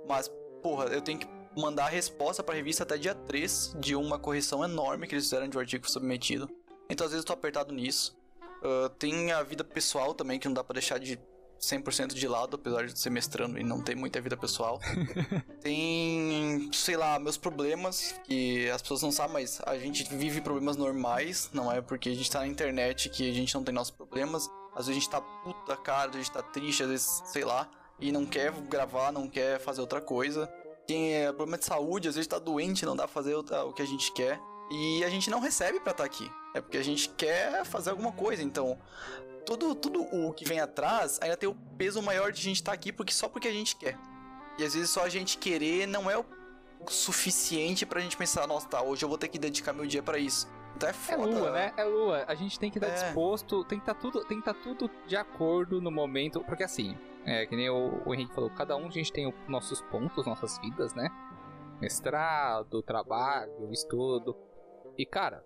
Mas, 0.07 0.31
porra, 0.63 0.87
eu 0.87 1.01
tenho 1.01 1.19
que 1.19 1.27
mandar 1.57 1.87
a 1.87 1.89
resposta 1.89 2.43
pra 2.43 2.55
revista 2.55 2.83
até 2.83 2.99
dia 2.99 3.15
3 3.15 3.77
de 3.79 3.97
uma 3.97 4.19
correção 4.19 4.63
enorme 4.63 5.07
que 5.07 5.15
eles 5.15 5.25
fizeram 5.25 5.49
de 5.49 5.57
um 5.57 5.61
artigo 5.61 5.91
submetido. 5.91 6.51
Então, 6.91 7.07
às 7.07 7.13
vezes, 7.13 7.25
eu 7.25 7.27
tô 7.27 7.33
apertado 7.33 7.73
nisso. 7.73 8.15
Ah, 8.65 8.91
tem 8.99 9.31
a 9.31 9.43
vida 9.43 9.63
pessoal 9.63 10.15
também, 10.15 10.39
que 10.39 10.49
não 10.49 10.55
dá 10.55 10.65
pra 10.65 10.73
deixar 10.73 10.99
de 10.99 11.21
100% 11.61 12.15
de 12.15 12.27
lado, 12.27 12.57
apesar 12.57 12.87
de 12.87 12.99
ser 12.99 13.11
mestrando 13.11 13.59
e 13.59 13.63
não 13.63 13.81
ter 13.81 13.95
muita 13.95 14.21
vida 14.21 14.37
pessoal. 14.37 14.81
tem, 15.61 16.71
sei 16.73 16.97
lá, 16.97 17.19
meus 17.19 17.37
problemas, 17.37 18.15
que 18.25 18.69
as 18.71 18.81
pessoas 18.83 19.03
não 19.03 19.13
sabem, 19.13 19.35
mas 19.35 19.61
a 19.65 19.77
gente 19.77 20.05
vive 20.15 20.41
problemas 20.41 20.77
normais, 20.77 21.51
não 21.53 21.71
é 21.71 21.81
porque 21.81 22.09
a 22.09 22.15
gente 22.15 22.31
tá 22.31 22.41
na 22.41 22.47
internet 22.47 23.09
que 23.11 23.31
a 23.31 23.35
gente 23.35 23.55
não 23.55 23.63
tem 23.63 23.75
nossos 23.75 23.95
problemas. 23.95 24.49
Às 24.75 24.87
vezes 24.87 24.91
a 24.91 24.95
gente 24.95 25.11
tá 25.11 25.21
puta 25.21 25.77
cara, 25.77 26.11
a 26.11 26.17
gente 26.17 26.33
tá 26.33 26.43
triste, 26.43 26.83
às 26.83 26.89
vezes, 26.89 27.23
sei 27.27 27.45
lá, 27.45 27.71
e 28.01 28.11
não 28.11 28.27
quer 28.27 28.51
gravar, 28.63 29.13
não 29.13 29.29
quer 29.29 29.61
fazer 29.61 29.81
outra 29.81 30.01
coisa. 30.01 30.47
Tem 30.87 31.15
é, 31.15 31.27
problema 31.33 31.57
de 31.57 31.65
saúde, 31.65 32.09
às 32.09 32.17
vezes 32.17 32.27
tá 32.27 32.39
doente, 32.39 32.85
não 32.85 32.97
dá 32.97 33.05
pra 33.05 33.13
fazer 33.13 33.35
o 33.35 33.73
que 33.73 33.83
a 33.83 33.87
gente 33.87 34.13
quer. 34.13 34.39
E 34.71 35.05
a 35.05 35.09
gente 35.11 35.31
não 35.31 35.41
recebe 35.41 35.79
pra 35.81 35.93
estar 35.93 36.05
aqui. 36.05 36.31
É 36.55 36.61
porque 36.61 36.79
a 36.79 36.85
gente 36.85 37.09
quer 37.11 37.65
fazer 37.65 37.91
alguma 37.91 38.13
coisa, 38.13 38.43
então 38.43 38.79
tudo, 39.45 39.75
tudo 39.75 40.03
o 40.03 40.33
que 40.33 40.45
vem 40.45 40.61
atrás 40.61 41.19
ainda 41.21 41.37
tem 41.37 41.49
o 41.49 41.55
peso 41.77 42.01
maior 42.01 42.33
de 42.33 42.41
a 42.41 42.45
gente 42.45 42.57
estar 42.57 42.73
aqui 42.73 42.93
porque 42.93 43.13
só 43.13 43.29
porque 43.29 43.49
a 43.49 43.53
gente 43.53 43.77
quer. 43.77 43.99
E 44.59 44.65
às 44.65 44.75
vezes 44.75 44.91
só 44.91 45.05
a 45.05 45.09
gente 45.09 45.37
querer 45.37 45.87
não 45.87 46.11
é 46.11 46.17
o 46.17 46.25
suficiente 46.89 47.85
pra 47.85 48.01
gente 48.01 48.17
pensar, 48.17 48.47
nossa, 48.47 48.69
tá, 48.69 48.83
hoje 48.83 49.05
eu 49.05 49.09
vou 49.09 49.19
ter 49.19 49.29
que 49.29 49.39
dedicar 49.39 49.73
meu 49.73 49.87
dia 49.87 50.03
pra 50.03 50.17
isso. 50.19 50.49
Então 50.77 50.89
é 50.89 50.91
É 50.91 50.95
foda. 50.95 51.27
lua, 51.27 51.51
né? 51.51 51.73
É 51.77 51.85
lua. 51.85 52.25
A 52.27 52.35
gente 52.35 52.59
tem 52.59 52.71
que 52.71 52.79
estar 52.79 52.89
É. 52.89 52.95
disposto, 53.05 53.65
tem 53.65 53.79
que 53.79 53.83
estar 53.89 53.95
tudo, 54.01 54.25
tem 54.25 54.39
que 54.39 54.45
tá 54.45 54.55
tudo 54.55 54.91
de 55.07 55.17
acordo 55.17 55.81
no 55.81 55.91
momento. 55.91 56.41
Porque 56.45 56.63
assim, 56.65 56.97
é 57.25 57.47
que 57.47 57.55
nem 57.57 57.69
o, 57.71 58.03
o 58.07 58.15
Henrique 58.15 58.35
falou, 58.35 58.51
cada 58.51 58.77
um 58.77 58.87
a 58.87 58.91
gente 58.91 59.13
tem 59.13 59.27
os 59.27 59.35
nossos 59.49 59.81
pontos, 59.83 60.27
nossas 60.27 60.59
vidas, 60.59 60.95
né? 60.95 61.09
Mestrado, 61.81 62.83
trabalho, 62.83 63.71
estudo. 63.73 64.37
E 64.99 65.05
cara, 65.07 65.45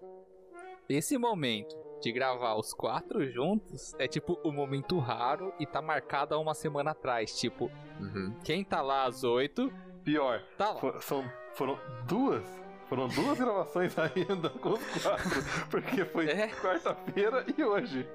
esse 0.89 1.16
momento 1.19 1.77
de 2.01 2.12
gravar 2.12 2.55
os 2.55 2.73
quatro 2.73 3.27
juntos 3.31 3.93
é 3.99 4.07
tipo 4.07 4.39
um 4.45 4.53
momento 4.53 4.99
raro 4.99 5.53
e 5.59 5.66
tá 5.66 5.83
marcado 5.83 6.35
há 6.35 6.39
uma 6.39 6.55
semana 6.55 6.93
atrás. 6.93 7.37
Tipo, 7.39 7.70
Uhum. 8.01 8.35
quem 8.45 8.62
tá 8.65 8.81
lá 8.81 9.05
às 9.05 9.25
oito, 9.25 9.73
Pior, 10.05 10.41
tá 10.57 10.70
lá. 10.70 10.77
fo- 10.81 11.01
são, 11.03 11.25
foram 11.55 11.79
duas. 12.07 12.45
Foram 12.89 13.07
duas 13.09 13.39
gravações 13.39 13.95
ainda 13.99 14.49
com 14.51 14.70
os 14.70 15.03
quatro. 15.03 15.69
Porque 15.70 16.05
foi 16.07 16.29
É. 16.31 16.49
quarta-feira 16.49 17.45
e 17.57 17.62
hoje. 17.65 18.09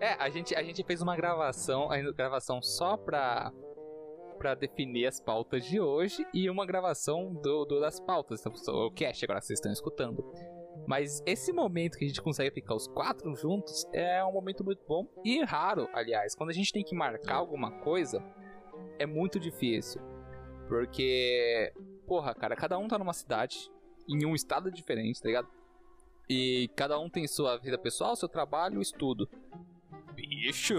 É, 0.00 0.12
a 0.14 0.28
gente, 0.28 0.54
a 0.54 0.62
gente 0.62 0.82
fez 0.84 1.00
uma 1.00 1.14
gravação, 1.16 1.88
gravação 2.14 2.60
só 2.62 2.96
pra, 2.96 3.52
pra 4.38 4.54
definir 4.54 5.06
as 5.06 5.20
pautas 5.20 5.64
de 5.64 5.78
hoje 5.80 6.26
e 6.34 6.50
uma 6.50 6.66
gravação 6.66 7.32
do, 7.34 7.64
do 7.64 7.80
das 7.80 8.00
pautas, 8.00 8.42
o 8.46 8.90
cast 8.90 9.24
agora 9.24 9.40
vocês 9.40 9.58
estão 9.58 9.70
escutando. 9.72 10.22
Mas 10.86 11.22
esse 11.26 11.52
momento 11.52 11.96
que 11.96 12.04
a 12.04 12.08
gente 12.08 12.20
consegue 12.20 12.50
ficar 12.50 12.74
os 12.74 12.88
quatro 12.88 13.34
juntos 13.34 13.86
é 13.92 14.24
um 14.24 14.32
momento 14.32 14.64
muito 14.64 14.82
bom 14.86 15.06
e 15.24 15.42
raro, 15.44 15.88
aliás. 15.92 16.34
Quando 16.34 16.50
a 16.50 16.54
gente 16.54 16.72
tem 16.72 16.82
que 16.82 16.94
marcar 16.94 17.36
alguma 17.36 17.70
coisa, 17.80 18.22
é 18.98 19.06
muito 19.06 19.38
difícil. 19.38 20.00
Porque, 20.68 21.72
porra, 22.06 22.34
cara, 22.34 22.56
cada 22.56 22.78
um 22.78 22.88
tá 22.88 22.98
numa 22.98 23.12
cidade, 23.12 23.70
em 24.08 24.24
um 24.24 24.34
estado 24.34 24.70
diferente, 24.70 25.20
tá 25.20 25.28
ligado? 25.28 25.48
E 26.28 26.70
cada 26.76 26.98
um 26.98 27.10
tem 27.10 27.26
sua 27.26 27.56
vida 27.56 27.76
pessoal, 27.76 28.14
seu 28.14 28.28
trabalho, 28.28 28.80
estudo. 28.80 29.28
Bicho, 30.14 30.74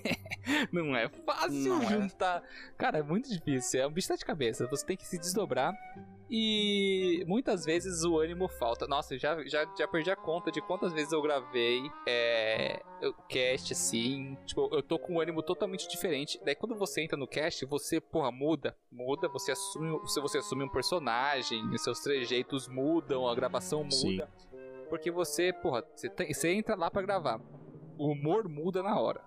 não 0.72 0.96
é 0.96 1.08
fácil 1.08 1.76
Não 1.76 1.82
é. 1.82 1.86
juntar. 1.86 2.42
Cara, 2.76 2.98
é 2.98 3.02
muito 3.02 3.28
difícil. 3.28 3.80
É 3.80 3.86
um 3.86 3.92
bicho 3.92 4.16
de 4.16 4.24
cabeça. 4.24 4.66
Você 4.66 4.84
tem 4.84 4.96
que 4.96 5.06
se 5.06 5.18
desdobrar. 5.18 5.72
E 6.30 7.24
muitas 7.26 7.64
vezes 7.64 8.04
o 8.04 8.18
ânimo 8.18 8.46
falta. 8.48 8.86
Nossa, 8.86 9.18
já, 9.18 9.42
já, 9.48 9.66
já 9.76 9.88
perdi 9.88 10.10
a 10.10 10.16
conta 10.16 10.50
de 10.52 10.60
quantas 10.60 10.92
vezes 10.92 11.12
eu 11.12 11.20
gravei 11.20 11.82
é, 12.06 12.80
o 13.02 13.12
cast 13.28 13.72
assim. 13.72 14.36
Tipo, 14.46 14.68
eu 14.72 14.82
tô 14.82 14.98
com 14.98 15.14
um 15.14 15.20
ânimo 15.20 15.42
totalmente 15.42 15.88
diferente. 15.88 16.40
Daí 16.44 16.54
quando 16.54 16.76
você 16.76 17.02
entra 17.02 17.16
no 17.18 17.26
cast, 17.26 17.66
você, 17.66 18.00
porra, 18.00 18.30
muda. 18.30 18.76
Muda, 18.92 19.28
você 19.28 19.50
assume, 19.52 19.90
você, 19.98 20.20
você 20.20 20.38
assume 20.38 20.62
um 20.64 20.68
personagem, 20.68 21.76
seus 21.78 21.98
trejeitos 22.00 22.68
mudam, 22.68 23.26
a 23.28 23.34
gravação 23.34 23.80
muda. 23.82 23.90
Sim. 23.90 24.20
Porque 24.88 25.10
você, 25.10 25.52
porra, 25.52 25.84
você, 25.94 26.08
tem- 26.08 26.32
você 26.32 26.52
entra 26.52 26.76
lá 26.76 26.90
pra 26.90 27.02
gravar. 27.02 27.40
O 27.98 28.12
humor 28.12 28.48
muda 28.48 28.82
na 28.82 28.98
hora. 28.98 29.20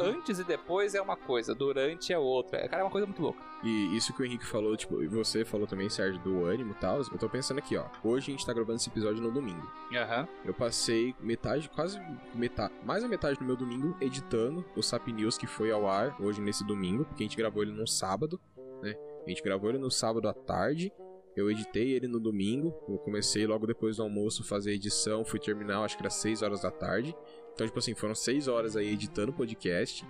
Antes 0.00 0.38
e 0.38 0.44
depois 0.44 0.94
é 0.94 1.00
uma 1.00 1.16
coisa, 1.16 1.54
durante 1.54 2.12
é 2.12 2.18
outra. 2.18 2.68
Cara, 2.68 2.82
é 2.82 2.84
uma 2.84 2.90
coisa 2.90 3.06
muito 3.06 3.22
louca. 3.22 3.40
E 3.62 3.96
isso 3.96 4.12
que 4.12 4.22
o 4.22 4.24
Henrique 4.24 4.44
falou, 4.44 4.76
tipo, 4.76 5.02
e 5.02 5.06
você 5.06 5.44
falou 5.44 5.66
também, 5.66 5.88
Sérgio, 5.88 6.20
do 6.22 6.44
ânimo 6.44 6.72
e 6.72 6.74
tal. 6.74 6.98
Eu 6.98 7.18
tô 7.18 7.28
pensando 7.28 7.58
aqui, 7.58 7.76
ó. 7.76 7.86
Hoje 8.04 8.30
a 8.30 8.32
gente 8.32 8.44
tá 8.44 8.52
gravando 8.52 8.76
esse 8.76 8.88
episódio 8.88 9.22
no 9.22 9.30
domingo. 9.30 9.66
Aham. 9.94 10.28
Eu 10.44 10.52
passei 10.52 11.14
metade, 11.20 11.70
quase 11.70 12.00
metade, 12.34 12.74
mais 12.84 13.02
a 13.02 13.08
metade 13.08 13.38
do 13.38 13.44
meu 13.44 13.56
domingo 13.56 13.96
editando 14.00 14.64
o 14.76 14.82
Sap 14.82 15.06
News 15.08 15.38
que 15.38 15.46
foi 15.46 15.70
ao 15.70 15.88
ar 15.88 16.16
hoje 16.20 16.40
nesse 16.40 16.64
domingo, 16.66 17.04
porque 17.04 17.22
a 17.22 17.26
gente 17.26 17.36
gravou 17.36 17.62
ele 17.62 17.72
no 17.72 17.86
sábado, 17.86 18.40
né? 18.82 18.94
A 19.24 19.28
gente 19.28 19.42
gravou 19.42 19.70
ele 19.70 19.78
no 19.78 19.90
sábado 19.90 20.28
à 20.28 20.34
tarde. 20.34 20.92
Eu 21.34 21.50
editei 21.50 21.92
ele 21.92 22.08
no 22.08 22.18
domingo. 22.18 22.74
Eu 22.88 22.98
comecei 22.98 23.46
logo 23.46 23.66
depois 23.66 23.96
do 23.96 24.02
almoço 24.02 24.42
a 24.42 24.46
fazer 24.46 24.70
a 24.70 24.74
edição. 24.74 25.24
Fui 25.24 25.38
terminar, 25.38 25.82
acho 25.82 25.96
que 25.96 26.02
era 26.02 26.10
6 26.10 26.42
horas 26.42 26.62
da 26.62 26.70
tarde. 26.70 27.14
Então, 27.56 27.66
tipo 27.66 27.78
assim, 27.78 27.94
foram 27.94 28.14
6 28.14 28.48
horas 28.48 28.76
aí 28.76 28.92
editando 28.92 29.32
o 29.32 29.34
podcast. 29.34 30.06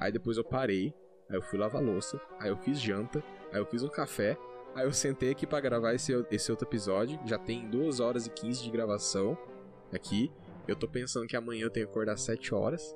Aí 0.00 0.10
depois 0.10 0.36
eu 0.36 0.42
parei. 0.42 0.92
Aí 1.30 1.36
eu 1.36 1.42
fui 1.42 1.56
lavar 1.56 1.80
a 1.80 1.84
louça. 1.84 2.20
Aí 2.40 2.50
eu 2.50 2.56
fiz 2.56 2.80
janta. 2.80 3.22
Aí 3.52 3.60
eu 3.60 3.66
fiz 3.66 3.84
um 3.84 3.88
café. 3.88 4.36
Aí 4.74 4.84
eu 4.84 4.92
sentei 4.92 5.30
aqui 5.30 5.46
pra 5.46 5.60
gravar 5.60 5.94
esse, 5.94 6.12
esse 6.28 6.50
outro 6.50 6.66
episódio. 6.66 7.20
Já 7.24 7.38
tem 7.38 7.70
2 7.70 8.00
horas 8.00 8.26
e 8.26 8.30
15 8.30 8.64
de 8.64 8.70
gravação 8.72 9.38
aqui. 9.92 10.32
Eu 10.66 10.74
tô 10.74 10.88
pensando 10.88 11.28
que 11.28 11.36
amanhã 11.36 11.66
eu 11.66 11.70
tenho 11.70 11.86
que 11.86 11.92
acordar 11.92 12.16
7 12.16 12.52
horas. 12.52 12.92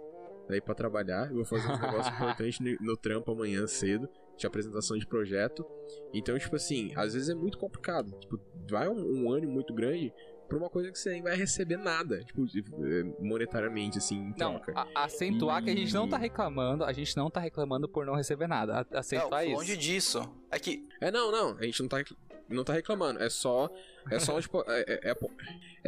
Daí 0.49 0.61
pra 0.61 0.75
trabalhar. 0.75 1.29
Eu 1.31 1.37
vou 1.37 1.45
fazer 1.45 1.69
um 1.69 1.79
negócio 1.79 2.11
importante 2.13 2.61
no, 2.61 2.89
no 2.89 2.97
trampo 2.97 3.31
amanhã 3.31 3.69
cedo. 3.69 4.09
De 4.37 4.49
apresentação 4.49 4.99
de 4.99 5.07
projeto. 5.07 5.65
Então, 6.13 6.37
tipo 6.37 6.57
assim, 6.57 6.93
às 6.97 7.15
vezes 7.15 7.29
é 7.29 7.37
muito 7.37 7.57
complicado. 7.57 8.11
Tipo, 8.19 8.41
vai 8.69 8.89
um, 8.89 9.27
um 9.27 9.31
ânimo 9.31 9.53
muito 9.53 9.73
grande 9.73 10.13
pra 10.49 10.57
uma 10.57 10.71
coisa 10.71 10.91
que 10.93 10.99
você 10.99 11.11
nem 11.11 11.23
vai 11.23 11.37
receber 11.37 11.77
nada. 11.77 12.23
Tipo, 12.25 12.45
eh, 12.85 13.05
monetariamente, 13.21 13.99
assim, 13.99 14.17
em 14.17 14.35
Não, 14.39 14.59
troca. 14.59 14.73
a- 14.75 15.05
acentuar 15.05 15.63
que 15.63 15.71
a 15.71 15.75
gente 15.77 15.93
não 15.93 16.09
tá 16.09 16.17
E- 16.17 16.21
reclamando, 16.21 16.85
a 16.85 16.93
gente 16.93 17.17
não 17.17 17.31
tá 17.31 17.41
reclamando 17.41 17.89
por 17.89 18.07
não 18.07 18.15
receber 18.15 18.47
nada. 18.47 18.81
A- 18.81 18.87
Não, 18.91 18.99
Acentuar 19.01 19.45
isso. 19.47 19.55
longe 19.57 19.77
disso. 19.77 20.21
É 20.51 20.59
que 20.59 20.87
É, 21.01 21.11
não, 21.11 21.31
não, 21.31 21.57
a 21.59 21.63
gente 21.65 21.81
não 21.83 21.89
tá, 21.89 22.03
não 22.49 22.65
tá 22.65 22.73
reclamando. 22.73 23.21
É 23.23 23.29
só. 23.29 23.69
É 24.11 24.19
só, 24.19 24.39
tipo. 24.41 24.63
É, 24.71 24.81
é, 24.89 25.11
é, 25.11 25.17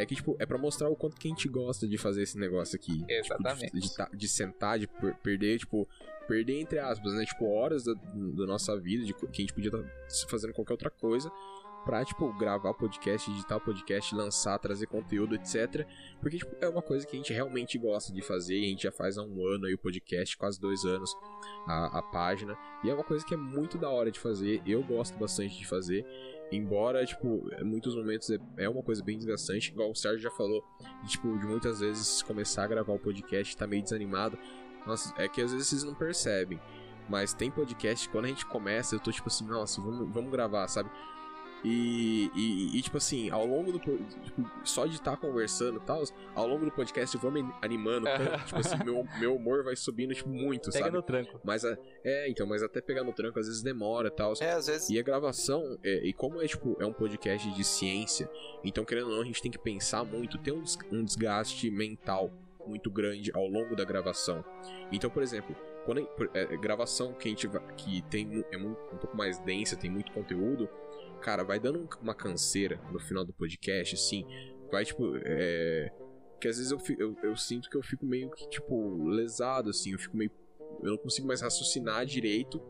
é 0.02 0.06
que, 0.06 0.14
tipo, 0.14 0.36
é 0.38 0.44
pra 0.46 0.58
mostrar 0.58 0.88
o 0.88 0.96
quanto 0.96 1.16
que 1.16 1.28
a 1.28 1.30
gente 1.30 1.48
gosta 1.48 1.86
de 1.86 1.96
fazer 1.96 2.22
esse 2.22 2.38
negócio 2.38 2.76
aqui. 2.76 3.04
Exatamente. 3.08 3.66
Tipo, 3.66 3.76
de, 3.78 3.88
de, 3.88 3.96
tá- 3.96 4.10
de 4.12 4.28
sentar, 4.28 4.78
de 4.78 4.86
per- 4.86 5.14
perder, 5.22 5.58
tipo. 5.58 5.88
Perder, 6.26 6.60
entre 6.60 6.78
aspas, 6.78 7.14
né? 7.14 7.24
Tipo, 7.24 7.46
horas 7.46 7.84
da, 7.84 7.94
da 7.94 8.44
nossa 8.46 8.78
vida, 8.78 9.02
de, 9.02 9.14
que 9.14 9.24
a 9.26 9.32
gente 9.46 9.54
podia 9.54 9.70
estar 9.70 10.28
fazendo 10.28 10.52
qualquer 10.52 10.74
outra 10.74 10.90
coisa. 10.90 11.32
Pra, 11.84 12.04
tipo, 12.04 12.30
gravar 12.34 12.74
podcast, 12.74 13.30
editar 13.30 13.58
podcast, 13.58 14.14
lançar, 14.14 14.58
trazer 14.58 14.86
conteúdo, 14.86 15.34
etc. 15.34 15.86
Porque, 16.20 16.38
tipo, 16.38 16.54
é 16.60 16.68
uma 16.68 16.82
coisa 16.82 17.06
que 17.06 17.16
a 17.16 17.18
gente 17.18 17.32
realmente 17.32 17.78
gosta 17.78 18.12
de 18.12 18.20
fazer. 18.20 18.58
A 18.58 18.68
gente 18.68 18.82
já 18.82 18.92
faz 18.92 19.16
há 19.16 19.22
um 19.22 19.46
ano 19.46 19.66
aí 19.66 19.74
o 19.74 19.78
podcast, 19.78 20.36
quase 20.36 20.60
dois 20.60 20.84
anos 20.84 21.16
a, 21.66 21.98
a 21.98 22.02
página. 22.02 22.56
E 22.84 22.90
é 22.90 22.94
uma 22.94 23.04
coisa 23.04 23.24
que 23.24 23.32
é 23.32 23.36
muito 23.36 23.78
da 23.78 23.88
hora 23.88 24.10
de 24.10 24.20
fazer. 24.20 24.60
Eu 24.66 24.82
gosto 24.82 25.16
bastante 25.18 25.56
de 25.56 25.66
fazer. 25.66 26.04
Embora, 26.50 27.04
tipo, 27.04 27.46
em 27.58 27.64
muitos 27.64 27.94
momentos 27.94 28.30
é, 28.30 28.38
é 28.56 28.68
uma 28.68 28.82
coisa 28.82 29.02
bem 29.02 29.18
desgastante, 29.18 29.70
igual 29.70 29.90
o 29.90 29.94
Sérgio 29.94 30.20
já 30.20 30.30
falou, 30.30 30.64
de, 31.02 31.10
tipo, 31.10 31.38
de 31.38 31.46
muitas 31.46 31.80
vezes 31.80 32.22
começar 32.22 32.64
a 32.64 32.66
gravar 32.66 32.92
o 32.92 32.98
podcast 32.98 33.54
tá 33.56 33.66
meio 33.66 33.82
desanimado. 33.82 34.38
Nossa, 34.86 35.12
é 35.20 35.28
que 35.28 35.42
às 35.42 35.52
vezes 35.52 35.68
vocês 35.68 35.84
não 35.84 35.94
percebem. 35.94 36.58
Mas 37.08 37.32
tem 37.32 37.50
podcast, 37.50 38.08
quando 38.08 38.26
a 38.26 38.28
gente 38.28 38.46
começa, 38.46 38.94
eu 38.94 39.00
tô 39.00 39.10
tipo 39.10 39.28
assim, 39.28 39.46
nossa, 39.46 39.80
vamos, 39.80 40.12
vamos 40.12 40.30
gravar, 40.30 40.68
sabe? 40.68 40.90
E, 41.64 42.30
e, 42.36 42.78
e, 42.78 42.82
tipo 42.82 42.96
assim, 42.98 43.30
ao 43.30 43.44
longo 43.44 43.72
do. 43.72 43.80
po- 43.80 43.98
Tipo, 44.22 44.48
só 44.64 44.86
de 44.86 44.94
estar 44.94 45.16
conversando 45.16 45.78
e 45.78 45.80
tal, 45.80 46.02
ao 46.34 46.46
longo 46.46 46.64
do 46.64 46.70
podcast 46.70 47.14
eu 47.14 47.20
vou 47.20 47.30
me 47.32 47.40
animando 47.60 48.04
tanto. 48.16 48.44
tipo 48.44 48.58
assim, 48.60 48.76
meu, 48.84 49.04
meu 49.18 49.34
humor 49.36 49.64
vai 49.64 49.74
subindo, 49.74 50.14
tipo, 50.14 50.28
muito, 50.28 50.70
Pega 50.70 50.84
sabe? 50.84 50.96
no 50.96 51.02
tranco. 51.02 51.40
Mas 51.44 51.64
a- 51.64 51.76
é, 52.04 52.28
então, 52.30 52.46
mas 52.46 52.62
até 52.62 52.80
pegar 52.80 53.02
no 53.02 53.12
tranco 53.12 53.38
às 53.40 53.46
vezes 53.46 53.62
demora 53.62 54.08
e 54.08 54.10
tal. 54.12 54.32
É, 54.40 54.52
às 54.52 54.66
vezes. 54.68 54.88
E 54.90 54.98
a 54.98 55.02
gravação, 55.02 55.78
é, 55.82 56.06
e 56.06 56.12
como 56.12 56.40
é 56.40 56.46
tipo, 56.46 56.76
é 56.80 56.86
um 56.86 56.92
podcast 56.92 57.50
de 57.52 57.64
ciência, 57.64 58.30
então 58.62 58.84
querendo 58.84 59.08
ou 59.08 59.14
não, 59.16 59.22
a 59.22 59.24
gente 59.24 59.42
tem 59.42 59.50
que 59.50 59.58
pensar 59.58 60.04
muito, 60.04 60.38
tem 60.38 60.54
um, 60.54 60.62
des- 60.62 60.78
um 60.92 61.02
desgaste 61.02 61.70
mental 61.70 62.30
muito 62.66 62.90
grande 62.90 63.30
ao 63.34 63.46
longo 63.48 63.74
da 63.74 63.84
gravação. 63.84 64.44
Então, 64.92 65.08
por 65.10 65.22
exemplo, 65.22 65.56
quando 65.86 66.02
a, 66.02 66.04
por- 66.04 66.30
é, 66.34 66.56
gravação 66.58 67.14
que 67.14 67.26
a 67.28 67.30
gente 67.30 67.46
vai- 67.46 67.62
que 67.76 68.02
tem 68.02 68.44
é 68.52 68.58
um 68.58 68.74
pouco 69.00 69.16
mais 69.16 69.38
densa, 69.38 69.74
tem 69.74 69.90
muito 69.90 70.12
conteúdo, 70.12 70.68
cara, 71.18 71.42
vai 71.44 71.58
dando 71.60 71.80
um- 71.80 71.88
uma 72.02 72.14
canseira 72.14 72.80
no 72.92 72.98
final 72.98 73.24
do 73.24 73.32
podcast, 73.32 73.94
assim, 73.94 74.24
vai 74.70 74.84
tipo, 74.84 75.16
é, 75.24 75.92
que 76.40 76.48
às 76.48 76.56
vezes 76.56 76.70
eu, 76.72 76.78
eu, 76.98 77.16
eu 77.22 77.36
sinto 77.36 77.68
que 77.68 77.76
eu 77.76 77.82
fico 77.82 78.06
meio 78.06 78.30
que, 78.30 78.48
tipo, 78.48 79.04
lesado, 79.08 79.70
assim, 79.70 79.92
eu 79.92 79.98
fico 79.98 80.16
meio. 80.16 80.30
Eu 80.82 80.90
não 80.92 80.98
consigo 80.98 81.26
mais 81.26 81.40
raciocinar 81.40 82.06
direito 82.06 82.60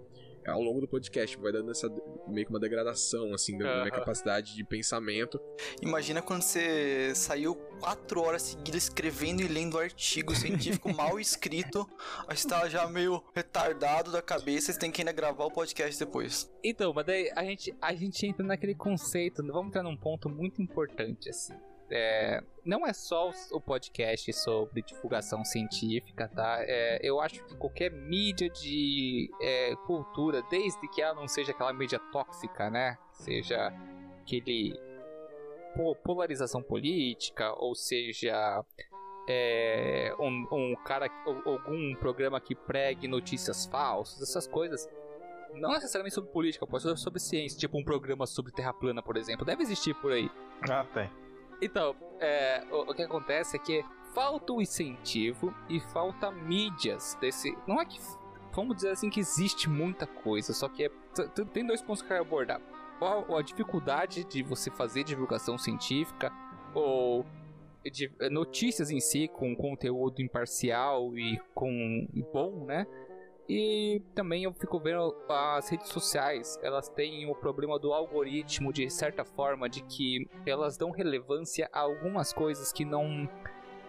ao 0.49 0.63
longo 0.63 0.81
do 0.81 0.89
podcast. 0.89 1.37
Vai 1.39 1.53
dando 1.53 1.71
essa 1.71 1.89
meio 2.27 2.47
que 2.47 2.53
uma 2.53 2.61
degradação, 2.61 3.33
assim, 3.35 3.57
da 3.59 3.81
minha 3.81 3.91
capacidade 3.91 4.55
de 4.55 4.65
pensamento. 4.65 5.41
Imagina 5.83 6.23
quando 6.23 6.43
você 6.43 7.13
saiu 7.15 7.55
quatro 7.81 8.21
horas 8.21 8.43
seguidas 8.43 8.85
escrevendo 8.85 9.43
e 9.43 9.49
lendo 9.49 9.79
artigo 9.79 10.35
científico 10.35 10.93
mal 10.93 11.19
escrito, 11.21 11.89
aí 12.27 12.37
você 12.37 12.49
tá 12.49 12.69
já 12.69 12.87
meio 12.89 13.23
retardado 13.35 14.11
da 14.11 14.23
cabeça, 14.23 14.73
você 14.73 14.79
tem 14.79 14.91
que 14.91 15.01
ainda 15.01 15.13
gravar 15.13 15.45
o 15.45 15.51
podcast 15.51 15.99
depois. 15.99 16.51
Então, 16.63 16.93
mas 16.93 17.07
daí 17.07 17.31
a 17.35 17.45
gente, 17.45 17.75
a 17.81 17.95
gente 17.95 18.27
entra 18.27 18.45
naquele 18.45 18.75
conceito, 18.75 19.43
vamos 19.47 19.69
entrar 19.69 19.83
num 19.83 19.97
ponto 19.97 20.29
muito 20.29 20.61
importante, 20.61 21.31
assim. 21.31 21.55
É, 21.91 22.43
não 22.65 22.87
é 22.87 22.93
só 22.93 23.31
o- 23.51 23.61
podcast 23.61 24.31
sobre 24.35 24.83
divulgação 24.83 25.43
científica, 25.45 26.29
tá? 26.29 26.59
É, 26.61 26.99
eu 27.03 27.19
acho 27.21 27.43
que 27.45 27.57
qualquer 27.57 27.91
mídia 27.91 28.51
de 28.51 29.31
é, 29.41 29.75
cultura, 29.87 30.43
desde 30.51 30.87
que 30.89 31.01
ela 31.01 31.15
não 31.15 31.27
seja 31.27 31.53
aquela 31.53 31.73
mídia 31.73 31.99
tóxica, 32.13 32.69
né? 32.69 32.99
Seja 33.13 33.73
aquele 34.21 34.79
po- 35.75 35.97
polarização 35.97 36.63
política, 36.63 37.53
ou 37.55 37.75
seja 37.75 38.63
é, 39.29 40.15
um, 40.19 40.47
um 40.53 40.77
cara, 40.85 41.09
algum 41.47 41.95
programa 41.95 42.39
que 42.41 42.55
pregue 42.55 43.09
notícias 43.09 43.65
falsas, 43.67 44.21
essas 44.23 44.47
coisas. 44.47 44.89
Não 45.55 45.73
necessariamente 45.73 46.15
sobre 46.15 46.31
política, 46.31 46.67
pode 46.67 46.83
ser 46.83 46.97
sobre 46.99 47.19
ciência, 47.19 47.59
tipo 47.59 47.79
um 47.79 47.83
programa 47.85 48.27
sobre 48.27 48.53
terra 48.53 48.75
plana, 48.75 49.03
por 49.03 49.17
exemplo. 49.17 49.47
Deve 49.47 49.63
existir 49.63 49.95
por 49.95 50.13
aí. 50.13 50.31
Ah, 50.71 50.85
tem. 50.93 51.11
Então, 51.61 51.95
é, 52.21 52.65
o, 52.71 52.91
o 52.91 52.95
que 52.95 53.03
acontece 53.03 53.57
é 53.57 53.59
que 53.59 53.85
falta 54.15 54.53
o 54.53 54.61
incentivo 54.61 55.55
e 55.69 55.81
falta 55.81 56.31
mídias 56.31 57.17
desse. 57.21 57.57
Não 57.67 57.81
é 57.81 57.85
que. 57.85 57.99
Vamos 58.53 58.77
dizer 58.77 58.91
assim 58.91 59.09
que 59.09 59.21
existe 59.21 59.69
muita 59.69 60.07
coisa, 60.07 60.53
só 60.53 60.69
que 60.69 60.85
é, 60.85 60.91
tem 61.53 61.65
dois 61.65 61.81
pontos 61.81 62.03
que 62.03 62.07
eu 62.07 62.17
quero 62.17 62.23
abordar. 62.23 62.61
A 63.01 63.43
dificuldade 63.43 64.25
de 64.25 64.43
você 64.43 64.69
fazer 64.71 65.05
divulgação 65.05 65.57
científica 65.57 66.33
ou 66.75 67.25
de 67.89 68.13
eh, 68.19 68.29
notícias 68.29 68.91
em 68.91 68.99
si 68.99 69.29
com 69.29 69.55
conteúdo 69.55 70.21
imparcial 70.21 71.17
e 71.17 71.39
com 71.55 71.71
e 72.13 72.23
bom, 72.33 72.65
né? 72.65 72.87
E 73.49 74.03
também 74.15 74.45
eu 74.45 74.53
fico 74.53 74.79
vendo 74.79 75.17
as 75.27 75.71
redes 75.71 75.89
sociais, 75.89 76.59
elas 76.63 76.89
têm 76.91 77.31
o 77.31 77.35
problema 77.35 77.79
do 77.79 77.95
algoritmo 77.95 78.73
de 78.73 78.91
certa 78.91 79.25
forma 79.25 79.71
de 79.71 79.83
que 79.85 80.29
elas 80.45 80.77
dão 80.77 80.91
relevância 80.91 81.69
a 81.73 81.81
algumas 81.81 82.31
coisas 82.31 82.71
que 82.71 82.85
não 82.85 83.27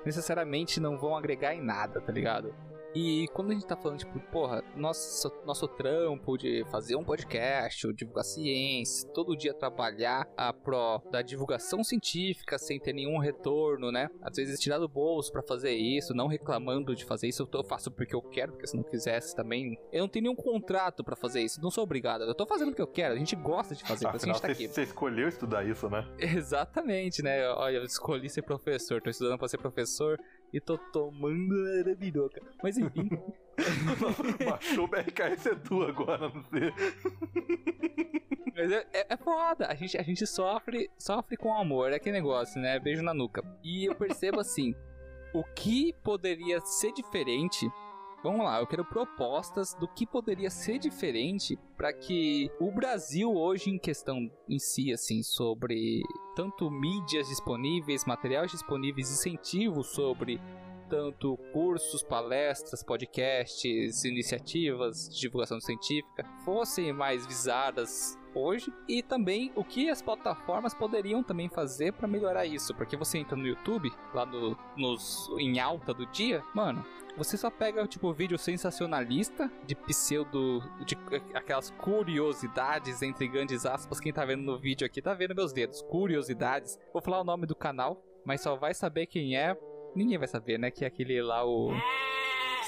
necessariamente 0.05 0.79
não 0.79 0.97
vão 0.97 1.15
agregar 1.15 1.53
em 1.53 1.61
nada, 1.61 1.99
tá 1.99 2.11
ligado? 2.11 2.55
E 2.95 3.27
quando 3.33 3.51
a 3.51 3.53
gente 3.53 3.65
tá 3.67 3.75
falando, 3.75 3.99
tipo, 3.99 4.19
porra, 4.31 4.63
nosso, 4.75 5.31
nosso 5.45 5.67
trampo 5.67 6.37
de 6.37 6.65
fazer 6.71 6.95
um 6.95 7.03
podcast, 7.03 7.85
ou 7.85 7.93
divulgar 7.93 8.23
ciência, 8.23 9.07
todo 9.09 9.35
dia 9.37 9.53
trabalhar 9.53 10.27
a 10.35 10.51
pró 10.51 11.01
da 11.11 11.21
divulgação 11.21 11.83
científica 11.83 12.57
sem 12.57 12.79
ter 12.79 12.93
nenhum 12.93 13.19
retorno, 13.19 13.91
né? 13.91 14.09
Às 14.21 14.37
vezes 14.37 14.59
tirar 14.59 14.79
do 14.79 14.87
bolso 14.87 15.31
pra 15.31 15.43
fazer 15.43 15.73
isso, 15.73 16.13
não 16.13 16.27
reclamando 16.27 16.95
de 16.95 17.05
fazer 17.05 17.27
isso, 17.27 17.43
eu, 17.43 17.47
tô, 17.47 17.59
eu 17.59 17.63
faço 17.63 17.91
porque 17.91 18.15
eu 18.15 18.21
quero, 18.21 18.53
porque 18.53 18.67
se 18.67 18.75
não 18.75 18.83
quisesse 18.83 19.35
também. 19.35 19.77
Eu 19.91 20.01
não 20.01 20.09
tenho 20.09 20.23
nenhum 20.23 20.35
contrato 20.35 21.03
pra 21.03 21.15
fazer 21.15 21.41
isso, 21.41 21.61
não 21.61 21.69
sou 21.69 21.83
obrigado. 21.83 22.23
Eu 22.23 22.33
tô 22.35 22.45
fazendo 22.45 22.69
porque 22.69 22.81
eu 22.81 22.87
quero, 22.87 23.13
a 23.13 23.17
gente 23.17 23.35
gosta 23.35 23.75
de 23.75 23.83
fazer, 23.83 24.05
que 24.05 24.07
a 24.07 24.15
Afinal, 24.15 24.35
gente 24.35 24.41
tá 24.41 24.51
aqui. 24.51 24.67
você 24.67 24.83
escolheu 24.83 25.27
estudar 25.27 25.63
isso, 25.67 25.89
né? 25.89 26.07
Exatamente, 26.19 27.21
né? 27.21 27.47
Olha, 27.51 27.77
eu 27.77 27.83
escolhi 27.83 28.29
ser 28.29 28.41
professor, 28.41 29.01
tô 29.01 29.09
estudando 29.09 29.37
pra 29.37 29.47
ser 29.47 29.57
professor 29.57 30.19
e 30.53 30.59
tô 30.59 30.77
tomando 30.77 31.53
arabiroca. 31.79 32.41
Mas 32.61 32.77
enfim. 32.77 33.09
Baixou 34.45 34.85
o 34.85 34.87
BRKS 34.87 35.45
é 35.47 35.55
tu 35.55 35.83
agora, 35.83 36.29
não 36.29 36.43
sei. 36.45 36.73
Mas 38.55 38.71
é, 38.71 38.87
é, 38.93 39.05
é 39.09 39.17
foda, 39.17 39.67
a 39.67 39.75
gente, 39.75 39.97
a 39.97 40.01
gente 40.01 40.25
sofre, 40.27 40.89
sofre 40.97 41.37
com 41.37 41.53
amor, 41.53 41.91
é 41.91 41.95
aquele 41.95 42.17
negócio, 42.17 42.59
né? 42.61 42.79
Beijo 42.79 43.01
na 43.01 43.13
nuca. 43.13 43.43
E 43.63 43.85
eu 43.85 43.95
percebo 43.95 44.39
assim, 44.39 44.75
o 45.33 45.43
que 45.43 45.93
poderia 46.03 46.59
ser 46.61 46.91
diferente. 46.93 47.69
Vamos 48.21 48.43
lá, 48.43 48.59
eu 48.59 48.67
quero 48.67 48.83
propostas 48.83 49.73
do 49.75 49.87
que 49.87 50.05
poderia 50.05 50.49
ser 50.49 50.77
diferente 50.77 51.57
para 51.77 51.93
que 51.93 52.51
o 52.59 52.69
Brasil 52.69 53.33
hoje 53.33 53.69
em 53.69 53.79
questão 53.79 54.29
em 54.49 54.59
si, 54.59 54.91
assim, 54.91 55.23
sobre 55.23 56.01
tanto 56.35 56.69
mídias 56.69 57.29
disponíveis, 57.29 58.03
materiais 58.03 58.51
disponíveis, 58.51 59.09
incentivos 59.09 59.87
sobre 59.87 60.41
tanto 60.89 61.37
cursos, 61.53 62.03
palestras, 62.03 62.83
podcasts, 62.83 64.03
iniciativas 64.03 65.07
de 65.07 65.21
divulgação 65.21 65.61
científica 65.61 66.25
fossem 66.43 66.91
mais 66.91 67.25
visadas 67.25 68.17
hoje 68.33 68.71
e 68.87 69.01
também 69.01 69.51
o 69.55 69.63
que 69.63 69.89
as 69.89 70.01
plataformas 70.01 70.73
poderiam 70.73 71.23
também 71.23 71.49
fazer 71.49 71.93
para 71.93 72.07
melhorar 72.07 72.45
isso, 72.45 72.73
porque 72.75 72.97
você 72.97 73.17
entra 73.17 73.35
no 73.35 73.47
YouTube, 73.47 73.91
lá 74.13 74.25
no, 74.25 74.57
nos 74.77 75.29
em 75.37 75.59
alta 75.59 75.93
do 75.93 76.05
dia, 76.07 76.43
mano, 76.53 76.85
você 77.17 77.35
só 77.37 77.49
pega 77.49 77.85
tipo 77.87 78.13
vídeo 78.13 78.37
sensacionalista 78.37 79.51
de 79.65 79.75
pseudo 79.75 80.61
de 80.85 80.97
aquelas 81.33 81.69
curiosidades 81.71 83.01
entre 83.01 83.27
grandes 83.27 83.65
aspas, 83.65 83.99
quem 83.99 84.13
tá 84.13 84.23
vendo 84.25 84.43
no 84.43 84.57
vídeo 84.57 84.85
aqui 84.85 85.01
tá 85.01 85.13
vendo 85.13 85.35
meus 85.35 85.51
dedos, 85.51 85.81
curiosidades. 85.81 86.79
Vou 86.93 87.01
falar 87.01 87.21
o 87.21 87.25
nome 87.25 87.45
do 87.45 87.55
canal, 87.55 88.03
mas 88.25 88.41
só 88.41 88.55
vai 88.55 88.73
saber 88.73 89.07
quem 89.07 89.35
é, 89.35 89.57
ninguém 89.95 90.17
vai 90.17 90.27
saber, 90.27 90.57
né, 90.57 90.71
que 90.71 90.83
é 90.83 90.87
aquele 90.87 91.21
lá 91.21 91.45
o 91.45 91.71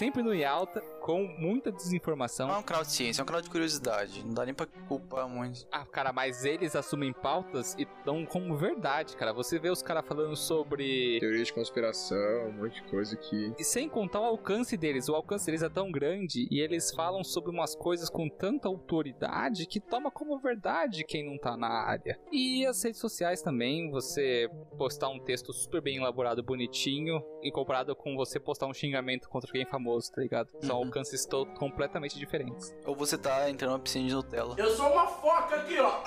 sempre 0.01 0.23
no 0.23 0.33
em 0.33 0.43
alta, 0.43 0.81
com 0.99 1.27
muita 1.37 1.71
desinformação. 1.71 2.47
Não 2.47 2.55
é 2.55 2.57
um 2.57 2.63
canal 2.63 2.83
de 2.83 2.91
ciência, 2.91 3.21
é 3.21 3.23
um 3.23 3.25
canal 3.25 3.39
de 3.39 3.51
curiosidade. 3.51 4.25
Não 4.25 4.33
dá 4.33 4.43
nem 4.43 4.53
pra 4.53 4.65
culpar 4.65 5.29
muito. 5.29 5.67
Ah, 5.71 5.85
cara, 5.85 6.11
mas 6.11 6.43
eles 6.43 6.75
assumem 6.75 7.13
pautas 7.13 7.75
e 7.77 7.87
dão 8.03 8.25
como 8.25 8.57
verdade, 8.57 9.15
cara. 9.15 9.31
Você 9.31 9.59
vê 9.59 9.69
os 9.69 9.83
caras 9.83 10.03
falando 10.07 10.35
sobre. 10.35 11.19
Teoria 11.19 11.43
de 11.43 11.53
conspiração, 11.53 12.47
um 12.47 12.53
monte 12.53 12.81
de 12.81 12.89
coisa 12.89 13.15
que. 13.15 13.53
E 13.59 13.63
sem 13.63 13.87
contar 13.87 14.21
o 14.21 14.25
alcance 14.25 14.75
deles. 14.75 15.07
O 15.07 15.13
alcance 15.13 15.45
deles 15.45 15.61
é 15.61 15.69
tão 15.69 15.91
grande 15.91 16.47
e 16.49 16.59
eles 16.59 16.91
falam 16.91 17.23
sobre 17.23 17.51
umas 17.51 17.75
coisas 17.75 18.09
com 18.09 18.27
tanta 18.27 18.67
autoridade 18.67 19.67
que 19.67 19.79
toma 19.79 20.09
como 20.09 20.39
verdade 20.39 21.03
quem 21.03 21.23
não 21.23 21.37
tá 21.37 21.55
na 21.55 21.69
área. 21.69 22.19
E 22.31 22.65
as 22.65 22.83
redes 22.83 22.99
sociais 22.99 23.43
também, 23.43 23.91
você 23.91 24.49
postar 24.79 25.09
um 25.09 25.19
texto 25.19 25.53
super 25.53 25.79
bem 25.79 25.97
elaborado, 25.97 26.41
bonitinho, 26.41 27.21
e 27.43 27.51
comparado 27.51 27.95
com 27.95 28.15
você 28.15 28.39
postar 28.39 28.67
um 28.67 28.73
xingamento 28.73 29.29
contra 29.29 29.49
alguém 29.49 29.65
famoso, 29.65 29.90
tá 29.99 30.21
ligado? 30.21 30.49
São 30.61 30.77
Uhum. 30.77 30.85
alcances 30.85 31.27
completamente 31.57 32.17
diferentes. 32.17 32.73
Ou 32.85 32.95
você 32.95 33.17
tá 33.17 33.49
entrando 33.49 33.71
numa 33.71 33.79
piscina 33.79 34.07
de 34.07 34.13
Nutella. 34.13 34.55
Eu 34.57 34.69
sou 34.75 34.91
uma 34.91 35.07
foca 35.07 35.55
aqui, 35.55 35.79
ó. 35.79 36.01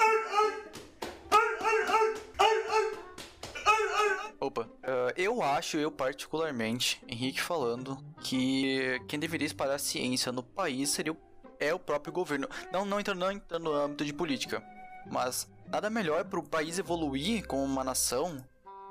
Opa, 4.40 4.68
ah, 4.82 5.12
eu 5.16 5.42
acho, 5.42 5.78
eu 5.78 5.90
particularmente, 5.90 7.02
Henrique 7.08 7.40
falando, 7.40 7.96
que 8.20 9.00
quem 9.08 9.18
deveria 9.18 9.46
espalhar 9.46 9.78
ciência 9.80 10.30
no 10.30 10.42
país 10.42 10.90
seria 10.90 11.12
o, 11.12 11.16
é 11.58 11.72
o 11.72 11.78
próprio 11.78 12.12
governo. 12.12 12.46
Não, 12.72 12.84
não 12.84 13.00
entrando, 13.00 13.20
não 13.20 13.32
entrando 13.32 13.64
no 13.64 13.72
âmbito 13.72 14.04
de 14.04 14.12
política, 14.12 14.62
mas 15.10 15.48
nada 15.66 15.88
melhor 15.88 16.24
para 16.24 16.38
o 16.38 16.42
país 16.42 16.78
evoluir 16.78 17.46
como 17.46 17.62
uma 17.64 17.82
nação 17.82 18.36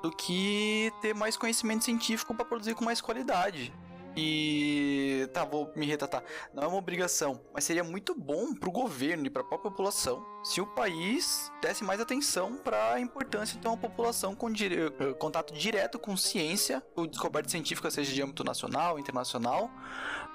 do 0.02 0.10
que 0.10 0.92
ter 1.00 1.14
mais 1.14 1.36
conhecimento 1.36 1.84
científico 1.84 2.34
para 2.34 2.44
produzir 2.44 2.74
com 2.74 2.84
mais 2.84 3.00
qualidade. 3.00 3.72
E 4.16 5.28
tá, 5.32 5.44
vou 5.44 5.72
me 5.74 5.86
retratar. 5.86 6.22
Não 6.52 6.62
é 6.62 6.66
uma 6.66 6.76
obrigação, 6.78 7.40
mas 7.52 7.64
seria 7.64 7.82
muito 7.82 8.14
bom 8.14 8.54
pro 8.54 8.70
governo 8.70 9.26
e 9.26 9.30
pra 9.30 9.42
própria 9.42 9.70
população 9.70 10.24
se 10.44 10.60
o 10.60 10.66
país 10.66 11.50
desse 11.62 11.82
mais 11.82 12.00
atenção 12.00 12.56
para 12.56 12.92
a 12.92 13.00
importância 13.00 13.56
de 13.56 13.62
ter 13.62 13.68
uma 13.68 13.76
população 13.78 14.34
com 14.34 14.50
dire- 14.52 14.92
eh, 15.00 15.12
contato 15.14 15.54
direto 15.54 15.98
com 15.98 16.16
ciência, 16.16 16.82
ou 16.94 17.06
descoberta 17.06 17.48
científica, 17.48 17.90
seja 17.90 18.12
de 18.12 18.22
âmbito 18.22 18.44
nacional, 18.44 18.98
internacional, 18.98 19.70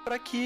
para 0.04 0.18
que 0.18 0.36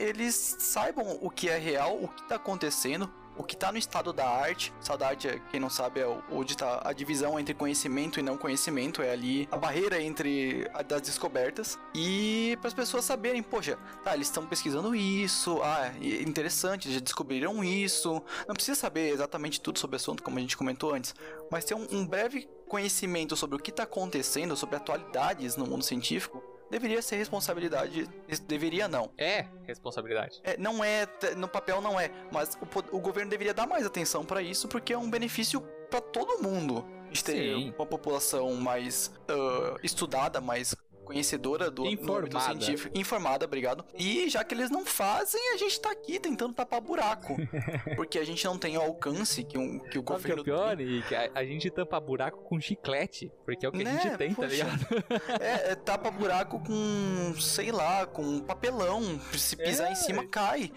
eles 0.00 0.34
saibam 0.58 1.18
o 1.22 1.30
que 1.30 1.48
é 1.48 1.56
real, 1.56 1.96
o 2.02 2.08
que 2.08 2.22
está 2.22 2.34
acontecendo, 2.36 3.10
o 3.40 3.42
que 3.42 3.54
está 3.54 3.72
no 3.72 3.78
estado 3.78 4.12
da 4.12 4.28
arte. 4.28 4.72
Estado 4.80 4.98
da 4.98 5.08
arte, 5.08 5.28
é, 5.28 5.40
quem 5.50 5.58
não 5.58 5.70
sabe, 5.70 6.00
é 6.00 6.22
onde 6.30 6.52
está 6.52 6.82
a 6.84 6.92
divisão 6.92 7.40
entre 7.40 7.54
conhecimento 7.54 8.20
e 8.20 8.22
não 8.22 8.36
conhecimento, 8.36 9.02
é 9.02 9.10
ali 9.12 9.48
a 9.50 9.56
barreira 9.56 10.00
entre 10.00 10.70
a 10.74 10.82
das 10.82 11.00
descobertas. 11.00 11.78
E 11.94 12.56
para 12.60 12.68
as 12.68 12.74
pessoas 12.74 13.04
saberem, 13.04 13.42
poxa, 13.42 13.78
tá, 14.04 14.14
eles 14.14 14.26
estão 14.26 14.46
pesquisando 14.46 14.94
isso, 14.94 15.60
ah, 15.62 15.92
é 16.00 16.22
interessante, 16.22 16.92
já 16.92 17.00
descobriram 17.00 17.64
isso. 17.64 18.22
Não 18.46 18.54
precisa 18.54 18.78
saber 18.78 19.10
exatamente 19.10 19.60
tudo 19.60 19.78
sobre 19.78 19.96
o 19.96 19.98
assunto, 19.98 20.22
como 20.22 20.36
a 20.38 20.40
gente 20.40 20.56
comentou 20.56 20.94
antes, 20.94 21.14
mas 21.50 21.64
ter 21.64 21.74
um, 21.74 21.86
um 21.90 22.06
breve 22.06 22.46
conhecimento 22.68 23.34
sobre 23.36 23.56
o 23.56 23.58
que 23.58 23.70
está 23.70 23.82
acontecendo, 23.82 24.56
sobre 24.56 24.76
atualidades 24.76 25.56
no 25.56 25.66
mundo 25.66 25.82
científico, 25.82 26.42
deveria 26.70 27.02
ser 27.02 27.16
responsabilidade. 27.16 28.08
Deveria 28.46 28.88
não. 28.88 29.10
É 29.18 29.46
responsabilidade. 29.66 30.40
É, 30.44 30.56
não 30.56 30.82
é, 30.82 31.06
no 31.36 31.48
papel 31.48 31.80
não 31.80 31.98
é, 31.98 32.10
mas 32.32 32.56
o, 32.60 32.96
o 32.96 33.00
governo 33.00 33.30
deveria 33.30 33.52
dar 33.52 33.66
mais 33.66 33.84
atenção 33.84 34.24
pra 34.24 34.40
isso 34.40 34.68
porque 34.68 34.92
é 34.92 34.98
um 34.98 35.10
benefício 35.10 35.60
pra 35.90 36.00
todo 36.00 36.42
mundo. 36.42 36.84
Gente 37.08 37.24
ter 37.24 37.32
Sim. 37.32 37.74
uma 37.76 37.86
população 37.86 38.54
mais 38.54 39.10
ah, 39.28 39.76
estudada, 39.82 40.40
mais 40.40 40.74
conhecedora 41.10 41.70
do 41.70 41.84
Informada. 41.86 42.40
científico, 42.60 42.96
informada, 42.96 43.44
obrigado. 43.44 43.84
E 43.98 44.28
já 44.28 44.44
que 44.44 44.54
eles 44.54 44.70
não 44.70 44.84
fazem, 44.86 45.40
a 45.54 45.56
gente 45.56 45.80
tá 45.80 45.90
aqui 45.90 46.18
tentando 46.20 46.54
tapar 46.54 46.80
buraco, 46.80 47.36
porque 47.96 48.18
a 48.18 48.24
gente 48.24 48.44
não 48.44 48.56
tem 48.56 48.78
o 48.78 48.80
alcance 48.80 49.42
que, 49.44 49.58
um, 49.58 49.78
que 49.80 49.98
o 49.98 50.02
Sabe 50.02 50.02
o 50.02 50.02
que 50.04 50.12
é 50.12 50.14
governo 50.36 50.42
o 50.42 50.44
pior, 50.44 50.76
Nick? 50.76 51.14
A, 51.14 51.30
a 51.34 51.44
gente 51.44 51.68
tampa 51.70 51.98
buraco 52.00 52.42
com 52.44 52.60
chiclete, 52.60 53.30
porque 53.44 53.66
é 53.66 53.68
o 53.68 53.72
que 53.72 53.80
a 53.82 53.84
Né? 53.84 54.00
gente 54.00 54.16
tem, 54.16 54.30
tá 54.30 54.42
Poxa. 54.42 54.48
ligado? 54.48 54.86
É, 55.40 55.72
é 55.72 55.74
tapa 55.74 56.10
buraco 56.10 56.60
com, 56.60 57.34
sei 57.40 57.72
lá, 57.72 58.06
com 58.06 58.40
papelão. 58.40 59.20
Se 59.32 59.56
pisar 59.56 59.88
É. 59.88 59.92
em 59.92 59.96
cima, 59.96 60.26
cai. 60.26 60.70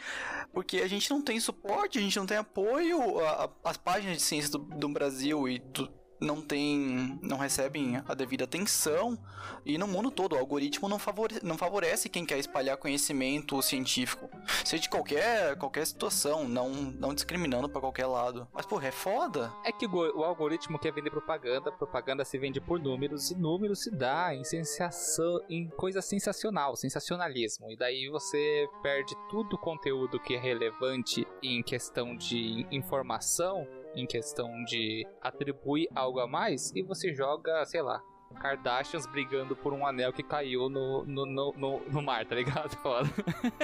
Porque 0.53 0.77
a 0.77 0.87
gente 0.87 1.09
não 1.09 1.21
tem 1.21 1.39
suporte, 1.39 1.97
a 1.97 2.01
gente 2.01 2.17
não 2.17 2.25
tem 2.25 2.37
apoio. 2.37 3.19
a- 3.19 3.45
a- 3.45 3.69
as 3.69 3.77
páginas 3.77 4.17
de 4.17 4.23
ciência 4.23 4.51
do, 4.51 4.59
do 4.59 4.89
Brasil 4.89 5.47
e 5.47 5.59
do- 5.59 5.91
não 6.23 6.41
tem. 6.41 7.19
não 7.21 7.37
recebem 7.37 8.01
a 8.07 8.13
devida 8.13 8.45
atenção. 8.45 9.17
E 9.65 9.77
no 9.77 9.87
mundo 9.87 10.11
todo, 10.11 10.33
o 10.33 10.39
algoritmo 10.39 10.89
não, 10.89 10.99
favore, 10.99 11.39
não 11.43 11.57
favorece 11.57 12.09
quem 12.09 12.25
quer 12.25 12.37
espalhar 12.37 12.77
conhecimento 12.77 13.61
científico. 13.61 14.29
Seja 14.63 14.83
de 14.83 14.89
qualquer, 14.89 15.55
qualquer 15.57 15.85
situação, 15.85 16.47
não, 16.47 16.69
não 16.69 17.13
discriminando 17.13 17.69
pra 17.69 17.79
qualquer 17.79 18.05
lado. 18.05 18.47
Mas, 18.53 18.65
porra, 18.65 18.87
é 18.87 18.91
foda. 18.91 19.53
É 19.63 19.71
que 19.71 19.85
o 19.85 20.23
algoritmo 20.23 20.79
quer 20.79 20.91
vender 20.91 21.09
propaganda, 21.11 21.71
propaganda 21.71 22.25
se 22.25 22.37
vende 22.37 22.59
por 22.59 22.79
números, 22.79 23.31
e 23.31 23.35
números 23.35 23.83
se 23.83 23.91
dá 23.91 24.33
em 24.35 24.43
sensação, 24.43 25.39
em 25.49 25.69
coisa 25.69 26.01
sensacional, 26.01 26.75
sensacionalismo. 26.75 27.71
E 27.71 27.77
daí 27.77 28.09
você 28.09 28.67
perde 28.81 29.15
tudo 29.29 29.55
o 29.55 29.59
conteúdo 29.59 30.19
que 30.19 30.35
é 30.35 30.39
relevante 30.39 31.27
em 31.41 31.61
questão 31.63 32.15
de 32.15 32.65
informação, 32.71 33.67
em 33.95 34.05
questão 34.05 34.63
de 34.65 35.05
atribuir 35.21 35.87
algo 35.95 36.19
a 36.19 36.27
mais, 36.27 36.71
e 36.75 36.81
você 36.81 37.13
joga, 37.13 37.65
sei 37.65 37.81
lá. 37.81 38.01
Kardashians 38.33 39.05
brigando 39.05 39.55
por 39.55 39.73
um 39.73 39.85
anel 39.85 40.11
que 40.11 40.23
caiu 40.23 40.69
no, 40.69 41.05
no, 41.05 41.25
no, 41.25 41.53
no, 41.55 41.81
no 41.87 42.01
mar, 42.01 42.25
tá 42.25 42.35
ligado? 42.35 42.75
Foda. 42.81 43.09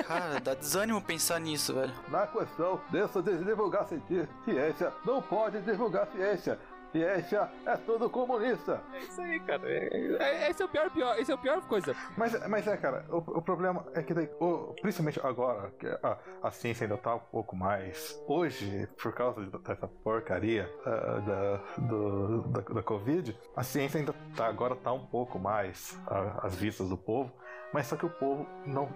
Cara, 0.06 0.40
dá 0.40 0.54
desânimo 0.54 1.02
pensar 1.02 1.40
nisso, 1.40 1.74
velho. 1.74 1.94
Na 2.08 2.28
questão 2.28 2.80
dessa 2.92 3.22
de 3.22 3.38
divulgar 3.44 3.88
ciência, 3.88 4.94
não 5.06 5.22
pode 5.22 5.60
divulgar 5.62 6.08
ciência. 6.08 6.60
Ciência 6.92 7.50
é 7.66 7.78
tudo 7.78 8.10
comunista. 8.10 8.82
É 8.94 8.98
isso 9.00 9.22
aí, 9.22 9.40
cara. 9.42 9.62
É- 9.70 10.18
é- 10.20 10.50
esse 10.50 10.62
é 10.62 10.66
o 10.66 10.70
pior, 10.70 10.90
pior, 10.90 11.20
esse 11.20 11.32
é 11.32 11.36
o 11.36 11.38
pior 11.38 11.62
coisa. 11.68 11.96
Mas, 12.18 12.48
mas 12.48 12.68
é, 12.68 12.76
cara, 12.78 13.06
o, 13.10 13.18
o 13.18 13.42
problema 13.42 13.86
é 13.94 14.02
que 14.02 14.14
daí, 14.14 14.30
o- 14.40 14.74
principalmente 14.82 15.20
agora, 15.24 15.72
que 15.78 15.88
a, 15.88 16.18
a 16.44 16.52
ciência 16.52 16.86
ainda 16.86 16.98
tá 16.98 17.16
um 17.16 17.20
pouco 17.20 17.56
mais. 17.56 18.20
Hoje, 18.28 18.88
por 19.02 19.14
causa 19.14 19.46
de- 19.46 19.58
dessa 19.60 19.88
porcaria 19.88 20.70
ah, 20.86 21.20
da, 21.20 21.58
do, 21.86 22.42
da, 22.48 22.62
da 22.62 22.84
Covid, 22.84 23.38
a 23.56 23.64
ciência 23.64 24.00
ainda 24.00 24.14
tá, 24.36 24.48
agora 24.48 24.76
tá 24.76 24.92
um 24.92 25.06
pouco 25.06 25.38
mais 25.38 26.00
às 26.42 26.56
vistas 26.56 26.90
do 26.90 26.98
povo, 26.98 27.32
mas 27.72 27.86
só 27.88 27.96
que 27.96 28.06
o 28.06 28.10
povo 28.10 28.48
não 28.66 28.90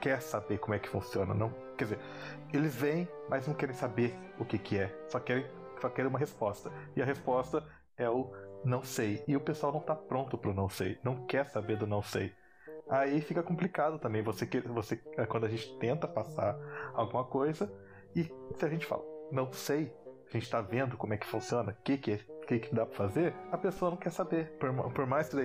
quer 0.00 0.20
saber 0.20 0.58
como 0.58 0.74
é 0.74 0.78
que 0.78 0.88
funciona, 0.88 1.32
não. 1.34 1.52
Quer 1.76 1.84
dizer, 1.84 1.98
eles 2.52 2.74
vêm, 2.74 3.08
mas 3.28 3.46
não 3.46 3.54
querem 3.54 3.74
saber 3.74 4.14
o 4.38 4.44
que 4.44 4.58
que 4.58 4.78
é, 4.78 4.94
só 5.08 5.18
querem, 5.18 5.46
só 5.80 5.88
querem 5.88 6.08
uma 6.10 6.18
resposta. 6.18 6.70
E 6.96 7.02
a 7.02 7.04
resposta 7.04 7.64
é 7.96 8.08
o 8.08 8.32
não 8.64 8.82
sei. 8.82 9.22
E 9.26 9.36
o 9.36 9.40
pessoal 9.40 9.72
não 9.72 9.80
tá 9.80 9.94
pronto 9.94 10.36
pro 10.38 10.54
não 10.54 10.68
sei, 10.68 10.98
não 11.02 11.26
quer 11.26 11.48
saber 11.48 11.76
do 11.76 11.86
não 11.86 12.02
sei. 12.02 12.32
Aí 12.88 13.20
fica 13.20 13.42
complicado 13.42 13.98
também. 13.98 14.22
Você 14.22 14.46
que 14.46 14.60
você 14.60 15.00
é 15.16 15.26
quando 15.26 15.44
a 15.46 15.48
gente 15.48 15.76
tenta 15.78 16.08
passar 16.08 16.56
alguma 16.94 17.24
coisa 17.24 17.70
e 18.14 18.24
se 18.54 18.64
a 18.64 18.68
gente 18.68 18.86
fala 18.86 19.02
não 19.30 19.52
sei, 19.52 19.92
a 20.26 20.30
gente 20.32 20.48
tá 20.50 20.60
vendo 20.60 20.96
como 20.96 21.12
é 21.14 21.16
que 21.18 21.26
funciona, 21.26 21.72
o 21.72 21.82
que 21.82 21.98
que 21.98 22.12
é 22.12 22.20
o 22.42 22.46
que, 22.48 22.60
que 22.60 22.74
dá 22.74 22.86
pra 22.86 22.96
fazer, 22.96 23.34
a 23.52 23.58
pessoa 23.58 23.90
não 23.90 23.98
quer 23.98 24.10
saber. 24.10 24.52
Por, 24.58 24.72
por 24.92 25.06
mais 25.06 25.28
que 25.28 25.36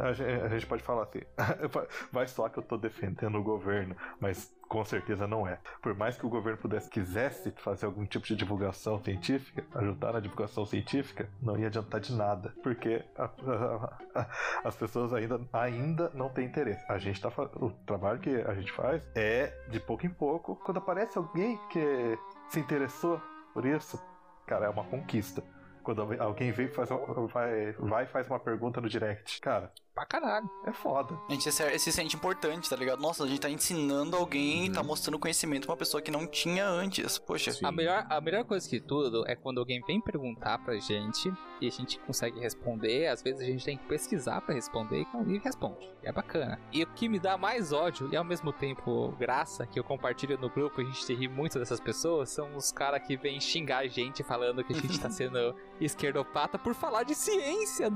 a, 0.00 0.12
gen- 0.12 0.42
a 0.42 0.48
gente 0.48 0.66
pode 0.66 0.82
falar 0.82 1.04
assim, 1.04 1.20
vai 2.12 2.26
só 2.28 2.50
que 2.50 2.58
eu 2.58 2.62
tô 2.62 2.76
defendendo 2.76 3.38
o 3.38 3.42
governo, 3.42 3.96
mas 4.20 4.54
com 4.70 4.84
certeza 4.84 5.26
não 5.26 5.48
é. 5.48 5.58
Por 5.82 5.96
mais 5.96 6.16
que 6.16 6.24
o 6.24 6.28
governo 6.28 6.56
pudesse, 6.56 6.88
quisesse 6.88 7.50
fazer 7.56 7.86
algum 7.86 8.06
tipo 8.06 8.24
de 8.24 8.36
divulgação 8.36 9.02
científica, 9.02 9.64
ajudar 9.74 10.12
na 10.12 10.20
divulgação 10.20 10.64
científica, 10.64 11.28
não 11.42 11.58
ia 11.58 11.66
adiantar 11.66 12.00
de 12.00 12.14
nada, 12.14 12.54
porque 12.62 13.04
a- 13.18 13.24
a- 13.24 13.98
a- 14.14 14.28
as 14.62 14.76
pessoas 14.76 15.12
ainda, 15.12 15.40
ainda 15.52 16.08
não 16.14 16.28
têm 16.28 16.46
interesse. 16.46 16.84
A 16.88 16.98
gente 16.98 17.20
tá 17.20 17.28
o 17.56 17.70
trabalho 17.84 18.20
que 18.20 18.30
a 18.30 18.54
gente 18.54 18.70
faz 18.70 19.02
é 19.16 19.52
de 19.68 19.80
pouco 19.80 20.06
em 20.06 20.10
pouco. 20.10 20.54
Quando 20.64 20.76
aparece 20.76 21.18
alguém 21.18 21.58
que 21.68 22.16
se 22.48 22.60
interessou 22.60 23.20
por 23.52 23.66
isso, 23.66 24.00
cara, 24.46 24.66
é 24.66 24.68
uma 24.68 24.84
conquista. 24.84 25.42
Quando 25.82 26.02
alguém 26.22 26.52
vem 26.52 26.68
faz 26.68 26.90
vai, 27.32 27.72
vai 27.72 28.06
faz 28.06 28.28
uma 28.28 28.38
pergunta 28.38 28.80
no 28.80 28.88
direct. 28.88 29.40
Cara, 29.40 29.72
Pra 29.94 30.06
caralho. 30.06 30.48
é 30.64 30.72
foda. 30.72 31.18
A 31.28 31.32
gente 31.32 31.50
se, 31.50 31.78
se 31.78 31.92
sente 31.92 32.16
importante, 32.16 32.68
tá 32.68 32.76
ligado? 32.76 33.00
Nossa, 33.00 33.24
a 33.24 33.26
gente 33.26 33.40
tá 33.40 33.50
ensinando 33.50 34.16
alguém 34.16 34.66
e 34.66 34.72
tá 34.72 34.82
mostrando 34.82 35.18
conhecimento 35.18 35.64
pra 35.66 35.72
uma 35.72 35.78
pessoa 35.78 36.00
que 36.00 36.10
não 36.10 36.26
tinha 36.26 36.66
antes. 36.66 37.18
Poxa. 37.18 37.52
A 37.62 37.72
melhor, 37.72 38.06
a 38.08 38.20
melhor 38.20 38.44
coisa 38.44 38.68
de 38.68 38.80
tudo 38.80 39.24
é 39.26 39.34
quando 39.34 39.58
alguém 39.58 39.80
vem 39.86 40.00
perguntar 40.00 40.58
pra 40.58 40.78
gente 40.78 41.32
e 41.60 41.66
a 41.66 41.70
gente 41.70 41.98
consegue 42.00 42.40
responder. 42.40 43.08
Às 43.08 43.22
vezes 43.22 43.40
a 43.40 43.44
gente 43.44 43.64
tem 43.64 43.76
que 43.76 43.84
pesquisar 43.86 44.40
pra 44.40 44.54
responder 44.54 45.06
e 45.26 45.38
responde. 45.38 45.92
É 46.02 46.12
bacana. 46.12 46.58
E 46.72 46.82
o 46.82 46.86
que 46.86 47.08
me 47.08 47.18
dá 47.18 47.36
mais 47.36 47.72
ódio 47.72 48.08
e 48.12 48.16
ao 48.16 48.24
mesmo 48.24 48.52
tempo 48.52 49.14
graça 49.18 49.66
que 49.66 49.78
eu 49.78 49.84
compartilho 49.84 50.38
no 50.38 50.48
grupo, 50.48 50.80
a 50.80 50.84
gente 50.84 51.14
ri 51.14 51.28
muito 51.28 51.58
dessas 51.58 51.80
pessoas, 51.80 52.30
são 52.30 52.56
os 52.56 52.72
caras 52.72 53.06
que 53.06 53.16
vêm 53.16 53.40
xingar 53.40 53.78
a 53.78 53.86
gente 53.86 54.22
falando 54.22 54.64
que 54.64 54.72
a 54.72 54.76
gente 54.76 54.98
tá 54.98 55.10
sendo 55.10 55.54
esquerdopata 55.80 56.58
por 56.58 56.74
falar 56.74 57.02
de 57.02 57.14
ciência. 57.14 57.88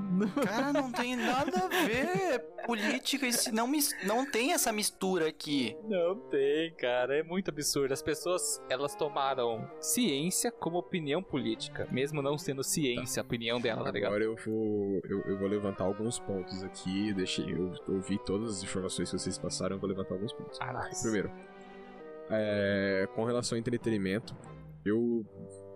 Cara, 0.44 0.72
não 0.72 0.90
tem 0.90 1.16
nada 1.16 1.64
a 1.64 1.68
ver. 1.68 1.83
Política, 2.66 3.26
isso 3.26 3.54
não, 3.54 3.70
não 4.04 4.30
tem 4.30 4.52
essa 4.52 4.72
mistura 4.72 5.28
aqui. 5.28 5.76
Não 5.84 6.18
tem, 6.30 6.72
cara. 6.74 7.18
É 7.18 7.22
muito 7.22 7.50
absurdo. 7.50 7.92
As 7.92 8.02
pessoas, 8.02 8.62
elas 8.70 8.94
tomaram 8.94 9.68
ciência 9.80 10.50
como 10.50 10.78
opinião 10.78 11.22
política, 11.22 11.86
mesmo 11.90 12.22
não 12.22 12.38
sendo 12.38 12.64
ciência 12.64 13.20
a 13.20 13.24
opinião 13.24 13.60
dela, 13.60 13.84
tá 13.84 13.90
ligado? 13.90 14.10
Agora 14.10 14.24
eu 14.24 14.36
vou, 14.36 15.00
eu, 15.04 15.20
eu 15.26 15.38
vou 15.38 15.48
levantar 15.48 15.84
alguns 15.84 16.18
pontos 16.18 16.62
aqui. 16.62 17.12
Deixei, 17.12 17.52
eu 17.52 17.72
ouvi 17.88 18.18
todas 18.24 18.58
as 18.58 18.62
informações 18.62 19.10
que 19.10 19.18
vocês 19.18 19.38
passaram, 19.38 19.76
eu 19.76 19.80
vou 19.80 19.88
levantar 19.88 20.14
alguns 20.14 20.32
pontos. 20.32 20.58
Ah, 20.60 20.86
nice. 20.86 21.02
Primeiro, 21.02 21.30
é, 22.30 23.08
com 23.14 23.24
relação 23.24 23.56
ao 23.56 23.60
entretenimento, 23.60 24.34
eu 24.84 25.24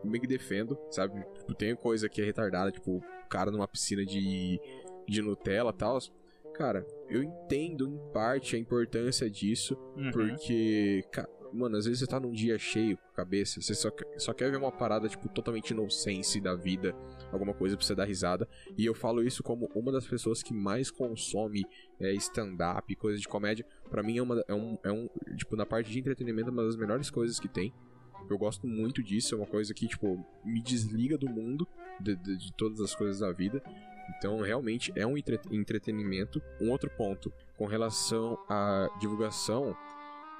meio 0.04 0.20
que 0.20 0.26
defendo, 0.26 0.78
sabe? 0.90 1.22
Tipo, 1.38 1.54
tem 1.54 1.74
coisa 1.74 2.08
que 2.08 2.20
é 2.20 2.24
retardada, 2.24 2.70
tipo, 2.70 2.98
o 2.98 3.28
cara 3.28 3.50
numa 3.50 3.68
piscina 3.68 4.04
de, 4.04 4.60
de 5.08 5.22
Nutella 5.22 5.70
e 5.70 5.78
tal. 5.78 5.98
Cara, 6.54 6.84
eu 7.08 7.22
entendo 7.22 7.86
em 7.88 8.12
parte 8.12 8.56
a 8.56 8.58
importância 8.58 9.30
disso, 9.30 9.76
Uhum. 9.96 10.10
porque, 10.10 11.04
mano, 11.52 11.76
às 11.76 11.84
vezes 11.84 12.00
você 12.00 12.06
tá 12.06 12.18
num 12.18 12.32
dia 12.32 12.58
cheio 12.58 12.96
com 12.96 13.10
a 13.12 13.14
cabeça, 13.14 13.60
você 13.60 13.74
só, 13.74 13.90
quer- 13.90 14.18
só 14.18 14.32
quer 14.32 14.50
ver 14.50 14.56
uma 14.56 14.72
parada, 14.72 15.08
tipo, 15.08 15.28
totalmente 15.28 15.72
nonsense 15.72 16.40
da 16.40 16.54
vida, 16.56 16.94
alguma 17.30 17.54
coisa 17.54 17.76
pra 17.76 17.86
você 17.86 17.94
dar 17.94 18.04
risada. 18.06 18.48
E 18.76 18.84
eu 18.84 18.94
falo 18.94 19.22
isso 19.22 19.42
como 19.42 19.70
uma 19.74 19.92
das 19.92 20.06
pessoas 20.06 20.42
que 20.42 20.52
mais 20.52 20.90
consome 20.90 21.64
é, 22.00 22.12
stand-up, 22.14 22.92
coisa 22.96 23.18
de 23.20 23.28
comédia. 23.28 23.64
Pra 23.88 24.02
mim 24.02 24.18
é, 24.18 24.22
uma, 24.22 24.44
é, 24.48 24.54
um, 24.54 24.76
é 24.82 24.90
um. 24.92 25.08
Tipo, 25.36 25.54
na 25.56 25.64
parte 25.66 25.90
de 25.92 25.98
entretenimento, 26.00 26.48
é 26.48 26.52
uma 26.52 26.64
das 26.64 26.76
melhores 26.76 27.08
coisas 27.08 27.38
que 27.38 27.48
tem. 27.48 27.72
Eu 28.28 28.36
gosto 28.36 28.66
muito 28.66 29.02
disso, 29.02 29.34
é 29.34 29.38
uma 29.38 29.46
coisa 29.46 29.72
que, 29.72 29.86
tipo, 29.86 30.22
me 30.44 30.60
desliga 30.60 31.16
do 31.16 31.28
mundo, 31.30 31.66
de, 32.00 32.14
de- 32.16 32.36
de 32.36 32.52
todas 32.52 32.80
as 32.80 32.94
coisas 32.94 33.20
da 33.20 33.32
vida. 33.32 33.62
Então, 34.16 34.40
realmente 34.40 34.92
é 34.96 35.06
um 35.06 35.16
entre- 35.18 35.40
entretenimento. 35.50 36.40
Um 36.60 36.70
outro 36.70 36.90
ponto, 36.90 37.32
com 37.56 37.66
relação 37.66 38.38
à 38.48 38.88
divulgação, 39.00 39.76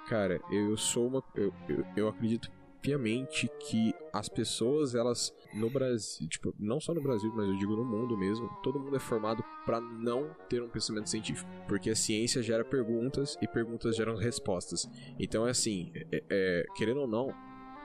cara, 0.09 0.41
eu 0.51 0.77
sou 0.77 1.07
uma. 1.07 1.23
Eu, 1.35 1.53
eu, 1.69 1.85
eu 1.97 2.09
acredito 2.09 2.51
piamente 2.81 3.51
que 3.69 3.93
as 4.13 4.29
pessoas, 4.29 4.95
elas 4.95 5.35
no 5.53 5.69
Brasil, 5.69 6.29
tipo, 6.29 6.55
não 6.59 6.81
só 6.81 6.95
no 6.95 7.03
Brasil, 7.03 7.31
mas 7.35 7.49
eu 7.49 7.57
digo 7.57 7.75
no 7.75 7.85
mundo 7.85 8.17
mesmo, 8.17 8.49
todo 8.63 8.79
mundo 8.79 8.95
é 8.97 9.01
formado 9.01 9.43
para 9.67 9.81
não 9.81 10.31
ter 10.49 10.63
um 10.63 10.69
pensamento 10.69 11.11
científico, 11.11 11.51
porque 11.67 11.91
a 11.91 11.97
ciência 11.97 12.41
gera 12.43 12.65
perguntas 12.65 13.37
e 13.43 13.49
perguntas 13.49 13.97
geram 13.97 14.15
respostas. 14.17 14.89
Então 15.19 15.47
é 15.47 15.51
assim, 15.51 15.91
é- 16.13 16.23
é, 16.31 16.67
querendo 16.77 17.01
ou 17.01 17.09
não, 17.09 17.35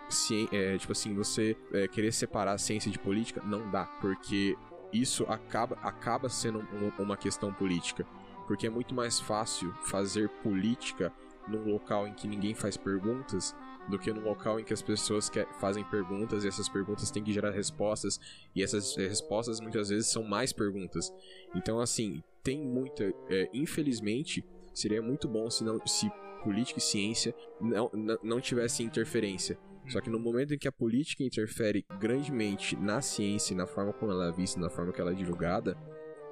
ci- 0.10 0.48
é, 0.52 0.78
tipo 0.78 0.92
assim, 0.92 1.16
você 1.16 1.58
é, 1.74 1.88
querer 1.88 2.12
separar 2.14 2.58
ciência 2.60 2.92
de 2.92 3.00
política 3.00 3.42
não 3.44 3.72
dá, 3.72 3.86
porque 4.00 4.56
isso 4.94 5.24
acaba, 5.28 5.76
acaba 5.82 6.30
sendo 6.30 6.60
um- 6.60 7.04
uma 7.04 7.18
questão 7.18 7.54
política. 7.54 8.06
Porque 8.48 8.68
é 8.68 8.70
muito 8.70 8.94
mais 8.94 9.20
fácil 9.20 9.74
fazer 9.86 10.30
política 10.42 11.12
num 11.48 11.72
local 11.72 12.08
em 12.08 12.14
que 12.14 12.28
ninguém 12.28 12.54
faz 12.54 12.78
perguntas 12.78 13.56
do 13.90 14.00
que 14.00 14.14
num 14.14 14.24
local 14.24 14.60
em 14.60 14.64
que 14.64 14.74
as 14.74 14.82
pessoas 14.82 15.30
que 15.30 15.46
fazem 15.60 15.84
perguntas 15.84 16.44
e 16.44 16.48
essas 16.48 16.70
perguntas 16.70 17.12
têm 17.12 17.24
que 17.24 17.34
gerar 17.34 17.52
respostas 17.52 18.20
e 18.56 18.64
essas 18.64 18.98
eh, 18.98 19.08
respostas 19.08 19.60
muitas 19.60 19.90
vezes 19.90 20.10
são 20.10 20.24
mais 20.24 20.54
perguntas. 20.54 21.14
Então, 21.54 21.80
assim, 21.80 22.24
tem 22.42 22.60
muita. 22.62 23.04
é, 23.30 23.50
infelizmente, 23.54 24.44
seria 24.74 25.02
muito 25.02 25.28
bom 25.28 25.50
se, 25.50 25.64
não, 25.64 25.86
se 25.86 26.10
política 26.44 26.80
e 26.80 26.82
ciência 26.82 27.34
não, 27.60 27.90
não, 27.94 28.18
não 28.24 28.42
tivessem 28.42 28.86
interferência. 28.86 29.58
Só 29.90 30.00
que 30.00 30.10
no 30.10 30.20
momento 30.20 30.54
em 30.54 30.58
que 30.58 30.68
a 30.68 30.72
política 30.72 31.24
interfere 31.24 31.86
grandemente 32.00 32.76
na 32.76 33.02
ciência, 33.02 33.54
e 33.54 33.58
na 33.58 33.68
forma 33.68 33.94
como 33.94 34.12
ela 34.12 34.30
é 34.30 34.32
vista, 34.32 34.60
na 34.60 34.70
forma 34.70 34.94
que 34.94 35.02
ela 35.02 35.12
é 35.12 35.16
divulgada, 35.16 35.78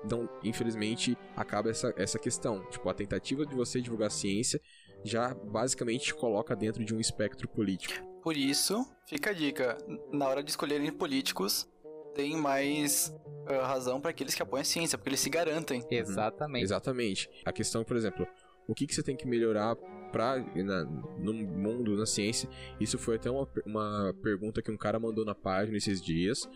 então, 0.03 0.28
infelizmente, 0.44 1.18
acaba 1.36 1.69
essa, 1.69 1.94
essa 1.95 2.18
questão. 2.18 2.65
Tipo, 2.69 2.90
a 2.90 2.94
tentativa 2.94 3.45
de 3.45 3.53
você 3.56 3.80
divulgar 3.82 4.10
ciência 4.11 4.60
já 5.03 5.34
basicamente 5.34 6.06
te 6.06 6.15
coloca 6.15 6.56
dentro 6.56 6.84
de 6.84 6.94
um 6.94 6.99
espectro 6.99 7.48
político. 7.48 8.06
Por 8.23 8.38
isso, 8.38 8.86
fica 9.07 9.32
a 9.32 9.34
dica: 9.34 9.78
na 10.11 10.28
hora 10.28 10.44
de 10.44 10.49
escolherem 10.49 10.91
políticos, 10.91 11.68
deem 12.15 12.36
mais 12.38 13.14
ah, 13.48 13.68
razão 13.68 13.99
para 13.99 14.11
aqueles 14.11 14.36
que 14.36 14.41
apoiam 14.41 14.61
a 14.61 14.65
ciência, 14.65 14.98
porque 14.98 15.10
eles 15.10 15.19
se 15.19 15.30
garantem. 15.30 15.86
Exatamente. 15.90 16.64
Exatamente. 16.64 17.30
A 17.45 17.52
questão, 17.52 17.84
por 17.84 17.95
exemplo, 17.95 18.28
o 18.68 18.73
que, 18.73 18.86
que 18.88 18.94
você 18.94 19.03
tem 19.03 19.15
que 19.15 19.28
melhorar 19.28 19.76
pra, 20.11 20.38
na- 20.55 20.83
no 21.17 21.33
mundo, 21.33 21.95
na 21.97 22.05
ciência? 22.05 22.49
Isso 22.79 22.97
foi 22.99 23.15
até 23.15 23.29
uma, 23.31 23.47
uma 23.65 24.13
pergunta 24.21 24.61
que 24.61 24.71
um 24.71 24.77
cara 24.77 24.99
mandou 24.99 25.23
na 25.25 25.33
página 25.35 25.77
esses 25.77 26.01
dias. 26.01 26.49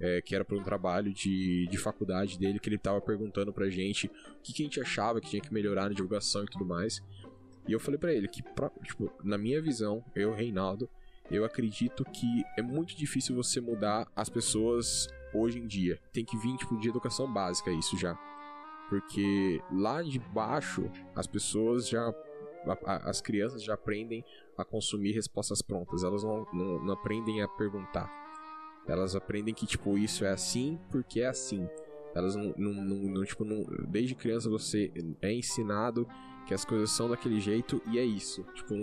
é, 0.00 0.20
que 0.20 0.34
era 0.34 0.44
para 0.44 0.56
um 0.56 0.62
trabalho 0.64 1.12
de, 1.12 1.68
de 1.68 1.78
faculdade 1.78 2.36
dele, 2.36 2.58
que 2.58 2.68
ele 2.68 2.78
tava 2.78 3.00
perguntando 3.00 3.52
pra 3.52 3.68
gente 3.70 4.08
o 4.08 4.10
que, 4.42 4.52
que 4.52 4.62
a 4.62 4.66
gente 4.66 4.80
achava 4.80 5.20
que 5.20 5.28
tinha 5.30 5.40
que 5.42 5.52
melhorar 5.54 5.82
na 5.88 5.94
divulgação 5.94 6.42
e 6.42 6.46
tudo 6.46 6.64
mais. 6.64 7.00
E 7.68 7.72
eu 7.72 7.78
falei 7.78 7.98
pra 7.98 8.12
ele 8.12 8.26
que, 8.26 8.42
pra- 8.42 8.70
tipo, 8.82 9.12
na 9.22 9.38
minha 9.38 9.62
visão, 9.62 10.02
eu, 10.16 10.32
Reinaldo, 10.34 10.88
eu 11.30 11.44
acredito 11.44 12.04
que 12.06 12.42
é 12.58 12.62
muito 12.62 12.96
difícil 12.96 13.36
você 13.36 13.60
mudar 13.60 14.08
as 14.16 14.28
pessoas 14.28 15.06
hoje 15.32 15.60
em 15.60 15.66
dia. 15.68 16.00
Tem 16.12 16.24
que 16.24 16.36
vir, 16.36 16.56
tipo, 16.56 16.76
de 16.80 16.88
educação 16.88 17.32
básica 17.32 17.70
isso 17.70 17.96
já. 17.96 18.18
Porque 18.88 19.60
lá 19.72 20.02
de 20.02 20.18
baixo, 20.18 20.90
as 21.14 21.26
pessoas 21.28 21.88
já. 21.88 22.12
As 22.86 23.20
crianças 23.20 23.62
já 23.62 23.74
aprendem 23.74 24.24
a 24.56 24.64
consumir 24.64 25.12
respostas 25.12 25.60
prontas. 25.62 26.04
Elas 26.04 26.22
não, 26.22 26.46
não, 26.52 26.84
não 26.84 26.94
aprendem 26.94 27.42
a 27.42 27.48
perguntar. 27.48 28.10
Elas 28.86 29.14
aprendem 29.14 29.54
que, 29.54 29.66
tipo, 29.66 29.96
isso 29.96 30.24
é 30.24 30.30
assim 30.30 30.78
porque 30.90 31.20
é 31.20 31.28
assim. 31.28 31.68
Elas 32.14 32.36
não, 32.36 32.52
não, 32.56 32.72
não, 32.72 32.96
não, 33.14 33.24
tipo, 33.24 33.44
não, 33.44 33.64
desde 33.88 34.14
criança 34.14 34.50
você 34.50 34.92
é 35.22 35.32
ensinado 35.32 36.06
que 36.46 36.52
as 36.52 36.64
coisas 36.64 36.90
são 36.90 37.08
daquele 37.08 37.40
jeito 37.40 37.80
e 37.86 37.98
é 37.98 38.04
isso. 38.04 38.42
Tipo, 38.54 38.74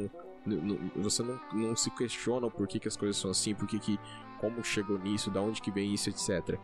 não- 0.46 0.58
não- 0.58 0.92
você 1.04 1.22
não, 1.22 1.40
não 1.54 1.76
se 1.76 1.92
questiona 1.92 2.48
o 2.48 2.52
porquê 2.52 2.80
que 2.80 2.88
as 2.88 2.98
coisas 2.98 3.18
são 3.18 3.30
assim, 3.32 3.54
porquê 3.54 3.78
que, 3.78 4.00
como 4.40 4.64
chegou 4.64 4.98
nisso, 4.98 5.30
da 5.30 5.42
onde 5.42 5.62
que 5.62 5.70
vem 5.70 5.94
isso, 5.94 6.10
etc. 6.10 6.58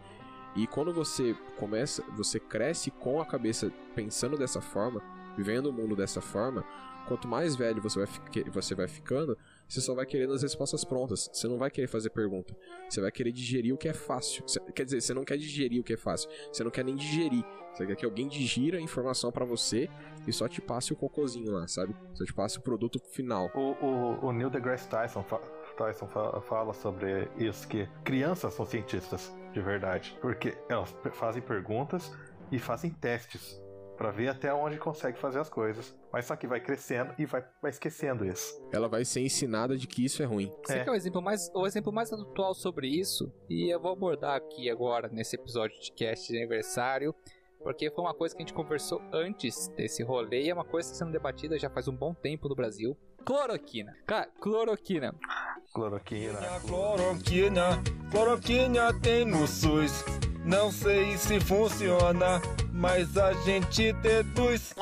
E 0.56 0.66
quando 0.66 0.94
você 0.94 1.36
começa, 1.60 2.02
você 2.16 2.40
cresce 2.40 2.90
com 2.90 3.20
a 3.22 3.26
cabeça 3.26 3.72
pensando 3.94 4.38
dessa 4.38 4.62
forma, 4.62 5.04
vivendo 5.38 5.68
o 5.68 5.74
mundo 5.74 5.96
dessa 5.96 6.22
forma, 6.22 6.64
quanto 7.08 7.28
mais 7.28 7.56
velho 7.56 7.82
você 7.82 8.00
vai, 8.04 8.44
você 8.52 8.74
vai 8.76 8.88
ficando, 8.88 9.38
você 9.68 9.80
só 9.82 9.94
vai 9.94 10.06
querendo 10.06 10.34
as 10.34 10.42
respostas 10.42 10.84
prontas. 10.84 11.30
Você 11.32 11.48
não 11.48 11.58
vai 11.58 11.70
querer 11.70 11.88
fazer 11.88 12.10
pergunta. 12.10 12.56
Você 12.90 13.00
vai 13.02 13.12
querer 13.12 13.32
digerir 13.32 13.74
o 13.74 13.78
que 13.78 13.88
é 13.88 13.94
fácil. 13.94 14.44
Você- 14.48 14.60
quer 14.74 14.86
dizer, 14.86 15.02
você 15.02 15.14
não 15.14 15.24
quer 15.24 15.38
digerir 15.38 15.80
o 15.80 15.84
que 15.84 15.94
é 15.94 15.98
fácil. 15.98 16.30
Você 16.52 16.64
não 16.64 16.72
quer 16.72 16.84
nem 16.84 16.96
digerir. 16.96 17.44
Você 17.74 17.86
quer 17.86 17.96
que 17.96 18.06
alguém 18.06 18.28
digira 18.28 18.78
a 18.78 18.82
informação 18.82 19.32
pra 19.32 19.44
você 19.44 19.90
e 20.26 20.32
só 20.32 20.48
te 20.48 20.62
passe 20.62 20.94
o 20.94 20.96
cocôzinho 20.96 21.52
lá, 21.52 21.68
sabe? 21.68 21.94
Só 22.14 22.24
te 22.24 22.34
passe 22.34 22.58
o 22.58 22.62
produto 22.62 23.00
final. 23.12 23.52
O, 23.54 23.86
o, 23.86 24.26
o 24.28 24.32
Neil 24.32 24.50
deGrasse 24.50 24.88
Tyson, 24.88 25.22
fa- 25.24 25.42
Tyson 25.78 26.08
fa- 26.08 26.40
fala 26.42 26.74
sobre 26.74 27.28
isso, 27.38 27.68
que 27.68 27.86
crianças 28.06 28.54
são 28.54 28.66
cientistas 28.66 29.36
de 29.52 29.60
verdade. 29.62 30.18
Porque 30.22 30.58
elas 30.70 30.96
fazem 31.12 31.42
perguntas 31.42 32.14
e 32.50 32.58
fazem 32.60 32.92
testes 32.92 33.62
pra 33.96 34.12
ver 34.12 34.30
até 34.30 34.54
onde 34.54 34.78
consegue 34.78 35.18
fazer 35.18 35.40
as 35.40 35.50
coisas. 35.50 35.98
Mas 36.12 36.26
só 36.26 36.36
que 36.36 36.48
vai 36.48 36.60
crescendo 36.60 37.14
e 37.18 37.26
vai, 37.26 37.44
vai 37.62 37.72
esquecendo 37.72 38.26
isso. 38.26 38.62
Ela 38.72 38.88
vai 38.88 39.04
ser 39.06 39.22
ensinada 39.22 39.78
de 39.78 39.88
que 39.88 40.06
isso 40.06 40.22
é 40.22 40.26
ruim. 40.26 40.52
Esse 40.64 40.80
aqui 40.80 40.90
é 40.90 40.92
o 40.92 40.96
exemplo, 40.96 41.22
mais, 41.22 41.52
o 41.54 41.66
exemplo 41.66 41.92
mais 41.92 42.12
atual 42.12 42.54
sobre 42.54 42.88
isso, 42.88 43.32
e 43.50 43.70
eu 43.74 43.80
vou 43.80 43.92
abordar 43.92 44.36
aqui 44.36 44.70
agora 44.70 45.08
nesse 45.08 45.36
episódio 45.36 45.80
de 45.80 45.92
cast 45.92 46.32
de 46.32 46.38
aniversário, 46.38 47.16
porque 47.64 47.90
foi 47.90 48.04
uma 48.04 48.14
coisa 48.14 48.36
que 48.36 48.44
a 48.44 48.46
gente 48.46 48.54
conversou 48.54 49.02
antes 49.12 49.68
desse 49.70 50.04
rolê 50.04 50.44
e 50.44 50.50
é 50.50 50.54
uma 50.54 50.64
coisa 50.64 50.88
que 50.88 50.94
está 50.94 51.04
sendo 51.04 51.12
debatida 51.12 51.58
já 51.58 51.70
faz 51.70 51.88
um 51.88 51.96
bom 51.96 52.14
tempo 52.14 52.48
no 52.48 52.56
Brasil. 52.56 52.96
Cloroquina. 53.26 53.98
Cara, 54.06 54.30
cloroquina. 54.40 55.16
Cloroquina. 55.74 56.40
Cloroquina, 56.68 57.84
cloroquina 58.12 58.94
tem 59.02 59.26
no 59.26 59.48
SUS. 59.48 60.04
Não 60.46 60.72
sei 60.72 61.18
se 61.18 61.40
funciona, 61.40 62.40
mas 62.72 63.18
a 63.18 63.34
gente 63.34 63.92
deduz. 63.94 64.76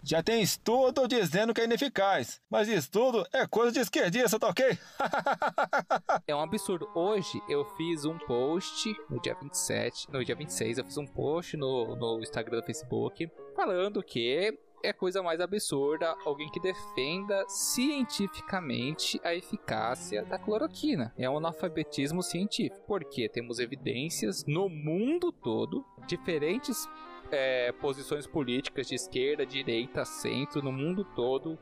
Já 0.00 0.22
tem 0.22 0.40
estudo 0.40 1.08
dizendo 1.08 1.52
que 1.52 1.60
é 1.60 1.64
ineficaz. 1.64 2.40
Mas 2.48 2.68
estudo 2.68 3.26
é 3.32 3.44
coisa 3.48 3.72
de 3.72 3.80
esquerdista, 3.80 4.38
tá 4.38 4.46
ok? 4.46 4.78
É 6.24 6.34
um 6.34 6.40
absurdo. 6.40 6.88
Hoje 6.94 7.42
eu 7.48 7.64
fiz 7.76 8.04
um 8.04 8.16
post 8.16 8.94
no 9.10 9.20
dia 9.20 9.34
27, 9.34 10.08
no 10.12 10.24
dia 10.24 10.36
26, 10.36 10.78
eu 10.78 10.84
fiz 10.84 10.96
um 10.96 11.06
post 11.06 11.56
no, 11.56 11.96
no 11.96 12.20
Instagram 12.20 12.60
do 12.60 12.66
Facebook 12.66 13.28
falando 13.56 14.04
que 14.04 14.56
é 14.86 14.92
coisa 14.92 15.22
mais 15.22 15.40
absurda 15.40 16.16
alguém 16.24 16.48
que 16.50 16.60
defenda 16.60 17.44
cientificamente 17.48 19.20
a 19.24 19.34
eficácia 19.34 20.24
da 20.24 20.38
cloroquina. 20.38 21.12
É 21.18 21.28
um 21.28 21.38
analfabetismo 21.38 22.22
científico, 22.22 22.84
porque 22.86 23.28
temos 23.28 23.58
evidências 23.58 24.44
no 24.46 24.68
mundo 24.68 25.32
todo, 25.32 25.84
diferentes 26.06 26.88
é, 27.32 27.72
posições 27.72 28.26
políticas 28.26 28.86
de 28.86 28.94
esquerda, 28.94 29.44
direita, 29.44 30.04
centro, 30.04 30.62
no 30.62 30.70
mundo 30.70 31.04
todo, 31.04 31.58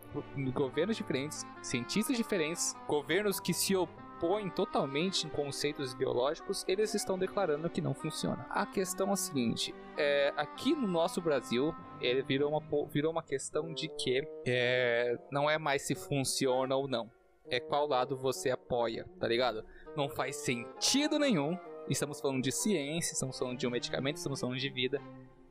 governos 0.52 0.96
diferentes, 0.96 1.46
cientistas 1.62 2.16
diferentes, 2.16 2.76
governos 2.86 3.40
que 3.40 3.54
se 3.54 3.74
opõem 3.74 4.03
totalmente 4.50 5.26
em 5.26 5.30
conceitos 5.30 5.92
ideológicos, 5.92 6.64
eles 6.66 6.94
estão 6.94 7.18
declarando 7.18 7.68
que 7.70 7.80
não 7.80 7.94
funciona. 7.94 8.46
A 8.50 8.66
questão 8.66 9.10
é 9.10 9.12
a 9.12 9.16
seguinte: 9.16 9.74
é, 9.96 10.32
aqui 10.36 10.74
no 10.74 10.86
nosso 10.86 11.20
Brasil, 11.20 11.74
ele 12.00 12.22
virou 12.22 12.50
uma, 12.50 12.86
virou 12.88 13.12
uma 13.12 13.22
questão 13.22 13.72
de 13.72 13.88
que 13.88 14.26
é, 14.46 15.18
não 15.30 15.48
é 15.48 15.58
mais 15.58 15.82
se 15.82 15.94
funciona 15.94 16.74
ou 16.74 16.88
não. 16.88 17.10
É 17.46 17.60
qual 17.60 17.86
lado 17.86 18.16
você 18.16 18.50
apoia, 18.50 19.06
tá 19.20 19.28
ligado? 19.28 19.64
Não 19.96 20.08
faz 20.08 20.36
sentido 20.36 21.18
nenhum. 21.18 21.58
Estamos 21.88 22.18
falando 22.18 22.42
de 22.42 22.50
ciência, 22.50 23.12
estamos 23.12 23.38
falando 23.38 23.58
de 23.58 23.66
um 23.66 23.70
medicamento, 23.70 24.16
estamos 24.16 24.40
falando 24.40 24.58
de 24.58 24.70
vida 24.70 25.00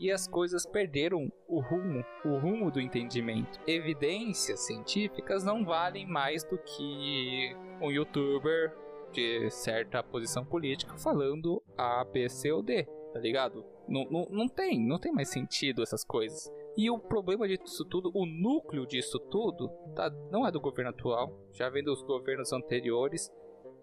e 0.03 0.11
as 0.11 0.27
coisas 0.27 0.65
perderam 0.65 1.31
o 1.47 1.61
rumo, 1.61 2.03
o 2.25 2.37
rumo 2.37 2.69
do 2.69 2.81
entendimento. 2.81 3.57
Evidências 3.65 4.59
científicas 4.65 5.45
não 5.45 5.63
valem 5.63 6.05
mais 6.05 6.43
do 6.43 6.57
que 6.57 7.55
um 7.81 7.89
youtuber 7.89 8.75
de 9.13 9.49
certa 9.49 10.03
posição 10.03 10.43
política 10.43 10.97
falando 10.97 11.63
A, 11.77 12.03
B, 12.03 12.27
C 12.27 12.51
ou 12.51 12.61
D, 12.61 12.83
tá 13.13 13.19
ligado? 13.21 13.63
Não, 13.87 14.03
não, 14.11 14.27
não 14.29 14.49
tem, 14.49 14.85
não 14.85 14.99
tem 14.99 15.13
mais 15.13 15.29
sentido 15.29 15.81
essas 15.81 16.03
coisas. 16.03 16.51
E 16.75 16.89
o 16.89 16.99
problema 16.99 17.47
disso 17.47 17.85
tudo, 17.85 18.11
o 18.13 18.25
núcleo 18.25 18.85
disso 18.85 19.17
tudo, 19.31 19.69
tá, 19.95 20.09
não 20.29 20.45
é 20.45 20.51
do 20.51 20.59
governo 20.59 20.89
atual, 20.89 21.31
já 21.53 21.69
vem 21.69 21.81
dos 21.83 22.03
governos 22.03 22.51
anteriores, 22.51 23.31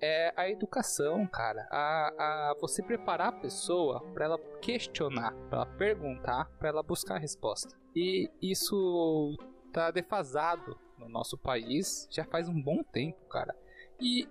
é 0.01 0.33
a 0.37 0.49
educação, 0.49 1.27
cara. 1.27 1.67
A, 1.71 2.51
a 2.51 2.55
você 2.61 2.83
preparar 2.83 3.29
a 3.29 3.33
pessoa 3.33 4.01
para 4.13 4.25
ela 4.25 4.39
questionar, 4.61 5.33
para 5.49 5.59
ela 5.59 5.67
perguntar, 5.67 6.51
para 6.59 6.69
ela 6.69 6.83
buscar 6.83 7.17
a 7.17 7.19
resposta. 7.19 7.77
E 7.95 8.31
isso 8.41 9.37
tá 9.73 9.91
defasado 9.91 10.79
no 10.99 11.09
nosso 11.09 11.37
país 11.37 12.09
já 12.11 12.25
faz 12.25 12.49
um 12.49 12.61
bom 12.61 12.83
tempo, 12.83 13.19
cara. 13.29 13.55
E 14.01 14.29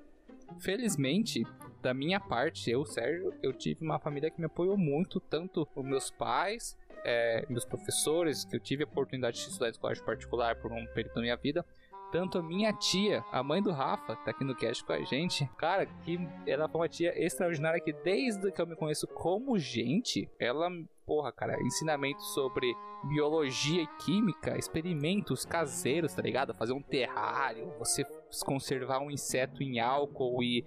felizmente, 0.59 1.45
da 1.81 1.93
minha 1.93 2.19
parte, 2.19 2.69
eu, 2.69 2.85
Sérgio, 2.85 3.33
eu 3.41 3.53
tive 3.53 3.83
uma 3.83 3.99
família 3.99 4.29
que 4.29 4.39
me 4.39 4.45
apoiou 4.45 4.77
muito, 4.77 5.19
tanto 5.19 5.67
os 5.75 5.85
meus 5.85 6.09
pais, 6.09 6.77
é, 7.03 7.45
meus 7.49 7.65
professores, 7.65 8.43
que 8.45 8.55
eu 8.55 8.59
tive 8.59 8.83
a 8.83 8.87
oportunidade 8.87 9.37
de 9.37 9.47
estudar 9.47 9.69
em 9.69 9.73
colégio 9.73 10.03
particular 10.03 10.55
por 10.57 10.71
um 10.71 10.85
período 10.87 11.15
da 11.15 11.21
minha 11.21 11.37
vida, 11.37 11.65
tanto 12.11 12.37
a 12.37 12.43
minha 12.43 12.73
tia, 12.73 13.23
a 13.31 13.43
mãe 13.43 13.61
do 13.61 13.71
Rafa, 13.71 14.15
tá 14.15 14.31
aqui 14.31 14.43
no 14.43 14.55
cast 14.55 14.83
com 14.83 14.93
a 14.93 15.01
gente, 15.01 15.49
cara, 15.57 15.85
que 15.85 16.19
ela 16.45 16.67
foi 16.67 16.81
uma 16.81 16.89
tia 16.89 17.13
extraordinária 17.15 17.79
que 17.79 17.93
desde 17.93 18.51
que 18.51 18.61
eu 18.61 18.67
me 18.67 18.75
conheço 18.75 19.07
como 19.07 19.57
gente, 19.57 20.29
ela, 20.39 20.69
porra, 21.05 21.31
cara, 21.31 21.61
ensinamento 21.61 22.21
sobre 22.21 22.73
biologia 23.03 23.83
e 23.83 23.87
química, 24.03 24.57
experimentos 24.57 25.45
caseiros, 25.45 26.13
tá 26.13 26.21
ligado? 26.21 26.53
Fazer 26.53 26.73
um 26.73 26.81
terrário, 26.81 27.71
você 27.77 28.03
conservar 28.45 28.99
um 28.99 29.11
inseto 29.11 29.63
em 29.63 29.79
álcool 29.79 30.43
e 30.43 30.65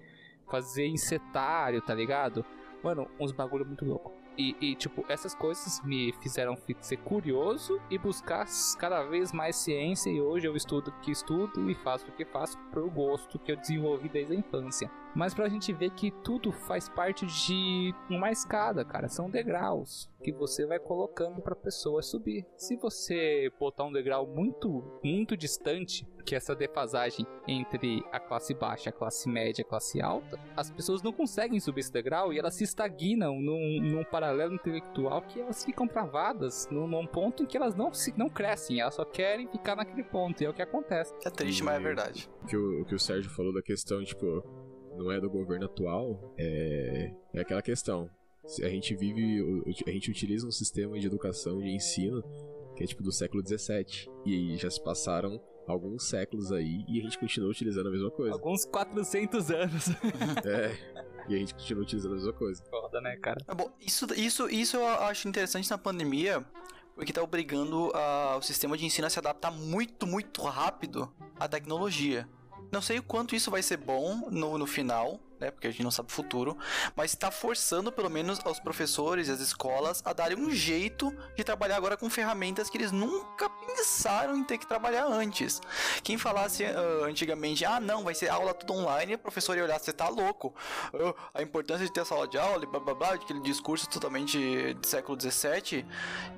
fazer 0.50 0.86
insetário, 0.86 1.82
tá 1.82 1.94
ligado? 1.94 2.44
Mano, 2.82 3.08
uns 3.20 3.32
bagulho 3.32 3.66
muito 3.66 3.84
louco. 3.84 4.21
E, 4.38 4.56
e, 4.60 4.74
tipo, 4.74 5.04
essas 5.08 5.34
coisas 5.34 5.80
me 5.84 6.12
fizeram 6.22 6.56
fi- 6.56 6.76
ser 6.80 6.96
curioso 6.98 7.80
e 7.90 7.98
buscar 7.98 8.46
cada 8.78 9.02
vez 9.02 9.32
mais 9.32 9.56
ciência. 9.56 10.10
E 10.10 10.20
hoje 10.20 10.46
eu 10.46 10.56
estudo 10.56 10.88
o 10.88 11.00
que 11.00 11.10
estudo 11.10 11.70
e 11.70 11.74
faço 11.74 12.06
o 12.08 12.12
que 12.12 12.24
faço 12.24 12.58
por 12.72 12.88
gosto 12.90 13.38
que 13.38 13.52
eu 13.52 13.56
desenvolvi 13.56 14.08
desde 14.08 14.32
a 14.34 14.36
infância. 14.38 14.90
Mas 15.14 15.34
pra 15.34 15.48
gente 15.48 15.72
ver 15.74 15.90
que 15.90 16.10
tudo 16.10 16.50
faz 16.50 16.88
parte 16.88 17.26
de 17.26 17.94
uma 18.08 18.30
escada, 18.30 18.82
cara. 18.84 19.08
São 19.08 19.28
degraus 19.28 20.10
que 20.24 20.32
você 20.32 20.64
vai 20.64 20.78
colocando 20.78 21.42
pra 21.42 21.54
pessoa 21.54 22.00
subir. 22.02 22.46
Se 22.56 22.76
você 22.76 23.52
botar 23.60 23.84
um 23.84 23.92
degrau 23.92 24.26
muito, 24.26 25.00
muito 25.04 25.36
distante, 25.36 26.06
que 26.22 26.34
essa 26.34 26.54
defasagem 26.54 27.26
entre 27.46 28.02
a 28.12 28.20
classe 28.20 28.54
baixa, 28.54 28.90
a 28.90 28.92
classe 28.92 29.28
média, 29.28 29.62
a 29.62 29.68
classe 29.68 30.00
alta, 30.00 30.38
as 30.56 30.70
pessoas 30.70 31.02
não 31.02 31.12
conseguem 31.12 31.60
subir 31.60 31.80
esse 31.80 31.92
degrau 31.92 32.32
e 32.32 32.38
elas 32.38 32.54
se 32.54 32.64
estagnam 32.64 33.40
num, 33.40 33.80
num 33.80 34.04
paralelo 34.04 34.54
intelectual 34.54 35.22
que 35.22 35.40
elas 35.40 35.64
ficam 35.64 35.86
travadas 35.86 36.68
num, 36.70 36.86
num 36.86 37.06
ponto 37.06 37.42
em 37.42 37.46
que 37.46 37.56
elas 37.56 37.74
não, 37.74 37.92
se, 37.92 38.16
não 38.16 38.28
crescem, 38.28 38.80
elas 38.80 38.94
só 38.94 39.04
querem 39.04 39.48
ficar 39.48 39.76
naquele 39.76 40.02
ponto, 40.04 40.42
e 40.42 40.46
é 40.46 40.50
o 40.50 40.54
que 40.54 40.62
acontece. 40.62 41.14
É 41.24 41.30
triste, 41.30 41.62
mas 41.62 41.76
é 41.76 41.80
verdade. 41.80 42.30
O 42.42 42.46
que 42.46 42.56
o, 42.56 42.82
o 42.82 42.84
que 42.84 42.94
o 42.94 42.98
Sérgio 42.98 43.30
falou 43.30 43.52
da 43.52 43.62
questão, 43.62 44.02
tipo, 44.04 44.44
não 44.96 45.10
é 45.10 45.20
do 45.20 45.28
governo 45.30 45.66
atual, 45.66 46.34
é, 46.38 47.12
é 47.34 47.40
aquela 47.40 47.62
questão. 47.62 48.08
Se 48.44 48.64
A 48.64 48.68
gente 48.68 48.94
vive, 48.96 49.64
a 49.86 49.90
gente 49.90 50.10
utiliza 50.10 50.46
um 50.46 50.50
sistema 50.50 50.98
de 50.98 51.06
educação, 51.06 51.58
de 51.58 51.70
ensino, 51.70 52.22
que 52.74 52.82
é 52.82 52.86
tipo 52.86 53.02
do 53.02 53.12
século 53.12 53.42
XVII. 53.46 54.10
E 54.26 54.56
já 54.56 54.68
se 54.70 54.82
passaram 54.82 55.40
alguns 55.66 56.04
séculos 56.04 56.52
aí 56.52 56.84
e 56.88 57.00
a 57.00 57.02
gente 57.02 57.18
continua 57.18 57.50
utilizando 57.50 57.88
a 57.88 57.90
mesma 57.90 58.10
coisa. 58.10 58.34
Alguns 58.34 58.64
400 58.64 59.50
anos. 59.50 59.86
É, 60.44 60.76
e 61.28 61.34
a 61.34 61.38
gente 61.38 61.54
continua 61.54 61.82
utilizando 61.82 62.12
a 62.12 62.16
mesma 62.16 62.32
coisa. 62.32 62.62
Foda, 62.64 63.00
né, 63.00 63.16
cara? 63.16 63.40
É 63.46 63.54
bom, 63.54 63.70
isso, 63.80 64.06
isso, 64.14 64.48
isso 64.48 64.76
eu 64.76 64.86
acho 64.86 65.28
interessante 65.28 65.70
na 65.70 65.78
pandemia, 65.78 66.44
porque 66.94 67.12
tá 67.12 67.22
obrigando 67.22 67.92
ah, 67.94 68.36
o 68.38 68.42
sistema 68.42 68.76
de 68.76 68.84
ensino 68.84 69.06
a 69.06 69.10
se 69.10 69.18
adaptar 69.18 69.50
muito, 69.50 70.06
muito 70.06 70.42
rápido 70.42 71.12
à 71.38 71.46
tecnologia. 71.46 72.28
Não 72.72 72.82
sei 72.82 72.98
o 72.98 73.02
quanto 73.02 73.36
isso 73.36 73.50
vai 73.50 73.62
ser 73.62 73.76
bom 73.76 74.28
no, 74.30 74.58
no 74.58 74.66
final, 74.66 75.20
né? 75.42 75.50
Porque 75.50 75.66
a 75.66 75.70
gente 75.70 75.82
não 75.82 75.90
sabe 75.90 76.08
o 76.08 76.12
futuro. 76.12 76.56
Mas 76.96 77.12
está 77.12 77.30
forçando, 77.30 77.92
pelo 77.92 78.08
menos, 78.08 78.40
aos 78.44 78.58
professores 78.58 79.28
e 79.28 79.32
as 79.32 79.40
escolas 79.40 80.02
a 80.04 80.12
darem 80.12 80.38
um 80.38 80.50
jeito 80.50 81.14
de 81.36 81.44
trabalhar 81.44 81.76
agora 81.76 81.96
com 81.96 82.08
ferramentas 82.08 82.70
que 82.70 82.78
eles 82.78 82.92
nunca 82.92 83.50
pensaram 83.50 84.36
em 84.36 84.44
ter 84.44 84.58
que 84.58 84.66
trabalhar 84.66 85.04
antes. 85.04 85.60
Quem 86.02 86.16
falasse 86.16 86.64
ah, 86.64 87.04
antigamente, 87.04 87.64
ah, 87.64 87.80
não, 87.80 88.04
vai 88.04 88.14
ser 88.14 88.28
aula 88.28 88.54
tudo 88.54 88.74
online, 88.74 89.14
o 89.14 89.18
professor 89.18 89.56
ia 89.56 89.64
olhar, 89.64 89.78
você 89.78 89.92
tá 89.92 90.08
louco. 90.08 90.54
Ah, 90.94 91.14
a 91.34 91.42
importância 91.42 91.84
de 91.84 91.92
ter 91.92 92.06
sala 92.06 92.26
de 92.28 92.38
aula 92.38 92.64
blá 92.66 92.78
blá 92.78 92.94
blá, 92.94 93.14
aquele 93.14 93.40
discurso 93.40 93.88
totalmente 93.88 94.74
do 94.74 94.86
século 94.86 95.18
XVII, 95.20 95.84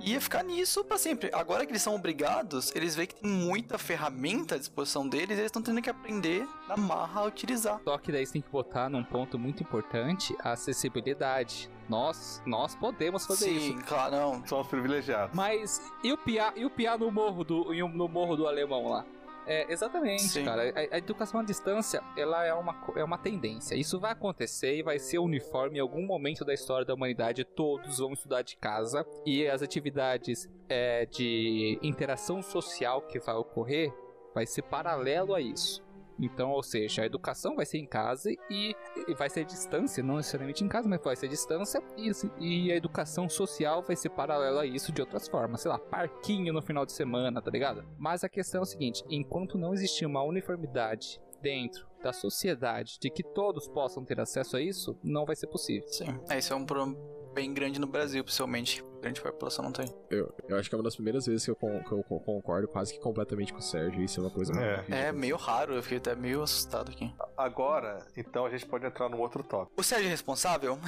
ia 0.00 0.20
ficar 0.20 0.42
nisso 0.42 0.82
pra 0.84 0.96
sempre. 0.96 1.30
Agora 1.32 1.66
que 1.66 1.72
eles 1.72 1.82
são 1.82 1.94
obrigados, 1.94 2.72
eles 2.74 2.96
veem 2.96 3.08
que 3.08 3.16
tem 3.16 3.30
muita 3.30 3.76
ferramenta 3.78 4.54
à 4.54 4.58
disposição 4.58 5.06
deles, 5.06 5.32
eles 5.32 5.46
estão 5.46 5.60
tendo 5.60 5.82
que 5.82 5.90
aprender 5.90 6.46
na 6.68 6.76
marra 6.76 7.20
a 7.20 7.24
utilizar. 7.24 7.80
Só 7.84 7.98
que 7.98 8.10
daí 8.10 8.24
você 8.24 8.34
tem 8.34 8.42
que 8.42 8.50
botar 8.50 8.88
num 8.88 9.04
ponto 9.04 9.38
muito 9.38 9.62
importante 9.62 10.34
a 10.40 10.52
acessibilidade. 10.52 11.70
Nós, 11.88 12.42
nós 12.46 12.74
podemos 12.74 13.26
fazer 13.26 13.50
Sim, 13.50 13.76
isso. 13.76 13.86
claro, 13.86 14.16
não. 14.16 14.46
São 14.46 14.60
os 14.60 14.68
privilegiados. 14.68 15.36
Mas 15.36 15.80
e 16.02 16.12
o 16.12 16.18
piá, 16.18 16.52
e 16.56 16.64
o 16.64 16.70
piá 16.70 16.96
no 16.96 17.10
morro 17.10 17.44
do 17.44 17.74
no 17.88 18.08
morro 18.08 18.36
do 18.36 18.46
alemão 18.46 18.88
lá? 18.88 19.04
É, 19.46 19.70
exatamente, 19.70 20.22
Sim. 20.22 20.44
cara. 20.44 20.62
A, 20.70 20.94
a 20.94 20.98
educação 20.98 21.40
à 21.40 21.42
distância, 21.42 22.02
ela 22.16 22.44
é 22.44 22.54
uma, 22.54 22.74
é 22.96 23.04
uma 23.04 23.18
tendência. 23.18 23.74
Isso 23.74 24.00
vai 24.00 24.12
acontecer 24.12 24.76
e 24.76 24.82
vai 24.82 24.98
ser 24.98 25.18
uniforme 25.18 25.76
em 25.76 25.80
algum 25.80 26.06
momento 26.06 26.44
da 26.44 26.54
história 26.54 26.86
da 26.86 26.94
humanidade. 26.94 27.44
Todos 27.44 27.98
vão 27.98 28.12
estudar 28.12 28.42
de 28.42 28.56
casa 28.56 29.06
e 29.26 29.46
as 29.46 29.62
atividades 29.62 30.48
é, 30.68 31.04
de 31.06 31.78
interação 31.82 32.42
social 32.42 33.02
que 33.02 33.18
vai 33.18 33.34
ocorrer 33.34 33.92
vai 34.34 34.46
ser 34.46 34.62
paralelo 34.62 35.34
a 35.34 35.40
isso. 35.40 35.83
Então, 36.18 36.50
ou 36.50 36.62
seja, 36.62 37.02
a 37.02 37.06
educação 37.06 37.56
vai 37.56 37.66
ser 37.66 37.78
em 37.78 37.86
casa 37.86 38.30
e, 38.50 38.74
vai 39.16 39.28
ser 39.28 39.44
distância, 39.44 40.02
não 40.02 40.16
necessariamente 40.16 40.62
em 40.64 40.68
casa, 40.68 40.88
mas 40.88 41.02
vai 41.02 41.16
ser 41.16 41.28
distância 41.28 41.82
e, 41.96 42.10
e 42.38 42.72
a 42.72 42.76
educação 42.76 43.28
social 43.28 43.82
vai 43.82 43.96
ser 43.96 44.10
paralela 44.10 44.62
a 44.62 44.66
isso 44.66 44.92
de 44.92 45.00
outras 45.00 45.26
formas, 45.26 45.60
sei 45.62 45.70
lá, 45.70 45.78
parquinho 45.78 46.52
no 46.52 46.62
final 46.62 46.86
de 46.86 46.92
semana, 46.92 47.42
tá 47.42 47.50
ligado? 47.50 47.84
Mas 47.98 48.22
a 48.22 48.28
questão 48.28 48.60
é 48.60 48.62
o 48.62 48.66
seguinte: 48.66 49.02
enquanto 49.10 49.58
não 49.58 49.74
existir 49.74 50.06
uma 50.06 50.22
uniformidade 50.22 51.20
dentro 51.42 51.86
da 52.02 52.12
sociedade 52.12 52.98
de 53.00 53.10
que 53.10 53.22
todos 53.22 53.68
possam 53.68 54.04
ter 54.04 54.18
acesso 54.20 54.56
a 54.56 54.60
isso, 54.62 54.96
não 55.02 55.24
vai 55.26 55.36
ser 55.36 55.46
possível. 55.48 55.86
Sim. 55.88 56.18
É, 56.30 56.38
isso 56.38 56.52
é 56.52 56.56
um, 56.56 56.64
pro- 56.64 56.96
bem 57.34 57.52
grande 57.52 57.78
no 57.80 57.86
Brasil, 57.86 58.22
principalmente. 58.24 58.82
Grande 59.02 59.20
população 59.20 59.62
não 59.66 59.72
tem. 59.72 59.86
Eu, 60.08 60.34
eu 60.48 60.56
acho 60.56 60.68
que 60.70 60.74
é 60.74 60.78
uma 60.78 60.84
das 60.84 60.94
primeiras 60.94 61.26
vezes 61.26 61.44
que 61.44 61.50
eu, 61.50 61.56
con- 61.56 61.82
que 61.84 61.92
eu 61.92 62.02
con- 62.04 62.20
concordo 62.20 62.66
quase 62.68 62.94
que 62.94 62.98
completamente 63.00 63.52
com 63.52 63.58
o 63.58 63.62
Sérgio. 63.62 64.00
Isso 64.02 64.18
é 64.18 64.22
uma 64.22 64.30
coisa 64.30 64.52
É. 64.58 65.08
É 65.08 65.12
meio 65.12 65.36
raro, 65.36 65.74
eu 65.74 65.82
fiquei 65.82 65.98
até 65.98 66.14
meio 66.14 66.40
assustado 66.42 66.90
aqui. 66.90 67.12
Agora, 67.36 68.06
então 68.16 68.46
a 68.46 68.50
gente 68.50 68.64
pode 68.64 68.86
entrar 68.86 69.10
num 69.10 69.20
outro 69.20 69.42
tópico. 69.42 69.78
O 69.78 69.84
Sérgio 69.84 70.06
é 70.06 70.10
responsável? 70.10 70.78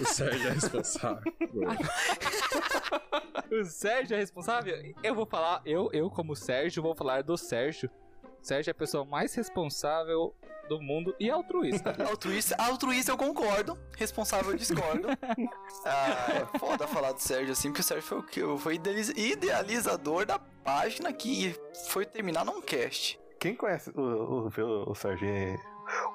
O 0.00 0.04
Sérgio 0.04 0.48
é 0.48 0.52
responsável. 0.52 1.22
O 3.50 3.64
Sérgio 3.64 4.16
é 4.16 4.18
responsável? 4.18 4.74
Eu 5.02 5.14
vou 5.14 5.26
falar, 5.26 5.62
eu, 5.64 5.88
eu 5.92 6.10
como 6.10 6.34
Sérgio, 6.34 6.82
vou 6.82 6.94
falar 6.96 7.22
do 7.22 7.36
Sérgio. 7.36 7.88
Sérgio 8.44 8.70
é 8.70 8.72
a 8.72 8.74
pessoa 8.74 9.04
mais 9.06 9.34
responsável 9.34 10.34
do 10.68 10.80
mundo 10.80 11.14
e 11.18 11.30
altruísta. 11.30 11.96
altruísta, 12.06 12.54
altruísta 12.58 13.12
eu 13.12 13.16
concordo. 13.16 13.78
Responsável 13.96 14.52
eu 14.52 14.56
discordo. 14.58 15.08
ah, 15.86 16.26
é 16.54 16.58
foda 16.58 16.86
falar 16.86 17.12
do 17.12 17.20
Sérgio 17.20 17.52
assim, 17.52 17.68
porque 17.68 17.80
o 17.80 17.84
Sérgio 17.84 18.06
foi 18.06 18.18
o 18.18 18.22
que? 18.22 18.58
Foi 18.58 18.74
idealiz- 18.74 19.08
idealizador 19.16 20.26
da 20.26 20.38
página 20.38 21.10
que 21.12 21.56
foi 21.88 22.04
terminar 22.04 22.44
num 22.44 22.60
cast. 22.60 23.18
Quem 23.40 23.54
conhece 23.54 23.90
o, 23.96 24.00
o, 24.00 24.48
o, 24.48 24.90
o 24.90 24.94
Serginho. 24.94 25.58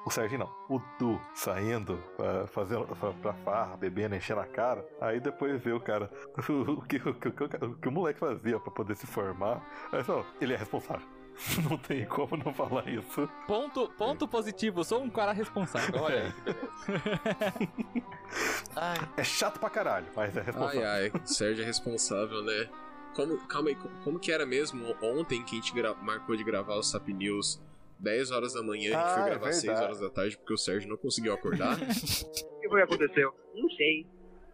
O 0.04 0.10
Serginho 0.10 0.40
não, 0.40 0.76
o 0.76 0.80
Du 0.98 1.20
saindo 1.32 2.02
pra, 2.16 2.46
fazendo, 2.48 2.84
pra, 2.96 3.12
pra 3.12 3.32
farra, 3.44 3.76
bebendo, 3.76 4.16
enchendo 4.16 4.40
a 4.40 4.46
cara. 4.46 4.84
Aí 5.00 5.20
depois 5.20 5.62
vê 5.62 5.72
o 5.72 5.80
cara, 5.80 6.10
o, 6.36 6.82
que, 6.82 6.96
o, 6.96 7.10
o, 7.10 7.14
que 7.14 7.28
o 7.28 7.74
que 7.76 7.88
o 7.88 7.92
moleque 7.92 8.18
fazia 8.18 8.58
pra 8.58 8.72
poder 8.72 8.96
se 8.96 9.06
formar. 9.06 9.64
Aí 9.92 10.02
só, 10.04 10.24
ele 10.40 10.54
é 10.54 10.56
responsável. 10.56 11.06
Não 11.68 11.76
tem 11.78 12.04
como 12.06 12.36
não 12.36 12.52
falar 12.52 12.86
isso. 12.88 13.28
Ponto, 13.46 13.88
ponto 13.96 14.28
positivo, 14.28 14.84
sou 14.84 15.02
um 15.02 15.10
cara 15.10 15.32
responsável. 15.32 16.02
Olha 16.02 16.24
aí. 16.24 16.32
É 19.16 19.24
chato 19.24 19.58
pra 19.58 19.70
caralho, 19.70 20.06
mas 20.14 20.36
é 20.36 20.42
responsável. 20.42 20.88
Ai, 20.88 21.10
ai, 21.12 21.20
o 21.22 21.26
Sérgio 21.26 21.62
é 21.62 21.66
responsável, 21.66 22.42
né? 22.42 22.68
Como, 23.14 23.36
calma 23.48 23.70
aí, 23.70 23.74
co- 23.74 23.88
como 24.04 24.18
que 24.20 24.30
era 24.30 24.46
mesmo 24.46 24.94
ontem 25.02 25.42
que 25.42 25.58
a 25.58 25.60
gente 25.60 25.74
marcou 26.02 26.36
de 26.36 26.44
gravar 26.44 26.76
o 26.76 26.82
Sap 26.82 27.08
News 27.08 27.60
10 27.98 28.30
horas 28.30 28.54
da 28.54 28.62
manhã, 28.62 28.96
a 28.96 29.00
gente 29.00 29.10
Ah, 29.10 29.14
foi 29.14 29.22
é 29.22 29.30
gravar 29.30 29.52
6 29.52 29.62
verdade. 29.64 29.84
horas 29.84 30.00
da 30.00 30.10
tarde 30.10 30.36
porque 30.38 30.54
o 30.54 30.58
Sérgio 30.58 30.88
não 30.88 30.96
conseguiu 30.96 31.32
acordar? 31.34 31.76
O 31.80 32.60
que 32.60 32.68
foi 32.68 32.86
que 32.86 32.94
aconteceu? 32.94 33.34
Não 33.54 33.68
sei. 33.70 34.06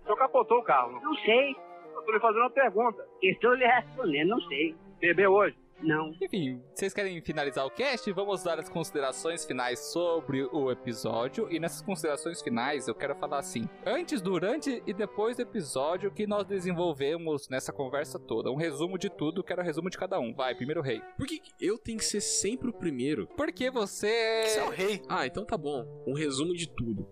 Só 0.06 0.16
capotou 0.16 0.58
o 0.58 0.62
carro. 0.64 0.92
Não 1.02 1.14
sei. 1.16 1.54
Eu 1.94 2.02
tô 2.02 2.12
lhe 2.12 2.20
fazendo 2.20 2.40
uma 2.40 2.50
pergunta. 2.50 3.04
Estou 3.22 3.52
lhe 3.54 3.66
respondendo, 3.66 4.28
não 4.28 4.40
sei. 4.42 4.74
Bebeu 5.00 5.32
hoje? 5.32 5.56
Não. 5.82 6.12
Enfim, 6.20 6.62
vocês 6.74 6.94
querem 6.94 7.20
finalizar 7.20 7.66
o 7.66 7.70
cast? 7.70 8.10
Vamos 8.12 8.42
dar 8.42 8.58
as 8.58 8.68
considerações 8.68 9.44
finais 9.44 9.78
sobre 9.92 10.44
o 10.44 10.70
episódio. 10.70 11.48
E 11.50 11.60
nessas 11.60 11.82
considerações 11.82 12.40
finais 12.40 12.88
eu 12.88 12.94
quero 12.94 13.14
falar 13.16 13.38
assim: 13.38 13.68
antes, 13.84 14.20
durante 14.20 14.82
e 14.86 14.92
depois 14.92 15.36
do 15.36 15.42
episódio 15.42 16.10
que 16.10 16.26
nós 16.26 16.46
desenvolvemos 16.46 17.48
nessa 17.48 17.72
conversa 17.72 18.18
toda. 18.18 18.50
Um 18.50 18.56
resumo 18.56 18.98
de 18.98 19.10
tudo, 19.10 19.44
quero 19.44 19.62
o 19.62 19.64
resumo 19.64 19.90
de 19.90 19.98
cada 19.98 20.18
um. 20.18 20.34
Vai, 20.34 20.54
primeiro 20.54 20.80
rei. 20.80 21.00
Por 21.16 21.26
que 21.26 21.38
que 21.38 21.52
eu 21.60 21.78
tenho 21.78 21.98
que 21.98 22.04
ser 22.04 22.20
sempre 22.20 22.70
o 22.70 22.72
primeiro? 22.72 23.26
Porque 23.36 23.70
você. 23.70 24.44
Você 24.46 24.60
é 24.60 24.64
o 24.64 24.70
rei. 24.70 25.02
Ah, 25.08 25.26
então 25.26 25.44
tá 25.44 25.56
bom. 25.56 25.86
Um 26.06 26.14
resumo 26.14 26.54
de 26.54 26.68
tudo. 26.68 27.08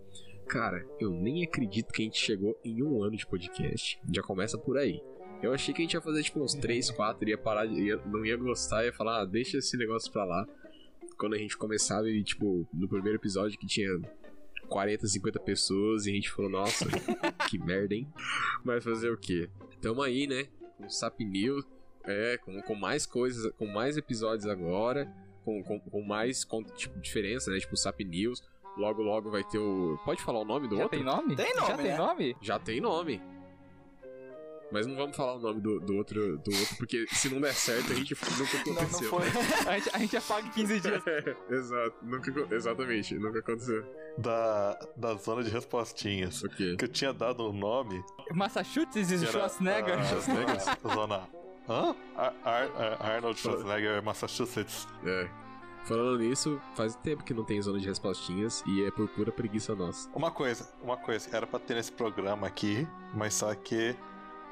Cara, 0.46 0.86
eu 1.00 1.10
nem 1.10 1.42
acredito 1.42 1.92
que 1.92 2.02
a 2.02 2.04
gente 2.04 2.18
chegou 2.18 2.58
em 2.64 2.82
um 2.82 3.02
ano 3.02 3.16
de 3.16 3.26
podcast. 3.26 3.98
Já 4.14 4.22
começa 4.22 4.58
por 4.58 4.76
aí. 4.76 5.02
Eu 5.44 5.54
achei 5.54 5.72
que 5.74 5.82
a 5.82 5.84
gente 5.84 5.94
ia 5.94 6.00
fazer 6.00 6.22
tipo 6.22 6.40
uns 6.42 6.54
3, 6.54 6.90
4, 6.90 7.28
ia 7.28 7.38
parar, 7.38 7.66
de- 7.66 7.80
ia, 7.82 7.96
não 8.06 8.24
ia 8.24 8.36
gostar, 8.36 8.84
ia 8.84 8.92
falar, 8.92 9.22
ah, 9.22 9.24
deixa 9.24 9.58
esse 9.58 9.76
negócio 9.76 10.10
pra 10.12 10.24
lá. 10.24 10.46
Quando 11.18 11.34
a 11.34 11.38
gente 11.38 11.56
começava 11.56 12.08
e, 12.10 12.22
tipo, 12.24 12.66
no 12.72 12.88
primeiro 12.88 13.18
episódio 13.18 13.58
que 13.58 13.66
tinha 13.66 13.88
40, 14.68 15.06
50 15.06 15.38
pessoas 15.40 16.06
e 16.06 16.10
a 16.10 16.14
gente 16.14 16.30
falou, 16.30 16.50
nossa, 16.50 16.86
que 17.48 17.58
merda, 17.58 17.94
hein? 17.94 18.08
Mas 18.64 18.82
fazer 18.82 19.10
o 19.10 19.16
quê? 19.16 19.48
Tamo 19.80 20.02
aí, 20.02 20.26
né? 20.26 20.48
Com 20.76 20.86
o 20.86 20.90
Sap 20.90 21.20
News, 21.20 21.64
é, 22.04 22.36
com, 22.38 22.60
com 22.62 22.74
mais 22.74 23.06
coisas, 23.06 23.52
com 23.56 23.66
mais 23.66 23.96
episódios 23.96 24.46
agora, 24.46 25.06
com, 25.44 25.62
com, 25.62 25.78
com 25.78 26.02
mais 26.02 26.44
com, 26.44 26.62
tipo, 26.64 26.98
diferença, 27.00 27.50
né? 27.50 27.58
Tipo, 27.58 27.74
o 27.74 27.76
Sap 27.76 28.00
News. 28.00 28.42
Logo, 28.76 29.02
logo 29.02 29.30
vai 29.30 29.44
ter 29.44 29.58
o. 29.58 29.96
Pode 30.04 30.20
falar 30.20 30.40
o 30.40 30.44
nome 30.44 30.66
do 30.66 30.74
Já 30.76 30.82
outro? 30.82 30.98
tem 30.98 31.06
nome? 31.06 31.36
Tem 31.36 31.54
nome, 31.54 31.66
Já 31.68 31.76
tem 31.76 31.86
né? 31.86 31.96
nome? 31.96 32.36
Já 32.42 32.58
tem 32.58 32.80
nome. 32.80 33.22
Mas 34.74 34.88
não 34.88 34.96
vamos 34.96 35.16
falar 35.16 35.34
o 35.36 35.38
nome 35.38 35.60
do, 35.60 35.78
do 35.78 35.94
outro, 35.94 36.36
do 36.38 36.50
outro, 36.52 36.76
porque 36.78 37.06
se 37.12 37.28
não 37.32 37.40
der 37.40 37.54
certo, 37.54 37.92
a 37.92 37.94
gente 37.94 38.12
nunca 38.36 38.58
aconteceu. 38.58 39.08
foi. 39.08 39.22
A 39.70 39.78
gente, 39.78 39.90
a 39.94 39.98
gente 39.98 40.16
apaga 40.16 40.46
em 40.48 40.50
15 40.50 40.80
dias. 40.80 41.02
Exato, 41.48 41.94
nunca, 42.02 42.54
exatamente, 42.54 43.14
nunca 43.16 43.38
aconteceu. 43.38 43.84
Da, 44.18 44.76
da 44.96 45.14
zona 45.14 45.44
de 45.44 45.50
respostinhas. 45.50 46.42
O 46.42 46.48
quê? 46.48 46.74
Que 46.76 46.86
eu 46.86 46.88
tinha 46.88 47.12
dado 47.12 47.48
um 47.48 47.52
nome. 47.52 48.02
Massachusetts 48.32 49.12
e 49.12 49.26
Schwarzenegger. 49.26 49.94
a- 49.98 50.04
Schwarzenegger? 50.04 50.60
Zona. 50.92 51.28
Hã? 51.68 51.94
Ar- 52.16 52.34
Ar- 52.44 52.70
Ar- 52.76 53.02
Arnold 53.14 53.38
Schwarzenegger, 53.38 54.02
Massachusetts. 54.02 54.88
É. 55.06 55.28
Falando 55.84 56.18
nisso, 56.18 56.60
faz 56.74 56.96
tempo 56.96 57.22
que 57.22 57.32
não 57.32 57.44
tem 57.44 57.62
zona 57.62 57.78
de 57.78 57.86
respostinhas 57.86 58.64
e 58.66 58.84
é 58.84 58.90
por 58.90 59.06
pura 59.08 59.30
preguiça 59.30 59.74
nossa. 59.74 60.08
Uma 60.14 60.30
coisa, 60.32 60.68
uma 60.82 60.96
coisa, 60.96 61.28
era 61.36 61.46
pra 61.46 61.60
ter 61.60 61.74
nesse 61.74 61.92
programa 61.92 62.46
aqui, 62.46 62.88
mas 63.14 63.34
só 63.34 63.54
que 63.54 63.94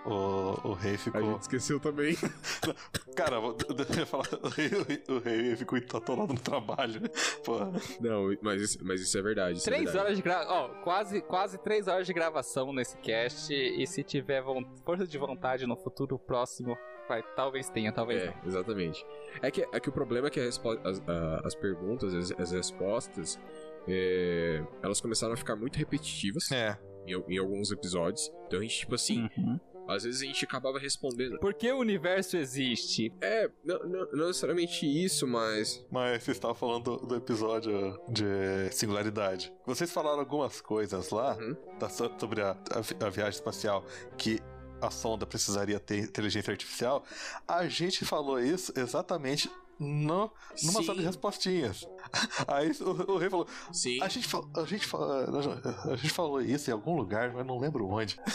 o, 0.04 0.68
o 0.70 0.72
rei 0.72 0.94
A 0.94 0.98
ficou. 0.98 1.22
gente 1.22 1.42
esqueceu 1.42 1.78
também. 1.80 2.16
Cara, 3.16 3.38
vou- 3.40 3.56
eu 3.68 3.98
ia 3.98 4.06
falar, 4.06 4.26
o 4.42 4.48
rei, 4.48 4.68
o 5.08 5.18
rei- 5.18 5.56
ficou 5.56 5.78
atolado 5.78 6.32
no 6.32 6.40
trabalho. 6.40 7.00
Pô, 7.44 7.58
Não, 8.00 8.36
mas 8.42 8.60
isso, 8.62 8.78
mas 8.82 9.00
isso 9.00 9.16
é 9.18 9.22
verdade. 9.22 9.58
Isso 9.58 9.68
é 9.68 9.72
Três 9.72 9.84
verdade. 9.84 10.04
horas 10.04 10.16
de 10.16 10.22
gravação. 10.22 10.52
Ó, 10.54 10.68
quase, 10.82 11.20
quase 11.22 11.58
três 11.58 11.88
horas 11.88 12.06
de 12.06 12.12
gravação 12.12 12.72
nesse 12.72 12.96
cast. 12.98 13.52
E 13.54 13.86
se 13.86 14.02
tiver 14.02 14.42
força 14.84 15.06
de 15.06 15.18
vontade 15.18 15.66
no 15.66 15.76
futuro 15.76 16.18
próximo, 16.18 16.76
vai, 17.08 17.22
talvez 17.36 17.68
tenha, 17.68 17.92
talvez 17.92 18.22
É, 18.22 18.26
não. 18.26 18.34
exatamente. 18.46 19.04
É 19.40 19.50
que, 19.50 19.66
é 19.72 19.80
que 19.80 19.88
o 19.88 19.92
problema 19.92 20.28
é 20.28 20.30
que 20.30 20.40
a 20.40 20.44
as, 20.48 20.58
a- 21.06 21.42
as 21.44 21.54
perguntas, 21.54 22.14
as, 22.14 22.32
as 22.32 22.50
respostas, 22.52 23.38
é, 23.86 24.62
elas 24.82 25.00
começaram 25.00 25.34
a 25.34 25.36
ficar 25.36 25.56
muito 25.56 25.76
repetitivas 25.76 26.50
é. 26.50 26.78
em, 27.06 27.12
em 27.34 27.38
alguns 27.38 27.70
episódios. 27.70 28.32
Então 28.46 28.58
a 28.58 28.62
gente, 28.62 28.78
tipo 28.78 28.94
assim, 28.94 29.28
Uhum. 29.36 29.60
Às 29.88 30.04
vezes 30.04 30.22
a 30.22 30.24
gente 30.26 30.44
acabava 30.44 30.78
respondendo. 30.78 31.38
Por 31.38 31.54
que 31.54 31.70
o 31.72 31.78
universo 31.78 32.36
existe? 32.36 33.12
É, 33.20 33.50
não, 33.64 33.78
não- 33.80 34.08
não 34.12 34.26
necessariamente 34.28 34.86
isso, 34.86 35.26
mas. 35.26 35.84
Mas 35.90 36.22
vocês 36.22 36.36
estavam 36.36 36.54
falando 36.54 36.96
do, 36.98 37.06
do 37.06 37.16
episódio 37.16 37.98
de 38.08 38.24
singularidade. 38.70 39.52
Vocês 39.66 39.90
falaram 39.90 40.20
algumas 40.20 40.60
coisas 40.60 41.10
lá 41.10 41.36
Uhum. 41.36 41.56
da- 41.78 41.88
so- 41.88 42.10
sobre 42.18 42.40
a, 42.42 42.52
a 42.52 43.06
a 43.06 43.10
viagem 43.10 43.30
espacial 43.38 43.84
que 44.16 44.38
a 44.80 44.90
sonda 44.90 45.24
precisaria 45.26 45.78
ter 45.78 45.98
inteligência 45.98 46.50
artificial. 46.50 47.04
A 47.46 47.66
gente 47.68 48.04
falou 48.04 48.40
isso 48.40 48.72
exatamente 48.76 49.48
no, 49.78 50.30
numa 50.62 50.80
Sim. 50.80 50.84
sala 50.84 50.98
de 50.98 51.04
respostinhas. 51.04 51.86
Aí 52.48 52.70
o, 52.80 53.12
o 53.12 53.18
rei 53.18 53.28
falou: 53.30 53.46
Sim. 53.72 54.00
a 54.02 54.08
gente, 54.08 54.28
a, 54.56 54.64
gente, 54.64 54.86
fa- 54.86 55.26
a 55.90 55.96
gente 55.96 56.10
falou 56.10 56.40
isso 56.40 56.70
em 56.70 56.72
algum 56.72 56.96
lugar, 56.96 57.32
mas 57.32 57.44
não 57.46 57.58
lembro 57.58 57.86
onde. 57.88 58.18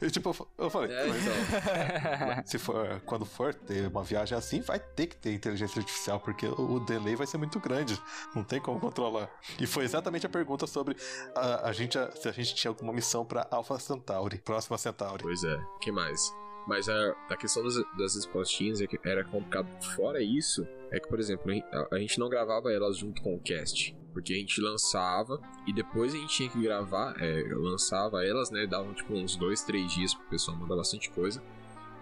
E, 0.00 0.10
tipo, 0.10 0.30
eu 0.30 0.32
fa- 0.32 0.46
eu 0.56 0.70
falei, 0.70 0.90
É, 0.90 1.06
então. 1.06 2.42
se 2.46 2.58
for, 2.58 2.98
quando 3.04 3.26
for 3.26 3.52
ter 3.52 3.88
uma 3.88 4.02
viagem 4.02 4.36
assim, 4.36 4.60
vai 4.62 4.80
ter 4.80 5.06
que 5.06 5.14
ter 5.14 5.34
inteligência 5.34 5.78
artificial, 5.80 6.18
porque 6.18 6.46
o, 6.46 6.76
o 6.76 6.80
delay 6.80 7.14
vai 7.14 7.26
ser 7.26 7.36
muito 7.36 7.60
grande. 7.60 8.00
Não 8.34 8.42
tem 8.42 8.58
como 8.58 8.80
controlar. 8.80 9.28
E 9.60 9.66
foi 9.66 9.84
exatamente 9.84 10.24
a 10.24 10.30
pergunta 10.30 10.66
sobre 10.66 10.96
a, 11.36 11.68
a 11.68 11.72
gente, 11.74 11.98
se 12.18 12.26
a 12.26 12.32
gente 12.32 12.54
tinha 12.54 12.70
alguma 12.70 12.90
missão 12.92 13.22
pra 13.22 13.46
Alpha 13.50 13.78
Centauri, 13.78 14.38
próxima 14.38 14.78
Centauri. 14.78 15.22
Pois 15.22 15.44
é, 15.44 15.60
que 15.82 15.92
mais? 15.92 16.32
Mas 16.66 16.88
a, 16.88 17.16
a 17.28 17.36
questão 17.36 17.62
das, 17.62 17.74
das 17.96 18.14
respostinhas 18.14 18.80
é 18.80 18.86
era 19.04 19.24
complicado. 19.24 19.66
Fora 19.96 20.22
isso, 20.22 20.66
é 20.90 21.00
que, 21.00 21.08
por 21.08 21.18
exemplo, 21.18 21.50
a, 21.72 21.96
a 21.96 21.98
gente 21.98 22.18
não 22.18 22.28
gravava 22.28 22.72
elas 22.72 22.98
junto 22.98 23.20
com 23.22 23.34
o 23.34 23.40
cast. 23.40 23.96
Porque 24.12 24.34
a 24.34 24.36
gente 24.36 24.60
lançava 24.60 25.40
e 25.66 25.72
depois 25.72 26.14
a 26.14 26.18
gente 26.18 26.34
tinha 26.34 26.48
que 26.48 26.60
gravar, 26.60 27.14
é, 27.18 27.42
lançava 27.54 28.24
elas, 28.24 28.50
né? 28.50 28.66
Davam 28.66 28.92
tipo 28.92 29.14
uns 29.14 29.36
dois, 29.36 29.62
três 29.62 29.92
dias 29.92 30.14
pro 30.14 30.26
pessoal 30.26 30.56
mandar 30.56 30.76
bastante 30.76 31.10
coisa. 31.10 31.42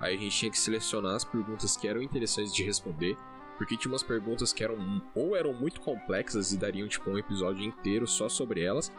Aí 0.01 0.17
a 0.17 0.19
gente 0.19 0.37
tinha 0.37 0.51
que 0.51 0.59
selecionar 0.59 1.15
as 1.15 1.25
perguntas 1.25 1.77
que 1.77 1.87
eram 1.87 2.03
interessantes 2.03 2.53
de 2.53 2.65
responder. 2.65 3.17
Porque 3.57 3.77
tinha 3.77 3.93
umas 3.93 4.03
perguntas 4.03 4.53
que 4.53 4.65
eram 4.65 5.03
ou 5.15 5.37
eram 5.37 5.53
muito 5.53 5.81
complexas 5.83 6.51
e 6.51 6.59
dariam 6.59 6.89
tipo 6.89 7.11
um 7.11 7.19
episódio 7.19 7.63
inteiro 7.63 8.07
só 8.07 8.27
sobre 8.27 8.63
elas, 8.63 8.91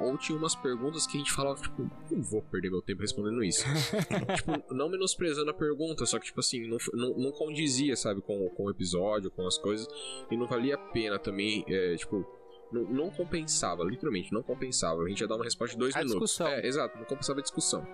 ou 0.00 0.16
tinha 0.18 0.36
umas 0.36 0.54
perguntas 0.54 1.06
que 1.06 1.16
a 1.16 1.20
gente 1.20 1.32
falava, 1.32 1.60
tipo, 1.60 1.88
não 2.10 2.22
vou 2.22 2.42
perder 2.42 2.70
meu 2.70 2.82
tempo 2.82 3.00
respondendo 3.02 3.42
isso. 3.44 3.64
tipo, 4.36 4.74
não 4.74 4.88
menosprezando 4.88 5.50
a 5.50 5.54
pergunta, 5.54 6.04
só 6.06 6.18
que, 6.18 6.26
tipo 6.26 6.40
assim, 6.40 6.66
não, 6.68 6.78
não, 6.92 7.14
não 7.18 7.32
condizia, 7.32 7.96
sabe, 7.96 8.20
com, 8.20 8.48
com 8.50 8.64
o 8.64 8.70
episódio, 8.70 9.30
com 9.30 9.46
as 9.46 9.56
coisas, 9.58 9.86
e 10.30 10.36
não 10.36 10.46
valia 10.46 10.74
a 10.74 10.78
pena 10.78 11.18
também, 11.18 11.64
é, 11.68 11.94
tipo, 11.96 12.26
não, 12.72 12.82
não 12.84 13.10
compensava, 13.10 13.84
literalmente, 13.84 14.32
não 14.32 14.42
compensava. 14.42 15.02
A 15.02 15.08
gente 15.08 15.20
ia 15.20 15.28
dar 15.28 15.36
uma 15.36 15.44
resposta 15.44 15.74
de 15.74 15.78
dois 15.80 15.94
A 15.94 15.98
minutos. 16.00 16.30
discussão. 16.30 16.46
É, 16.48 16.66
exato, 16.66 16.98
não 16.98 17.04
compensava 17.04 17.38
a 17.38 17.42
discussão. 17.42 17.86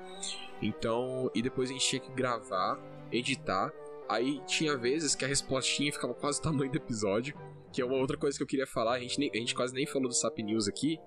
Então, 0.63 1.31
e 1.35 1.43
depois 1.43 1.69
a 1.71 1.73
gente 1.73 1.87
tinha 1.87 2.01
que 2.01 2.11
gravar, 2.13 2.79
editar. 3.13 3.73
Aí 4.09 4.41
tinha 4.47 4.77
vezes 4.77 5.15
que 5.15 5.25
a 5.25 5.29
respostinha 5.29 5.93
ficava 5.93 6.15
quase 6.15 6.39
o 6.41 6.43
tamanho 6.43 6.71
do 6.71 6.77
episódio, 6.77 7.37
que 7.73 7.83
é 7.83 7.85
uma 7.85 7.97
outra 7.97 8.17
coisa 8.17 8.37
que 8.39 8.43
eu 8.43 8.47
queria 8.47 8.67
falar. 8.67 8.95
A 8.95 9.01
gente, 9.01 9.19
nem- 9.19 9.31
a 9.33 9.37
gente 9.37 9.55
quase 9.55 9.75
nem 9.75 9.85
falou 9.87 10.09
do 10.09 10.15
Sap 10.15 10.39
News 10.39 10.67
aqui, 10.69 10.99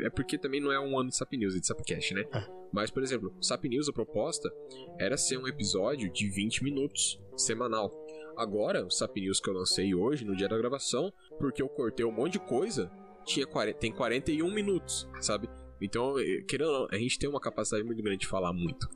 é 0.00 0.10
porque 0.10 0.38
também 0.38 0.60
não 0.60 0.72
é 0.72 0.80
um 0.80 0.98
ano 0.98 1.10
de 1.10 1.16
Sap 1.16 1.32
News, 1.32 1.56
é 1.56 1.60
de 1.60 1.66
Sapcast, 1.66 2.14
né? 2.14 2.24
Mas, 2.72 2.90
por 2.90 3.02
exemplo, 3.02 3.34
Sap 3.40 3.64
News, 3.64 3.88
a 3.88 3.92
proposta 3.92 4.52
era 4.98 5.16
ser 5.16 5.36
um 5.38 5.46
episódio 5.46 6.10
de 6.10 6.28
20 6.28 6.64
minutos 6.64 7.20
semanal. 7.36 7.90
Agora, 8.36 8.84
o 8.84 8.90
Sap 8.90 9.16
News 9.16 9.40
que 9.40 9.50
eu 9.50 9.54
lancei 9.54 9.94
hoje, 9.94 10.24
no 10.24 10.34
dia 10.36 10.48
da 10.48 10.56
gravação, 10.56 11.12
porque 11.38 11.62
eu 11.62 11.68
cortei 11.68 12.04
um 12.04 12.12
monte 12.12 12.34
de 12.34 12.40
coisa, 12.40 12.90
tinha 13.24 13.46
40, 13.46 13.78
tem 13.78 13.92
41 13.92 14.50
minutos, 14.52 15.08
sabe? 15.20 15.48
Então, 15.80 16.18
eh, 16.18 16.42
querendo 16.48 16.70
ou 16.70 16.80
não, 16.80 16.88
a 16.90 16.96
gente 16.96 17.18
tem 17.18 17.28
uma 17.28 17.40
capacidade 17.40 17.84
muito 17.84 18.02
grande 18.02 18.20
de 18.20 18.26
falar 18.26 18.52
muito. 18.52 18.88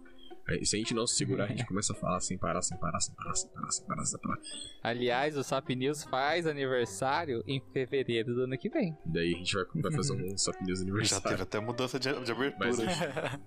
Aí, 0.48 0.64
Se 0.64 0.76
a 0.76 0.78
gente 0.78 0.94
não 0.94 1.06
se 1.06 1.16
segurar, 1.16 1.44
a 1.44 1.48
gente 1.48 1.66
começa 1.66 1.92
a 1.92 1.96
falar 1.96 2.20
sem 2.20 2.38
parar, 2.38 2.62
sem 2.62 2.76
parar, 2.78 3.00
sem 3.00 3.14
parar, 3.14 3.34
sem 3.34 3.50
parar, 3.50 3.70
sem 3.70 3.86
parar, 3.86 4.04
sem 4.04 4.20
parar. 4.20 4.38
Aliás, 4.82 5.36
o 5.36 5.42
Sap 5.42 5.68
News 5.70 6.04
faz 6.04 6.46
aniversário 6.46 7.42
em 7.46 7.60
fevereiro 7.72 8.34
do 8.34 8.42
ano 8.42 8.56
que 8.56 8.68
vem. 8.68 8.96
Daí 9.04 9.34
a 9.34 9.38
gente 9.38 9.54
vai, 9.54 9.64
vai 9.82 9.92
fazer 9.92 10.12
um 10.12 10.36
Sap 10.38 10.60
News 10.62 10.78
Já 10.78 10.84
aniversário. 10.84 11.28
teve 11.28 11.42
até 11.42 11.58
mudança 11.60 11.98
de, 11.98 12.12
de 12.24 12.30
abertura. 12.32 12.70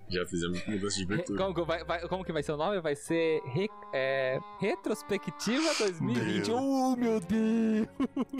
Já 0.08 0.26
fizemos 0.26 0.66
mudança 0.66 0.96
de 0.96 1.04
abertura. 1.04 1.38
Como, 1.38 1.54
que 1.54 1.62
vai, 1.64 1.84
vai- 1.84 2.08
como 2.08 2.24
que 2.24 2.32
vai 2.32 2.42
ser 2.42 2.52
o 2.52 2.56
nome? 2.56 2.80
Vai 2.80 2.94
ser 2.96 3.40
re- 3.46 3.68
é, 3.94 4.38
Retrospectiva 4.60 5.74
2020. 5.78 6.46
Meu. 6.48 6.56
Oh, 6.58 6.96
meu 6.96 7.20
Deus! 7.20 7.88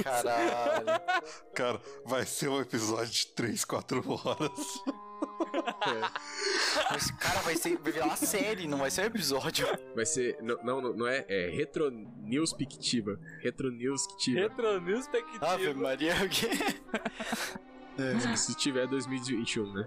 Caralho. 0.02 0.86
Cara, 1.54 1.80
vai 2.04 2.24
ser 2.26 2.48
um 2.48 2.60
episódio 2.60 3.10
de 3.12 3.26
3, 3.28 3.64
4 3.64 4.02
horas. 4.24 4.82
Mas, 6.90 7.10
cara, 7.12 7.40
vai 7.40 7.56
ser 7.56 7.76
vai 7.78 7.92
virar 7.92 8.06
uma 8.06 8.16
série, 8.16 8.66
não 8.66 8.78
vai 8.78 8.90
ser 8.90 9.02
um 9.02 9.06
episódio. 9.06 9.66
Vai 9.94 10.06
ser. 10.06 10.38
Não, 10.42 10.56
não, 10.62 10.92
não 10.92 11.06
é. 11.06 11.24
É 11.28 11.48
Retro 11.50 11.90
News 11.90 12.52
Pictiva. 12.52 13.18
Retro 13.40 13.70
News 13.70 14.06
Pictiva. 14.06 14.40
Retro 14.40 14.80
News 14.80 15.06
Perspectiva. 15.08 15.52
Ave 15.52 15.74
Maria, 15.74 16.14
o 16.24 16.28
quê? 16.28 16.48
Se 18.36 18.54
tiver 18.54 18.86
2021, 18.86 19.72
né? 19.72 19.86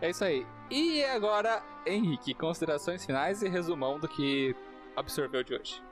É 0.00 0.10
isso 0.10 0.24
aí. 0.24 0.44
E 0.70 1.04
agora, 1.04 1.62
Henrique, 1.86 2.34
considerações 2.34 3.04
finais 3.04 3.42
e 3.42 3.48
resumão 3.48 3.98
do 3.98 4.08
que 4.08 4.56
absorveu 4.96 5.44
de 5.44 5.54
hoje. 5.54 5.82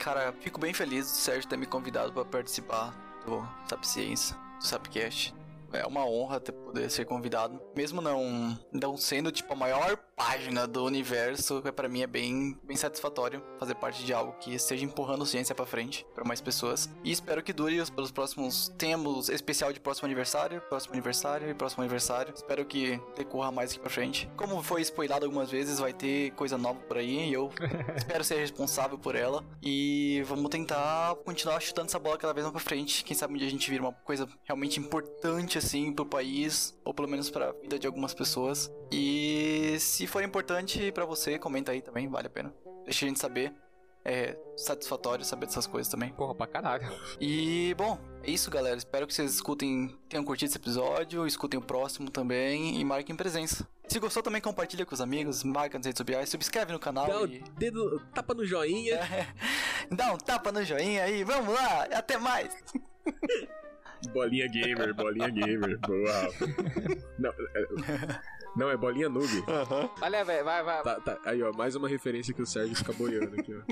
Cara, 0.00 0.32
fico 0.40 0.60
bem 0.60 0.72
feliz 0.72 1.06
do 1.06 1.16
Sérgio 1.16 1.48
ter 1.48 1.56
me 1.56 1.66
convidado 1.66 2.12
pra 2.12 2.24
participar 2.24 2.94
do 3.26 3.46
Sap 3.68 3.84
Ciência, 3.84 4.36
do 4.58 4.64
Sapcast. 4.64 5.34
É 5.72 5.86
uma 5.86 6.04
honra 6.06 6.40
ter 6.40 6.52
poder 6.52 6.90
ser 6.90 7.04
convidado. 7.04 7.60
Mesmo 7.76 8.00
não, 8.00 8.58
não 8.72 8.96
sendo 8.96 9.30
tipo 9.30 9.52
a 9.52 9.56
maior 9.56 9.96
página 10.16 10.66
do 10.66 10.84
universo, 10.84 11.62
é 11.64 11.70
para 11.70 11.88
mim 11.88 12.02
é 12.02 12.06
bem, 12.06 12.58
bem 12.64 12.76
satisfatório 12.76 13.42
fazer 13.58 13.74
parte 13.76 14.04
de 14.04 14.12
algo 14.12 14.32
que 14.40 14.54
esteja 14.54 14.84
empurrando 14.84 15.24
ciência 15.26 15.54
pra 15.54 15.66
frente 15.66 16.04
para 16.14 16.24
mais 16.24 16.40
pessoas. 16.40 16.88
E 17.04 17.12
espero 17.12 17.42
que 17.42 17.52
dure 17.52 17.78
os- 17.80 17.90
pelos 17.90 18.10
próximos 18.10 18.72
temos 18.78 19.28
especial 19.28 19.72
de 19.72 19.78
próximo 19.80 20.06
aniversário, 20.06 20.60
próximo 20.62 20.94
aniversário 20.94 21.50
e 21.50 21.54
próximo 21.54 21.82
aniversário. 21.82 22.32
Espero 22.34 22.64
que 22.64 23.00
decorra 23.16 23.52
mais 23.52 23.70
aqui 23.70 23.80
pra 23.80 23.90
frente. 23.90 24.28
Como 24.36 24.62
foi 24.62 24.80
spoilado 24.82 25.24
algumas 25.26 25.50
vezes, 25.50 25.78
vai 25.78 25.92
ter 25.92 26.32
coisa 26.32 26.56
nova 26.58 26.80
por 26.80 26.96
aí 26.96 27.28
e 27.28 27.32
eu 27.32 27.50
espero 27.96 28.24
ser 28.24 28.36
responsável 28.38 28.98
por 28.98 29.14
ela. 29.14 29.44
E 29.62 30.22
vamos 30.26 30.48
tentar 30.50 31.14
continuar 31.24 31.60
chutando 31.60 31.86
essa 31.88 31.98
bola 31.98 32.16
cada 32.18 32.32
vez 32.32 32.44
mais 32.44 32.52
pra 32.52 32.60
frente. 32.60 33.04
Quem 33.04 33.16
sabe 33.16 33.34
um 33.34 33.36
dia 33.36 33.46
a 33.46 33.50
gente 33.50 33.70
vira 33.70 33.82
uma 33.82 33.92
coisa 33.92 34.28
realmente 34.44 34.80
importante 34.80 35.57
assim 35.58 35.92
pro 35.92 36.06
país, 36.06 36.76
ou 36.84 36.94
pelo 36.94 37.08
menos 37.08 37.30
pra 37.30 37.52
vida 37.52 37.78
de 37.78 37.86
algumas 37.86 38.14
pessoas. 38.14 38.70
E 38.90 39.76
se 39.78 40.06
for 40.06 40.22
importante 40.22 40.90
pra 40.92 41.04
você, 41.04 41.38
comenta 41.38 41.72
aí 41.72 41.82
também, 41.82 42.08
vale 42.08 42.26
a 42.26 42.30
pena. 42.30 42.54
Deixa 42.84 43.04
a 43.04 43.08
gente 43.08 43.20
saber. 43.20 43.54
É 44.04 44.38
satisfatório 44.56 45.22
saber 45.24 45.46
dessas 45.46 45.66
coisas 45.66 45.90
também. 45.90 46.10
Porra, 46.10 46.34
pra 46.34 46.46
caralho. 46.46 46.88
E, 47.20 47.74
bom, 47.76 47.98
é 48.22 48.30
isso, 48.30 48.50
galera. 48.50 48.76
Espero 48.76 49.06
que 49.06 49.12
vocês 49.12 49.34
escutem, 49.34 49.94
tenham 50.08 50.24
curtido 50.24 50.48
esse 50.48 50.56
episódio, 50.56 51.26
escutem 51.26 51.60
o 51.60 51.62
próximo 51.62 52.10
também 52.10 52.80
e 52.80 52.84
marquem 52.84 53.14
presença. 53.14 53.68
Se 53.88 53.98
gostou, 53.98 54.22
também 54.22 54.40
compartilha 54.40 54.86
com 54.86 54.94
os 54.94 55.00
amigos, 55.00 55.42
marca 55.42 55.78
nas 55.78 55.86
redes 55.86 55.98
sociais, 55.98 56.28
subscreve 56.28 56.72
no 56.72 56.78
canal 56.78 57.06
Dá 57.06 57.20
o 57.20 57.26
e 57.26 57.42
dedo, 57.58 58.00
tapa 58.14 58.34
no 58.34 58.44
joinha. 58.46 59.00
dá 59.90 60.12
um 60.12 60.18
tapa 60.18 60.52
no 60.52 60.62
joinha 60.64 61.04
aí. 61.04 61.24
Vamos 61.24 61.54
lá, 61.54 61.84
até 61.92 62.18
mais! 62.18 62.54
Bolinha 64.12 64.46
gamer, 64.48 64.94
bolinha 64.94 65.28
gamer. 65.28 65.78
Boa. 65.80 66.28
Não, 67.18 67.30
é, 67.30 68.20
não, 68.56 68.70
é 68.70 68.76
bolinha 68.76 69.08
noob. 69.08 69.28
Olha, 70.00 70.24
velho, 70.24 70.44
vai, 70.44 70.62
vai. 70.62 70.82
Tá, 70.82 71.00
tá. 71.00 71.18
Aí, 71.24 71.42
ó, 71.42 71.52
mais 71.52 71.74
uma 71.74 71.88
referência 71.88 72.32
que 72.32 72.40
o 72.40 72.46
Sérgio 72.46 72.76
fica 72.76 72.92
boiando 72.92 73.34
aqui, 73.38 73.52
ó. 73.54 73.62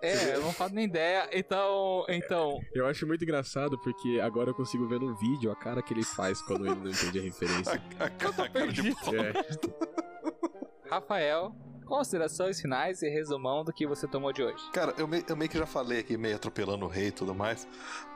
É, 0.00 0.36
eu 0.36 0.42
não 0.42 0.52
faço 0.52 0.74
nem 0.74 0.84
ideia. 0.84 1.28
Então, 1.32 2.04
então, 2.08 2.60
Eu 2.72 2.86
acho 2.86 3.06
muito 3.06 3.24
engraçado 3.24 3.78
porque 3.80 4.20
agora 4.22 4.50
eu 4.50 4.54
consigo 4.54 4.86
ver 4.86 5.00
no 5.00 5.14
vídeo 5.16 5.50
a 5.50 5.56
cara 5.56 5.82
que 5.82 5.92
ele 5.92 6.04
faz 6.04 6.40
quando 6.42 6.66
ele 6.66 6.76
não 6.76 6.90
entende 6.90 7.18
a 7.18 7.22
referência. 7.22 7.82
A 7.98 8.08
cara 8.10 8.72
de 8.72 8.94
pau. 8.94 9.14
É. 9.14 9.32
Rafael, 10.88 11.54
considerações 11.88 12.60
finais 12.60 13.02
e 13.02 13.08
resumão 13.08 13.64
do 13.64 13.72
que 13.72 13.86
você 13.86 14.06
tomou 14.06 14.32
de 14.32 14.42
hoje. 14.42 14.62
Cara, 14.72 14.94
eu, 14.98 15.08
me- 15.08 15.24
eu 15.28 15.36
meio 15.36 15.50
que 15.50 15.58
já 15.58 15.66
falei 15.66 16.00
aqui, 16.00 16.16
meio 16.16 16.36
atropelando 16.36 16.84
o 16.84 16.88
rei 16.88 17.08
e 17.08 17.12
tudo 17.12 17.34
mais. 17.34 17.66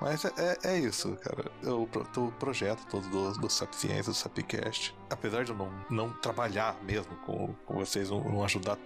Mas 0.00 0.24
é, 0.24 0.30
é- 0.36 0.58
é 0.74 0.78
isso, 0.78 1.16
cara. 1.16 1.50
Eu, 1.62 1.88
o 2.16 2.32
projeto 2.32 2.86
todo 2.88 3.08
do, 3.08 3.32
do 3.40 3.50
Sap 3.50 3.72
Ciência, 3.74 4.12
do 4.12 4.14
Sapcast, 4.14 4.94
apesar 5.10 5.44
de 5.44 5.50
eu 5.52 5.56
não, 5.56 5.70
não 5.90 6.12
trabalhar 6.12 6.76
mesmo 6.84 7.16
com, 7.26 7.54
com 7.66 7.74
vocês, 7.74 8.10
não, 8.10 8.22
não 8.22 8.44
ajudar 8.44 8.78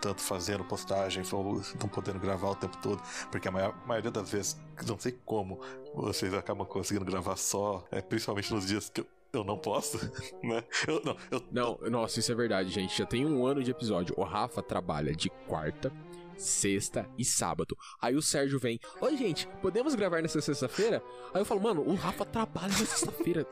tanto 0.00 0.22
fazendo 0.22 0.62
postagem, 0.64 1.22
não 1.80 1.88
podendo 1.88 2.18
gravar 2.20 2.50
o 2.50 2.54
tempo 2.54 2.76
todo, 2.78 3.02
porque 3.30 3.48
a 3.48 3.50
maior- 3.50 3.74
maioria 3.86 4.10
das 4.10 4.30
vezes, 4.30 4.56
não 4.86 4.98
sei 4.98 5.18
como, 5.26 5.60
vocês 5.94 6.32
acabam 6.32 6.64
conseguindo 6.66 7.04
gravar 7.04 7.36
só, 7.36 7.84
é, 7.90 8.00
principalmente 8.00 8.52
nos 8.54 8.66
dias 8.66 8.88
que 8.88 9.00
eu, 9.00 9.06
eu 9.32 9.44
não 9.44 9.58
posso, 9.58 9.98
né? 10.42 10.62
Eu, 10.86 11.02
não, 11.04 11.16
eu, 11.30 11.44
Não, 11.50 11.78
nossa, 11.90 12.18
isso 12.20 12.32
é 12.32 12.34
verdade, 12.34 12.70
gente. 12.70 12.96
Já 12.96 13.06
tem 13.06 13.26
um 13.26 13.46
ano 13.46 13.62
de 13.62 13.70
episódio. 13.70 14.14
O 14.18 14.24
Rafa 14.24 14.62
trabalha 14.62 15.14
de 15.14 15.28
quarta, 15.46 15.92
sexta 16.36 17.08
e 17.18 17.24
sábado. 17.24 17.76
Aí 18.00 18.14
o 18.14 18.22
Sérgio 18.22 18.58
vem, 18.58 18.78
oi 19.00 19.16
gente, 19.16 19.46
podemos 19.60 19.94
gravar 19.94 20.22
nessa 20.22 20.40
sexta-feira? 20.40 21.02
Aí 21.34 21.40
eu 21.40 21.44
falo, 21.44 21.60
mano, 21.60 21.82
o 21.82 21.94
Rafa 21.94 22.24
trabalha 22.24 22.68
na 22.68 22.86
sexta-feira. 22.86 23.44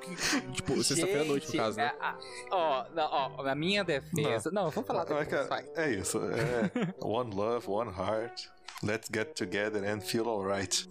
Tipo, 0.52 0.80
sexta-feira 0.84 1.22
à 1.22 1.24
noite, 1.24 1.48
no 1.48 1.56
caso, 1.56 1.76
né? 1.76 1.86
é, 1.86 1.96
ah, 2.00 2.18
Ó, 2.50 2.86
não, 2.94 3.04
ó, 3.10 3.42
na 3.42 3.54
minha 3.54 3.84
defesa. 3.84 4.50
Não, 4.52 4.66
eu 4.66 4.70
vou 4.70 4.84
falar 4.84 5.04
Mas, 5.08 5.28
depois, 5.28 5.48
vai. 5.48 5.68
é 5.74 5.90
isso. 5.92 6.18
É 6.18 6.94
one 7.04 7.34
love, 7.34 7.68
one 7.68 7.90
heart. 7.90 8.48
Let's 8.82 9.08
get 9.12 9.34
together 9.34 9.82
and 9.84 10.00
feel 10.02 10.26
alright. 10.28 10.86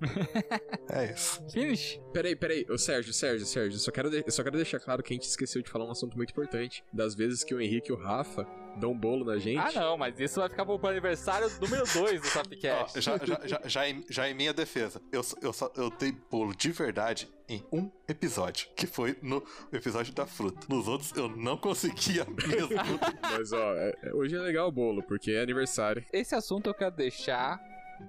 é 0.88 1.12
isso. 1.12 1.42
Finish. 1.52 2.00
Peraí, 2.12 2.34
peraí, 2.34 2.66
ô 2.70 2.78
Sérgio, 2.78 3.12
Sérgio, 3.12 3.46
Sérgio, 3.46 3.78
só 3.78 3.90
quero 3.90 4.10
de- 4.10 4.22
eu 4.26 4.32
só 4.32 4.42
quero 4.42 4.56
deixar 4.56 4.80
claro 4.80 5.02
que 5.02 5.12
a 5.12 5.16
gente 5.16 5.28
esqueceu 5.28 5.60
de 5.62 5.68
falar 5.70 5.84
um 5.84 5.90
assunto 5.90 6.16
muito 6.16 6.30
importante. 6.30 6.82
Das 6.92 7.14
vezes 7.14 7.44
que 7.44 7.54
o 7.54 7.60
Henrique 7.60 7.90
e 7.90 7.92
o 7.92 7.96
Rafa 7.96 8.46
dão 8.78 8.92
um 8.92 8.98
bolo 8.98 9.24
na 9.24 9.38
gente. 9.38 9.58
Ah, 9.58 9.72
não, 9.72 9.96
mas 9.98 10.18
isso 10.20 10.40
vai 10.40 10.48
ficar 10.48 10.64
pro 10.64 10.78
aniversário 10.88 11.48
número 11.60 11.84
2 11.92 12.20
do 12.20 12.26
Sapcast. 12.26 13.00
já, 13.00 13.16
já, 13.18 13.40
já, 13.46 13.60
já, 13.64 13.88
em, 13.88 14.04
já 14.08 14.28
em 14.28 14.34
minha 14.34 14.52
defesa, 14.52 15.00
eu, 15.10 15.22
só- 15.22 15.36
eu, 15.42 15.52
só, 15.52 15.70
eu 15.76 15.90
dei 15.90 16.12
bolo 16.30 16.54
de 16.54 16.70
verdade 16.72 17.28
em 17.48 17.64
um 17.72 17.90
episódio, 18.08 18.68
que 18.76 18.86
foi 18.86 19.16
no 19.22 19.42
episódio 19.72 20.12
da 20.12 20.26
fruta. 20.26 20.66
Nos 20.68 20.88
outros 20.88 21.12
eu 21.16 21.28
não 21.28 21.56
conseguia 21.56 22.24
mesmo. 22.24 22.70
Mas 23.22 23.52
ó, 23.52 23.72
é- 23.74 23.94
é- 24.02 24.12
hoje 24.14 24.34
é 24.36 24.40
legal 24.40 24.68
o 24.68 24.72
bolo, 24.72 25.02
porque 25.02 25.30
é 25.32 25.40
aniversário. 25.42 26.04
Esse 26.12 26.34
assunto 26.34 26.68
eu 26.68 26.74
quero 26.74 26.94
deixar 26.94 27.58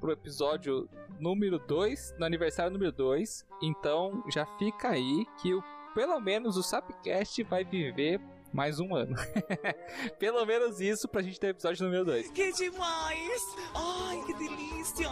pro 0.02 0.12
episódio 0.12 0.90
número 1.20 1.58
2, 1.60 2.16
no 2.20 2.26
aniversário 2.26 2.72
número 2.72 2.92
2. 2.92 3.46
Então 3.64 4.24
já 4.34 4.46
fica 4.58 4.90
aí 4.90 5.26
que 5.42 5.54
o, 5.54 5.64
pelo 5.94 6.20
menos 6.20 6.58
o 6.58 6.64
Sapcast 6.64 7.42
vai 7.44 7.64
viver 7.64 8.20
mais 8.58 8.80
um 8.80 8.96
ano. 8.96 9.16
pelo 10.18 10.44
menos 10.44 10.82
isso 10.82 11.08
pra 11.08 11.22
gente 11.22 11.40
ter 11.40 11.46
o 11.46 11.50
episódio 11.52 11.86
número 11.86 12.04
2. 12.04 12.32
Que 12.32 12.52
demais! 12.54 13.44
Ai, 13.76 14.20
que 14.26 14.34
delícia! 14.34 15.08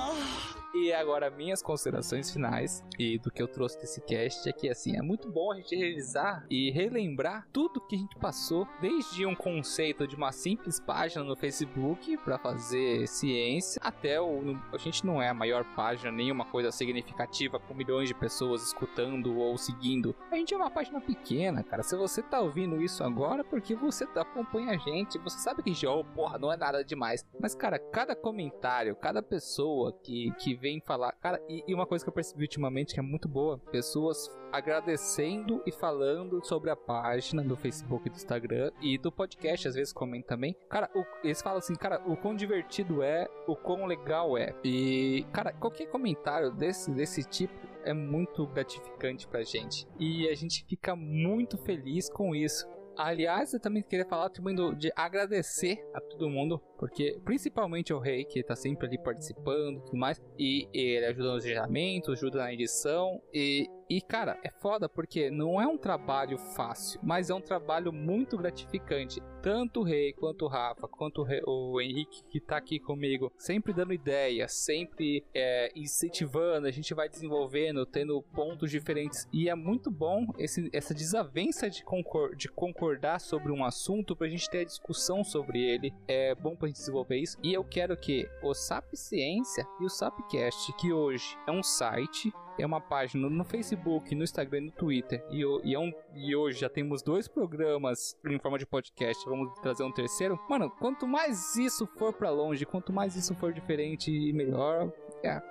E 0.77 0.91
agora, 0.91 1.30
minhas 1.30 1.61
considerações 1.61 2.30
finais 2.30 2.83
e 2.99 3.17
do 3.17 3.32
que 3.32 3.41
eu 3.41 3.48
trouxe 3.48 3.80
desse 3.80 4.01
cast 4.01 4.49
é 4.49 4.51
que, 4.51 4.69
assim, 4.69 4.98
é 4.98 5.01
muito 5.01 5.32
bom 5.32 5.53
a 5.53 5.56
gente 5.56 5.74
revisar 5.74 6.45
e 6.49 6.69
relembrar 6.69 7.48
tudo 7.53 7.80
que 7.80 7.95
a 7.95 7.98
gente 7.98 8.17
passou, 8.17 8.67
desde 8.82 9.25
um 9.25 9.33
conceito 9.33 10.06
de 10.06 10.17
uma 10.17 10.33
simples 10.33 10.77
página 10.77 11.24
no 11.24 11.33
Facebook 11.33 12.17
para 12.17 12.38
fazer 12.38 13.07
ciência, 13.07 13.80
até 13.82 14.19
o. 14.19 14.59
A 14.74 14.77
gente 14.77 15.06
não 15.06 15.22
é 15.22 15.30
a 15.30 15.33
maior 15.33 15.64
página, 15.75 16.11
nenhuma 16.11 16.43
coisa 16.43 16.74
significativa 16.74 17.57
com 17.57 17.74
milhões 17.74 18.09
de 18.09 18.14
pessoas 18.14 18.61
escutando 18.61 19.38
ou 19.38 19.57
seguindo. 19.57 20.14
A 20.30 20.35
gente 20.35 20.53
é 20.53 20.57
uma 20.57 20.69
página 20.69 20.99
pequena, 20.99 21.64
cara. 21.64 21.83
Se 21.83 21.95
você 21.95 22.22
tá 22.22 22.41
ouvindo 22.41 22.82
isso 22.82 23.01
agora, 23.01 23.35
é 23.42 23.44
porque 23.44 23.76
você 23.76 24.06
acompanha 24.16 24.72
a 24.72 24.78
gente, 24.78 25.18
você 25.20 25.38
sabe 25.40 25.64
que 25.64 25.88
oh, 25.88 26.04
porra, 26.04 26.38
não 26.38 26.52
é 26.52 26.58
nada 26.58 26.84
demais. 26.84 27.26
Mas, 27.40 27.54
cara, 27.56 27.78
cada 27.80 28.16
comentário, 28.16 28.96
cada 28.96 29.22
pessoa 29.22 29.94
que, 30.04 30.32
que 30.40 30.54
vem 30.56 30.82
falar. 30.82 31.12
Cara, 31.14 31.42
e, 31.50 31.64
e 31.68 31.74
uma 31.74 31.86
coisa 31.86 32.04
que 32.04 32.10
eu 32.10 32.14
percebi 32.14 32.44
ultimamente 32.44 32.94
que 32.94 33.00
é 33.00 33.04
muito 33.04 33.28
boa: 33.28 33.58
pessoas 33.72 34.30
agradecendo 34.52 35.62
e 35.66 35.72
falando 35.72 36.44
sobre 36.46 36.70
a 36.70 36.76
página 36.76 37.44
do 37.44 37.56
Facebook 37.56 38.08
e 38.08 38.10
do 38.12 38.16
Instagram 38.16 38.72
e 38.82 38.98
do 38.98 39.12
podcast, 39.12 39.68
às 39.68 39.76
vezes 39.76 39.92
comentam 39.94 40.36
também. 40.36 40.56
Cara, 40.70 40.90
o- 40.96 41.06
eles 41.24 41.42
falam 41.42 41.60
assim, 41.60 41.76
cara, 41.76 42.02
o 42.06 42.16
quão 42.18 42.36
divertido 42.36 43.02
é, 43.04 43.28
o 43.48 43.56
quão 43.56 43.86
legal 43.86 44.38
é. 44.38 44.54
E, 44.64 45.26
cara, 45.32 45.52
qualquer 45.54 45.88
comentário 45.88 46.52
desse, 46.52 46.92
desse 46.92 47.24
tipo 47.24 47.54
é 47.84 47.94
muito 47.94 48.48
gratificante 48.48 49.28
pra 49.28 49.44
gente. 49.44 49.88
E 50.00 50.28
a 50.28 50.34
gente 50.36 50.66
fica 50.66 50.96
muito 50.96 51.58
feliz 51.58 52.10
com 52.10 52.34
isso. 52.36 52.68
Aliás, 52.98 53.53
eu 53.53 53.59
também 53.59 53.83
queria 53.83 54.06
falar 54.06 54.30
também 54.30 54.56
do- 54.56 54.74
de 54.75 54.91
agradecer 54.95 55.85
a 55.93 55.99
todo 55.99 56.30
mundo, 56.30 56.61
porque 56.78 57.20
principalmente 57.24 57.94
o 57.94 58.00
Rei, 58.00 58.26
que 58.26 58.44
tá 58.44 58.56
sempre 58.56 58.88
ali 58.88 58.98
participando 58.98 59.78
e 59.78 59.82
tudo 59.82 59.98
mais, 59.98 60.22
e 60.38 60.68
ele 60.74 61.06
ajuda 61.06 61.34
nos 61.34 61.44
geramentos, 61.44 62.18
ajuda 62.18 62.40
na 62.40 62.54
edição, 62.54 63.22
e, 63.34 63.68
e 63.90 64.02
cara, 64.02 64.40
é 64.44 64.50
foda 64.50 64.88
porque 64.90 65.30
não 65.30 65.62
é 65.62 65.68
um 65.68 65.78
trabalho 65.78 66.38
fácil, 66.38 67.00
mas 67.04 67.30
é 67.30 67.34
um 67.34 67.42
trabalho 67.42 67.92
muito 67.94 68.38
gratificante. 68.38 69.22
Tanto 69.42 69.82
o 69.82 69.84
Rei, 69.84 70.12
quanto 70.14 70.45
o 70.45 70.48
Rafa, 70.48 70.88
quanto 70.88 71.22
o, 71.22 71.24
Rei- 71.24 71.44
o 71.45 71.80
Henrique 71.80 72.24
que 72.30 72.40
tá 72.40 72.58
aqui 72.58 72.80
comigo, 72.80 73.32
sempre 73.38 73.74
dando 73.74 73.94
ideias, 73.94 74.54
sempre 74.54 75.24
é, 75.34 75.70
incentivando, 75.76 76.68
a 76.68 76.72
gente 76.72 76.94
vai 76.94 77.08
desenvolvendo, 77.08 77.86
tendo 77.86 78.22
pontos 78.34 78.72
diferentes, 78.72 79.28
e 79.32 79.48
é 79.50 79.56
muito 79.56 79.92
bom 79.92 80.26
esse, 80.38 80.70
essa 80.74 80.94
desavença 80.94 81.70
de, 81.70 81.84
concor 81.84 82.36
de 82.36 82.50
concordar 82.50 83.20
sobre 83.20 83.52
um 83.52 83.64
assunto 83.64 84.16
pra 84.16 84.28
gente 84.28 84.50
ter 84.50 84.60
a 84.60 84.66
discussão 84.66 85.24
sobre 85.24 85.62
ele. 85.62 85.94
É 86.08 86.34
bom 86.34 86.56
pra 86.56 86.65
gente 86.68 86.77
desenvolver 86.77 87.18
isso. 87.18 87.38
E 87.44 87.53
eu 87.53 87.64
quero 87.64 87.95
que 87.98 88.27
o 88.44 88.53
SAP 88.53 88.94
Ciência 88.95 89.68
e 89.80 89.85
o 89.85 89.90
SAPcast, 89.90 90.74
que 90.74 90.92
hoje 90.94 91.38
é 91.48 91.52
um 91.52 91.64
site, 91.64 92.34
é 92.58 92.66
uma 92.66 92.80
página 92.80 93.30
no 93.30 93.44
Facebook, 93.44 94.16
no 94.16 94.24
Instagram 94.24 94.58
e 94.60 94.66
no 94.68 94.72
Twitter. 94.72 95.26
E, 95.30 95.42
e 95.64 95.74
é 95.76 95.80
um- 95.80 95.92
e 96.14 96.35
hoje 96.35 96.60
já 96.60 96.69
temos 96.69 97.02
dois 97.02 97.27
programas 97.27 98.18
em 98.26 98.40
forma 98.40 98.58
de 98.58 98.66
podcast. 98.66 99.24
Vamos 99.27 99.58
trazer 99.60 99.84
um 99.84 99.92
terceiro. 99.92 100.40
Mano, 100.50 100.69
quanto 100.69 101.06
mais 101.08 101.56
isso 101.58 101.85
for 101.98 102.14
pra 102.14 102.30
longe, 102.30 102.66
quanto 102.66 102.94
mais 102.94 103.16
isso 103.16 103.35
for 103.35 103.52
diferente 103.52 104.10
e 104.11 104.32
melhor, 104.32 104.92
é. 105.24 105.42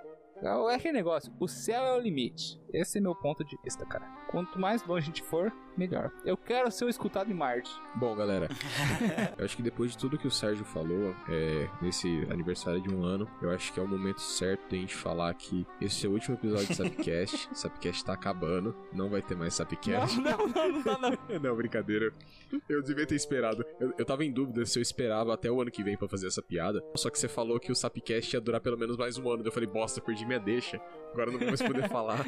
É 0.42 0.74
aquele 0.74 0.92
negócio, 0.94 1.32
o 1.40 1.46
céu 1.48 1.82
é 1.84 1.94
o 1.94 1.98
limite. 2.00 2.60
Esse 2.72 2.98
é 2.98 3.00
meu 3.00 3.14
ponto 3.14 3.44
de 3.44 3.56
vista, 3.62 3.86
cara. 3.86 4.23
Quanto 4.34 4.58
mais 4.58 4.84
longe 4.84 5.04
a 5.04 5.06
gente 5.06 5.22
for, 5.22 5.52
melhor. 5.76 6.10
Eu 6.24 6.36
quero 6.36 6.68
ser 6.68 6.88
escutado 6.88 7.30
em 7.30 7.34
Marte. 7.34 7.70
Bom, 7.94 8.16
galera, 8.16 8.48
eu 9.38 9.44
acho 9.44 9.56
que 9.56 9.62
depois 9.62 9.92
de 9.92 9.98
tudo 9.98 10.18
que 10.18 10.26
o 10.26 10.30
Sérgio 10.30 10.64
falou, 10.64 11.14
é, 11.28 11.68
nesse 11.80 12.26
aniversário 12.28 12.80
de 12.80 12.92
um 12.92 13.04
ano, 13.04 13.30
eu 13.40 13.48
acho 13.52 13.72
que 13.72 13.78
é 13.78 13.82
o 13.82 13.86
momento 13.86 14.20
certo 14.20 14.68
de 14.68 14.76
a 14.76 14.80
gente 14.80 14.96
falar 14.96 15.32
que 15.34 15.64
esse 15.80 16.04
é 16.04 16.08
o 16.08 16.12
último 16.14 16.34
episódio 16.34 16.66
do 16.66 16.74
Sapcast. 16.74 17.48
Sapcast 17.54 18.04
tá 18.04 18.12
acabando, 18.12 18.74
não 18.92 19.08
vai 19.08 19.22
ter 19.22 19.36
mais 19.36 19.54
Sapcast. 19.54 20.20
Não, 20.20 20.36
não, 20.36 20.48
não, 20.48 20.82
não, 20.82 21.00
não. 21.00 21.14
Não, 21.44 21.56
brincadeira. 21.56 22.12
Eu 22.68 22.82
devia 22.82 23.06
ter 23.06 23.14
esperado. 23.14 23.64
Eu, 23.78 23.94
eu 23.96 24.04
tava 24.04 24.24
em 24.24 24.32
dúvida 24.32 24.66
se 24.66 24.78
eu 24.80 24.82
esperava 24.82 25.32
até 25.32 25.48
o 25.48 25.60
ano 25.60 25.70
que 25.70 25.84
vem 25.84 25.96
pra 25.96 26.08
fazer 26.08 26.26
essa 26.26 26.42
piada. 26.42 26.82
Só 26.96 27.08
que 27.08 27.18
você 27.18 27.28
falou 27.28 27.60
que 27.60 27.70
o 27.70 27.74
Sapcast 27.74 28.34
ia 28.34 28.40
durar 28.40 28.60
pelo 28.60 28.76
menos 28.76 28.96
mais 28.96 29.16
um 29.16 29.30
ano. 29.30 29.44
Eu 29.44 29.52
falei, 29.52 29.68
bosta, 29.68 30.00
perdi 30.00 30.26
minha 30.26 30.40
deixa. 30.40 30.80
Agora 31.12 31.28
eu 31.28 31.32
não 31.32 31.38
vou 31.38 31.48
mais 31.48 31.62
poder 31.62 31.88
falar. 31.88 32.24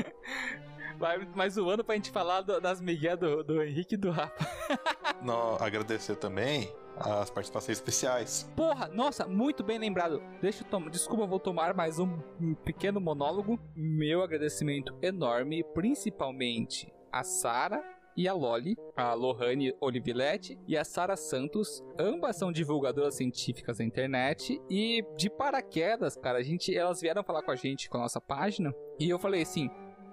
Vai 0.99 1.19
mais 1.35 1.57
um 1.59 1.69
ano 1.69 1.85
pra 1.85 1.95
gente 1.95 2.11
falar 2.11 2.41
do- 2.41 2.61
das 2.61 2.81
migué 2.81 3.17
do, 3.17 3.43
do 3.45 3.63
Henrique 3.63 3.95
e 3.95 3.99
do 3.99 4.11
Rafa. 4.11 4.35
Não, 5.23 5.57
agradecer 5.57 6.17
também 6.17 6.73
as 6.97 7.29
participações 7.31 7.77
especiais. 7.79 8.51
Porra, 8.57 8.89
nossa, 8.89 9.27
muito 9.27 9.63
bem 9.63 9.79
lembrado. 9.79 10.23
Deixa 10.41 10.65
eu 10.65 10.69
tomar, 10.69 10.91
desculpa, 10.91 11.25
eu 11.25 11.29
vou 11.29 11.39
tomar 11.41 11.75
mais 11.75 11.99
um, 11.99 12.19
pequeno 12.65 13.01
monólogo. 13.01 13.59
Meu 13.75 14.23
agradecimento 14.23 14.97
enorme, 15.03 15.63
principalmente 15.75 16.91
a 17.13 17.23
Sara 17.23 17.83
e 18.17 18.27
a 18.27 18.33
Loli, 18.33 18.75
a 18.97 19.13
Lohane 19.13 19.75
Olivilete 19.79 20.59
e 20.67 20.77
a 20.79 20.85
Sara 20.85 21.17
Santos. 21.17 21.83
Ambas 21.99 22.37
são 22.37 22.51
divulgadoras 22.51 23.17
científicas 23.17 23.77
da 23.79 23.85
internet 23.85 24.59
e 24.71 25.05
de 25.19 25.29
paraquedas, 25.29 26.17
cara, 26.17 26.39
a 26.39 26.43
gente, 26.43 26.75
elas 26.75 27.03
vieram 27.03 27.23
falar 27.23 27.43
com 27.43 27.51
a 27.51 27.57
gente 27.57 27.91
com 27.91 27.99
a 27.99 28.03
nossa 28.03 28.21
página 28.21 28.73
e 28.99 29.11
eu 29.11 29.19
falei 29.19 29.43
assim. 29.43 29.69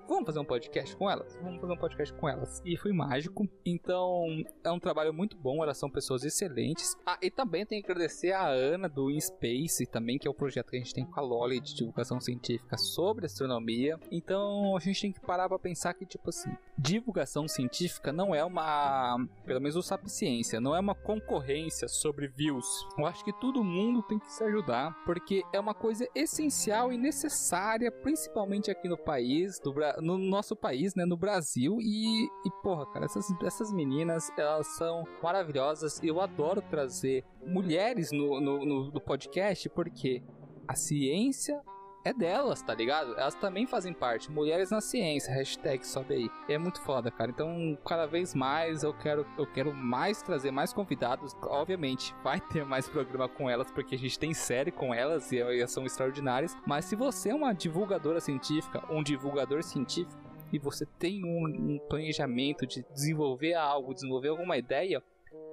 Vamos 0.08 0.26
fazer 0.26 0.40
um 0.40 0.46
podcast 0.46 0.96
com 0.96 1.10
elas? 1.10 1.38
Vamos 1.42 1.62
fazer 1.62 1.74
um 1.74 1.78
podcast 1.78 2.14
com 2.14 2.30
elas. 2.30 2.62
E 2.66 2.78
foi 2.78 2.92
mágico. 2.92 3.48
Então, 3.66 4.26
é 4.64 4.72
um 4.72 4.80
trabalho 4.80 5.14
muito 5.14 5.38
bom. 5.38 5.64
Elas 5.64 5.78
são 5.78 5.90
pessoas 5.90 6.24
excelentes. 6.24 6.96
Ah, 7.06 7.18
e 7.22 7.32
também 7.32 7.66
tem 7.66 7.82
que 7.82 7.90
agradecer 7.90 8.34
a 8.34 8.48
Ana 8.48 8.90
do 8.90 9.10
InSpace, 9.10 9.86
também, 9.86 10.18
que 10.18 10.28
é 10.28 10.32
o 10.32 10.34
projeto 10.34 10.70
que 10.70 10.76
a 10.76 10.80
gente 10.80 10.94
tem 10.94 11.06
com 11.06 11.20
a 11.20 11.24
Loli 11.24 11.60
de 11.60 11.74
divulgação 11.76 12.20
científica 12.20 12.78
sobre 12.78 13.26
astronomia. 13.26 13.98
Então, 14.12 14.76
a 14.76 14.80
gente 14.80 15.02
tem 15.02 15.12
que 15.12 15.22
parar 15.22 15.48
pra 15.48 15.58
pensar 15.58 15.94
que, 15.94 16.06
tipo 16.06 16.30
assim, 16.30 16.52
divulgação 16.78 17.48
científica 17.48 18.12
não 18.12 18.36
é 18.36 18.44
uma. 18.44 19.18
Pelo 19.46 19.62
menos 19.62 19.76
o 19.76 19.82
Sapciência, 19.82 20.60
não 20.60 20.76
é 20.76 20.80
uma 20.80 20.96
concorrência 20.96 21.88
sobre 21.88 22.28
views. 22.28 22.66
Eu 22.98 23.06
acho 23.06 23.24
que 23.24 23.34
todo 23.34 23.64
mundo 23.64 24.04
tem 24.04 24.20
que 24.20 24.32
se 24.32 24.44
ajudar, 24.44 24.94
porque 25.06 25.44
é 25.54 25.60
uma 25.60 25.74
coisa 25.74 26.08
essencial 26.14 26.92
e 26.92 26.98
necessária, 26.98 27.92
principalmente 27.92 28.70
aqui 28.70 28.88
no 28.88 28.98
país, 28.98 29.60
do 29.60 29.74
No 30.02 30.18
nosso 30.18 30.56
país, 30.56 30.96
né, 30.96 31.06
no 31.06 31.18
Brasil. 31.18 31.78
E, 31.82 32.26
e 32.26 32.52
porra, 32.62 32.86
cara, 32.92 33.06
essas, 33.06 33.28
essas 33.44 33.72
meninas, 33.72 34.32
elas 34.38 34.68
são 34.78 35.04
maravilhosas. 35.22 36.02
Eu 36.04 36.20
adoro 36.22 36.62
trazer 36.62 37.24
mulheres 37.46 38.12
no, 38.12 38.40
no, 38.40 38.66
no- 38.66 38.92
no 38.92 39.02
podcast, 39.02 39.70
porque 39.70 40.24
a 40.68 40.76
ciência 40.76 41.62
é 42.04 42.14
delas, 42.14 42.62
tá 42.62 42.74
ligado? 42.74 43.18
Elas 43.18 43.36
também 43.36 43.66
fazem 43.66 43.94
parte. 43.94 44.32
Mulheres 44.32 44.72
na 44.72 44.82
ciência, 44.82 45.34
hashtag 45.34 45.86
sobe 45.86 46.14
aí. 46.14 46.30
É 46.50 46.58
muito 46.58 46.82
foda, 46.82 47.10
cara. 47.10 47.32
Então, 47.32 47.78
cada 47.86 48.06
vez 48.06 48.36
mais 48.36 48.84
eu 48.84 48.94
quero, 48.94 49.26
eu 49.38 49.48
quero 49.48 49.74
mais 49.74 50.22
trazer 50.22 50.52
mais 50.52 50.74
convidados. 50.74 51.36
Obviamente, 51.42 52.14
vai 52.24 52.40
ter 52.52 52.66
mais 52.66 52.90
programa 52.90 53.30
com 53.30 53.50
elas, 53.50 53.72
porque 53.72 53.96
a 53.96 53.98
gente 53.98 54.20
tem 54.20 54.34
série 54.34 54.72
com 54.72 54.94
elas 54.94 55.32
e 55.32 55.40
elas 55.40 55.72
são 55.72 55.86
extraordinárias. 55.86 56.56
Mas 56.66 56.86
se 56.86 56.96
você 56.96 57.30
é 57.30 57.36
uma 57.36 57.54
divulgadora 57.54 58.20
científica, 58.20 58.84
um 58.90 59.02
divulgador 59.02 59.64
científico, 59.64 60.22
e 60.52 60.60
você 60.60 60.86
tem 61.00 61.26
um, 61.26 61.46
um 61.48 61.80
planejamento 61.90 62.68
de 62.68 62.86
desenvolver 62.94 63.56
algo, 63.56 63.94
desenvolver 63.94 64.28
alguma 64.28 64.56
ideia, 64.56 65.02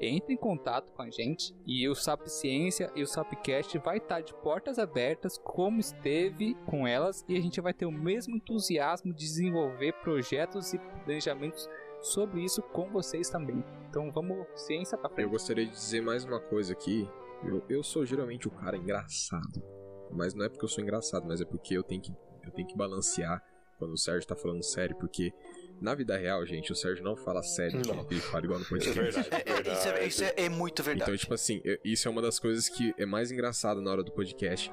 entre 0.01 0.33
em 0.33 0.37
contato 0.37 0.91
com 0.93 1.03
a 1.03 1.11
gente 1.11 1.55
e 1.67 1.87
o 1.89 1.95
Sap 1.95 2.27
Ciência 2.27 2.91
e 2.97 3.03
o 3.03 3.07
Sapcast 3.07 3.77
vai 3.79 3.99
estar 3.99 4.23
de 4.23 4.33
portas 4.35 4.79
abertas 4.79 5.37
como 5.37 5.79
esteve 5.79 6.55
com 6.67 6.87
elas 6.87 7.25
e 7.29 7.37
a 7.37 7.41
gente 7.41 7.61
vai 7.61 7.75
ter 7.75 7.85
o 7.85 7.93
mesmo 7.93 8.35
entusiasmo 8.35 9.13
de 9.13 9.19
desenvolver 9.19 9.93
projetos 10.03 10.73
e 10.73 10.79
planejamentos 10.79 11.69
sobre 12.01 12.43
isso 12.43 12.63
com 12.63 12.91
vocês 12.91 13.29
também. 13.29 13.63
Então 13.89 14.11
vamos 14.11 14.47
ciência 14.55 14.99
Eu 15.03 15.11
frente. 15.11 15.31
gostaria 15.31 15.67
de 15.67 15.73
dizer 15.73 16.01
mais 16.01 16.25
uma 16.25 16.41
coisa 16.41 16.73
aqui. 16.73 17.09
Eu, 17.45 17.63
eu 17.69 17.83
sou 17.83 18.07
geralmente 18.07 18.49
o 18.49 18.51
cara 18.51 18.77
engraçado. 18.77 19.63
Mas 20.11 20.35
não 20.35 20.45
é 20.45 20.49
porque 20.49 20.65
eu 20.65 20.69
sou 20.69 20.83
engraçado, 20.83 21.27
mas 21.27 21.41
é 21.41 21.45
porque 21.45 21.77
eu 21.77 21.83
tenho 21.83 22.01
que, 22.01 22.13
eu 22.43 22.51
tenho 22.51 22.67
que 22.67 22.77
balancear 22.77 23.45
quando 23.79 23.93
o 23.93 23.99
Sérgio 23.99 24.27
tá 24.27 24.35
falando 24.35 24.63
sério. 24.63 24.97
Porque 24.97 25.33
na 25.81 25.95
vida 25.95 26.17
real, 26.17 26.45
gente, 26.47 26.73
o 26.73 26.75
Sérgio 26.75 27.03
não 27.05 27.17
fala 27.17 27.43
sério. 27.43 27.81
Não. 27.87 28.07
Ele 28.11 28.21
fala 28.21 28.45
igual 28.45 28.59
no 28.59 28.65
podcast. 28.67 28.99
É 28.99 29.03
verdade, 29.03 29.29
é 29.33 29.51
É, 29.51 29.73
isso, 29.73 29.89
é, 29.89 30.07
isso 30.07 30.25
é- 30.25 30.35
é 30.37 30.49
muito 30.49 30.83
verdade. 30.83 31.11
Então, 31.11 31.17
tipo 31.19 31.35
assim, 31.35 31.61
eu- 31.65 31.79
isso 31.85 32.07
é 32.07 32.11
uma 32.11 32.21
das 32.23 32.39
coisas 32.39 32.69
que 32.69 32.95
é 32.99 33.07
mais 33.07 33.31
engraçado 33.33 33.81
na 33.81 33.91
hora 33.91 34.03
do 34.03 34.11
podcast. 34.13 34.71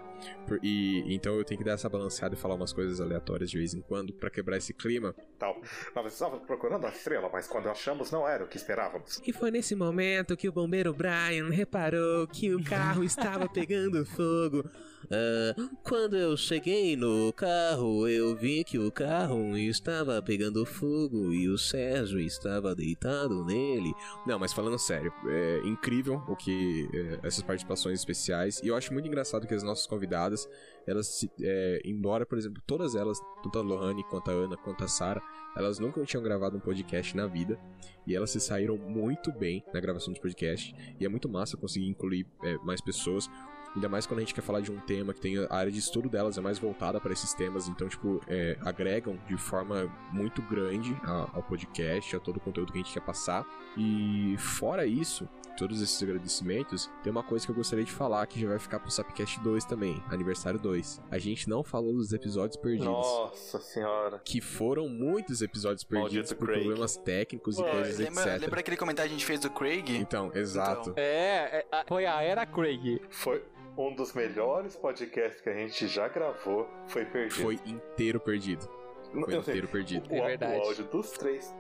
Por- 0.48 0.60
E 0.64 1.04
então 1.14 1.36
eu 1.38 1.44
tenho 1.44 1.58
que 1.60 1.64
dar 1.64 1.74
essa 1.74 1.88
balanceada 1.88 2.34
e 2.36 2.38
falar 2.38 2.56
umas 2.56 2.74
coisas 2.74 3.00
aleatórias 3.00 3.50
de 3.52 3.58
vez 3.58 3.74
em 3.74 3.82
quando 3.82 4.12
pra 4.14 4.30
quebrar 4.30 4.58
esse 4.58 4.74
clima. 4.74 5.14
Tal. 5.38 5.62
Nós 5.96 6.12
estávamos 6.14 6.46
procurando 6.48 6.86
a 6.86 6.90
estrela, 6.90 7.30
mas 7.32 7.48
quando 7.48 7.70
achamos 7.70 8.10
não 8.12 8.28
era 8.28 8.44
o 8.44 8.48
que 8.48 8.58
esperávamos. 8.58 9.22
E 9.26 9.32
foi 9.32 9.52
nesse 9.52 9.76
momento 9.76 10.36
que 10.36 10.50
o 10.50 10.52
bombeiro 10.52 10.94
Brian 10.94 11.50
reparou 11.52 12.28
que 12.28 12.54
o 12.54 12.64
carro 12.64 13.04
estava 13.04 13.48
pegando 13.54 14.04
fogo. 14.06 14.68
Ah, 15.12 15.56
quando 15.84 16.18
eu 16.18 16.36
cheguei 16.36 16.96
no 16.98 17.32
carro, 17.34 18.08
eu 18.08 18.36
vi 18.36 18.64
que 18.64 18.78
o 18.80 18.92
carro 18.92 19.56
estava 19.56 20.22
pegando 20.22 20.66
fogo 20.66 20.97
e 21.34 21.48
o 21.48 21.58
Sérgio 21.58 22.20
estava 22.20 22.74
deitado 22.76 23.46
nele. 23.46 23.94
Não, 24.26 24.40
mas 24.40 24.52
falando 24.52 24.78
sério, 24.80 25.14
é 25.28 25.62
incrível 25.68 26.22
o 26.28 26.36
que 26.36 26.90
é, 26.94 27.28
essas 27.28 27.44
participações 27.44 28.00
especiais. 28.00 28.60
E 28.64 28.68
eu 28.68 28.76
acho 28.76 28.92
muito 28.92 29.08
engraçado 29.08 29.48
que 29.48 29.54
as 29.54 29.64
nossas 29.64 29.86
convidadas, 29.86 30.50
elas, 30.86 31.28
é, 31.42 31.82
embora, 31.86 32.26
por 32.26 32.38
exemplo, 32.38 32.62
todas 32.66 32.96
elas, 32.96 33.20
tanto 33.44 33.60
a 33.60 33.62
Lohane 33.62 34.04
quanto 34.06 34.32
a 34.32 34.34
Ana, 34.34 34.58
quanto 34.58 34.84
a 34.84 34.88
Sara, 34.88 35.22
elas 35.56 35.80
nunca 35.80 36.04
tinham 36.04 36.24
gravado 36.24 36.58
um 36.58 36.60
podcast 36.60 37.16
na 37.16 37.28
vida. 37.28 37.60
E 38.06 38.16
elas 38.16 38.32
se 38.32 38.40
saíram 38.40 38.78
muito 38.78 39.32
bem 39.32 39.64
na 39.74 39.80
gravação 39.80 40.14
dos 40.14 40.22
podcasts. 40.22 40.74
E 41.00 41.06
é 41.06 41.10
muito 41.10 41.30
massa 41.30 41.58
conseguir 41.58 41.88
incluir 41.88 42.26
é, 42.44 42.58
mais 42.60 42.82
pessoas. 42.82 43.30
Ainda 43.76 43.88
mais 43.90 44.06
quando 44.08 44.20
a 44.20 44.22
gente 44.22 44.34
quer 44.34 44.42
falar 44.42 44.62
de 44.62 44.72
um 44.72 44.80
tema 44.80 45.14
que 45.14 45.22
tem 45.22 45.38
a 45.38 45.54
área 45.56 45.72
de 45.72 45.78
estudo 45.78 46.10
delas 46.10 46.38
é 46.38 46.42
mais 46.42 46.58
voltada 46.58 47.00
para 47.00 47.14
esses 47.14 47.34
temas. 47.34 47.68
Então, 47.68 47.88
tipo, 47.88 48.20
é, 48.28 48.58
agregam 48.62 49.20
de 49.28 49.38
forma 49.38 49.86
muito 50.12 50.42
grande 50.42 50.96
a- 51.04 51.30
ao 51.34 51.44
podcast, 51.44 52.16
a 52.16 52.20
todo 52.20 52.38
o 52.38 52.40
conteúdo 52.40 52.72
que 52.72 52.80
a 52.80 52.82
gente 52.82 52.94
quer 52.94 53.02
passar. 53.06 53.46
E 53.78 54.36
fora 54.40 54.86
isso, 54.86 55.28
todos 55.58 55.82
esses 55.82 56.02
agradecimentos, 56.02 56.90
tem 57.04 57.12
uma 57.12 57.24
coisa 57.24 57.46
que 57.46 57.52
eu 57.52 57.56
gostaria 57.56 57.86
de 57.86 57.92
falar 57.92 58.26
que 58.26 58.40
já 58.40 58.48
vai 58.48 58.58
ficar 58.60 58.80
pro 58.80 58.90
Sapcast 58.90 59.40
2 59.42 59.66
também, 59.66 60.02
aniversário 60.10 60.60
2. 60.60 61.00
A 61.12 61.18
gente 61.20 61.48
não 61.48 61.64
falou 61.64 61.94
dos 61.94 62.12
episódios 62.14 62.58
perdidos. 62.58 62.88
Nossa 62.88 63.60
senhora. 63.60 64.20
Que 64.26 64.42
foram 64.42 64.90
muitos 64.90 65.42
episódios 65.42 65.84
perdidos 65.84 66.14
Maldito 66.16 66.36
por 66.36 66.48
Craig. 66.48 66.62
problemas 66.62 66.98
técnicos 66.98 67.60
e 67.60 67.62
Ué, 67.62 67.72
coisas, 67.72 68.00
Lembra, 68.00 68.24
etc. 68.24 68.42
lembra 68.42 68.60
aquele 68.60 68.78
comentário 68.78 69.10
que 69.10 69.16
a 69.16 69.18
gente 69.20 69.26
fez 69.28 69.40
do 69.40 69.50
Craig? 69.52 69.90
Então, 69.98 70.32
exato. 70.34 70.94
É, 70.96 71.60
é, 71.60 71.66
a- 71.72 71.86
foi 71.88 72.06
a 72.06 72.22
era 72.24 72.46
Craig. 72.46 73.02
Foi 73.10 73.44
um 73.78 73.94
dos 73.94 74.14
melhores 74.14 74.76
podcasts 74.76 75.42
que 75.42 75.50
a 75.50 75.54
gente 75.54 75.88
já 75.88 76.08
gravou. 76.08 76.68
Foi 76.88 77.06
perdido. 77.06 77.42
Foi 77.42 77.60
inteiro 77.66 78.20
perdido. 78.20 78.68
Foi 79.12 79.34
Eu 79.34 79.44
sei, 79.44 79.54
inteiro 79.54 79.68
perdido. 79.68 80.10
O, 80.10 80.16
o 80.18 80.66
áudio 80.66 80.86
dos 80.86 81.12
três 81.12 81.56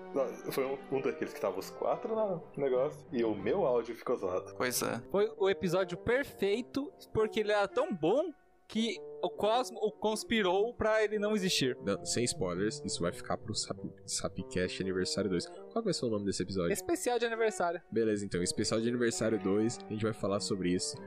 foi 0.51 0.65
um, 0.65 0.77
um 0.91 1.01
daqueles 1.01 1.33
que 1.33 1.39
tava 1.39 1.59
os 1.59 1.69
quatro 1.69 2.13
no 2.13 2.43
negócio 2.57 3.05
e 3.11 3.23
o 3.23 3.33
meu 3.33 3.65
áudio 3.65 3.95
ficou 3.95 4.15
zoado. 4.15 4.53
Pois 4.57 4.81
é. 4.81 5.01
Foi 5.11 5.31
o 5.37 5.49
episódio 5.49 5.97
perfeito 5.97 6.91
porque 7.13 7.39
ele 7.39 7.51
era 7.51 7.67
tão 7.67 7.93
bom 7.93 8.33
que 8.67 8.97
o 9.21 9.29
Cosmo 9.29 9.79
o 9.81 9.91
conspirou 9.91 10.73
pra 10.73 11.01
ele 11.03 11.17
não 11.17 11.33
existir. 11.33 11.77
Não, 11.85 12.05
sem 12.05 12.25
spoilers, 12.25 12.81
isso 12.83 13.01
vai 13.01 13.13
ficar 13.13 13.37
pro 13.37 13.55
Sap 13.55 13.77
Sapcast 14.05 14.81
Aniversário 14.81 15.29
2. 15.29 15.47
Qual 15.71 15.83
vai 15.83 15.93
ser 15.93 16.05
o 16.05 16.09
nome 16.09 16.25
desse 16.25 16.43
episódio? 16.43 16.73
Especial 16.73 17.17
de 17.17 17.25
aniversário. 17.25 17.81
Beleza, 17.89 18.25
então, 18.25 18.43
especial 18.43 18.81
de 18.81 18.89
aniversário 18.89 19.39
2, 19.39 19.79
a 19.85 19.93
gente 19.93 20.03
vai 20.03 20.13
falar 20.13 20.41
sobre 20.41 20.69
isso, 20.69 20.97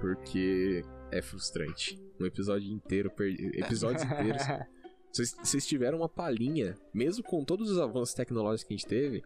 porque 0.00 0.84
é 1.10 1.22
frustrante. 1.22 2.00
Um 2.20 2.26
episódio 2.26 2.70
inteiro, 2.72 3.10
per... 3.10 3.34
episódios 3.56 4.02
inteiros. 4.02 4.42
Vocês, 5.12 5.66
tiveram 5.66 5.98
uma 5.98 6.08
palhinha, 6.08 6.76
mesmo 6.92 7.24
com 7.24 7.42
todos 7.42 7.70
os 7.70 7.78
avanços 7.78 8.14
tecnológicos 8.14 8.64
que 8.64 8.74
a 8.74 8.76
gente 8.76 8.86
teve, 8.86 9.24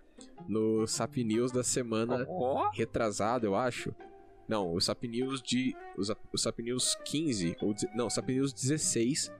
no 0.48 0.86
Sap 0.86 1.16
News 1.16 1.50
da 1.50 1.62
semana 1.62 2.24
Ó. 2.28 2.70
retrasada, 2.70 3.46
eu 3.46 3.54
acho. 3.54 3.94
Não, 4.48 4.72
o 4.72 4.80
Sap 4.80 5.02
News 5.04 5.42
de. 5.42 5.76
O 5.96 6.38
Sap, 6.38 6.58
o 6.58 6.62
News 6.62 6.94
15, 7.04 7.56
ou. 7.60 7.74
Não, 7.94 8.08
Sap 8.08 8.28
News 8.28 8.52
16. 8.52 9.30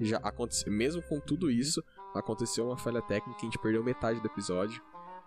Já 0.00 0.18
aconteceu. 0.18 0.72
Mesmo 0.72 1.02
com 1.02 1.18
tudo 1.20 1.50
isso, 1.50 1.82
aconteceu 2.14 2.66
uma 2.66 2.78
falha 2.78 3.02
técnica, 3.02 3.40
a 3.40 3.44
gente 3.44 3.58
perdeu 3.58 3.82
metade 3.82 4.20
do 4.20 4.26
episódio. 4.26 4.80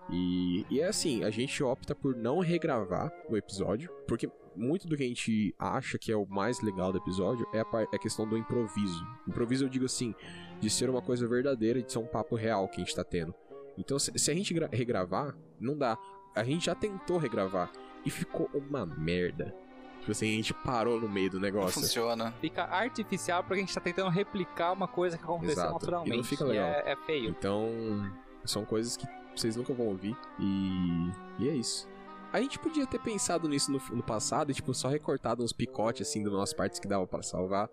E, 0.10 0.66
e 0.70 0.80
é 0.80 0.88
assim, 0.88 1.24
a 1.24 1.30
gente 1.30 1.62
opta 1.64 1.94
por 1.94 2.16
não 2.16 2.40
regravar 2.40 3.12
o 3.30 3.38
episódio, 3.38 3.92
porque 4.08 4.30
muito 4.56 4.88
do 4.88 4.98
que 4.98 5.04
a 5.04 5.08
gente 5.08 5.56
acha 5.58 5.98
que 5.98 6.12
é 6.12 6.16
o 6.16 6.26
mais 6.26 6.62
legal 6.62 6.92
do 6.92 6.98
episódio 6.98 7.48
é 7.54 7.60
a, 7.62 7.66
é 7.82 7.96
a 7.96 8.00
questão 8.00 8.28
do 8.28 8.38
improviso. 8.38 9.06
Improviso 9.28 9.66
eu 9.66 9.70
digo 9.70 9.86
assim, 9.86 10.14
de 10.60 10.70
ser 10.70 10.90
uma 10.90 11.02
coisa 11.02 11.28
verdadeira, 11.28 11.82
de 11.82 11.92
ser 11.92 12.00
um 12.00 12.06
papo 12.08 12.36
real 12.36 12.68
que 12.68 12.78
a 12.82 12.84
gente 12.84 12.96
tá 12.96 13.04
tendo. 13.04 13.34
Então, 13.78 13.98
se, 13.98 14.12
se 14.18 14.30
a 14.30 14.34
gente 14.34 14.54
gra- 14.54 14.70
regravar, 14.72 15.36
não 15.60 15.78
dá. 15.78 15.98
A 16.36 16.44
gente 16.44 16.66
já 16.66 16.76
tentou 16.76 17.18
regravar 17.18 17.72
e 18.06 18.10
ficou 18.10 18.50
uma 18.54 18.86
merda. 18.86 19.56
Tipo 20.00 20.12
assim, 20.12 20.28
a 20.30 20.36
gente 20.36 20.54
parou 20.54 21.00
no 21.00 21.08
meio 21.08 21.30
do 21.30 21.40
negócio. 21.40 21.80
Funciona. 21.80 22.32
Fica 22.42 22.64
artificial 22.64 23.44
porque 23.44 23.56
a 23.56 23.58
gente 23.66 23.74
tá 23.74 23.80
tentando 23.82 24.10
replicar 24.10 24.72
uma 24.74 24.88
coisa 24.88 25.18
que 25.18 25.24
aconteceu 25.24 25.54
Exato. 25.54 25.74
naturalmente. 25.74 26.14
E 26.14 26.18
não 26.18 26.24
fica 26.24 26.44
legal. 26.44 26.66
é, 26.66 26.92
é 26.92 26.96
feio. 27.06 27.30
Então, 27.30 28.12
são 28.44 28.66
coisas 28.66 28.98
que 28.98 29.06
vocês 29.36 29.56
nunca 29.56 29.74
vão 29.74 29.88
ouvir. 29.88 30.18
E, 30.40 31.12
e 31.40 31.50
é 31.50 31.54
isso. 31.54 31.88
A 32.32 32.40
gente 32.42 32.58
podia 32.60 32.88
ter 32.88 33.00
pensado 33.00 33.48
nisso 33.50 33.72
no, 33.72 33.80
no 33.96 34.04
passado 34.04 34.52
e, 34.52 34.54
tipo, 34.54 34.74
só 34.74 34.88
recortado 34.88 35.44
uns 35.44 35.52
picotes, 35.52 36.08
assim, 36.08 36.24
das 36.24 36.32
nossas 36.32 36.54
partes 36.54 36.80
que 36.80 36.88
dava 36.88 37.06
pra 37.06 37.22
salvar. 37.22 37.70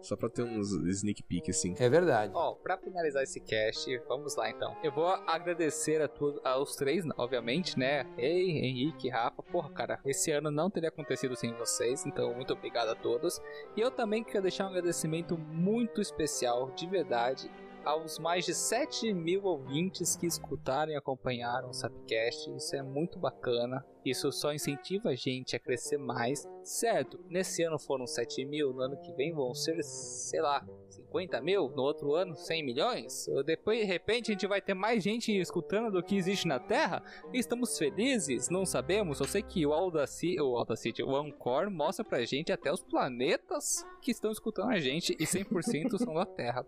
Só 0.00 0.16
pra 0.16 0.28
ter 0.28 0.42
uns 0.42 0.70
sneak 0.70 1.22
peek, 1.24 1.50
assim. 1.50 1.74
É 1.78 1.88
verdade. 1.88 2.32
Ó, 2.34 2.54
pra 2.54 2.78
finalizar 2.78 3.22
esse 3.22 3.40
cast, 3.40 3.98
vamos 4.08 4.36
lá 4.36 4.48
então. 4.48 4.76
Eu 4.82 4.92
vou 4.92 5.06
agradecer 5.06 6.00
a 6.00 6.08
tu, 6.08 6.40
aos 6.44 6.76
três, 6.76 7.04
obviamente, 7.16 7.76
né? 7.78 8.06
Ei, 8.16 8.48
Henrique, 8.50 9.08
Rafa. 9.08 9.42
Porra, 9.42 9.70
cara, 9.70 10.00
esse 10.04 10.30
ano 10.30 10.50
não 10.50 10.70
teria 10.70 10.88
acontecido 10.88 11.34
sem 11.34 11.52
vocês, 11.54 12.06
então 12.06 12.32
muito 12.32 12.52
obrigado 12.52 12.90
a 12.90 12.94
todos. 12.94 13.40
E 13.76 13.80
eu 13.80 13.90
também 13.90 14.22
quero 14.22 14.42
deixar 14.42 14.66
um 14.66 14.68
agradecimento 14.68 15.36
muito 15.36 16.00
especial, 16.00 16.70
de 16.76 16.86
verdade, 16.86 17.50
aos 17.88 18.18
mais 18.18 18.44
de 18.44 18.52
7 18.52 19.14
mil 19.14 19.44
ouvintes 19.44 20.14
que 20.14 20.26
escutaram 20.26 20.92
e 20.92 20.94
acompanharam 20.94 21.70
o 21.70 21.72
Sapcast. 21.72 22.54
Isso 22.54 22.76
é 22.76 22.82
muito 22.82 23.18
bacana. 23.18 23.82
Isso 24.04 24.30
só 24.30 24.52
incentiva 24.52 25.08
a 25.08 25.14
gente 25.14 25.56
a 25.56 25.58
crescer 25.58 25.96
mais. 25.96 26.46
Certo, 26.62 27.18
nesse 27.30 27.62
ano 27.62 27.78
foram 27.78 28.06
7 28.06 28.44
mil, 28.44 28.74
no 28.74 28.82
ano 28.82 29.00
que 29.00 29.10
vem 29.14 29.32
vão 29.32 29.54
ser, 29.54 29.82
sei 29.82 30.42
lá, 30.42 30.66
50 31.08 31.40
mil, 31.40 31.68
no 31.70 31.82
outro 31.82 32.14
ano 32.14 32.36
100 32.36 32.64
milhões. 32.64 33.26
Depois, 33.44 33.80
de 33.80 33.84
repente, 33.84 34.30
a 34.30 34.34
gente 34.34 34.46
vai 34.46 34.60
ter 34.60 34.74
mais 34.74 35.02
gente 35.02 35.32
escutando 35.32 35.90
do 35.90 36.02
que 36.02 36.16
existe 36.16 36.46
na 36.46 36.58
Terra. 36.58 37.02
E 37.32 37.38
estamos 37.38 37.76
felizes? 37.78 38.48
Não 38.50 38.66
sabemos. 38.66 39.18
Eu 39.18 39.26
sei 39.26 39.42
que 39.42 39.66
o 39.66 39.72
Audacity, 39.72 40.40
o 40.40 40.56
Audacity, 40.56 41.02
o 41.02 41.16
Anchor 41.16 41.70
mostra 41.70 42.04
pra 42.04 42.24
gente 42.24 42.52
até 42.52 42.72
os 42.72 42.82
planetas 42.82 43.84
que 44.02 44.10
estão 44.10 44.30
escutando 44.30 44.70
a 44.70 44.78
gente 44.78 45.16
e 45.18 45.24
100% 45.24 45.98
são 45.98 46.14
da 46.14 46.26
Terra. 46.26 46.66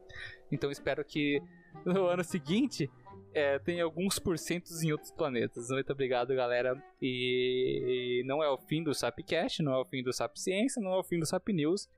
Então 0.50 0.70
espero 0.70 1.04
que 1.04 1.42
no 1.84 2.06
ano 2.06 2.24
seguinte 2.24 2.90
é, 3.32 3.58
tenha 3.58 3.84
alguns 3.84 4.18
porcentos 4.18 4.82
em 4.82 4.90
outros 4.90 5.10
planetas. 5.12 5.68
Muito 5.68 5.92
obrigado, 5.92 6.34
galera. 6.34 6.82
E 7.00 8.22
não 8.26 8.42
é 8.42 8.48
o 8.48 8.58
fim 8.58 8.82
do 8.82 8.94
Sapcast, 8.94 9.62
não 9.62 9.74
é 9.74 9.78
o 9.78 9.84
fim 9.84 10.02
do 10.02 10.12
Sap 10.12 10.36
Ciência, 10.36 10.82
não 10.82 10.92
é 10.92 10.98
o 10.98 11.04
fim 11.04 11.18
do 11.18 11.26
Sap 11.26 11.46
News. 11.48 11.88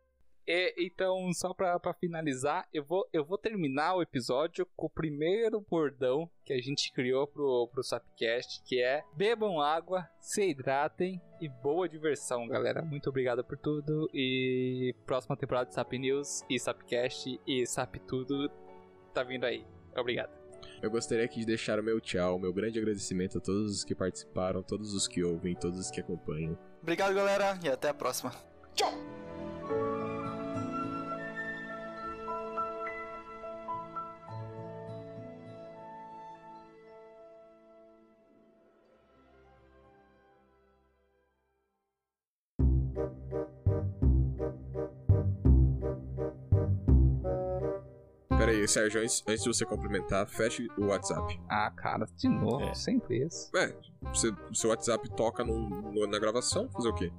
E, 0.47 0.75
então, 0.79 1.33
só 1.33 1.55
pra, 1.55 1.79
pra 1.79 1.95
finalizar, 1.95 2.67
eu 2.73 2.85
vou, 2.85 3.09
eu 3.13 3.25
vou 3.25 3.39
terminar 3.39 3.95
o 3.95 4.03
episódio 4.03 4.67
com 4.77 4.87
o 4.87 4.91
primeiro 4.91 5.61
bordão 5.61 6.29
que 6.45 6.53
a 6.53 6.61
gente 6.61 6.93
criou 6.93 7.27
pro, 7.27 7.69
pro 7.73 7.83
Sapcast, 7.83 8.63
que 8.65 8.83
é 8.83 9.03
bebam 9.15 9.61
água, 9.61 10.09
se 10.19 10.49
hidratem 10.49 11.21
e 11.41 11.49
boa 11.49 11.89
diversão, 11.89 12.47
galera. 12.47 12.83
Muito 12.83 13.09
obrigado 13.09 13.45
por 13.45 13.57
tudo 13.57 14.09
e 14.13 14.95
próxima 15.07 15.37
temporada 15.37 15.69
de 15.69 15.75
Sap 15.75 15.93
News 15.93 16.43
e 16.51 16.59
Sapcast 16.59 17.41
e 17.47 17.67
Sap 17.67 17.95
Tudo 18.07 18.51
tá 19.13 19.23
vindo 19.23 19.45
aí. 19.45 19.65
Obrigado. 19.97 20.43
Eu 20.83 20.91
gostaria 20.91 21.25
aqui 21.25 21.41
de 21.41 21.47
deixar 21.47 21.79
o 21.79 21.83
meu 21.83 22.01
tchau, 22.01 22.39
meu 22.39 22.53
grande 22.53 22.79
agradecimento 22.79 23.39
a 23.39 23.41
todos 23.41 23.71
os 23.71 23.85
que 23.85 23.95
participaram, 23.95 24.63
todos 24.63 24.95
os 24.95 25.07
que 25.07 25.23
ouvem, 25.23 25.55
todos 25.55 25.79
os 25.79 25.91
que 25.91 26.01
acompanham. 26.01 26.59
Obrigado, 26.81 27.15
galera, 27.15 27.59
e 27.63 27.69
até 27.69 27.89
a 27.89 27.95
próxima. 27.95 28.33
Tchau! 28.75 28.93
Sérgio, 48.69 49.01
antes, 49.03 49.23
antes 49.27 49.43
de 49.43 49.49
você 49.49 49.65
complementar, 49.65 50.27
feche 50.29 50.69
o 50.79 50.87
WhatsApp. 50.87 51.41
Ah, 51.49 51.71
cara, 51.71 52.07
de 52.17 52.29
novo, 52.29 52.75
sempre 52.75 53.25
isso. 53.27 53.51
Ué, 53.55 53.75
você- 54.13 54.33
o 54.51 54.55
seu 54.55 54.71
WhatsApp 54.71 55.09
toca 55.17 55.45
no- 55.45 55.69
no- 55.93 56.07
na 56.07 56.19
gravação, 56.19 56.69
fazer 56.71 56.89
o 56.89 56.95
quê? 56.95 57.11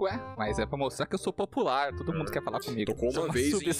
Ué, 0.00 0.20
mas 0.36 0.58
é 0.60 0.66
pra 0.66 0.76
mostrar 0.78 1.06
que 1.06 1.14
eu 1.14 1.18
sou 1.18 1.32
popular, 1.32 1.92
todo 1.96 2.12
mundo 2.12 2.30
quer 2.30 2.42
falar 2.42 2.60
comigo. 2.60 2.92
Tocou 2.92 3.10
uma 3.10 3.32
vez 3.32 3.60
em-. 3.60 3.72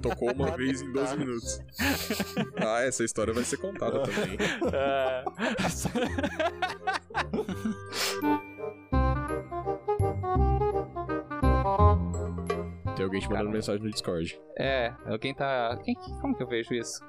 Tocou 0.00 0.32
uma 0.32 0.56
vez 0.56 0.82
em 0.82 0.92
12 0.92 1.16
minutos. 1.16 1.60
Ah, 2.64 2.82
essa 2.82 3.02
história 3.02 3.32
vai 3.32 3.42
ser 3.44 3.56
contada 3.56 4.00
também. 4.02 4.38
alguém 13.08 13.20
te 13.20 13.28
mandando 13.28 13.50
mensagem 13.50 13.82
no 13.82 13.90
Discord, 13.90 14.40
É, 14.58 14.92
alguém 15.06 15.34
tá. 15.34 15.76
Quem, 15.84 15.94
como 16.20 16.36
que 16.36 16.42
eu 16.42 16.46
vejo 16.46 16.72
isso? 16.74 17.00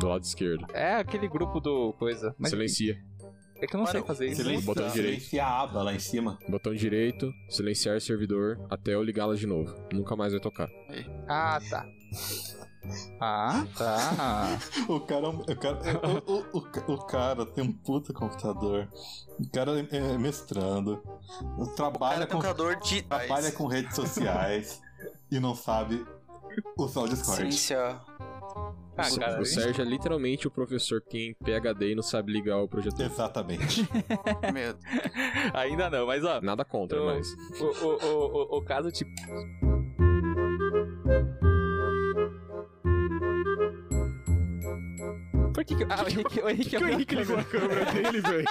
do 0.00 0.08
lado 0.08 0.22
esquerdo. 0.24 0.66
É 0.74 0.94
aquele 0.96 1.28
grupo 1.28 1.60
do 1.60 1.92
coisa. 1.94 2.34
Mas 2.38 2.50
Silencia. 2.50 2.96
É 3.58 3.66
que 3.66 3.74
eu 3.74 3.78
não 3.80 3.86
sei 3.86 4.02
fazer 4.02 4.26
isso. 4.26 4.42
Silencia, 4.42 4.66
Botão 4.66 4.88
direito. 4.90 5.14
silencia 5.20 5.44
a 5.46 5.62
aba 5.62 5.82
lá 5.82 5.94
em 5.94 5.98
cima. 5.98 6.38
Botão 6.48 6.74
direito, 6.74 7.32
silenciar 7.48 7.98
servidor, 8.02 8.58
até 8.68 8.92
eu 8.94 9.02
ligá-la 9.02 9.34
de 9.34 9.46
novo. 9.46 9.74
Nunca 9.92 10.14
mais 10.14 10.32
vai 10.32 10.40
tocar. 10.42 10.68
Ah, 11.26 11.58
tá. 11.70 11.86
Ah, 13.20 13.64
tá. 13.76 14.58
O 14.88 15.00
cara, 15.00 15.28
o 15.30 15.56
cara, 15.56 15.78
o, 16.26 16.32
o, 16.32 16.58
o, 16.58 16.92
o 16.94 16.98
cara 17.06 17.44
tem 17.46 17.64
um 17.64 17.72
puta 17.72 18.12
computador. 18.12 18.88
O 19.40 19.50
cara 19.50 19.72
é 19.90 19.96
é 19.96 20.18
mestrando. 20.18 21.02
Trabalha 21.76 22.26
tem 22.26 22.36
um 22.36 22.40
com, 22.40 22.46
computador 22.46 22.76
de- 22.80 23.02
trabalha 23.02 23.50
com 23.52 23.66
redes 23.66 23.96
sociais 23.96 24.80
e 25.30 25.40
não 25.40 25.54
sabe 25.54 26.04
usar 26.78 27.00
o 27.02 27.08
Discord. 27.08 27.42
Ciência. 27.42 28.00
Ah, 28.98 29.08
o, 29.12 29.18
cara, 29.18 29.42
o 29.42 29.44
Sérgio 29.44 29.82
é 29.82 29.84
literalmente 29.84 30.48
o 30.48 30.50
professor 30.50 31.02
que 31.02 31.08
tem 31.08 31.34
PHD 31.34 31.92
e 31.92 31.94
não 31.94 32.02
sabe 32.02 32.32
ligar 32.32 32.56
o 32.58 32.68
projetor. 32.68 33.04
Exatamente. 33.04 33.86
Medo. 34.52 34.78
Ainda 35.52 35.90
não, 35.90 36.06
mas 36.06 36.24
ó. 36.24 36.40
Nada 36.40 36.64
contra, 36.64 37.02
o, 37.02 37.06
mas. 37.06 37.28
o, 37.60 37.64
o, 37.64 38.06
o, 38.06 38.56
o, 38.56 38.58
o 38.58 38.64
caso, 38.64 38.90
tipo. 38.90 39.10
Por 45.52 45.64
que 45.64 45.76
que. 45.76 45.84
Ah, 45.84 46.02
o 46.02 46.08
Henrique, 46.08 46.40
o 46.40 46.48
Henrique, 46.48 46.70
que 46.70 46.76
o 46.84 46.88
Henrique 46.88 47.14
ligou 47.14 47.38
a 47.38 47.44
câmera 47.44 47.84
dele, 47.92 48.20
velho? 48.22 48.48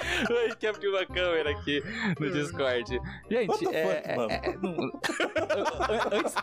O 0.30 0.32
Henrique 0.32 0.66
abriu 0.66 0.90
uma 0.92 1.04
câmera 1.06 1.50
aqui 1.50 1.82
no 2.18 2.30
Discord. 2.30 2.98
Gente, 3.30 3.68
é. 3.74 3.84
fuck, 3.84 4.10
é- 4.10 4.16
mano? 4.16 4.30
é- 4.30 4.56
não- 4.60 4.92
Antes. 6.12 6.34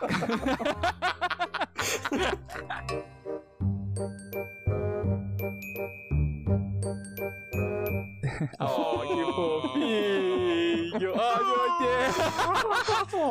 Oh, 8.60 9.00
que 9.00 9.32
fofinho! 9.32 10.47
Ai, 11.06 11.44
meu 11.44 11.78
Deus! 11.78 12.16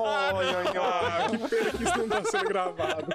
Ai, 0.06 0.56
ai, 0.56 0.78
ai, 0.78 1.30
que 1.30 1.48
pena 1.50 1.72
que 1.72 1.84
isso 1.84 1.98
não 1.98 2.10
tá 2.10 2.24
sendo 2.26 2.46
gravado. 2.48 3.08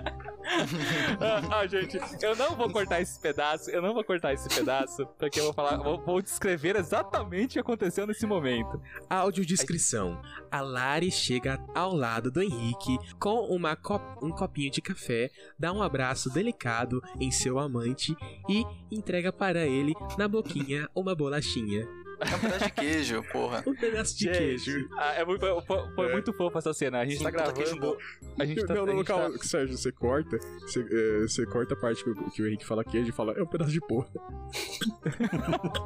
ah, 1.21 1.59
ah, 1.61 1.67
gente, 1.67 1.99
eu 2.21 2.37
não 2.37 2.55
vou 2.55 2.69
cortar 2.71 3.01
esse 3.01 3.19
pedaço, 3.19 3.71
eu 3.71 3.81
não 3.81 3.95
vou 3.95 4.05
cortar 4.05 4.33
esse 4.35 4.49
pedaço, 4.49 5.07
porque 5.19 5.39
eu 5.41 5.45
vou 5.45 5.53
falar, 5.55 5.77
vou, 5.77 5.99
vou 6.05 6.21
descrever 6.21 6.77
exatamente 6.77 7.51
o 7.51 7.53
que 7.53 7.59
aconteceu 7.61 8.07
nesse 8.07 8.27
momento. 8.27 8.81
Audiodescrição. 9.09 10.21
A 10.51 10.61
Lari 10.61 11.11
chega 11.11 11.59
ao 11.75 11.95
lado 11.95 12.31
do 12.31 12.43
Henrique 12.43 12.99
com 13.19 13.47
uma 13.47 13.75
cop- 13.77 14.19
um 14.23 14.31
copinho 14.31 14.71
de 14.71 14.83
café, 14.83 15.31
dá 15.59 15.73
um 15.73 15.83
abraço 15.83 16.29
delicado 16.31 17.01
em 17.21 17.31
seu 17.31 17.59
amante 17.59 18.15
e 18.49 18.65
entrega 18.91 19.33
para 19.33 19.65
ele 19.67 19.95
na 20.19 20.29
boquinha 20.29 20.89
uma 20.95 21.15
bolachinha. 21.15 21.87
É 22.31 22.35
um 22.37 22.39
pedaço 22.39 22.65
de 22.67 22.73
queijo, 22.73 23.23
porra. 23.33 23.65
Um 23.67 23.75
pedaço 23.75 24.17
de 24.19 24.31
queijo. 24.31 24.89
ah, 24.99 25.15
é 25.15 25.25
muito, 25.25 25.41
foi 25.67 25.95
foi 25.95 26.09
É. 26.09 26.13
muito 26.13 26.33
fofo 26.33 26.59
essa 26.59 26.73
cena. 26.73 27.01
A 27.01 27.05
gente 27.05 27.19
Sim, 27.19 27.25
tá 27.25 27.31
gravando. 27.31 27.99
A 28.39 28.45
gente 28.45 28.65
tá, 28.67 28.75
não, 28.75 28.83
a 28.83 28.87
não, 28.87 28.97
gente 28.97 29.07
tá- 29.07 29.15
calma, 29.15 29.39
Sérgio, 29.39 29.77
você 29.77 29.93
corta. 29.93 30.39
Você, 30.61 30.81
é, 30.91 31.21
você 31.23 31.47
corta 31.47 31.75
a 31.75 31.77
parte 31.77 32.03
que, 32.05 32.11
o- 32.11 32.31
que 32.31 32.43
o 32.43 32.47
Henrique 32.47 32.65
fala 32.65 32.85
queijo 32.85 33.09
e 33.11 33.13
fala, 33.13 33.33
é 33.37 33.43
um 33.43 33.47
pedaço 33.47 33.71
de 33.73 33.81
porra. 33.81 34.09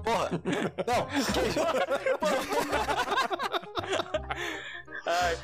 Porra! 0.04 0.30
Não, 0.86 1.06
queijo! 1.32 1.60
Ai, 5.06 5.36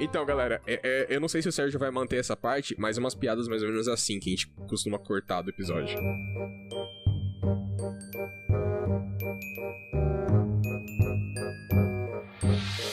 Então, 0.00 0.26
galera, 0.26 0.60
é- 0.66 0.80
é, 0.82 1.06
eu 1.08 1.20
não 1.20 1.28
sei 1.28 1.40
se 1.40 1.48
o 1.48 1.52
Sérgio 1.52 1.78
vai 1.78 1.90
manter 1.90 2.16
essa 2.16 2.36
parte, 2.36 2.74
mas 2.78 2.98
umas 2.98 3.14
piadas 3.14 3.46
mais 3.46 3.62
ou 3.62 3.68
menos 3.68 3.86
assim 3.88 4.18
que 4.18 4.28
a 4.28 4.32
gente 4.32 4.48
costuma 4.68 4.98
cortar 4.98 5.42
do 5.42 5.50
episódio. 5.50 5.96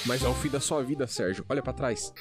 Mas 0.06 0.24
é 0.24 0.28
o 0.28 0.34
fim 0.34 0.50
da 0.50 0.60
sua 0.60 0.84
vida, 0.84 1.06
Sérgio. 1.08 1.46
Olha 1.48 1.62
pra 1.62 1.72
trás. 1.74 2.14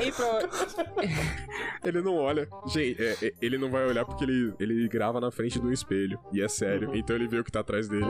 e 0.00 0.12
pra- 0.12 0.48
Ele 1.84 2.00
não 2.02 2.16
olha. 2.16 2.48
Gente, 2.66 3.02
é, 3.02 3.16
é, 3.22 3.32
ele 3.40 3.58
não 3.58 3.70
vai 3.70 3.86
olhar 3.86 4.04
porque 4.04 4.24
ele, 4.24 4.54
ele 4.60 4.88
grava 4.88 5.20
na 5.20 5.30
frente 5.30 5.58
do 5.58 5.72
espelho. 5.72 6.18
E 6.32 6.42
é 6.42 6.48
sério. 6.48 6.94
Então 6.94 7.16
ele 7.16 7.26
vê 7.28 7.38
o 7.40 7.44
que 7.44 7.50
tá 7.52 7.60
atrás 7.60 7.88
dele. 7.88 8.06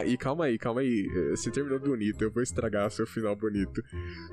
Ah, 0.00 0.04
e 0.06 0.16
calma 0.16 0.46
aí, 0.46 0.58
calma 0.58 0.80
aí. 0.80 1.06
Eh, 1.14 1.30
Você 1.30 1.50
terminou 1.50 1.78
bonito, 1.78 2.22
eu 2.22 2.30
vou 2.30 2.42
estragar 2.42 2.90
seu 2.90 3.06
final 3.06 3.36
bonito. 3.36 3.82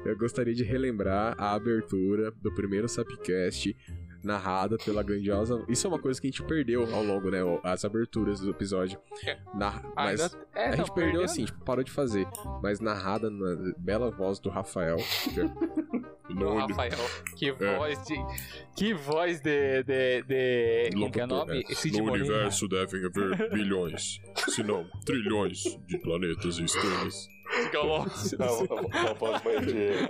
Eu 0.06 0.18
gostaria 0.18 0.54
de 0.54 0.64
relembrar 0.64 1.36
a 1.38 1.54
abertura 1.54 2.32
do 2.42 2.54
primeiro 2.54 2.88
Sapcast 2.88 3.76
narrada 4.24 4.78
pela 4.78 5.02
grandiosa. 5.04 5.64
Isso 5.68 5.86
é 5.88 5.90
uma 5.90 6.00
coisa 6.00 6.20
que 6.20 6.28
a 6.28 6.30
gente 6.32 6.44
perdeu 6.44 6.84
ao 6.94 7.04
longo, 7.04 7.30
né? 7.30 7.40
As 7.64 7.84
aberturas 7.86 8.40
do 8.40 8.50
episódio. 8.50 9.00
Na... 9.54 9.82
Mas 9.96 10.22
Ainda- 10.22 10.48
é, 10.56 10.66
a 10.66 10.70
não, 10.72 10.78
gente 10.78 10.92
perdeu 10.94 11.24
assim, 11.24 11.46
tipo, 11.46 11.64
parou 11.64 11.84
de 11.84 11.92
fazer. 11.92 12.28
Mas 12.62 12.80
narrada 12.80 13.30
na 13.30 13.74
bela 13.78 14.10
voz 14.12 14.40
do 14.40 14.50
Rafael. 14.50 14.98
é- 14.98 16.34
no- 16.34 16.58
Rafael, 16.58 16.92
que 17.36 17.50
É. 17.50 17.78
voz 17.78 18.04
de. 18.06 18.16
Que 18.76 18.94
voz 18.94 19.40
de. 19.42 19.84
de, 19.84 20.24
de 20.24 20.90
como 20.94 21.12
que 21.12 21.20
é 21.22 21.24
o 21.24 21.28
nome? 21.28 21.60
É, 21.64 21.98
no 22.02 22.12
universo 22.12 22.68
devem 22.68 23.06
haver 23.06 23.50
bilhões, 23.52 24.20
se 24.50 24.62
não 24.64 24.86
trilhões 25.06 25.64
de 25.88 25.98
planetas 26.00 26.58
e 26.60 26.66
estrelas. 26.66 27.28
Galáxias. 27.72 28.38
Não, 28.40 28.60
não, 28.66 28.82
não 29.06 29.16
posso 29.16 29.46
mais 29.46 29.66
de. 29.66 30.10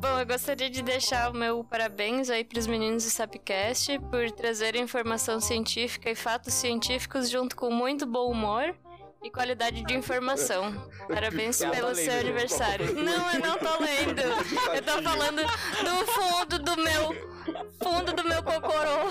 Bom, 0.00 0.18
eu 0.20 0.26
gostaria 0.26 0.68
de 0.68 0.82
deixar 0.82 1.30
o 1.30 1.34
meu 1.34 1.64
parabéns 1.64 2.28
aí 2.28 2.44
pros 2.44 2.66
meninos 2.66 3.04
do 3.04 3.10
Sapcast 3.10 3.98
por 4.10 4.30
trazerem 4.30 4.82
informação 4.82 5.40
científica 5.40 6.10
e 6.10 6.14
fatos 6.14 6.54
científicos 6.54 7.30
junto 7.30 7.56
com 7.56 7.70
muito 7.70 8.04
bom 8.04 8.30
humor 8.30 8.74
e 9.22 9.30
qualidade 9.30 9.82
de 9.82 9.94
informação. 9.94 10.72
Parabéns 11.08 11.58
tá 11.58 11.70
pelo 11.70 11.94
seu 11.94 12.12
aniversário. 12.12 12.94
Não, 12.94 13.32
eu 13.32 13.40
não 13.40 13.58
tô 13.58 13.82
lendo. 13.82 14.20
Eu 14.20 14.82
tô 14.82 15.02
falando 15.02 15.42
do 15.42 16.12
fundo 16.12 16.58
do 16.58 16.76
meu 16.76 17.37
fundo 17.82 18.12
do 18.12 18.24
meu 18.24 18.42
cocorô. 18.42 19.08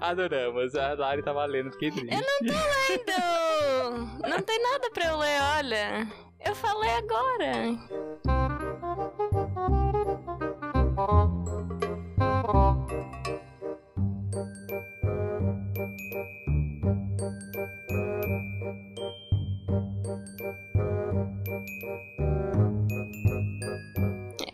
Adoramos. 0.00 0.74
A 0.74 0.94
Lari 0.94 1.22
tava 1.22 1.44
lendo, 1.46 1.72
fiquei 1.72 1.90
triste. 1.90 2.14
Eu 2.14 2.20
não 2.20 2.38
tô 2.46 2.54
lendo. 2.88 4.28
Não 4.28 4.40
tem 4.40 4.62
nada 4.62 4.90
pra 4.90 5.04
eu 5.06 5.18
ler, 5.18 5.40
olha. 5.58 6.06
Eu 6.44 6.54
falei 6.54 6.90
agora. 6.90 7.78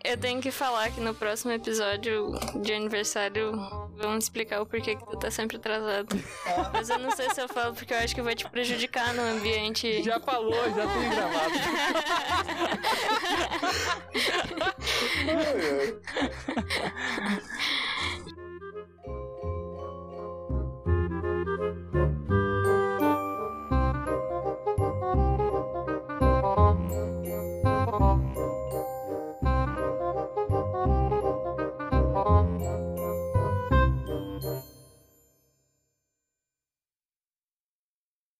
Eu 0.07 0.17
tenho 0.17 0.41
que 0.41 0.53
falar 0.53 0.91
que 0.93 1.01
no 1.01 1.13
próximo 1.13 1.51
episódio 1.51 2.31
de 2.63 2.73
aniversário 2.73 3.51
vamos 3.97 4.25
explicar 4.25 4.63
o 4.63 4.67
porquê 4.67 4.95
que 4.95 5.05
tu 5.05 5.17
tá 5.17 5.33
sempre 5.33 5.57
atrasado. 5.57 6.17
Mas 6.73 6.89
eu 6.89 6.99
não 6.99 7.11
sei 7.11 7.29
se 7.31 7.43
eu 7.43 7.49
falo 7.49 7.75
porque 7.75 7.93
eu 7.93 7.99
acho 7.99 8.15
que 8.15 8.23
vai 8.23 8.37
te 8.37 8.49
prejudicar 8.49 9.13
no 9.15 9.23
ambiente. 9.23 10.05
Já 10.05 10.21
falou, 10.21 10.55
já 10.55 10.87
tem 10.87 11.11
gravado. 11.11 11.55